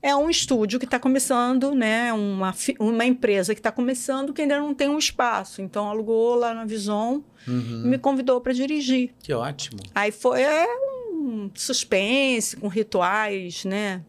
é 0.00 0.14
um 0.14 0.30
estúdio 0.30 0.78
que 0.78 0.84
está 0.84 0.98
começando, 0.98 1.74
né? 1.74 2.12
Uma, 2.12 2.54
uma 2.78 3.04
empresa 3.04 3.52
que 3.52 3.58
está 3.58 3.72
começando 3.72 4.32
que 4.32 4.42
ainda 4.42 4.58
não 4.58 4.72
tem 4.72 4.88
um 4.88 4.98
espaço. 4.98 5.60
Então 5.60 5.88
alugou 5.88 6.34
lá 6.36 6.54
na 6.54 6.64
Vison 6.64 7.22
Uhum. 7.46 7.82
e 7.84 7.88
me 7.88 7.98
convidou 7.98 8.40
para 8.40 8.52
dirigir. 8.52 9.10
Que 9.22 9.32
ótimo. 9.32 9.80
Aí 9.94 10.12
foi 10.12 10.42
é, 10.42 10.66
um 11.12 11.50
suspense 11.54 12.56
com 12.56 12.68
rituais, 12.68 13.64
né? 13.64 14.02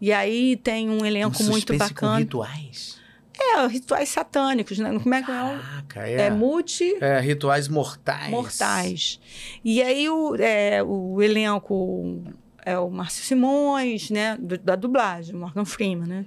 E 0.00 0.12
aí 0.12 0.56
tem 0.56 0.88
um 0.88 1.04
elenco 1.04 1.42
Um 1.42 1.46
muito 1.46 1.72
suspense 1.72 1.92
com 1.94 2.06
bacana. 2.06 2.18
rituais. 2.18 2.98
É, 3.40 3.66
rituais 3.68 4.08
satânicos, 4.08 4.78
né? 4.78 4.98
Como 5.00 5.14
é 5.14 5.22
que 5.22 5.30
é? 5.30 5.34
Caraca, 5.34 6.08
É, 6.08 6.20
é. 6.22 6.30
multi 6.30 6.96
É, 7.00 7.20
rituais 7.20 7.68
mortais. 7.68 8.30
mortais. 8.30 9.20
E 9.64 9.80
aí 9.80 10.08
o, 10.08 10.34
é, 10.36 10.82
o 10.82 11.22
elenco 11.22 12.20
é 12.66 12.76
o 12.78 12.90
Márcio 12.90 13.24
Simões, 13.24 14.10
né, 14.10 14.36
da 14.62 14.74
dublagem, 14.76 15.34
Morgan 15.34 15.64
Freeman, 15.64 16.06
né? 16.08 16.26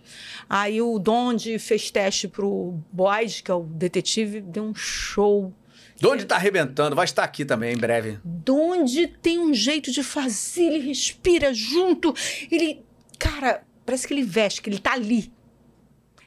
Aí 0.50 0.82
o 0.82 0.98
Donde 0.98 1.60
fez 1.60 1.92
teste 1.92 2.28
pro 2.28 2.80
Boyd, 2.92 3.44
que 3.44 3.52
é 3.52 3.54
o 3.54 3.62
detetive, 3.64 4.42
deu 4.42 4.64
um 4.64 4.74
show. 4.74 5.54
De 5.98 6.08
onde 6.08 6.26
tá 6.26 6.36
arrebentando? 6.38 6.96
Vai 6.96 7.06
estar 7.06 7.24
aqui 7.24 7.46
também 7.46 7.74
em 7.74 7.78
breve. 7.78 8.18
Donde 8.24 9.06
tem 9.06 9.38
um 9.38 9.54
jeito 9.54 9.92
de 9.92 10.02
fazer, 10.02 10.64
ele 10.64 10.88
respira 10.88 11.54
junto, 11.54 12.12
ele, 12.50 12.84
cara, 13.22 13.64
parece 13.86 14.08
que 14.08 14.14
ele 14.14 14.24
veste, 14.24 14.62
que 14.62 14.70
ele 14.70 14.80
tá 14.80 14.94
ali. 14.94 15.32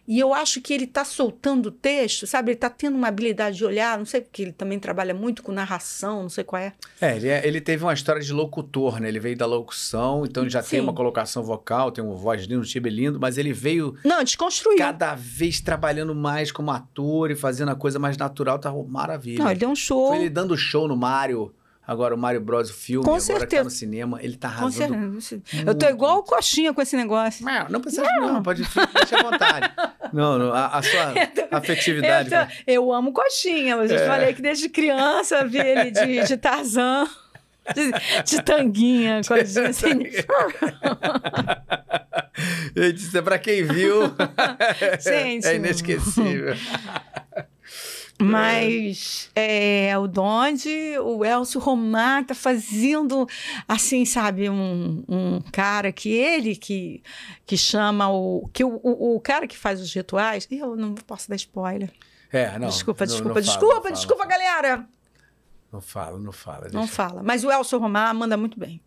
E 0.07 0.19
eu 0.21 0.35
acho 0.35 0.61
que 0.61 0.75
ele 0.75 0.87
tá 0.87 1.03
soltando 1.03 1.67
o 1.67 1.71
texto, 1.71 2.27
sabe? 2.27 2.51
Ele 2.53 2.59
tá 2.59 2.69
tendo 2.69 2.95
uma 2.95 3.09
habilidade 3.09 3.57
de 3.57 3.65
olhar, 3.65 3.97
não 3.97 4.05
sei 4.05 4.21
porque 4.21 4.43
ele 4.43 4.53
também 4.53 4.79
trabalha 4.79 5.15
muito 5.15 5.43
com 5.43 5.51
narração, 5.51 6.23
não 6.25 6.29
sei 6.29 6.45
qual 6.45 6.61
é. 6.61 6.75
É, 7.01 7.17
ele, 7.17 7.29
é- 7.29 7.47
ele 7.49 7.59
teve 7.59 7.83
uma 7.83 7.95
história 7.95 8.21
de 8.21 8.31
locutor, 8.31 9.01
né? 9.01 9.09
Ele 9.09 9.19
veio 9.19 9.35
da 9.35 9.47
locução, 9.47 10.27
então 10.27 10.43
ele 10.43 10.51
já 10.51 10.61
tem 10.63 10.79
Sim. 10.79 10.81
uma 10.81 10.93
colocação 10.93 11.43
vocal, 11.43 11.91
tem 11.91 12.05
uma 12.05 12.15
voz 12.17 12.43
linda, 12.43 12.59
um 12.61 12.65
timbre 12.65 12.91
lindo, 12.91 13.19
mas 13.19 13.39
ele 13.39 13.55
veio 13.55 13.97
Não, 14.05 14.23
desconstruiu. 14.23 14.77
cada 14.77 15.15
vez 15.15 15.59
trabalhando 15.63 16.15
mais 16.15 16.53
como 16.53 16.71
ator 16.71 17.31
e 17.31 17.35
fazendo 17.35 17.71
a 17.71 17.75
coisa 17.75 17.99
mais 17.99 18.19
natural, 18.19 18.59
tá 18.59 18.71
maravilha. 18.87 19.43
Não, 19.43 19.51
ele 19.51 19.61
deu 19.61 19.71
um 19.71 19.75
show. 19.77 20.09
Foi 20.09 20.19
ele 20.19 20.29
dando 20.29 20.55
show 20.55 20.87
no 20.87 20.99
Mario, 20.99 21.51
agora 21.87 22.15
o 22.15 22.19
Mario 22.19 22.41
Bros. 22.41 22.71
o 22.71 22.75
filme, 22.75 23.05
Com 23.05 23.15
agora 23.15 23.23
tá 23.33 23.39
certeza. 23.39 23.65
no 23.65 23.71
cinema, 23.71 24.19
ele 24.23 24.37
tá 24.37 24.49
Com 24.49 24.55
arrasando. 24.55 25.21
certeza. 25.21 25.65
Eu 25.67 25.75
tô 25.75 25.87
igual 25.89 26.19
o 26.19 26.23
Coxinha 26.23 26.73
com 26.73 26.81
esse 26.83 26.97
negócio. 26.97 27.45
Não, 27.45 27.69
não 27.69 27.81
precisa, 27.81 28.03
não, 28.21 28.43
pode 28.43 28.63
deixa 28.63 29.19
à 29.19 29.23
vontade. 29.23 29.73
Não, 30.13 30.39
não, 30.39 30.53
a, 30.53 30.79
a 30.79 30.83
sua 30.83 31.13
afetividade. 31.51 32.33
Eu, 32.33 32.47
tô- 32.47 32.53
eu 32.69 32.93
amo 32.93 33.13
Coxinha, 33.13 33.77
mas 33.77 33.91
eu 33.91 33.99
É. 33.99 34.07
falei 34.07 34.33
que 34.33 34.41
desde 34.41 34.69
criança 34.69 35.45
vi 35.45 35.59
ele 35.59 35.91
de, 35.91 36.23
de 36.25 36.37
Tarzan, 36.37 37.05
de, 37.75 37.91
de 38.23 38.43
tanguinha, 38.45 39.23
coisinha 39.27 39.71
assim. 39.71 40.05
Isso 42.95 43.17
é 43.19 43.23
pra 43.23 43.39
quem 43.39 43.65
viu. 43.65 44.03
Gente. 45.01 45.47
é 45.47 45.57
inesquecível. 45.57 46.55
Mas 48.21 49.31
é, 49.35 49.97
o 49.99 50.07
Donde, 50.07 50.97
o 51.01 51.25
Elcio 51.25 51.61
Romar 51.61 52.25
tá 52.25 52.35
fazendo, 52.35 53.27
assim, 53.67 54.05
sabe, 54.05 54.49
um, 54.49 55.05
um 55.09 55.41
cara 55.53 55.91
que 55.93 56.11
ele 56.11 56.55
que, 56.57 57.03
que 57.45 57.57
chama 57.57 58.09
o. 58.11 58.49
que 58.53 58.63
o, 58.65 58.81
o, 58.83 59.17
o 59.17 59.21
cara 59.21 59.47
que 59.47 59.57
faz 59.59 59.81
os 59.81 59.93
rituais. 59.93 60.47
Eu 60.51 60.77
não 60.77 60.95
posso 60.95 61.29
dar 61.29 61.37
spoiler. 61.37 61.91
É, 62.33 62.59
não. 62.59 62.69
desculpa, 62.69 63.05
não- 63.05 63.13
desculpa, 63.13 63.41
não 63.41 63.45
fala, 63.45 63.59
desculpa, 63.59 63.75
não 63.75 63.83
fala. 63.83 63.95
desculpa, 63.95 64.27
galera. 64.27 64.89
Não 65.73 65.81
fala, 65.81 66.19
não 66.19 66.33
fala. 66.33 66.69
Não 66.73 66.87
fala. 66.87 67.23
Mas 67.23 67.43
o 67.45 67.51
Elcio 67.51 67.79
Romar 67.79 68.15
manda 68.15 68.37
muito 68.37 68.59
bem. 68.59 68.81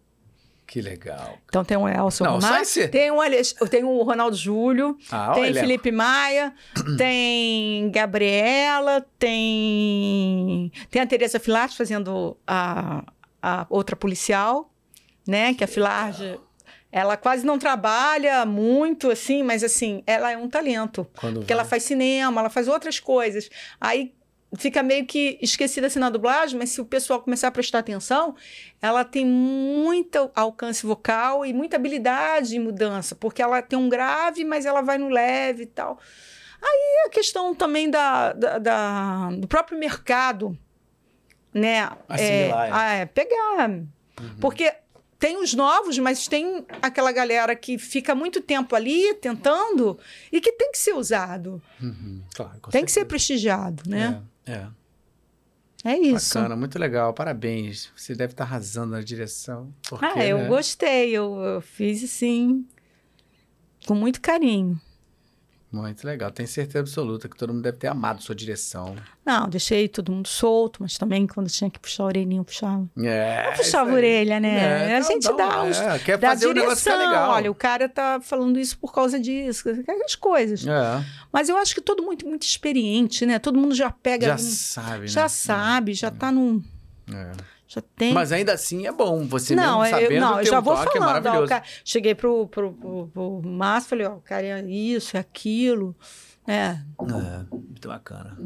Que 0.68 0.82
legal. 0.82 1.38
Então 1.48 1.64
tem 1.64 1.78
o 1.78 1.88
Elcio 1.88 2.26
Não, 2.26 2.42
só 2.42 2.48
Romar, 2.48 2.62
esse- 2.62 2.90
tem 2.90 3.10
o, 3.10 3.22
Alex- 3.22 3.54
tem 3.72 3.86
o 3.86 4.04
Ronaldo 4.04 4.36
Júlio, 4.36 4.98
Ah, 5.10 5.32
tem 5.34 5.44
olha. 5.46 5.62
Felipe 5.62 5.92
Maia, 5.94 6.54
tem 6.98 7.90
Gabriela, 7.90 9.06
tem 9.18 10.72
tem 10.90 11.02
a 11.02 11.08
Teresa 11.08 11.40
Filarte 11.40 11.78
fazendo 11.78 12.38
a, 12.46 13.04
a 13.42 13.66
outra 13.70 13.96
policial, 13.96 14.72
né? 15.28 15.54
Que 15.54 15.64
a 15.64 15.68
Filarte 15.68 16.40
ela 16.92 17.18
quase 17.18 17.46
não 17.46 17.60
trabalha 17.60 18.46
muito 18.46 19.12
assim, 19.12 19.44
mas 19.44 19.64
assim 19.64 20.02
ela 20.08 20.32
é 20.32 20.38
um 20.38 20.50
talento. 20.50 21.08
Quando 21.20 21.40
Porque 21.40 21.54
ela 21.54 21.64
vai. 21.64 21.70
faz 21.72 21.84
cinema, 21.84 22.42
ela 22.42 22.50
faz 22.50 22.68
outras 22.68 23.00
coisas. 23.00 23.50
Aí 23.80 24.14
fica 24.58 24.82
meio 24.84 25.06
que 25.06 25.38
esquecida 25.42 25.88
assim 25.88 26.00
na 26.00 26.10
dublagem, 26.10 26.58
mas 26.58 26.70
se 26.72 26.82
o 26.82 26.86
pessoal 26.86 27.22
começar 27.22 27.48
a 27.48 27.52
prestar 27.52 27.80
atenção, 27.80 28.36
ela 28.82 29.04
tem 29.06 29.26
muito 29.26 30.30
alcance 30.36 30.86
vocal 30.86 31.46
e 31.46 31.54
muita 31.54 31.76
habilidade 31.78 32.56
em 32.56 32.60
mudança, 32.60 33.16
porque 33.16 33.42
ela 33.42 33.62
tem 33.62 33.78
um 33.78 33.88
grave, 33.90 34.44
mas 34.44 34.66
ela 34.66 34.82
vai 34.82 34.98
no 34.98 35.10
leve 35.10 35.64
e 35.64 35.68
tal. 35.68 36.00
Aí 36.62 37.06
a 37.06 37.10
questão 37.10 37.54
também 37.54 37.90
da, 37.90 38.34
da- 38.34 38.58
da- 38.58 39.30
do 39.32 39.48
próprio 39.48 39.78
mercado, 39.78 40.58
né? 41.54 41.90
Assimilar, 42.10 42.66
é, 42.66 42.70
é. 42.70 42.74
ah, 42.74 42.94
é, 42.94 43.06
pegar. 43.06 43.70
Porque 44.42 44.74
tem 45.20 45.38
os 45.38 45.54
novos, 45.54 45.98
mas 46.00 46.28
tem 46.28 46.66
aquela 46.82 47.12
galera 47.12 47.56
que 47.56 47.78
fica 47.78 48.14
muito 48.14 48.42
tempo 48.42 48.76
ali 48.76 49.14
tentando 49.16 49.98
e 50.32 50.40
que 50.42 50.52
tem 50.52 50.72
que 50.72 50.78
ser 50.78 50.94
usado. 50.94 51.62
Uhum, 51.82 52.22
claro, 52.36 52.60
tem 52.72 52.84
que 52.86 52.92
ser 52.92 53.02
certeza. 53.02 53.06
prestigiado, 53.10 53.84
né? 53.88 54.20
É, 54.24 54.37
é. 54.48 54.68
É, 55.84 55.96
isso. 55.98 56.34
Bacana, 56.34 56.56
muito 56.56 56.78
legal. 56.80 57.14
Parabéns. 57.14 57.92
Você 57.96 58.16
deve 58.16 58.34
estar 58.34 58.44
arrasando 58.44 58.92
na 58.92 59.02
direção. 59.02 59.72
Porque, 59.88 60.06
Ah, 60.06 60.26
eu 60.26 60.40
né? 60.40 60.48
gostei. 60.48 61.12
Eu, 61.12 61.36
eu 61.40 61.62
fiz 61.62 62.04
assim, 62.04 62.68
com 63.86 63.94
muito 63.94 64.20
carinho. 64.20 64.80
Muito 65.70 66.08
legal. 66.08 66.32
Tenho 66.32 66.48
certeza 66.48 66.80
absoluta 66.80 67.28
que 67.28 67.36
todo 67.36 67.54
mundo 67.54 67.62
deve 67.64 67.78
ter 67.78 67.88
amado 67.88 68.24
sua 68.24 68.34
direção. 68.34 68.96
Não, 69.26 69.50
deixei 69.50 69.90
todo 69.90 70.12
mundo 70.14 70.26
solto, 70.28 70.82
mas 70.82 70.98
também 70.98 71.28
quando 71.28 71.50
tinha 71.50 71.70
que 71.70 71.78
puxar 71.78 72.04
a 72.04 72.06
orelhinha, 72.08 72.40
eu 72.40 72.46
puxava. 72.46 72.88
É. 72.98 73.50
Eu 73.50 73.54
puxava 73.58 73.92
a 73.92 73.94
orelha, 73.94 74.40
né? 74.40 74.92
É, 74.94 74.96
a 74.96 75.00
não, 75.02 75.08
gente 75.08 75.28
não, 75.28 75.36
dá 75.36 75.64
os. 75.66 75.78
é, 75.78 76.00
Quer 76.00 76.18
Da 76.18 76.30
fazer 76.30 76.48
o 76.48 76.54
negócio 76.54 76.78
ficar 76.78 76.92
direção, 76.92 77.12
legal. 77.12 77.32
olha, 77.32 77.52
o 77.52 77.56
cara 77.56 77.90
tá 77.90 78.20
falando 78.22 78.58
isso 78.58 78.78
por 78.80 78.94
causa 78.94 79.20
disso, 79.20 79.70
aquelas 79.70 80.16
coisas. 80.16 80.66
É, 80.66 81.04
Mas 81.34 81.50
eu 81.50 81.58
acho 81.58 81.76
que 81.76 81.82
todo 81.82 82.02
muito, 82.02 82.26
muito 82.26 82.44
experiente, 82.44 83.26
né? 83.26 83.38
Todo 83.38 83.60
mundo 83.60 83.76
já 83.76 83.92
pega. 83.92 84.26
já 84.28 84.34
ali, 84.36 84.42
sabe, 84.44 85.00
né? 85.02 85.08
já 85.08 85.28
sabe, 85.28 85.94
já 85.94 86.10
tá 86.10 86.32
num. 86.32 86.64
É. 87.14 87.32
Já 87.68 87.82
tem. 87.96 88.14
Mas 88.14 88.32
ainda 88.32 88.54
assim 88.54 88.88
é 88.88 88.92
bom. 88.92 89.26
Você 89.28 89.54
não, 89.56 89.82
mesmo 89.82 89.98
eu, 89.98 90.02
sabendo 90.04 90.22
não, 90.22 90.40
eu 90.40 90.46
já 90.46 90.60
vou 90.62 90.76
toque 90.76 90.98
é 90.98 91.02
falando. 91.02 91.28
ó, 91.28 91.48
cara- 91.48 91.64
cheguei 91.84 92.16
pro, 92.16 92.48
pro, 92.48 92.72
pro, 92.74 93.08
pro 93.14 93.42
Márcio, 93.44 93.90
falei, 93.90 94.06
ó, 94.08 94.14
o 94.16 94.22
cara 94.22 94.46
é 94.46 94.62
isso, 94.64 95.18
é 95.18 95.20
aquilo. 95.20 95.94
É. 96.50 96.54
É, 96.80 96.80
muito 97.52 97.90
bacana. 97.90 98.38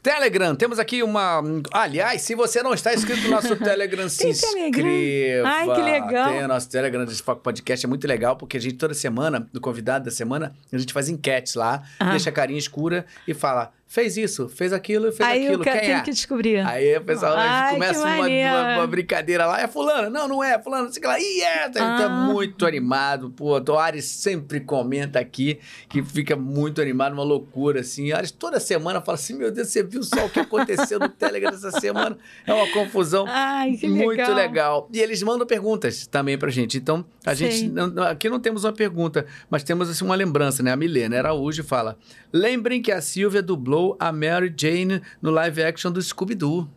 Telegram, 0.00 0.54
temos 0.54 0.78
aqui 0.78 1.02
uma. 1.02 1.42
Aliás, 1.72 2.22
se 2.22 2.36
você 2.36 2.62
não 2.62 2.72
está 2.72 2.94
inscrito 2.94 3.22
no 3.22 3.30
nosso 3.30 3.54
Telegram, 3.58 4.08
se 4.08 4.18
Telegram? 4.32 4.68
inscreva. 4.68 5.48
Ai, 5.48 5.74
que 5.74 5.82
legal. 5.82 6.28
Tem 6.32 6.44
o 6.44 6.46
nosso 6.48 6.70
Telegram 6.70 7.04
do 7.04 7.10
Foco 7.16 7.42
Podcast, 7.42 7.84
é 7.84 7.88
muito 7.88 8.06
legal, 8.06 8.36
porque 8.36 8.56
a 8.56 8.60
gente, 8.60 8.76
toda 8.76 8.94
semana, 8.94 9.48
do 9.52 9.60
convidado 9.60 10.04
da 10.04 10.10
semana, 10.12 10.54
a 10.72 10.78
gente 10.78 10.92
faz 10.92 11.08
enquetes 11.08 11.56
lá, 11.56 11.82
Ah. 11.98 12.10
deixa 12.10 12.30
a 12.30 12.32
carinha 12.32 12.60
escura 12.60 13.04
e 13.26 13.34
fala: 13.34 13.72
fez 13.92 14.16
isso, 14.16 14.48
fez 14.48 14.72
aquilo, 14.72 15.12
fez 15.12 15.28
Aí 15.28 15.46
aquilo. 15.46 15.62
Quem 15.62 15.72
tenho 15.80 15.96
é? 15.98 16.00
que 16.00 16.10
descobrir. 16.10 16.66
Aí 16.66 16.96
o 16.96 17.04
pessoal 17.04 17.34
Ai, 17.36 17.74
começa 17.74 18.00
uma, 18.00 18.26
uma- 18.26 18.74
uma 18.78 18.86
brincadeira 18.86 19.44
lá. 19.44 19.60
É 19.60 19.68
fulano? 19.68 20.08
Não, 20.08 20.26
não 20.26 20.42
é. 20.42 20.58
Fulano, 20.62 20.90
sei 20.90 21.02
lá. 21.02 21.20
Ih, 21.20 21.42
é. 21.42 21.64
Ele 21.66 21.74
tá 21.74 22.06
Ah. 22.06 22.08
muito 22.32 22.64
animado. 22.64 23.30
Pô, 23.30 23.60
o 23.60 23.78
Ares 23.78 24.06
sempre 24.06 24.60
comenta 24.60 25.18
aqui 25.18 25.58
que 25.90 26.02
fica 26.02 26.34
muito 26.34 26.80
animado, 26.80 27.12
uma 27.12 27.22
loucura, 27.22 27.80
assim. 27.80 28.12
Ares 28.12 28.30
toda 28.30 28.58
semana 28.58 29.02
fala 29.02 29.16
assim, 29.16 29.34
meu 29.36 29.50
Deus, 29.50 29.68
você 29.68 29.82
viu 29.82 30.02
só 30.02 30.24
o 30.24 30.30
que 30.30 30.40
aconteceu 30.40 30.98
no 30.98 31.08
Telegram 31.10 31.50
essa 31.52 31.70
semana? 31.72 32.16
É 32.46 32.52
uma 32.54 32.66
confusão. 32.72 33.26
Ai, 33.28 33.72
que 33.72 33.86
Muito 33.88 34.08
legal. 34.08 34.34
legal. 34.34 34.88
E 34.90 35.00
eles 35.00 35.22
mandam 35.22 35.46
perguntas 35.46 36.06
também 36.06 36.38
pra 36.38 36.48
gente. 36.50 36.78
Então, 36.78 37.04
a 37.26 37.34
Sei. 37.34 37.50
gente. 37.50 37.72
aqui 38.08 38.30
não 38.30 38.40
temos 38.40 38.64
uma 38.64 38.72
pergunta, 38.72 39.26
mas 39.50 39.62
temos 39.62 39.90
assim, 39.90 40.02
uma 40.04 40.14
lembrança, 40.14 40.62
né? 40.62 40.72
A 40.72 40.76
Milena 40.76 41.18
Araújo 41.18 41.62
fala: 41.62 41.98
Lembrem 42.32 42.80
que 42.80 42.90
a 42.90 43.02
Silvia 43.02 43.42
dublou 43.42 43.81
a 43.98 44.12
Mary 44.12 44.52
Jane 44.56 45.02
no 45.20 45.30
live 45.30 45.62
action 45.62 45.90
do 45.90 46.00
Scooby-Doo. 46.00 46.68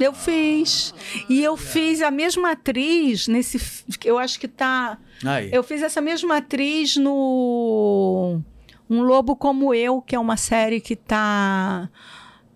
Eu 0.00 0.12
fiz. 0.12 0.94
E 1.28 1.42
eu 1.42 1.56
fiz 1.56 2.00
a 2.00 2.10
mesma 2.10 2.52
atriz 2.52 3.28
nesse. 3.28 3.84
Eu 4.04 4.18
acho 4.18 4.40
que 4.40 4.48
tá. 4.48 4.98
Aí. 5.24 5.50
Eu 5.52 5.62
fiz 5.62 5.82
essa 5.82 6.00
mesma 6.00 6.38
atriz 6.38 6.96
no 6.96 8.40
Um 8.88 9.02
Lobo 9.02 9.36
Como 9.36 9.74
Eu, 9.74 10.00
que 10.00 10.16
é 10.16 10.18
uma 10.18 10.36
série 10.36 10.80
que 10.80 10.96
tá 10.96 11.90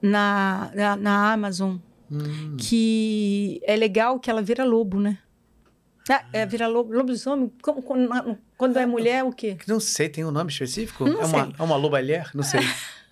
na, 0.01 0.71
na, 0.75 0.97
na 0.97 1.33
Amazon. 1.33 1.77
Hum. 2.11 2.57
Que 2.59 3.61
é 3.65 3.77
legal 3.77 4.19
que 4.19 4.31
ela 4.31 4.43
vira 4.43 4.65
lobo, 4.65 5.01
né? 5.01 5.19
Ah, 6.09 6.25
é, 6.33 6.47
vira 6.47 6.67
lobisomem. 6.69 7.53
Como- 7.63 7.83
Quando, 8.57 8.79
é 8.79 8.87
mulher, 8.87 9.25
o 9.25 9.33
quê? 9.33 9.57
Não 9.67 9.81
sei, 9.81 10.09
tem 10.09 10.25
um 10.25 10.31
nome 10.31 10.51
específico? 10.53 11.05
Não 11.05 11.21
é, 11.21 11.25
uma, 11.27 11.45
sei. 11.47 11.55
é 11.59 11.63
uma 11.63 11.77
lobalher? 11.77 12.31
Não 12.35 12.43
sei. 12.45 12.61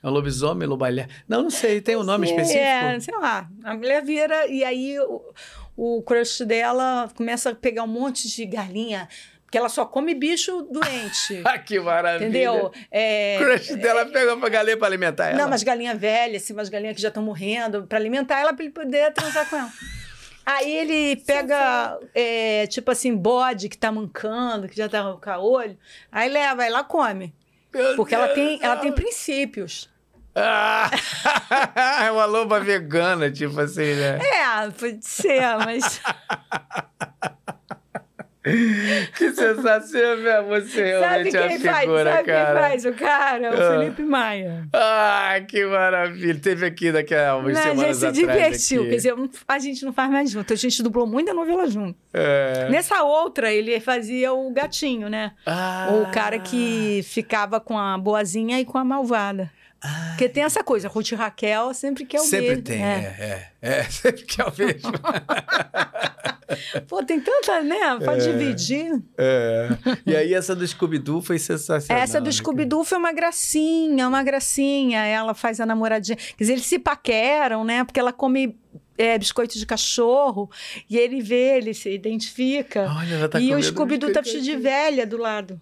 É 0.02 0.06
um 0.06 0.10
lobisomem, 0.10 0.68
lobalher? 0.68 1.08
Não, 1.28 1.42
não 1.42 1.50
sei. 1.50 1.80
Tem 1.80 1.96
um 1.96 2.02
nome 2.04 2.26
específico? 2.28 2.60
É, 2.62 3.00
sei 3.00 3.16
lá. 3.16 3.48
A 3.64 3.74
mulher 3.74 4.02
vira 4.04 4.46
e 4.46 4.62
aí 4.62 4.98
o, 5.00 5.22
o 5.76 6.02
crush 6.02 6.44
dela 6.44 7.10
começa 7.16 7.50
a 7.50 7.54
pegar 7.54 7.82
um 7.82 7.88
monte 7.88 8.28
de 8.28 8.46
galinha, 8.46 9.08
porque 9.44 9.58
ela 9.58 9.68
só 9.68 9.84
come 9.84 10.14
bicho 10.14 10.62
doente. 10.70 11.42
Ah, 11.44 11.58
que 11.58 11.80
maravilha. 11.80 12.28
entendeu? 12.28 12.70
É, 12.92 13.38
O 13.40 13.44
crush 13.44 13.74
dela 13.76 14.06
pega 14.06 14.36
pra 14.36 14.48
galinha 14.48 14.76
pra 14.76 14.86
alimentar 14.86 15.28
ela. 15.30 15.38
Não, 15.38 15.48
mas 15.50 15.62
galinha 15.62 15.94
velha, 15.94 16.36
assim, 16.36 16.52
umas 16.52 16.68
galinhas 16.68 16.94
que 16.96 17.02
já 17.02 17.08
estão 17.08 17.22
morrendo, 17.22 17.86
para 17.88 17.98
alimentar 17.98 18.38
ela, 18.38 18.52
para 18.54 18.64
ele 18.64 18.72
poder 18.72 19.12
transar 19.12 19.48
com 19.50 19.56
ela. 19.56 19.70
Aí 20.44 20.76
ele 20.76 21.16
pega, 21.16 21.98
é, 22.14 22.66
tipo 22.66 22.90
assim, 22.90 23.16
bode 23.16 23.68
que 23.68 23.78
tá 23.78 23.90
mancando, 23.90 24.68
que 24.68 24.76
já 24.76 24.88
tá 24.88 25.02
com 25.02 25.30
o 25.30 25.52
olho, 25.52 25.78
aí 26.12 26.28
leva, 26.28 26.62
aí 26.62 26.68
ela 26.68 26.84
come. 26.84 27.34
Meu 27.72 27.96
Porque 27.96 28.14
ela 28.14 28.26
Deus 28.26 28.36
tem, 28.36 28.58
do 28.58 28.64
ela 28.64 28.76
tem 28.76 28.92
princípios. 28.92 29.90
Ah, 30.34 30.90
é 32.04 32.10
uma 32.10 32.24
loba 32.24 32.60
vegana, 32.60 33.30
tipo 33.30 33.58
assim, 33.60 33.94
né? 33.94 34.18
É, 34.18 34.70
pode 34.70 35.06
ser, 35.06 35.40
mas. 35.58 36.00
Que 39.16 39.32
sensação, 39.32 40.16
meu. 40.18 40.44
Você 40.48 41.00
Sabe 41.00 41.30
realmente 41.30 41.36
é 41.36 41.48
quem 41.48 41.56
uma 41.56 41.64
faz? 41.72 41.80
figura, 41.80 42.04
Sabe 42.12 42.24
quem 42.24 42.34
cara. 42.34 42.60
faz? 42.60 42.84
O 42.84 42.92
cara, 42.92 43.50
o 43.50 43.54
Ah. 43.62 43.78
Felipe 43.80 44.02
Maia. 44.02 44.68
Ah, 44.72 45.34
que 45.48 45.64
maravilha. 45.64 46.38
Teve 46.40 46.66
aqui 46.66 46.92
daqui 46.92 47.14
a 47.14 47.36
umas 47.36 47.54
Não, 47.54 47.60
a 47.60 47.64
gente 47.64 47.76
semanas 47.76 47.96
se 47.96 48.12
divertiu. 48.12 48.80
aqui. 48.82 48.90
Quer 48.90 48.96
dizer, 48.96 49.14
a 49.48 49.58
gente 49.58 49.84
não 49.84 49.92
faz 49.92 50.10
mais 50.10 50.30
junto. 50.30 50.52
A 50.52 50.56
gente 50.56 50.82
dublou 50.82 51.06
muita 51.06 51.32
novela 51.32 51.66
junto. 51.68 51.96
É. 52.12 52.68
Nessa 52.70 53.02
outra, 53.02 53.50
ele 53.52 53.80
fazia 53.80 54.32
o 54.34 54.50
gatinho, 54.52 55.08
né? 55.08 55.32
Ah. 55.46 55.88
O 56.02 56.12
cara 56.12 56.38
que 56.38 57.00
ficava 57.04 57.58
com 57.60 57.78
a 57.78 57.96
boazinha 57.96 58.60
e 58.60 58.64
com 58.64 58.76
a 58.76 58.84
malvada. 58.84 59.50
Ah. 59.84 60.06
Porque 60.10 60.28
tem 60.30 60.42
essa 60.42 60.64
coisa, 60.64 60.88
Ruth 60.88 61.12
e 61.12 61.14
Raquel 61.14 61.74
sempre 61.74 62.06
quer 62.06 62.18
o 62.18 62.24
Sempre 62.24 62.48
mesmo. 62.48 62.62
tem, 62.62 62.82
É. 62.82 62.88
é, 62.88 63.50
é, 63.60 63.78
é. 63.80 63.82
Sempre 63.90 64.22
que 64.24 64.40
é 64.40 64.44
o 64.44 64.52
mesmo. 64.56 64.92
Pô, 66.88 67.02
tem 67.04 67.20
tanta, 67.20 67.62
né? 67.62 67.98
Pode 68.04 68.24
dividir. 68.24 69.02
É. 69.18 69.68
E 70.06 70.14
aí 70.16 70.34
essa 70.34 70.54
do 70.54 70.66
Scooby-Doo 70.66 71.20
foi 71.20 71.38
sensacional. 71.38 72.02
Essa 72.02 72.20
do 72.20 72.26
né, 72.26 72.32
Scooby-Doo 72.32 72.84
foi 72.84 72.98
uma 72.98 73.12
gracinha, 73.12 74.08
uma 74.08 74.22
gracinha. 74.22 75.04
Ela 75.04 75.34
faz 75.34 75.60
a 75.60 75.66
namoradinha. 75.66 76.16
Quer 76.16 76.36
dizer, 76.38 76.52
eles 76.54 76.66
se 76.66 76.78
paqueram, 76.78 77.64
né? 77.64 77.84
Porque 77.84 77.98
ela 77.98 78.12
come 78.12 78.56
é, 78.96 79.18
biscoito 79.18 79.58
de 79.58 79.66
cachorro 79.66 80.50
e 80.88 80.96
ele 80.96 81.20
vê, 81.20 81.56
ele 81.56 81.74
se 81.74 81.90
identifica. 81.90 82.92
Olha, 82.96 83.14
ela 83.14 83.28
tá 83.28 83.40
e 83.40 83.54
o 83.54 83.62
Scooby-Doo 83.62 84.12
tá 84.12 84.20
vestido 84.20 84.44
de 84.44 84.56
velha 84.56 85.06
do 85.06 85.16
lado. 85.16 85.60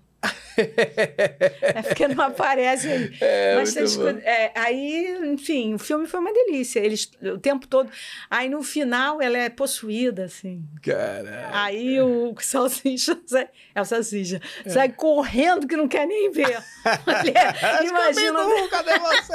É 0.57 1.83
porque 1.83 2.07
não 2.09 2.25
aparece 2.25 2.89
aí. 2.89 3.13
É, 3.23 3.55
Mas 3.57 3.77
é, 4.25 4.53
aí, 4.55 5.19
enfim, 5.25 5.75
o 5.75 5.79
filme 5.79 6.07
foi 6.07 6.21
uma 6.21 6.33
delícia. 6.33 6.81
Eles 6.81 7.11
o 7.23 7.39
tempo 7.39 7.67
todo. 7.67 7.91
Aí 8.31 8.49
no 8.49 8.63
final 8.63 9.21
ela 9.23 9.39
é 9.39 9.49
possuída, 9.49 10.25
assim. 10.25 10.63
Cara. 10.83 11.49
Aí 11.53 12.01
o 12.01 12.35
salsicha 12.41 13.19
sai, 13.27 13.49
é 13.75 13.81
o 13.81 13.85
salsicha 13.85 14.41
sai 14.67 14.91
correndo 14.91 15.67
que 15.67 15.77
não 15.77 15.89
quer 15.89 16.07
nem 16.07 16.31
ver. 16.31 16.59
Mulher, 17.07 17.85
imagina. 17.85 18.39
Scooby-Doo, 18.41 18.69
cadê 18.69 18.99
você? 18.99 19.33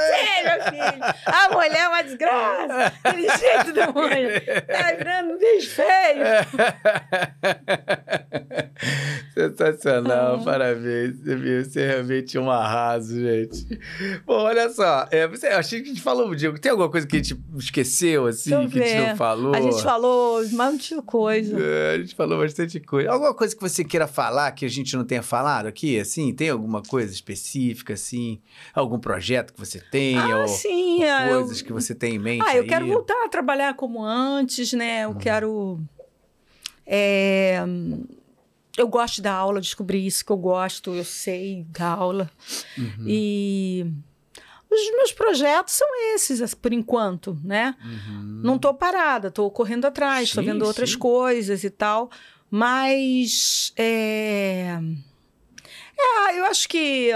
Filho, 0.69 1.03
a 1.25 1.49
mulher 1.53 1.79
é 1.79 1.87
uma 1.87 2.01
desgraça. 2.03 2.93
Aquele 3.03 3.37
jeito 3.37 3.73
da 3.73 3.91
mulher. 3.91 4.65
Tá 4.65 4.91
virando 4.93 5.33
um 5.33 5.37
bicho 5.37 5.69
feio. 5.71 6.25
Sensacional, 9.33 10.35
Ah. 10.35 10.43
Parabéns. 10.77 11.19
Você 11.19 11.35
viu, 11.35 11.63
você 11.65 11.87
realmente 11.87 12.37
é 12.37 12.41
um 12.41 12.51
arraso, 12.51 13.19
gente. 13.19 13.79
Bom, 14.25 14.33
olha 14.43 14.69
só, 14.69 15.07
é, 15.11 15.27
você, 15.27 15.47
achei 15.47 15.81
que 15.81 15.85
a 15.89 15.93
gente 15.93 16.01
falou, 16.01 16.33
Diego, 16.35 16.59
tem 16.59 16.71
alguma 16.71 16.89
coisa 16.89 17.05
que 17.07 17.15
a 17.15 17.19
gente 17.19 17.37
esqueceu, 17.57 18.25
assim, 18.27 18.49
Deixa 18.51 18.69
que 18.69 18.79
a 18.83 18.87
gente 18.87 19.09
não 19.09 19.15
falou? 19.17 19.53
A 19.55 19.61
gente 19.61 19.81
falou 19.83 20.41
um 20.43 20.49
monte 20.49 20.95
de 20.95 21.01
coisa. 21.01 21.57
É, 21.59 21.95
a 21.95 21.97
gente 21.99 22.15
falou 22.15 22.39
bastante 22.39 22.79
coisa. 22.79 23.11
Alguma 23.11 23.33
coisa 23.33 23.55
que 23.55 23.61
você 23.61 23.83
queira 23.83 24.07
falar 24.07 24.51
que 24.51 24.65
a 24.65 24.69
gente 24.69 24.95
não 24.95 25.03
tenha 25.03 25.21
falado 25.23 25.65
aqui, 25.67 25.99
assim? 25.99 26.33
Tem 26.33 26.49
alguma 26.49 26.81
coisa 26.81 27.11
específica, 27.13 27.93
assim? 27.93 28.39
Algum 28.73 28.99
projeto 28.99 29.53
que 29.53 29.59
você 29.59 29.79
tenha? 29.79 30.35
Ah, 30.35 30.39
ou 30.39 30.47
sim. 30.47 31.03
é, 31.03 31.25
eu- 31.31 31.37
coisas 31.39 31.61
que 31.61 31.73
você 31.73 31.93
tem 31.95 32.15
em 32.15 32.19
mente 32.19 32.43
Ah, 32.47 32.55
eu 32.55 32.63
aí? 32.63 32.67
quero 32.67 32.87
voltar 32.87 33.25
a 33.25 33.29
trabalhar 33.29 33.73
como 33.75 34.03
antes, 34.03 34.73
né? 34.73 35.05
Eu 35.05 35.15
quero. 35.15 35.79
é, 36.85 37.61
eu 38.77 38.87
gosto 38.87 39.21
da 39.21 39.33
aula, 39.33 39.59
descobri 39.59 40.05
isso 40.05 40.23
que 40.23 40.31
eu 40.31 40.37
gosto, 40.37 40.93
eu 40.93 41.03
sei 41.03 41.65
da 41.69 41.87
aula. 41.87 42.29
Uhum. 42.77 43.05
E 43.07 43.91
os 44.69 44.91
meus 44.91 45.11
projetos 45.11 45.73
são 45.73 45.87
esses, 46.13 46.53
por 46.53 46.71
enquanto, 46.71 47.37
né? 47.43 47.75
Uhum. 47.83 48.41
Não 48.43 48.55
estou 48.55 48.73
parada, 48.73 49.29
estou 49.29 49.49
correndo 49.49 49.85
atrás, 49.85 50.29
estou 50.29 50.43
vendo 50.43 50.63
outras 50.63 50.91
sim. 50.91 50.99
coisas 50.99 51.63
e 51.63 51.69
tal. 51.69 52.11
Mas. 52.49 53.73
É... 53.75 54.79
é, 55.97 56.39
eu 56.39 56.45
acho 56.45 56.69
que, 56.69 57.11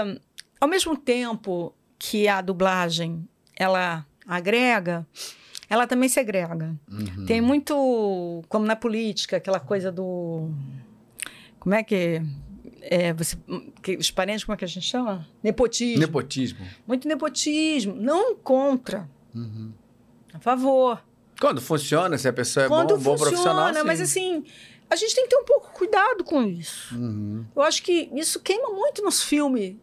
ao 0.60 0.68
mesmo 0.68 0.96
tempo 0.96 1.72
que 1.98 2.26
a 2.26 2.40
dublagem 2.40 3.26
ela 3.56 4.04
agrega, 4.26 5.06
ela 5.70 5.86
também 5.86 6.08
segrega. 6.08 6.74
Uhum. 6.90 7.24
Tem 7.26 7.40
muito, 7.40 8.42
como 8.48 8.66
na 8.66 8.76
política, 8.76 9.36
aquela 9.36 9.60
coisa 9.60 9.92
do. 9.92 10.50
Como 11.62 11.74
é 11.76 11.82
que. 11.84 12.20
É, 12.80 13.12
você, 13.12 13.36
que, 13.80 13.96
os 13.96 14.10
parentes, 14.10 14.42
como 14.42 14.54
é 14.54 14.56
que 14.58 14.64
a 14.64 14.68
gente 14.68 14.84
chama? 14.84 15.24
Nepotismo. 15.40 16.00
Nepotismo. 16.00 16.66
Muito 16.84 17.06
nepotismo. 17.06 17.94
Não 17.94 18.34
contra, 18.34 19.08
Uhum. 19.32 19.72
a 20.34 20.40
favor. 20.40 21.00
Quando 21.40 21.60
funciona, 21.60 22.18
se 22.18 22.26
a 22.26 22.32
pessoa 22.32 22.66
é 22.66 22.68
Quando 22.68 22.96
bom, 22.96 23.02
bom 23.12 23.16
profissional, 23.16 23.66
funciona, 23.68 23.80
sim. 23.80 23.86
mas 23.86 24.00
assim, 24.00 24.44
a 24.90 24.96
gente 24.96 25.14
tem 25.14 25.24
que 25.24 25.30
ter 25.30 25.36
um 25.40 25.44
pouco 25.44 25.70
cuidado 25.72 26.24
com 26.24 26.42
isso. 26.42 26.96
Uhum. 26.96 27.44
Eu 27.54 27.62
acho 27.62 27.80
que 27.84 28.10
isso 28.14 28.40
queima 28.40 28.70
muito 28.70 29.00
nos 29.02 29.22
filmes, 29.22 29.76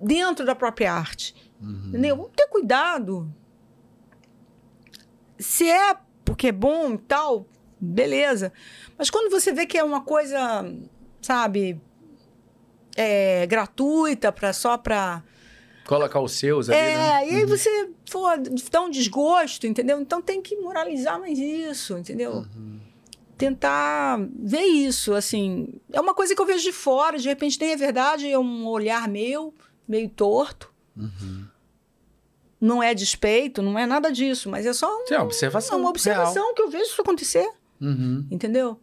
dentro 0.00 0.44
da 0.44 0.54
própria 0.56 0.92
arte. 0.92 1.34
Uhum. 1.60 1.84
Entendeu? 1.90 2.16
Vamos 2.16 2.32
ter 2.34 2.48
cuidado. 2.48 3.32
Se 5.38 5.70
é 5.70 5.96
porque 6.24 6.48
é 6.48 6.52
bom 6.52 6.94
e 6.94 6.98
tal, 6.98 7.46
beleza. 7.80 8.52
Mas 8.98 9.10
quando 9.10 9.30
você 9.30 9.52
vê 9.52 9.66
que 9.66 9.76
é 9.78 9.84
uma 9.84 10.00
coisa, 10.02 10.64
sabe, 11.24 11.80
é, 12.96 13.46
gratuita 13.46 14.30
para 14.30 14.52
só 14.52 14.76
para 14.78 15.22
Colocar 15.86 16.20
os 16.20 16.32
seus 16.32 16.70
ali, 16.70 16.78
é, 16.78 16.96
né? 16.96 17.28
e 17.30 17.34
aí 17.36 17.44
você 17.44 17.90
pô, 18.10 18.22
dá 18.70 18.80
um 18.80 18.88
desgosto, 18.90 19.66
entendeu? 19.66 20.00
Então 20.00 20.22
tem 20.22 20.40
que 20.40 20.56
moralizar 20.56 21.20
mais 21.20 21.38
isso, 21.38 21.98
entendeu? 21.98 22.32
Uhum. 22.56 22.80
Tentar 23.36 24.18
ver 24.38 24.62
isso, 24.62 25.12
assim. 25.12 25.68
É 25.92 26.00
uma 26.00 26.14
coisa 26.14 26.34
que 26.34 26.40
eu 26.40 26.46
vejo 26.46 26.62
de 26.64 26.72
fora, 26.72 27.18
de 27.18 27.28
repente 27.28 27.60
nem 27.60 27.72
é 27.72 27.76
verdade, 27.76 28.30
é 28.30 28.38
um 28.38 28.66
olhar 28.66 29.06
meu, 29.08 29.52
meio 29.86 30.08
torto. 30.08 30.72
Uhum. 30.96 31.44
Não 32.60 32.82
é 32.82 32.94
despeito, 32.94 33.60
não 33.60 33.78
é 33.78 33.84
nada 33.84 34.10
disso, 34.10 34.48
mas 34.48 34.64
é 34.64 34.72
só 34.72 34.86
um- 34.88 35.04
é 35.12 35.16
uma 35.18 35.24
observação. 35.24 35.78
uma 35.78 35.90
observação 35.90 36.54
que 36.54 36.62
eu 36.62 36.70
vejo 36.70 36.84
isso 36.84 37.02
acontecer, 37.02 37.40
real. 37.40 37.54
Uhum. 37.82 38.26
entendeu? 38.30 38.80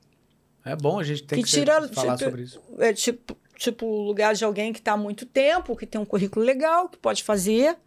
É 0.64 0.76
bom, 0.76 1.00
a 1.00 1.04
gente 1.04 1.24
tem 1.24 1.40
que, 1.40 1.46
Que 1.46 1.52
tira- 1.52 1.88
falar 1.90 2.16
tipo, 2.18 2.30
sobre 2.30 2.44
isso. 2.44 2.62
É 2.80 2.94
tipo, 2.94 3.36
tipo 3.58 3.86
o 3.86 4.04
lugar 4.04 4.34
de 4.36 4.44
alguém 4.46 4.72
que 4.72 4.80
está 4.80 4.94
há 4.94 4.98
muito 4.98 5.26
tempo, 5.26 5.76
que 5.76 5.86
tem 5.86 6.00
um 6.00 6.06
currículo 6.06 6.46
legal, 6.46 6.88
que 6.90 6.98
pode 6.98 7.24
fazer, 7.24 7.78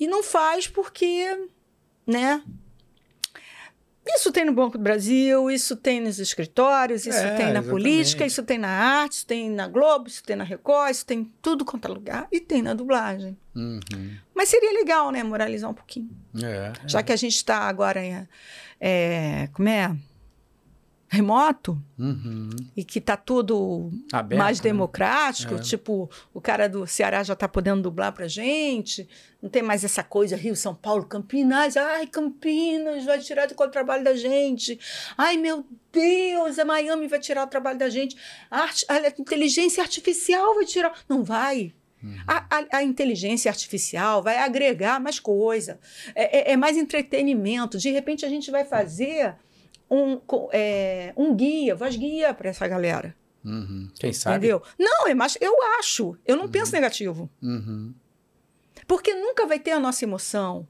E 0.00 0.06
não 0.06 0.22
faz 0.22 0.68
porque, 0.68 1.48
né? 2.06 2.40
Isso 4.06 4.32
tem 4.32 4.44
no 4.44 4.52
Banco 4.52 4.78
do 4.78 4.82
Brasil, 4.84 5.50
isso 5.50 5.76
tem 5.76 6.00
nos 6.00 6.18
escritórios, 6.18 7.04
isso 7.04 7.18
É, 7.18 7.34
tem 7.36 7.46
na 7.46 7.50
exatamente. 7.50 7.68
política, 7.70 8.24
isso 8.24 8.42
tem 8.42 8.56
na 8.56 8.68
arte, 8.68 9.12
isso 9.12 9.26
tem 9.26 9.50
na 9.50 9.68
Globo, 9.68 10.08
isso 10.08 10.22
tem 10.22 10.34
na 10.34 10.44
Record, 10.44 10.92
isso 10.92 11.04
tem 11.04 11.30
tudo 11.42 11.62
quanto 11.64 11.86
é 11.86 11.90
lugar 11.90 12.26
e 12.32 12.40
tem 12.40 12.62
na 12.62 12.72
dublagem. 12.72 13.36
Uhum. 13.54 13.80
Mas 14.34 14.48
seria 14.48 14.72
legal, 14.72 15.10
né, 15.10 15.22
moralizar 15.22 15.68
um 15.68 15.74
pouquinho. 15.74 16.08
É. 16.42 16.72
Já 16.86 17.02
que 17.02 17.12
a 17.12 17.16
gente 17.16 17.34
está 17.36 17.58
agora 17.58 18.02
em, 18.02 18.26
é, 18.80 19.48
como 19.52 19.68
é? 19.68 19.94
Remoto 21.10 21.82
Uhum. 21.98 22.50
e 22.76 22.84
que 22.84 23.00
tá 23.00 23.16
tudo 23.16 23.90
Aberto, 24.12 24.38
mais 24.38 24.58
né? 24.58 24.64
democrático, 24.64 25.54
É. 25.54 25.58
tipo, 25.58 26.10
o 26.34 26.40
cara 26.40 26.68
do 26.68 26.86
Ceará 26.86 27.22
já 27.22 27.34
tá 27.34 27.48
podendo 27.48 27.80
dublar 27.82 28.12
pra 28.12 28.28
gente, 28.28 29.08
não 29.42 29.48
tem 29.48 29.62
mais 29.62 29.84
essa 29.84 30.02
coisa 30.02 30.36
Rio, 30.36 30.54
São 30.54 30.74
Paulo, 30.74 31.04
Campinas, 31.06 31.76
ai, 31.78 32.06
Campinas 32.06 33.04
vai 33.04 33.18
tirar 33.20 33.46
do 33.46 33.54
o 33.58 33.68
trabalho 33.68 34.04
da 34.04 34.14
gente. 34.14 34.78
Ai, 35.16 35.36
meu 35.38 35.64
Deus, 35.90 36.58
a 36.58 36.64
Miami 36.64 37.08
vai 37.08 37.18
tirar 37.18 37.44
o 37.44 37.50
trabalho 37.50 37.78
da 37.78 37.88
gente. 37.88 38.14
A, 38.50 38.60
arte, 38.60 38.84
a 38.88 39.08
inteligência 39.18 39.82
artificial 39.82 40.54
vai 40.54 40.66
tirar. 40.66 40.92
Não 41.08 41.24
vai. 41.24 41.72
Uhum. 42.02 42.14
A, 42.28 42.58
a- 42.58 42.76
a 42.78 42.82
inteligência 42.84 43.50
artificial 43.50 44.22
vai 44.22 44.38
agregar 44.38 45.00
mais 45.00 45.18
coisa, 45.18 45.80
é, 46.14 46.50
é- 46.50 46.52
é 46.52 46.56
mais 46.56 46.76
entretenimento. 46.76 47.76
De 47.78 47.90
repente 47.90 48.24
a 48.24 48.28
gente 48.28 48.50
vai 48.52 48.64
fazer 48.64 49.34
um, 49.90 50.20
é, 50.52 51.12
um 51.16 51.34
guia, 51.34 51.74
voz 51.74 51.96
guia 51.96 52.34
para 52.34 52.50
essa 52.50 52.66
galera. 52.68 53.14
Uhum. 53.44 53.90
Quem 53.98 54.12
sabe? 54.12 54.36
Entendeu? 54.36 54.62
Não, 54.78 55.06
é 55.06 55.14
mais, 55.14 55.38
eu 55.40 55.54
acho. 55.78 56.16
Eu 56.26 56.36
não 56.36 56.48
penso 56.48 56.72
negativo. 56.72 57.30
Uhum. 57.42 57.94
Porque 58.86 59.14
nunca 59.14 59.46
vai 59.46 59.58
ter 59.58 59.72
a 59.72 59.80
nossa 59.80 60.04
emoção. 60.04 60.66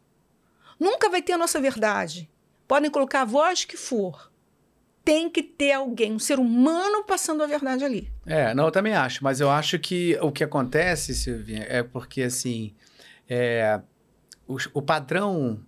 Nunca 0.79 1.09
vai 1.09 1.23
ter 1.23 1.33
a 1.33 1.39
nossa 1.39 1.61
verdade. 1.61 2.31
Podem 2.67 2.91
colocar 2.91 3.23
a 3.23 3.25
voz 3.25 3.65
que 3.65 3.77
for. 3.77 4.31
Tem 5.05 5.31
que 5.31 5.43
ter 5.43 5.73
alguém, 5.73 6.13
um 6.13 6.19
ser 6.19 6.39
humano 6.39 7.03
passando 7.05 7.43
a 7.43 7.47
verdade 7.47 7.85
ali. 7.85 8.13
É, 8.27 8.53
não, 8.55 8.67
eu 8.67 8.71
também 8.71 8.93
acho, 8.93 9.25
mas 9.25 9.41
eu 9.41 9.51
acho 9.51 9.79
que 9.79 10.19
o 10.21 10.31
que 10.31 10.45
acontece, 10.45 11.15
Silvinha, 11.15 11.65
é 11.67 11.83
porque 11.83 12.23
assim, 12.23 12.75
é, 13.27 13.81
o, 14.47 14.59
o 14.75 14.83
padrão 14.83 15.65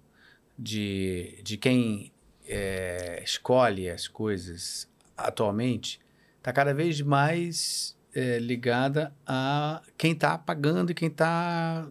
de, 0.59 1.41
de 1.43 1.57
quem 1.57 2.13
é, 2.51 3.23
escolhe 3.25 3.89
as 3.89 4.09
coisas 4.09 4.89
atualmente 5.17 6.01
está 6.39 6.53
cada 6.53 6.75
vez 6.75 7.01
mais 7.01 7.97
é, 8.15 8.39
ligada 8.39 9.15
a 9.27 9.83
quem 9.97 10.13
está 10.13 10.37
pagando 10.37 10.91
e 10.91 10.95
quem 10.95 11.09
está 11.09 11.87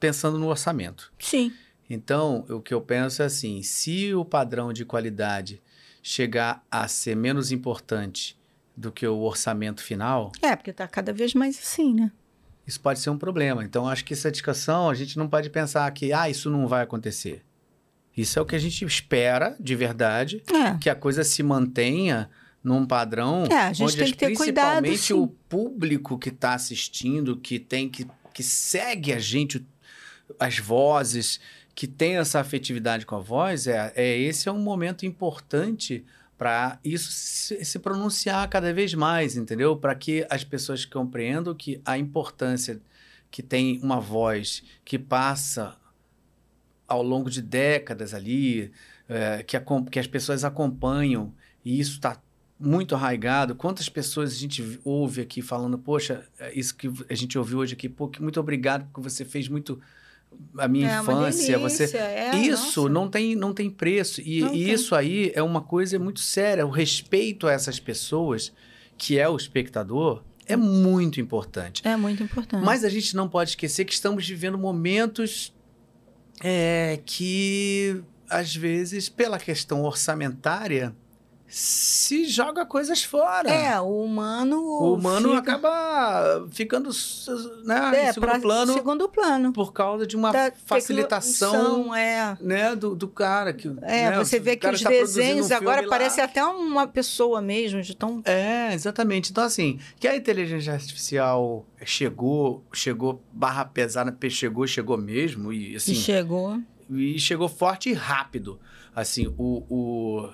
pensando 0.00 0.38
no 0.38 0.48
orçamento. 0.48 1.12
Sim. 1.18 1.52
Então, 1.88 2.44
o 2.48 2.60
que 2.60 2.74
eu 2.74 2.80
penso 2.80 3.22
é 3.22 3.26
assim: 3.26 3.62
se 3.62 4.14
o 4.14 4.24
padrão 4.24 4.72
de 4.72 4.84
qualidade 4.84 5.62
chegar 6.02 6.64
a 6.70 6.88
ser 6.88 7.14
menos 7.14 7.52
importante 7.52 8.38
do 8.76 8.90
que 8.90 9.06
o 9.06 9.18
orçamento 9.20 9.82
final, 9.82 10.32
É, 10.40 10.56
porque 10.56 10.72
tá 10.72 10.88
cada 10.88 11.12
vez 11.12 11.34
mais 11.34 11.58
assim, 11.58 11.94
né? 11.94 12.10
isso 12.66 12.80
pode 12.80 13.00
ser 13.00 13.10
um 13.10 13.18
problema. 13.18 13.64
Então, 13.64 13.88
acho 13.88 14.04
que 14.04 14.14
essa 14.14 14.30
discussão, 14.30 14.88
a 14.88 14.94
gente 14.94 15.18
não 15.18 15.28
pode 15.28 15.50
pensar 15.50 15.90
que, 15.90 16.12
ah, 16.12 16.30
isso 16.30 16.48
não 16.48 16.68
vai 16.68 16.82
acontecer. 16.82 17.44
Isso 18.20 18.38
é 18.38 18.42
o 18.42 18.46
que 18.46 18.56
a 18.56 18.58
gente 18.58 18.84
espera, 18.84 19.56
de 19.58 19.74
verdade, 19.74 20.42
É. 20.52 20.76
que 20.78 20.88
a 20.90 20.94
coisa 20.94 21.24
se 21.24 21.42
mantenha 21.42 22.28
num 22.62 22.84
padrão 22.86 23.44
É, 23.50 23.54
a 23.54 23.72
gente 23.72 23.84
onde 23.86 23.96
tem 23.96 24.04
as- 24.04 24.10
que 24.12 24.16
ter 24.18 24.34
cuidado, 24.34 24.82
principalmente 24.82 24.98
sim. 25.02 25.12
o 25.14 25.26
público 25.48 26.18
que 26.18 26.28
está 26.28 26.54
assistindo, 26.54 27.36
que 27.36 27.58
tem 27.58 27.88
que, 27.88 28.06
que 28.34 28.42
segue 28.42 29.12
a 29.12 29.18
gente, 29.18 29.64
as 30.38 30.58
vozes, 30.58 31.40
que 31.74 31.86
tem 31.86 32.16
essa 32.18 32.40
afetividade 32.40 33.06
com 33.06 33.16
a 33.16 33.20
voz, 33.20 33.66
é, 33.66 33.92
é 33.96 34.18
esse 34.18 34.48
é 34.48 34.52
um 34.52 34.58
momento 34.60 35.06
importante 35.06 36.04
para 36.36 36.78
isso 36.84 37.10
se, 37.10 37.64
se 37.64 37.78
pronunciar 37.78 38.46
cada 38.48 38.72
vez 38.72 38.92
mais, 38.94 39.36
entendeu? 39.36 39.76
Para 39.76 39.94
que 39.94 40.26
as 40.28 40.42
pessoas 40.44 40.84
compreendam 40.84 41.54
que 41.54 41.80
a 41.84 41.96
importância 41.96 42.80
que 43.30 43.42
tem 43.42 43.78
uma 43.82 44.00
voz 44.00 44.62
que 44.84 44.98
passa 44.98 45.76
ao 46.90 47.02
longo 47.02 47.30
de 47.30 47.40
décadas 47.40 48.12
ali, 48.12 48.70
é, 49.08 49.42
que, 49.42 49.56
acom- 49.56 49.84
que 49.84 49.98
as 49.98 50.06
pessoas 50.06 50.44
acompanham, 50.44 51.32
e 51.64 51.78
isso 51.80 51.92
está 51.92 52.20
muito 52.58 52.94
arraigado. 52.94 53.54
Quantas 53.54 53.88
pessoas 53.88 54.32
a 54.32 54.34
gente 54.34 54.78
ouve 54.84 55.22
aqui 55.22 55.40
falando, 55.40 55.78
poxa, 55.78 56.24
é 56.38 56.52
isso 56.52 56.74
que 56.74 56.90
a 57.08 57.14
gente 57.14 57.38
ouviu 57.38 57.58
hoje 57.60 57.72
aqui, 57.74 57.88
pô, 57.88 58.08
que 58.08 58.20
muito 58.20 58.38
obrigado 58.38 58.84
porque 58.86 59.00
você 59.00 59.24
fez 59.24 59.48
muito 59.48 59.80
a 60.58 60.68
minha 60.68 60.90
é 60.90 61.00
infância, 61.00 61.58
você 61.58 61.86
delícia, 61.86 61.98
é, 61.98 62.36
isso 62.36 62.82
nossa. 62.82 62.92
não 62.92 63.08
tem, 63.08 63.34
não 63.34 63.52
tem 63.54 63.70
preço. 63.70 64.20
E, 64.20 64.42
e 64.42 64.70
isso 64.70 64.94
aí 64.94 65.32
é 65.34 65.42
uma 65.42 65.60
coisa 65.60 65.98
muito 65.98 66.20
séria. 66.20 66.66
O 66.66 66.70
respeito 66.70 67.46
a 67.46 67.52
essas 67.52 67.80
pessoas, 67.80 68.52
que 68.98 69.18
é 69.18 69.28
o 69.28 69.36
espectador, 69.36 70.22
é 70.46 70.56
muito 70.56 71.20
importante. 71.20 71.86
É 71.86 71.96
muito 71.96 72.22
importante. 72.22 72.64
Mas 72.64 72.84
a 72.84 72.88
gente 72.88 73.14
não 73.16 73.28
pode 73.28 73.50
esquecer 73.50 73.84
que 73.84 73.92
estamos 73.92 74.26
vivendo 74.28 74.58
momentos 74.58 75.52
é, 76.42 77.00
que, 77.04 78.02
às 78.28 78.54
vezes, 78.54 79.08
pela 79.08 79.38
questão 79.38 79.82
orçamentária, 79.82 80.94
se 81.50 82.24
joga 82.26 82.64
coisas 82.64 83.02
fora. 83.02 83.50
É, 83.50 83.78
o 83.80 84.02
humano. 84.04 84.56
o 84.60 84.94
humano 84.94 85.28
fica- 85.36 85.38
acaba 85.40 86.48
ficando 86.52 86.90
né, 87.64 88.06
é, 88.08 88.12
segundo 88.12 88.40
plano 88.40 88.72
Segundo 88.72 89.08
plano. 89.08 89.52
por 89.52 89.72
causa 89.72 90.06
de 90.06 90.16
uma 90.16 90.30
Da 90.32 90.52
facilitação 90.64 91.94
É. 91.94 92.36
né, 92.40 92.74
do, 92.76 92.94
do 92.94 93.08
cara. 93.08 93.52
Que, 93.52 93.68
É, 93.82 94.10
né, 94.10 94.18
você 94.18 94.38
vê 94.38 94.56
que 94.56 94.66
os 94.68 94.80
tá 94.80 94.88
desenhos 94.90 95.50
um 95.50 95.54
agora 95.54 95.82
lá. 95.82 95.88
parecem 95.88 96.22
até 96.22 96.44
uma 96.44 96.86
pessoa 96.86 97.40
mesmo, 97.42 97.82
de 97.82 97.96
tão. 97.96 98.22
É, 98.24 98.72
exatamente. 98.72 99.30
Então, 99.30 99.44
assim, 99.44 99.78
que 99.98 100.06
a 100.06 100.16
inteligência 100.16 100.72
artificial 100.72 101.66
chegou, 101.84 102.64
chegou 102.72 103.22
barra 103.32 103.64
pesada, 103.64 104.16
chegou, 104.30 104.66
chegou 104.66 104.96
mesmo, 104.96 105.52
e 105.52 105.76
assim, 105.76 105.94
chegou. 105.94 106.58
e 106.88 107.18
chegou 107.18 107.48
forte 107.48 107.90
e 107.90 107.92
rápido. 107.92 108.58
Assim, 108.94 109.32
o, 109.38 109.64
o, 109.68 110.28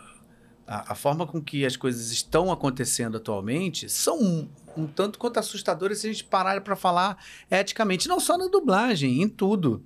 a, 0.67 0.93
a 0.93 0.95
forma 0.95 1.27
com 1.27 1.41
que 1.43 1.65
as 1.65 1.77
coisas 1.77 2.11
estão 2.11 2.51
acontecendo 2.51 3.17
atualmente 3.17 3.89
são 3.89 4.19
um, 4.20 4.49
um 4.77 4.86
tanto 4.86 5.19
quanto 5.19 5.39
assustadoras 5.39 5.99
se 5.99 6.09
a 6.09 6.12
gente 6.12 6.25
parar 6.25 6.61
para 6.61 6.75
falar 6.77 7.17
eticamente, 7.51 8.09
não 8.09 8.19
só 8.20 8.36
na 8.36 8.47
dublagem, 8.49 9.23
em 9.23 9.28
tudo. 9.28 9.83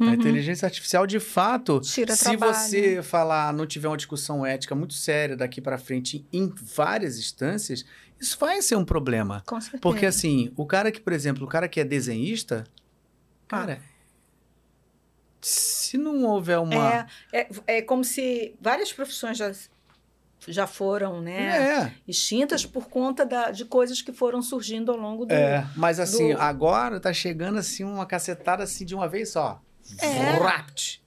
A 0.00 0.04
Uhum. 0.04 0.12
inteligência 0.14 0.66
artificial, 0.66 1.06
de 1.06 1.20
fato, 1.20 1.78
Tira 1.80 2.16
se 2.16 2.24
trabalho. 2.24 2.54
você 2.54 3.02
falar, 3.02 3.52
não 3.52 3.66
tiver 3.66 3.86
uma 3.86 3.96
discussão 3.96 4.44
ética 4.44 4.74
muito 4.74 4.94
séria 4.94 5.36
daqui 5.36 5.60
para 5.60 5.78
frente 5.78 6.26
em 6.32 6.48
várias 6.74 7.18
instâncias, 7.18 7.84
isso 8.18 8.36
vai 8.40 8.60
ser 8.62 8.74
um 8.76 8.84
problema. 8.84 9.44
Com 9.46 9.60
certeza. 9.60 9.80
Porque 9.82 10.06
assim, 10.06 10.50
o 10.56 10.66
cara 10.66 10.90
que, 10.90 10.98
por 11.00 11.12
exemplo, 11.12 11.44
o 11.44 11.46
cara 11.48 11.68
que 11.68 11.78
é 11.78 11.84
desenhista, 11.84 12.64
cara, 13.46 13.80
se 15.40 15.96
não 15.98 16.24
houver 16.24 16.58
uma 16.58 16.74
É, 16.74 17.06
é, 17.32 17.48
é 17.66 17.82
como 17.82 18.02
se 18.02 18.54
várias 18.60 18.92
profissões 18.92 19.36
já, 19.36 19.52
já 20.48 20.66
foram 20.66 21.20
né, 21.20 21.82
é, 21.86 21.92
extintas 22.06 22.64
por 22.66 22.88
conta 22.88 23.24
da, 23.24 23.50
de 23.50 23.64
coisas 23.64 24.00
que 24.02 24.12
foram 24.12 24.42
surgindo 24.42 24.90
ao 24.90 24.96
longo 24.98 25.24
do. 25.26 25.32
é, 25.32 25.66
mas 25.76 26.00
assim, 26.00 26.32
do- 26.34 26.40
agora 26.40 26.98
tá 26.98 27.12
chegando 27.12 27.58
assim 27.58 27.84
uma 27.84 28.06
cacetada 28.06 28.62
assim 28.62 28.84
de 28.84 28.94
uma 28.94 29.08
vez 29.08 29.30
só. 29.30 29.60
É. 29.98 30.38
Vrapt. 30.38 31.02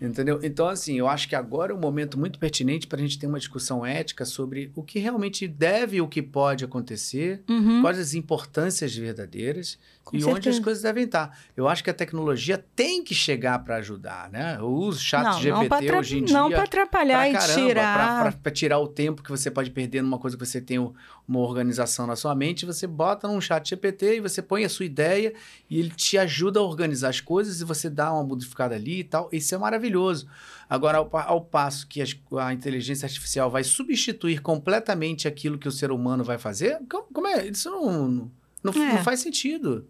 Entendeu? 0.00 0.40
Então, 0.42 0.68
assim, 0.68 0.98
eu 0.98 1.06
acho 1.08 1.28
que 1.28 1.36
agora 1.36 1.72
é 1.72 1.74
um 1.74 1.78
momento 1.78 2.18
muito 2.18 2.38
pertinente 2.38 2.86
para 2.86 2.98
a 2.98 3.00
gente 3.00 3.18
ter 3.18 3.26
uma 3.28 3.38
discussão 3.38 3.86
ética 3.86 4.24
sobre 4.24 4.70
o 4.74 4.82
que 4.82 4.98
realmente 4.98 5.46
deve 5.46 5.96
e 5.98 6.00
o 6.00 6.08
que 6.08 6.20
pode 6.20 6.64
acontecer, 6.64 7.42
Uhum, 7.48 7.80
quais 7.80 7.98
as 7.98 8.12
importâncias 8.12 8.94
verdadeiras 8.94 9.78
com 10.04 10.14
e 10.16 10.18
onde 10.22 10.30
as 10.50 10.56
certeza. 10.56 10.62
coisas 10.62 10.82
devem 10.82 11.04
estar. 11.04 11.36
Eu 11.56 11.66
acho 11.66 11.82
que 11.82 11.88
a 11.88 11.94
tecnologia 11.94 12.62
tem 12.76 13.02
que 13.02 13.14
chegar 13.14 13.58
para 13.64 13.76
ajudar, 13.76 14.28
né? 14.30 14.56
Eu 14.58 14.68
uso 14.68 15.00
chat 15.00 15.24
não, 15.24 15.32
não 15.32 15.40
GPT 15.40 15.74
atra- 15.74 15.98
hoje 15.98 16.18
em 16.18 16.24
dia. 16.24 16.36
Não 16.36 16.50
para 16.50 16.62
atrapalhar 16.64 17.18
pra 17.20 17.28
e 17.30 17.32
caramba, 17.32 17.54
tirar. 17.68 17.94
pra- 17.96 18.30
pra- 18.30 18.40
pra 18.42 18.52
tirar 18.52 18.78
o 18.78 18.86
tempo 18.86 19.22
que 19.22 19.30
você 19.30 19.50
pode 19.50 19.70
perder 19.70 20.02
numa 20.02 20.18
coisa 20.18 20.36
que 20.36 20.44
você 20.44 20.60
tem 20.60 20.78
uma 20.78 21.38
organização 21.40 22.06
na 22.06 22.16
sua 22.16 22.34
mente, 22.34 22.66
você 22.66 22.86
bota 22.86 23.26
num 23.26 23.40
chat 23.40 23.66
GPT 23.70 24.16
e 24.16 24.20
você 24.20 24.42
põe 24.42 24.64
a 24.64 24.68
sua 24.68 24.84
ideia 24.84 25.32
e 25.70 25.78
ele 25.78 25.90
te 25.90 26.18
ajuda 26.18 26.60
a 26.60 26.62
organizar 26.62 27.08
as 27.08 27.20
coisas 27.20 27.60
e 27.60 27.64
você 27.64 27.88
dá 27.88 28.12
uma 28.12 28.22
modificada 28.22 28.74
ali 28.74 29.00
e 29.00 29.04
tal. 29.04 29.28
Isso 29.32 29.54
é 29.54 29.58
maravilhoso. 29.58 30.26
Agora, 30.68 30.98
ao, 30.98 31.10
ao 31.16 31.40
passo 31.40 31.86
que 31.86 32.02
as- 32.02 32.14
a 32.38 32.52
inteligência 32.52 33.06
artificial 33.06 33.50
vai 33.50 33.64
substituir 33.64 34.40
completamente 34.40 35.26
aquilo 35.26 35.58
que 35.58 35.68
o 35.68 35.72
ser 35.72 35.90
humano 35.90 36.22
vai 36.24 36.36
fazer, 36.36 36.78
como, 36.90 37.04
como 37.12 37.26
é? 37.26 37.46
Isso 37.46 37.70
não, 37.70 38.08
não, 38.08 38.30
não, 38.62 38.72
É. 38.72 38.92
não 38.94 39.04
faz 39.04 39.20
sentido. 39.20 39.86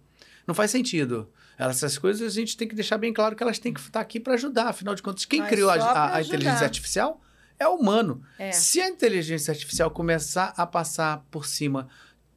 Não 0.46 0.54
faz 0.54 0.70
sentido. 0.70 1.30
Essas 1.58 1.96
coisas 1.98 2.32
a 2.32 2.34
gente 2.34 2.56
tem 2.56 2.66
que 2.68 2.74
deixar 2.74 2.98
bem 2.98 3.12
claro 3.12 3.34
que 3.36 3.42
elas 3.42 3.58
têm 3.58 3.72
que 3.72 3.80
estar 3.80 4.00
aqui 4.00 4.18
para 4.20 4.34
ajudar. 4.34 4.68
Afinal 4.68 4.94
de 4.94 5.02
contas, 5.02 5.24
quem 5.24 5.40
Mas 5.40 5.48
criou 5.50 5.70
a, 5.70 5.74
a- 5.74 6.16
a 6.16 6.22
inteligência 6.22 6.64
artificial 6.64 7.20
é 7.58 7.66
o 7.68 7.74
humano. 7.76 8.22
É. 8.38 8.50
Se 8.52 8.80
a 8.80 8.88
inteligência 8.88 9.52
artificial 9.52 9.90
começar 9.90 10.52
a 10.56 10.66
passar 10.66 11.24
por 11.30 11.46
cima 11.46 11.88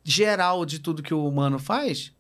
geral 0.03 0.65
de 0.65 0.79
tudo 0.79 1.01
que 1.03 1.13
o 1.13 1.27
humano 1.27 1.57
faz, 1.59 2.13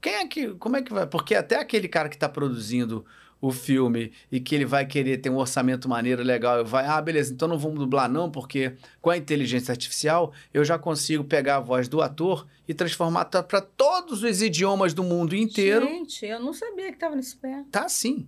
quem 0.00 0.14
é 0.14 0.26
que, 0.28 0.54
como 0.54 0.76
é 0.76 0.82
que 0.82 0.92
vai? 0.92 1.06
Porque 1.06 1.34
até 1.34 1.56
aquele 1.58 1.88
cara 1.88 2.08
que 2.08 2.16
está 2.16 2.28
produzindo 2.28 3.04
o 3.40 3.52
filme 3.52 4.12
e 4.32 4.40
que 4.40 4.54
ele 4.54 4.64
vai 4.64 4.86
querer 4.86 5.18
ter 5.18 5.30
um 5.30 5.36
orçamento 5.36 5.88
maneiro, 5.88 6.22
legal, 6.22 6.64
vai, 6.64 6.86
ah, 6.86 7.00
beleza, 7.00 7.32
então 7.32 7.46
não 7.46 7.58
vamos 7.58 7.78
dublar 7.78 8.08
não, 8.08 8.30
porque 8.30 8.72
com 9.00 9.10
a 9.10 9.16
inteligência 9.16 9.72
artificial 9.72 10.32
eu 10.52 10.64
já 10.64 10.78
consigo 10.78 11.22
pegar 11.22 11.56
a 11.56 11.60
voz 11.60 11.86
do 11.88 12.00
ator 12.00 12.46
e 12.66 12.74
transformar 12.74 13.26
para 13.26 13.60
todos 13.60 14.22
os 14.22 14.42
idiomas 14.42 14.94
do 14.94 15.04
mundo 15.04 15.36
inteiro. 15.36 15.86
Gente, 15.86 16.24
eu 16.24 16.40
não 16.40 16.52
sabia 16.52 16.90
que 16.90 16.98
tava 16.98 17.14
nesse 17.14 17.36
pé. 17.36 17.64
Tá 17.70 17.88
sim. 17.88 18.26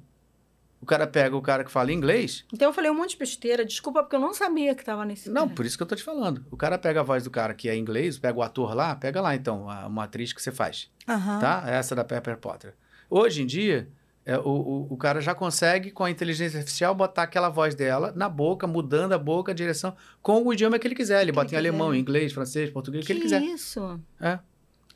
O 0.80 0.86
cara 0.86 1.08
pega 1.08 1.36
o 1.36 1.42
cara 1.42 1.64
que 1.64 1.70
fala 1.72 1.92
inglês. 1.92 2.44
Então 2.52 2.68
eu 2.68 2.72
falei 2.72 2.88
um 2.88 2.94
monte 2.94 3.10
de 3.10 3.16
besteira, 3.18 3.64
desculpa, 3.64 4.00
porque 4.00 4.14
eu 4.14 4.20
não 4.20 4.32
sabia 4.32 4.76
que 4.76 4.84
tava 4.84 5.04
nesse 5.04 5.28
Não, 5.28 5.48
pé. 5.48 5.54
por 5.56 5.66
isso 5.66 5.76
que 5.76 5.82
eu 5.82 5.86
tô 5.88 5.96
te 5.96 6.04
falando. 6.04 6.46
O 6.52 6.56
cara 6.56 6.78
pega 6.78 7.00
a 7.00 7.02
voz 7.02 7.24
do 7.24 7.30
cara 7.30 7.52
que 7.52 7.68
é 7.68 7.76
inglês, 7.76 8.16
pega 8.16 8.38
o 8.38 8.42
ator 8.42 8.74
lá, 8.74 8.94
pega 8.94 9.20
lá 9.20 9.34
então, 9.34 9.64
uma 9.64 10.04
atriz 10.04 10.32
que 10.32 10.40
você 10.40 10.52
faz. 10.52 10.88
Tá? 11.04 11.64
Essa 11.66 11.96
da 11.96 12.04
Pepper 12.04 12.36
Potter. 12.36 12.74
Hoje 13.10 13.42
em 13.42 13.46
dia, 13.46 13.88
é, 14.30 14.36
o, 14.38 14.42
o, 14.42 14.86
o 14.92 14.96
cara 14.98 15.20
já 15.22 15.34
consegue, 15.34 15.90
com 15.90 16.04
a 16.04 16.10
inteligência 16.10 16.58
artificial, 16.58 16.94
botar 16.94 17.22
aquela 17.22 17.48
voz 17.48 17.74
dela 17.74 18.12
na 18.14 18.28
boca, 18.28 18.66
mudando 18.66 19.12
a 19.14 19.18
boca, 19.18 19.52
a 19.52 19.54
direção, 19.54 19.96
com 20.20 20.42
o 20.46 20.52
idioma 20.52 20.78
que 20.78 20.86
ele 20.86 20.94
quiser. 20.94 21.22
Ele 21.22 21.32
Que 21.32 21.34
bota 21.36 21.54
em 21.54 21.56
ele 21.58 21.68
alemão, 21.68 21.88
quiser. 21.88 22.00
inglês, 22.00 22.32
francês, 22.34 22.70
português, 22.70 23.04
o 23.04 23.06
que, 23.06 23.14
que 23.14 23.18
ele 23.18 23.22
quiser. 23.24 23.40
isso? 23.40 23.98
É, 24.20 24.38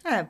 É, 0.05 0.27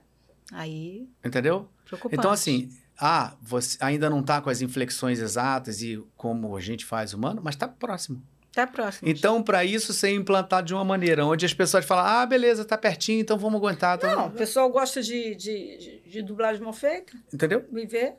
aí, 0.52 1.08
entendeu? 1.24 1.68
preocupante. 1.84 2.16
Então, 2.18 2.30
assim, 2.30 2.70
ah, 2.98 3.34
você 3.42 3.76
ainda 3.80 4.08
não 4.08 4.22
tá 4.22 4.40
com 4.40 4.48
as 4.50 4.62
inflexões 4.62 5.18
exatas 5.18 5.82
e 5.82 6.00
como 6.16 6.56
a 6.56 6.60
gente 6.60 6.84
faz 6.84 7.12
humano, 7.12 7.40
mas 7.44 7.56
tá 7.56 7.66
próximo. 7.66 8.22
Até 8.52 8.62
a 8.62 8.66
próxima. 8.66 9.10
Então, 9.10 9.42
para 9.42 9.64
isso 9.64 9.92
ser 9.94 10.10
implantado 10.14 10.66
de 10.66 10.74
uma 10.74 10.84
maneira 10.84 11.24
onde 11.24 11.44
as 11.46 11.54
pessoas 11.54 11.84
falam, 11.86 12.04
ah, 12.04 12.26
beleza, 12.26 12.64
tá 12.66 12.76
pertinho, 12.76 13.20
então 13.20 13.38
vamos 13.38 13.58
aguentar. 13.58 13.96
então- 13.96 14.14
Não, 14.14 14.26
o 14.28 14.30
pessoal 14.30 14.70
gosta 14.70 15.02
de, 15.02 15.34
de, 15.34 16.02
de, 16.06 16.22
dublagem 16.22 16.62
mal 16.62 16.72
feita, 16.74 17.14
Entendeu? 17.32 17.64
me 17.72 17.86
vê. 17.86 18.12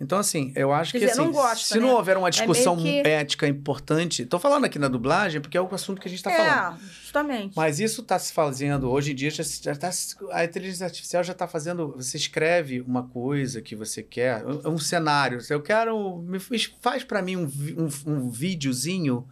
Então, 0.00 0.18
assim, 0.18 0.50
eu 0.56 0.72
acho 0.72 0.92
Quer 0.92 0.98
que 1.00 1.04
dizer, 1.06 1.20
assim, 1.20 1.26
não 1.26 1.32
gosta, 1.32 1.74
se 1.74 1.78
não 1.78 1.88
né? 1.88 1.94
houver 1.94 2.16
uma 2.16 2.30
discussão 2.30 2.74
meio 2.74 3.02
que- 3.02 3.08
ética 3.10 3.46
importante, 3.46 4.24
tô 4.24 4.38
falando 4.38 4.64
aqui 4.64 4.78
na 4.78 4.88
dublagem 4.88 5.42
porque 5.42 5.58
é 5.58 5.60
o 5.60 5.68
assunto 5.74 6.00
que 6.00 6.08
a 6.08 6.10
gente 6.10 6.22
tá 6.22 6.30
falando. 6.30 6.76
é, 6.82 6.86
justamente. 7.02 7.52
Mas 7.54 7.78
isso 7.80 8.00
está 8.00 8.18
se 8.18 8.32
fazendo, 8.32 8.88
hoje 8.90 9.12
em 9.12 9.14
dia, 9.14 9.30
já, 9.30 9.42
já 9.44 9.76
tá, 9.76 9.90
a 10.32 10.42
inteligência 10.44 10.86
artificial 10.86 11.22
já 11.22 11.32
está 11.32 11.46
fazendo. 11.46 11.92
Você 11.96 12.16
escreve 12.16 12.80
uma 12.80 13.02
coisa 13.08 13.60
que 13.60 13.76
você 13.76 14.02
quer, 14.02 14.42
um, 14.46 14.70
um 14.70 14.78
cenário. 14.78 15.38
Eu 15.50 15.60
quero. 15.60 16.16
Me 16.22 16.38
faz- 16.40 17.04
para 17.04 17.20
mim 17.20 17.36
um, 17.36 17.50
um, 17.76 18.12
um 18.12 18.30
videozinho 18.30 19.28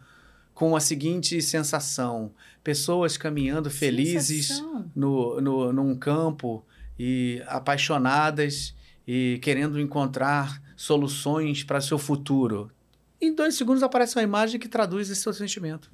com 0.52 0.76
a 0.76 0.80
seguinte 0.80 1.40
sensação: 1.40 2.30
pessoas 2.62 3.16
caminhando 3.16 3.70
felizes 3.70 4.48
Sensação. 4.48 4.84
no, 4.94 5.40
no, 5.40 5.72
num 5.72 5.96
campo 5.96 6.62
e 6.98 7.42
apaixonadas 7.46 8.74
e 9.10 9.38
querendo 9.40 9.80
encontrar 9.80 10.62
soluções 10.76 11.64
para 11.64 11.80
seu 11.80 11.98
futuro. 11.98 12.70
Em 13.18 13.34
dois 13.34 13.54
segundos 13.54 13.82
aparece 13.82 14.14
uma 14.16 14.22
imagem 14.22 14.60
que 14.60 14.68
traduz 14.68 15.08
esse 15.08 15.22
seu 15.22 15.32
sentimento. 15.32 15.90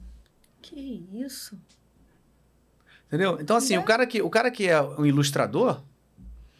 Que 0.60 1.06
isso? 1.14 1.56
Entendeu? 3.06 3.38
Então, 3.40 3.56
assim, 3.56 3.74
É. 3.74 3.78
o, 3.78 3.84
cara 3.84 4.04
que, 4.04 4.20
o 4.20 4.28
cara 4.28 4.50
que 4.50 4.66
é 4.66 4.82
um 4.82 5.06
ilustrador, 5.06 5.80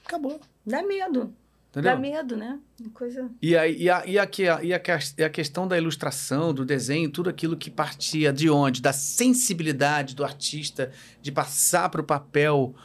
acabou. 0.06 0.40
Dá 0.64 0.80
medo. 0.80 1.34
Entendeu? 1.70 1.92
Dá 1.92 1.98
medo, 1.98 2.36
né? 2.36 2.60
Coisa. 2.92 3.28
E, 3.42 3.56
a, 3.56 3.66
e, 3.66 3.90
a, 3.90 4.06
e, 4.06 4.16
a, 4.16 4.28
e, 4.38 4.48
a, 4.72 4.80
e 5.18 5.24
a 5.24 5.28
questão 5.28 5.66
da 5.66 5.76
ilustração, 5.76 6.54
do 6.54 6.64
desenho, 6.64 7.10
tudo 7.10 7.28
aquilo 7.28 7.56
que 7.56 7.68
partia 7.68 8.32
de 8.32 8.48
onde? 8.48 8.80
Da 8.80 8.92
sensibilidade 8.92 10.14
do 10.14 10.22
artista, 10.22 10.92
de 11.20 11.32
passar 11.32 11.88
para 11.88 12.00
o 12.00 12.04
papel. 12.04 12.76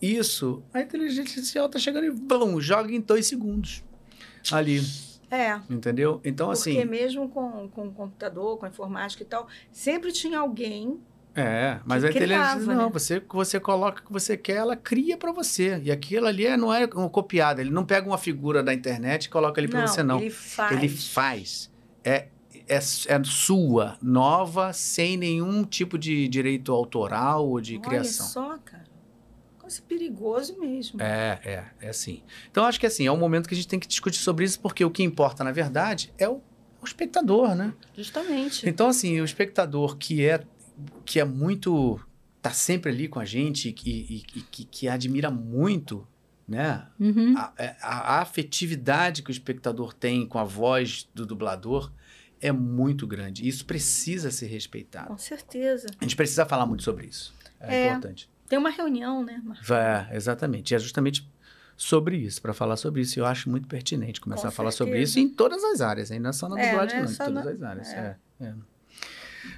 Isso, 0.00 0.62
a 0.72 0.80
inteligência 0.80 1.22
artificial 1.22 1.66
está 1.66 1.78
chegando 1.78 2.04
e 2.04 2.10
blum, 2.10 2.60
joga 2.60 2.92
em 2.92 3.00
dois 3.00 3.26
segundos. 3.26 3.82
Ali, 4.52 4.80
É. 5.30 5.60
entendeu? 5.68 6.20
Então, 6.24 6.48
Porque 6.48 6.70
assim. 6.70 6.84
mesmo 6.84 7.28
com, 7.28 7.68
com 7.68 7.88
o 7.88 7.92
computador, 7.92 8.56
com 8.58 8.66
a 8.66 8.68
informática 8.68 9.22
e 9.22 9.26
tal, 9.26 9.48
sempre 9.72 10.12
tinha 10.12 10.38
alguém. 10.38 10.98
É, 11.34 11.78
mas 11.84 12.02
que 12.02 12.08
a 12.08 12.10
inteligência 12.10 12.54
criava, 12.54 12.74
não, 12.74 12.86
né? 12.86 12.90
você 12.92 13.22
você 13.28 13.60
coloca 13.60 14.02
o 14.02 14.06
que 14.06 14.12
você 14.12 14.36
quer, 14.36 14.56
ela 14.56 14.74
cria 14.74 15.16
para 15.16 15.30
você. 15.30 15.80
E 15.84 15.90
aquilo 15.90 16.26
ali 16.26 16.46
é, 16.46 16.56
não 16.56 16.72
é 16.72 16.88
um 16.96 17.08
copiado, 17.08 17.60
ele 17.60 17.70
não 17.70 17.84
pega 17.84 18.08
uma 18.08 18.18
figura 18.18 18.62
da 18.62 18.72
internet 18.74 19.24
e 19.26 19.28
coloca 19.28 19.60
ali 19.60 19.68
para 19.68 19.86
você 19.86 20.02
não. 20.02 20.18
Ele 20.20 20.30
faz. 20.30 20.72
Ele 20.72 20.88
faz. 20.88 21.70
É, 22.02 22.28
é, 22.66 22.76
é 22.76 23.24
sua, 23.24 23.96
nova, 24.02 24.72
sem 24.72 25.16
nenhum 25.16 25.62
tipo 25.64 25.96
de 25.98 26.26
direito 26.28 26.72
autoral 26.72 27.48
ou 27.48 27.60
de 27.60 27.74
Olha 27.74 27.82
criação. 27.82 28.26
só, 28.26 28.58
cara. 28.64 28.87
Coisa 29.68 29.82
perigoso 29.82 30.58
mesmo. 30.58 31.00
É, 31.02 31.38
é, 31.44 31.64
é 31.86 31.88
assim. 31.90 32.22
Então, 32.50 32.64
acho 32.64 32.80
que 32.80 32.86
assim, 32.86 33.06
é 33.06 33.12
um 33.12 33.16
momento 33.18 33.46
que 33.48 33.54
a 33.54 33.56
gente 33.56 33.68
tem 33.68 33.78
que 33.78 33.86
discutir 33.86 34.18
sobre 34.18 34.44
isso, 34.44 34.58
porque 34.60 34.84
o 34.84 34.90
que 34.90 35.02
importa, 35.02 35.44
na 35.44 35.52
verdade, 35.52 36.12
é 36.18 36.28
o, 36.28 36.40
o 36.80 36.84
espectador, 36.84 37.54
né? 37.54 37.74
Justamente. 37.96 38.68
Então, 38.68 38.88
assim, 38.88 39.20
o 39.20 39.24
espectador 39.24 39.96
que 39.96 40.24
é, 40.24 40.42
que 41.04 41.20
é 41.20 41.24
muito. 41.24 42.00
tá 42.40 42.50
sempre 42.52 42.90
ali 42.90 43.08
com 43.08 43.18
a 43.20 43.24
gente 43.24 43.74
e, 43.84 43.90
e- 43.90 44.22
e 44.36 44.40
que, 44.42 44.64
que 44.64 44.88
admira 44.88 45.30
muito, 45.30 46.06
né? 46.46 46.86
Uhum. 46.98 47.36
A, 47.36 47.52
é, 47.58 47.76
a- 47.82 48.14
a 48.16 48.20
afetividade 48.22 49.22
que 49.22 49.30
o 49.30 49.32
espectador 49.32 49.92
tem 49.92 50.26
com 50.26 50.38
a 50.38 50.44
voz 50.44 51.06
do 51.14 51.26
dublador 51.26 51.92
é 52.40 52.52
muito 52.52 53.06
grande. 53.06 53.46
Isso 53.46 53.66
precisa 53.66 54.30
ser 54.30 54.46
respeitado. 54.46 55.08
Com 55.08 55.18
certeza. 55.18 55.88
A 56.00 56.04
gente 56.04 56.14
precisa 56.16 56.46
falar 56.46 56.64
muito 56.64 56.84
sobre 56.84 57.06
isso. 57.06 57.34
É, 57.60 57.74
É. 57.74 57.86
importante. 57.90 58.30
Tem 58.48 58.58
uma 58.58 58.70
reunião, 58.70 59.22
né? 59.24 59.40
Mar- 59.44 59.58
É, 60.10 60.16
exatamente. 60.16 60.70
E 60.72 60.74
é 60.74 60.78
justamente 60.78 61.28
sobre 61.76 62.16
isso, 62.16 62.40
para 62.42 62.52
falar 62.54 62.76
sobre 62.76 63.02
isso. 63.02 63.18
E 63.18 63.20
eu 63.20 63.26
acho 63.26 63.48
muito 63.50 63.68
pertinente 63.68 64.20
começar 64.20 64.42
Com 64.42 64.48
a 64.48 64.50
falar 64.52 64.70
sobre 64.72 65.00
isso 65.00 65.18
em 65.20 65.28
todas 65.28 65.62
as 65.64 65.80
áreas, 65.80 66.10
não 66.10 66.30
é 66.30 66.32
só 66.32 66.48
na 66.48 66.58
É, 66.60 66.70
dublagem, 66.70 66.96
não 66.96 67.02
é 67.02 67.04
não, 67.06 67.12
em 67.12 67.14
só 67.14 67.24
todas 67.26 67.44
na- 67.44 67.50
as 67.52 67.62
áreas. 67.62 67.88
é. 67.92 68.16
É, 68.40 68.44
é. 68.46 68.54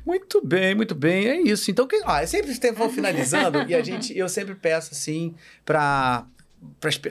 Muito 0.05 0.45
bem, 0.45 0.75
muito 0.75 0.95
bem. 0.95 1.27
É 1.29 1.41
isso. 1.41 1.71
Então, 1.71 1.87
que, 1.87 2.01
ah, 2.05 2.23
eu 2.23 2.29
sempre 2.29 2.53
vou 2.73 2.89
finalizando 2.91 3.63
e 3.69 3.75
a 3.75 3.83
gente, 3.83 4.17
eu 4.17 4.29
sempre 4.29 4.55
peço 4.55 4.93
assim 4.93 5.35
para 5.65 6.27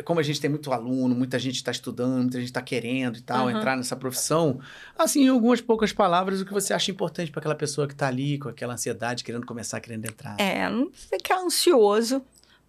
como 0.04 0.20
a 0.20 0.24
gente 0.24 0.40
tem 0.40 0.50
muito 0.50 0.72
aluno, 0.72 1.16
muita 1.16 1.40
gente 1.40 1.56
está 1.56 1.72
estudando, 1.72 2.22
muita 2.22 2.40
gente 2.40 2.50
está 2.50 2.62
querendo 2.62 3.18
e 3.18 3.22
tal, 3.22 3.48
Aham. 3.48 3.58
entrar 3.58 3.76
nessa 3.76 3.96
profissão, 3.96 4.60
assim, 4.98 5.26
em 5.26 5.30
algumas 5.30 5.60
poucas 5.60 5.92
palavras, 5.92 6.42
o 6.42 6.46
que 6.46 6.54
você 6.54 6.74
acha 6.74 6.92
importante 6.92 7.32
para 7.32 7.40
aquela 7.40 7.56
pessoa 7.56 7.88
que 7.88 7.94
está 7.94 8.08
ali 8.08 8.38
com 8.38 8.50
aquela 8.50 8.74
ansiedade, 8.74 9.24
querendo 9.24 9.46
começar, 9.46 9.80
querendo 9.80 10.06
entrar. 10.06 10.36
É, 10.40 10.70
não 10.70 10.92
ficar 10.92 11.40
ansioso, 11.40 12.22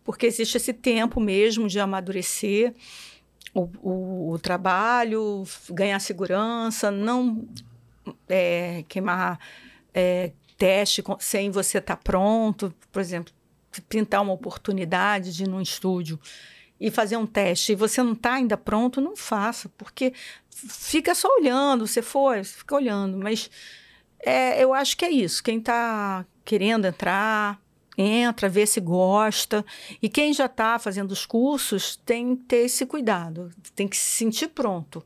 porque 0.04 0.26
existe 0.26 0.56
esse 0.56 0.72
tempo 0.72 1.20
mesmo 1.20 1.68
de 1.68 1.78
amadurecer 1.78 2.74
o, 3.52 3.68
o, 3.82 4.32
o 4.32 4.38
trabalho, 4.38 5.44
ganhar 5.70 5.98
segurança, 6.00 6.90
não 6.90 7.46
é, 8.28 8.84
queimar 8.88 9.38
é, 9.92 10.32
teste 10.56 11.02
sem 11.18 11.50
você 11.50 11.78
estar 11.78 11.96
pronto. 11.96 12.72
Por 12.92 13.00
exemplo, 13.00 13.32
pintar 13.88 14.22
uma 14.22 14.32
oportunidade 14.32 15.34
de 15.34 15.44
ir 15.44 15.48
num 15.48 15.60
estúdio 15.60 16.18
e 16.80 16.90
fazer 16.90 17.16
um 17.16 17.26
teste 17.26 17.72
e 17.72 17.76
você 17.76 18.02
não 18.02 18.12
está 18.12 18.34
ainda 18.34 18.56
pronto, 18.56 19.00
não 19.00 19.14
faça, 19.14 19.68
porque 19.76 20.14
fica 20.50 21.14
só 21.14 21.28
olhando, 21.38 21.86
você 21.86 22.00
foi, 22.00 22.42
você 22.42 22.56
fica 22.56 22.74
olhando, 22.74 23.18
mas 23.18 23.50
é, 24.18 24.62
eu 24.62 24.72
acho 24.72 24.96
que 24.96 25.04
é 25.04 25.10
isso. 25.10 25.42
Quem 25.42 25.58
está 25.58 26.24
querendo 26.44 26.86
entrar, 26.86 27.60
entra, 27.96 28.48
vê 28.48 28.66
se 28.66 28.80
gosta. 28.80 29.64
E 30.00 30.08
quem 30.08 30.32
já 30.32 30.46
está 30.46 30.78
fazendo 30.78 31.12
os 31.12 31.26
cursos 31.26 31.96
tem 31.96 32.36
que 32.36 32.44
ter 32.44 32.64
esse 32.64 32.86
cuidado, 32.86 33.50
tem 33.74 33.88
que 33.88 33.96
se 33.96 34.10
sentir 34.10 34.48
pronto. 34.48 35.04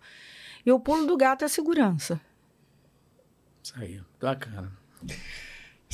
E 0.65 0.73
o 0.73 0.81
pulo 0.81 1.07
do 1.07 1.17
gato 1.17 1.43
é 1.43 1.47
a 1.47 1.49
segurança. 1.49 2.21
Isso 3.63 3.75
aí, 3.77 4.01
bacana. 4.21 4.73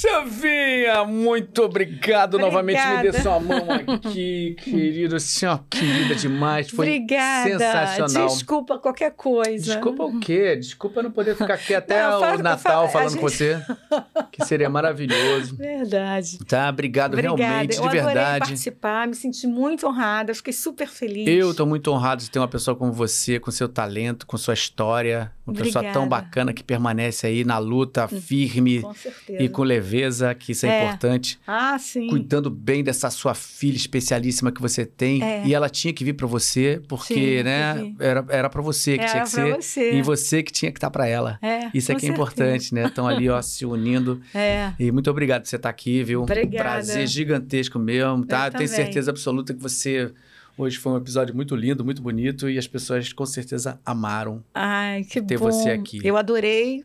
Silvinha, 0.00 1.04
muito 1.04 1.62
obrigado 1.62 2.38
novamente. 2.38 2.78
Me 2.78 3.02
dê 3.02 3.08
Obrigada. 3.08 3.22
sua 3.22 3.38
mão 3.38 3.66
aqui, 3.70 4.56
querido. 4.64 5.20
Senhora, 5.20 5.60
querida 5.68 6.14
demais. 6.14 6.70
Foi 6.70 6.86
Obrigada. 6.86 7.50
sensacional. 7.50 8.28
Desculpa 8.28 8.78
qualquer 8.78 9.10
coisa. 9.12 9.74
Desculpa 9.74 10.04
o 10.04 10.18
quê? 10.18 10.56
Desculpa 10.56 11.02
não 11.02 11.10
poder 11.10 11.36
ficar 11.36 11.54
aqui 11.54 11.74
até 11.76 12.02
Não, 12.02 12.18
o 12.36 12.38
Natal 12.38 12.84
a 12.86 12.88
falando 12.88 13.10
gente- 13.10 13.20
com 13.20 13.28
você, 13.28 13.60
que 14.32 14.42
seria 14.46 14.70
maravilhoso. 14.70 15.54
Verdade. 15.56 16.38
Tá, 16.46 16.70
obrigado 16.70 17.12
Obrigada. 17.12 17.36
realmente, 17.42 17.76
eu 17.76 17.82
de 17.82 17.88
adorei 17.88 18.02
verdade. 18.04 18.38
participar, 18.40 19.06
me 19.06 19.14
senti 19.14 19.46
muito 19.46 19.86
honrada, 19.86 20.34
fiquei 20.34 20.52
super 20.54 20.88
feliz. 20.88 21.28
Eu 21.28 21.50
estou 21.50 21.66
muito 21.66 21.92
honrado 21.92 22.22
de 22.22 22.30
ter 22.30 22.38
uma 22.38 22.48
pessoa 22.48 22.74
como 22.74 22.90
você, 22.90 23.38
com 23.38 23.50
seu 23.50 23.68
talento, 23.68 24.26
com 24.26 24.38
sua 24.38 24.54
história, 24.54 25.30
uma 25.50 25.62
pessoa 25.64 25.82
tão 25.84 26.02
Obrigada. 26.04 26.22
bacana 26.22 26.52
que 26.52 26.62
permanece 26.64 27.26
aí 27.26 27.44
na 27.44 27.58
luta, 27.58 28.06
firme 28.08 28.80
Com 28.80 28.92
e 29.38 29.48
com 29.48 29.62
leveza, 29.62 30.34
que 30.34 30.52
isso 30.52 30.66
é, 30.66 30.68
É. 30.68 30.84
importante. 30.84 31.38
Ah, 31.46 31.78
sim. 31.78 32.08
cuidando 32.08 32.48
bem 32.50 32.82
dessa 32.82 33.10
sua 33.10 33.34
filha 33.34 33.76
especialíssima 33.76 34.50
que 34.52 34.60
você 34.60 34.84
tem. 34.86 35.22
É. 35.22 35.46
E 35.46 35.54
ela 35.54 35.68
tinha 35.68 35.92
que 35.92 36.04
vir 36.04 36.14
para 36.14 36.26
você, 36.26 36.80
porque, 36.88 37.14
Tinha 37.14 37.36
que 37.38 37.42
né, 37.42 37.94
era, 37.98 38.24
era 38.28 38.48
para 38.50 38.62
você 38.62 38.98
que 38.98 39.04
tinha 39.04 39.16
Era 39.22 39.24
que 39.24 39.30
pra 39.32 39.44
ser. 39.44 39.56
você. 39.56 39.92
E 39.94 40.02
você 40.02 40.42
que 40.42 40.52
tinha 40.52 40.70
que 40.70 40.78
estar 40.78 40.90
para 40.90 41.06
ela. 41.06 41.38
É, 41.42 41.70
Isso 41.74 41.90
é 41.90 41.94
que 41.94 42.06
é 42.06 42.08
certeza. 42.08 42.12
importante, 42.12 42.74
né? 42.74 42.86
Estão 42.86 43.06
ali, 43.08 43.28
ó, 43.28 43.40
se 43.42 43.64
unindo. 43.66 44.20
É. 44.34 44.72
E 44.78 44.90
muito 44.92 45.10
obrigado 45.10 45.42
por 45.42 45.48
você 45.48 45.56
estar 45.56 45.68
aqui, 45.68 46.02
viu? 46.02 46.22
Obrigada. 46.22 46.70
Prazer 46.70 47.06
gigantesco 47.06 47.78
mesmo, 47.78 48.24
tá? 48.24 48.46
Eu 48.46 48.50
Tenho 48.52 48.68
também. 48.68 48.68
certeza 48.68 49.10
absoluta 49.10 49.54
que 49.54 49.60
você 49.60 50.12
Hoje 50.56 50.76
foi 50.78 50.92
um 50.92 50.96
episódio 50.96 51.34
muito 51.34 51.54
lindo, 51.56 51.84
muito 51.84 52.02
bonito 52.02 52.48
e 52.48 52.58
as 52.58 52.66
pessoas 52.66 53.12
com 53.12 53.24
certeza 53.24 53.80
amaram 53.84 54.44
Ai, 54.54 55.04
que 55.04 55.22
ter 55.22 55.38
bom. 55.38 55.46
você 55.50 55.70
aqui. 55.70 56.00
Eu 56.04 56.16
adorei. 56.16 56.84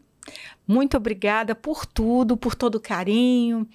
Muito 0.68 0.98
obrigada 0.98 1.54
por 1.54 1.86
tudo, 1.86 2.36
por 2.36 2.56
todo 2.56 2.76
o 2.76 2.80
carinho, 2.80 3.68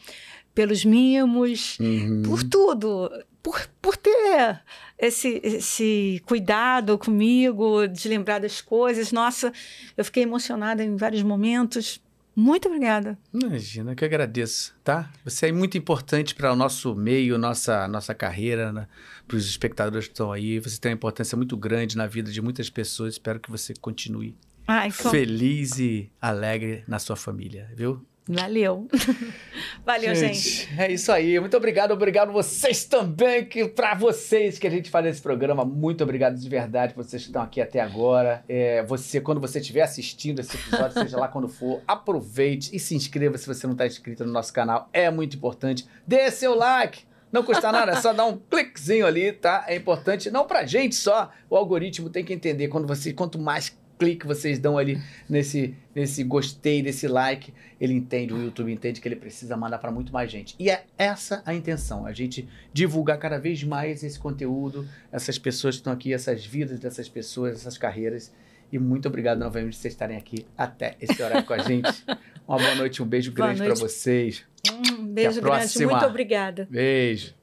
pelos 0.55 0.85
mimos, 0.85 1.79
Uhum. 1.79 2.23
por 2.25 2.43
tudo. 2.43 3.11
Por, 3.43 3.59
por 3.81 3.97
ter 3.97 4.61
esse, 4.99 5.41
esse 5.43 6.21
cuidado 6.27 6.99
comigo, 6.99 7.87
de 7.87 8.07
lembrar 8.09 8.39
das 8.39 8.61
coisas. 8.61 9.13
Nossa, 9.13 9.51
eu 9.97 10.05
fiquei 10.05 10.25
emocionada 10.25 10.85
em 10.85 10.95
vários 10.97 11.23
momentos. 11.23 12.01
Muito 12.35 12.69
obrigada. 12.69 13.19
Imagina, 13.33 13.95
que 13.95 14.05
eu 14.05 14.07
agradeço, 14.07 14.75
tá? 14.85 15.11
Você 15.25 15.49
é 15.49 15.53
muito 15.53 15.77
importante 15.77 16.35
para 16.35 16.53
o 16.53 16.57
nosso 16.57 16.95
meio, 16.95 17.37
nossa, 17.37 17.87
nossa 17.89 18.15
carreira, 18.15 18.73
né? 18.73 18.87
para 19.31 19.37
os 19.37 19.47
espectadores 19.47 20.09
que 20.09 20.13
estão 20.13 20.33
aí. 20.33 20.59
Você 20.59 20.79
tem 20.79 20.91
uma 20.91 20.97
importância 20.97 21.37
muito 21.37 21.57
grande 21.57 21.97
na 21.97 22.09
vida 22.09 22.33
de 22.33 22.43
muitas 22.43 22.69
pessoas. 22.69 23.15
Espero 23.15 23.39
que 23.39 23.51
você 23.51 23.73
continue 23.75 24.35
Ai, 24.67 24.91
feliz 24.91 25.79
e 25.79 26.11
alegre 26.21 26.83
na 26.89 26.99
sua 26.99 27.15
família, 27.15 27.71
viu? 27.77 28.05
Valeu. 28.29 28.89
valeu, 29.85 30.15
gente. 30.15 30.69
É 30.79 30.91
isso 30.91 31.11
aí. 31.11 31.39
Muito 31.41 31.57
obrigado, 31.57 31.93
obrigado 31.93 32.33
vocês 32.33 32.85
também, 32.85 33.45
que 33.45 33.69
para 33.69 33.95
vocês 33.95 34.59
que 34.59 34.67
a 34.67 34.71
gente 34.71 34.91
faz 34.91 35.07
esse 35.07 35.21
programa. 35.21 35.65
Muito 35.65 36.03
obrigado 36.03 36.37
de 36.37 36.49
verdade, 36.49 36.95
vocês 36.95 37.23
que 37.23 37.29
estão 37.29 37.43
aqui 37.43 37.61
até 37.61 37.81
agora. 37.81 38.45
É, 38.49 38.83
você, 38.85 39.21
quando 39.21 39.41
você 39.41 39.59
estiver 39.59 39.83
assistindo 39.83 40.41
esse 40.41 40.57
episódio, 40.57 41.01
seja 41.01 41.19
lá 41.19 41.29
quando 41.29 41.49
for, 41.49 41.83
aproveite 41.87 42.75
e 42.75 42.79
se 42.79 42.95
inscreva 42.95 43.37
se 43.39 43.47
você 43.47 43.67
não 43.67 43.73
está 43.73 43.87
inscrito 43.87 44.25
no 44.25 44.33
nosso 44.33 44.53
canal. 44.53 44.89
É 44.93 45.11
muito 45.11 45.37
importante. 45.37 45.87
Dê 46.07 46.31
seu 46.31 46.55
like. 46.55 47.11
Não 47.33 47.45
custa 47.45 47.71
nada, 47.71 47.93
é 47.93 47.97
só 48.01 48.13
dar 48.13 48.27
um 48.27 48.37
cliquezinho 48.51 49.07
ali, 49.07 49.33
tá? 49.33 49.65
É 49.69 49.77
importante, 49.77 50.31
não 50.31 50.47
pra 50.47 50.67
gente 50.67 50.97
só. 50.97 51.31
O 51.49 51.57
algoritmo 51.57 52.11
tem 52.11 52.25
que 52.25 52.33
entender 52.33 52.69
quando 52.69 52.89
você, 52.89 53.13
quanto 53.13 53.39
mais 53.39 53.79
clique 54.01 54.27
vocês 54.27 54.59
dão 54.59 54.79
ali 54.79 54.99
nesse, 55.29 55.75
nesse 55.95 56.25
gostei, 56.25 56.83
nesse 56.83 57.07
like, 57.07 57.53
ele 57.79 57.93
entende, 57.93 58.33
o 58.33 58.43
YouTube 58.43 58.73
entende 58.73 58.99
que 58.99 59.07
ele 59.07 59.15
precisa 59.15 59.59
mandar 59.59 59.77
para 59.77 59.93
muito 59.93 60.11
mais 60.11 60.33
gente. 60.33 60.57
E 60.59 60.71
é 60.71 60.85
essa 60.97 61.43
a 61.45 61.53
intenção, 61.53 62.07
a 62.07 62.13
gente 62.15 62.49
divulgar 62.73 63.19
cada 63.19 63.39
vez 63.39 63.63
mais 63.63 64.03
esse 64.03 64.19
conteúdo, 64.19 64.89
essas 65.13 65.39
pessoas 65.39 65.75
que 65.75 65.81
estão 65.81 65.93
aqui, 65.93 66.15
essas 66.15 66.47
vidas 66.47 66.81
dessas 66.81 67.11
pessoas, 67.11 67.57
essas 67.57 67.77
carreiras. 67.77 68.33
E 68.73 68.79
muito 68.79 69.07
obrigado 69.07 69.39
novamente 69.39 69.75
por 69.75 69.81
vocês 69.81 69.93
estarem 69.93 70.17
aqui 70.17 70.47
até 70.57 70.97
esse 71.01 71.21
horário 71.23 71.45
com 71.45 71.53
a 71.53 71.59
gente. 71.59 72.05
Uma 72.49 72.57
boa 72.57 72.75
noite, 72.77 73.03
um 73.03 73.07
beijo 73.07 73.33
Boa 73.33 73.49
grande 73.49 73.63
para 73.63 73.75
vocês. 73.75 74.45
Um 74.73 75.05
beijo 75.05 75.43
grande. 75.43 75.87
Muito 75.87 76.07
obrigada. 76.07 76.67
Beijo. 76.71 77.40